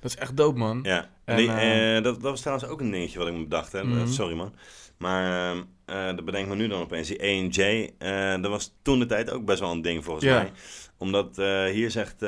dat 0.00 0.10
is 0.10 0.16
echt 0.16 0.36
dope, 0.36 0.58
man. 0.58 0.80
Ja, 0.82 1.08
En, 1.24 1.36
die, 1.36 1.50
eh, 1.52 1.94
dat, 2.02 2.04
dat 2.20 2.30
was 2.30 2.40
trouwens 2.40 2.68
ook 2.68 2.80
een 2.80 2.90
dingetje 2.90 3.18
wat 3.18 3.28
ik 3.28 3.34
me 3.34 3.42
bedacht. 3.42 3.72
Hè. 3.72 3.84
Mhm. 3.84 4.06
Sorry 4.06 4.34
man. 4.36 4.54
Maar 4.96 5.50
ehm, 5.50 5.62
eh 5.86 6.06
dat 6.16 6.24
bedenkt 6.24 6.48
me 6.48 6.54
nu 6.54 6.68
dan 6.68 6.80
opeens. 6.80 7.08
Die 7.08 7.22
A&J, 7.22 7.90
eh, 7.98 8.42
dat 8.42 8.50
was 8.50 8.74
toen 8.82 8.98
de 8.98 9.06
tijd 9.06 9.30
ook 9.30 9.44
best 9.44 9.60
wel 9.60 9.70
een 9.70 9.82
ding 9.82 10.04
volgens 10.04 10.24
mij. 10.26 10.52
Omdat 10.98 11.36
hier 11.72 11.90
zegt, 11.90 12.22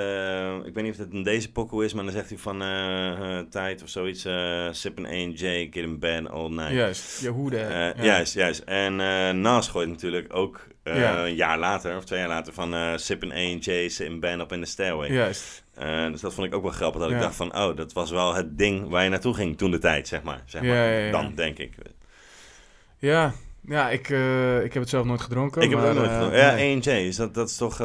ik 0.65 0.75
weet 0.75 0.83
niet 0.85 0.93
of 0.93 0.99
het 0.99 1.13
in 1.13 1.23
deze 1.23 1.53
pokoe 1.53 1.85
is, 1.85 1.93
maar 1.95 2.05
dan 2.05 2.13
zegt 2.13 2.29
hij 2.29 2.39
van 2.39 2.59
tijd 3.51 3.83
of 3.83 3.89
zoiets. 3.89 4.21
sip 4.71 4.99
an 4.99 5.07
A&J, 5.07 5.69
get 5.71 5.77
in 5.77 5.99
bed 5.99 6.29
all 6.29 6.49
night. 6.49 6.73
Juist, 6.73 7.21
Jehoede. 7.21 7.59
Eh, 7.59 7.71
ja. 7.97 8.03
Juist, 8.05 8.35
juist. 8.35 8.61
En 8.61 8.97
Nas 9.41 9.69
gooit 9.69 9.89
natuurlijk 9.89 10.35
ook 10.35 10.67
Ja. 10.85 11.25
een 11.25 11.35
jaar 11.35 11.59
later, 11.59 11.97
of 11.97 12.05
twee 12.05 12.19
jaar 12.19 12.29
later, 12.29 12.53
van 12.53 12.99
sip 12.99 13.23
an 13.23 13.33
A&J, 13.33 13.89
sit 13.89 14.01
in 14.01 14.41
up 14.41 14.53
in 14.53 14.61
the 14.61 14.67
stairway. 14.71 15.13
Juist. 15.13 15.65
Eh, 15.79 16.11
dus 16.11 16.21
dat 16.21 16.35
vond 16.35 16.47
ik 16.47 16.55
ook 16.55 16.63
wel 16.63 16.73
grappig, 16.73 17.01
dat 17.01 17.11
ik 17.11 17.19
dacht 17.19 17.35
van, 17.35 17.57
oh, 17.57 17.77
dat 17.77 17.93
was 17.93 18.11
wel 18.11 18.35
het 18.35 18.59
ding 18.59 18.89
waar 18.89 19.05
je 19.05 19.11
naartoe 19.11 19.35
ging 19.35 19.59
toen 19.59 19.71
de 19.71 19.79
tijd, 19.79 20.09
zeg 20.09 20.23
maar. 20.23 20.43
Zeg 20.47 20.63
maar. 20.63 20.71
ja, 20.71 20.99
ja. 20.99 21.11
Dan, 21.11 21.35
denk 21.35 21.59
ik. 21.59 21.75
Ja, 22.99 23.33
ja 23.61 23.91
ik, 23.91 24.11
eh, 24.11 24.65
ik 24.65 24.73
heb 24.73 24.83
het 24.83 24.91
zelf 24.91 25.05
nooit 25.05 25.21
gedronken. 25.21 25.63
ik 25.63 25.71
heb 25.71 25.79
het 25.79 25.89
maar, 25.89 25.97
ook 25.97 26.09
nooit 26.09 26.19
eh, 26.19 26.25
gedaan. 26.25 26.39
Ja, 26.39 26.55
nee. 26.55 26.77
A&J, 26.77 27.07
is 27.07 27.17
dat, 27.17 27.35
dat 27.35 27.49
is 27.49 27.57
toch... 27.57 27.77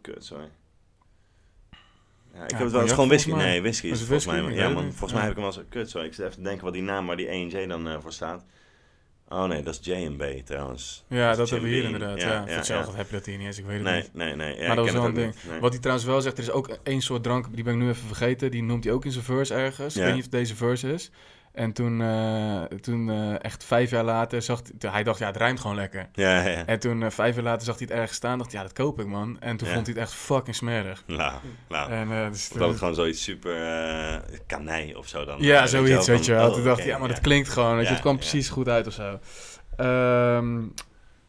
kut, 0.00 0.24
sorry. 0.24 0.48
Ja, 2.34 2.42
ik 2.44 2.50
heb 2.50 2.60
het 2.60 2.72
wel 2.72 2.82
eens 2.82 2.92
gewoon 2.92 3.08
whisky. 3.08 3.32
Nee, 3.32 3.60
whisky 3.60 3.86
is 3.86 3.98
volgens 3.98 4.24
whisky? 4.24 4.44
mij. 4.44 4.54
Ja, 4.54 4.68
man. 4.68 4.82
Volgens 4.82 5.12
mij 5.12 5.22
heb 5.22 5.30
ik 5.30 5.36
hem 5.36 5.46
wel 5.46 5.56
eens... 5.56 5.68
Kut, 5.68 5.90
sorry. 5.90 6.06
Ik 6.06 6.14
zit 6.14 6.24
even 6.24 6.36
te 6.36 6.42
denken 6.42 6.64
wat 6.64 6.72
die 6.72 6.82
naam 6.82 7.06
waar 7.06 7.16
die 7.16 7.28
A&J 7.28 7.66
dan 7.66 8.02
voor 8.02 8.12
staat. 8.12 8.44
Oh 9.28 9.44
nee, 9.44 9.62
dat 9.62 9.78
is 9.80 9.86
J&B 9.92 10.22
trouwens. 10.46 11.04
Ja, 11.08 11.34
dat 11.34 11.44
is 11.44 11.50
hebben 11.50 11.68
we 11.68 11.74
hier 11.74 11.84
inderdaad. 11.84 12.20
Ja, 12.20 12.26
Ja, 12.26 12.32
ja, 12.34 12.46
voor 12.46 12.54
hetzelfde 12.56 12.96
heb 12.96 13.06
je 13.10 13.16
dat 13.16 13.26
hier 13.26 13.36
niet 13.38 13.46
eens, 13.46 13.58
ik 13.58 13.64
weet 13.64 13.74
het 13.74 13.84
Nee, 13.84 14.02
niet. 14.02 14.14
nee, 14.14 14.34
nee. 14.36 14.56
Ja, 14.56 14.66
maar 14.66 14.76
dat 14.76 14.84
ken 14.84 14.94
wel 14.94 15.04
een 15.04 15.14
ding. 15.14 15.34
Nee. 15.50 15.60
Wat 15.60 15.70
hij 15.72 15.80
trouwens 15.80 16.06
wel 16.06 16.20
zegt, 16.20 16.36
er 16.38 16.42
is 16.44 16.50
ook 16.50 16.78
één 16.82 17.00
soort 17.00 17.22
drank, 17.22 17.46
die 17.54 17.64
ben 17.64 17.72
ik 17.74 17.78
nu 17.80 17.88
even 17.88 18.06
vergeten. 18.06 18.50
Die 18.50 18.62
noemt 18.62 18.84
hij 18.84 18.92
ook 18.92 19.04
in 19.04 19.12
zijn 19.12 19.24
verse 19.24 19.54
ergens. 19.54 19.96
Ik 19.96 20.02
weet 20.02 20.14
niet 20.14 20.24
of 20.24 20.30
het 20.30 20.40
deze 20.40 20.56
verse 20.56 20.92
is. 20.92 21.10
En 21.54 21.72
toen, 21.72 22.02
eh, 22.02 22.62
toen 22.62 23.10
eh, 23.10 23.44
echt 23.44 23.64
vijf 23.64 23.90
jaar 23.90 24.04
later, 24.04 24.42
zag 24.42 24.62
hij, 24.78 24.90
hij 24.90 25.02
dacht, 25.02 25.18
ja, 25.18 25.26
het 25.26 25.36
rijmt 25.36 25.60
gewoon 25.60 25.76
lekker. 25.76 26.08
Ja, 26.12 26.46
ja. 26.46 26.66
En 26.66 26.78
toen 26.78 27.02
eh, 27.02 27.10
vijf 27.10 27.34
jaar 27.34 27.44
later 27.44 27.66
zag 27.66 27.78
hij 27.78 27.86
het 27.90 27.96
ergens 27.96 28.16
staan, 28.16 28.38
dacht 28.38 28.52
ja, 28.52 28.62
dat 28.62 28.72
koop 28.72 29.00
ik, 29.00 29.06
man. 29.06 29.40
En 29.40 29.56
toen 29.56 29.68
Ja. 29.68 29.74
vond 29.74 29.86
hij 29.86 29.94
het 29.94 30.04
echt 30.04 30.14
fucking 30.14 30.56
smerig. 30.56 31.02
Nou, 31.06 31.32
nou. 31.68 31.90
En, 31.90 32.30
dus 32.32 32.48
dat 32.48 32.68
het 32.68 32.78
gewoon 32.78 32.94
zoiets 32.94 33.22
super 33.22 33.56
kanij 34.46 34.94
of 34.94 35.08
zo 35.08 35.24
dan. 35.24 35.36
Ja, 35.40 35.66
zoiets, 35.66 36.06
weet 36.06 36.24
je 36.24 36.32
wel. 36.32 36.40
van, 36.42 36.50
Toen 36.50 36.60
oh, 36.60 36.66
dacht 36.66 36.84
ja, 36.84 36.98
maar 36.98 37.08
dat 37.08 37.20
klinkt 37.20 37.48
gewoon, 37.48 37.76
weet 37.76 37.86
je, 37.86 37.92
het 37.92 38.00
kwam 38.00 38.16
precies 38.16 38.48
goed 38.48 38.68
uit 38.68 38.86
of 38.86 38.92
zo. 38.92 39.18
Ehm, 39.76 40.62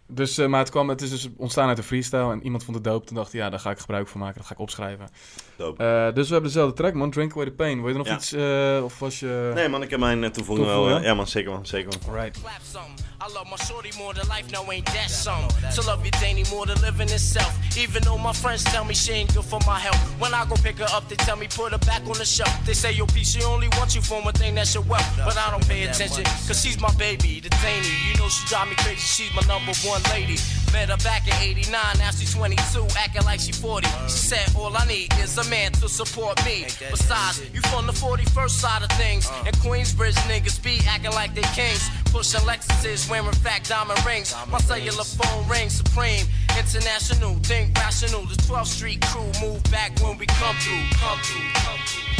dus, 0.07 0.37
eh, 0.37 0.47
maar 0.47 0.59
het, 0.59 0.69
kwam, 0.69 0.89
het 0.89 1.01
is 1.01 1.09
dus 1.09 1.27
ontstaan 1.37 1.67
uit 1.67 1.77
een 1.77 1.83
freestyle 1.83 2.31
en 2.31 2.43
iemand 2.43 2.63
vond 2.63 2.75
het 2.75 2.85
dope. 2.85 3.05
Toen 3.05 3.15
dacht 3.15 3.31
hij, 3.31 3.41
ja, 3.41 3.49
daar 3.49 3.59
ga 3.59 3.69
ik 3.69 3.79
gebruik 3.79 4.07
van 4.07 4.19
maken, 4.19 4.37
dat 4.37 4.45
ga 4.45 4.53
ik 4.53 4.59
opschrijven. 4.59 5.09
Dope. 5.57 5.83
Eh, 5.83 6.13
dus 6.15 6.27
we 6.27 6.33
hebben 6.33 6.51
dezelfde 6.51 6.75
track, 6.75 6.93
man. 6.93 7.11
Drink 7.11 7.31
Away 7.31 7.45
the 7.45 7.51
Pain. 7.51 7.77
Wil 7.77 7.87
je 7.87 7.91
er 7.91 7.97
nog 7.97 8.07
Ja. 8.07 8.15
iets, 8.15 8.31
eh, 8.31 8.83
of 8.83 8.99
was 8.99 9.19
je... 9.19 9.51
Nee 9.55 9.69
man, 9.69 9.81
ik 9.81 9.89
heb 9.89 9.99
mijn 9.99 10.23
uh, 10.23 10.29
toevoeging 10.29 10.67
wel. 10.67 10.77
Toevoegen, 10.81 11.07
ja 11.07 11.13
man, 11.13 11.27
zeker 11.27 11.51
man, 11.51 11.65
zeker 11.65 11.87
man. 12.07 12.31
Something. 12.71 12.99
I 13.27 13.31
love 13.33 13.49
my 13.49 13.57
shorty 13.65 13.91
more 13.97 14.13
than 14.13 14.27
life, 14.27 14.51
now 14.51 14.69
ain't 14.71 14.85
that 14.85 15.09
something? 15.09 15.73
To 15.75 15.81
love 15.89 16.01
you, 16.05 16.11
Danny, 16.21 16.43
more 16.51 16.65
than 16.65 16.79
living 16.81 17.09
itself. 17.09 17.51
Even 17.77 18.01
though 18.03 18.21
my 18.21 18.33
friends 18.33 18.63
tell 18.63 18.83
me 18.85 18.93
she 18.93 19.11
ain't 19.13 19.33
good 19.33 19.45
for 19.45 19.59
my 19.65 19.79
health. 19.79 19.97
When 20.19 20.33
I 20.33 20.45
go 20.45 20.55
pick 20.61 20.77
her 20.77 20.89
up, 20.97 21.07
they 21.09 21.15
tell 21.15 21.37
me 21.37 21.47
put 21.47 21.71
her 21.71 21.79
back 21.79 22.01
on 22.05 22.17
the 22.17 22.25
shelf. 22.25 22.53
They 22.65 22.73
say, 22.75 22.91
yo, 22.93 23.05
P, 23.07 23.23
she 23.23 23.41
only 23.43 23.69
wants 23.77 23.95
you 23.95 24.01
for 24.01 24.21
one 24.21 24.33
thing, 24.33 24.53
that's 24.55 24.73
your 24.75 24.83
wealth. 24.83 25.09
But 25.25 25.37
I 25.37 25.49
don't 25.49 25.65
pay 25.67 25.83
attention, 25.87 26.23
cause 26.47 26.61
she's 26.61 26.79
my 26.79 26.93
baby, 26.97 27.39
the 27.39 27.49
Danny. 27.63 27.87
You 28.07 28.13
know 28.19 28.29
she 28.29 28.45
drive 28.47 28.67
me 28.69 28.75
crazy, 28.75 29.01
she's 29.01 29.33
my 29.33 29.41
number 29.47 29.73
one 29.87 29.94
lady. 30.11 30.37
Met 30.73 30.89
her 30.89 30.97
back 30.97 31.27
in 31.27 31.33
89, 31.41 31.71
now 31.97 32.11
she's 32.11 32.33
22, 32.33 32.87
acting 32.97 33.23
like 33.23 33.39
she 33.39 33.51
40. 33.51 33.87
She 34.07 34.09
said, 34.09 34.55
all 34.55 34.75
I 34.75 34.85
need 34.85 35.13
is 35.19 35.37
a 35.37 35.49
man 35.49 35.71
to 35.73 35.87
support 35.87 36.43
me. 36.45 36.65
Besides, 36.91 37.41
you 37.53 37.61
from 37.71 37.87
the 37.87 37.93
41st 37.93 38.49
side 38.49 38.83
of 38.83 38.91
things. 38.97 39.29
And 39.45 39.55
Queensbridge 39.57 40.19
niggas 40.27 40.61
be 40.61 40.79
acting 40.87 41.11
like 41.11 41.33
they 41.33 41.47
kings. 41.53 41.89
Pushing 42.11 42.41
Lexuses, 42.41 43.09
wearing 43.09 43.31
fat 43.31 43.63
diamond 43.63 44.03
rings. 44.05 44.35
My 44.49 44.59
cellular 44.59 45.03
phone 45.03 45.47
rings 45.47 45.73
supreme. 45.73 46.25
International, 46.57 47.35
think 47.43 47.75
rational. 47.77 48.25
The 48.25 48.35
12th 48.35 48.67
Street 48.67 49.01
crew 49.01 49.31
move 49.41 49.63
back 49.71 49.97
when 50.01 50.17
we 50.17 50.25
come 50.25 50.55
through, 50.57 50.83
come 50.99 51.19
through, 51.19 51.51
come 51.53 51.79
through. 51.85 52.15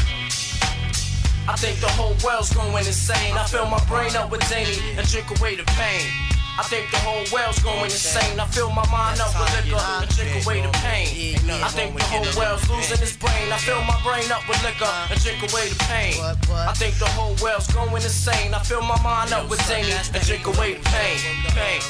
I 1.48 1.56
think 1.58 1.80
the 1.80 1.90
whole 1.90 2.16
world's 2.26 2.54
going 2.54 2.74
insane. 2.74 3.38
I 3.38 3.46
fill 3.46 3.68
my 3.68 3.84
brain 3.86 4.16
up 4.16 4.32
with 4.32 4.44
Zany 4.46 4.78
and 4.98 5.08
drink 5.08 5.30
away 5.40 5.56
the 5.56 5.64
pain. 5.64 6.35
I 6.58 6.64
think 6.64 6.90
the 6.90 6.98
whole 7.04 7.24
world's 7.34 7.62
going 7.62 7.92
insane. 7.92 8.40
I 8.40 8.46
fill 8.48 8.72
my 8.72 8.88
mind 8.90 9.20
up 9.20 9.36
with 9.36 9.52
liquor 9.60 9.76
and 9.76 10.10
drink 10.16 10.46
away 10.46 10.62
the 10.62 10.72
pain. 10.80 11.36
I 11.52 11.68
think 11.68 11.98
the 11.98 12.04
whole 12.06 12.24
world's 12.40 12.70
losing 12.70 13.02
its 13.04 13.18
brain. 13.18 13.52
I 13.52 13.58
fill 13.58 13.84
my 13.84 14.00
brain 14.04 14.32
up 14.32 14.48
with 14.48 14.64
liquor 14.64 14.88
and 15.12 15.20
drink 15.20 15.44
away 15.52 15.68
the 15.68 15.80
pain. 15.92 16.16
I 16.24 16.74
think 16.74 16.96
the 16.96 17.12
whole 17.12 17.36
world's 17.44 17.68
going 17.74 17.92
insane. 17.92 18.54
I 18.54 18.60
fill 18.64 18.82
my 18.82 19.02
mind 19.04 19.34
up 19.34 19.50
with 19.50 19.62
Zany 19.68 19.92
and 19.92 20.24
drink 20.24 20.48
away 20.48 20.76
the 20.76 20.84
pain. 20.88 21.20
Pain. 21.52 21.82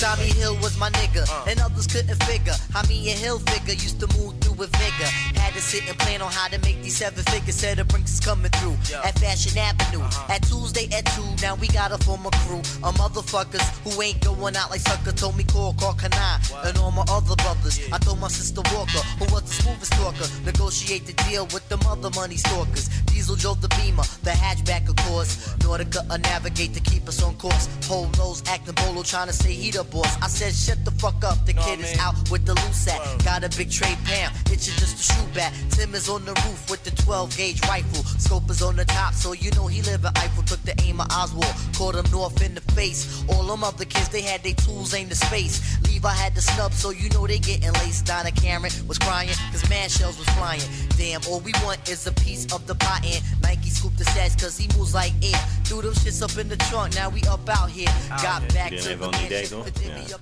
Tommy 0.00 0.32
Hill 0.32 0.56
was 0.62 0.78
my 0.78 0.88
nigga, 0.90 1.28
and 1.46 1.60
others 1.60 1.86
couldn't 1.86 2.22
figure 2.24 2.54
how 2.72 2.82
me 2.88 3.10
and 3.10 3.18
Hill 3.18 3.38
figure 3.38 3.74
used 3.74 4.00
to 4.00 4.06
move 4.18 4.34
through 4.40 4.54
with 4.54 4.70
vigor. 4.76 5.10
Had 5.38 5.52
to 5.54 5.60
sit 5.60 5.88
and 5.88 5.98
plan 5.98 6.22
on 6.22 6.32
how 6.32 6.48
to 6.48 6.58
make 6.60 6.80
these 6.82 6.96
seven 6.96 7.22
figures. 7.24 7.54
Said 7.54 7.76
the 7.76 7.84
Brinks 7.84 8.14
is 8.14 8.20
coming 8.20 8.50
through 8.52 8.76
at 9.04 9.18
Fashion 9.18 9.56
Avenue. 9.58 10.04
At 10.28 10.42
Tuesday 10.44 10.88
at 10.96 11.04
2, 11.06 11.42
now 11.42 11.54
we 11.56 11.68
got 11.68 11.92
a 11.92 11.98
former 11.98 12.30
crew 12.44 12.60
of 12.82 12.94
motherfuckers 12.96 13.64
who 13.84 14.00
ain't 14.00 14.20
going 14.24 14.56
out 14.56 14.70
like 14.70 14.80
sucker. 14.80 15.12
Told 15.12 15.36
me 15.36 15.44
call, 15.44 15.74
call 15.74 15.92
Kanai, 15.92 16.66
and 16.66 16.78
all 16.78 16.90
my 16.90 17.04
other 17.08 17.36
brothers. 17.36 17.78
I 17.92 17.98
told 17.98 18.20
my 18.20 18.28
sister 18.28 18.62
Walker, 18.74 19.04
who 19.20 19.26
was 19.32 19.42
the 19.42 19.54
smoothest 19.62 19.92
talker, 19.92 20.26
negotiate 20.44 21.04
the 21.06 21.12
deal 21.28 21.44
with 21.52 21.68
them 21.68 21.80
other 21.86 22.10
money 22.16 22.36
stalkers. 22.36 22.88
Diesel 23.12 23.36
drove 23.36 23.60
the 23.60 23.68
Beamer, 23.76 24.04
the 24.22 24.30
hatchback 24.30 24.88
of 24.88 24.96
course. 25.04 25.54
Nautica 25.58 26.00
a 26.10 26.18
navigate 26.18 26.72
to 26.72 26.80
keep 26.80 27.06
us 27.08 27.22
on 27.22 27.34
course. 27.36 27.68
Polos 27.82 28.42
acting 28.48 28.74
bolo, 28.74 29.02
trying 29.02 29.28
to 29.28 29.33
say 29.34 29.52
he 29.52 29.70
the 29.70 29.84
boss. 29.84 30.16
I 30.22 30.28
said 30.28 30.54
shut 30.54 30.84
the 30.84 30.90
fuck 30.92 31.22
up, 31.24 31.44
the 31.46 31.52
kid 31.52 31.80
is 31.80 31.98
out 31.98 32.14
with 32.30 32.46
the 32.46 32.54
loose 32.54 32.88
at. 32.88 33.00
Got 33.24 33.44
a 33.44 33.50
big 33.56 33.70
tray 33.70 33.96
Pam, 34.04 34.32
it's 34.50 34.66
just 34.66 35.00
a 35.00 35.12
shoe 35.12 35.28
bat. 35.34 35.52
Tim 35.70 35.94
is 35.94 36.08
on 36.08 36.24
the 36.24 36.32
roof 36.46 36.70
with 36.70 36.82
the 36.84 36.90
12 37.02 37.36
gauge 37.36 37.60
rifle. 37.68 38.04
Scope 38.18 38.48
is 38.50 38.62
on 38.62 38.76
the 38.76 38.84
top, 38.84 39.14
so 39.14 39.32
you 39.32 39.50
know 39.52 39.66
he 39.66 39.82
live 39.82 40.04
at 40.04 40.16
Eiffel. 40.18 40.42
Took 40.44 40.62
the 40.62 40.74
aim 40.82 41.00
of 41.00 41.08
Oswald, 41.10 41.54
caught 41.76 41.94
him 41.94 42.06
north 42.10 42.40
in 42.42 42.54
the 42.54 42.60
face. 42.72 43.24
All 43.28 43.44
them 43.44 43.64
other 43.64 43.84
kids, 43.84 44.08
they 44.08 44.22
had 44.22 44.42
their 44.42 44.54
tools 44.54 44.94
aimed 44.94 45.10
to 45.10 45.16
space. 45.16 45.78
Levi 45.86 46.12
had 46.12 46.34
the 46.34 46.40
snub, 46.40 46.72
so 46.72 46.90
you 46.90 47.08
know 47.10 47.26
they 47.26 47.38
getting 47.38 47.72
laced. 47.74 48.06
Donna 48.06 48.30
Cameron 48.30 48.72
was 48.86 48.98
crying, 48.98 49.30
cause 49.50 49.68
man 49.68 49.88
shells 49.88 50.18
was 50.18 50.28
flying. 50.30 50.60
Damn, 50.96 51.20
all 51.28 51.40
we 51.40 51.52
want 51.64 51.88
is 51.88 52.06
a 52.06 52.12
piece 52.12 52.44
of 52.52 52.66
the 52.66 52.74
pot 52.74 53.04
and 53.04 53.22
Nike 53.42 53.70
scooped 53.70 53.98
the 53.98 54.04
sets 54.04 54.34
cause 54.36 54.56
he 54.56 54.68
moves 54.76 54.94
like 54.94 55.12
air. 55.22 55.38
Threw 55.64 55.82
them 55.82 55.94
shits 55.94 56.22
up 56.22 56.36
in 56.38 56.48
the 56.48 56.56
trunk, 56.68 56.94
now 56.94 57.08
we 57.08 57.22
up 57.22 57.48
out 57.48 57.70
here. 57.70 57.88
Got 58.22 58.52
back 58.54 58.70
to 58.70 58.96
the 58.96 58.96
wel 58.98 59.12
een 59.14 59.23
idee, 59.24 59.48
toch? 59.48 59.66
Ja. 59.80 60.18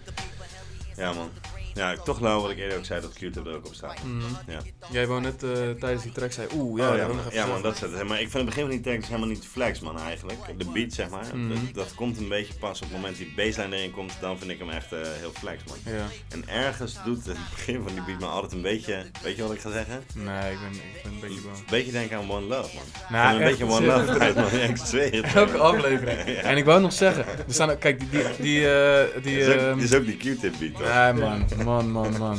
Ja 0.96 1.12
man. 1.12 1.30
Ja, 1.74 1.96
toch 1.96 2.20
nou 2.20 2.42
wat 2.42 2.50
ik 2.50 2.58
eerder 2.58 2.78
ook 2.78 2.84
zei, 2.84 3.00
dat 3.00 3.12
Q-tip 3.12 3.46
er 3.46 3.54
ook 3.56 3.66
op 3.66 3.74
staat. 3.74 4.02
Mhm. 4.04 4.50
Ja. 4.52 4.58
Jij 4.90 5.06
wou 5.06 5.20
net 5.20 5.42
eh, 5.42 5.50
tijdens 5.80 6.02
die 6.02 6.12
track 6.12 6.32
zei, 6.32 6.46
oeh, 6.54 6.80
ja, 6.80 6.84
Ja, 6.86 6.90
dat 6.90 7.00
ja, 7.08 7.14
man, 7.14 7.24
ja 7.32 7.46
man, 7.46 7.62
dat 7.62 7.74
is 7.74 7.80
het. 7.80 8.08
Maar 8.08 8.20
ik 8.20 8.30
vind 8.30 8.32
het 8.32 8.44
begin 8.44 8.60
van 8.62 8.70
die 8.70 8.80
tekst 8.80 8.98
dus 9.00 9.08
helemaal 9.08 9.28
niet 9.28 9.46
flex 9.46 9.80
man 9.80 9.98
eigenlijk. 10.00 10.38
De 10.58 10.64
beat 10.72 10.92
zeg 10.92 11.08
maar, 11.08 11.26
Mhm. 11.34 11.48
dat, 11.48 11.58
dat 11.74 11.94
komt 11.94 12.18
een 12.18 12.28
beetje 12.28 12.54
pas 12.54 12.80
op 12.80 12.86
het 12.88 12.96
moment 12.96 13.16
die 13.16 13.32
baseline 13.36 13.76
erin 13.76 13.90
komt, 13.90 14.12
dan 14.20 14.38
vind 14.38 14.50
ik 14.50 14.58
hem 14.58 14.70
echt 14.70 14.92
eh, 14.92 14.98
heel 15.20 15.32
flex 15.38 15.62
man. 15.68 15.94
Ja. 15.94 16.06
En 16.28 16.48
ergens 16.48 16.96
doet 17.04 17.26
het 17.26 17.36
begin 17.50 17.82
van 17.86 17.92
die 17.94 18.02
beat 18.04 18.20
me 18.20 18.26
altijd 18.26 18.52
een 18.52 18.62
beetje, 18.62 19.02
weet 19.22 19.36
je 19.36 19.42
wat 19.42 19.52
ik 19.52 19.60
ga 19.60 19.70
zeggen? 19.70 20.02
Nee, 20.14 20.52
ik 20.52 20.58
ben, 20.60 20.72
ik 20.72 21.02
ben 21.02 21.12
een 21.12 21.20
beetje 21.20 21.40
bang. 21.40 21.56
Een 21.56 21.64
beetje 21.70 21.92
denken 21.92 22.16
aan 22.16 22.30
One 22.30 22.46
Love 22.46 22.74
man. 22.74 22.84
Nou, 23.10 23.36
een 23.38 23.44
beetje 23.48 23.64
One. 23.64 23.86
Love 23.86 24.18
tijd 24.18 24.34
man, 24.34 24.60
ik 24.60 24.76
zweer 24.76 25.12
het. 25.24 25.34
Elke 25.42 25.58
aflevering. 25.58 26.20
En 26.52 26.56
ik 26.56 26.64
wou 26.64 26.80
nog 26.80 26.92
zeggen, 26.92 27.24
er 27.26 27.44
staan 27.48 27.70
ook, 27.70 27.80
kijk, 27.80 27.98
die, 28.00 28.08
die, 28.10 28.22
die, 28.38 28.72
eh, 28.74 29.22
die, 29.22 29.36
Dit 29.36 29.46
is 29.46 29.54
ook- 29.54 29.60
ehm, 29.60 29.78
dit 29.78 29.84
is 29.90 29.94
ook 29.94 30.04
die 30.06 30.16
Q-tip 30.16 30.54
beat 30.58 30.74
toch? 30.76 30.94
Nee 30.94 31.12
man, 31.12 31.44
man, 31.64 31.90
man, 31.90 32.18
man. 32.18 32.38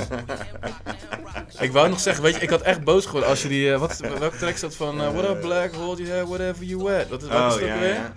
ik 1.59 1.71
wou 1.71 1.89
nog 1.89 1.99
zeggen, 1.99 2.23
weet 2.23 2.35
je, 2.35 2.41
ik 2.41 2.49
had 2.49 2.61
echt 2.61 2.83
boos 2.83 3.05
geworden 3.05 3.29
als 3.29 3.41
je 3.41 3.47
die, 3.47 3.73
eh, 3.73 3.79
wat, 3.79 3.97
welke 3.97 4.37
track 4.37 4.57
staat 4.57 4.75
van 4.75 5.01
uh, 5.01 5.11
What 5.11 5.29
up 5.29 5.41
black, 5.41 5.73
hold 5.73 5.97
your 5.97 6.11
hair, 6.13 6.25
whatever 6.27 6.63
you 6.63 6.83
wear. 6.83 7.07
Dat 7.07 7.21
is, 7.21 7.27
wat 7.27 7.37
is 7.37 7.53
Oh 7.53 7.59
dat 7.59 7.67
ja, 7.69 7.79
weer? 7.79 7.93
ja. 7.93 8.13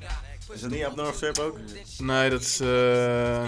Is 0.53 0.61
dat 0.61 0.71
niet 0.71 0.87
op 0.87 0.97
North 0.97 1.15
Strip 1.15 1.39
ook? 1.39 1.59
Nee, 1.99 2.31
dat 2.31 2.41
is, 2.41 2.61
eh 2.61 3.43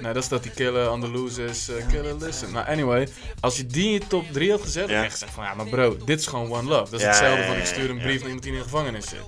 nee, 0.00 0.12
dat 0.12 0.16
is 0.22 0.28
dat 0.28 0.42
die 0.42 0.52
Killer 0.52 0.90
on 0.90 1.00
the 1.00 1.08
Loose 1.08 1.44
is, 1.44 1.68
eh, 1.68 1.86
Killer 1.88 2.14
Listen. 2.18 2.52
Nou, 2.52 2.66
anyway, 2.66 3.08
als 3.40 3.56
je 3.56 3.66
die 3.66 3.84
in 3.86 3.92
je 3.92 4.06
top 4.06 4.24
3 4.32 4.50
had 4.50 4.60
gezet, 4.60 4.82
had 4.82 4.90
Ja. 4.90 5.02
echt 5.02 5.12
gezegd 5.12 5.32
van, 5.32 5.44
ja, 5.44 5.54
maar 5.54 5.66
bro, 5.66 5.96
dit 6.04 6.18
is 6.20 6.26
gewoon 6.26 6.52
one 6.52 6.68
love. 6.68 6.90
Dat 6.90 6.92
is 6.92 7.00
Ja, 7.00 7.06
hetzelfde 7.08 7.40
ja, 7.42 7.46
van, 7.48 7.56
ik 7.56 7.66
stuur 7.66 7.90
een 7.90 7.96
ja. 7.96 8.02
brief 8.02 8.16
naar 8.18 8.26
iemand 8.26 8.42
die 8.42 8.52
in 8.52 8.58
de 8.58 8.64
gevangenis 8.64 9.08
zit. 9.08 9.18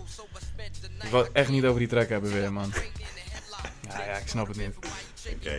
Ik 1.02 1.10
wil 1.10 1.20
het 1.20 1.30
echt 1.32 1.48
niet 1.48 1.64
over 1.64 1.78
die 1.78 1.88
track 1.88 2.08
hebben 2.08 2.32
weer, 2.32 2.52
man. 2.52 2.72
Ja, 3.88 4.04
ja, 4.04 4.16
ik 4.16 4.28
snap 4.28 4.46
het 4.48 4.56
niet. 4.56 4.74
Oké. 5.32 5.58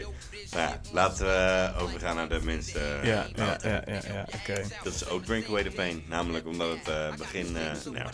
Nou 0.52 0.68
ja, 0.70 0.82
laten 0.92 1.26
we 1.26 1.72
overgaan 1.80 2.16
naar 2.16 2.30
de 2.30 2.40
minste. 2.44 2.80
eh, 2.80 3.04
Ja, 3.08 3.26
ja, 3.36 3.58
ja, 3.64 3.82
ja, 3.88 4.00
ja, 4.14 4.26
oké. 4.36 4.62
Dat 4.84 4.94
is 4.94 5.08
ook 5.10 5.26
Drink 5.26 5.48
Away 5.48 5.64
the 5.64 5.70
Pain. 5.70 6.04
Namelijk 6.08 6.48
omdat 6.48 6.68
het 6.70 6.88
eh, 6.88 7.16
begin... 7.16 7.58
eh 7.58 7.92
nou, 7.94 8.08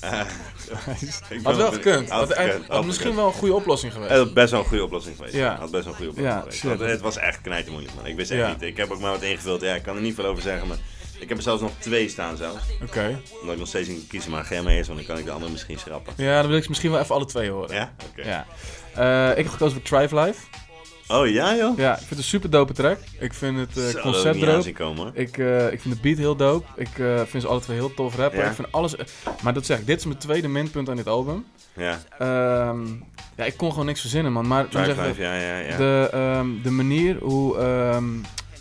Had 1.42 1.56
wel 1.56 1.72
gekund. 1.72 2.08
Had 2.10 2.34
Had, 2.34 2.36
had 2.46 2.60
had 2.68 2.84
misschien 2.84 3.06
gekund. 3.06 3.14
wel 3.14 3.26
een 3.26 3.32
goede 3.32 3.54
oplossing 3.54 3.92
geweest. 3.92 4.10
Het 4.10 4.18
had 4.20 4.34
best 4.34 4.50
wel 4.50 4.60
een 4.60 4.66
goede 4.66 4.84
oplossing 4.84 5.16
geweest. 5.16 5.34
Ja. 5.34 5.50
Het 5.50 5.58
had 5.60 5.70
best 5.70 5.84
wel 5.84 5.92
een 5.92 5.98
goede 5.98 6.10
oplossing 6.10 6.62
Ja, 6.62 6.70
geweest. 6.76 6.92
het 6.92 7.00
was 7.00 7.16
echt 7.16 7.40
knijtermoeilijk, 7.40 7.94
man. 7.94 8.06
Ik 8.06 8.16
wist 8.16 8.30
echt 8.30 8.40
Ja. 8.40 8.48
niet. 8.48 8.62
Ik 8.62 8.76
heb 8.76 8.90
ook 8.90 9.00
maar 9.00 9.10
wat 9.10 9.22
ingevuld. 9.22 9.60
Ja, 9.60 9.74
ik 9.74 9.82
kan 9.82 9.96
er 9.96 10.02
niet 10.02 10.14
veel 10.14 10.24
over 10.26 10.42
zeggen, 10.42 10.68
maar 10.68 10.76
Ik 11.20 11.28
heb 11.28 11.36
er 11.36 11.42
zelfs 11.42 11.62
nog 11.62 11.70
twee 11.78 12.08
staan 12.08 12.36
zelf. 12.36 12.58
Oké. 12.82 13.20
Omdat 13.40 13.52
ik 13.52 13.58
nog 13.58 13.68
steeds 13.68 13.88
niet 13.88 14.06
kiezen, 14.06 14.30
maar 14.30 14.46
maar 14.62 14.72
eerst, 14.72 14.86
want 14.86 14.98
dan 14.98 15.08
kan 15.08 15.18
ik 15.18 15.24
de 15.24 15.30
andere 15.30 15.52
misschien 15.52 15.78
schrappen. 15.78 16.12
Ja, 16.16 16.38
dan 16.38 16.46
wil 16.48 16.56
ik 16.56 16.62
ze 16.62 16.68
misschien 16.68 16.90
wel 16.90 17.00
even 17.00 17.14
alle 17.14 17.24
twee 17.24 17.50
horen. 17.50 17.74
Ja? 17.74 17.94
Oké. 18.10 18.28
Ja. 18.28 18.46
Eh, 18.94 19.38
ik 19.38 19.44
heb 19.44 19.52
gekozen 19.52 19.80
voor 19.80 19.98
Thrive 19.98 20.20
Life. 20.20 20.40
Oh 21.08 21.28
ja, 21.28 21.56
joh? 21.56 21.78
Ja, 21.78 21.92
ik 21.92 21.98
vind 21.98 22.10
het 22.10 22.18
een 22.18 22.24
super 22.24 22.50
dope 22.50 22.72
track. 22.72 22.98
Ik 23.18 23.34
vind 23.34 23.58
het 23.58 23.72
Zo, 23.72 23.92
dat 23.92 24.00
concept 24.00 24.40
dope. 24.40 24.72
komen. 24.72 25.10
Ik, 25.14 25.38
eh, 25.38 25.72
ik 25.72 25.80
vind 25.80 25.94
de 25.94 26.00
beat 26.00 26.18
heel 26.18 26.36
dope. 26.36 26.66
Ik 26.76 26.88
vind 27.26 27.42
ze 27.42 27.48
alle 27.48 27.60
twee 27.60 27.76
heel 27.76 27.94
tof 27.94 28.16
rappen. 28.16 28.38
Ja. 28.40 28.48
Ik 28.48 28.54
vind 28.54 28.72
alles... 28.72 28.94
maar 29.42 29.54
dat 29.54 29.66
zeg 29.66 29.78
ik, 29.78 29.86
dit 29.86 29.98
is 29.98 30.04
mijn 30.04 30.18
tweede 30.18 30.48
minpunt 30.48 30.88
aan 30.88 30.96
dit 30.96 31.06
album. 31.06 31.44
Ja. 31.76 31.98
Ehm, 32.18 32.86
ja, 33.36 33.44
ik 33.44 33.56
kon 33.56 33.70
gewoon 33.70 33.86
niks 33.86 34.00
verzinnen, 34.00 34.32
man. 34.32 34.46
Maar 34.46 34.68
Drive 34.68 35.02
Life, 35.02 35.22
ja, 35.22 35.34
ja, 35.34 35.58
ja. 35.58 35.76
De, 35.76 36.08
ehm, 36.12 36.46
de 36.62 36.70
manier 36.70 37.16
hoe 37.18 37.58
ehm, 37.58 38.08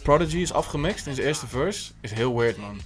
Prodigy 0.06 0.38
is 0.38 0.54
afgemixt 0.54 1.08
in 1.08 1.16
zijn 1.16 1.28
eerste 1.28 1.48
verse 1.48 1.92
is 2.02 2.12
heel 2.12 2.38
weird, 2.38 2.58
man. 2.58 2.80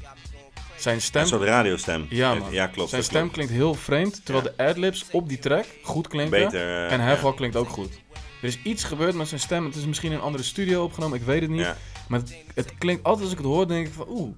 Zijn 0.78 1.02
stem... 1.02 1.22
Een 1.22 1.28
soort 1.28 1.44
radiostem. 1.44 2.06
Ja, 2.10 2.34
man. 2.34 2.52
Ja, 2.52 2.68
klopt. 2.68 2.90
Zijn 2.90 3.04
stem 3.04 3.20
klopt. 3.20 3.34
klinkt 3.34 3.54
heel 3.54 3.74
vreemd, 3.74 4.26
terwijl 4.26 4.46
de 4.46 4.64
adlibs 4.64 5.06
op 5.12 5.30
die 5.30 5.40
track 5.40 5.66
goed 5.84 6.08
klinken. 6.08 6.44
Beter, 6.44 6.62
eh, 6.62 6.92
en 6.92 7.00
Heffel 7.00 7.30
ja. 7.30 7.36
klinkt 7.36 7.56
ook 7.56 7.70
goed. 7.70 8.02
Er 8.42 8.48
is 8.48 8.62
iets 8.62 8.84
gebeurd 8.84 9.16
met 9.16 9.28
zijn 9.28 9.40
stem. 9.40 9.66
Het 9.66 9.76
is 9.76 9.86
misschien 9.86 10.12
in 10.12 10.18
een 10.18 10.24
andere 10.24 10.44
studio 10.44 10.84
opgenomen, 10.84 11.18
ik 11.18 11.26
weet 11.26 11.42
het 11.42 11.50
niet. 11.50 11.60
Ja. 11.60 11.78
Maar 12.08 12.20
het, 12.20 12.36
het 12.54 12.78
klinkt 12.78 13.04
altijd 13.04 13.24
als 13.24 13.32
ik 13.32 13.38
het 13.38 13.48
hoor, 13.48 13.68
denk 13.68 13.88
ik 13.88 13.94
van 13.94 14.06
oeh. 14.10 14.36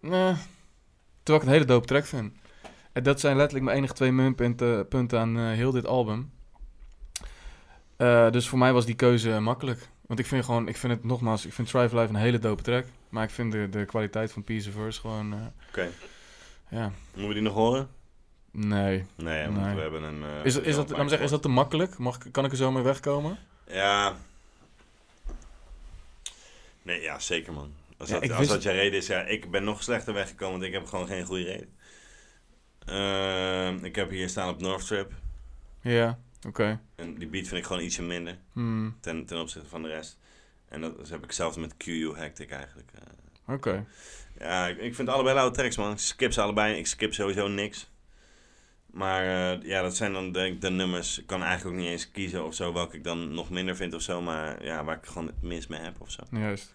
Nee. 0.00 0.34
Terwijl 1.22 1.38
ik 1.38 1.42
een 1.42 1.54
hele 1.54 1.64
dope 1.64 1.86
track 1.86 2.06
vind. 2.06 2.32
En 2.92 3.02
dat 3.02 3.20
zijn 3.20 3.36
letterlijk 3.36 3.64
mijn 3.64 3.76
enige 3.78 3.94
twee 3.94 4.12
minpunten 4.12 4.88
punten 4.88 5.20
aan 5.20 5.38
eh, 5.38 5.50
heel 5.50 5.70
dit 5.70 5.86
album. 5.86 6.30
Eh, 7.96 8.30
dus 8.30 8.48
voor 8.48 8.58
mij 8.58 8.72
was 8.72 8.86
die 8.86 8.94
keuze 8.94 9.40
makkelijk. 9.40 9.88
Want 10.08 10.20
ik 10.20 10.26
vind 10.26 10.44
gewoon, 10.44 10.68
ik 10.68 10.76
vind 10.76 10.92
het 10.92 11.04
nogmaals, 11.04 11.46
ik 11.46 11.52
vind 11.52 11.68
Thrive 11.68 11.96
Life 11.96 12.08
een 12.08 12.20
hele 12.20 12.38
dope 12.38 12.62
track. 12.62 12.86
Maar 13.08 13.24
ik 13.24 13.30
vind 13.30 13.52
de, 13.52 13.68
de 13.68 13.84
kwaliteit 13.84 14.32
van 14.32 14.44
Piece 14.44 14.68
of 14.68 14.74
Verse 14.74 15.00
gewoon, 15.00 15.32
eh, 15.32 15.38
Oké. 15.68 15.88
ja, 16.68 16.92
Moeten 17.10 17.28
we 17.28 17.32
die 17.34 17.42
nog 17.42 17.54
horen? 17.54 17.88
nee. 18.50 19.04
Nee, 19.16 19.44
want 19.48 19.56
Nee. 19.64 19.74
we 19.74 19.80
hebben 19.80 20.02
een... 20.02 20.22
eh, 20.24 20.44
Is, 20.44 20.54
dat- 20.54 20.64
is, 20.64 20.74
dat, 20.76 20.88
zeggen, 20.88 21.20
is 21.20 21.30
dat 21.30 21.42
te 21.42 21.48
makkelijk? 21.48 21.98
Mag, 21.98 22.18
kan 22.30 22.44
ik 22.44 22.50
er 22.50 22.56
zo 22.56 22.72
mee 22.72 22.82
wegkomen? 22.82 23.38
Ja. 23.66 24.16
Nee, 26.82 27.00
ja, 27.00 27.18
zeker 27.18 27.52
man. 27.52 27.72
Als, 27.98 28.08
Ja, 28.08 28.18
dat, 28.20 28.28
als 28.30 28.38
wist- 28.38 28.50
dat 28.50 28.62
je 28.62 28.70
reden 28.70 28.98
is, 28.98 29.06
ja, 29.06 29.22
ik 29.22 29.50
ben 29.50 29.64
nog 29.64 29.82
slechter 29.82 30.14
weggekomen, 30.14 30.52
want 30.54 30.64
ik 30.66 30.72
heb 30.72 30.86
gewoon 30.86 31.06
geen 31.06 31.24
goede 31.24 31.44
reden. 31.44 31.68
Ehm, 32.86 33.84
ik 33.84 33.94
heb 33.96 34.10
hier 34.10 34.28
staan 34.28 34.48
op 34.48 34.60
North 34.60 34.86
Trip. 34.86 35.12
Ja, 35.80 36.18
oké. 36.46 36.80
En 36.94 37.14
die 37.14 37.28
beat 37.28 37.46
vind 37.46 37.60
ik 37.60 37.66
gewoon 37.66 37.82
ietsje 37.82 38.02
minder 38.02 38.38
Hmm, 38.52 38.96
ten, 39.00 39.26
ten 39.26 39.40
opzichte 39.40 39.68
van 39.68 39.82
de 39.82 39.88
rest. 39.88 40.18
En 40.68 40.80
dat 40.80 41.08
heb 41.08 41.24
ik 41.24 41.32
zelfs 41.32 41.56
met 41.56 41.76
QU 41.76 42.12
Hectic 42.16 42.50
eigenlijk. 42.50 42.90
eh. 42.94 43.54
Oké. 43.54 43.86
ja, 44.38 44.66
ik, 44.66 44.78
ik 44.78 44.94
vind 44.94 45.08
allebei 45.08 45.34
lauwe 45.34 45.52
tracks 45.52 45.76
man. 45.76 45.92
Ik 45.92 45.98
skip 45.98 46.32
ze 46.32 46.40
allebei. 46.42 46.74
Ik 46.78 46.86
skip 46.86 47.14
sowieso 47.14 47.48
niks. 47.48 47.90
Maar 48.86 49.22
eh, 49.52 49.62
ja, 49.62 49.82
dat 49.82 49.96
zijn 49.96 50.12
dan 50.12 50.32
denk 50.32 50.54
ik 50.54 50.60
de 50.60 50.70
nummers. 50.70 51.18
Ik 51.18 51.26
kan 51.26 51.42
eigenlijk 51.42 51.76
ook 51.76 51.82
niet 51.82 51.90
eens 51.90 52.10
kiezen 52.10 52.44
of 52.44 52.54
zo 52.54 52.72
welke 52.72 52.96
ik 52.96 53.04
dan 53.04 53.34
nog 53.34 53.50
minder 53.50 53.76
vind 53.76 53.94
of 53.94 54.02
zo. 54.02 54.20
Maar 54.22 54.64
ja, 54.64 54.84
waar 54.84 54.96
ik 54.96 55.06
gewoon 55.06 55.26
het 55.26 55.42
minst 55.42 55.68
mee 55.68 55.80
heb 55.80 56.00
of 56.00 56.10
zo. 56.10 56.22
Juist. 56.30 56.74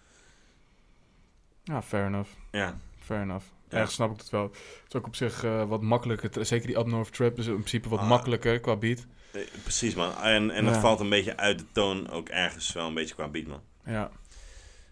Ja, 1.64 1.82
fair 1.82 2.06
enough. 2.06 2.30
Ja, 2.50 2.78
Fair 2.98 3.20
enough. 3.22 3.44
Ja. 3.68 3.76
Ergens 3.76 3.94
snap 3.94 4.12
ik 4.12 4.18
het 4.18 4.30
wel. 4.30 4.42
Het 4.42 4.84
is 4.88 4.94
ook 4.94 5.06
op 5.06 5.16
zich 5.16 5.44
eh, 5.44 5.64
wat 5.68 5.82
makkelijker. 5.82 6.46
Zeker 6.46 6.66
die 6.66 6.78
Up 6.78 6.86
North 6.86 7.12
Trip 7.12 7.38
is 7.38 7.46
in 7.46 7.52
principe 7.54 7.88
wat 7.88 7.98
Ah. 7.98 8.08
makkelijker 8.08 8.60
qua 8.60 8.76
beat. 8.76 9.06
Eh, 9.34 9.40
precies 9.62 9.94
man. 9.94 10.16
En, 10.22 10.50
en 10.50 10.64
dat 10.64 10.74
Ja. 10.74 10.80
valt 10.80 11.00
een 11.00 11.08
beetje 11.08 11.36
uit 11.36 11.58
de 11.58 11.64
toon 11.72 12.10
ook 12.10 12.28
ergens 12.28 12.72
wel 12.72 12.86
een 12.86 12.94
beetje 12.94 13.14
qua 13.14 13.28
beat 13.28 13.46
man. 13.46 13.60
Ja. 13.86 14.10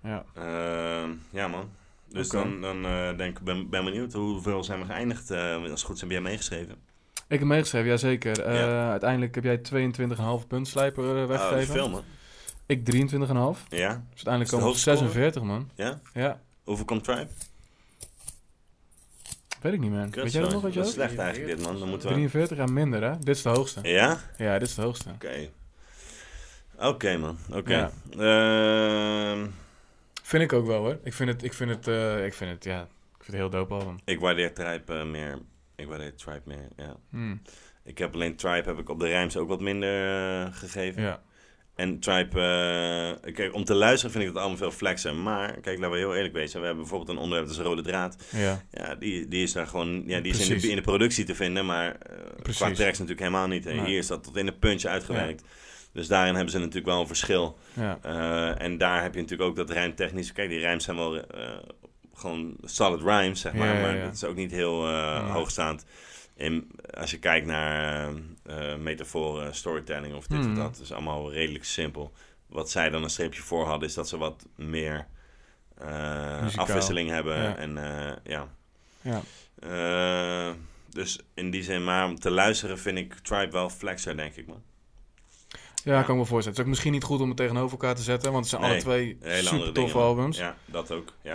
Ja. 0.02 0.24
Ehm, 0.34 1.10
ja 1.30 1.48
man. 1.48 1.70
Dus 2.08 2.28
dan, 2.28 2.60
dan 2.60 2.84
eh, 2.86 3.16
denk 3.16 3.38
ik, 3.38 3.44
ben, 3.44 3.68
ben 3.70 3.84
benieuwd 3.84 4.12
hoeveel 4.12 4.64
zijn 4.64 4.78
we 4.80 4.84
geëindigd. 4.86 5.30
eh, 5.30 5.54
als 5.54 5.70
het 5.70 5.82
goed 5.82 5.94
is 5.94 6.00
heb 6.00 6.10
jij 6.10 6.20
meegeschreven. 6.20 6.74
Ik 7.28 7.38
heb 7.38 7.48
meegeschreven, 7.48 7.88
jazeker. 7.88 8.52
Ja. 8.54 8.90
Uiteindelijk 8.90 9.34
heb 9.34 9.44
jij 9.44 9.58
22,5 9.58 10.46
punt 10.48 10.68
slijper 10.68 11.26
weggegeven. 11.28 11.74
veel 11.74 11.88
man. 11.90 12.04
ik 12.66 12.84
23,5. 12.84 12.88
Dus 13.68 13.78
Ja. 13.78 13.88
uiteindelijk 13.88 14.14
Is 14.14 14.24
komen 14.24 14.42
we 14.50 14.54
op 14.56 14.62
hoogste 14.62 14.80
score? 14.80 14.96
46, 14.96 15.42
man. 15.42 15.70
Ja? 15.74 16.00
Ja. 16.14 16.40
Hoeveel 16.64 16.84
komt 16.84 17.04
Tribe? 17.04 17.28
Weet 19.62 19.72
ik 19.72 19.80
niet, 19.80 19.90
man. 19.90 20.10
Weet 20.10 20.32
jij 20.32 20.42
dat 20.42 20.52
nog 20.52 20.62
wat 20.62 20.72
je 20.72 20.78
Dat 20.78 20.88
is 20.88 20.94
slecht 20.94 21.18
eigenlijk 21.18 21.56
dit 21.56 21.66
man. 21.66 21.78
Dan 21.78 21.88
moeten 21.88 22.08
we... 22.08 22.14
43, 22.14 22.56
ja 22.56 22.66
minder 22.66 23.02
hè? 23.02 23.18
Dit 23.18 23.36
is 23.36 23.42
de 23.42 23.48
hoogste. 23.48 23.80
Ja? 23.82 24.18
Ja, 24.36 24.58
dit 24.58 24.68
is 24.68 24.74
de 24.74 24.82
hoogste. 24.82 25.10
Oké. 25.10 25.48
Oké 26.78 27.16
man. 27.16 27.38
Oké. 27.50 27.90
Ja. 28.16 29.32
Ehm, 29.32 29.46
Vind 30.22 30.42
ik 30.42 30.52
ook 30.52 30.66
wel 30.66 30.78
hoor. 30.78 30.98
Ik 31.02 31.12
vind 31.12 31.30
het, 31.30 31.42
ik 31.42 31.52
vind 31.52 31.70
het, 31.70 31.88
eh, 31.88 32.24
ik 32.24 32.34
vind 32.34 32.50
het, 32.50 32.64
ja, 32.64 32.80
ik 32.82 33.24
vind 33.24 33.26
het 33.26 33.36
heel 33.36 33.50
dope 33.50 33.74
album. 33.74 33.96
ik 34.04 34.20
waardeer 34.20 34.54
Tribe 34.54 34.94
eh, 34.94 35.04
meer. 35.04 35.38
Ik 35.76 35.86
waardeer 35.88 36.14
Tribe 36.14 36.42
meer, 36.44 36.68
ja. 36.76 36.96
Hmm. 37.10 37.42
Ik 37.84 37.98
heb 37.98 38.14
alleen 38.14 38.36
Tribe 38.36 38.68
heb 38.68 38.78
ik 38.78 38.88
op 38.88 39.00
de 39.00 39.06
rijms 39.06 39.36
ook 39.36 39.48
wat 39.48 39.60
minder 39.60 40.06
eh, 40.44 40.52
gegeven. 40.52 41.02
Ja. 41.02 41.22
En 41.82 41.98
Tribe, 41.98 42.40
eh, 43.24 43.32
kijk, 43.34 43.54
om 43.54 43.64
te 43.64 43.74
luisteren 43.74 44.10
vind 44.12 44.24
ik 44.24 44.30
het 44.30 44.38
allemaal 44.38 44.58
veel 44.58 44.70
flexer. 44.70 45.14
Maar, 45.14 45.60
kijk, 45.60 45.78
laten 45.78 45.90
we 45.90 45.96
heel 45.96 46.14
eerlijk 46.14 46.32
wezen. 46.34 46.58
We 46.60 46.66
hebben 46.66 46.82
bijvoorbeeld 46.84 47.16
een 47.16 47.22
onderwerp, 47.22 47.48
dat 47.48 47.56
is 47.58 47.62
Rode 47.62 47.82
Draad. 47.82 48.16
Ja. 48.30 48.62
Ja, 48.70 48.94
die, 48.94 49.28
die 49.28 49.42
is 49.42 49.52
daar 49.52 49.66
gewoon, 49.66 50.02
ja, 50.06 50.20
die 50.20 50.32
is 50.32 50.38
in 50.38 50.44
de, 50.44 50.50
Precies. 50.50 50.70
in 50.70 50.76
de 50.76 50.82
productie 50.82 51.24
te 51.24 51.34
vinden, 51.34 51.66
maar 51.66 51.86
eh, 51.88 52.16
qua 52.16 52.42
Precies. 52.42 52.58
tracks 52.76 52.98
natuurlijk 52.98 53.18
helemaal 53.20 53.46
niet. 53.46 53.66
En 53.66 53.76
Nee. 53.76 53.84
hier 53.86 53.98
is 53.98 54.06
dat 54.06 54.24
tot 54.24 54.36
in 54.36 54.46
de 54.46 54.52
punch 54.52 54.84
uitgewerkt. 54.84 55.42
Dus 55.92 56.06
daarin 56.06 56.34
hebben 56.34 56.52
ze 56.52 56.58
natuurlijk 56.58 56.86
wel 56.86 57.00
een 57.00 57.06
verschil. 57.06 57.58
Ja. 57.72 57.98
Eh, 58.02 58.62
en 58.62 58.78
daar 58.78 59.02
heb 59.02 59.14
je 59.14 59.20
natuurlijk 59.20 59.48
ook 59.50 59.56
dat 59.56 59.70
rijmtechnisch. 59.70 60.32
Kijk, 60.32 60.48
die 60.48 60.58
rijms 60.58 60.84
zijn 60.84 60.96
wel 60.96 61.24
gewoon 62.14 62.56
solid 62.64 63.00
rhymes, 63.00 63.40
zeg 63.40 63.52
maar. 63.52 63.80
Maar 63.80 64.00
dat 64.00 64.14
is 64.14 64.24
ook 64.24 64.36
niet 64.36 64.50
heel 64.50 64.88
hoogstaand. 65.20 65.84
En 66.36 66.66
als 66.98 67.10
je 67.10 67.18
kijkt 67.18 67.46
naar 67.46 68.08
eh, 68.42 68.76
metaforen, 68.76 69.54
storytelling 69.54 70.14
of 70.14 70.26
dit 70.26 70.38
Mhm. 70.38 70.50
of 70.50 70.56
dat, 70.56 70.78
is 70.82 70.92
allemaal 70.92 71.32
redelijk 71.32 71.64
simpel. 71.64 72.12
Wat 72.46 72.70
zij 72.70 72.90
dan 72.90 73.02
een 73.02 73.10
streepje 73.10 73.42
voor 73.42 73.66
hadden, 73.66 73.88
is 73.88 73.94
dat 73.94 74.08
ze 74.08 74.16
wat 74.18 74.46
meer 74.56 75.06
eh, 75.78 76.56
afwisseling 76.56 77.10
hebben. 77.10 77.36
Ja. 77.42 77.56
En 77.56 77.78
eh, 77.78 78.16
ja. 78.24 78.48
Ja. 79.00 79.22
Dus 80.88 81.18
in 81.34 81.50
die 81.50 81.62
zin, 81.62 81.84
maar 81.84 82.06
om 82.06 82.18
te 82.18 82.30
luisteren 82.30 82.78
vind 82.78 82.98
ik 82.98 83.14
Tribe 83.14 83.50
wel 83.52 83.70
flexer, 83.70 84.16
denk 84.16 84.34
ik, 84.36 84.46
man. 84.46 84.62
Ja, 85.84 86.02
kan 86.02 86.14
ik 86.14 86.20
me 86.20 86.26
voorstellen. 86.26 86.44
Het 86.44 86.56
is 86.58 86.60
ook 86.62 86.66
misschien 86.66 86.92
niet 86.92 87.04
goed 87.04 87.20
om 87.20 87.28
het 87.28 87.36
tegenover 87.36 87.70
elkaar 87.70 87.94
te 87.94 88.02
zetten, 88.02 88.32
want 88.32 88.50
het 88.50 88.54
zijn 88.60 88.70
alle 88.70 88.80
twee 88.80 89.16
super 89.20 89.50
andere 89.50 89.72
toffe 89.72 89.98
albums. 89.98 90.38
Ja, 90.38 90.56
dat 90.64 90.90
ook. 90.90 91.12
Ja. 91.22 91.34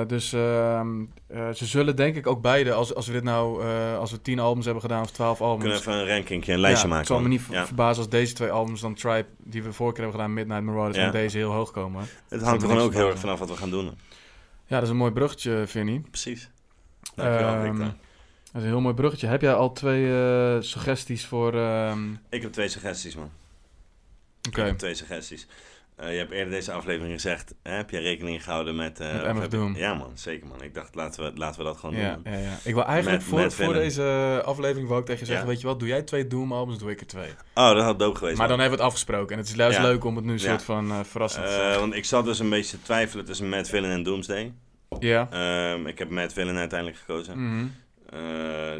Eh, 0.00 0.08
dus 0.08 0.32
ehm, 0.32 0.88
eh, 1.26 1.50
ze 1.50 1.66
zullen 1.66 1.96
denk 1.96 2.16
ik 2.16 2.26
ook 2.26 2.40
beide, 2.42 2.72
als, 2.72 2.94
als 2.94 3.06
we 3.06 3.12
dit 3.12 3.22
nou, 3.22 3.62
eh, 3.64 3.98
als 3.98 4.10
we 4.10 4.22
tien 4.22 4.38
albums 4.38 4.64
hebben 4.64 4.82
gedaan 4.82 5.02
of 5.02 5.10
twaalf 5.10 5.38
We 5.38 5.44
albums. 5.44 5.62
kunnen 5.62 5.78
even 5.80 5.92
een 5.92 6.06
rankingje, 6.06 6.52
een 6.52 6.60
lijstje 6.60 6.88
ja, 6.88 6.94
maken. 6.94 7.06
Het 7.12 7.16
zal 7.16 7.22
me 7.22 7.28
niet 7.28 7.42
Ja. 7.50 7.66
verbazen 7.66 8.02
als 8.02 8.08
deze 8.12 8.32
twee 8.34 8.50
albums 8.50 8.80
dan 8.80 8.94
Tribe, 8.94 9.26
die 9.38 9.62
we 9.62 9.72
vorige 9.72 9.94
keer 9.94 10.04
hebben 10.04 10.20
gedaan, 10.20 10.34
Midnight 10.36 10.62
Marauders, 10.64 10.96
Ja. 10.98 11.04
en 11.04 11.10
deze 11.12 11.36
heel 11.38 11.52
hoog 11.52 11.70
komen. 11.70 12.04
Het 12.28 12.42
hangt 12.42 12.62
er 12.62 12.68
gewoon 12.68 12.82
ook 12.84 12.92
heel 12.94 13.08
erg 13.08 13.18
vanaf 13.18 13.38
wat 13.38 13.48
we 13.48 13.56
gaan 13.56 13.70
doen. 13.70 13.84
Ja, 14.66 14.74
dat 14.74 14.82
is 14.82 14.88
een 14.88 14.96
mooi 14.96 15.12
bruggetje, 15.12 15.62
Vinnie. 15.66 16.00
Precies. 16.10 16.50
Dankjewel, 17.14 17.60
Victor. 17.62 17.78
dat 17.84 17.92
is 18.54 18.62
een 18.62 18.68
heel 18.68 18.80
mooi 18.80 18.94
bruggetje. 18.94 19.26
Heb 19.26 19.40
jij 19.40 19.54
al 19.54 19.72
twee 19.72 20.12
eh, 20.14 20.56
suggesties 20.60 21.26
voor... 21.26 21.54
ehm, 21.54 21.98
Ik 22.30 22.42
heb 22.42 22.52
twee 22.52 22.68
suggesties, 22.68 23.16
man. 23.16 23.30
Oké. 24.48 24.60
Ik 24.60 24.66
heb 24.66 24.78
twee 24.78 24.94
suggesties. 24.94 25.46
Eh, 25.96 26.12
je 26.12 26.18
hebt 26.18 26.30
eerder 26.30 26.52
deze 26.52 26.72
aflevering 26.72 27.12
gezegd, 27.14 27.54
hè, 27.62 27.72
heb 27.72 27.90
je 27.90 27.98
rekening 27.98 28.44
gehouden 28.44 28.76
met... 28.76 28.98
Met 28.98 29.08
of 29.14 29.20
MF 29.32 29.40
heb 29.40 29.42
je- 29.42 29.48
Doom. 29.48 29.76
Ja 29.76 29.94
man, 29.94 30.10
zeker 30.14 30.46
man. 30.46 30.62
Ik 30.62 30.74
dacht, 30.74 30.94
laten 30.94 31.24
we, 31.24 31.38
laten 31.38 31.58
we 31.58 31.64
dat 31.66 31.76
gewoon 31.76 31.96
Ja, 31.96 32.14
doen. 32.14 32.32
ja, 32.32 32.38
ja. 32.38 32.56
Ik 32.64 32.74
wil 32.74 32.84
eigenlijk 32.84 33.18
Met- 33.20 33.28
voor, 33.30 33.38
met 33.40 33.54
voor 33.54 33.72
deze 33.74 34.42
aflevering 34.44 34.88
wou 34.88 35.00
ik 35.00 35.06
tegen 35.06 35.20
je 35.20 35.26
zeggen, 35.26 35.46
weet 35.48 35.60
je 35.60 35.66
wat, 35.66 35.78
doe 35.78 35.88
jij 35.88 36.02
twee 36.02 36.26
Doom-albums, 36.26 36.78
doe 36.78 36.90
ik 36.90 37.00
er 37.00 37.06
twee. 37.06 37.28
Oh, 37.54 37.70
dat 37.74 37.82
had 37.82 37.98
dope 37.98 38.18
geweest. 38.18 38.38
Maar 38.38 38.48
dan 38.48 38.58
hebben 38.58 38.78
we 38.78 38.84
het 38.84 38.92
afgesproken 38.92 39.32
en 39.32 39.38
het 39.38 39.48
is 39.50 39.54
juist 39.54 39.78
leuk 39.78 40.04
om 40.04 40.16
het 40.16 40.24
nu 40.24 40.32
een 40.32 40.40
soort 40.40 40.62
van 40.62 40.90
eh, 40.90 41.00
verrassend 41.02 41.44
te 41.46 41.52
zeggen. 41.52 41.80
want 41.80 41.94
ik 41.94 42.04
zat 42.04 42.24
dus 42.24 42.38
een 42.38 42.50
beetje 42.50 42.76
te 42.76 42.82
twijfelen 42.82 43.24
tussen 43.24 43.48
Mad 43.48 43.68
Villain 43.68 43.92
en 43.92 44.02
Doomsday. 44.02 44.52
Ja. 44.98 45.28
Ehm, 45.30 45.86
ik 45.86 45.98
heb 45.98 46.10
Mad 46.10 46.32
Villain 46.32 46.56
uiteindelijk 46.56 46.98
gekozen. 46.98 47.46
Mhm. 47.48 47.66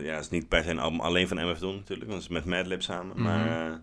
Ja, 0.05 0.15
het 0.15 0.25
is 0.25 0.31
niet 0.31 0.49
per 0.49 0.63
se 0.63 0.71
een 0.71 0.79
album 0.79 1.01
alleen 1.01 1.29
van 1.29 1.37
MF 1.51 1.59
Doom 1.59 1.75
natuurlijk, 1.77 2.11
want 2.11 2.23
het 2.23 2.31
is 2.31 2.37
met 2.37 2.45
Madlib 2.45 2.83
samen. 2.83 3.17
Mhm. 3.17 3.23
Maar 3.23 3.83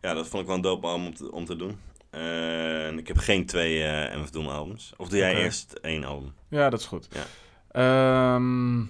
ja, 0.00 0.14
dat 0.14 0.28
vond 0.28 0.40
ik 0.40 0.46
wel 0.46 0.56
een 0.56 0.62
dope 0.62 0.86
album 0.86 1.06
om 1.06 1.14
te, 1.14 1.32
om 1.32 1.44
te 1.44 1.56
doen. 1.56 1.78
En 2.10 2.98
ik 2.98 3.08
heb 3.08 3.16
geen 3.16 3.46
twee 3.46 3.84
eh 3.84 4.18
MF 4.20 4.30
Doom 4.30 4.48
albums. 4.48 4.92
Of 4.96 5.08
doe 5.08 5.18
jij 5.18 5.34
eerst 5.34 5.72
één 5.72 6.04
album? 6.04 6.32
Ja, 6.48 6.70
dat 6.70 6.80
is 6.80 6.86
goed. 6.86 7.08
Ja. 7.10 7.24
Ehm, 7.70 8.80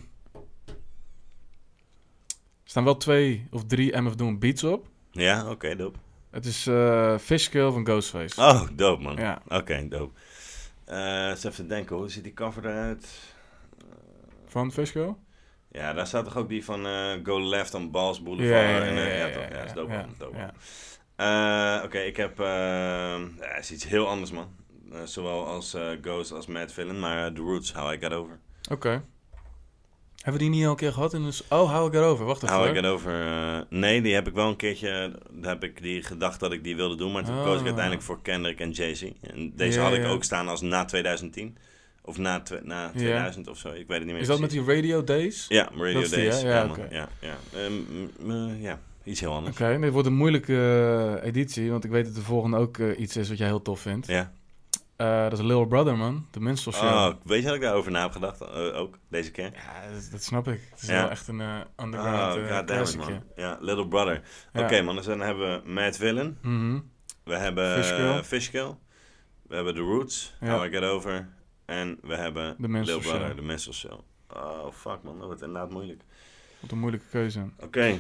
er 2.65 2.75
staan 2.75 2.85
wel 2.85 2.97
twee 2.97 3.47
of 3.51 3.65
drie 3.65 4.01
MF 4.01 4.15
Doom 4.15 4.39
beats 4.39 4.65
op. 4.65 4.87
Ja, 5.11 5.51
oké, 5.51 5.77
dope. 5.77 5.99
Het 6.31 6.47
is 6.47 6.67
eh 6.67 7.19
Fishkill 7.19 7.71
van 7.71 7.87
Ghostface. 7.87 8.41
Oh, 8.41 8.63
dope 8.73 9.03
man. 9.03 9.17
Ja. 9.17 9.43
Oké, 9.49 9.89
dope. 9.89 10.19
Eh 10.85 11.29
eens 11.29 11.45
even 11.45 11.69
denken, 11.69 11.97
hoe 11.97 12.09
ziet 12.09 12.25
die 12.25 12.35
cover 12.35 12.65
eruit? 12.65 13.09
Van 14.47 14.73
Fishkill? 14.73 15.15
Ja, 15.71 15.93
daar 15.93 16.07
staat 16.07 16.25
toch 16.25 16.37
ook 16.37 16.49
die 16.49 16.65
van 16.65 16.85
Go 17.23 17.41
Left 17.49 17.75
on 17.75 17.91
Balls 17.91 18.23
Boulevard. 18.23 18.63
Ja, 18.63 18.69
ja, 18.69 18.81
en, 18.81 18.95
ja, 18.95 19.03
ja, 19.03 19.27
ja, 19.27 19.63
is 19.63 19.71
ja, 19.71 19.75
dope 19.75 19.93
ja, 19.93 20.07
ja. 20.33 20.53
Eh, 21.19 21.81
Oké, 21.85 21.99
ik 21.99 22.17
heb... 22.17 22.41
eh 22.41 22.47
ja, 23.41 23.57
is 23.59 23.73
iets 23.73 23.87
heel 23.89 24.09
anders 24.09 24.31
man. 24.31 24.49
Eh, 24.93 24.99
zowel 25.05 25.47
als 25.47 25.75
eh, 25.75 25.83
Ghost 26.03 26.33
als 26.33 26.47
Mad 26.47 26.73
Villain, 26.73 26.99
maar 27.01 27.33
The 27.33 27.41
Roots, 27.41 27.73
How 27.73 27.93
I 27.93 27.99
Got 28.01 28.13
Over. 28.13 28.39
Oké. 28.71 29.05
Hebben 30.23 30.33
we 30.33 30.39
die 30.49 30.49
niet 30.59 30.65
al 30.65 30.71
een 30.71 30.77
keer 30.77 30.93
gehad? 30.93 31.15
In 31.15 31.23
een... 31.23 31.33
s- 31.33 31.45
Oh, 31.49 31.71
hou 31.71 31.89
ik 31.89 31.95
erover. 31.95 32.25
Wacht 32.25 32.43
even. 32.43 32.57
Ik 32.57 32.63
hoor. 32.65 32.75
het 32.75 32.85
over? 32.87 33.13
nee, 33.71 34.03
die 34.03 34.15
heb 34.15 34.29
ik 34.29 34.35
wel 34.35 34.49
een 34.49 34.57
keertje. 34.57 35.19
Daar 35.31 35.53
heb 35.53 35.65
ik 35.65 35.83
die 35.83 36.03
gedacht 36.03 36.41
dat 36.41 36.53
ik 36.53 36.65
die 36.65 36.77
wilde 36.77 36.95
doen. 36.97 37.13
Maar 37.13 37.25
toen 37.25 37.39
Oh. 37.39 37.45
koos 37.45 37.59
ik 37.61 37.65
uiteindelijk 37.65 38.05
voor 38.05 38.23
Kendrick 38.23 38.61
en 38.61 38.71
Jay-Z. 38.71 39.03
En 39.21 39.53
deze 39.57 39.81
had 39.81 39.93
ik 39.93 40.05
ook 40.07 40.25
staan 40.25 40.49
als 40.49 40.61
na 40.61 40.85
2010. 40.85 41.57
Of 42.03 42.19
na, 42.19 42.43
na 42.63 42.91
2000 42.91 43.49
of 43.49 43.59
zo. 43.59 43.69
Ik 43.69 43.75
weet 43.87 43.89
het 43.89 43.99
niet 43.99 44.07
meer. 44.13 44.21
Is 44.21 44.27
dat 44.27 44.41
met 44.41 44.51
die 44.51 44.65
Radio 44.65 45.05
Days? 45.05 45.47
Ja, 45.49 45.69
Radio 45.77 46.01
die, 46.01 46.09
Days. 46.11 46.41
ja, 46.41 46.49
Ja, 46.49 46.65
man. 46.65 46.79
ja, 46.91 47.09
ja. 47.21 47.37
Ehm, 47.55 48.61
ja, 48.61 48.81
iets 49.09 49.21
heel 49.21 49.33
anders. 49.33 49.61
Oké, 49.61 49.79
dit 49.81 49.93
wordt 49.93 50.07
een 50.09 50.15
moeilijke 50.15 50.55
eh, 51.21 51.29
editie, 51.29 51.71
want 51.71 51.85
ik 51.85 51.91
weet 51.91 52.05
dat 52.05 52.15
de 52.15 52.21
volgende 52.21 52.57
ook 52.57 52.79
eh, 52.79 52.99
iets 53.01 53.17
is 53.17 53.29
wat 53.29 53.39
jij 53.39 53.47
heel 53.47 53.63
tof 53.63 53.81
vindt. 53.81 54.07
Ja. 54.07 54.33
Eh, 54.97 55.23
dat 55.23 55.33
is 55.33 55.41
Little 55.45 55.67
Brother, 55.67 55.97
man. 55.97 56.27
De 56.31 56.41
Minstrel 56.41 56.75
Show. 56.75 56.89
Oh, 56.89 57.15
weet 57.25 57.41
je 57.41 57.47
dat 57.47 57.55
ik 57.55 57.61
daarover 57.61 57.91
na 57.93 58.03
heb 58.03 58.13
gedacht? 58.13 58.51
ook, 58.73 58.99
deze 59.09 59.31
keer? 59.31 59.53
Ja, 59.55 59.93
dat, 59.93 60.09
dat 60.11 60.23
snap 60.23 60.49
ik. 60.49 60.61
Het 60.71 60.83
is 60.83 60.89
Ja. 60.89 61.01
wel 61.01 61.11
echt 61.11 61.29
een 61.29 61.41
eh, 61.41 61.61
underground 61.77 62.51
Oh, 62.51 62.65
classic, 62.65 62.99
man. 63.01 63.23
Ja, 63.37 63.59
Little 63.61 63.89
Brother. 63.89 64.23
Ja. 64.53 64.63
Oké, 64.63 64.83
man. 64.83 64.97
Dus 64.97 65.05
dan 65.05 65.21
hebben 65.21 65.63
we 65.65 65.71
Mad 65.71 65.97
Villain. 65.97 66.39
Mhm. 66.43 66.79
We 67.25 67.35
hebben 67.37 67.85
Fishkill. 67.85 68.23
Fishkill. 68.23 68.75
We 69.43 69.55
hebben 69.55 69.75
The 69.75 69.81
Roots. 69.81 70.35
Ja. 70.41 70.57
How 70.57 70.65
I 70.67 70.71
Get 70.71 70.83
Over. 70.83 71.29
En 71.65 71.99
we 72.03 72.15
hebben 72.15 72.57
The 72.61 72.69
Little 72.69 72.99
Brother. 72.99 73.35
The 73.35 73.43
Minstrel 73.43 73.75
Show. 73.75 74.01
Oh, 74.33 74.73
fuck 74.73 75.03
man. 75.03 75.19
Dat 75.19 75.27
wordt 75.27 75.43
inderdaad 75.43 75.71
moeilijk. 75.71 76.03
Wat 76.61 76.71
een 76.71 76.79
moeilijke 76.79 77.07
keuze. 77.11 77.49
Oké. 77.61 77.99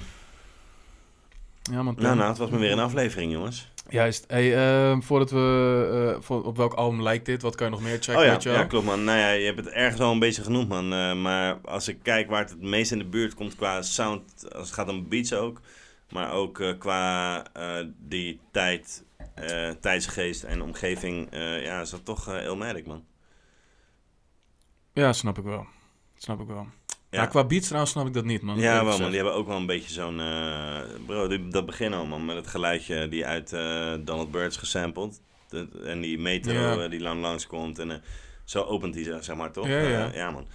Ja, 1.70 1.82
man. 1.82 1.94
Nou, 1.98 2.16
nou, 2.16 2.28
het 2.28 2.38
was 2.38 2.50
maar 2.50 2.58
weer 2.60 2.72
een 2.72 2.78
aflevering, 2.78 3.32
jongens. 3.32 3.70
Juist. 3.88 4.24
Hey, 4.28 4.56
ehm, 4.56 5.00
voordat 5.00 5.30
we... 5.30 6.12
eh, 6.16 6.22
voor, 6.22 6.44
op 6.44 6.56
welk 6.56 6.72
album 6.74 7.02
lijkt 7.02 7.26
dit? 7.26 7.42
Wat 7.42 7.54
kan 7.54 7.66
je 7.66 7.72
nog 7.72 7.82
meer 7.82 7.96
checken? 7.98 8.16
oh 8.16 8.24
ja, 8.24 8.30
weet 8.32 8.42
je 8.42 8.48
wel? 8.48 8.58
ja, 8.58 8.64
klopt 8.64 8.84
man. 8.86 9.04
Nou 9.04 9.18
ja, 9.18 9.30
je 9.30 9.44
hebt 9.44 9.58
het 9.58 9.68
ergens 9.68 10.00
al 10.00 10.12
een 10.12 10.18
beetje 10.18 10.42
genoemd 10.42 10.68
man. 10.68 10.92
Eh, 10.92 11.14
maar 11.14 11.58
als 11.64 11.88
ik 11.88 11.98
kijk 12.02 12.28
waar 12.30 12.40
het 12.40 12.50
het 12.50 12.60
meest 12.62 12.92
in 12.92 12.98
de 12.98 13.04
buurt 13.04 13.34
komt 13.34 13.56
qua 13.56 13.82
sound, 13.82 14.52
als 14.54 14.66
het 14.66 14.74
gaat 14.74 14.88
om 14.88 15.08
beats 15.08 15.32
ook. 15.32 15.60
Maar 16.10 16.32
ook 16.32 16.60
eh, 16.60 16.78
qua 16.78 17.42
eh, 17.52 17.84
die 17.98 18.40
tijd, 18.50 19.04
eh, 19.34 19.70
tijdsgeest 19.80 20.42
en 20.42 20.62
omgeving. 20.62 21.30
eh, 21.30 21.64
ja, 21.64 21.80
is 21.80 21.90
dat 21.90 22.04
toch 22.04 22.28
eh 22.28 22.44
Illmatic 22.44 22.86
man. 22.86 23.04
Ja, 24.92 25.12
snap 25.12 25.38
ik 25.38 25.44
wel. 25.44 25.66
Snap 26.16 26.40
ik 26.40 26.46
wel. 26.46 26.66
Ja. 27.10 27.26
Qua 27.26 27.44
beats 27.44 27.66
trouwens 27.66 27.92
snap 27.92 28.06
ik 28.06 28.12
dat 28.12 28.24
niet, 28.24 28.42
man. 28.42 28.58
Ja, 28.58 28.84
wel 28.84 28.98
man. 28.98 29.06
Die 29.06 29.16
hebben 29.16 29.34
ook 29.34 29.46
wel 29.46 29.56
een 29.56 29.66
beetje 29.66 29.92
zo'n... 29.92 30.20
eh, 30.20 30.80
bro, 31.06 31.28
die, 31.28 31.48
dat 31.48 31.66
begin 31.66 31.94
al 31.94 32.06
man. 32.06 32.24
Met 32.24 32.36
het 32.36 32.46
geluidje 32.46 33.08
die 33.08 33.26
uit 33.26 33.52
eh, 33.52 33.92
Donald 34.00 34.30
Byrd 34.30 34.50
is 34.50 34.56
gesampled. 34.56 35.20
En 35.84 36.00
die 36.00 36.18
metro 36.18 36.52
Ja. 36.52 36.76
eh, 36.82 36.90
die 36.90 37.00
lang 37.00 37.20
langskomt. 37.20 37.78
En 37.78 38.02
zo 38.44 38.62
opent 38.62 38.94
hij 38.94 39.22
zeg 39.22 39.36
maar, 39.36 39.52
toch? 39.52 39.68
Ja, 39.68 40.30
man. 40.30 40.46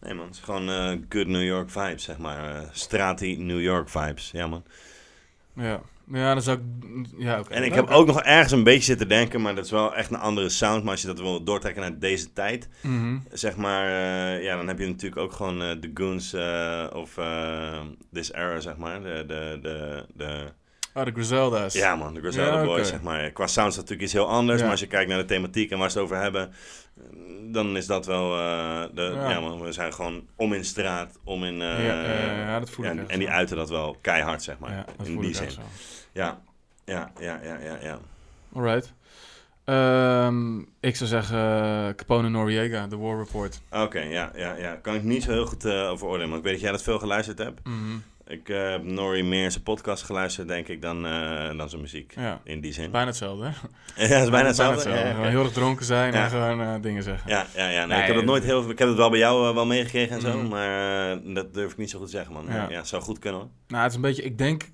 Nee 0.00 0.14
man, 0.14 0.26
het 0.26 0.34
is 0.34 0.40
gewoon 0.40 0.68
good 1.08 1.26
New 1.26 1.44
York 1.44 1.70
vibes, 1.70 2.04
zeg 2.04 2.18
maar. 2.18 2.68
strati 2.72 3.36
New 3.36 3.60
York 3.60 3.88
vibes. 3.88 4.30
Ja 4.32 4.46
man. 4.46 4.64
Ja. 5.54 5.80
Ja, 6.12 6.32
dan 6.32 6.42
zou 6.42 6.58
ik... 6.58 6.62
Ja, 7.18 7.38
oké. 7.38 7.52
En 7.54 7.62
ik 7.64 7.74
heb 7.74 7.88
ook 7.88 8.06
nog 8.06 8.22
ergens 8.22 8.52
een 8.52 8.62
beetje 8.64 8.82
zitten 8.82 9.08
denken, 9.08 9.40
maar 9.40 9.54
dat 9.54 9.64
is 9.64 9.70
wel 9.70 9.94
echt 9.94 10.10
een 10.10 10.18
andere 10.18 10.48
sound. 10.48 10.82
Maar 10.82 10.92
als 10.92 11.00
je 11.00 11.06
dat 11.06 11.20
wil 11.20 11.44
doortrekken 11.44 11.82
naar 11.82 11.98
deze 11.98 12.32
tijd, 12.32 12.68
Mhm. 12.82 13.18
zeg 13.32 13.56
maar, 13.56 13.86
eh, 13.86 14.42
ja, 14.44 14.56
dan 14.56 14.68
heb 14.68 14.78
je 14.78 14.86
natuurlijk 14.86 15.20
ook 15.20 15.32
gewoon 15.32 15.62
eh, 15.62 15.68
de 15.80 15.90
Goons 15.94 16.32
eh, 16.32 16.86
of 16.92 17.18
eh, 17.18 17.80
This 18.12 18.32
Era, 18.32 18.60
zeg 18.60 18.76
maar. 18.76 19.02
De, 19.02 19.24
de, 19.26 19.58
de, 19.62 20.04
de, 20.14 20.44
Oh, 20.94 21.04
de 21.04 21.12
Griselda's. 21.12 21.74
ja 21.74 21.96
man, 21.96 22.14
de 22.14 22.20
Griselda 22.20 22.58
Ja, 22.58 22.64
Boys, 22.64 22.88
zeg 22.88 23.02
maar. 23.02 23.30
Qua 23.30 23.46
sound 23.46 23.68
is 23.68 23.74
dat 23.74 23.82
natuurlijk 23.84 24.02
iets 24.02 24.12
heel 24.12 24.28
anders, 24.28 24.56
Ja. 24.58 24.62
maar 24.62 24.70
als 24.72 24.80
je 24.80 24.86
kijkt 24.86 25.08
naar 25.08 25.18
de 25.18 25.24
thematiek 25.24 25.70
en 25.70 25.78
waar 25.78 25.90
ze 25.90 25.96
het 25.98 26.06
over 26.06 26.22
hebben, 26.22 26.52
dan 27.52 27.76
is 27.76 27.86
dat 27.86 28.06
wel, 28.06 28.38
eh, 28.38 28.82
de, 28.94 29.02
Ja. 29.14 29.30
ja. 29.30 29.40
man, 29.40 29.60
we 29.60 29.72
zijn 29.72 29.92
gewoon 29.94 30.22
om 30.36 30.52
in 30.52 30.64
straat, 30.64 31.18
om 31.24 31.44
in... 31.44 31.60
eh, 31.62 31.86
Ja, 31.86 32.02
ja, 32.36 32.58
dat 32.58 32.70
voel 32.70 32.84
ik 32.84 32.90
en, 32.90 32.98
echt 32.98 33.10
en 33.10 33.18
die 33.18 33.28
zo. 33.28 33.34
uiten 33.34 33.56
dat 33.56 33.70
wel 33.70 33.96
keihard, 34.00 34.42
zeg 34.42 34.58
maar, 34.58 34.70
Ja, 34.70 34.84
dat 34.96 35.06
in 35.06 35.12
voel 35.12 35.20
die 35.22 35.30
ik 35.30 35.36
zin. 35.36 35.44
echt 35.44 35.54
zo. 35.54 35.60
Ja, 36.12 36.40
ja, 36.84 37.10
ja, 37.20 37.40
ja, 37.42 37.58
ja, 37.62 37.78
ja. 37.82 37.98
Alright. 38.54 38.92
Ehm, 39.64 40.58
ik 40.80 40.96
zou 40.96 41.08
zeggen 41.08 41.38
eh, 41.38 41.94
Capone 41.94 42.28
Noriega, 42.28 42.86
The 42.88 42.98
War 42.98 43.18
Report. 43.18 43.60
Oké, 43.70 44.00
ja, 44.00 44.30
ja, 44.34 44.54
ja. 44.56 44.74
Kan 44.74 44.94
ik 44.94 45.02
niet 45.02 45.22
zo 45.22 45.30
heel 45.30 45.46
goed 45.46 45.64
eh, 45.64 45.88
over 45.90 46.06
oordelen, 46.06 46.28
maar 46.28 46.38
ik 46.38 46.44
weet 46.44 46.52
dat 46.52 46.62
jij 46.62 46.70
dat 46.72 46.82
veel 46.82 46.98
geluisterd 46.98 47.38
hebt. 47.38 47.60
Mhm. 47.66 47.96
Ik 48.26 48.48
eh, 48.48 48.70
heb 48.70 48.82
Nori 48.84 49.22
meer 49.22 49.44
in 49.44 49.50
zijn 49.50 49.62
podcast 49.62 50.02
geluisterd, 50.02 50.48
denk 50.48 50.68
ik, 50.68 50.82
dan, 50.82 51.06
eh, 51.06 51.56
dan 51.56 51.68
zijn 51.68 51.80
muziek. 51.80 52.12
Ja. 52.16 52.40
In 52.44 52.60
die 52.60 52.72
zin. 52.72 52.90
Bijna 52.90 53.06
hetzelfde, 53.06 53.44
hè? 53.44 53.50
Ja, 54.06 54.14
dat 54.14 54.22
is 54.22 54.30
bijna 54.30 54.46
hetzelfde. 54.46 54.88
Ja, 54.90 54.94
ja, 54.96 55.10
Gewoon 55.10 55.24
ja. 55.24 55.30
heel 55.30 55.42
erg 55.42 55.52
dronken 55.52 55.84
zijn 55.84 56.12
Ja. 56.12 56.24
en 56.24 56.30
gewoon 56.30 56.60
eh, 56.60 56.74
dingen 56.82 57.02
zeggen. 57.02 57.30
Ja, 57.30 57.46
ja, 57.56 57.68
ja. 57.68 57.78
Nee, 57.78 57.86
Nee, 57.86 58.00
ik 58.00 58.06
heb 58.06 58.16
het 58.16 58.24
nooit 58.24 58.44
heel... 58.44 58.70
Ik 58.70 58.78
heb 58.78 58.88
het 58.88 58.96
wel 58.96 59.10
bij 59.10 59.18
jou 59.18 59.48
eh, 59.48 59.54
wel 59.54 59.66
meegekregen 59.66 60.14
en 60.16 60.20
zo, 60.20 60.38
Mhm. 60.38 60.48
maar 60.48 61.10
eh, 61.12 61.34
dat 61.34 61.54
durf 61.54 61.72
ik 61.72 61.76
niet 61.78 61.90
zo 61.90 61.98
goed 61.98 62.06
te 62.06 62.12
zeggen, 62.12 62.32
man. 62.32 62.46
Ja. 62.68 62.84
Zou 62.84 63.02
goed 63.02 63.18
kunnen, 63.18 63.40
hoor. 63.40 63.48
Nou, 63.68 63.82
het 63.82 63.90
is 63.90 63.96
een 63.96 64.02
beetje, 64.02 64.22
ik 64.22 64.38
denk, 64.38 64.62
eh, 64.62 64.68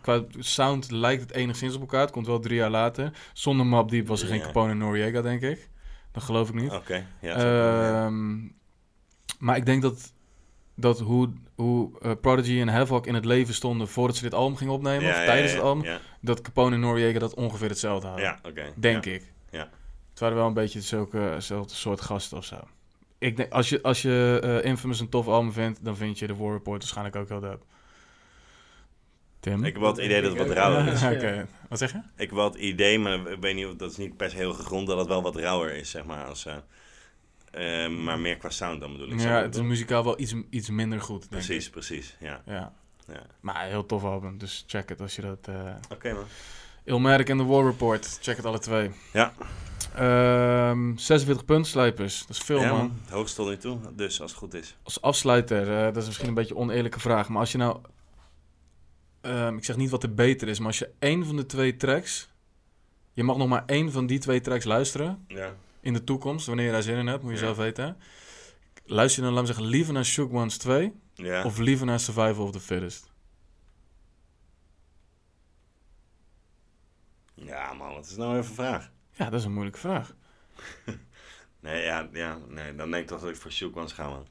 qua 0.00 0.24
sound 0.38 0.90
lijkt 0.90 1.22
het 1.22 1.32
enigszins 1.32 1.74
op 1.74 1.80
elkaar. 1.80 2.00
Het 2.00 2.10
komt 2.10 2.26
wel 2.26 2.38
drie 2.38 2.56
jaar 2.56 2.70
later. 2.70 3.12
Zonder 3.32 3.66
Map 3.66 3.90
Deep 3.90 4.06
was 4.06 4.22
er 4.22 4.28
geen. 4.28 4.40
Capone 4.40 4.74
Noriega, 4.74 5.22
denk 5.22 5.42
ik. 5.42 5.68
Dat 6.12 6.22
geloof 6.22 6.48
ik 6.48 6.54
niet. 6.54 6.72
Oké, 6.72 7.06
ja. 7.20 7.34
Ehm, 7.34 8.38
maar 9.38 9.56
ik 9.56 9.66
denk 9.66 9.82
dat, 9.82 10.12
dat 10.74 11.00
hoe, 11.00 11.32
hoe 11.54 12.00
eh, 12.00 12.10
Prodigy 12.20 12.60
en 12.60 12.68
Havoc 12.68 13.06
in 13.06 13.14
het 13.14 13.24
leven 13.24 13.54
stonden 13.54 13.88
voordat 13.88 14.16
ze 14.16 14.22
dit 14.22 14.34
album 14.34 14.56
gingen 14.56 14.74
opnemen, 14.74 15.02
Ja, 15.02 15.10
of 15.10 15.16
ja, 15.16 15.24
tijdens 15.24 15.52
het 15.52 15.62
album, 15.62 15.98
dat 16.20 16.40
Capone 16.40 16.74
en 16.74 16.80
Noriega 16.80 17.18
dat 17.18 17.34
ongeveer 17.34 17.68
hetzelfde 17.68 18.06
hadden. 18.06 18.24
Ja, 18.24 18.38
oké. 18.42 18.72
Denk 18.76 19.06
ik. 19.06 19.32
Ja. 19.50 19.68
Het 20.10 20.20
waren 20.20 20.36
wel 20.36 20.46
een 20.46 20.54
beetje 20.54 20.80
zulke, 20.80 21.36
zulke 21.38 21.74
soort 21.74 22.00
gasten 22.00 22.36
of 22.36 22.44
zo. 22.44 22.56
Ik 23.18 23.36
denk, 23.36 23.52
als 23.52 23.68
je, 23.68 23.82
als 23.82 24.02
je 24.02 24.40
eh, 24.42 24.70
Infamous 24.70 25.00
een 25.00 25.08
tof 25.08 25.28
album 25.28 25.52
vindt, 25.52 25.84
dan 25.84 25.96
vind 25.96 26.18
je 26.18 26.26
de 26.26 26.36
War 26.36 26.52
Report 26.52 26.78
waarschijnlijk 26.78 27.16
ook 27.16 27.28
heel 27.28 27.40
dope. 27.40 27.64
Tim? 29.40 29.64
Ik 29.64 29.72
heb 29.72 29.82
wel 29.82 29.90
het 29.90 30.00
idee 30.04 30.22
dat 30.22 30.30
het 30.36 30.46
wat 30.46 30.56
rauwer 30.56 30.92
is. 30.92 31.02
Oké, 31.16 31.46
wat 31.68 31.78
zeg 31.78 31.92
je? 31.92 31.98
Ik 31.98 32.04
heb 32.16 32.30
wel 32.30 32.44
het 32.44 32.54
idee, 32.54 32.98
maar 32.98 33.30
ik 33.30 33.40
weet 33.40 33.54
niet 33.54 33.66
of 33.66 33.74
dat 33.74 33.90
is 33.90 33.96
niet 33.96 34.16
per 34.16 34.30
se 34.30 34.36
heel 34.36 34.52
gegrond, 34.54 34.86
dat 34.86 34.98
het 34.98 35.06
wel 35.08 35.22
wat 35.22 35.36
rauwer 35.36 35.74
is, 35.74 35.90
zeg 35.90 36.04
maar. 36.04 36.24
Als, 36.24 36.46
eh, 36.46 37.84
eh, 37.84 37.90
maar 37.90 38.18
meer 38.18 38.36
qua 38.36 38.50
sound 38.50 38.80
dan 38.80 38.92
bedoel 38.92 39.08
ik. 39.12 39.20
Ja, 39.20 39.42
het 39.42 39.54
is 39.54 39.60
muzikaal 39.62 40.04
wel 40.04 40.20
iets, 40.20 40.34
iets 40.50 40.70
minder 40.70 41.00
goed, 41.00 41.20
denk 41.20 41.30
Precies, 41.30 41.66
ik. 41.66 41.72
precies, 41.72 42.16
ja. 42.20 42.42
Ja. 42.46 42.72
Ja. 43.06 43.22
Maar 43.40 43.66
heel 43.66 43.86
tof 43.86 44.04
album, 44.04 44.38
dus 44.38 44.64
check 44.66 44.88
het 44.88 45.00
als 45.00 45.16
je 45.16 45.22
dat... 45.22 45.48
eh 45.48 45.74
Oké, 45.92 46.12
man. 46.12 46.24
Ilmatic 46.84 47.28
en 47.28 47.36
The 47.38 47.44
War 47.44 47.64
Report, 47.64 48.18
check 48.20 48.36
het 48.36 48.44
alle 48.46 48.58
twee. 48.58 48.90
Ja. 49.12 49.32
Ehm 49.94 50.96
46 50.96 51.44
puntslijpers, 51.44 52.20
dat 52.26 52.36
is 52.36 52.42
veel 52.42 52.60
ja, 52.60 52.72
man. 52.72 52.98
Het 53.02 53.10
hoogst 53.10 53.34
tot 53.34 53.48
nu 53.48 53.56
toe, 53.56 53.78
dus 53.94 54.20
als 54.20 54.30
het 54.30 54.40
goed 54.40 54.54
is. 54.54 54.76
Als 54.82 55.00
afsluiter, 55.00 55.76
eh, 55.76 55.84
dat 55.84 55.96
is 55.96 56.06
misschien 56.06 56.28
een 56.28 56.34
beetje 56.34 56.54
een 56.54 56.60
oneerlijke 56.60 57.00
vraag, 57.00 57.28
maar 57.28 57.40
als 57.40 57.52
je 57.52 57.58
nou... 57.58 57.78
ehm, 59.20 59.56
ik 59.56 59.64
zeg 59.64 59.76
niet 59.76 59.90
wat 59.90 60.02
er 60.02 60.14
beter 60.14 60.48
is, 60.48 60.58
maar 60.58 60.66
als 60.68 60.78
je 60.78 60.90
één 60.98 61.24
van 61.26 61.36
de 61.36 61.46
twee 61.46 61.76
tracks... 61.76 62.28
Je 63.12 63.22
mag 63.24 63.36
nog 63.36 63.48
maar 63.48 63.62
één 63.66 63.92
van 63.92 64.06
die 64.06 64.18
twee 64.18 64.40
tracks 64.40 64.64
luisteren 64.64 65.24
Ja. 65.28 65.54
in 65.80 65.92
de 65.92 66.04
toekomst, 66.04 66.46
wanneer 66.46 66.66
je 66.66 66.72
daar 66.72 66.82
zin 66.82 66.96
in 66.96 67.06
hebt, 67.06 67.22
moet 67.22 67.32
je 67.32 67.38
Ja. 67.38 67.44
zelf 67.44 67.56
weten. 67.56 67.96
Luister 68.84 69.18
je 69.20 69.24
dan, 69.26 69.32
laat 69.34 69.46
me 69.46 69.52
zeggen, 69.54 69.66
liever 69.66 69.92
naar 69.92 70.04
Shook 70.04 70.32
Ones 70.32 70.58
2 70.58 70.92
Ja. 71.14 71.44
of 71.44 71.58
liever 71.58 71.86
naar 71.86 72.00
Survival 72.00 72.44
of 72.44 72.50
the 72.52 72.60
Fittest? 72.60 73.08
Ja, 77.34 77.72
man, 77.72 77.92
wat 77.94 78.06
is 78.06 78.16
nou 78.16 78.30
even 78.38 78.48
een 78.48 78.54
vraag? 78.54 78.90
Ja, 79.12 79.30
dat 79.30 79.38
is 79.40 79.44
een 79.44 79.52
moeilijke 79.52 79.78
vraag. 79.80 80.14
Nee, 81.62 81.82
ja, 81.84 82.08
ja, 82.12 82.38
nee, 82.48 82.74
dan 82.74 82.90
denk 82.90 83.02
ik 83.02 83.08
toch 83.08 83.20
dat 83.20 83.28
ik 83.30 83.36
voor 83.36 83.50
Shook 83.52 83.76
Ones 83.76 83.92
ga, 83.92 84.08
man. 84.08 84.26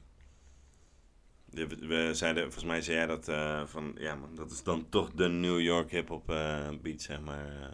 We, 1.50 2.08
zeiden, 2.12 2.42
volgens 2.42 2.64
mij 2.64 2.82
zei 2.82 2.96
jij 2.96 3.06
dat 3.06 3.28
eh, 3.28 3.62
van, 3.66 3.94
ja 3.98 4.14
man, 4.14 4.34
dat 4.34 4.50
is 4.50 4.62
dan 4.62 4.86
toch 4.88 5.10
de 5.14 5.28
New 5.28 5.60
York 5.60 5.90
hip-hop 5.90 6.30
eh, 6.30 6.68
beat, 6.82 7.00
zeg 7.00 7.20
maar. 7.20 7.46
eh, 7.46 7.68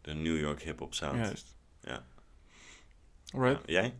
de 0.00 0.14
New 0.14 0.38
York 0.40 0.62
hip-hop 0.62 0.94
sound. 0.94 1.16
Juist. 1.16 1.56
Ja. 1.80 2.04
Alright. 3.34 3.60
Ja, 3.66 3.80
jij? 3.80 3.94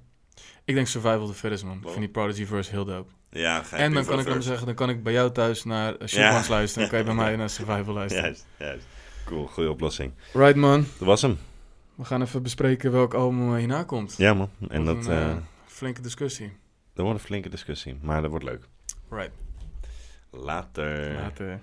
Ik 0.64 0.74
denk 0.74 0.86
Survival 0.86 1.26
the 1.26 1.34
Fittest, 1.34 1.64
man. 1.64 1.76
Ik 1.76 1.86
vind 1.88 1.98
die 1.98 2.08
Prodigy 2.08 2.44
verse 2.46 2.70
heel 2.70 2.84
dope. 2.84 3.10
Ja, 3.30 3.62
ga 3.62 3.76
En 3.76 3.92
dan 3.92 4.04
kan 4.04 4.18
ik 4.18 4.26
dan 4.26 4.42
zeggen, 4.42 4.66
dan 4.66 4.74
kan 4.74 4.88
ik 4.90 5.02
bij 5.02 5.12
jou 5.12 5.32
thuis 5.32 5.64
naar 5.64 5.94
Ja. 6.06 6.44
luisteren. 6.48 6.74
Dan 6.74 6.88
kan 6.88 6.98
je 6.98 7.04
bij 7.04 7.14
mij 7.24 7.36
naar 7.36 7.50
Survival 7.50 7.94
luisteren. 7.94 8.24
Juist, 8.24 8.46
juist. 8.58 8.86
Cool, 9.24 9.46
goede 9.46 9.70
oplossing. 9.70 10.12
Right, 10.32 10.56
man. 10.56 10.80
Dat 10.98 11.06
was 11.08 11.22
hem. 11.22 11.38
We 11.94 12.04
gaan 12.04 12.22
even 12.22 12.42
bespreken 12.42 12.92
welk 12.92 13.14
album 13.14 13.56
hierna 13.56 13.82
komt. 13.84 14.14
Ja, 14.16 14.34
man. 14.34 14.50
En 14.68 14.84
dat, 14.84 15.06
een, 15.06 15.44
flinke 15.66 16.00
discussie. 16.00 16.52
Dat 16.94 17.04
wordt 17.04 17.20
een 17.20 17.26
flinke 17.26 17.48
discussie, 17.48 17.98
maar 18.02 18.22
dat 18.22 18.30
wordt 18.30 18.44
leuk. 18.44 18.68
Right. 19.10 19.32
Later. 20.30 21.14
Later. 21.14 21.60